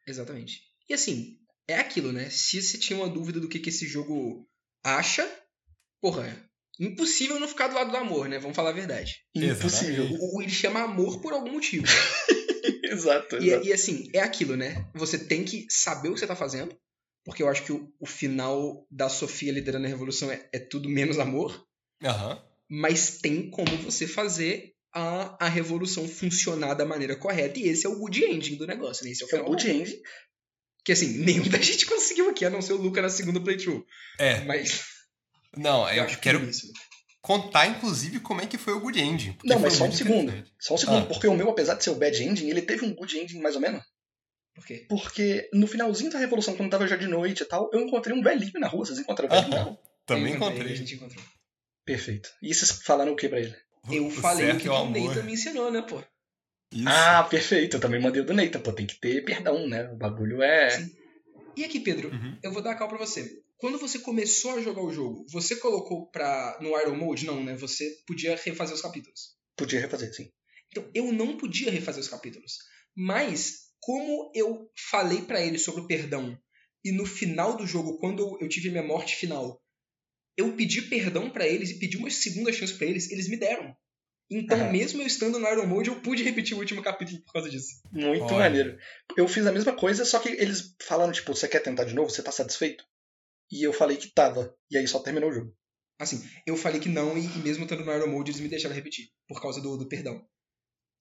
Exatamente. 0.06 0.60
E 0.88 0.92
assim, 0.94 1.38
é 1.68 1.76
aquilo, 1.76 2.12
né? 2.12 2.28
Se 2.30 2.60
você 2.62 2.78
tinha 2.78 2.98
uma 2.98 3.08
dúvida 3.08 3.38
do 3.38 3.48
que, 3.48 3.58
que 3.58 3.68
esse 3.68 3.86
jogo 3.86 4.48
acha, 4.82 5.28
porra, 6.00 6.26
é 6.26 6.48
impossível 6.84 7.38
não 7.38 7.46
ficar 7.48 7.68
do 7.68 7.74
lado 7.74 7.90
do 7.90 7.96
amor, 7.96 8.28
né? 8.28 8.38
Vamos 8.38 8.56
falar 8.56 8.70
a 8.70 8.74
verdade. 8.74 9.16
Impossível. 9.34 10.08
O, 10.20 10.40
ele 10.42 10.50
chama 10.50 10.80
amor 10.82 11.20
por 11.20 11.32
algum 11.32 11.52
motivo. 11.52 11.84
exato, 12.84 13.36
E, 13.36 13.48
exato. 13.50 13.66
e 13.66 13.72
assim, 13.72 14.08
é 14.14 14.20
aquilo, 14.20 14.56
né? 14.56 14.88
Você 14.94 15.18
tem 15.18 15.44
que 15.44 15.66
saber 15.68 16.08
o 16.08 16.14
que 16.14 16.20
você 16.20 16.26
tá 16.26 16.36
fazendo, 16.36 16.76
porque 17.24 17.42
eu 17.42 17.48
acho 17.48 17.64
que 17.64 17.72
o, 17.72 17.92
o 18.00 18.06
final 18.06 18.86
da 18.90 19.08
Sofia 19.08 19.52
liderando 19.52 19.86
a 19.86 19.90
revolução 19.90 20.30
é, 20.30 20.48
é 20.52 20.58
tudo 20.58 20.88
menos 20.88 21.18
amor, 21.18 21.66
Aham. 22.02 22.40
mas 22.70 23.18
tem 23.18 23.50
como 23.50 23.76
você 23.78 24.06
fazer 24.06 24.72
a, 24.94 25.46
a 25.46 25.48
revolução 25.48 26.08
funcionar 26.08 26.74
da 26.74 26.86
maneira 26.86 27.14
correta, 27.16 27.58
e 27.58 27.68
esse 27.68 27.86
é 27.86 27.88
o 27.88 27.98
good 27.98 28.24
ending 28.24 28.56
do 28.56 28.66
negócio, 28.66 29.04
né? 29.04 29.10
Esse 29.10 29.24
é 29.24 29.26
o 29.26 29.28
É 29.30 29.32
o 29.34 29.36
final. 29.44 29.50
Good 29.50 29.68
End, 29.70 30.02
Que 30.88 30.92
assim, 30.92 31.18
nenhum 31.22 31.46
da 31.50 31.58
gente 31.58 31.84
conseguiu 31.84 32.30
aqui, 32.30 32.46
a 32.46 32.50
não 32.50 32.62
ser 32.62 32.72
o 32.72 32.78
Luca 32.78 33.02
na 33.02 33.10
segunda 33.10 33.38
playthrough. 33.38 33.84
É. 34.18 34.40
Mas. 34.46 34.86
Não, 35.54 35.86
eu, 35.92 36.04
acho 36.04 36.18
quero 36.18 36.42
isso. 36.48 36.66
contar, 37.20 37.66
inclusive, 37.66 38.20
como 38.20 38.40
é 38.40 38.46
que 38.46 38.56
foi 38.56 38.72
o 38.72 38.80
Good 38.80 38.98
Ending. 38.98 39.36
Não, 39.44 39.58
mas 39.58 39.74
só 39.74 39.84
um 39.84 39.92
segundo. 39.92 40.32
Só 40.58 40.72
um 40.72 40.78
segundo, 40.78 41.02
Ah. 41.02 41.06
porque 41.06 41.26
o 41.26 41.34
meu, 41.34 41.50
apesar 41.50 41.74
de 41.74 41.84
ser 41.84 41.90
o 41.90 41.94
bad 41.96 42.22
ending, 42.24 42.48
ele 42.48 42.62
teve 42.62 42.86
um 42.86 42.94
good 42.94 43.18
ending 43.18 43.38
mais 43.38 43.54
ou 43.54 43.60
menos. 43.60 43.82
Por 44.54 44.64
quê? 44.64 44.86
Porque 44.88 45.50
no 45.52 45.66
finalzinho 45.66 46.10
da 46.10 46.18
revolução, 46.18 46.56
quando 46.56 46.70
tava 46.70 46.88
já 46.88 46.96
de 46.96 47.06
noite 47.06 47.42
e 47.42 47.46
tal, 47.46 47.68
eu 47.70 47.80
encontrei 47.80 48.16
um 48.16 48.22
velhinho 48.22 48.58
na 48.58 48.66
rua. 48.66 48.86
Vocês 48.86 48.98
encontraram 48.98 49.30
o 49.30 49.36
velhinho 49.36 49.50
na 49.54 49.60
Aham. 49.60 49.70
rua? 49.72 49.78
Também 50.06 50.30
Eu 50.30 50.36
encontrei. 50.36 50.72
A 50.72 50.74
gente 50.74 50.94
encontrou. 50.94 51.22
Perfeito. 51.84 52.30
E 52.42 52.54
vocês 52.54 52.70
falaram 52.82 53.12
o 53.12 53.16
que 53.16 53.28
pra 53.28 53.40
ele? 53.40 53.54
Eu 53.90 54.06
O 54.06 54.10
falei 54.10 54.52
o 54.52 54.58
que 54.58 54.66
é 54.66 54.70
o. 54.70 54.88
Nathan 54.88 55.22
me 55.24 55.34
ensinou, 55.34 55.70
né, 55.70 55.82
pô? 55.82 56.02
Isso. 56.72 56.84
Ah, 56.88 57.22
perfeito. 57.24 57.76
Eu 57.76 57.80
também 57.80 58.00
mandei 58.00 58.22
o 58.22 58.26
do 58.26 58.34
Neita, 58.34 58.58
pô. 58.58 58.72
Tem 58.72 58.86
que 58.86 58.98
ter 59.00 59.24
perdão, 59.24 59.66
né? 59.68 59.88
O 59.90 59.96
bagulho 59.96 60.42
é. 60.42 60.70
Sim. 60.70 60.90
E 61.56 61.64
aqui, 61.64 61.80
Pedro, 61.80 62.10
Uhum. 62.10 62.38
eu 62.42 62.52
vou 62.52 62.62
dar 62.62 62.72
a 62.72 62.74
cal 62.74 62.88
pra 62.88 62.98
você. 62.98 63.42
Quando 63.56 63.78
você 63.78 63.98
começou 63.98 64.52
a 64.52 64.60
jogar 64.60 64.82
o 64.82 64.92
jogo, 64.92 65.26
você 65.28 65.56
colocou 65.56 66.06
pra, 66.10 66.56
no 66.60 66.78
Iron 66.80 66.94
Mode? 66.96 67.26
Não, 67.26 67.42
né? 67.42 67.56
Você 67.56 67.98
podia 68.06 68.36
refazer 68.36 68.74
os 68.74 68.82
capítulos. 68.82 69.36
Podia 69.56 69.80
refazer, 69.80 70.14
sim. 70.14 70.30
Então, 70.70 70.88
eu 70.94 71.12
não 71.12 71.36
podia 71.36 71.70
refazer 71.70 72.00
os 72.00 72.08
capítulos. 72.08 72.58
Mas, 72.94 73.70
como 73.80 74.30
eu 74.34 74.70
falei 74.90 75.22
pra 75.22 75.40
ele 75.44 75.58
sobre 75.58 75.80
o 75.80 75.86
perdão, 75.88 76.38
e 76.84 76.92
no 76.92 77.04
final 77.04 77.56
do 77.56 77.66
jogo, 77.66 77.98
quando 77.98 78.20
eu, 78.22 78.38
eu 78.42 78.48
tive 78.48 78.68
a 78.68 78.72
minha 78.72 78.84
morte 78.84 79.16
final, 79.16 79.60
eu 80.36 80.52
pedi 80.54 80.82
perdão 80.82 81.28
pra 81.30 81.46
eles 81.48 81.70
e 81.70 81.78
pedi 81.80 81.96
uma 81.96 82.10
segunda 82.10 82.52
chance 82.52 82.74
pra 82.74 82.86
eles, 82.86 83.10
eles 83.10 83.28
me 83.28 83.36
deram. 83.36 83.74
Então, 84.30 84.58
Aham. 84.58 84.72
mesmo 84.72 85.00
eu 85.00 85.06
estando 85.06 85.38
no 85.38 85.48
Iron 85.48 85.66
Mode, 85.66 85.88
eu 85.88 86.00
pude 86.00 86.22
repetir 86.22 86.54
o 86.54 86.60
último 86.60 86.82
capítulo 86.82 87.22
por 87.22 87.32
causa 87.32 87.48
disso. 87.48 87.80
Muito 87.90 88.24
Olha. 88.24 88.44
maneiro. 88.44 88.78
Eu 89.16 89.26
fiz 89.26 89.46
a 89.46 89.52
mesma 89.52 89.74
coisa, 89.74 90.04
só 90.04 90.18
que 90.18 90.28
eles 90.28 90.74
falaram, 90.82 91.12
tipo, 91.12 91.34
você 91.34 91.48
quer 91.48 91.60
tentar 91.60 91.84
de 91.84 91.94
novo? 91.94 92.10
Você 92.10 92.22
tá 92.22 92.30
satisfeito? 92.30 92.84
E 93.50 93.62
eu 93.62 93.72
falei 93.72 93.96
que 93.96 94.12
tava. 94.12 94.54
E 94.70 94.76
aí 94.76 94.86
só 94.86 94.98
terminou 94.98 95.30
o 95.30 95.32
jogo. 95.32 95.56
Assim, 95.98 96.22
eu 96.46 96.56
falei 96.56 96.80
que 96.80 96.88
não, 96.88 97.16
e, 97.16 97.24
e 97.24 97.38
mesmo 97.38 97.64
estando 97.64 97.84
no 97.84 97.92
Iron 97.92 98.06
Mode, 98.08 98.30
eles 98.30 98.40
me 98.40 98.48
deixaram 98.48 98.74
repetir, 98.74 99.08
por 99.26 99.40
causa 99.40 99.60
do, 99.60 99.76
do 99.76 99.88
perdão. 99.88 100.24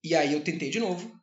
E 0.03 0.15
aí 0.15 0.33
eu 0.33 0.43
tentei 0.43 0.69
de 0.69 0.79
novo. 0.79 1.13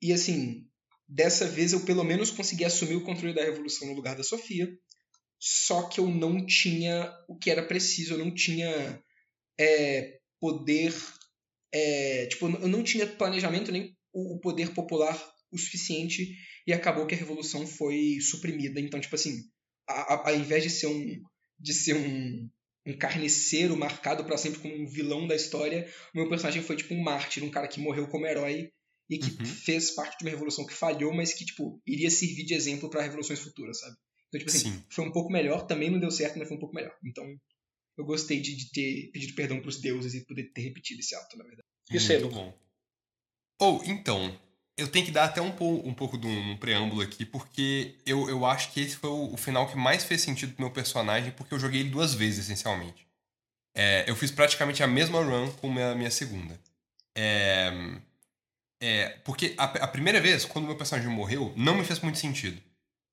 E 0.00 0.12
assim, 0.12 0.66
dessa 1.06 1.46
vez 1.46 1.72
eu 1.72 1.80
pelo 1.84 2.04
menos 2.04 2.30
consegui 2.30 2.64
assumir 2.64 2.96
o 2.96 3.04
controle 3.04 3.34
da 3.34 3.44
revolução 3.44 3.86
no 3.86 3.94
lugar 3.94 4.16
da 4.16 4.24
Sofia. 4.24 4.68
Só 5.38 5.82
que 5.84 6.00
eu 6.00 6.08
não 6.08 6.44
tinha 6.44 7.14
o 7.28 7.36
que 7.36 7.50
era 7.50 7.64
preciso, 7.64 8.14
eu 8.14 8.18
não 8.18 8.34
tinha 8.34 9.00
é, 9.58 10.18
poder. 10.40 10.92
É, 11.72 12.26
tipo, 12.26 12.46
eu 12.46 12.68
não 12.68 12.82
tinha 12.82 13.06
planejamento 13.06 13.70
nem 13.72 13.94
o 14.12 14.38
poder 14.40 14.72
popular 14.72 15.16
o 15.50 15.58
suficiente 15.58 16.34
e 16.66 16.72
acabou 16.72 17.06
que 17.06 17.14
a 17.14 17.18
revolução 17.18 17.66
foi 17.66 18.18
suprimida. 18.20 18.80
Então, 18.80 19.00
tipo 19.00 19.14
assim, 19.14 19.32
a- 19.88 20.14
a- 20.14 20.28
ao 20.30 20.36
invés 20.36 20.62
de 20.62 20.70
ser 20.70 20.86
um 20.86 21.22
de 21.60 21.74
ser 21.74 21.94
um, 21.96 22.48
um 22.86 22.96
carniceiro 22.96 23.76
marcado 23.76 24.24
pra 24.24 24.38
sempre 24.38 24.60
como 24.60 24.74
um 24.74 24.86
vilão 24.86 25.26
da 25.26 25.34
história, 25.34 25.92
o 26.14 26.18
meu 26.18 26.28
personagem 26.28 26.62
foi 26.62 26.76
tipo 26.76 26.94
um 26.94 27.02
mártir, 27.02 27.42
um 27.42 27.50
cara 27.50 27.66
que 27.66 27.80
morreu 27.80 28.06
como 28.06 28.26
herói 28.26 28.70
e 29.10 29.18
que 29.18 29.30
Uhum. 29.30 29.44
fez 29.44 29.90
parte 29.92 30.18
de 30.18 30.24
uma 30.24 30.30
revolução 30.30 30.64
que 30.66 30.72
falhou, 30.74 31.12
mas 31.12 31.32
que 31.34 31.44
tipo 31.44 31.80
iria 31.86 32.10
servir 32.10 32.44
de 32.44 32.54
exemplo 32.54 32.88
pra 32.90 33.02
revoluções 33.02 33.40
futuras, 33.40 33.80
sabe? 33.80 33.96
Então, 34.28 34.38
tipo 34.38 34.50
assim, 34.50 34.60
Sim. 34.60 34.84
foi 34.90 35.04
um 35.06 35.10
pouco 35.12 35.32
melhor, 35.32 35.66
também 35.66 35.90
não 35.90 35.98
deu 35.98 36.10
certo, 36.10 36.38
mas 36.38 36.46
foi 36.46 36.56
um 36.56 36.60
pouco 36.60 36.74
melhor. 36.74 36.94
Então, 37.04 37.24
eu 37.98 38.04
gostei 38.04 38.40
de, 38.40 38.54
de 38.56 38.70
ter 38.70 39.10
pedido 39.12 39.34
perdão 39.34 39.60
pros 39.60 39.80
deuses 39.80 40.14
e 40.14 40.24
poder 40.24 40.44
ter 40.52 40.62
repetido 40.62 41.00
esse 41.00 41.14
ato, 41.14 41.36
na 41.36 41.44
verdade. 41.44 41.62
Isso 41.90 42.12
aí, 42.12 42.18
Muito 42.20 42.34
Luca. 42.34 42.40
bom. 42.46 42.58
Ou, 43.60 43.84
então, 43.84 44.38
eu 44.76 44.86
tenho 44.88 45.04
que 45.04 45.10
dar 45.10 45.24
até 45.24 45.40
um, 45.42 45.50
po- 45.50 45.82
um 45.86 45.92
pouco 45.92 46.16
de 46.16 46.26
um, 46.26 46.52
um 46.52 46.56
preâmbulo 46.56 47.00
aqui, 47.02 47.24
porque 47.26 47.96
eu, 48.06 48.28
eu 48.28 48.46
acho 48.46 48.72
que 48.72 48.80
esse 48.80 48.96
foi 48.96 49.10
o, 49.10 49.34
o 49.34 49.36
final 49.36 49.68
que 49.68 49.76
mais 49.76 50.04
fez 50.04 50.20
sentido 50.22 50.52
pro 50.54 50.64
meu 50.64 50.72
personagem, 50.72 51.32
porque 51.32 51.52
eu 51.52 51.58
joguei 51.58 51.80
ele 51.80 51.90
duas 51.90 52.14
vezes, 52.14 52.44
essencialmente. 52.44 53.06
É, 53.76 54.08
eu 54.08 54.14
fiz 54.16 54.30
praticamente 54.30 54.82
a 54.82 54.86
mesma 54.86 55.22
run 55.22 55.50
com 55.52 55.70
a 55.70 55.74
minha, 55.74 55.94
minha 55.94 56.10
segunda. 56.10 56.58
É, 57.16 57.72
é, 58.80 59.08
porque 59.24 59.54
a, 59.58 59.64
a 59.64 59.88
primeira 59.88 60.20
vez, 60.20 60.44
quando 60.44 60.66
meu 60.66 60.76
personagem 60.76 61.10
morreu, 61.10 61.52
não 61.56 61.76
me 61.76 61.84
fez 61.84 61.98
muito 62.00 62.18
sentido. 62.18 62.60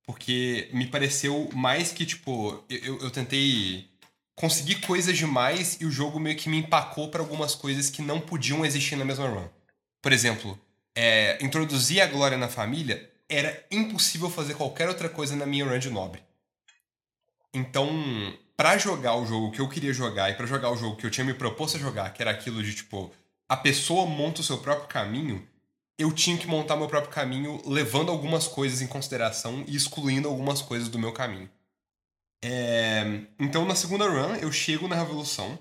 Porque 0.05 0.69
me 0.71 0.85
pareceu 0.85 1.49
mais 1.53 1.91
que, 1.91 2.05
tipo, 2.05 2.63
eu, 2.69 2.77
eu- 2.77 2.99
eu 3.01 3.11
tentei 3.11 3.89
conseguir 4.35 4.75
coisas 4.81 5.17
demais 5.17 5.77
e 5.79 5.85
o 5.85 5.91
jogo 5.91 6.19
meio 6.19 6.35
que 6.35 6.49
me 6.49 6.57
empacou 6.57 7.09
para 7.09 7.21
algumas 7.21 7.55
coisas 7.55 7.89
que 7.89 8.01
não 8.01 8.19
podiam 8.19 8.65
existir 8.65 8.95
na 8.95 9.05
mesma 9.05 9.27
run. 9.27 9.47
Por 10.01 10.11
exemplo, 10.11 10.59
é, 10.93 11.37
introduzir 11.43 12.01
a 12.01 12.07
glória 12.07 12.37
na 12.37 12.47
família 12.47 13.09
era 13.29 13.65
impossível 13.71 14.29
fazer 14.29 14.53
qualquer 14.55 14.87
outra 14.87 15.09
coisa 15.09 15.35
na 15.35 15.45
minha 15.45 15.65
run 15.65 15.79
de 15.79 15.89
nobre. 15.89 16.21
Então, 17.53 17.89
pra 18.57 18.77
jogar 18.77 19.15
o 19.15 19.25
jogo 19.25 19.51
que 19.51 19.61
eu 19.61 19.69
queria 19.69 19.93
jogar 19.93 20.29
e 20.29 20.35
pra 20.35 20.45
jogar 20.45 20.69
o 20.71 20.77
jogo 20.77 20.97
que 20.97 21.05
eu 21.05 21.11
tinha 21.11 21.25
me 21.25 21.33
proposto 21.33 21.77
a 21.77 21.79
jogar, 21.79 22.13
que 22.13 22.21
era 22.21 22.31
aquilo 22.31 22.61
de 22.61 22.75
tipo, 22.75 23.11
a 23.47 23.55
pessoa 23.55 24.05
monta 24.05 24.41
o 24.41 24.43
seu 24.43 24.57
próprio 24.57 24.87
caminho, 24.87 25.47
eu 25.97 26.11
tinha 26.11 26.37
que 26.37 26.47
montar 26.47 26.75
meu 26.75 26.87
próprio 26.87 27.13
caminho 27.13 27.61
levando 27.65 28.11
algumas 28.11 28.47
coisas 28.47 28.81
em 28.81 28.87
consideração 28.87 29.63
e 29.65 29.75
excluindo 29.75 30.27
algumas 30.27 30.61
coisas 30.61 30.89
do 30.89 30.99
meu 30.99 31.13
caminho. 31.13 31.49
É, 32.43 33.21
então, 33.39 33.65
na 33.65 33.75
segunda 33.75 34.07
run, 34.07 34.35
eu 34.35 34.51
chego 34.51 34.87
na 34.87 34.95
revolução. 34.95 35.57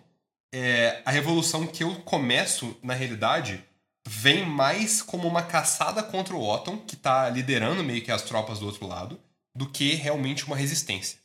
É, 0.52 1.02
a 1.04 1.10
revolução 1.10 1.66
que 1.66 1.82
eu 1.82 1.94
começo, 2.02 2.76
na 2.82 2.94
realidade, 2.94 3.64
vem 4.06 4.44
mais 4.46 5.02
como 5.02 5.26
uma 5.26 5.42
caçada 5.42 6.02
contra 6.02 6.34
o 6.34 6.42
Otton, 6.42 6.78
que 6.78 6.96
tá 6.96 7.28
liderando 7.28 7.82
meio 7.82 8.02
que 8.02 8.12
as 8.12 8.22
tropas 8.22 8.58
do 8.58 8.66
outro 8.66 8.86
lado, 8.86 9.20
do 9.56 9.68
que 9.68 9.94
realmente 9.94 10.46
uma 10.46 10.56
resistência. 10.56 11.18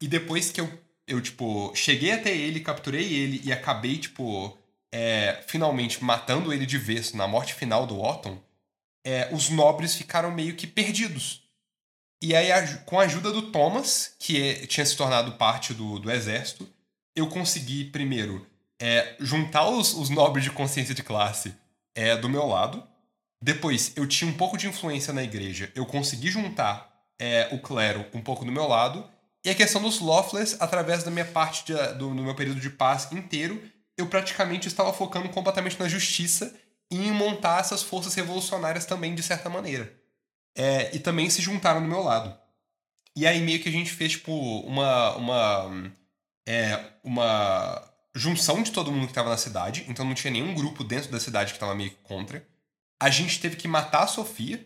E 0.00 0.06
depois 0.06 0.50
que 0.50 0.60
eu, 0.60 0.70
eu 1.06 1.20
tipo, 1.20 1.72
cheguei 1.74 2.12
até 2.12 2.36
ele, 2.36 2.60
capturei 2.60 3.12
ele 3.12 3.40
e 3.44 3.52
acabei, 3.52 3.98
tipo, 3.98 4.56
é, 4.92 5.42
finalmente 5.46 6.02
matando 6.04 6.52
ele 6.52 6.66
de 6.66 6.76
vez 6.76 7.12
na 7.12 7.26
morte 7.26 7.54
final 7.54 7.86
do 7.86 8.00
Otton, 8.00 8.38
é, 9.04 9.28
os 9.32 9.48
nobres 9.48 9.94
ficaram 9.94 10.30
meio 10.30 10.54
que 10.54 10.66
perdidos. 10.66 11.41
E 12.22 12.36
aí, 12.36 12.48
com 12.86 13.00
a 13.00 13.02
ajuda 13.02 13.32
do 13.32 13.50
Thomas, 13.50 14.14
que 14.18 14.40
é- 14.40 14.66
tinha 14.66 14.86
se 14.86 14.96
tornado 14.96 15.32
parte 15.32 15.74
do, 15.74 15.98
do 15.98 16.08
exército, 16.10 16.68
eu 17.16 17.26
consegui, 17.28 17.86
primeiro, 17.86 18.46
é, 18.80 19.16
juntar 19.18 19.68
os, 19.68 19.92
os 19.92 20.08
nobres 20.08 20.44
de 20.44 20.50
consciência 20.50 20.94
de 20.94 21.02
classe 21.02 21.52
é, 21.96 22.16
do 22.16 22.28
meu 22.28 22.46
lado. 22.46 22.86
Depois, 23.42 23.92
eu 23.96 24.06
tinha 24.06 24.30
um 24.30 24.34
pouco 24.36 24.56
de 24.56 24.68
influência 24.68 25.12
na 25.12 25.22
igreja. 25.22 25.70
Eu 25.74 25.84
consegui 25.84 26.30
juntar 26.30 26.90
é, 27.18 27.48
o 27.52 27.58
clero 27.60 28.06
um 28.14 28.20
pouco 28.22 28.44
do 28.44 28.52
meu 28.52 28.68
lado. 28.68 29.04
E 29.44 29.50
a 29.50 29.54
questão 29.54 29.82
dos 29.82 30.00
Lawless, 30.00 30.56
através 30.60 31.02
da 31.02 31.10
minha 31.10 31.24
parte 31.24 31.64
de- 31.66 31.94
do, 31.94 32.14
do 32.14 32.22
meu 32.22 32.34
período 32.36 32.60
de 32.60 32.70
paz 32.70 33.10
inteiro, 33.10 33.60
eu 33.98 34.06
praticamente 34.06 34.68
estava 34.68 34.92
focando 34.92 35.28
completamente 35.28 35.78
na 35.78 35.88
justiça 35.88 36.54
e 36.90 36.96
em 36.96 37.10
montar 37.10 37.58
essas 37.60 37.82
forças 37.82 38.14
revolucionárias 38.14 38.86
também, 38.86 39.12
de 39.14 39.22
certa 39.24 39.50
maneira. 39.50 39.92
É, 40.56 40.94
e 40.94 40.98
também 40.98 41.30
se 41.30 41.40
juntaram 41.40 41.82
do 41.82 41.88
meu 41.88 42.02
lado. 42.02 42.36
E 43.16 43.26
aí 43.26 43.40
meio 43.40 43.62
que 43.62 43.68
a 43.68 43.72
gente 43.72 43.90
fez, 43.90 44.12
tipo, 44.12 44.32
uma. 44.60 45.16
uma. 45.16 45.92
É, 46.46 46.92
uma 47.04 47.88
junção 48.14 48.62
de 48.62 48.72
todo 48.72 48.92
mundo 48.92 49.06
que 49.06 49.14
tava 49.14 49.30
na 49.30 49.36
cidade. 49.36 49.84
Então 49.88 50.04
não 50.04 50.14
tinha 50.14 50.30
nenhum 50.30 50.54
grupo 50.54 50.84
dentro 50.84 51.10
da 51.10 51.20
cidade 51.20 51.52
que 51.52 51.58
tava 51.58 51.74
meio 51.74 51.90
que 51.90 52.02
contra. 52.02 52.46
A 53.00 53.10
gente 53.10 53.40
teve 53.40 53.56
que 53.56 53.66
matar 53.68 54.04
a 54.04 54.06
Sofia. 54.06 54.64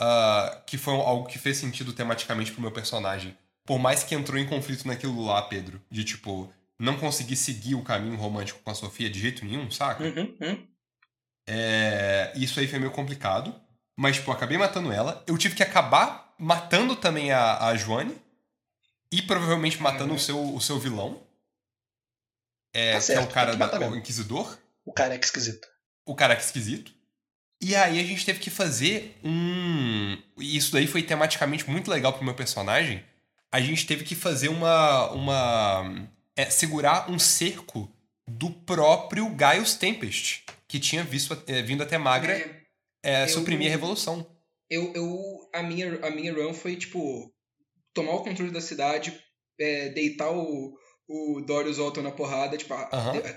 ah, 0.00 0.62
que 0.66 0.76
foi 0.78 0.94
algo 0.94 1.26
que 1.28 1.38
fez 1.38 1.56
sentido 1.58 1.92
tematicamente 1.92 2.52
pro 2.52 2.62
meu 2.62 2.72
personagem. 2.72 3.36
Por 3.66 3.78
mais 3.78 4.02
que 4.04 4.14
entrou 4.14 4.38
em 4.38 4.46
conflito 4.46 4.86
naquilo 4.86 5.24
lá, 5.24 5.42
Pedro. 5.42 5.80
De 5.90 6.04
tipo, 6.04 6.52
não 6.78 6.98
conseguir 6.98 7.36
seguir 7.36 7.74
o 7.74 7.82
caminho 7.82 8.16
romântico 8.16 8.60
com 8.62 8.70
a 8.70 8.74
Sofia 8.74 9.08
de 9.10 9.20
jeito 9.20 9.44
nenhum, 9.44 9.70
saca? 9.70 10.04
Uhum, 10.04 10.36
uhum. 10.40 10.66
É, 11.46 12.32
isso 12.36 12.58
aí 12.60 12.66
foi 12.66 12.78
meio 12.78 12.90
complicado. 12.92 13.54
Mas, 13.96 14.16
tipo, 14.16 14.30
eu 14.30 14.34
acabei 14.34 14.58
matando 14.58 14.92
ela. 14.92 15.22
Eu 15.26 15.38
tive 15.38 15.54
que 15.54 15.62
acabar 15.62 16.34
matando 16.38 16.96
também 16.96 17.30
a, 17.32 17.66
a 17.68 17.76
Joane. 17.76 18.16
E 19.12 19.22
provavelmente 19.22 19.80
matando 19.80 20.10
Uhum. 20.10 20.16
o, 20.16 20.20
seu, 20.20 20.54
o 20.56 20.60
seu 20.60 20.78
vilão. 20.78 21.22
É, 22.72 22.92
Tá 22.92 22.98
que 22.98 23.04
certo, 23.04 23.20
é 23.20 23.24
o 23.24 23.28
cara 23.28 23.52
que 23.52 23.58
da, 23.58 23.88
o. 23.90 23.96
Inquisidor. 23.96 24.58
O 24.84 24.92
cara 24.92 25.14
é 25.14 25.18
que 25.18 25.24
esquisito. 25.24 25.68
O 26.04 26.14
cara 26.14 26.34
que 26.34 26.42
é 26.42 26.44
esquisito. 26.44 26.92
E 27.60 27.74
aí 27.76 28.00
a 28.00 28.04
gente 28.04 28.26
teve 28.26 28.40
que 28.40 28.50
fazer 28.50 29.16
um. 29.22 30.18
E 30.38 30.56
isso 30.56 30.72
daí 30.72 30.86
foi 30.86 31.02
tematicamente 31.02 31.70
muito 31.70 31.90
legal 31.90 32.12
pro 32.12 32.24
meu 32.24 32.34
personagem. 32.34 33.04
A 33.50 33.60
gente 33.60 33.86
teve 33.86 34.02
que 34.04 34.14
fazer 34.16 34.48
uma. 34.48 35.10
uma 35.12 36.08
é, 36.36 36.50
segurar 36.50 37.08
um 37.08 37.18
cerco 37.18 37.88
do 38.26 38.50
próprio 38.50 39.28
Gaius 39.30 39.74
Tempest, 39.74 40.42
que 40.66 40.80
tinha 40.80 41.04
visto, 41.04 41.40
é, 41.46 41.62
vindo 41.62 41.82
até 41.84 41.96
Magra 41.96 42.32
É, 42.36 42.63
é, 43.04 43.24
eu- 43.24 43.28
suprimir 43.28 43.68
a 43.68 43.70
revolução. 43.70 44.26
eu, 44.70 44.92
eu, 44.94 45.18
a, 45.54 45.62
minha, 45.62 45.98
a 46.04 46.10
minha 46.10 46.32
run 46.32 46.52
foi, 46.54 46.74
tipo, 46.76 47.32
tomar 47.92 48.12
o 48.14 48.24
controle 48.24 48.50
da 48.50 48.60
cidade, 48.60 49.16
é, 49.60 49.90
deitar 49.90 50.30
o, 50.32 50.74
o 51.08 51.40
Dorius 51.46 51.78
Otto 51.78 52.02
na 52.02 52.10
porrada, 52.10 52.56
tipo, 52.56 52.74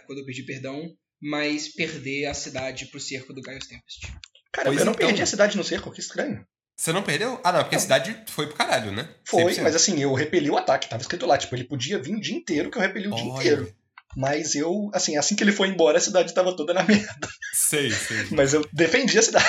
quando 0.08 0.20
eu 0.20 0.26
pedi 0.26 0.44
perdão, 0.44 0.82
mas 1.22 1.68
perder 1.74 2.26
a 2.26 2.34
cidade 2.34 2.86
pro 2.88 3.00
cerco 3.00 3.34
do 3.34 3.42
Gaius 3.42 3.68
Tempest. 3.68 4.08
Cara, 4.52 4.70
Pois 4.70 4.80
eu 4.80 4.86
não 4.86 4.94
então. 4.94 5.08
perdi 5.08 5.22
a 5.22 5.26
cidade 5.28 5.58
no 5.58 5.64
cerco, 5.64 5.92
que 5.92 6.00
estranho. 6.00 6.46
Você 6.80 6.92
não 6.94 7.02
perdeu? 7.04 7.40
Ah, 7.44 7.52
não, 7.52 7.62
porque 7.64 7.76
a 7.76 7.80
cidade 7.80 8.24
foi 8.28 8.46
pro 8.48 8.56
caralho, 8.56 8.92
né? 8.92 9.10
Foi, 9.28 9.52
100%. 9.54 9.64
mas 9.64 9.76
assim, 9.76 10.00
eu 10.00 10.14
repeli 10.14 10.50
o 10.50 10.58
ataque, 10.58 10.88
tava 10.90 11.02
escrito 11.02 11.26
lá, 11.26 11.36
tipo, 11.38 11.56
ele 11.56 11.64
podia 11.64 11.98
vir 12.00 12.16
o 12.16 12.22
dia 12.22 12.36
inteiro, 12.38 12.70
que 12.70 12.78
eu 12.78 12.82
repeli 12.82 13.08
o 13.08 13.16
dia 13.16 13.24
Olha. 13.26 13.40
inteiro. 13.40 13.76
Mas 14.18 14.56
eu, 14.56 14.90
assim, 14.94 15.16
assim 15.16 15.36
que 15.36 15.44
ele 15.44 15.52
foi 15.52 15.68
embora, 15.68 16.00
a 16.00 16.02
cidade 16.02 16.34
tava 16.34 16.56
toda 16.56 16.74
na 16.74 16.82
merda. 16.84 17.30
Sei, 17.54 17.92
sei. 17.92 18.26
Mas 18.32 18.52
eu 18.54 18.68
defendi 18.74 19.18
a 19.20 19.22
cidade. 19.22 19.46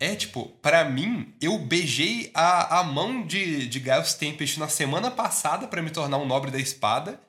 É, 0.00 0.14
tipo, 0.16 0.46
pra 0.60 0.84
mim, 0.84 1.32
eu 1.40 1.56
beijei 1.58 2.30
a, 2.34 2.80
a 2.80 2.84
mão 2.84 3.24
de, 3.26 3.66
de 3.68 3.78
Gaius 3.80 4.14
Tempest 4.14 4.58
na 4.58 4.68
semana 4.68 5.08
passada 5.10 5.68
pra 5.68 5.80
me 5.82 5.90
tornar 5.90 6.18
um 6.18 6.26
nobre 6.26 6.50
da 6.50 6.58
espada. 6.58 7.20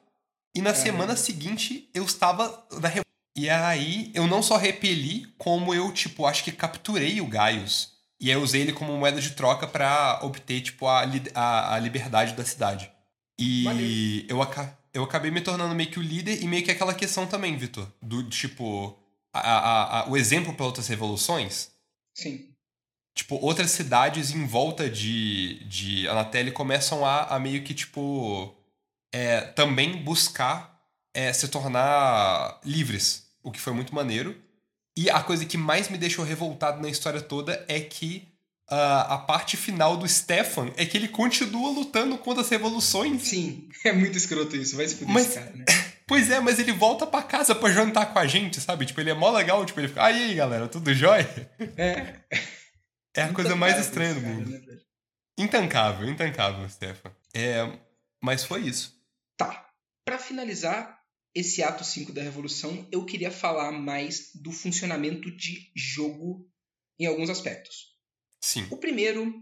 E 0.55 0.61
na 0.61 0.73
semana 0.73 1.15
seguinte, 1.15 1.89
eu 1.93 2.03
estava 2.03 2.65
na 2.79 2.87
re... 2.87 3.01
E 3.35 3.49
aí, 3.49 4.11
eu 4.13 4.27
não 4.27 4.41
só 4.43 4.57
repeli, 4.57 5.27
como 5.37 5.73
eu, 5.73 5.91
tipo, 5.91 6.25
acho 6.25 6.43
que 6.43 6.51
capturei 6.51 7.21
o 7.21 7.27
Gaius. 7.27 7.91
E 8.21 8.29
aí 8.29 8.35
eu 8.35 8.41
usei 8.41 8.61
ele 8.61 8.73
como 8.73 8.95
moeda 8.97 9.19
de 9.19 9.31
troca 9.31 9.65
pra 9.67 10.19
obter, 10.23 10.61
tipo, 10.61 10.87
a, 10.87 11.03
a, 11.35 11.75
a 11.75 11.79
liberdade 11.79 12.33
da 12.33 12.45
cidade. 12.45 12.89
E 13.39 14.25
eu, 14.29 14.41
aca- 14.41 14.77
eu 14.93 15.03
acabei 15.03 15.31
me 15.31 15.41
tornando 15.41 15.73
meio 15.75 15.89
que 15.89 15.99
o 15.99 16.01
líder 16.03 16.41
e 16.41 16.47
meio 16.47 16.63
que 16.63 16.71
aquela 16.71 16.93
questão 16.93 17.25
também, 17.27 17.57
Vitor. 17.57 17.87
Do, 18.01 18.23
tipo, 18.29 18.97
a, 19.33 19.39
a, 19.39 19.99
a- 20.01 20.09
o 20.09 20.15
exemplo 20.17 20.53
para 20.53 20.65
outras 20.65 20.87
revoluções. 20.87 21.71
Sim. 22.15 22.49
Tipo, 23.15 23.35
outras 23.35 23.71
cidades 23.71 24.31
em 24.31 24.45
volta 24.45 24.89
de, 24.89 25.63
de 25.65 26.07
Anatele 26.07 26.51
começam 26.51 27.05
a, 27.05 27.23
a 27.35 27.39
meio 27.39 27.63
que, 27.63 27.73
tipo, 27.73 28.55
é, 29.13 29.41
também 29.41 30.03
buscar 30.03 30.79
é, 31.13 31.31
se 31.31 31.47
tornar 31.47 32.59
livres, 32.65 33.27
o 33.43 33.51
que 33.51 33.59
foi 33.59 33.73
muito 33.73 33.93
maneiro. 33.93 34.35
E 34.97 35.09
a 35.09 35.21
coisa 35.21 35.45
que 35.45 35.57
mais 35.57 35.89
me 35.89 35.97
deixou 35.97 36.25
revoltado 36.25 36.81
na 36.81 36.89
história 36.89 37.21
toda 37.21 37.63
é 37.67 37.79
que 37.79 38.27
a 38.73 39.17
parte 39.17 39.55
final 39.57 39.95
do 39.97 40.07
Stefan 40.07 40.71
é 40.77 40.85
que 40.85 40.97
ele 40.97 41.07
continua 41.07 41.69
lutando 41.71 42.17
contra 42.17 42.41
as 42.41 42.49
revoluções. 42.49 43.23
Sim. 43.27 43.67
É 43.85 43.91
muito 43.91 44.17
escroto 44.17 44.55
isso. 44.55 44.75
Vai 44.77 44.87
se 44.87 44.95
fuder 44.95 45.13
Mas- 45.13 45.25
esse 45.27 45.35
cara, 45.39 45.51
né? 45.55 45.65
Pois 46.05 46.29
é, 46.29 46.39
mas 46.41 46.59
ele 46.59 46.73
volta 46.73 47.07
pra 47.07 47.23
casa 47.23 47.55
pra 47.55 47.71
jantar 47.71 48.11
com 48.11 48.19
a 48.19 48.27
gente, 48.27 48.59
sabe? 48.59 48.85
Tipo, 48.85 48.99
ele 48.99 49.09
é 49.09 49.13
mó 49.13 49.31
legal, 49.31 49.65
tipo, 49.65 49.79
ele 49.79 49.87
fica, 49.87 50.03
ah, 50.03 50.11
e 50.11 50.21
aí, 50.21 50.35
galera, 50.35 50.67
tudo 50.67 50.93
jóia? 50.93 51.49
É. 51.77 52.19
É 53.15 53.21
a 53.23 53.31
coisa 53.33 53.55
mais 53.55 53.79
estranha 53.79 54.13
do 54.13 54.21
cara, 54.21 54.33
mundo. 54.33 54.49
né? 54.49 54.59
Intancável, 55.37 56.07
intancável, 56.09 56.67
Stefan. 56.69 57.11
É, 57.33 57.79
mas 58.21 58.43
foi 58.43 58.61
isso. 58.67 58.93
Tá. 59.37 59.65
Pra 60.05 60.19
finalizar 60.19 60.99
esse 61.33 61.63
ato 61.63 61.83
5 61.85 62.11
da 62.11 62.21
Revolução, 62.21 62.85
eu 62.91 63.05
queria 63.05 63.31
falar 63.31 63.71
mais 63.71 64.29
do 64.35 64.51
funcionamento 64.51 65.31
de 65.35 65.71
jogo 65.73 66.45
em 66.99 67.05
alguns 67.05 67.29
aspectos. 67.29 67.92
Sim. 68.43 68.67
O 68.69 68.75
primeiro 68.75 69.41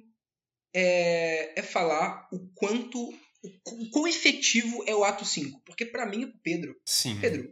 é, 0.72 1.60
é 1.60 1.64
falar 1.64 2.30
o 2.32 2.40
quanto. 2.54 3.00
O, 3.44 3.84
o 3.84 3.90
quão 3.90 4.08
efetivo 4.08 4.84
é 4.86 4.94
o 4.94 5.04
ato 5.04 5.26
5. 5.26 5.60
Porque 5.66 5.88
pra 5.88 6.06
mim 6.06 6.28
pro 6.30 6.40
Pedro. 6.44 6.80
Sim. 6.86 7.20
Pedro, 7.20 7.52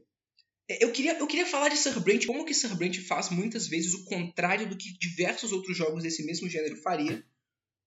é, 0.69 0.83
eu 0.83 0.91
queria, 0.91 1.17
eu 1.17 1.25
queria 1.25 1.47
falar 1.47 1.69
de 1.69 1.77
Sir 1.77 1.99
Brent, 2.01 2.27
como 2.27 2.45
que 2.45 2.53
Sir 2.53 2.75
Brent 2.75 2.99
faz 2.99 3.31
muitas 3.31 3.67
vezes 3.67 3.95
o 3.95 4.05
contrário 4.05 4.69
do 4.69 4.77
que 4.77 4.95
diversos 4.99 5.51
outros 5.51 5.75
jogos 5.75 6.03
desse 6.03 6.23
mesmo 6.23 6.47
gênero 6.47 6.75
faria, 6.83 7.25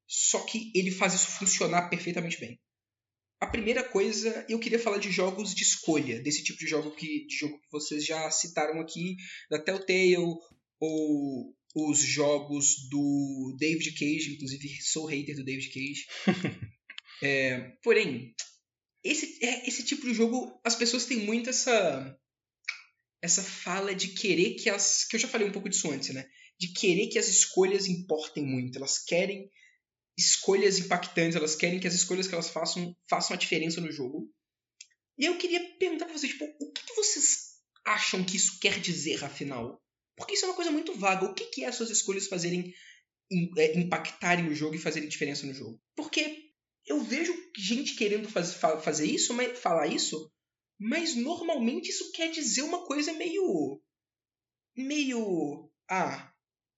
só 0.08 0.40
que 0.40 0.72
ele 0.74 0.90
faz 0.90 1.14
isso 1.14 1.28
funcionar 1.38 1.88
perfeitamente 1.88 2.40
bem. 2.40 2.60
A 3.40 3.46
primeira 3.46 3.84
coisa, 3.84 4.44
eu 4.48 4.58
queria 4.58 4.78
falar 4.80 4.98
de 4.98 5.12
jogos 5.12 5.54
de 5.54 5.62
escolha, 5.62 6.20
desse 6.20 6.42
tipo 6.42 6.58
de 6.58 6.66
jogo 6.66 6.90
que, 6.90 7.26
de 7.26 7.36
jogo 7.36 7.60
que 7.60 7.70
vocês 7.70 8.04
já 8.04 8.28
citaram 8.32 8.80
aqui, 8.80 9.14
da 9.48 9.60
Telltale, 9.60 10.16
ou 10.80 11.54
os 11.74 11.98
jogos 11.98 12.88
do 12.90 13.56
David 13.58 13.92
Cage, 13.92 14.34
inclusive 14.34 14.68
sou 14.82 15.06
hater 15.06 15.36
do 15.36 15.44
David 15.44 15.68
Cage. 15.68 16.06
É, 17.24 17.76
porém, 17.84 18.34
esse, 19.04 19.38
é, 19.44 19.68
esse 19.68 19.84
tipo 19.84 20.04
de 20.04 20.12
jogo, 20.12 20.60
as 20.64 20.74
pessoas 20.74 21.06
têm 21.06 21.18
muito 21.18 21.48
essa 21.50 22.18
essa 23.22 23.42
fala 23.42 23.94
de 23.94 24.08
querer 24.08 24.56
que 24.56 24.68
as. 24.68 25.04
que 25.04 25.14
eu 25.14 25.20
já 25.20 25.28
falei 25.28 25.46
um 25.46 25.52
pouco 25.52 25.68
disso 25.68 25.90
antes, 25.90 26.12
né? 26.12 26.28
De 26.58 26.72
querer 26.72 27.06
que 27.06 27.18
as 27.18 27.28
escolhas 27.28 27.86
importem 27.86 28.44
muito. 28.44 28.76
Elas 28.76 28.98
querem 28.98 29.48
escolhas 30.18 30.80
impactantes, 30.80 31.36
elas 31.36 31.54
querem 31.54 31.78
que 31.78 31.86
as 31.86 31.94
escolhas 31.94 32.26
que 32.26 32.34
elas 32.34 32.50
façam 32.50 32.96
façam 33.08 33.34
a 33.34 33.38
diferença 33.38 33.80
no 33.80 33.92
jogo. 33.92 34.28
E 35.16 35.26
eu 35.26 35.38
queria 35.38 35.60
perguntar 35.78 36.06
pra 36.06 36.18
vocês, 36.18 36.32
tipo, 36.32 36.44
o 36.44 36.72
que, 36.72 36.84
que 36.84 36.94
vocês 36.94 37.52
acham 37.84 38.24
que 38.24 38.36
isso 38.36 38.58
quer 38.58 38.80
dizer, 38.80 39.24
afinal? 39.24 39.81
Porque 40.16 40.34
isso 40.34 40.44
é 40.44 40.48
uma 40.48 40.56
coisa 40.56 40.70
muito 40.70 40.94
vaga. 40.98 41.24
O 41.26 41.34
que, 41.34 41.46
que 41.46 41.64
é 41.64 41.68
as 41.68 41.74
suas 41.74 41.90
escolhas 41.90 42.26
fazerem 42.26 42.72
é, 43.56 43.78
impactarem 43.78 44.48
o 44.48 44.54
jogo 44.54 44.74
e 44.74 44.78
fazerem 44.78 45.08
diferença 45.08 45.46
no 45.46 45.54
jogo? 45.54 45.80
Porque 45.96 46.50
eu 46.86 47.00
vejo 47.00 47.34
gente 47.56 47.94
querendo 47.96 48.28
faz, 48.28 48.54
fa- 48.54 48.78
fazer 48.80 49.06
isso, 49.06 49.32
mas, 49.34 49.58
falar 49.58 49.86
isso, 49.86 50.30
mas 50.78 51.14
normalmente 51.14 51.90
isso 51.90 52.10
quer 52.12 52.30
dizer 52.30 52.62
uma 52.62 52.84
coisa 52.86 53.12
meio. 53.12 53.80
meio. 54.76 55.70
Ah, 55.90 56.30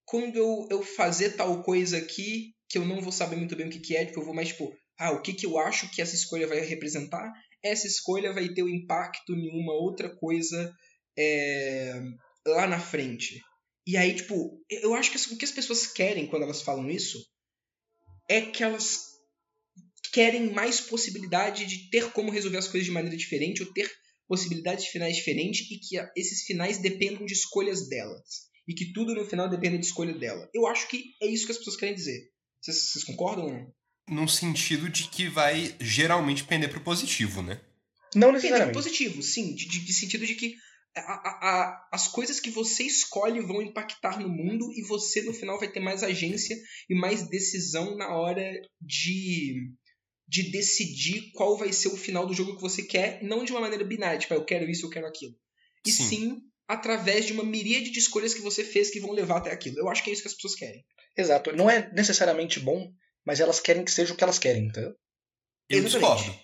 quando 0.04 0.36
eu, 0.36 0.66
eu 0.70 0.82
fazer 0.82 1.36
tal 1.36 1.62
coisa 1.62 1.98
aqui, 1.98 2.54
que 2.68 2.78
eu 2.78 2.84
não 2.84 3.00
vou 3.00 3.12
saber 3.12 3.36
muito 3.36 3.56
bem 3.56 3.66
o 3.66 3.70
que, 3.70 3.80
que 3.80 3.96
é, 3.96 4.04
tipo, 4.04 4.20
eu 4.20 4.24
vou 4.24 4.34
mais 4.34 4.48
tipo, 4.48 4.74
ah, 4.98 5.12
o 5.12 5.22
que, 5.22 5.32
que 5.32 5.46
eu 5.46 5.58
acho 5.58 5.90
que 5.90 6.02
essa 6.02 6.14
escolha 6.14 6.46
vai 6.46 6.60
representar? 6.60 7.32
Essa 7.62 7.86
escolha 7.86 8.32
vai 8.32 8.48
ter 8.50 8.62
o 8.62 8.68
impacto 8.68 9.32
em 9.32 9.48
uma 9.60 9.72
outra 9.72 10.14
coisa 10.16 10.72
é, 11.16 12.00
lá 12.46 12.66
na 12.66 12.78
frente. 12.80 13.40
E 13.86 13.96
aí, 13.96 14.14
tipo, 14.14 14.62
eu 14.70 14.94
acho 14.94 15.10
que 15.10 15.34
o 15.34 15.36
que 15.38 15.44
as 15.44 15.50
pessoas 15.50 15.86
querem 15.86 16.26
quando 16.26 16.42
elas 16.44 16.62
falam 16.62 16.90
isso 16.90 17.18
é 18.28 18.40
que 18.40 18.62
elas 18.62 19.12
querem 20.12 20.52
mais 20.52 20.80
possibilidade 20.80 21.66
de 21.66 21.90
ter 21.90 22.10
como 22.12 22.30
resolver 22.30 22.58
as 22.58 22.68
coisas 22.68 22.86
de 22.86 22.92
maneira 22.92 23.16
diferente 23.16 23.62
ou 23.62 23.72
ter 23.72 23.90
possibilidades 24.28 24.84
de 24.84 24.90
finais 24.90 25.16
diferentes 25.16 25.70
e 25.70 25.78
que 25.78 25.96
esses 26.16 26.44
finais 26.44 26.78
dependam 26.78 27.26
de 27.26 27.32
escolhas 27.34 27.88
delas. 27.88 28.22
E 28.66 28.72
que 28.72 28.92
tudo 28.94 29.14
no 29.14 29.26
final 29.26 29.48
dependa 29.50 29.76
de 29.76 29.84
escolha 29.84 30.14
dela. 30.14 30.48
Eu 30.54 30.66
acho 30.66 30.88
que 30.88 31.04
é 31.20 31.26
isso 31.26 31.44
que 31.44 31.52
as 31.52 31.58
pessoas 31.58 31.76
querem 31.76 31.94
dizer. 31.94 32.18
Vocês, 32.62 32.78
vocês 32.92 33.04
concordam 33.04 33.44
ou 33.46 33.52
não? 33.52 33.74
Num 34.08 34.28
sentido 34.28 34.88
de 34.88 35.08
que 35.08 35.28
vai 35.28 35.74
geralmente 35.80 36.44
pender 36.44 36.70
pro 36.70 36.80
positivo, 36.80 37.42
né? 37.42 37.60
Não 38.14 38.32
necessariamente. 38.32 38.72
Positivo, 38.74 39.22
sim. 39.22 39.54
De, 39.54 39.66
de- 39.68 39.80
de 39.80 39.92
sentido 39.92 40.26
de 40.26 40.34
que 40.34 40.56
a- 41.00 41.48
a- 41.48 41.88
as 41.92 42.08
coisas 42.08 42.38
que 42.40 42.50
você 42.50 42.84
escolhe 42.84 43.40
vão 43.40 43.60
impactar 43.62 44.18
no 44.20 44.28
mundo 44.28 44.72
e 44.72 44.82
você 44.82 45.22
no 45.22 45.32
final 45.34 45.58
vai 45.58 45.68
ter 45.70 45.80
mais 45.80 46.02
agência 46.02 46.56
e 46.88 46.94
mais 46.94 47.28
decisão 47.28 47.96
na 47.96 48.14
hora 48.16 48.42
de, 48.80 49.70
de 50.28 50.50
decidir 50.50 51.32
qual 51.32 51.56
vai 51.56 51.72
ser 51.72 51.88
o 51.88 51.96
final 51.96 52.26
do 52.26 52.34
jogo 52.34 52.56
que 52.56 52.62
você 52.62 52.82
quer, 52.82 53.22
não 53.22 53.44
de 53.44 53.52
uma 53.52 53.60
maneira 53.60 53.84
binária, 53.84 54.18
tipo, 54.18 54.34
ah, 54.34 54.36
eu 54.36 54.44
quero 54.44 54.68
isso, 54.70 54.86
eu 54.86 54.90
quero 54.90 55.06
aquilo. 55.06 55.34
E 55.86 55.90
Sim. 55.90 56.08
sim. 56.08 56.40
através 56.66 57.26
de 57.26 57.32
uma 57.34 57.44
miríade 57.44 57.90
de 57.90 57.98
escolhas 57.98 58.32
que 58.32 58.40
você 58.40 58.64
fez 58.64 58.90
que 58.90 58.98
vão 59.00 59.12
levar 59.12 59.36
até 59.36 59.52
aquilo. 59.52 59.78
Eu 59.78 59.88
acho 59.90 60.02
que 60.02 60.08
é 60.08 60.12
isso 60.14 60.22
que 60.22 60.28
as 60.28 60.34
pessoas 60.34 60.54
querem. 60.54 60.82
Exato. 61.16 61.54
Não 61.54 61.68
é 61.68 61.92
necessariamente 61.92 62.58
bom, 62.58 62.90
mas 63.24 63.38
elas 63.38 63.60
querem 63.60 63.84
que 63.84 63.90
seja 63.90 64.14
o 64.14 64.16
que 64.16 64.24
elas 64.24 64.38
querem, 64.38 64.66
entendeu? 64.68 64.94
Eu 65.68 65.84
Exatamente. 65.84 66.22
discordo. 66.22 66.40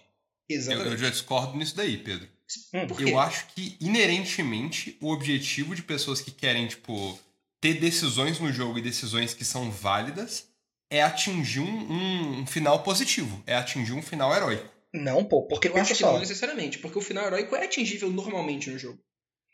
Eu, 0.48 0.56
Exatamente. 0.56 0.90
eu 0.92 0.98
já 0.98 1.10
discordo 1.10 1.56
nisso 1.56 1.74
daí, 1.74 1.96
Pedro. 1.96 2.28
Hum. 2.74 2.86
Eu 2.98 3.18
acho 3.18 3.46
que, 3.54 3.76
inerentemente, 3.80 4.96
o 5.00 5.12
objetivo 5.12 5.74
de 5.74 5.82
pessoas 5.82 6.20
que 6.20 6.30
querem, 6.30 6.66
tipo, 6.66 7.18
ter 7.60 7.74
decisões 7.74 8.38
no 8.40 8.52
jogo 8.52 8.78
e 8.78 8.82
decisões 8.82 9.34
que 9.34 9.44
são 9.44 9.70
válidas 9.70 10.46
é 10.90 11.02
atingir 11.02 11.60
um, 11.60 11.92
um- 11.92 12.40
um 12.40 12.46
final 12.46 12.82
positivo. 12.82 13.42
É 13.46 13.54
atingir 13.54 13.92
um 13.92 14.02
final 14.02 14.34
heróico. 14.34 14.68
Não, 14.92 15.24
pô, 15.24 15.46
porque 15.46 15.68
Eu 15.68 15.76
acho 15.76 15.92
que 15.94 16.00
só. 16.00 16.12
não 16.12 16.18
necessariamente, 16.18 16.78
porque 16.78 16.98
o 16.98 17.02
final 17.02 17.24
heróico 17.26 17.54
é 17.54 17.64
atingível 17.64 18.10
normalmente 18.10 18.68
no 18.70 18.78
jogo. 18.78 18.98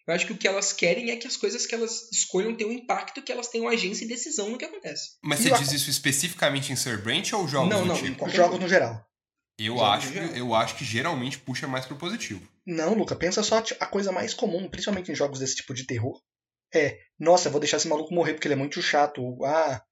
Eu 0.08 0.14
acho 0.14 0.24
que 0.24 0.32
o 0.32 0.36
que 0.38 0.46
elas 0.48 0.72
querem 0.72 1.10
é 1.10 1.16
que 1.16 1.26
as 1.26 1.36
coisas 1.36 1.66
que 1.66 1.74
elas 1.74 2.10
escolham 2.12 2.54
tenham 2.56 2.72
impacto, 2.72 3.20
que 3.20 3.32
elas 3.32 3.48
tenham 3.48 3.68
agência 3.68 4.04
e 4.04 4.08
decisão 4.08 4.48
no 4.48 4.56
que 4.56 4.64
acontece. 4.64 5.16
Mas 5.22 5.40
E 5.40 5.50
você 5.50 5.58
diz 5.58 5.72
isso 5.72 5.90
especificamente 5.90 6.72
em 6.72 6.76
Sir 6.76 7.02
Branch 7.02 7.30
ou 7.34 7.46
jogos 7.48 7.68
Não, 7.68 7.80
do 7.82 7.86
não, 7.88 7.96
tipo? 7.96 8.16
qualquer 8.16 8.36
Jogos 8.36 8.52
jogo. 8.52 8.62
no 8.62 8.68
geral. 8.68 9.04
Eu 9.58 9.74
jogos 9.76 9.90
acho, 9.90 10.06
no 10.06 10.12
que, 10.12 10.18
geral. 10.20 10.36
eu 10.36 10.54
acho 10.54 10.76
que 10.76 10.84
geralmente 10.84 11.38
puxa 11.38 11.66
mais 11.66 11.84
pro 11.86 11.96
positivo. 11.96 12.48
Não, 12.66 12.94
Luca, 12.94 13.14
pensa 13.14 13.42
só, 13.42 13.62
a 13.78 13.86
coisa 13.86 14.10
mais 14.10 14.34
comum, 14.34 14.68
principalmente 14.68 15.12
em 15.12 15.14
jogos 15.14 15.38
desse 15.38 15.56
tipo 15.56 15.72
de 15.72 15.86
terror, 15.86 16.20
é, 16.74 16.98
nossa, 17.18 17.48
vou 17.48 17.60
deixar 17.60 17.76
esse 17.76 17.88
maluco 17.88 18.14
morrer 18.14 18.34
porque 18.34 18.48
ele 18.48 18.54
é 18.54 18.58
muito 18.58 18.82
chato. 18.82 19.42
Ah, 19.44 19.82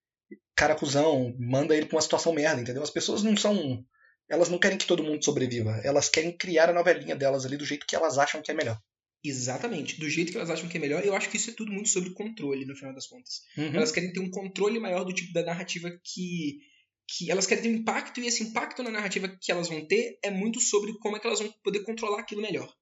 cara 0.57 0.75
cuzão, 0.75 1.35
manda 1.39 1.77
ele 1.77 1.87
pra 1.87 1.97
uma 1.97 2.03
situação 2.03 2.33
merda, 2.33 2.61
entendeu? 2.61 2.83
As 2.83 2.91
pessoas 2.91 3.23
não 3.23 3.37
são. 3.37 3.85
Elas 4.29 4.49
não 4.49 4.59
querem 4.59 4.79
que 4.79 4.87
todo 4.87 5.03
mundo 5.03 5.25
sobreviva. 5.25 5.81
Elas 5.85 6.09
querem 6.09 6.37
criar 6.37 6.71
a 6.71 6.73
novelinha 6.73 7.15
delas 7.15 7.45
ali 7.45 7.57
do 7.57 7.65
jeito 7.65 7.87
que 7.87 7.95
elas 7.95 8.19
acham 8.19 8.43
que 8.43 8.51
é 8.51 8.55
melhor. 8.55 8.79
Exatamente. 9.23 9.99
Do 9.99 10.09
jeito 10.09 10.33
que 10.33 10.37
elas 10.37 10.51
acham 10.51 10.69
que 10.69 10.77
é 10.77 10.81
melhor, 10.81 11.05
eu 11.05 11.15
acho 11.15 11.31
que 11.31 11.37
isso 11.37 11.51
é 11.51 11.55
tudo 11.55 11.73
muito 11.73 11.89
sobre 11.89 12.11
controle, 12.11 12.65
no 12.67 12.77
final 12.77 12.95
das 12.95 13.07
contas. 13.07 13.43
Uhum. 13.57 13.75
Elas 13.75 13.93
querem 13.93 14.13
ter 14.13 14.21
um 14.21 14.31
controle 14.31 14.79
maior 14.79 15.05
do 15.05 15.15
tipo 15.15 15.33
da 15.33 15.43
narrativa 15.43 15.91
que. 16.03 16.59
Que 17.09 17.31
elas 17.31 17.47
querem 17.47 17.63
ter 17.63 17.71
um 17.71 17.77
impacto, 17.81 18.21
e 18.21 18.27
esse 18.27 18.43
impacto 18.43 18.83
na 18.83 18.91
narrativa 18.91 19.29
que 19.29 19.53
elas 19.53 19.69
vão 19.69 19.87
ter 19.87 20.19
é 20.23 20.31
muito 20.31 20.61
sobre 20.61 20.93
como 20.99 21.17
é 21.17 21.21
que 21.21 21.27
elas 21.27 21.41
vão 21.41 21.53
poder 21.63 21.81
controlar 21.85 22.21
aquilo 22.21 22.43
melhor. 22.43 22.73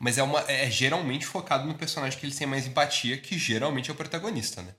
Mas 0.00 0.18
é, 0.18 0.22
uma, 0.22 0.40
é 0.50 0.70
geralmente 0.70 1.26
focado 1.26 1.66
no 1.66 1.78
personagem 1.78 2.18
que 2.18 2.26
eles 2.26 2.36
têm 2.36 2.46
mais 2.46 2.66
empatia, 2.66 3.18
que 3.18 3.38
geralmente 3.38 3.90
é 3.90 3.92
o 3.92 3.96
protagonista, 3.96 4.62
né? 4.62 4.74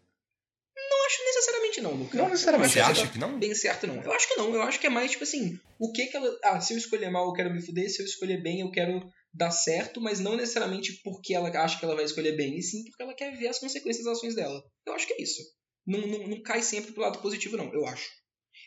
Não 0.75 1.05
acho 1.05 1.23
necessariamente 1.23 1.67
necessariamente 1.77 1.81
não, 1.81 1.93
Lucas. 1.93 2.19
Não 2.19 2.29
necessariamente. 2.29 2.73
Você 2.73 2.79
acha 2.79 3.07
que 3.07 3.19
não? 3.19 3.39
Bem 3.39 3.53
certo, 3.53 3.87
não. 3.87 4.01
Eu 4.01 4.11
acho 4.11 4.27
que 4.27 4.35
não. 4.35 4.53
Eu 4.53 4.61
acho 4.61 4.79
que 4.79 4.87
é 4.87 4.89
mais, 4.89 5.11
tipo 5.11 5.23
assim, 5.23 5.59
o 5.79 5.91
que 5.91 6.07
que 6.07 6.17
ela... 6.17 6.37
Ah, 6.43 6.59
se 6.59 6.73
eu 6.73 6.77
escolher 6.77 7.09
mal, 7.09 7.27
eu 7.27 7.33
quero 7.33 7.53
me 7.53 7.61
fuder. 7.61 7.89
Se 7.89 8.01
eu 8.01 8.05
escolher 8.05 8.41
bem, 8.41 8.61
eu 8.61 8.71
quero 8.71 9.01
dar 9.33 9.51
certo. 9.51 10.01
Mas 10.01 10.19
não 10.19 10.35
necessariamente 10.35 11.01
porque 11.03 11.33
ela 11.33 11.49
acha 11.49 11.77
que 11.79 11.85
ela 11.85 11.95
vai 11.95 12.05
escolher 12.05 12.35
bem. 12.35 12.57
E 12.57 12.61
sim 12.61 12.83
porque 12.85 13.03
ela 13.03 13.13
quer 13.13 13.35
ver 13.37 13.47
as 13.47 13.59
consequências 13.59 14.05
das 14.05 14.17
ações 14.17 14.35
dela. 14.35 14.63
Eu 14.85 14.93
acho 14.93 15.07
que 15.07 15.13
é 15.13 15.21
isso. 15.21 15.41
Não, 15.85 16.05
não, 16.05 16.27
não 16.27 16.41
cai 16.41 16.61
sempre 16.61 16.91
pro 16.91 17.03
lado 17.03 17.19
positivo, 17.19 17.57
não. 17.57 17.73
Eu 17.73 17.85
acho. 17.85 18.09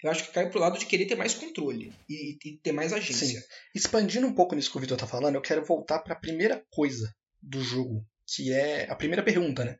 Eu 0.03 0.11
acho 0.11 0.25
que 0.25 0.33
cai 0.33 0.49
pro 0.49 0.61
lado 0.61 0.79
de 0.79 0.87
querer 0.87 1.07
ter 1.07 1.15
mais 1.15 1.35
controle. 1.35 1.93
E, 2.09 2.39
e 2.45 2.57
ter 2.59 2.73
mais 2.73 2.93
agência. 2.93 3.41
Sim. 3.41 3.47
Expandindo 3.75 4.27
um 4.27 4.35
pouco 4.35 4.55
nisso 4.55 4.71
que 4.71 4.79
o 4.79 4.81
Vitor 4.81 4.97
tá 4.97 5.07
falando, 5.07 5.35
eu 5.35 5.43
quero 5.43 5.65
voltar 5.65 5.99
para 6.01 6.15
a 6.15 6.19
primeira 6.19 6.65
coisa 6.71 7.15
do 7.43 7.63
jogo, 7.63 8.07
que 8.27 8.53
é 8.53 8.91
a 8.91 8.95
primeira 8.95 9.23
pergunta, 9.23 9.65
né? 9.65 9.79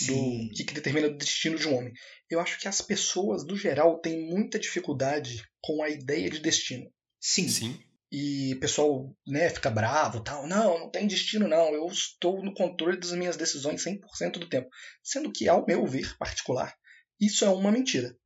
Do 0.00 0.14
Sim. 0.14 0.50
que, 0.54 0.64
que 0.64 0.74
determina 0.74 1.08
o 1.08 1.16
destino 1.16 1.58
de 1.58 1.66
um 1.66 1.76
homem. 1.76 1.92
Eu 2.30 2.38
acho 2.40 2.58
que 2.60 2.68
as 2.68 2.80
pessoas, 2.80 3.44
do 3.44 3.56
geral, 3.56 3.98
têm 4.00 4.30
muita 4.30 4.58
dificuldade 4.58 5.42
com 5.60 5.82
a 5.82 5.88
ideia 5.88 6.30
de 6.30 6.38
destino. 6.38 6.92
Sim. 7.20 7.48
Sim. 7.48 7.82
E 8.10 8.54
o 8.54 8.60
pessoal 8.60 9.14
né, 9.26 9.50
fica 9.50 9.70
bravo 9.70 10.22
tal. 10.22 10.46
Não, 10.46 10.78
não 10.78 10.90
tem 10.90 11.06
destino, 11.06 11.48
não. 11.48 11.74
Eu 11.74 11.86
estou 11.86 12.42
no 12.42 12.54
controle 12.54 12.98
das 12.98 13.12
minhas 13.12 13.36
decisões 13.36 13.84
100% 13.84 14.32
do 14.38 14.48
tempo. 14.48 14.68
Sendo 15.02 15.32
que, 15.32 15.48
ao 15.48 15.66
meu 15.66 15.84
ver 15.86 16.16
particular, 16.16 16.74
isso 17.20 17.44
é 17.44 17.50
uma 17.50 17.72
mentira. 17.72 18.16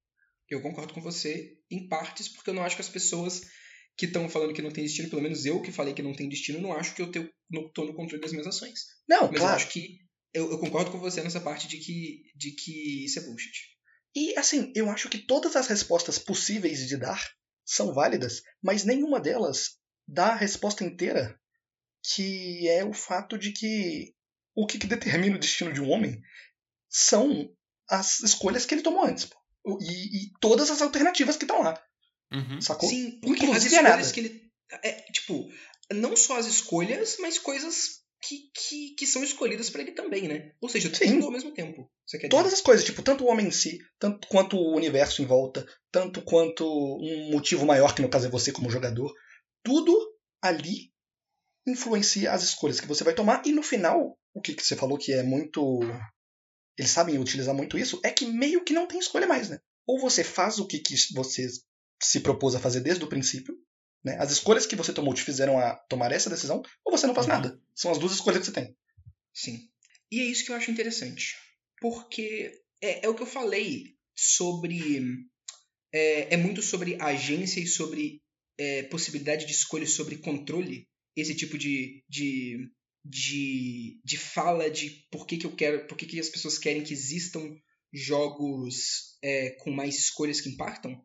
Eu 0.55 0.63
concordo 0.63 0.93
com 0.93 1.01
você 1.01 1.57
em 1.71 1.89
partes, 1.89 2.29
porque 2.29 2.51
eu 2.51 2.55
não 2.55 2.63
acho 2.63 2.77
que 2.77 2.83
as 2.83 2.89
pessoas 2.89 3.43
que 3.97 4.07
estão 4.07 4.29
falando 4.29 4.55
que 4.55 4.63
não 4.63 4.71
tem 4.71 4.85
destino, 4.85 5.11
pelo 5.11 5.23
menos 5.23 5.45
eu 5.45 5.61
que 5.61 5.73
falei 5.73 5.95
que 5.95 6.03
não 6.03 6.15
tem 6.15 6.29
destino, 6.29 6.61
não 6.61 6.73
acho 6.73 6.95
que 6.95 7.03
eu 7.03 7.11
tenho, 7.11 7.31
não 7.51 7.71
tô 7.73 7.85
no 7.85 7.95
controle 7.95 8.21
das 8.23 8.33
minhas 8.33 8.47
ações. 8.47 8.81
Não, 9.09 9.23
Mas 9.23 9.33
eu 9.35 9.41
claro. 9.41 9.57
acho 9.57 9.69
que. 9.69 9.99
Eu, 10.33 10.51
eu 10.51 10.59
concordo 10.59 10.91
com 10.91 10.99
você 10.99 11.23
nessa 11.23 11.41
parte 11.41 11.69
de 11.69 11.77
que, 11.79 12.23
de 12.35 12.53
que 12.53 13.05
isso 13.05 13.19
é 13.19 13.23
bullshit. 13.23 13.53
E 14.15 14.37
assim, 14.39 14.73
eu 14.75 14.91
acho 14.91 15.09
que 15.09 15.19
todas 15.19 15.57
as 15.57 15.67
respostas 15.67 16.19
possíveis 16.19 16.87
de 16.87 16.97
dar 16.97 17.23
são 17.65 17.93
válidas, 17.93 18.43
mas 18.63 18.85
nenhuma 18.85 19.21
delas 19.21 19.79
dá 20.07 20.29
a 20.29 20.37
resposta 20.37 20.85
inteira, 20.85 21.39
que 22.15 22.69
é 22.69 22.85
o 22.85 22.93
fato 22.93 23.39
de 23.39 23.53
que 23.53 24.15
o 24.55 24.67
que, 24.67 24.79
que 24.79 24.87
determina 24.87 25.37
o 25.37 25.41
destino 25.41 25.73
de 25.73 25.81
um 25.81 25.91
homem 25.91 26.21
são 26.89 27.49
as 27.89 28.21
escolhas 28.21 28.67
que 28.67 28.75
ele 28.75 28.83
tomou 28.83 29.05
antes. 29.05 29.27
pô. 29.27 29.37
E, 29.81 30.25
e 30.27 30.31
todas 30.41 30.71
as 30.71 30.83
alternativas 30.83 31.37
que 31.37 31.45
estão 31.45 31.63
lá, 31.63 31.81
Uhum. 32.33 32.61
sacou? 32.61 32.89
Sim, 32.89 33.21
Inclusive 33.25 33.75
é 33.75 33.79
escolhas 33.79 33.83
nada. 33.83 34.13
que 34.13 34.21
ele. 34.21 34.43
É, 34.83 34.93
tipo, 35.13 35.49
não 35.93 36.17
só 36.17 36.39
as 36.39 36.47
escolhas, 36.47 37.17
mas 37.21 37.39
coisas 37.39 38.01
que, 38.23 38.51
que, 38.55 38.95
que 38.95 39.07
são 39.07 39.23
escolhidas 39.23 39.69
pra 39.69 39.83
ele 39.83 39.93
também, 39.93 40.27
né? 40.29 40.53
Ou 40.61 40.69
seja, 40.69 40.93
Sim. 40.95 41.15
tudo 41.15 41.27
ao 41.27 41.33
mesmo 41.33 41.53
tempo. 41.53 41.91
Você 42.07 42.19
quer 42.19 42.29
Todas 42.29 42.47
dizer? 42.47 42.57
as 42.57 42.61
coisas, 42.63 42.85
tipo, 42.85 43.03
tanto 43.03 43.25
o 43.25 43.29
homem 43.29 43.47
em 43.49 43.51
si, 43.51 43.79
tanto 43.99 44.27
quanto 44.29 44.57
o 44.57 44.75
universo 44.75 45.21
em 45.23 45.27
volta, 45.27 45.67
tanto 45.91 46.23
quanto 46.23 46.65
um 46.67 47.31
motivo 47.31 47.67
maior, 47.67 47.95
que 47.95 48.03
no 48.03 48.09
caso 48.09 48.27
é 48.27 48.31
você 48.31 48.51
como 48.53 48.71
jogador, 48.71 49.13
tudo 49.63 49.95
ali 50.41 50.91
influencia 51.67 52.33
as 52.33 52.43
escolhas 52.43 52.81
que 52.81 52.87
você 52.89 53.05
vai 53.05 53.15
tomar 53.15 53.43
e 53.47 53.53
no 53.53 53.63
final, 53.63 54.19
o 54.35 54.41
que, 54.41 54.55
que 54.55 54.65
você 54.65 54.75
falou 54.75 54.99
que 54.99 55.13
é 55.13 55.23
muito. 55.23 55.81
Eles 56.83 56.91
sabem 56.91 57.19
utilizar 57.19 57.55
muito 57.55 57.79
isso, 57.79 58.01
é 58.05 58.11
que 58.11 58.27
meio 58.27 58.65
que 58.65 58.73
não 58.73 58.87
tem 58.89 58.99
escolha 58.99 59.27
mais, 59.27 59.49
né? 59.49 59.61
Ou 59.87 60.01
você 60.01 60.25
faz 60.25 60.59
o 60.59 60.67
que, 60.67 60.79
que 60.81 60.95
você 61.15 61.49
se 62.03 62.21
propôs 62.21 62.55
a 62.55 62.61
fazer 62.61 62.81
desde 62.81 63.05
o 63.05 63.09
princípio, 63.09 63.57
né? 64.05 64.17
As 64.19 64.33
escolhas 64.33 64.67
que 64.67 64.75
você 64.75 64.93
tomou 64.93 65.15
te 65.15 65.23
fizeram 65.23 65.59
a 65.59 65.77
tomar 65.89 66.11
essa 66.11 66.29
decisão, 66.29 66.61
ou 66.85 66.91
você 66.97 67.07
não 67.07 67.15
faz 67.15 67.27
Uhum. 67.29 67.33
nada. 67.35 67.61
São 67.75 67.91
as 67.93 67.99
duas 67.99 68.13
escolhas 68.13 68.41
que 68.41 68.47
você 68.47 68.53
tem. 68.53 68.77
Sim. 69.33 69.69
E 70.11 70.21
é 70.21 70.25
isso 70.25 70.45
que 70.45 70.51
eu 70.51 70.57
acho 70.57 70.71
interessante. 70.71 71.37
Porque 71.81 72.53
é, 72.81 73.07
é 73.07 73.09
o 73.09 73.15
que 73.15 73.23
eu 73.23 73.27
falei 73.27 73.95
sobre. 74.17 75.29
É, 75.93 76.35
é 76.35 76.37
muito 76.37 76.63
sobre 76.63 76.97
agência 77.01 77.61
e 77.61 77.67
sobre 77.67 78.21
é, 78.59 78.83
possibilidade 78.85 79.47
de 79.47 79.53
escolha, 79.53 79.87
sobre 79.87 80.17
controle. 80.19 80.89
Esse 81.15 81.35
tipo 81.35 81.57
de, 81.59 82.03
de, 82.09 82.69
de, 83.05 84.01
de 84.05 84.17
fala 84.17 84.71
de 84.71 85.07
por 85.11 85.27
que, 85.27 85.37
que 85.37 85.47
eu 85.47 85.55
quero. 85.55 85.87
Por 85.87 85.97
que, 85.97 86.07
que 86.07 86.21
as 86.21 86.29
pessoas 86.29 86.59
querem 86.59 86.83
que 86.83 86.93
existam 86.93 87.57
jogos 87.93 89.19
é, 89.23 89.51
com 89.61 89.71
mais 89.71 89.97
escolhas 89.99 90.41
que 90.41 90.49
impactam. 90.49 91.01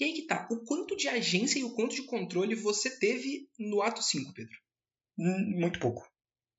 E 0.00 0.04
aí 0.04 0.12
que 0.14 0.26
tá. 0.26 0.48
O 0.50 0.64
quanto 0.64 0.96
de 0.96 1.08
agência 1.08 1.58
e 1.58 1.64
o 1.64 1.74
quanto 1.74 1.94
de 1.94 2.02
controle 2.02 2.54
você 2.54 2.90
teve 2.98 3.48
no 3.58 3.80
ato 3.82 4.02
5, 4.02 4.32
Pedro? 4.34 4.54
Hum, 5.18 5.60
Muito 5.60 5.78
pouco. 5.78 6.08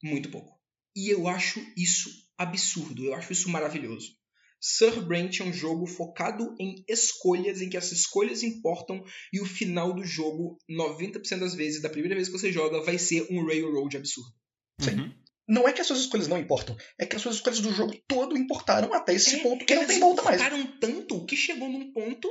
Muito 0.01 0.29
pouco. 0.29 0.59
E 0.95 1.09
eu 1.09 1.27
acho 1.27 1.59
isso 1.75 2.09
absurdo, 2.37 3.03
eu 3.05 3.13
acho 3.13 3.33
isso 3.33 3.49
maravilhoso. 3.49 4.15
Sir 4.61 5.01
Brent 5.01 5.39
é 5.39 5.43
um 5.43 5.51
jogo 5.51 5.85
focado 5.85 6.55
em 6.57 6.85
escolhas, 6.87 7.61
em 7.61 7.69
que 7.69 7.75
as 7.75 7.91
escolhas 7.91 8.43
importam, 8.43 9.03
e 9.33 9.41
o 9.41 9.45
final 9.45 9.93
do 9.93 10.05
jogo, 10.05 10.57
90% 10.69 11.39
das 11.39 11.53
vezes, 11.53 11.81
da 11.81 11.89
primeira 11.89 12.15
vez 12.15 12.29
que 12.29 12.37
você 12.37 12.51
joga, 12.51 12.81
vai 12.81 12.97
ser 12.97 13.27
um 13.29 13.45
railroad 13.45 13.97
absurdo. 13.97 14.33
Sim. 14.79 14.99
Uhum. 14.99 15.13
Não 15.47 15.67
é 15.67 15.73
que 15.73 15.81
as 15.81 15.87
suas 15.87 15.99
escolhas 15.99 16.27
não 16.27 16.37
importam, 16.37 16.75
é 16.97 17.05
que 17.05 17.15
as 17.17 17.21
suas 17.21 17.35
escolhas 17.35 17.59
do 17.59 17.73
jogo 17.73 17.93
todo 18.07 18.37
importaram 18.37 18.93
até 18.93 19.13
esse 19.13 19.35
É, 19.35 19.39
ponto 19.39 19.65
que 19.65 19.75
não 19.75 19.85
tem 19.85 19.99
volta 19.99 20.21
mais. 20.23 20.41
importaram 20.41 20.79
tanto 20.79 21.25
que 21.25 21.35
chegou 21.35 21.67
num 21.69 21.91
ponto 21.91 22.29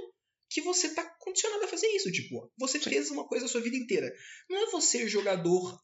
que 0.51 0.63
você 0.63 0.95
tá 0.95 1.05
condicionado 1.21 1.65
a 1.65 1.69
fazer 1.69 1.87
isso. 1.89 2.11
Tipo, 2.11 2.51
você 2.59 2.79
Sim. 2.79 2.91
fez 2.91 3.11
uma 3.11 3.27
coisa 3.27 3.45
a 3.47 3.49
sua 3.49 3.61
vida 3.61 3.77
inteira. 3.77 4.11
Não 4.49 4.67
é 4.67 4.71
você, 4.71 5.07
jogador 5.09 5.79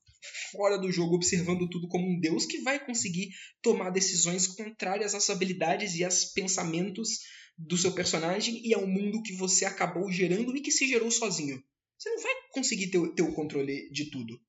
fora 0.51 0.79
do 0.79 0.91
jogo, 0.91 1.15
observando 1.15 1.69
tudo 1.69 1.87
como 1.89 2.07
um 2.09 2.19
deus, 2.19 2.45
que 2.47 2.61
vai 2.63 2.85
conseguir 2.85 3.29
tomar 3.63 3.91
decisões 3.91 4.47
contrárias 4.47 5.15
às 5.15 5.31
habilidades 5.31 5.95
e 5.95 6.05
aos 6.05 6.25
pensamentos 6.25 7.21
do 7.57 7.77
seu 7.77 7.93
personagem 7.93 8.61
e 8.67 8.75
ao 8.75 8.87
mundo 8.87 9.23
que 9.23 9.35
você 9.37 9.65
acabou 9.65 10.11
gerando 10.11 10.57
e 10.57 10.61
que 10.61 10.71
se 10.71 10.89
gerou 10.89 11.11
sozinho. 11.11 11.63
Você 11.99 12.11
não 12.11 12.23
vai 12.23 12.33
conseguir 12.53 12.89
ter, 12.91 13.15
ter 13.15 13.23
o 13.23 13.35
controle 13.35 13.89
de 13.91 14.11
tudo. 14.11 14.41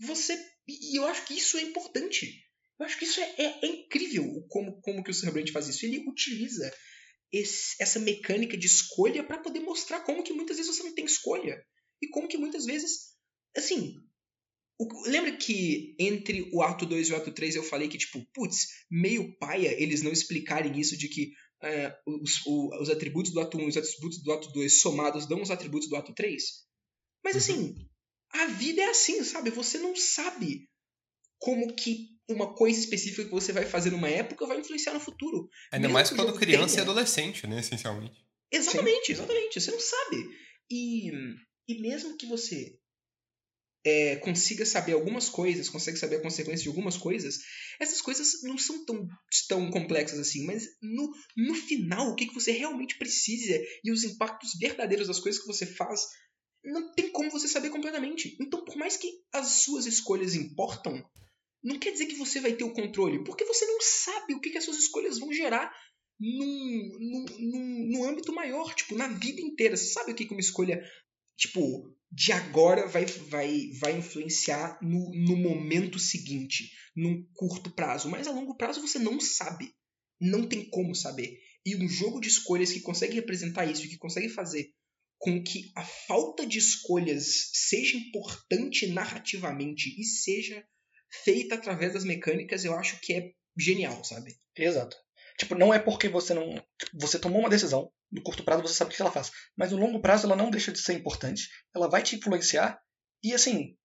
Você. 0.00 0.36
E 0.68 0.98
eu 0.98 1.06
acho 1.06 1.24
que 1.26 1.34
isso 1.34 1.56
é 1.58 1.62
importante. 1.62 2.42
Eu 2.78 2.86
acho 2.86 2.98
que 2.98 3.04
isso 3.04 3.20
é, 3.20 3.34
é- 3.38 3.58
é 3.62 3.66
incrível 3.66 4.44
como, 4.48 4.80
como 4.82 5.02
que 5.02 5.10
o 5.10 5.14
Sr. 5.14 5.32
Brand 5.32 5.48
faz 5.50 5.68
isso. 5.68 5.84
Ele 5.86 6.04
utiliza 6.08 6.70
esse- 7.32 7.76
essa 7.80 7.98
mecânica 7.98 8.56
de 8.56 8.66
escolha 8.66 9.24
para 9.24 9.38
poder 9.38 9.60
mostrar 9.60 10.00
como 10.00 10.22
que 10.22 10.32
muitas 10.32 10.56
vezes 10.56 10.74
você 10.74 10.82
não 10.82 10.94
tem 10.94 11.04
escolha. 11.04 11.64
E 12.02 12.08
como 12.08 12.28
que 12.28 12.36
muitas 12.38 12.64
vezes. 12.66 13.14
Assim. 13.56 13.94
o- 14.78 15.08
lembra 15.08 15.34
que 15.34 15.96
entre 15.98 16.50
o 16.52 16.60
ato 16.60 16.84
2 16.84 17.08
e 17.08 17.12
o 17.12 17.16
ato 17.16 17.32
3 17.32 17.56
eu 17.56 17.62
falei 17.62 17.88
que, 17.88 17.96
tipo, 17.96 18.22
putz, 18.34 18.66
meio 18.90 19.34
paia 19.38 19.72
eles 19.82 20.02
não 20.02 20.12
explicarem 20.12 20.78
isso 20.78 20.98
de 20.98 21.08
que 21.08 21.32
é, 21.62 21.96
os, 22.06 22.44
o- 22.44 22.68
os 22.82 22.90
atributos 22.90 23.32
do 23.32 23.40
ato 23.40 23.56
1 23.56 23.62
e 23.62 23.68
os 23.68 23.76
atributos 23.78 24.22
do 24.22 24.30
ato 24.32 24.52
2 24.52 24.80
somados 24.82 25.26
dão 25.26 25.40
os 25.40 25.50
atributos 25.50 25.88
do 25.88 25.96
ato 25.96 26.12
3? 26.14 26.66
Mas 27.24 27.34
Uhum. 27.36 27.40
assim, 27.40 27.88
a 28.42 28.46
vida 28.46 28.82
é 28.82 28.90
assim, 28.90 29.22
sabe? 29.24 29.50
Você 29.50 29.78
não 29.78 29.94
sabe 29.96 30.68
como 31.38 31.74
que 31.74 32.08
uma 32.28 32.54
coisa 32.54 32.78
específica 32.78 33.24
que 33.24 33.30
você 33.30 33.52
vai 33.52 33.64
fazer 33.64 33.90
numa 33.90 34.08
época 34.08 34.46
vai 34.46 34.58
influenciar 34.58 34.92
no 34.94 35.00
futuro. 35.00 35.48
Ainda 35.70 35.86
Mesmo 35.88 35.94
mais 35.94 36.10
quando 36.10 36.34
criança 36.38 36.74
tenha- 36.74 36.78
e 36.80 36.82
adolescente, 36.90 37.46
né, 37.46 37.60
essencialmente. 37.60 38.24
Exatamente, 38.50 39.12
exatamente. 39.12 39.60
Você 39.60 39.70
não 39.70 39.80
sabe. 39.80 40.28
E, 40.70 41.10
e 41.68 41.80
mesmo 41.80 42.16
que 42.16 42.26
você 42.26 42.78
é, 43.84 44.16
consiga 44.16 44.66
saber 44.66 44.94
algumas 44.94 45.28
coisas, 45.28 45.68
consegue 45.68 45.96
saber 45.96 46.16
a 46.16 46.22
consequência 46.22 46.64
de 46.64 46.68
algumas 46.68 46.96
coisas, 46.96 47.38
essas 47.78 48.00
coisas 48.00 48.42
não 48.42 48.58
são 48.58 48.84
tão, 48.84 49.06
tão 49.48 49.70
complexas 49.70 50.18
assim. 50.18 50.44
Mas 50.44 50.64
no, 50.82 51.12
no 51.36 51.54
final, 51.54 52.10
o 52.10 52.16
que, 52.16 52.26
que 52.26 52.34
você 52.34 52.50
realmente 52.50 52.98
precisa 52.98 53.60
e 53.84 53.92
os 53.92 54.02
impactos 54.02 54.54
verdadeiros 54.58 55.06
das 55.06 55.20
coisas 55.20 55.40
que 55.40 55.46
você 55.46 55.64
faz, 55.66 56.00
não 56.66 56.92
tem 56.92 57.10
como 57.10 57.30
você 57.30 57.48
saber 57.48 57.70
completamente. 57.70 58.36
Então, 58.40 58.64
por 58.64 58.76
mais 58.76 58.96
que 58.96 59.08
as 59.32 59.62
suas 59.62 59.86
escolhas 59.86 60.34
importam, 60.34 61.04
não 61.62 61.78
quer 61.78 61.92
dizer 61.92 62.06
que 62.06 62.16
você 62.16 62.40
vai 62.40 62.52
ter 62.52 62.64
o 62.64 62.72
controle, 62.72 63.24
porque 63.24 63.44
você 63.44 63.64
não 63.66 63.80
sabe 63.80 64.34
o 64.34 64.40
que, 64.40 64.50
que 64.50 64.58
as 64.58 64.64
suas 64.64 64.78
escolhas 64.78 65.18
vão 65.18 65.32
gerar 65.32 65.72
num, 66.18 66.98
num, 67.00 67.24
num, 67.38 67.86
num 67.90 68.04
âmbito 68.04 68.34
maior, 68.34 68.74
tipo, 68.74 68.96
na 68.96 69.08
vida 69.08 69.40
inteira. 69.40 69.76
Você 69.76 69.86
sabe 69.86 70.12
o 70.12 70.14
que, 70.14 70.26
que 70.26 70.32
uma 70.32 70.40
escolha, 70.40 70.82
tipo, 71.36 71.94
de 72.10 72.32
agora 72.32 72.86
vai, 72.86 73.04
vai, 73.04 73.70
vai 73.80 73.96
influenciar 73.98 74.78
no, 74.82 75.10
no 75.14 75.36
momento 75.36 75.98
seguinte, 75.98 76.72
num 76.94 77.24
curto 77.34 77.70
prazo. 77.70 78.08
Mas 78.08 78.26
a 78.26 78.32
longo 78.32 78.56
prazo 78.56 78.80
você 78.80 78.98
não 78.98 79.20
sabe. 79.20 79.72
Não 80.20 80.48
tem 80.48 80.68
como 80.70 80.94
saber. 80.94 81.38
E 81.64 81.76
um 81.76 81.88
jogo 81.88 82.20
de 82.20 82.28
escolhas 82.28 82.72
que 82.72 82.80
consegue 82.80 83.14
representar 83.14 83.66
isso, 83.66 83.88
que 83.88 83.98
consegue 83.98 84.28
fazer 84.28 84.72
com 85.18 85.42
que 85.42 85.70
a 85.74 85.82
falta 85.82 86.46
de 86.46 86.58
escolhas 86.58 87.50
seja 87.52 87.96
importante 87.96 88.86
narrativamente 88.86 89.94
e 89.98 90.04
seja 90.04 90.64
feita 91.24 91.54
através 91.54 91.94
das 91.94 92.04
mecânicas, 92.04 92.64
eu 92.64 92.74
acho 92.74 93.00
que 93.00 93.14
é 93.14 93.32
genial, 93.56 94.04
sabe? 94.04 94.36
Exato. 94.54 94.96
Tipo, 95.38 95.54
não 95.54 95.72
é 95.72 95.78
porque 95.78 96.08
você 96.08 96.34
não. 96.34 96.62
Você 96.94 97.18
tomou 97.18 97.40
uma 97.40 97.50
decisão, 97.50 97.90
no 98.10 98.22
curto 98.22 98.44
prazo 98.44 98.62
você 98.62 98.74
sabe 98.74 98.92
o 98.92 98.96
que 98.96 99.02
ela 99.02 99.12
faz. 99.12 99.30
Mas 99.56 99.72
no 99.72 99.78
longo 99.78 100.00
prazo 100.00 100.26
ela 100.26 100.36
não 100.36 100.50
deixa 100.50 100.72
de 100.72 100.78
ser 100.78 100.94
importante. 100.94 101.48
Ela 101.74 101.88
vai 101.88 102.02
te 102.02 102.16
influenciar. 102.16 102.80
E 103.22 103.34
assim. 103.34 103.76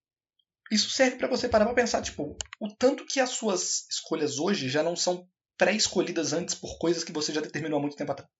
Isso 0.71 0.89
serve 0.89 1.17
para 1.17 1.27
você 1.27 1.49
parar 1.49 1.65
pra 1.65 1.73
pensar, 1.73 2.01
tipo, 2.01 2.37
o 2.57 2.73
tanto 2.73 3.05
que 3.05 3.19
as 3.19 3.31
suas 3.31 3.85
escolhas 3.89 4.39
hoje 4.39 4.69
já 4.69 4.81
não 4.81 4.95
são 4.95 5.27
pré-escolhidas 5.57 6.31
antes 6.31 6.55
por 6.55 6.77
coisas 6.77 7.03
que 7.03 7.11
você 7.11 7.33
já 7.33 7.41
determinou 7.41 7.77
há 7.77 7.81
muito 7.81 7.97
tempo 7.97 8.13
atrás. 8.13 8.31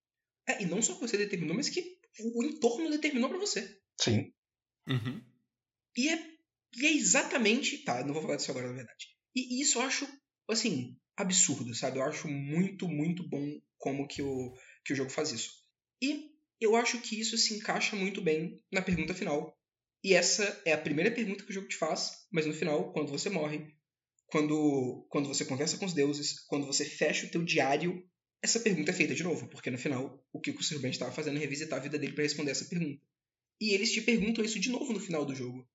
É, 0.48 0.64
e 0.64 0.66
não 0.66 0.82
só 0.82 0.94
que 0.94 1.02
você 1.02 1.18
determinou, 1.18 1.58
mas 1.58 1.68
que 1.68 1.98
o 2.20 2.44
entorno 2.44 2.90
determinou 2.90 3.30
para 3.30 3.40
você. 3.40 3.80
Sim. 4.00 4.34
Uhum. 4.88 5.24
E 5.96 6.10
é, 6.10 6.32
e 6.78 6.86
é 6.86 6.92
exatamente. 6.94 7.80
Tá, 7.80 8.04
não 8.06 8.14
vou 8.14 8.22
falar 8.22 8.36
disso 8.36 8.52
agora, 8.52 8.68
na 8.68 8.76
verdade. 8.76 9.08
E, 9.36 9.58
e 9.58 9.62
isso 9.62 9.78
eu 9.78 9.84
acho, 9.84 10.08
assim, 10.50 10.98
absurdo, 11.16 11.74
sabe? 11.74 12.00
Eu 12.00 12.04
acho 12.04 12.28
muito, 12.28 12.88
muito 12.88 13.28
bom 13.28 13.60
como 13.78 14.08
que 14.08 14.22
o, 14.22 14.54
que 14.84 14.94
o 14.94 14.96
jogo 14.96 15.10
faz 15.10 15.32
isso. 15.32 15.52
E 16.02 16.32
eu 16.60 16.76
acho 16.76 17.00
que 17.02 17.20
isso 17.20 17.38
se 17.38 17.56
encaixa 17.56 17.96
muito 17.96 18.22
bem 18.22 18.64
na 18.72 18.82
pergunta 18.82 19.14
final. 19.14 19.58
E 20.04 20.14
essa 20.14 20.62
é 20.66 20.74
a 20.74 20.78
primeira 20.78 21.12
pergunta 21.12 21.44
que 21.44 21.52
o 21.52 21.54
jogo 21.54 21.68
te 21.68 21.78
faz, 21.78 22.26
mas 22.32 22.46
no 22.46 22.54
final, 22.54 22.92
quando 22.92 23.10
você 23.10 23.30
morre, 23.30 23.68
quando, 24.28 25.06
quando 25.10 25.28
você 25.28 25.46
conversa 25.46 25.78
com 25.78 25.86
os 25.86 25.94
deuses, 25.94 26.40
quando 26.48 26.66
você 26.66 26.86
fecha 26.86 27.28
o 27.28 27.30
teu 27.30 27.44
diário, 27.44 28.04
essa 28.42 28.60
pergunta 28.60 28.92
é 28.92 28.94
feita 28.94 29.14
de 29.14 29.24
novo, 29.24 29.48
porque 29.48 29.70
no 29.70 29.78
final, 29.78 30.24
o 30.34 30.40
que 30.40 30.52
o 30.52 30.64
Sr. 30.64 30.84
Estava 30.86 31.12
fazendo 31.12 31.38
é 31.38 31.40
revisitar 31.40 31.80
a 31.80 31.82
vida 31.82 31.98
dele 31.98 32.14
para 32.14 32.24
responder 32.24 32.52
essa 32.52 32.66
pergunta. 32.66 33.02
E 33.60 33.74
eles 33.74 33.92
te 33.92 34.02
perguntam 34.02 34.44
isso 34.44 34.60
de 34.60 34.70
novo 34.70 34.92
no 34.92 35.00
final 35.00 35.24
do 35.24 35.36
jogo. 35.36 35.68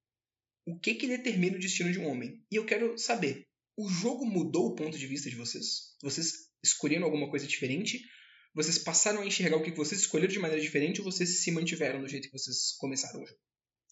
O 0.66 0.78
que 0.78 0.94
que 0.94 1.06
determina 1.06 1.56
o 1.56 1.60
destino 1.60 1.93
de 1.93 2.01
um 2.01 2.09
homem? 2.09 2.44
E 2.51 2.56
eu 2.56 2.64
quero 2.64 2.98
saber, 2.98 3.47
o 3.76 3.88
jogo 3.88 4.26
mudou 4.26 4.66
o 4.66 4.74
ponto 4.74 4.98
de 4.98 5.06
vista 5.06 5.30
de 5.30 5.36
vocês? 5.36 5.94
Vocês 6.02 6.48
escolheram 6.62 7.05
alguma 7.05 7.30
coisa 7.30 7.47
diferente? 7.47 8.05
Vocês 8.52 8.78
passaram 8.78 9.20
a 9.20 9.26
enxergar 9.26 9.59
o 9.59 9.62
que 9.62 9.70
vocês 9.70 10.01
escolheram 10.01 10.32
de 10.32 10.38
maneira 10.40 10.62
diferente 10.62 11.01
ou 11.01 11.05
vocês 11.05 11.44
se 11.44 11.52
mantiveram 11.52 12.01
do 12.01 12.09
jeito 12.09 12.28
que 12.28 12.36
vocês 12.36 12.72
começaram 12.78 13.22
o 13.22 13.26
jogo? 13.26 13.38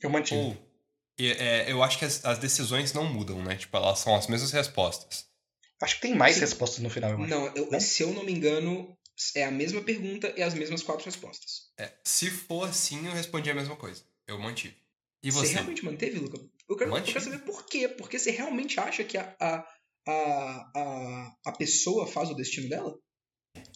Eu 0.03 0.11
mantive. 0.11 0.41
Ou, 0.41 0.75
é, 1.21 1.71
eu 1.71 1.83
acho 1.83 1.99
que 1.99 2.05
as, 2.05 2.25
as, 2.25 2.39
decisões 2.39 2.93
não 2.93 3.13
mudam, 3.13 3.43
né? 3.45 3.57
Tipo, 3.57 3.77
elas 3.77 4.01
são 4.01 4.17
as 4.17 4.27
mesmas 4.27 4.51
respostas. 4.51 5.27
Acho 5.83 5.97
que 5.97 6.03
tem 6.03 6.15
mais 6.15 6.35
Sim. 6.35 6.43
respostas 6.43 6.81
no 6.81 6.91
final, 6.91 7.11
eu 7.11 7.19
acho. 7.19 7.31
Não, 7.31 7.47
eu, 7.55 7.71
não, 7.71 7.81
se 7.81 8.03
eu 8.03 8.13
não 8.13 8.25
me 8.25 8.33
engano, 8.33 8.97
é 9.35 9.45
a 9.45 9.51
mesma 9.51 9.83
pergunta 9.83 10.33
e 10.37 10.43
as 10.43 10.55
mesmas 10.55 10.83
quatro 10.83 11.05
respostas. 11.05 11.71
É, 11.79 11.93
se 12.05 12.31
for 12.31 12.69
assim, 12.69 13.07
eu 13.07 13.13
respondi 13.13 13.51
a 13.51 13.55
mesma 13.55 13.77
coisa. 13.77 14.03
Eu 14.27 14.39
mantive. 14.39 14.77
E 15.23 15.31
você? 15.31 15.49
Você 15.49 15.53
realmente 15.55 15.85
manteve, 15.85 16.19
Luca? 16.19 16.39
Eu 16.69 16.77
quero, 16.77 16.97
eu 16.97 17.03
quero 17.03 17.21
saber 17.21 17.39
por 17.41 17.67
quê. 17.67 17.89
Porque 17.89 18.19
você 18.19 18.31
realmente 18.31 18.79
acha 18.79 19.05
que 19.05 19.17
a, 19.17 19.35
a, 19.41 19.67
a, 20.07 20.71
a, 20.77 21.37
a 21.47 21.53
pessoa 21.53 22.07
faz 22.07 22.31
o 22.31 22.35
destino 22.35 22.69
dela? 22.69 22.95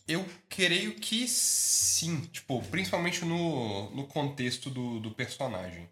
Eu 0.06 0.26
creio 0.48 0.94
que 0.94 1.26
sim. 1.26 2.20
Tipo, 2.26 2.62
principalmente 2.64 3.24
no, 3.24 3.90
no 3.94 4.06
contexto 4.06 4.70
do, 4.70 5.00
do 5.00 5.14
personagem. 5.14 5.88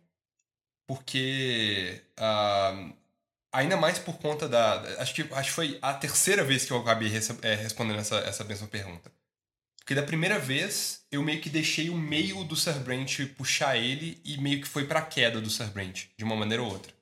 Porque. 0.86 2.02
Uh, 2.18 2.94
ainda 3.56 3.76
mais 3.76 3.98
por 3.98 4.18
conta 4.18 4.48
da. 4.48 4.80
Acho 5.00 5.14
que, 5.14 5.22
acho 5.32 5.48
que 5.48 5.54
foi 5.54 5.78
a 5.80 5.94
terceira 5.94 6.44
vez 6.44 6.64
que 6.64 6.72
eu 6.72 6.78
acabei 6.78 7.10
é, 7.42 7.54
respondendo 7.54 7.98
essa, 7.98 8.16
essa 8.18 8.44
mesma 8.44 8.68
pergunta. 8.68 9.10
Porque 9.78 9.94
da 9.94 10.02
primeira 10.02 10.38
vez, 10.38 11.04
eu 11.10 11.22
meio 11.22 11.40
que 11.40 11.48
deixei 11.48 11.88
o 11.88 11.96
meio 11.96 12.44
do 12.44 12.56
Sir 12.56 12.74
Brent 12.80 13.20
puxar 13.36 13.76
ele 13.76 14.20
e 14.24 14.36
meio 14.36 14.60
que 14.60 14.68
foi 14.68 14.84
pra 14.84 15.00
queda 15.00 15.40
do 15.40 15.48
Sir 15.48 15.68
Brent, 15.68 16.06
de 16.18 16.24
uma 16.24 16.36
maneira 16.36 16.62
ou 16.62 16.70
outra. 16.70 16.92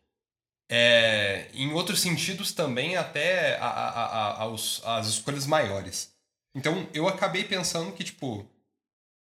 É, 0.71 1.49
em 1.55 1.73
outros 1.73 2.01
sentidos 2.01 2.53
também, 2.53 2.97
até 2.97 3.57
a, 3.57 3.67
a, 3.67 4.05
a, 4.05 4.41
aos, 4.43 4.83
as 4.85 5.07
escolhas 5.09 5.47
maiores. 5.47 6.13
Então, 6.55 6.89
eu 6.95 7.09
acabei 7.09 7.45
pensando 7.45 7.93
que, 7.93 8.05
tipo, 8.05 8.49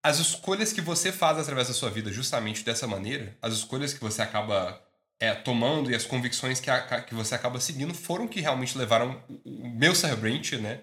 as 0.04 0.20
escolhas 0.20 0.72
que 0.72 0.82
você 0.82 1.12
faz 1.12 1.38
através 1.38 1.68
da 1.68 1.74
sua 1.74 1.90
vida, 1.90 2.12
justamente 2.12 2.64
dessa 2.64 2.88
maneira, 2.88 3.36
as 3.42 3.54
escolhas 3.54 3.94
que 3.94 4.00
você 4.00 4.22
acaba 4.22 4.82
é, 5.20 5.34
tomando 5.34 5.92
e 5.92 5.96
as 5.96 6.06
convicções 6.06 6.60
que, 6.60 6.70
a, 6.70 7.02
que 7.02 7.14
você 7.14 7.36
acaba 7.36 7.60
seguindo 7.60 7.94
foram 7.94 8.28
que 8.28 8.40
realmente 8.40 8.78
levaram 8.78 9.24
o 9.44 9.70
meu 9.70 9.96
Sir 9.96 10.16
Brent, 10.16 10.54
né, 10.54 10.82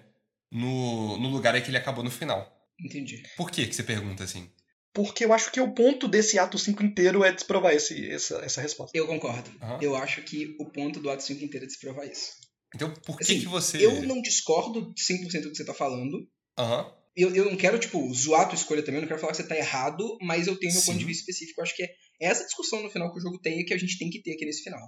no, 0.51 1.17
no 1.17 1.29
lugar 1.29 1.55
em 1.55 1.61
que 1.61 1.69
ele 1.69 1.77
acabou 1.77 2.03
no 2.03 2.11
final. 2.11 2.51
Entendi. 2.79 3.23
Por 3.37 3.49
que, 3.49 3.65
que 3.65 3.75
você 3.75 3.83
pergunta 3.83 4.23
assim? 4.23 4.49
Porque 4.93 5.25
eu 5.25 5.33
acho 5.33 5.51
que 5.51 5.59
o 5.59 5.73
ponto 5.73 6.07
desse 6.07 6.39
ato 6.39 6.57
5 6.57 6.81
inteiro 6.83 7.23
é 7.23 7.31
desprovar 7.31 7.73
esse, 7.73 8.09
essa, 8.09 8.37
essa 8.37 8.61
resposta. 8.61 8.97
Eu 8.97 9.05
concordo. 9.05 9.49
Uhum. 9.61 9.81
Eu 9.81 9.95
acho 9.95 10.21
que 10.21 10.55
o 10.57 10.65
ponto 10.65 11.01
do 11.01 11.09
ato 11.09 11.23
5 11.23 11.43
inteiro 11.43 11.65
é 11.65 11.67
desprovar 11.67 12.07
isso. 12.07 12.31
Então, 12.73 12.93
por 13.05 13.17
que, 13.17 13.23
assim, 13.23 13.39
que 13.41 13.47
você. 13.47 13.85
Eu 13.85 14.01
não 14.03 14.21
discordo 14.21 14.93
100% 14.93 15.41
do 15.41 15.51
que 15.51 15.57
você 15.57 15.65
tá 15.65 15.73
falando. 15.73 16.27
Aham. 16.57 16.85
Uhum. 16.85 17.04
Eu, 17.15 17.33
eu 17.33 17.45
não 17.45 17.55
quero, 17.55 17.79
tipo, 17.79 18.13
zoar 18.13 18.41
a 18.41 18.45
tua 18.45 18.55
escolha 18.55 18.83
também, 18.83 18.97
eu 18.97 19.01
não 19.01 19.07
quero 19.07 19.19
falar 19.19 19.31
que 19.31 19.37
você 19.37 19.47
tá 19.47 19.55
errado, 19.55 20.17
mas 20.21 20.47
eu 20.47 20.57
tenho 20.57 20.73
meu 20.73 20.81
Sim. 20.81 20.87
ponto 20.87 20.99
de 20.99 21.05
vista 21.05 21.21
específico. 21.21 21.61
Eu 21.61 21.63
acho 21.63 21.75
que 21.75 21.83
é 21.83 21.95
essa 22.19 22.43
discussão 22.43 22.83
no 22.83 22.89
final 22.89 23.11
que 23.11 23.19
o 23.19 23.21
jogo 23.21 23.39
tem 23.39 23.59
e 23.59 23.65
que 23.65 23.73
a 23.73 23.77
gente 23.77 23.97
tem 23.97 24.09
que 24.09 24.21
ter 24.21 24.33
aqui 24.33 24.45
nesse 24.45 24.63
final. 24.63 24.81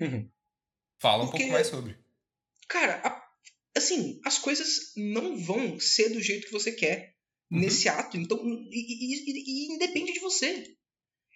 Uhum. 0.00 0.30
Fala 1.00 1.24
um 1.24 1.26
Porque, 1.26 1.38
pouco 1.38 1.52
mais 1.52 1.66
sobre. 1.66 1.98
Cara, 2.68 3.00
a, 3.04 3.22
assim, 3.76 4.20
as 4.24 4.38
coisas 4.38 4.92
não 4.96 5.36
vão 5.36 5.78
ser 5.80 6.10
do 6.10 6.22
jeito 6.22 6.46
que 6.46 6.52
você 6.52 6.72
quer 6.72 7.14
uhum. 7.50 7.60
nesse 7.60 7.88
ato. 7.88 8.16
Então, 8.16 8.38
e, 8.70 8.70
e, 8.70 9.14
e, 9.14 9.72
e, 9.72 9.74
independe 9.74 10.12
de 10.12 10.20
você. 10.20 10.64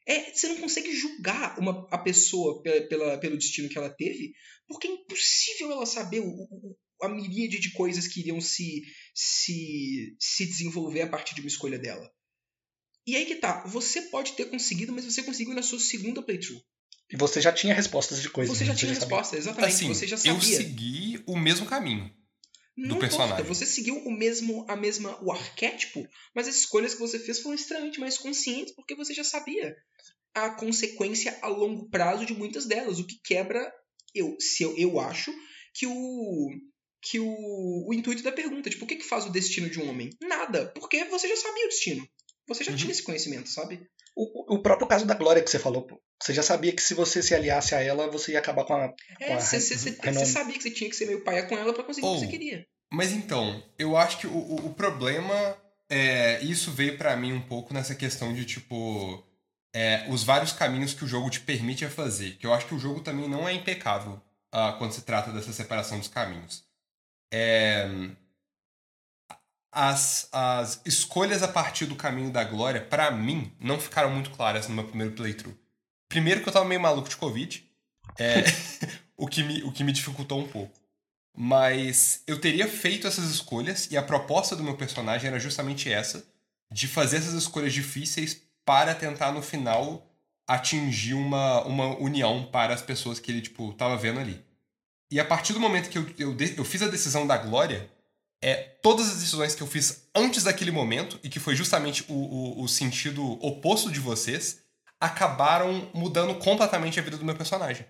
É, 0.06 0.32
você 0.32 0.48
não 0.48 0.56
consegue 0.56 0.92
julgar 0.92 1.58
uma, 1.58 1.86
a 1.90 1.98
pessoa 1.98 2.62
pela, 2.62 2.88
pela, 2.88 3.18
pelo 3.18 3.36
destino 3.36 3.68
que 3.68 3.78
ela 3.78 3.90
teve, 3.90 4.32
porque 4.66 4.88
é 4.88 4.92
impossível 4.92 5.70
ela 5.72 5.86
saber 5.86 6.20
o, 6.20 6.26
o, 6.26 6.76
a 7.02 7.08
miríade 7.08 7.58
de 7.58 7.72
coisas 7.72 8.06
que 8.06 8.20
iriam 8.20 8.40
se, 8.40 8.82
se, 9.14 10.16
se 10.18 10.46
desenvolver 10.46 11.02
a 11.02 11.08
partir 11.08 11.34
de 11.34 11.40
uma 11.40 11.48
escolha 11.48 11.78
dela. 11.78 12.10
E 13.06 13.16
aí 13.16 13.26
que 13.26 13.36
tá, 13.36 13.64
você 13.66 14.02
pode 14.02 14.32
ter 14.32 14.46
conseguido, 14.46 14.92
mas 14.92 15.04
você 15.04 15.22
conseguiu 15.22 15.54
na 15.54 15.62
sua 15.62 15.80
segunda 15.80 16.22
playthrough. 16.22 16.62
E 17.10 17.16
você 17.16 17.40
já 17.40 17.52
tinha 17.52 17.74
respostas 17.74 18.22
de 18.22 18.30
coisas. 18.30 18.56
Você 18.56 18.64
já 18.64 18.74
tinha 18.74 18.92
respostas, 18.94 19.40
exatamente. 19.40 19.74
Assim, 19.74 19.88
você 19.88 20.06
já 20.06 20.16
sabia. 20.16 20.32
Eu 20.32 20.40
segui 20.40 21.22
o 21.26 21.36
mesmo 21.36 21.66
caminho 21.66 22.08
do 22.76 22.86
não 22.86 22.98
personagem. 22.98 23.34
Importa, 23.34 23.48
você 23.48 23.66
seguiu 23.66 23.96
o 23.96 24.12
mesmo, 24.12 24.64
a 24.68 24.76
mesma, 24.76 25.18
o 25.22 25.32
arquétipo, 25.32 26.06
mas 26.34 26.46
as 26.46 26.56
escolhas 26.56 26.94
que 26.94 27.00
você 27.00 27.18
fez 27.18 27.40
foram 27.40 27.56
extremamente 27.56 27.98
mais 27.98 28.16
conscientes 28.16 28.74
porque 28.74 28.94
você 28.94 29.12
já 29.12 29.24
sabia 29.24 29.74
a 30.32 30.50
consequência 30.50 31.36
a 31.42 31.48
longo 31.48 31.88
prazo 31.90 32.24
de 32.24 32.34
muitas 32.34 32.64
delas, 32.64 33.00
o 33.00 33.06
que 33.06 33.20
quebra 33.24 33.72
eu, 34.14 34.36
se 34.40 34.62
eu, 34.62 34.76
eu 34.76 35.00
acho 35.00 35.32
que 35.74 35.86
o 35.86 36.48
que 37.02 37.18
o, 37.18 37.88
o 37.88 37.94
intuito 37.94 38.22
da 38.22 38.32
pergunta, 38.32 38.68
tipo, 38.68 38.84
o 38.84 38.88
que, 38.88 38.96
que 38.96 39.04
faz 39.04 39.26
o 39.26 39.30
destino 39.30 39.70
de 39.70 39.80
um 39.80 39.88
homem? 39.88 40.10
Nada, 40.20 40.66
porque 40.74 41.04
você 41.04 41.28
já 41.28 41.36
sabia 41.36 41.64
o 41.64 41.68
destino. 41.68 42.06
Você 42.46 42.64
já 42.64 42.72
uhum. 42.72 42.76
tinha 42.76 42.90
esse 42.90 43.02
conhecimento, 43.02 43.48
sabe? 43.48 43.80
O, 44.16 44.56
o 44.56 44.62
próprio 44.62 44.88
caso 44.88 45.06
da 45.06 45.14
Glória 45.14 45.42
que 45.42 45.50
você 45.50 45.58
falou, 45.58 45.86
você 46.20 46.34
já 46.34 46.42
sabia 46.42 46.72
que 46.72 46.82
se 46.82 46.94
você 46.94 47.22
se 47.22 47.34
aliasse 47.34 47.74
a 47.74 47.82
ela, 47.82 48.10
você 48.10 48.32
ia 48.32 48.38
acabar 48.38 48.64
com 48.64 48.74
a. 48.74 48.92
É, 49.20 49.36
você, 49.38 49.60
sabia 49.60 50.56
que 50.56 50.62
você 50.62 50.70
tinha 50.70 50.90
que 50.90 50.96
ser 50.96 51.06
meio 51.06 51.22
paia 51.24 51.44
com 51.44 51.56
ela 51.56 51.72
para 51.72 51.84
conseguir 51.84 52.06
oh, 52.06 52.10
o 52.10 52.14
que 52.14 52.26
você 52.26 52.30
queria. 52.30 52.66
Mas 52.92 53.12
então, 53.12 53.62
eu 53.78 53.96
acho 53.96 54.18
que 54.18 54.26
o, 54.26 54.36
o, 54.36 54.66
o 54.66 54.74
problema 54.74 55.56
é. 55.88 56.42
Isso 56.42 56.70
veio 56.72 56.98
para 56.98 57.16
mim 57.16 57.32
um 57.32 57.40
pouco 57.40 57.72
nessa 57.72 57.94
questão 57.94 58.34
de, 58.34 58.44
tipo. 58.44 59.24
É, 59.72 60.06
os 60.10 60.24
vários 60.24 60.52
caminhos 60.52 60.92
que 60.92 61.04
o 61.04 61.08
jogo 61.08 61.30
te 61.30 61.40
permite 61.40 61.86
fazer. 61.86 62.36
Que 62.36 62.46
eu 62.46 62.52
acho 62.52 62.66
que 62.66 62.74
o 62.74 62.78
jogo 62.78 63.00
também 63.00 63.28
não 63.28 63.48
é 63.48 63.52
impecável 63.52 64.20
uh, 64.52 64.76
quando 64.78 64.92
se 64.92 65.02
trata 65.02 65.32
dessa 65.32 65.52
separação 65.52 65.98
dos 65.98 66.08
caminhos. 66.08 66.64
É, 67.32 67.88
as, 69.72 70.28
as 70.32 70.80
escolhas 70.84 71.42
a 71.42 71.48
partir 71.48 71.86
do 71.86 71.94
caminho 71.94 72.30
da 72.30 72.42
glória, 72.44 72.80
para 72.80 73.10
mim, 73.10 73.52
não 73.60 73.78
ficaram 73.78 74.10
muito 74.10 74.30
claras 74.30 74.68
no 74.68 74.74
meu 74.74 74.84
primeiro 74.84 75.14
playthrough. 75.14 75.56
Primeiro 76.08 76.42
que 76.42 76.48
eu 76.48 76.52
tava 76.52 76.64
meio 76.64 76.80
maluco 76.80 77.08
de 77.08 77.16
Covid, 77.16 77.64
é, 78.18 78.44
o, 79.16 79.26
que 79.26 79.42
me, 79.42 79.62
o 79.62 79.72
que 79.72 79.84
me 79.84 79.92
dificultou 79.92 80.40
um 80.40 80.48
pouco. 80.48 80.78
Mas 81.36 82.22
eu 82.26 82.40
teria 82.40 82.66
feito 82.66 83.06
essas 83.06 83.30
escolhas 83.30 83.88
e 83.90 83.96
a 83.96 84.02
proposta 84.02 84.56
do 84.56 84.64
meu 84.64 84.76
personagem 84.76 85.28
era 85.28 85.38
justamente 85.38 85.90
essa, 85.90 86.24
de 86.72 86.88
fazer 86.88 87.18
essas 87.18 87.34
escolhas 87.34 87.72
difíceis 87.72 88.42
para 88.64 88.94
tentar 88.94 89.32
no 89.32 89.40
final 89.40 90.06
atingir 90.46 91.14
uma, 91.14 91.62
uma 91.64 91.96
união 91.98 92.44
para 92.44 92.74
as 92.74 92.82
pessoas 92.82 93.20
que 93.20 93.30
ele 93.30 93.40
tipo 93.40 93.72
tava 93.74 93.96
vendo 93.96 94.18
ali. 94.18 94.44
E 95.10 95.18
a 95.18 95.24
partir 95.24 95.52
do 95.52 95.60
momento 95.60 95.90
que 95.90 95.98
eu, 95.98 96.06
eu, 96.18 96.36
eu 96.56 96.64
fiz 96.64 96.82
a 96.82 96.88
decisão 96.88 97.26
da 97.26 97.36
glória, 97.36 97.90
é, 98.40 98.54
todas 98.54 99.08
as 99.08 99.20
decisões 99.20 99.54
que 99.54 99.62
eu 99.62 99.66
fiz 99.66 100.08
antes 100.14 100.44
daquele 100.44 100.70
momento, 100.70 101.18
e 101.22 101.28
que 101.28 101.40
foi 101.40 101.56
justamente 101.56 102.04
o, 102.08 102.14
o, 102.14 102.62
o 102.62 102.68
sentido 102.68 103.32
oposto 103.44 103.90
de 103.90 103.98
vocês, 103.98 104.62
acabaram 105.00 105.90
mudando 105.92 106.34
completamente 106.36 107.00
a 107.00 107.02
vida 107.02 107.16
do 107.16 107.24
meu 107.24 107.34
personagem. 107.34 107.84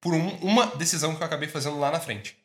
Por 0.00 0.14
um, 0.14 0.28
uma 0.36 0.66
decisão 0.66 1.14
que 1.14 1.22
eu 1.22 1.26
acabei 1.26 1.48
fazendo 1.48 1.78
lá 1.78 1.90
na 1.90 2.00
frente. 2.00 2.36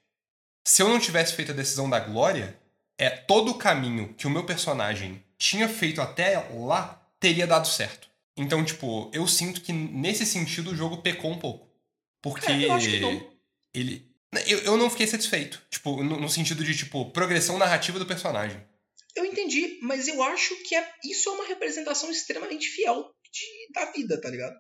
Se 0.66 0.82
eu 0.82 0.90
não 0.90 1.00
tivesse 1.00 1.34
feito 1.34 1.52
a 1.52 1.56
decisão 1.56 1.90
da 1.90 2.00
glória, 2.00 2.58
é 2.98 3.10
todo 3.10 3.52
o 3.52 3.58
caminho 3.58 4.14
que 4.14 4.28
o 4.28 4.30
meu 4.30 4.44
personagem 4.44 5.24
tinha 5.38 5.68
feito 5.68 6.02
até 6.02 6.38
lá 6.54 7.02
teria 7.20 7.48
dado 7.48 7.68
certo. 7.68 8.10
Então, 8.38 8.64
tipo, 8.64 9.10
eu 9.12 9.28
sinto 9.28 9.62
que 9.62 9.74
nesse 9.74 10.26
sentido 10.26 10.72
o 10.72 10.76
jogo 10.76 10.98
pecou 10.98 11.32
um 11.32 11.40
pouco. 11.40 11.68
Porque 12.22 12.52
é, 12.52 12.68
ele 13.74 14.11
eu, 14.48 14.60
eu 14.60 14.78
não 14.78 14.90
fiquei 14.90 15.08
satisfeito. 15.08 15.62
Tipo, 15.70 16.04
no, 16.04 16.20
no, 16.20 16.30
sentido 16.30 16.64
de, 16.64 16.76
tipo, 16.76 17.12
progressão 17.12 17.58
narrativa 17.58 18.00
do 18.00 18.06
personagem. 18.06 18.64
Eu 19.16 19.26
entendi, 19.26 19.80
mas 19.82 20.08
eu 20.08 20.24
acho 20.24 20.56
que 20.64 20.74
é, 20.74 20.90
isso 21.04 21.30
é 21.30 21.34
uma 21.34 21.48
representação 21.48 22.10
extremamente 22.10 22.68
fiel 22.70 23.14
de, 23.32 23.74
da 23.74 23.92
vida, 23.92 24.20
tá 24.22 24.30
ligado? 24.30 24.56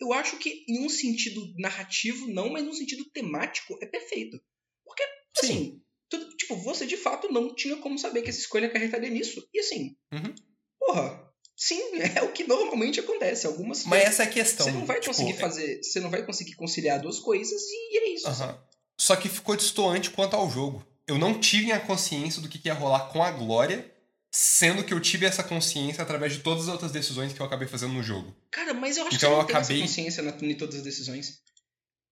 Eu 0.00 0.12
acho 0.12 0.38
que 0.38 0.64
em 0.68 0.84
um 0.84 0.88
sentido 0.88 1.52
narrativo, 1.58 2.26
não, 2.28 2.50
mas 2.50 2.64
num 2.64 2.72
sentido 2.72 3.04
temático, 3.12 3.78
é 3.82 3.86
perfeito. 3.86 4.40
Porque, 4.84 5.02
assim, 5.42 5.80
tudo, 6.08 6.28
tipo, 6.36 6.56
você 6.56 6.86
de 6.86 6.96
fato 6.96 7.30
não 7.30 7.54
tinha 7.54 7.76
como 7.76 7.98
saber 7.98 8.22
que 8.22 8.30
essa 8.30 8.38
escolha 8.38 8.68
acarretaria 8.68 9.10
nisso. 9.10 9.46
E 9.52 9.60
assim, 9.60 9.96
uhum. 10.12 10.34
Porra, 10.78 11.32
sim, 11.56 11.80
é 12.16 12.22
o 12.22 12.32
que 12.32 12.44
normalmente 12.44 13.00
acontece. 13.00 13.46
Algumas 13.46 13.84
Mas 13.84 14.04
essa 14.04 14.22
é 14.24 14.26
a 14.26 14.30
questão. 14.30 14.66
Você 14.66 14.72
não 14.72 14.86
vai 14.86 15.00
tipo, 15.00 15.12
conseguir 15.12 15.32
é- 15.32 15.40
fazer. 15.40 15.82
Você 15.82 16.00
não 16.00 16.10
vai 16.10 16.24
conseguir 16.24 16.54
conciliar 16.54 17.00
duas 17.00 17.18
coisas 17.18 17.60
e 17.62 17.98
é 17.98 18.08
isso. 18.14 18.28
Aham. 18.28 18.65
Só 19.06 19.14
que 19.14 19.28
ficou 19.28 19.54
distoante 19.54 20.10
quanto 20.10 20.34
ao 20.34 20.50
jogo. 20.50 20.84
Eu 21.06 21.16
não 21.16 21.38
tive 21.38 21.70
a 21.70 21.78
consciência 21.78 22.42
do 22.42 22.48
que 22.48 22.60
ia 22.66 22.74
rolar 22.74 23.06
com 23.12 23.22
a 23.22 23.30
Glória, 23.30 23.88
sendo 24.34 24.82
que 24.82 24.92
eu 24.92 24.98
tive 25.00 25.24
essa 25.24 25.44
consciência 25.44 26.02
através 26.02 26.32
de 26.32 26.40
todas 26.40 26.64
as 26.64 26.68
outras 26.72 26.90
decisões 26.90 27.32
que 27.32 27.40
eu 27.40 27.46
acabei 27.46 27.68
fazendo 27.68 27.92
no 27.92 28.02
jogo. 28.02 28.34
Cara, 28.50 28.74
mas 28.74 28.96
eu 28.96 29.06
acho 29.06 29.14
Então 29.14 29.28
que 29.28 29.32
eu 29.34 29.36
não 29.38 29.44
acabei- 29.44 29.76
essa 29.78 29.86
consciência 29.86 30.22
na, 30.24 30.30
em 30.32 30.56
todas 30.56 30.74
as 30.74 30.82
decisões. 30.82 31.38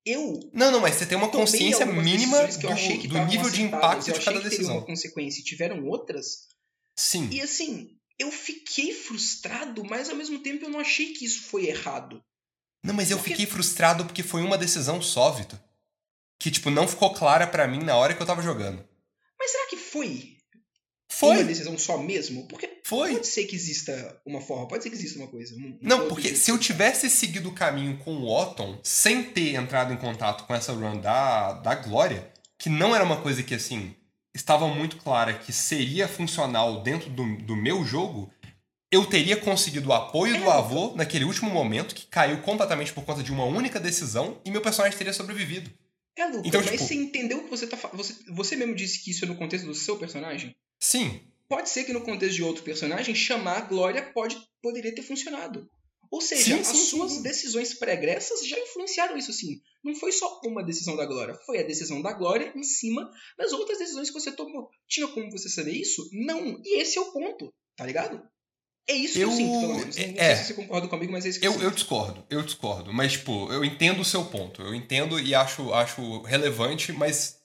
Eu 0.06 0.38
Não, 0.52 0.70
não, 0.70 0.78
mas 0.80 0.94
você 0.94 1.04
tem 1.06 1.18
uma 1.18 1.28
consciência 1.30 1.84
mínima 1.84 2.42
decisões 2.44 2.56
que 2.58 2.66
eu 2.66 2.70
achei 2.70 2.98
que 2.98 3.08
do, 3.08 3.14
do 3.18 3.24
nível 3.24 3.50
de 3.50 3.62
impacto 3.62 4.04
de 4.12 4.12
cada 4.12 4.18
que 4.20 4.24
teriam 4.24 4.40
uma 4.40 4.50
decisão. 4.50 4.80
consequência 4.82 5.40
e 5.40 5.44
tiveram 5.44 5.84
outras. 5.86 6.46
Sim. 6.96 7.28
E 7.32 7.40
assim, 7.40 7.96
eu 8.20 8.30
fiquei 8.30 8.94
frustrado, 8.94 9.82
mas 9.84 10.08
ao 10.08 10.14
mesmo 10.14 10.38
tempo 10.38 10.64
eu 10.64 10.70
não 10.70 10.78
achei 10.78 11.12
que 11.12 11.24
isso 11.24 11.42
foi 11.42 11.66
errado. 11.66 12.22
Não, 12.84 12.94
mas 12.94 13.10
eu 13.10 13.16
Porque- 13.16 13.30
fiquei 13.30 13.46
frustrado 13.46 14.04
porque 14.04 14.22
foi 14.22 14.42
uma 14.42 14.56
decisão 14.56 15.02
só, 15.02 15.32
Vitor. 15.32 15.58
Que, 16.38 16.50
tipo, 16.50 16.70
não 16.70 16.86
ficou 16.88 17.12
clara 17.14 17.46
pra 17.46 17.66
mim 17.66 17.78
na 17.82 17.96
hora 17.96 18.14
que 18.14 18.20
eu 18.22 18.26
tava 18.26 18.42
jogando. 18.42 18.84
Mas 19.38 19.50
será 19.50 19.66
que 19.68 19.76
foi, 19.76 20.36
Foi, 21.08 21.36
uma 21.36 21.44
decisão 21.44 21.78
só 21.78 21.96
mesmo? 21.98 22.46
Porque 22.48 22.80
foi. 22.84 23.12
pode 23.12 23.26
ser 23.26 23.44
que 23.44 23.54
exista 23.56 24.20
uma 24.26 24.40
forma, 24.40 24.66
pode 24.68 24.82
ser 24.82 24.90
que 24.90 24.96
exista 24.96 25.18
uma 25.18 25.28
coisa. 25.28 25.54
um- 25.54 25.58
um 25.58 25.78
Não, 25.80 26.08
porque 26.08 26.34
se 26.34 26.50
eu 26.50 26.58
tivesse 26.58 27.08
seguido 27.08 27.48
o 27.48 27.54
caminho 27.54 27.96
com 27.98 28.14
o 28.16 28.28
Otton, 28.28 28.78
sem 28.82 29.22
ter 29.22 29.54
entrado 29.54 29.92
em 29.92 29.96
contato 29.96 30.44
com 30.46 30.54
essa 30.54 30.72
run 30.72 30.98
da, 31.00 31.52
da 31.54 31.74
Glória, 31.76 32.30
que 32.58 32.68
não 32.68 32.94
era 32.94 33.04
uma 33.04 33.20
coisa 33.20 33.42
que, 33.42 33.54
assim, 33.54 33.94
estava 34.34 34.66
muito 34.66 34.96
clara 34.96 35.34
que 35.34 35.52
seria 35.52 36.08
funcional 36.08 36.82
dentro 36.82 37.08
do, 37.10 37.36
do 37.38 37.54
meu 37.56 37.84
jogo, 37.84 38.30
eu 38.90 39.06
teria 39.06 39.36
conseguido 39.36 39.88
o 39.90 39.92
apoio 39.92 40.36
do 40.38 40.44
É, 40.44 40.52
avô 40.52 40.92
naquele 40.96 41.24
último 41.24 41.50
momento, 41.50 41.94
que 41.94 42.06
caiu 42.06 42.40
completamente 42.42 42.92
por 42.92 43.04
conta 43.04 43.22
de 43.22 43.30
uma 43.32 43.44
única 43.44 43.78
decisão, 43.80 44.40
e 44.44 44.50
meu 44.50 44.60
personagem 44.60 44.96
teria 44.96 45.12
sobrevivido. 45.12 45.70
É, 46.16 46.26
Luca, 46.26 46.46
Então, 46.48 46.60
mas 46.60 46.70
tipo- 46.72 46.84
você 46.84 46.94
entendeu 46.94 47.38
o 47.38 47.44
que 47.44 47.50
você 47.50 47.66
tá 47.66 47.76
falando? 47.76 47.96
Você, 47.98 48.14
você 48.32 48.56
mesmo 48.56 48.74
disse 48.74 49.02
que 49.02 49.10
isso 49.10 49.24
é 49.24 49.28
no 49.28 49.36
contexto 49.36 49.66
do 49.66 49.74
seu 49.74 49.96
personagem? 49.98 50.54
Sim, 50.80 51.20
Pode 51.46 51.68
ser 51.68 51.84
que 51.84 51.92
no 51.92 52.00
contexto 52.00 52.36
de 52.36 52.42
outro 52.42 52.62
personagem, 52.64 53.14
chamar 53.14 53.58
a 53.58 53.60
Glória 53.60 54.02
pode, 54.12 54.36
poderia 54.62 54.94
ter 54.94 55.02
funcionado. 55.02 55.68
Ou 56.10 56.20
seja, 56.20 56.42
Sim, 56.54 56.60
as 56.60 56.66
sim, 56.68 56.74
sim, 56.76 56.84
suas 56.86 57.12
sim. 57.12 57.22
decisões 57.22 57.74
pregressas 57.74 58.46
já 58.48 58.58
influenciaram 58.58 59.16
isso 59.16 59.32
sim. 59.32 59.60
Não 59.84 59.94
foi 59.94 60.10
só 60.10 60.40
uma 60.44 60.62
decisão 60.64 60.96
da 60.96 61.04
Glória, 61.04 61.34
foi 61.44 61.58
a 61.58 61.62
decisão 61.62 62.00
da 62.00 62.12
Glória 62.14 62.50
em 62.56 62.62
cima 62.62 63.10
das 63.36 63.52
outras 63.52 63.78
decisões 63.78 64.08
que 64.08 64.14
você 64.18 64.32
tomou. 64.32 64.68
Tinha 64.88 65.06
como 65.08 65.30
você 65.30 65.48
saber 65.48 65.72
isso? 65.72 66.08
Não. 66.12 66.58
E 66.64 66.80
esse 66.80 66.96
é 66.96 67.00
o 67.02 67.12
ponto, 67.12 67.52
tá 67.76 67.84
ligado? 67.84 68.22
É 68.86 68.92
isso 68.92 69.14
que 69.14 69.20
eu 69.20 69.30
Eu- 69.30 69.36
sinto, 69.36 69.60
pelo 69.60 69.74
menos. 69.76 69.96
Não 69.96 70.04
é. 70.04 70.34
sei 70.34 70.36
se 70.36 70.44
você 70.44 70.54
concorda 70.54 70.88
comigo, 70.88 71.10
mas 71.12 71.24
é 71.24 71.28
isso 71.30 71.40
que 71.40 71.46
eu, 71.46 71.50
Eu, 71.50 71.54
sinto. 71.54 71.64
eu 71.64 71.70
discordo, 71.70 72.26
eu 72.28 72.42
discordo. 72.42 72.92
Mas, 72.92 73.12
tipo, 73.12 73.50
eu 73.52 73.64
entendo 73.64 74.00
o 74.00 74.04
seu 74.04 74.24
ponto. 74.26 74.60
Eu 74.62 74.74
entendo 74.74 75.18
e 75.18 75.34
acho, 75.34 75.72
acho 75.72 76.20
relevante, 76.22 76.92
mas 76.92 77.40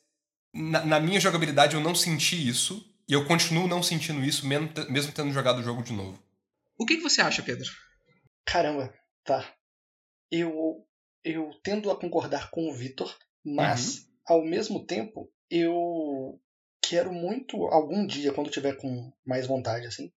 na, 0.54 0.86
na 0.86 1.00
minha 1.00 1.20
jogabilidade 1.20 1.76
eu 1.76 1.82
não 1.82 1.96
senti 1.96 2.36
isso. 2.48 2.86
E 3.08 3.14
eu 3.14 3.26
continuo 3.26 3.68
não 3.68 3.82
sentindo 3.82 4.24
isso, 4.24 4.46
mesmo, 4.46 4.70
mesmo 4.90 5.12
tendo 5.12 5.32
jogado 5.32 5.60
o 5.60 5.64
jogo 5.64 5.82
de 5.82 5.94
novo. 5.94 6.22
O 6.78 6.86
que, 6.86 6.98
que 6.98 7.02
você 7.04 7.22
acha, 7.22 7.42
Pedro? 7.42 7.68
Caramba, 8.46 8.94
tá. 9.24 9.52
Eu, 10.32 10.86
eu 11.24 11.52
tendo 11.64 11.90
a 11.90 11.96
concordar 12.00 12.52
com 12.52 12.70
o 12.70 12.74
Vitor, 12.74 13.18
mas 13.44 14.08
ao 14.28 14.44
mesmo 14.46 14.86
tempo 14.86 15.32
eu 15.50 16.40
quero 16.84 17.12
muito 17.12 17.66
algum 17.68 18.06
dia, 18.06 18.32
quando 18.32 18.52
tiver 18.52 18.74
com 18.76 19.12
mais 19.26 19.48
vontade, 19.48 19.88
assim, 19.88 20.12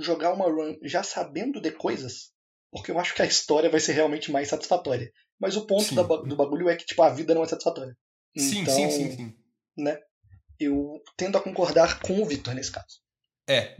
jogar 0.00 0.32
uma 0.32 0.46
run 0.46 0.76
já 0.82 1.02
sabendo 1.02 1.60
de 1.60 1.70
coisas, 1.70 2.32
porque 2.70 2.90
eu 2.90 2.98
acho 2.98 3.14
que 3.14 3.22
a 3.22 3.26
história 3.26 3.70
vai 3.70 3.80
ser 3.80 3.92
realmente 3.92 4.30
mais 4.32 4.48
satisfatória. 4.48 5.10
Mas 5.38 5.56
o 5.56 5.66
ponto 5.66 5.94
da 5.94 6.02
do 6.02 6.36
bagulho 6.36 6.68
é 6.68 6.76
que 6.76 6.84
tipo 6.84 7.02
a 7.02 7.10
vida 7.10 7.34
não 7.34 7.42
é 7.42 7.46
satisfatória. 7.46 7.96
Sim, 8.36 8.60
então, 8.62 8.74
sim, 8.74 8.90
sim, 8.90 9.10
sim. 9.16 9.36
eu 10.58 11.02
tendo 11.16 11.38
a 11.38 11.42
concordar 11.42 12.00
com 12.00 12.20
o 12.20 12.26
Vitor 12.26 12.54
nesse 12.54 12.70
caso. 12.70 13.00
É, 13.48 13.74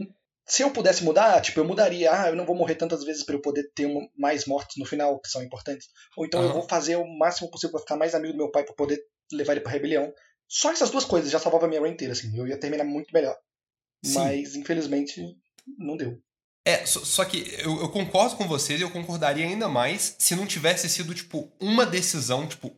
Se 0.47 0.63
eu 0.63 0.71
pudesse 0.71 1.03
mudar, 1.03 1.39
tipo, 1.41 1.59
eu 1.59 1.65
mudaria. 1.65 2.11
Ah, 2.11 2.29
eu 2.29 2.35
não 2.35 2.45
vou 2.45 2.55
morrer 2.55 2.75
tantas 2.75 3.03
vezes 3.05 3.23
para 3.23 3.35
eu 3.35 3.41
poder 3.41 3.71
ter 3.73 3.85
uma- 3.85 4.09
mais 4.17 4.45
mortes 4.45 4.75
no 4.77 4.85
final, 4.85 5.19
que 5.21 5.29
são 5.29 5.41
importantes. 5.43 5.87
Ou 6.17 6.25
então 6.25 6.41
eu 6.41 6.47
Aham. 6.47 6.59
vou 6.59 6.67
fazer 6.67 6.95
o 6.97 7.07
máximo 7.07 7.49
possível 7.49 7.71
pra 7.73 7.79
ficar 7.81 7.95
mais 7.95 8.13
amigo 8.13 8.33
do 8.33 8.37
meu 8.37 8.51
pai 8.51 8.65
pra 8.65 8.73
poder 8.73 8.99
levar 9.31 9.53
ele 9.53 9.61
pra 9.61 9.71
rebelião. 9.71 10.11
Só 10.49 10.71
essas 10.71 10.89
duas 10.89 11.05
coisas 11.05 11.31
já 11.31 11.39
salvava 11.39 11.65
a 11.65 11.69
minha 11.69 11.79
run 11.79 11.87
inteira, 11.87 12.11
assim. 12.11 12.35
Eu 12.37 12.45
ia 12.47 12.59
terminar 12.59 12.83
muito 12.83 13.13
melhor. 13.13 13.37
Sim. 14.03 14.15
Mas, 14.15 14.55
infelizmente, 14.55 15.23
não 15.77 15.95
deu. 15.97 16.21
é 16.65 16.85
só, 16.85 17.03
só 17.03 17.25
que 17.25 17.37
eu, 17.59 17.79
eu 17.81 17.89
concordo 17.89 18.35
com 18.35 18.47
vocês 18.47 18.79
e 18.79 18.83
eu 18.83 18.89
concordaria 18.91 19.45
ainda 19.45 19.67
mais 19.67 20.15
se 20.19 20.35
não 20.35 20.45
tivesse 20.45 20.87
sido, 20.89 21.13
tipo, 21.15 21.51
uma 21.59 21.85
decisão, 21.85 22.47
tipo, 22.47 22.75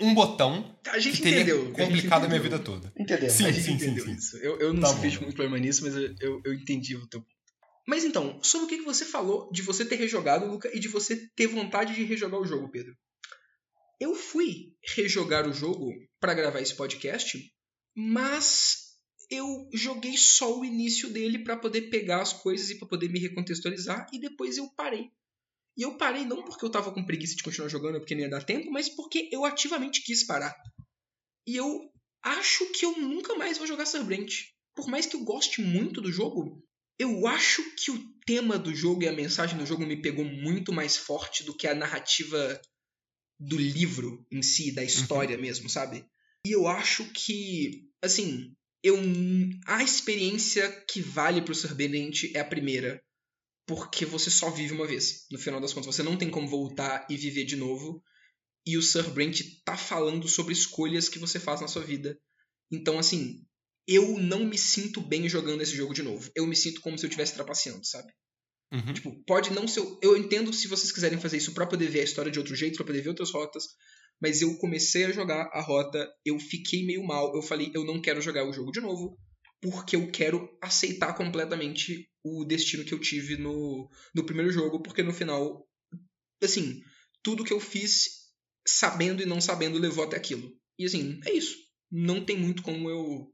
um 0.00 0.14
botão 0.14 0.78
A 0.88 0.98
gente 0.98 1.16
que 1.16 1.22
teria 1.22 1.40
entendeu. 1.42 1.70
a 1.72 1.72
complicado 1.86 2.24
a 2.24 2.28
minha 2.28 2.38
entendeu. 2.38 2.58
vida 2.58 2.58
toda. 2.58 2.92
Entendeu? 2.98 3.30
Sim. 3.30 3.46
a 3.46 3.50
gente 3.52 3.70
entendeu 3.72 4.04
sim. 4.04 4.12
isso. 4.14 4.36
Eu, 4.38 4.58
eu 4.60 4.72
não 4.74 4.80
Tá 4.82 4.92
bom. 4.92 5.00
muito 5.00 5.34
problema 5.34 5.58
nisso, 5.58 5.82
mas 5.84 5.94
eu, 5.94 6.14
eu, 6.20 6.42
eu 6.44 6.54
entendi 6.54 6.94
o 6.96 7.06
teu 7.06 7.20
ponto. 7.20 7.34
Mas 7.88 8.04
então, 8.04 8.38
sobre 8.42 8.66
o 8.66 8.68
que 8.68 8.78
que 8.78 8.84
você 8.84 9.04
falou 9.04 9.50
de 9.52 9.62
você 9.62 9.84
ter 9.84 9.96
rejogado, 9.96 10.44
Luca, 10.46 10.68
e 10.74 10.80
de 10.80 10.88
você 10.88 11.16
ter 11.36 11.46
vontade 11.46 11.94
de 11.94 12.02
rejogar 12.04 12.40
o 12.40 12.44
jogo, 12.46 12.68
Pedro? 12.70 12.94
Eu 14.00 14.14
fui 14.14 14.74
rejogar 14.96 15.48
o 15.48 15.52
jogo 15.52 15.90
pra 16.20 16.34
gravar 16.34 16.60
esse 16.60 16.74
podcast, 16.74 17.50
mas 17.94 18.85
eu 19.30 19.68
joguei 19.72 20.16
só 20.16 20.58
o 20.58 20.64
início 20.64 21.10
dele 21.10 21.40
pra 21.40 21.56
poder 21.56 21.82
pegar 21.82 22.22
as 22.22 22.32
coisas 22.32 22.70
e 22.70 22.78
pra 22.78 22.88
poder 22.88 23.08
me 23.08 23.18
recontextualizar, 23.18 24.06
e 24.12 24.18
depois 24.18 24.56
eu 24.56 24.68
parei. 24.70 25.10
E 25.76 25.82
eu 25.82 25.96
parei 25.96 26.24
não 26.24 26.42
porque 26.42 26.64
eu 26.64 26.70
tava 26.70 26.92
com 26.92 27.04
preguiça 27.04 27.36
de 27.36 27.42
continuar 27.42 27.68
jogando, 27.68 27.98
porque 27.98 28.14
não 28.14 28.22
ia 28.22 28.30
dar 28.30 28.44
tempo, 28.44 28.70
mas 28.70 28.88
porque 28.88 29.28
eu 29.30 29.44
ativamente 29.44 30.02
quis 30.02 30.24
parar. 30.24 30.56
E 31.46 31.56
eu 31.56 31.90
acho 32.22 32.66
que 32.72 32.84
eu 32.84 32.98
nunca 32.98 33.34
mais 33.34 33.58
vou 33.58 33.66
jogar 33.66 33.84
Surbrand. 33.84 34.26
Por 34.74 34.88
mais 34.88 35.06
que 35.06 35.16
eu 35.16 35.24
goste 35.24 35.60
muito 35.60 36.00
do 36.00 36.10
jogo, 36.10 36.62
eu 36.98 37.26
acho 37.26 37.62
que 37.76 37.90
o 37.90 38.16
tema 38.26 38.58
do 38.58 38.74
jogo 38.74 39.02
e 39.02 39.08
a 39.08 39.12
mensagem 39.12 39.58
do 39.58 39.66
jogo 39.66 39.86
me 39.86 40.00
pegou 40.00 40.24
muito 40.24 40.72
mais 40.72 40.96
forte 40.96 41.44
do 41.44 41.54
que 41.54 41.66
a 41.66 41.74
narrativa 41.74 42.60
do 43.38 43.56
livro 43.58 44.26
em 44.30 44.42
si, 44.42 44.72
da 44.72 44.82
história 44.82 45.36
mesmo, 45.36 45.68
sabe? 45.68 46.06
E 46.46 46.52
eu 46.52 46.66
acho 46.66 47.04
que, 47.12 47.90
assim, 48.02 48.54
eu 48.86 48.96
a 49.66 49.82
experiência 49.82 50.70
que 50.88 51.00
vale 51.00 51.42
pro 51.42 51.54
Surbrand 51.54 52.12
é 52.34 52.40
a 52.40 52.44
primeira, 52.44 53.02
porque 53.66 54.06
você 54.06 54.30
só 54.30 54.48
vive 54.50 54.72
uma 54.72 54.86
vez. 54.86 55.26
No 55.30 55.38
final 55.38 55.60
das 55.60 55.72
contas, 55.72 55.94
você 55.94 56.02
não 56.02 56.16
tem 56.16 56.30
como 56.30 56.48
voltar 56.48 57.06
e 57.10 57.16
viver 57.16 57.44
de 57.44 57.56
novo. 57.56 58.02
E 58.64 58.76
o 58.76 58.82
Sir 58.82 59.10
Brent 59.10 59.42
tá 59.64 59.76
falando 59.76 60.28
sobre 60.28 60.52
escolhas 60.52 61.08
que 61.08 61.18
você 61.18 61.38
faz 61.38 61.60
na 61.60 61.68
sua 61.68 61.82
vida. 61.82 62.18
Então, 62.70 62.98
assim, 62.98 63.44
eu 63.86 64.18
não 64.18 64.44
me 64.44 64.58
sinto 64.58 65.00
bem 65.00 65.28
jogando 65.28 65.62
esse 65.62 65.76
jogo 65.76 65.94
de 65.94 66.02
novo. 66.02 66.30
Eu 66.34 66.46
me 66.46 66.56
sinto 66.56 66.80
como 66.80 66.98
se 66.98 67.04
eu 67.06 67.08
estivesse 67.08 67.34
trapaceando, 67.34 67.84
sabe? 67.84 68.12
Uhum. 68.72 68.92
Tipo, 68.92 69.24
pode 69.24 69.52
não 69.52 69.68
ser. 69.68 69.82
Eu 70.02 70.16
entendo 70.16 70.52
se 70.52 70.66
vocês 70.66 70.90
quiserem 70.90 71.20
fazer 71.20 71.36
isso 71.36 71.52
pra 71.52 71.66
poder 71.66 71.88
ver 71.88 72.00
a 72.00 72.04
história 72.04 72.30
de 72.30 72.38
outro 72.38 72.56
jeito, 72.56 72.76
pra 72.76 72.86
poder 72.86 73.02
ver 73.02 73.10
outras 73.10 73.30
rotas. 73.30 73.64
Mas 74.20 74.40
eu 74.42 74.56
comecei 74.58 75.04
a 75.04 75.12
jogar 75.12 75.50
a 75.52 75.60
rota, 75.60 76.08
eu 76.24 76.38
fiquei 76.38 76.84
meio 76.84 77.04
mal. 77.04 77.34
Eu 77.34 77.42
falei, 77.42 77.70
eu 77.74 77.84
não 77.84 78.00
quero 78.00 78.20
jogar 78.20 78.48
o 78.48 78.52
jogo 78.52 78.72
de 78.72 78.80
novo, 78.80 79.18
porque 79.60 79.96
eu 79.96 80.10
quero 80.10 80.48
aceitar 80.62 81.14
completamente 81.14 82.08
o 82.24 82.44
destino 82.44 82.84
que 82.84 82.94
eu 82.94 83.00
tive 83.00 83.36
no, 83.36 83.88
no 84.14 84.24
primeiro 84.26 84.50
jogo, 84.50 84.82
porque 84.82 85.02
no 85.02 85.12
final, 85.12 85.66
assim, 86.42 86.80
tudo 87.22 87.44
que 87.44 87.52
eu 87.52 87.60
fiz, 87.60 88.08
sabendo 88.66 89.22
e 89.22 89.26
não 89.26 89.40
sabendo, 89.40 89.78
levou 89.78 90.04
até 90.04 90.16
aquilo. 90.16 90.50
E 90.78 90.84
assim, 90.86 91.20
é 91.26 91.32
isso. 91.32 91.56
Não 91.90 92.24
tem 92.24 92.36
muito 92.36 92.62
como 92.62 92.90
eu 92.90 93.32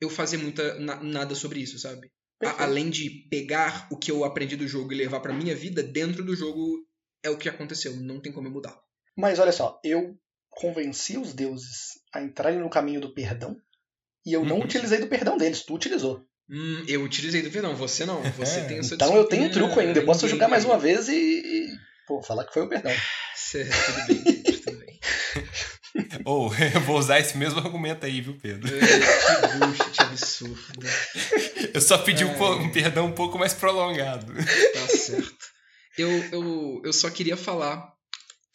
eu 0.00 0.08
fazer 0.10 0.36
muita 0.36 0.78
na- 0.78 1.02
nada 1.02 1.34
sobre 1.34 1.60
isso, 1.60 1.78
sabe? 1.78 2.08
A- 2.44 2.64
além 2.64 2.88
de 2.88 3.10
pegar 3.30 3.88
o 3.90 3.98
que 3.98 4.10
eu 4.10 4.24
aprendi 4.24 4.56
do 4.56 4.68
jogo 4.68 4.92
e 4.92 4.96
levar 4.96 5.20
pra 5.20 5.32
minha 5.34 5.56
vida, 5.56 5.82
dentro 5.82 6.24
do 6.24 6.36
jogo 6.36 6.86
é 7.22 7.30
o 7.30 7.36
que 7.38 7.48
aconteceu, 7.48 7.96
não 7.96 8.20
tem 8.20 8.32
como 8.32 8.46
eu 8.46 8.52
mudar. 8.52 8.78
Mas 9.18 9.40
olha 9.40 9.50
só, 9.52 9.80
eu 9.82 10.16
convenci 10.48 11.18
os 11.18 11.34
deuses 11.34 11.98
a 12.14 12.22
entrarem 12.22 12.60
no 12.60 12.70
caminho 12.70 13.00
do 13.00 13.12
perdão 13.12 13.56
e 14.24 14.32
eu 14.32 14.44
não 14.44 14.58
Uhum. 14.58 14.64
utilizei 14.64 14.98
do 14.98 15.08
perdão 15.08 15.36
deles, 15.36 15.62
tu 15.64 15.74
utilizou. 15.74 16.24
Hum, 16.48 16.84
eu 16.88 17.02
utilizei 17.02 17.42
do 17.42 17.50
perdão, 17.50 17.74
você 17.74 18.06
não. 18.06 18.22
Você 18.32 18.60
É, 18.60 18.64
tem 18.64 18.78
a 18.78 18.82
sua 18.82 18.94
Então 18.94 19.14
eu 19.16 19.24
tenho 19.24 19.44
um 19.48 19.50
truco 19.50 19.80
ainda, 19.80 19.98
eu 19.98 20.06
posso 20.06 20.24
em 20.26 20.28
jogar 20.28 20.46
mais 20.48 20.64
uma 20.64 20.78
vez 20.78 21.08
e, 21.08 21.68
pô, 22.06 22.22
falar 22.22 22.44
que 22.44 22.54
foi 22.54 22.62
o 22.62 22.68
perdão. 22.68 22.92
Cê- 23.34 23.64
Tudo 23.66 24.06
bem, 24.06 24.22
Pedro, 24.42 24.60
tudo 24.62 24.78
bem. 24.78 24.98
Ou, 26.24 26.50
eu 26.74 26.80
vou 26.82 26.96
usar 26.98 27.18
esse 27.18 27.36
mesmo 27.36 27.58
argumento 27.58 28.06
aí, 28.06 28.20
viu, 28.20 28.38
Pedro? 28.40 28.68
É, 28.72 28.80
que 28.80 29.58
bullshit 29.58 30.00
absurdo. 30.02 30.86
Eu 31.74 31.80
só 31.80 31.98
pedi 31.98 32.24
um, 32.24 32.30
Ai. 32.30 32.38
po- 32.38 32.54
um 32.56 32.70
perdão 32.72 33.06
um 33.06 33.12
pouco 33.12 33.38
mais 33.38 33.52
prolongado. 33.52 34.32
Tá 34.34 34.88
certo. 34.88 35.36
Eu, 35.98 36.10
eu, 36.32 36.82
eu 36.84 36.92
só 36.92 37.10
queria 37.10 37.36
falar 37.36 37.92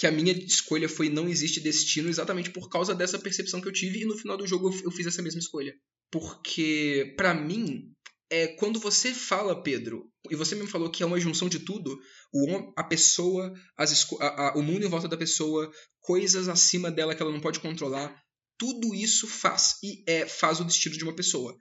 que 0.03 0.07
a 0.07 0.11
minha 0.11 0.33
escolha 0.33 0.89
foi 0.89 1.07
não 1.07 1.29
existe 1.29 1.61
destino 1.61 2.09
exatamente 2.09 2.49
por 2.49 2.67
causa 2.67 2.93
dessa 2.93 3.17
percepção 3.17 3.61
que 3.61 3.69
eu 3.69 3.71
tive 3.71 4.01
e 4.01 4.05
no 4.05 4.17
final 4.17 4.35
do 4.35 4.45
jogo 4.45 4.69
eu, 4.83 4.91
fiz 4.91 5.07
essa 5.07 5.21
mesma 5.21 5.39
escolha. 5.39 5.73
Porque, 6.11 7.13
pra 7.15 7.33
mim, 7.33 7.89
é 8.29 8.47
quando 8.47 8.81
você 8.81 9.13
fala, 9.13 9.63
Pedro, 9.63 10.11
e 10.29 10.35
você 10.35 10.55
mesmo 10.55 10.69
falou 10.69 10.91
que 10.91 11.03
é 11.03 11.05
uma 11.05 11.21
junção 11.21 11.47
de 11.47 11.59
tudo, 11.59 11.97
o, 12.33 12.73
a 12.75 12.83
pessoa, 12.83 13.53
as, 13.77 14.05
a, 14.19 14.49
a, 14.49 14.57
o 14.57 14.61
mundo 14.61 14.85
em 14.85 14.89
volta 14.89 15.07
da 15.07 15.15
pessoa, 15.15 15.71
coisas 16.01 16.49
acima 16.49 16.91
dela 16.91 17.15
que 17.15 17.21
ela 17.21 17.31
não 17.31 17.39
pode 17.39 17.61
controlar, 17.61 18.13
tudo 18.57 18.93
isso 18.93 19.25
faz 19.25 19.75
e 19.81 20.03
é, 20.05 20.27
faz 20.27 20.59
o 20.59 20.65
destino 20.65 20.97
de 20.97 21.03
uma 21.05 21.15
pessoa. 21.15 21.55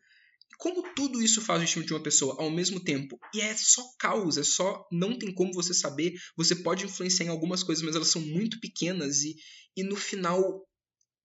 Como 0.62 0.94
tudo 0.94 1.20
isso 1.20 1.42
faz 1.42 1.58
o 1.58 1.64
destino 1.64 1.84
de 1.84 1.92
uma 1.92 2.00
pessoa 2.00 2.36
ao 2.38 2.48
mesmo 2.48 2.78
tempo, 2.78 3.18
e 3.34 3.40
é 3.40 3.52
só 3.56 3.82
caos, 3.98 4.36
é 4.36 4.44
só. 4.44 4.86
Não 4.92 5.18
tem 5.18 5.34
como 5.34 5.52
você 5.52 5.74
saber. 5.74 6.14
Você 6.36 6.54
pode 6.54 6.84
influenciar 6.84 7.26
em 7.26 7.30
algumas 7.30 7.64
coisas, 7.64 7.84
mas 7.84 7.96
elas 7.96 8.12
são 8.12 8.22
muito 8.22 8.60
pequenas 8.60 9.24
e, 9.24 9.34
e 9.76 9.82
no 9.82 9.96
final. 9.96 10.64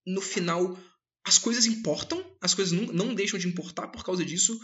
No 0.08 0.22
final, 0.22 0.76
as 1.24 1.38
coisas 1.38 1.68
importam, 1.68 2.26
as 2.42 2.56
coisas 2.56 2.74
não, 2.74 2.92
não 2.92 3.14
deixam 3.14 3.38
de 3.38 3.48
importar 3.48 3.90
por 3.90 4.04
causa 4.04 4.26
disso, 4.26 4.60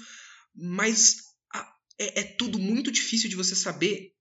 mas 0.55 1.17
a, 1.53 1.75
é, 1.99 2.21
é, 2.21 2.23
tudo 2.23 2.57
muito 2.57 2.91
difícil 2.91 3.29
de 3.29 3.35
você 3.35 3.55
saber 3.55 4.11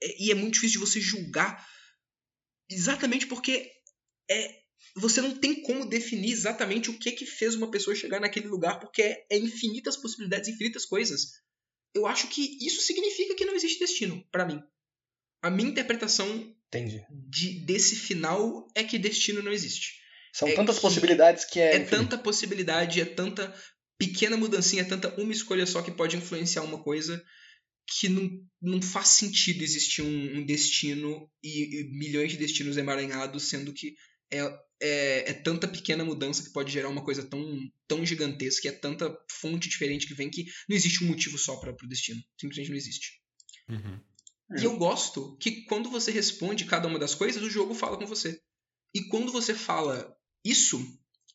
é, 0.00 0.22
e 0.22 0.30
é 0.30 0.34
muito 0.36 0.54
difícil 0.54 0.78
de 0.78 0.86
você 0.86 1.00
julgar 1.00 1.66
exatamente 2.70 3.26
porque 3.26 3.72
é, 4.30 4.65
você 4.94 5.20
não 5.20 5.34
tem 5.34 5.62
como 5.62 5.86
definir 5.86 6.32
exatamente 6.32 6.90
o 6.90 6.98
que 6.98 7.12
que 7.12 7.26
fez 7.26 7.54
uma 7.54 7.70
pessoa 7.70 7.94
chegar 7.94 8.20
naquele 8.20 8.48
lugar, 8.48 8.80
porque 8.80 9.02
é, 9.02 9.26
é 9.30 9.38
infinitas 9.38 9.96
possibilidades, 9.96 10.48
infinitas 10.48 10.84
coisas. 10.84 11.32
Eu 11.94 12.06
acho 12.06 12.28
que 12.28 12.58
isso 12.60 12.80
significa 12.80 13.34
que 13.34 13.44
não 13.44 13.54
existe 13.54 13.78
destino, 13.78 14.24
para 14.30 14.46
mim. 14.46 14.62
A 15.42 15.50
minha 15.50 15.70
interpretação. 15.70 16.54
De, 17.10 17.60
desse 17.60 17.94
final 17.96 18.68
é 18.74 18.82
que 18.82 18.98
destino 18.98 19.42
não 19.42 19.52
existe. 19.52 20.00
São 20.32 20.48
é 20.48 20.54
tantas 20.54 20.76
que, 20.76 20.82
possibilidades 20.82 21.44
que 21.44 21.60
é. 21.60 21.76
É 21.76 21.80
tanta 21.80 22.18
possibilidade, 22.18 23.00
é 23.00 23.04
tanta 23.04 23.54
pequena 23.98 24.36
mudancinha, 24.36 24.82
é 24.82 24.84
tanta 24.84 25.14
uma 25.20 25.32
escolha 25.32 25.64
só 25.66 25.80
que 25.80 25.90
pode 25.90 26.16
influenciar 26.16 26.62
uma 26.62 26.82
coisa 26.82 27.24
que 27.86 28.08
não, 28.08 28.30
não 28.60 28.82
faz 28.82 29.08
sentido 29.08 29.62
existir 29.62 30.02
um, 30.02 30.38
um 30.38 30.44
destino 30.44 31.30
e, 31.42 31.80
e, 31.80 31.90
milhões 31.96 32.32
de 32.32 32.36
destinos 32.36 32.76
emaranhados, 32.76 33.44
sendo 33.44 33.72
que 33.72 33.94
é, 34.30 34.40
é, 34.80 35.30
é, 35.30 35.32
tanta 35.32 35.66
pequena 35.66 36.04
mudança 36.04 36.42
que 36.42 36.52
pode 36.52 36.72
gerar 36.72 36.88
uma 36.88 37.04
coisa 37.04 37.22
tão, 37.22 37.70
tão 37.88 38.04
gigantesca, 38.04 38.68
é 38.68 38.72
tanta 38.72 39.16
fonte 39.30 39.68
diferente 39.68 40.06
que 40.06 40.14
vem 40.14 40.30
que 40.30 40.46
não 40.68 40.76
existe 40.76 41.02
um 41.04 41.08
motivo 41.08 41.38
só 41.38 41.56
para 41.56 41.72
o 41.72 41.88
destino. 41.88 42.22
Simplesmente 42.38 42.70
não 42.70 42.76
existe. 42.76 43.20
Uhum. 43.68 44.00
E 44.58 44.64
eu 44.64 44.76
gosto 44.76 45.36
que 45.38 45.62
quando 45.62 45.90
você 45.90 46.10
responde 46.10 46.64
cada 46.64 46.86
uma 46.86 46.98
das 46.98 47.14
coisas, 47.14 47.42
o 47.42 47.50
jogo 47.50 47.74
fala 47.74 47.96
com 47.96 48.06
você. 48.06 48.40
E 48.94 49.04
quando 49.08 49.32
você 49.32 49.54
fala 49.54 50.16
isso, 50.44 50.80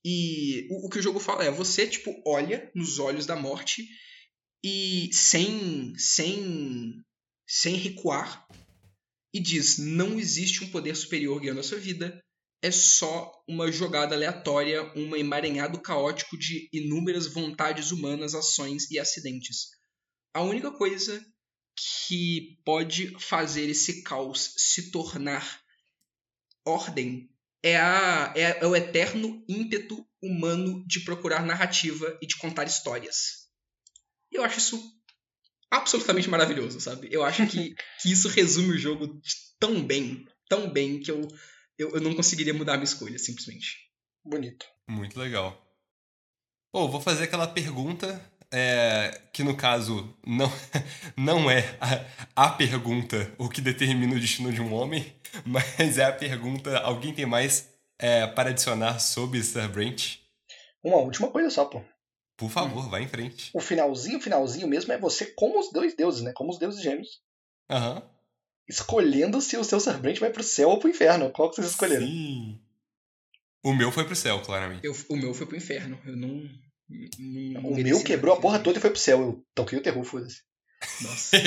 e 0.04 0.68
o, 0.70 0.88
o 0.88 0.90
que 0.90 1.00
o 1.00 1.02
jogo 1.02 1.20
fala 1.20 1.44
é, 1.44 1.52
você, 1.52 1.88
tipo, 1.88 2.22
olha 2.26 2.72
nos 2.74 3.00
olhos 3.00 3.26
da 3.26 3.36
morte 3.36 3.88
e 4.64 5.10
sem, 5.12 5.94
sem, 5.98 6.96
sem 7.48 7.76
recuar 7.76 8.48
e 9.34 9.40
diz, 9.40 9.78
não 9.78 10.20
existe 10.20 10.64
um 10.64 10.70
poder 10.70 10.96
superior 10.96 11.40
guiando 11.40 11.60
a 11.60 11.64
sua 11.64 11.80
vida, 11.80 12.22
é 12.62 12.70
só 12.70 13.32
uma 13.48 13.72
jogada 13.72 14.14
aleatória, 14.16 14.92
um 14.96 15.16
emaranhado 15.16 15.82
caótico 15.82 16.38
de 16.38 16.70
inúmeras 16.72 17.26
vontades 17.28 17.92
humanas, 17.92 18.36
ações 18.36 18.90
e 18.92 19.00
acidentes. 19.00 19.72
A 20.34 20.42
única 20.42 20.72
coisa 20.72 21.26
que 21.76 22.60
pode 22.64 23.18
fazer 23.20 23.70
esse 23.70 24.04
caos 24.04 24.54
se 24.58 24.92
tornar 24.92 25.62
ordem 26.66 27.30
é, 27.64 27.78
a, 27.78 28.34
é, 28.36 28.60
é 28.60 28.68
o 28.68 28.76
eterno 28.76 29.44
ímpeto 29.48 30.06
humano 30.22 30.86
de 30.86 31.00
procurar 31.00 31.46
narrativa 31.46 32.18
e 32.22 32.28
de 32.28 32.38
contar 32.38 32.66
histórias. 32.66 33.48
Eu 34.32 34.44
acho 34.44 34.60
isso 34.60 35.02
absolutamente 35.70 36.30
maravilhoso, 36.30 36.80
sabe? 36.80 37.08
Eu 37.12 37.24
acho 37.24 37.48
que, 37.48 37.74
que 38.02 38.12
isso 38.12 38.28
resume 38.28 38.76
o 38.76 38.80
jogo 38.80 39.20
tão 39.60 39.84
bem, 39.84 40.28
tão 40.48 40.70
bem, 40.70 41.00
que 41.00 41.10
eu 41.10 41.28
eu, 41.82 41.90
eu 41.96 42.02
não 42.02 42.16
conseguiria 42.16 42.54
mudar 42.54 42.74
a 42.74 42.78
minha 42.78 42.86
escolha, 42.86 43.18
simplesmente. 43.18 43.90
Bonito. 44.24 44.66
Muito 44.88 45.20
legal. 45.20 45.60
Pô, 46.72 46.88
vou 46.88 47.02
fazer 47.02 47.24
aquela 47.24 47.48
pergunta 47.48 48.22
é, 48.52 49.20
que 49.34 49.44
no 49.44 49.58
caso 49.58 50.16
não, 50.26 50.50
não 51.18 51.50
é 51.50 51.78
a, 52.36 52.46
a, 52.46 52.50
pergunta 52.50 53.34
o 53.38 53.50
que 53.50 53.62
determina 53.62 54.16
o 54.16 54.20
destino 54.20 54.54
de 54.54 54.62
um 54.62 54.74
homem, 54.74 55.14
mas 55.46 55.98
é 55.98 56.06
a 56.06 56.14
pergunta: 56.14 56.78
alguém 56.80 57.14
tem 57.14 57.26
mais 57.26 57.70
é, 57.98 58.28
para 58.28 58.52
adicionar 58.52 59.00
sobre 59.00 59.40
Starbranch? 59.40 60.22
Uma 60.84 60.98
última 60.98 61.30
coisa 61.30 61.50
só, 61.50 61.66
pô. 61.66 61.82
Por 62.38 62.50
favor, 62.50 62.86
hum. 62.86 62.90
vá 62.90 63.02
em 63.02 63.08
frente. 63.08 63.52
O 63.54 63.60
finalzinho, 63.60 64.18
o 64.18 64.22
finalzinho 64.22 64.68
mesmo 64.68 64.94
é 64.94 64.98
você 64.98 65.26
como 65.26 65.60
os 65.60 65.72
dois 65.72 65.96
deuses, 65.96 66.22
né? 66.22 66.32
Como 66.34 66.52
os 66.52 66.58
deuses 66.58 66.82
gêmeos. 66.82 67.22
Aham. 67.70 67.96
Uhum 67.96 68.21
escolhendo 68.72 69.42
se 69.42 69.58
o 69.58 69.64
seu 69.64 69.80
Serbrand 69.80 70.16
vai 70.16 70.30
pro 70.32 70.44
céu 70.44 70.70
ou 70.70 70.80
pro 70.80 70.90
inferno. 70.90 71.30
Qual 71.30 71.50
que 71.50 71.58
vocês 71.58 71.72
escolheram? 71.72 72.08
Sim. 72.08 72.60
O 73.64 73.74
meu 73.74 73.92
foi 73.92 74.06
pro 74.06 74.16
céu, 74.16 74.42
claramente. 74.42 74.84
Eu, 74.84 74.96
o 75.10 75.16
meu 75.16 75.34
foi 75.34 75.46
pro 75.46 75.58
inferno. 75.58 76.00
Eu 76.06 76.16
não. 76.16 76.50
não 77.20 77.70
o 77.70 77.76
meu 77.76 78.04
quebrou 78.04 78.34
a 78.34 78.40
porra 78.40 78.60
toda 78.60 78.80
e 78.80 78.82
foi 78.82 78.90
pro 78.90 79.00
céu. 79.00 79.22
Eu 79.22 79.46
toquei 79.54 79.78
o 79.78 79.84
terror, 79.84 80.04
foda-se. 80.04 80.42
Nossa. 81.02 81.38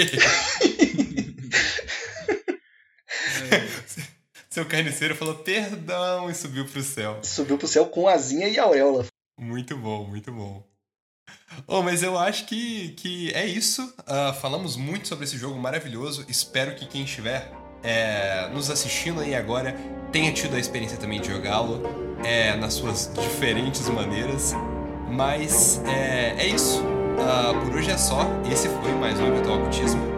Seu 4.48 4.64
carniceiro 4.66 5.16
falou 5.16 5.34
perdão 5.34 6.30
e 6.30 6.34
subiu 6.34 6.64
pro 6.64 6.80
céu. 6.80 7.18
Subiu 7.24 7.58
pro 7.58 7.66
céu 7.66 7.86
com 7.86 8.06
asinha 8.06 8.48
e 8.48 8.56
auréola. 8.56 9.04
Muito 9.36 9.76
bom, 9.76 10.06
muito 10.06 10.30
bom. 10.30 10.64
Oh, 11.66 11.82
mas 11.82 12.02
eu 12.02 12.18
acho 12.18 12.46
que, 12.46 12.90
que 12.90 13.32
é 13.32 13.46
isso. 13.46 13.82
Uh, 14.00 14.32
falamos 14.40 14.76
muito 14.76 15.08
sobre 15.08 15.24
esse 15.24 15.36
jogo 15.36 15.58
maravilhoso. 15.58 16.24
Espero 16.28 16.74
que 16.74 16.86
quem 16.86 17.04
estiver 17.04 17.52
é, 17.82 18.48
nos 18.52 18.70
assistindo 18.70 19.20
aí 19.20 19.34
agora 19.34 19.76
tenha 20.10 20.32
tido 20.32 20.56
a 20.56 20.58
experiência 20.58 20.96
também 20.96 21.20
de 21.20 21.28
jogá-lo 21.28 21.82
é, 22.24 22.56
nas 22.56 22.74
suas 22.74 23.10
diferentes 23.18 23.88
maneiras. 23.88 24.54
Mas 25.10 25.80
é, 25.84 26.34
é 26.38 26.46
isso. 26.46 26.82
Uh, 26.82 27.60
por 27.64 27.76
hoje 27.76 27.90
é 27.90 27.98
só. 27.98 28.26
Esse 28.50 28.68
foi 28.68 28.92
mais 28.92 29.18
um 29.20 29.26
Eventual 29.26 29.58
Ocultismo. 29.58 30.13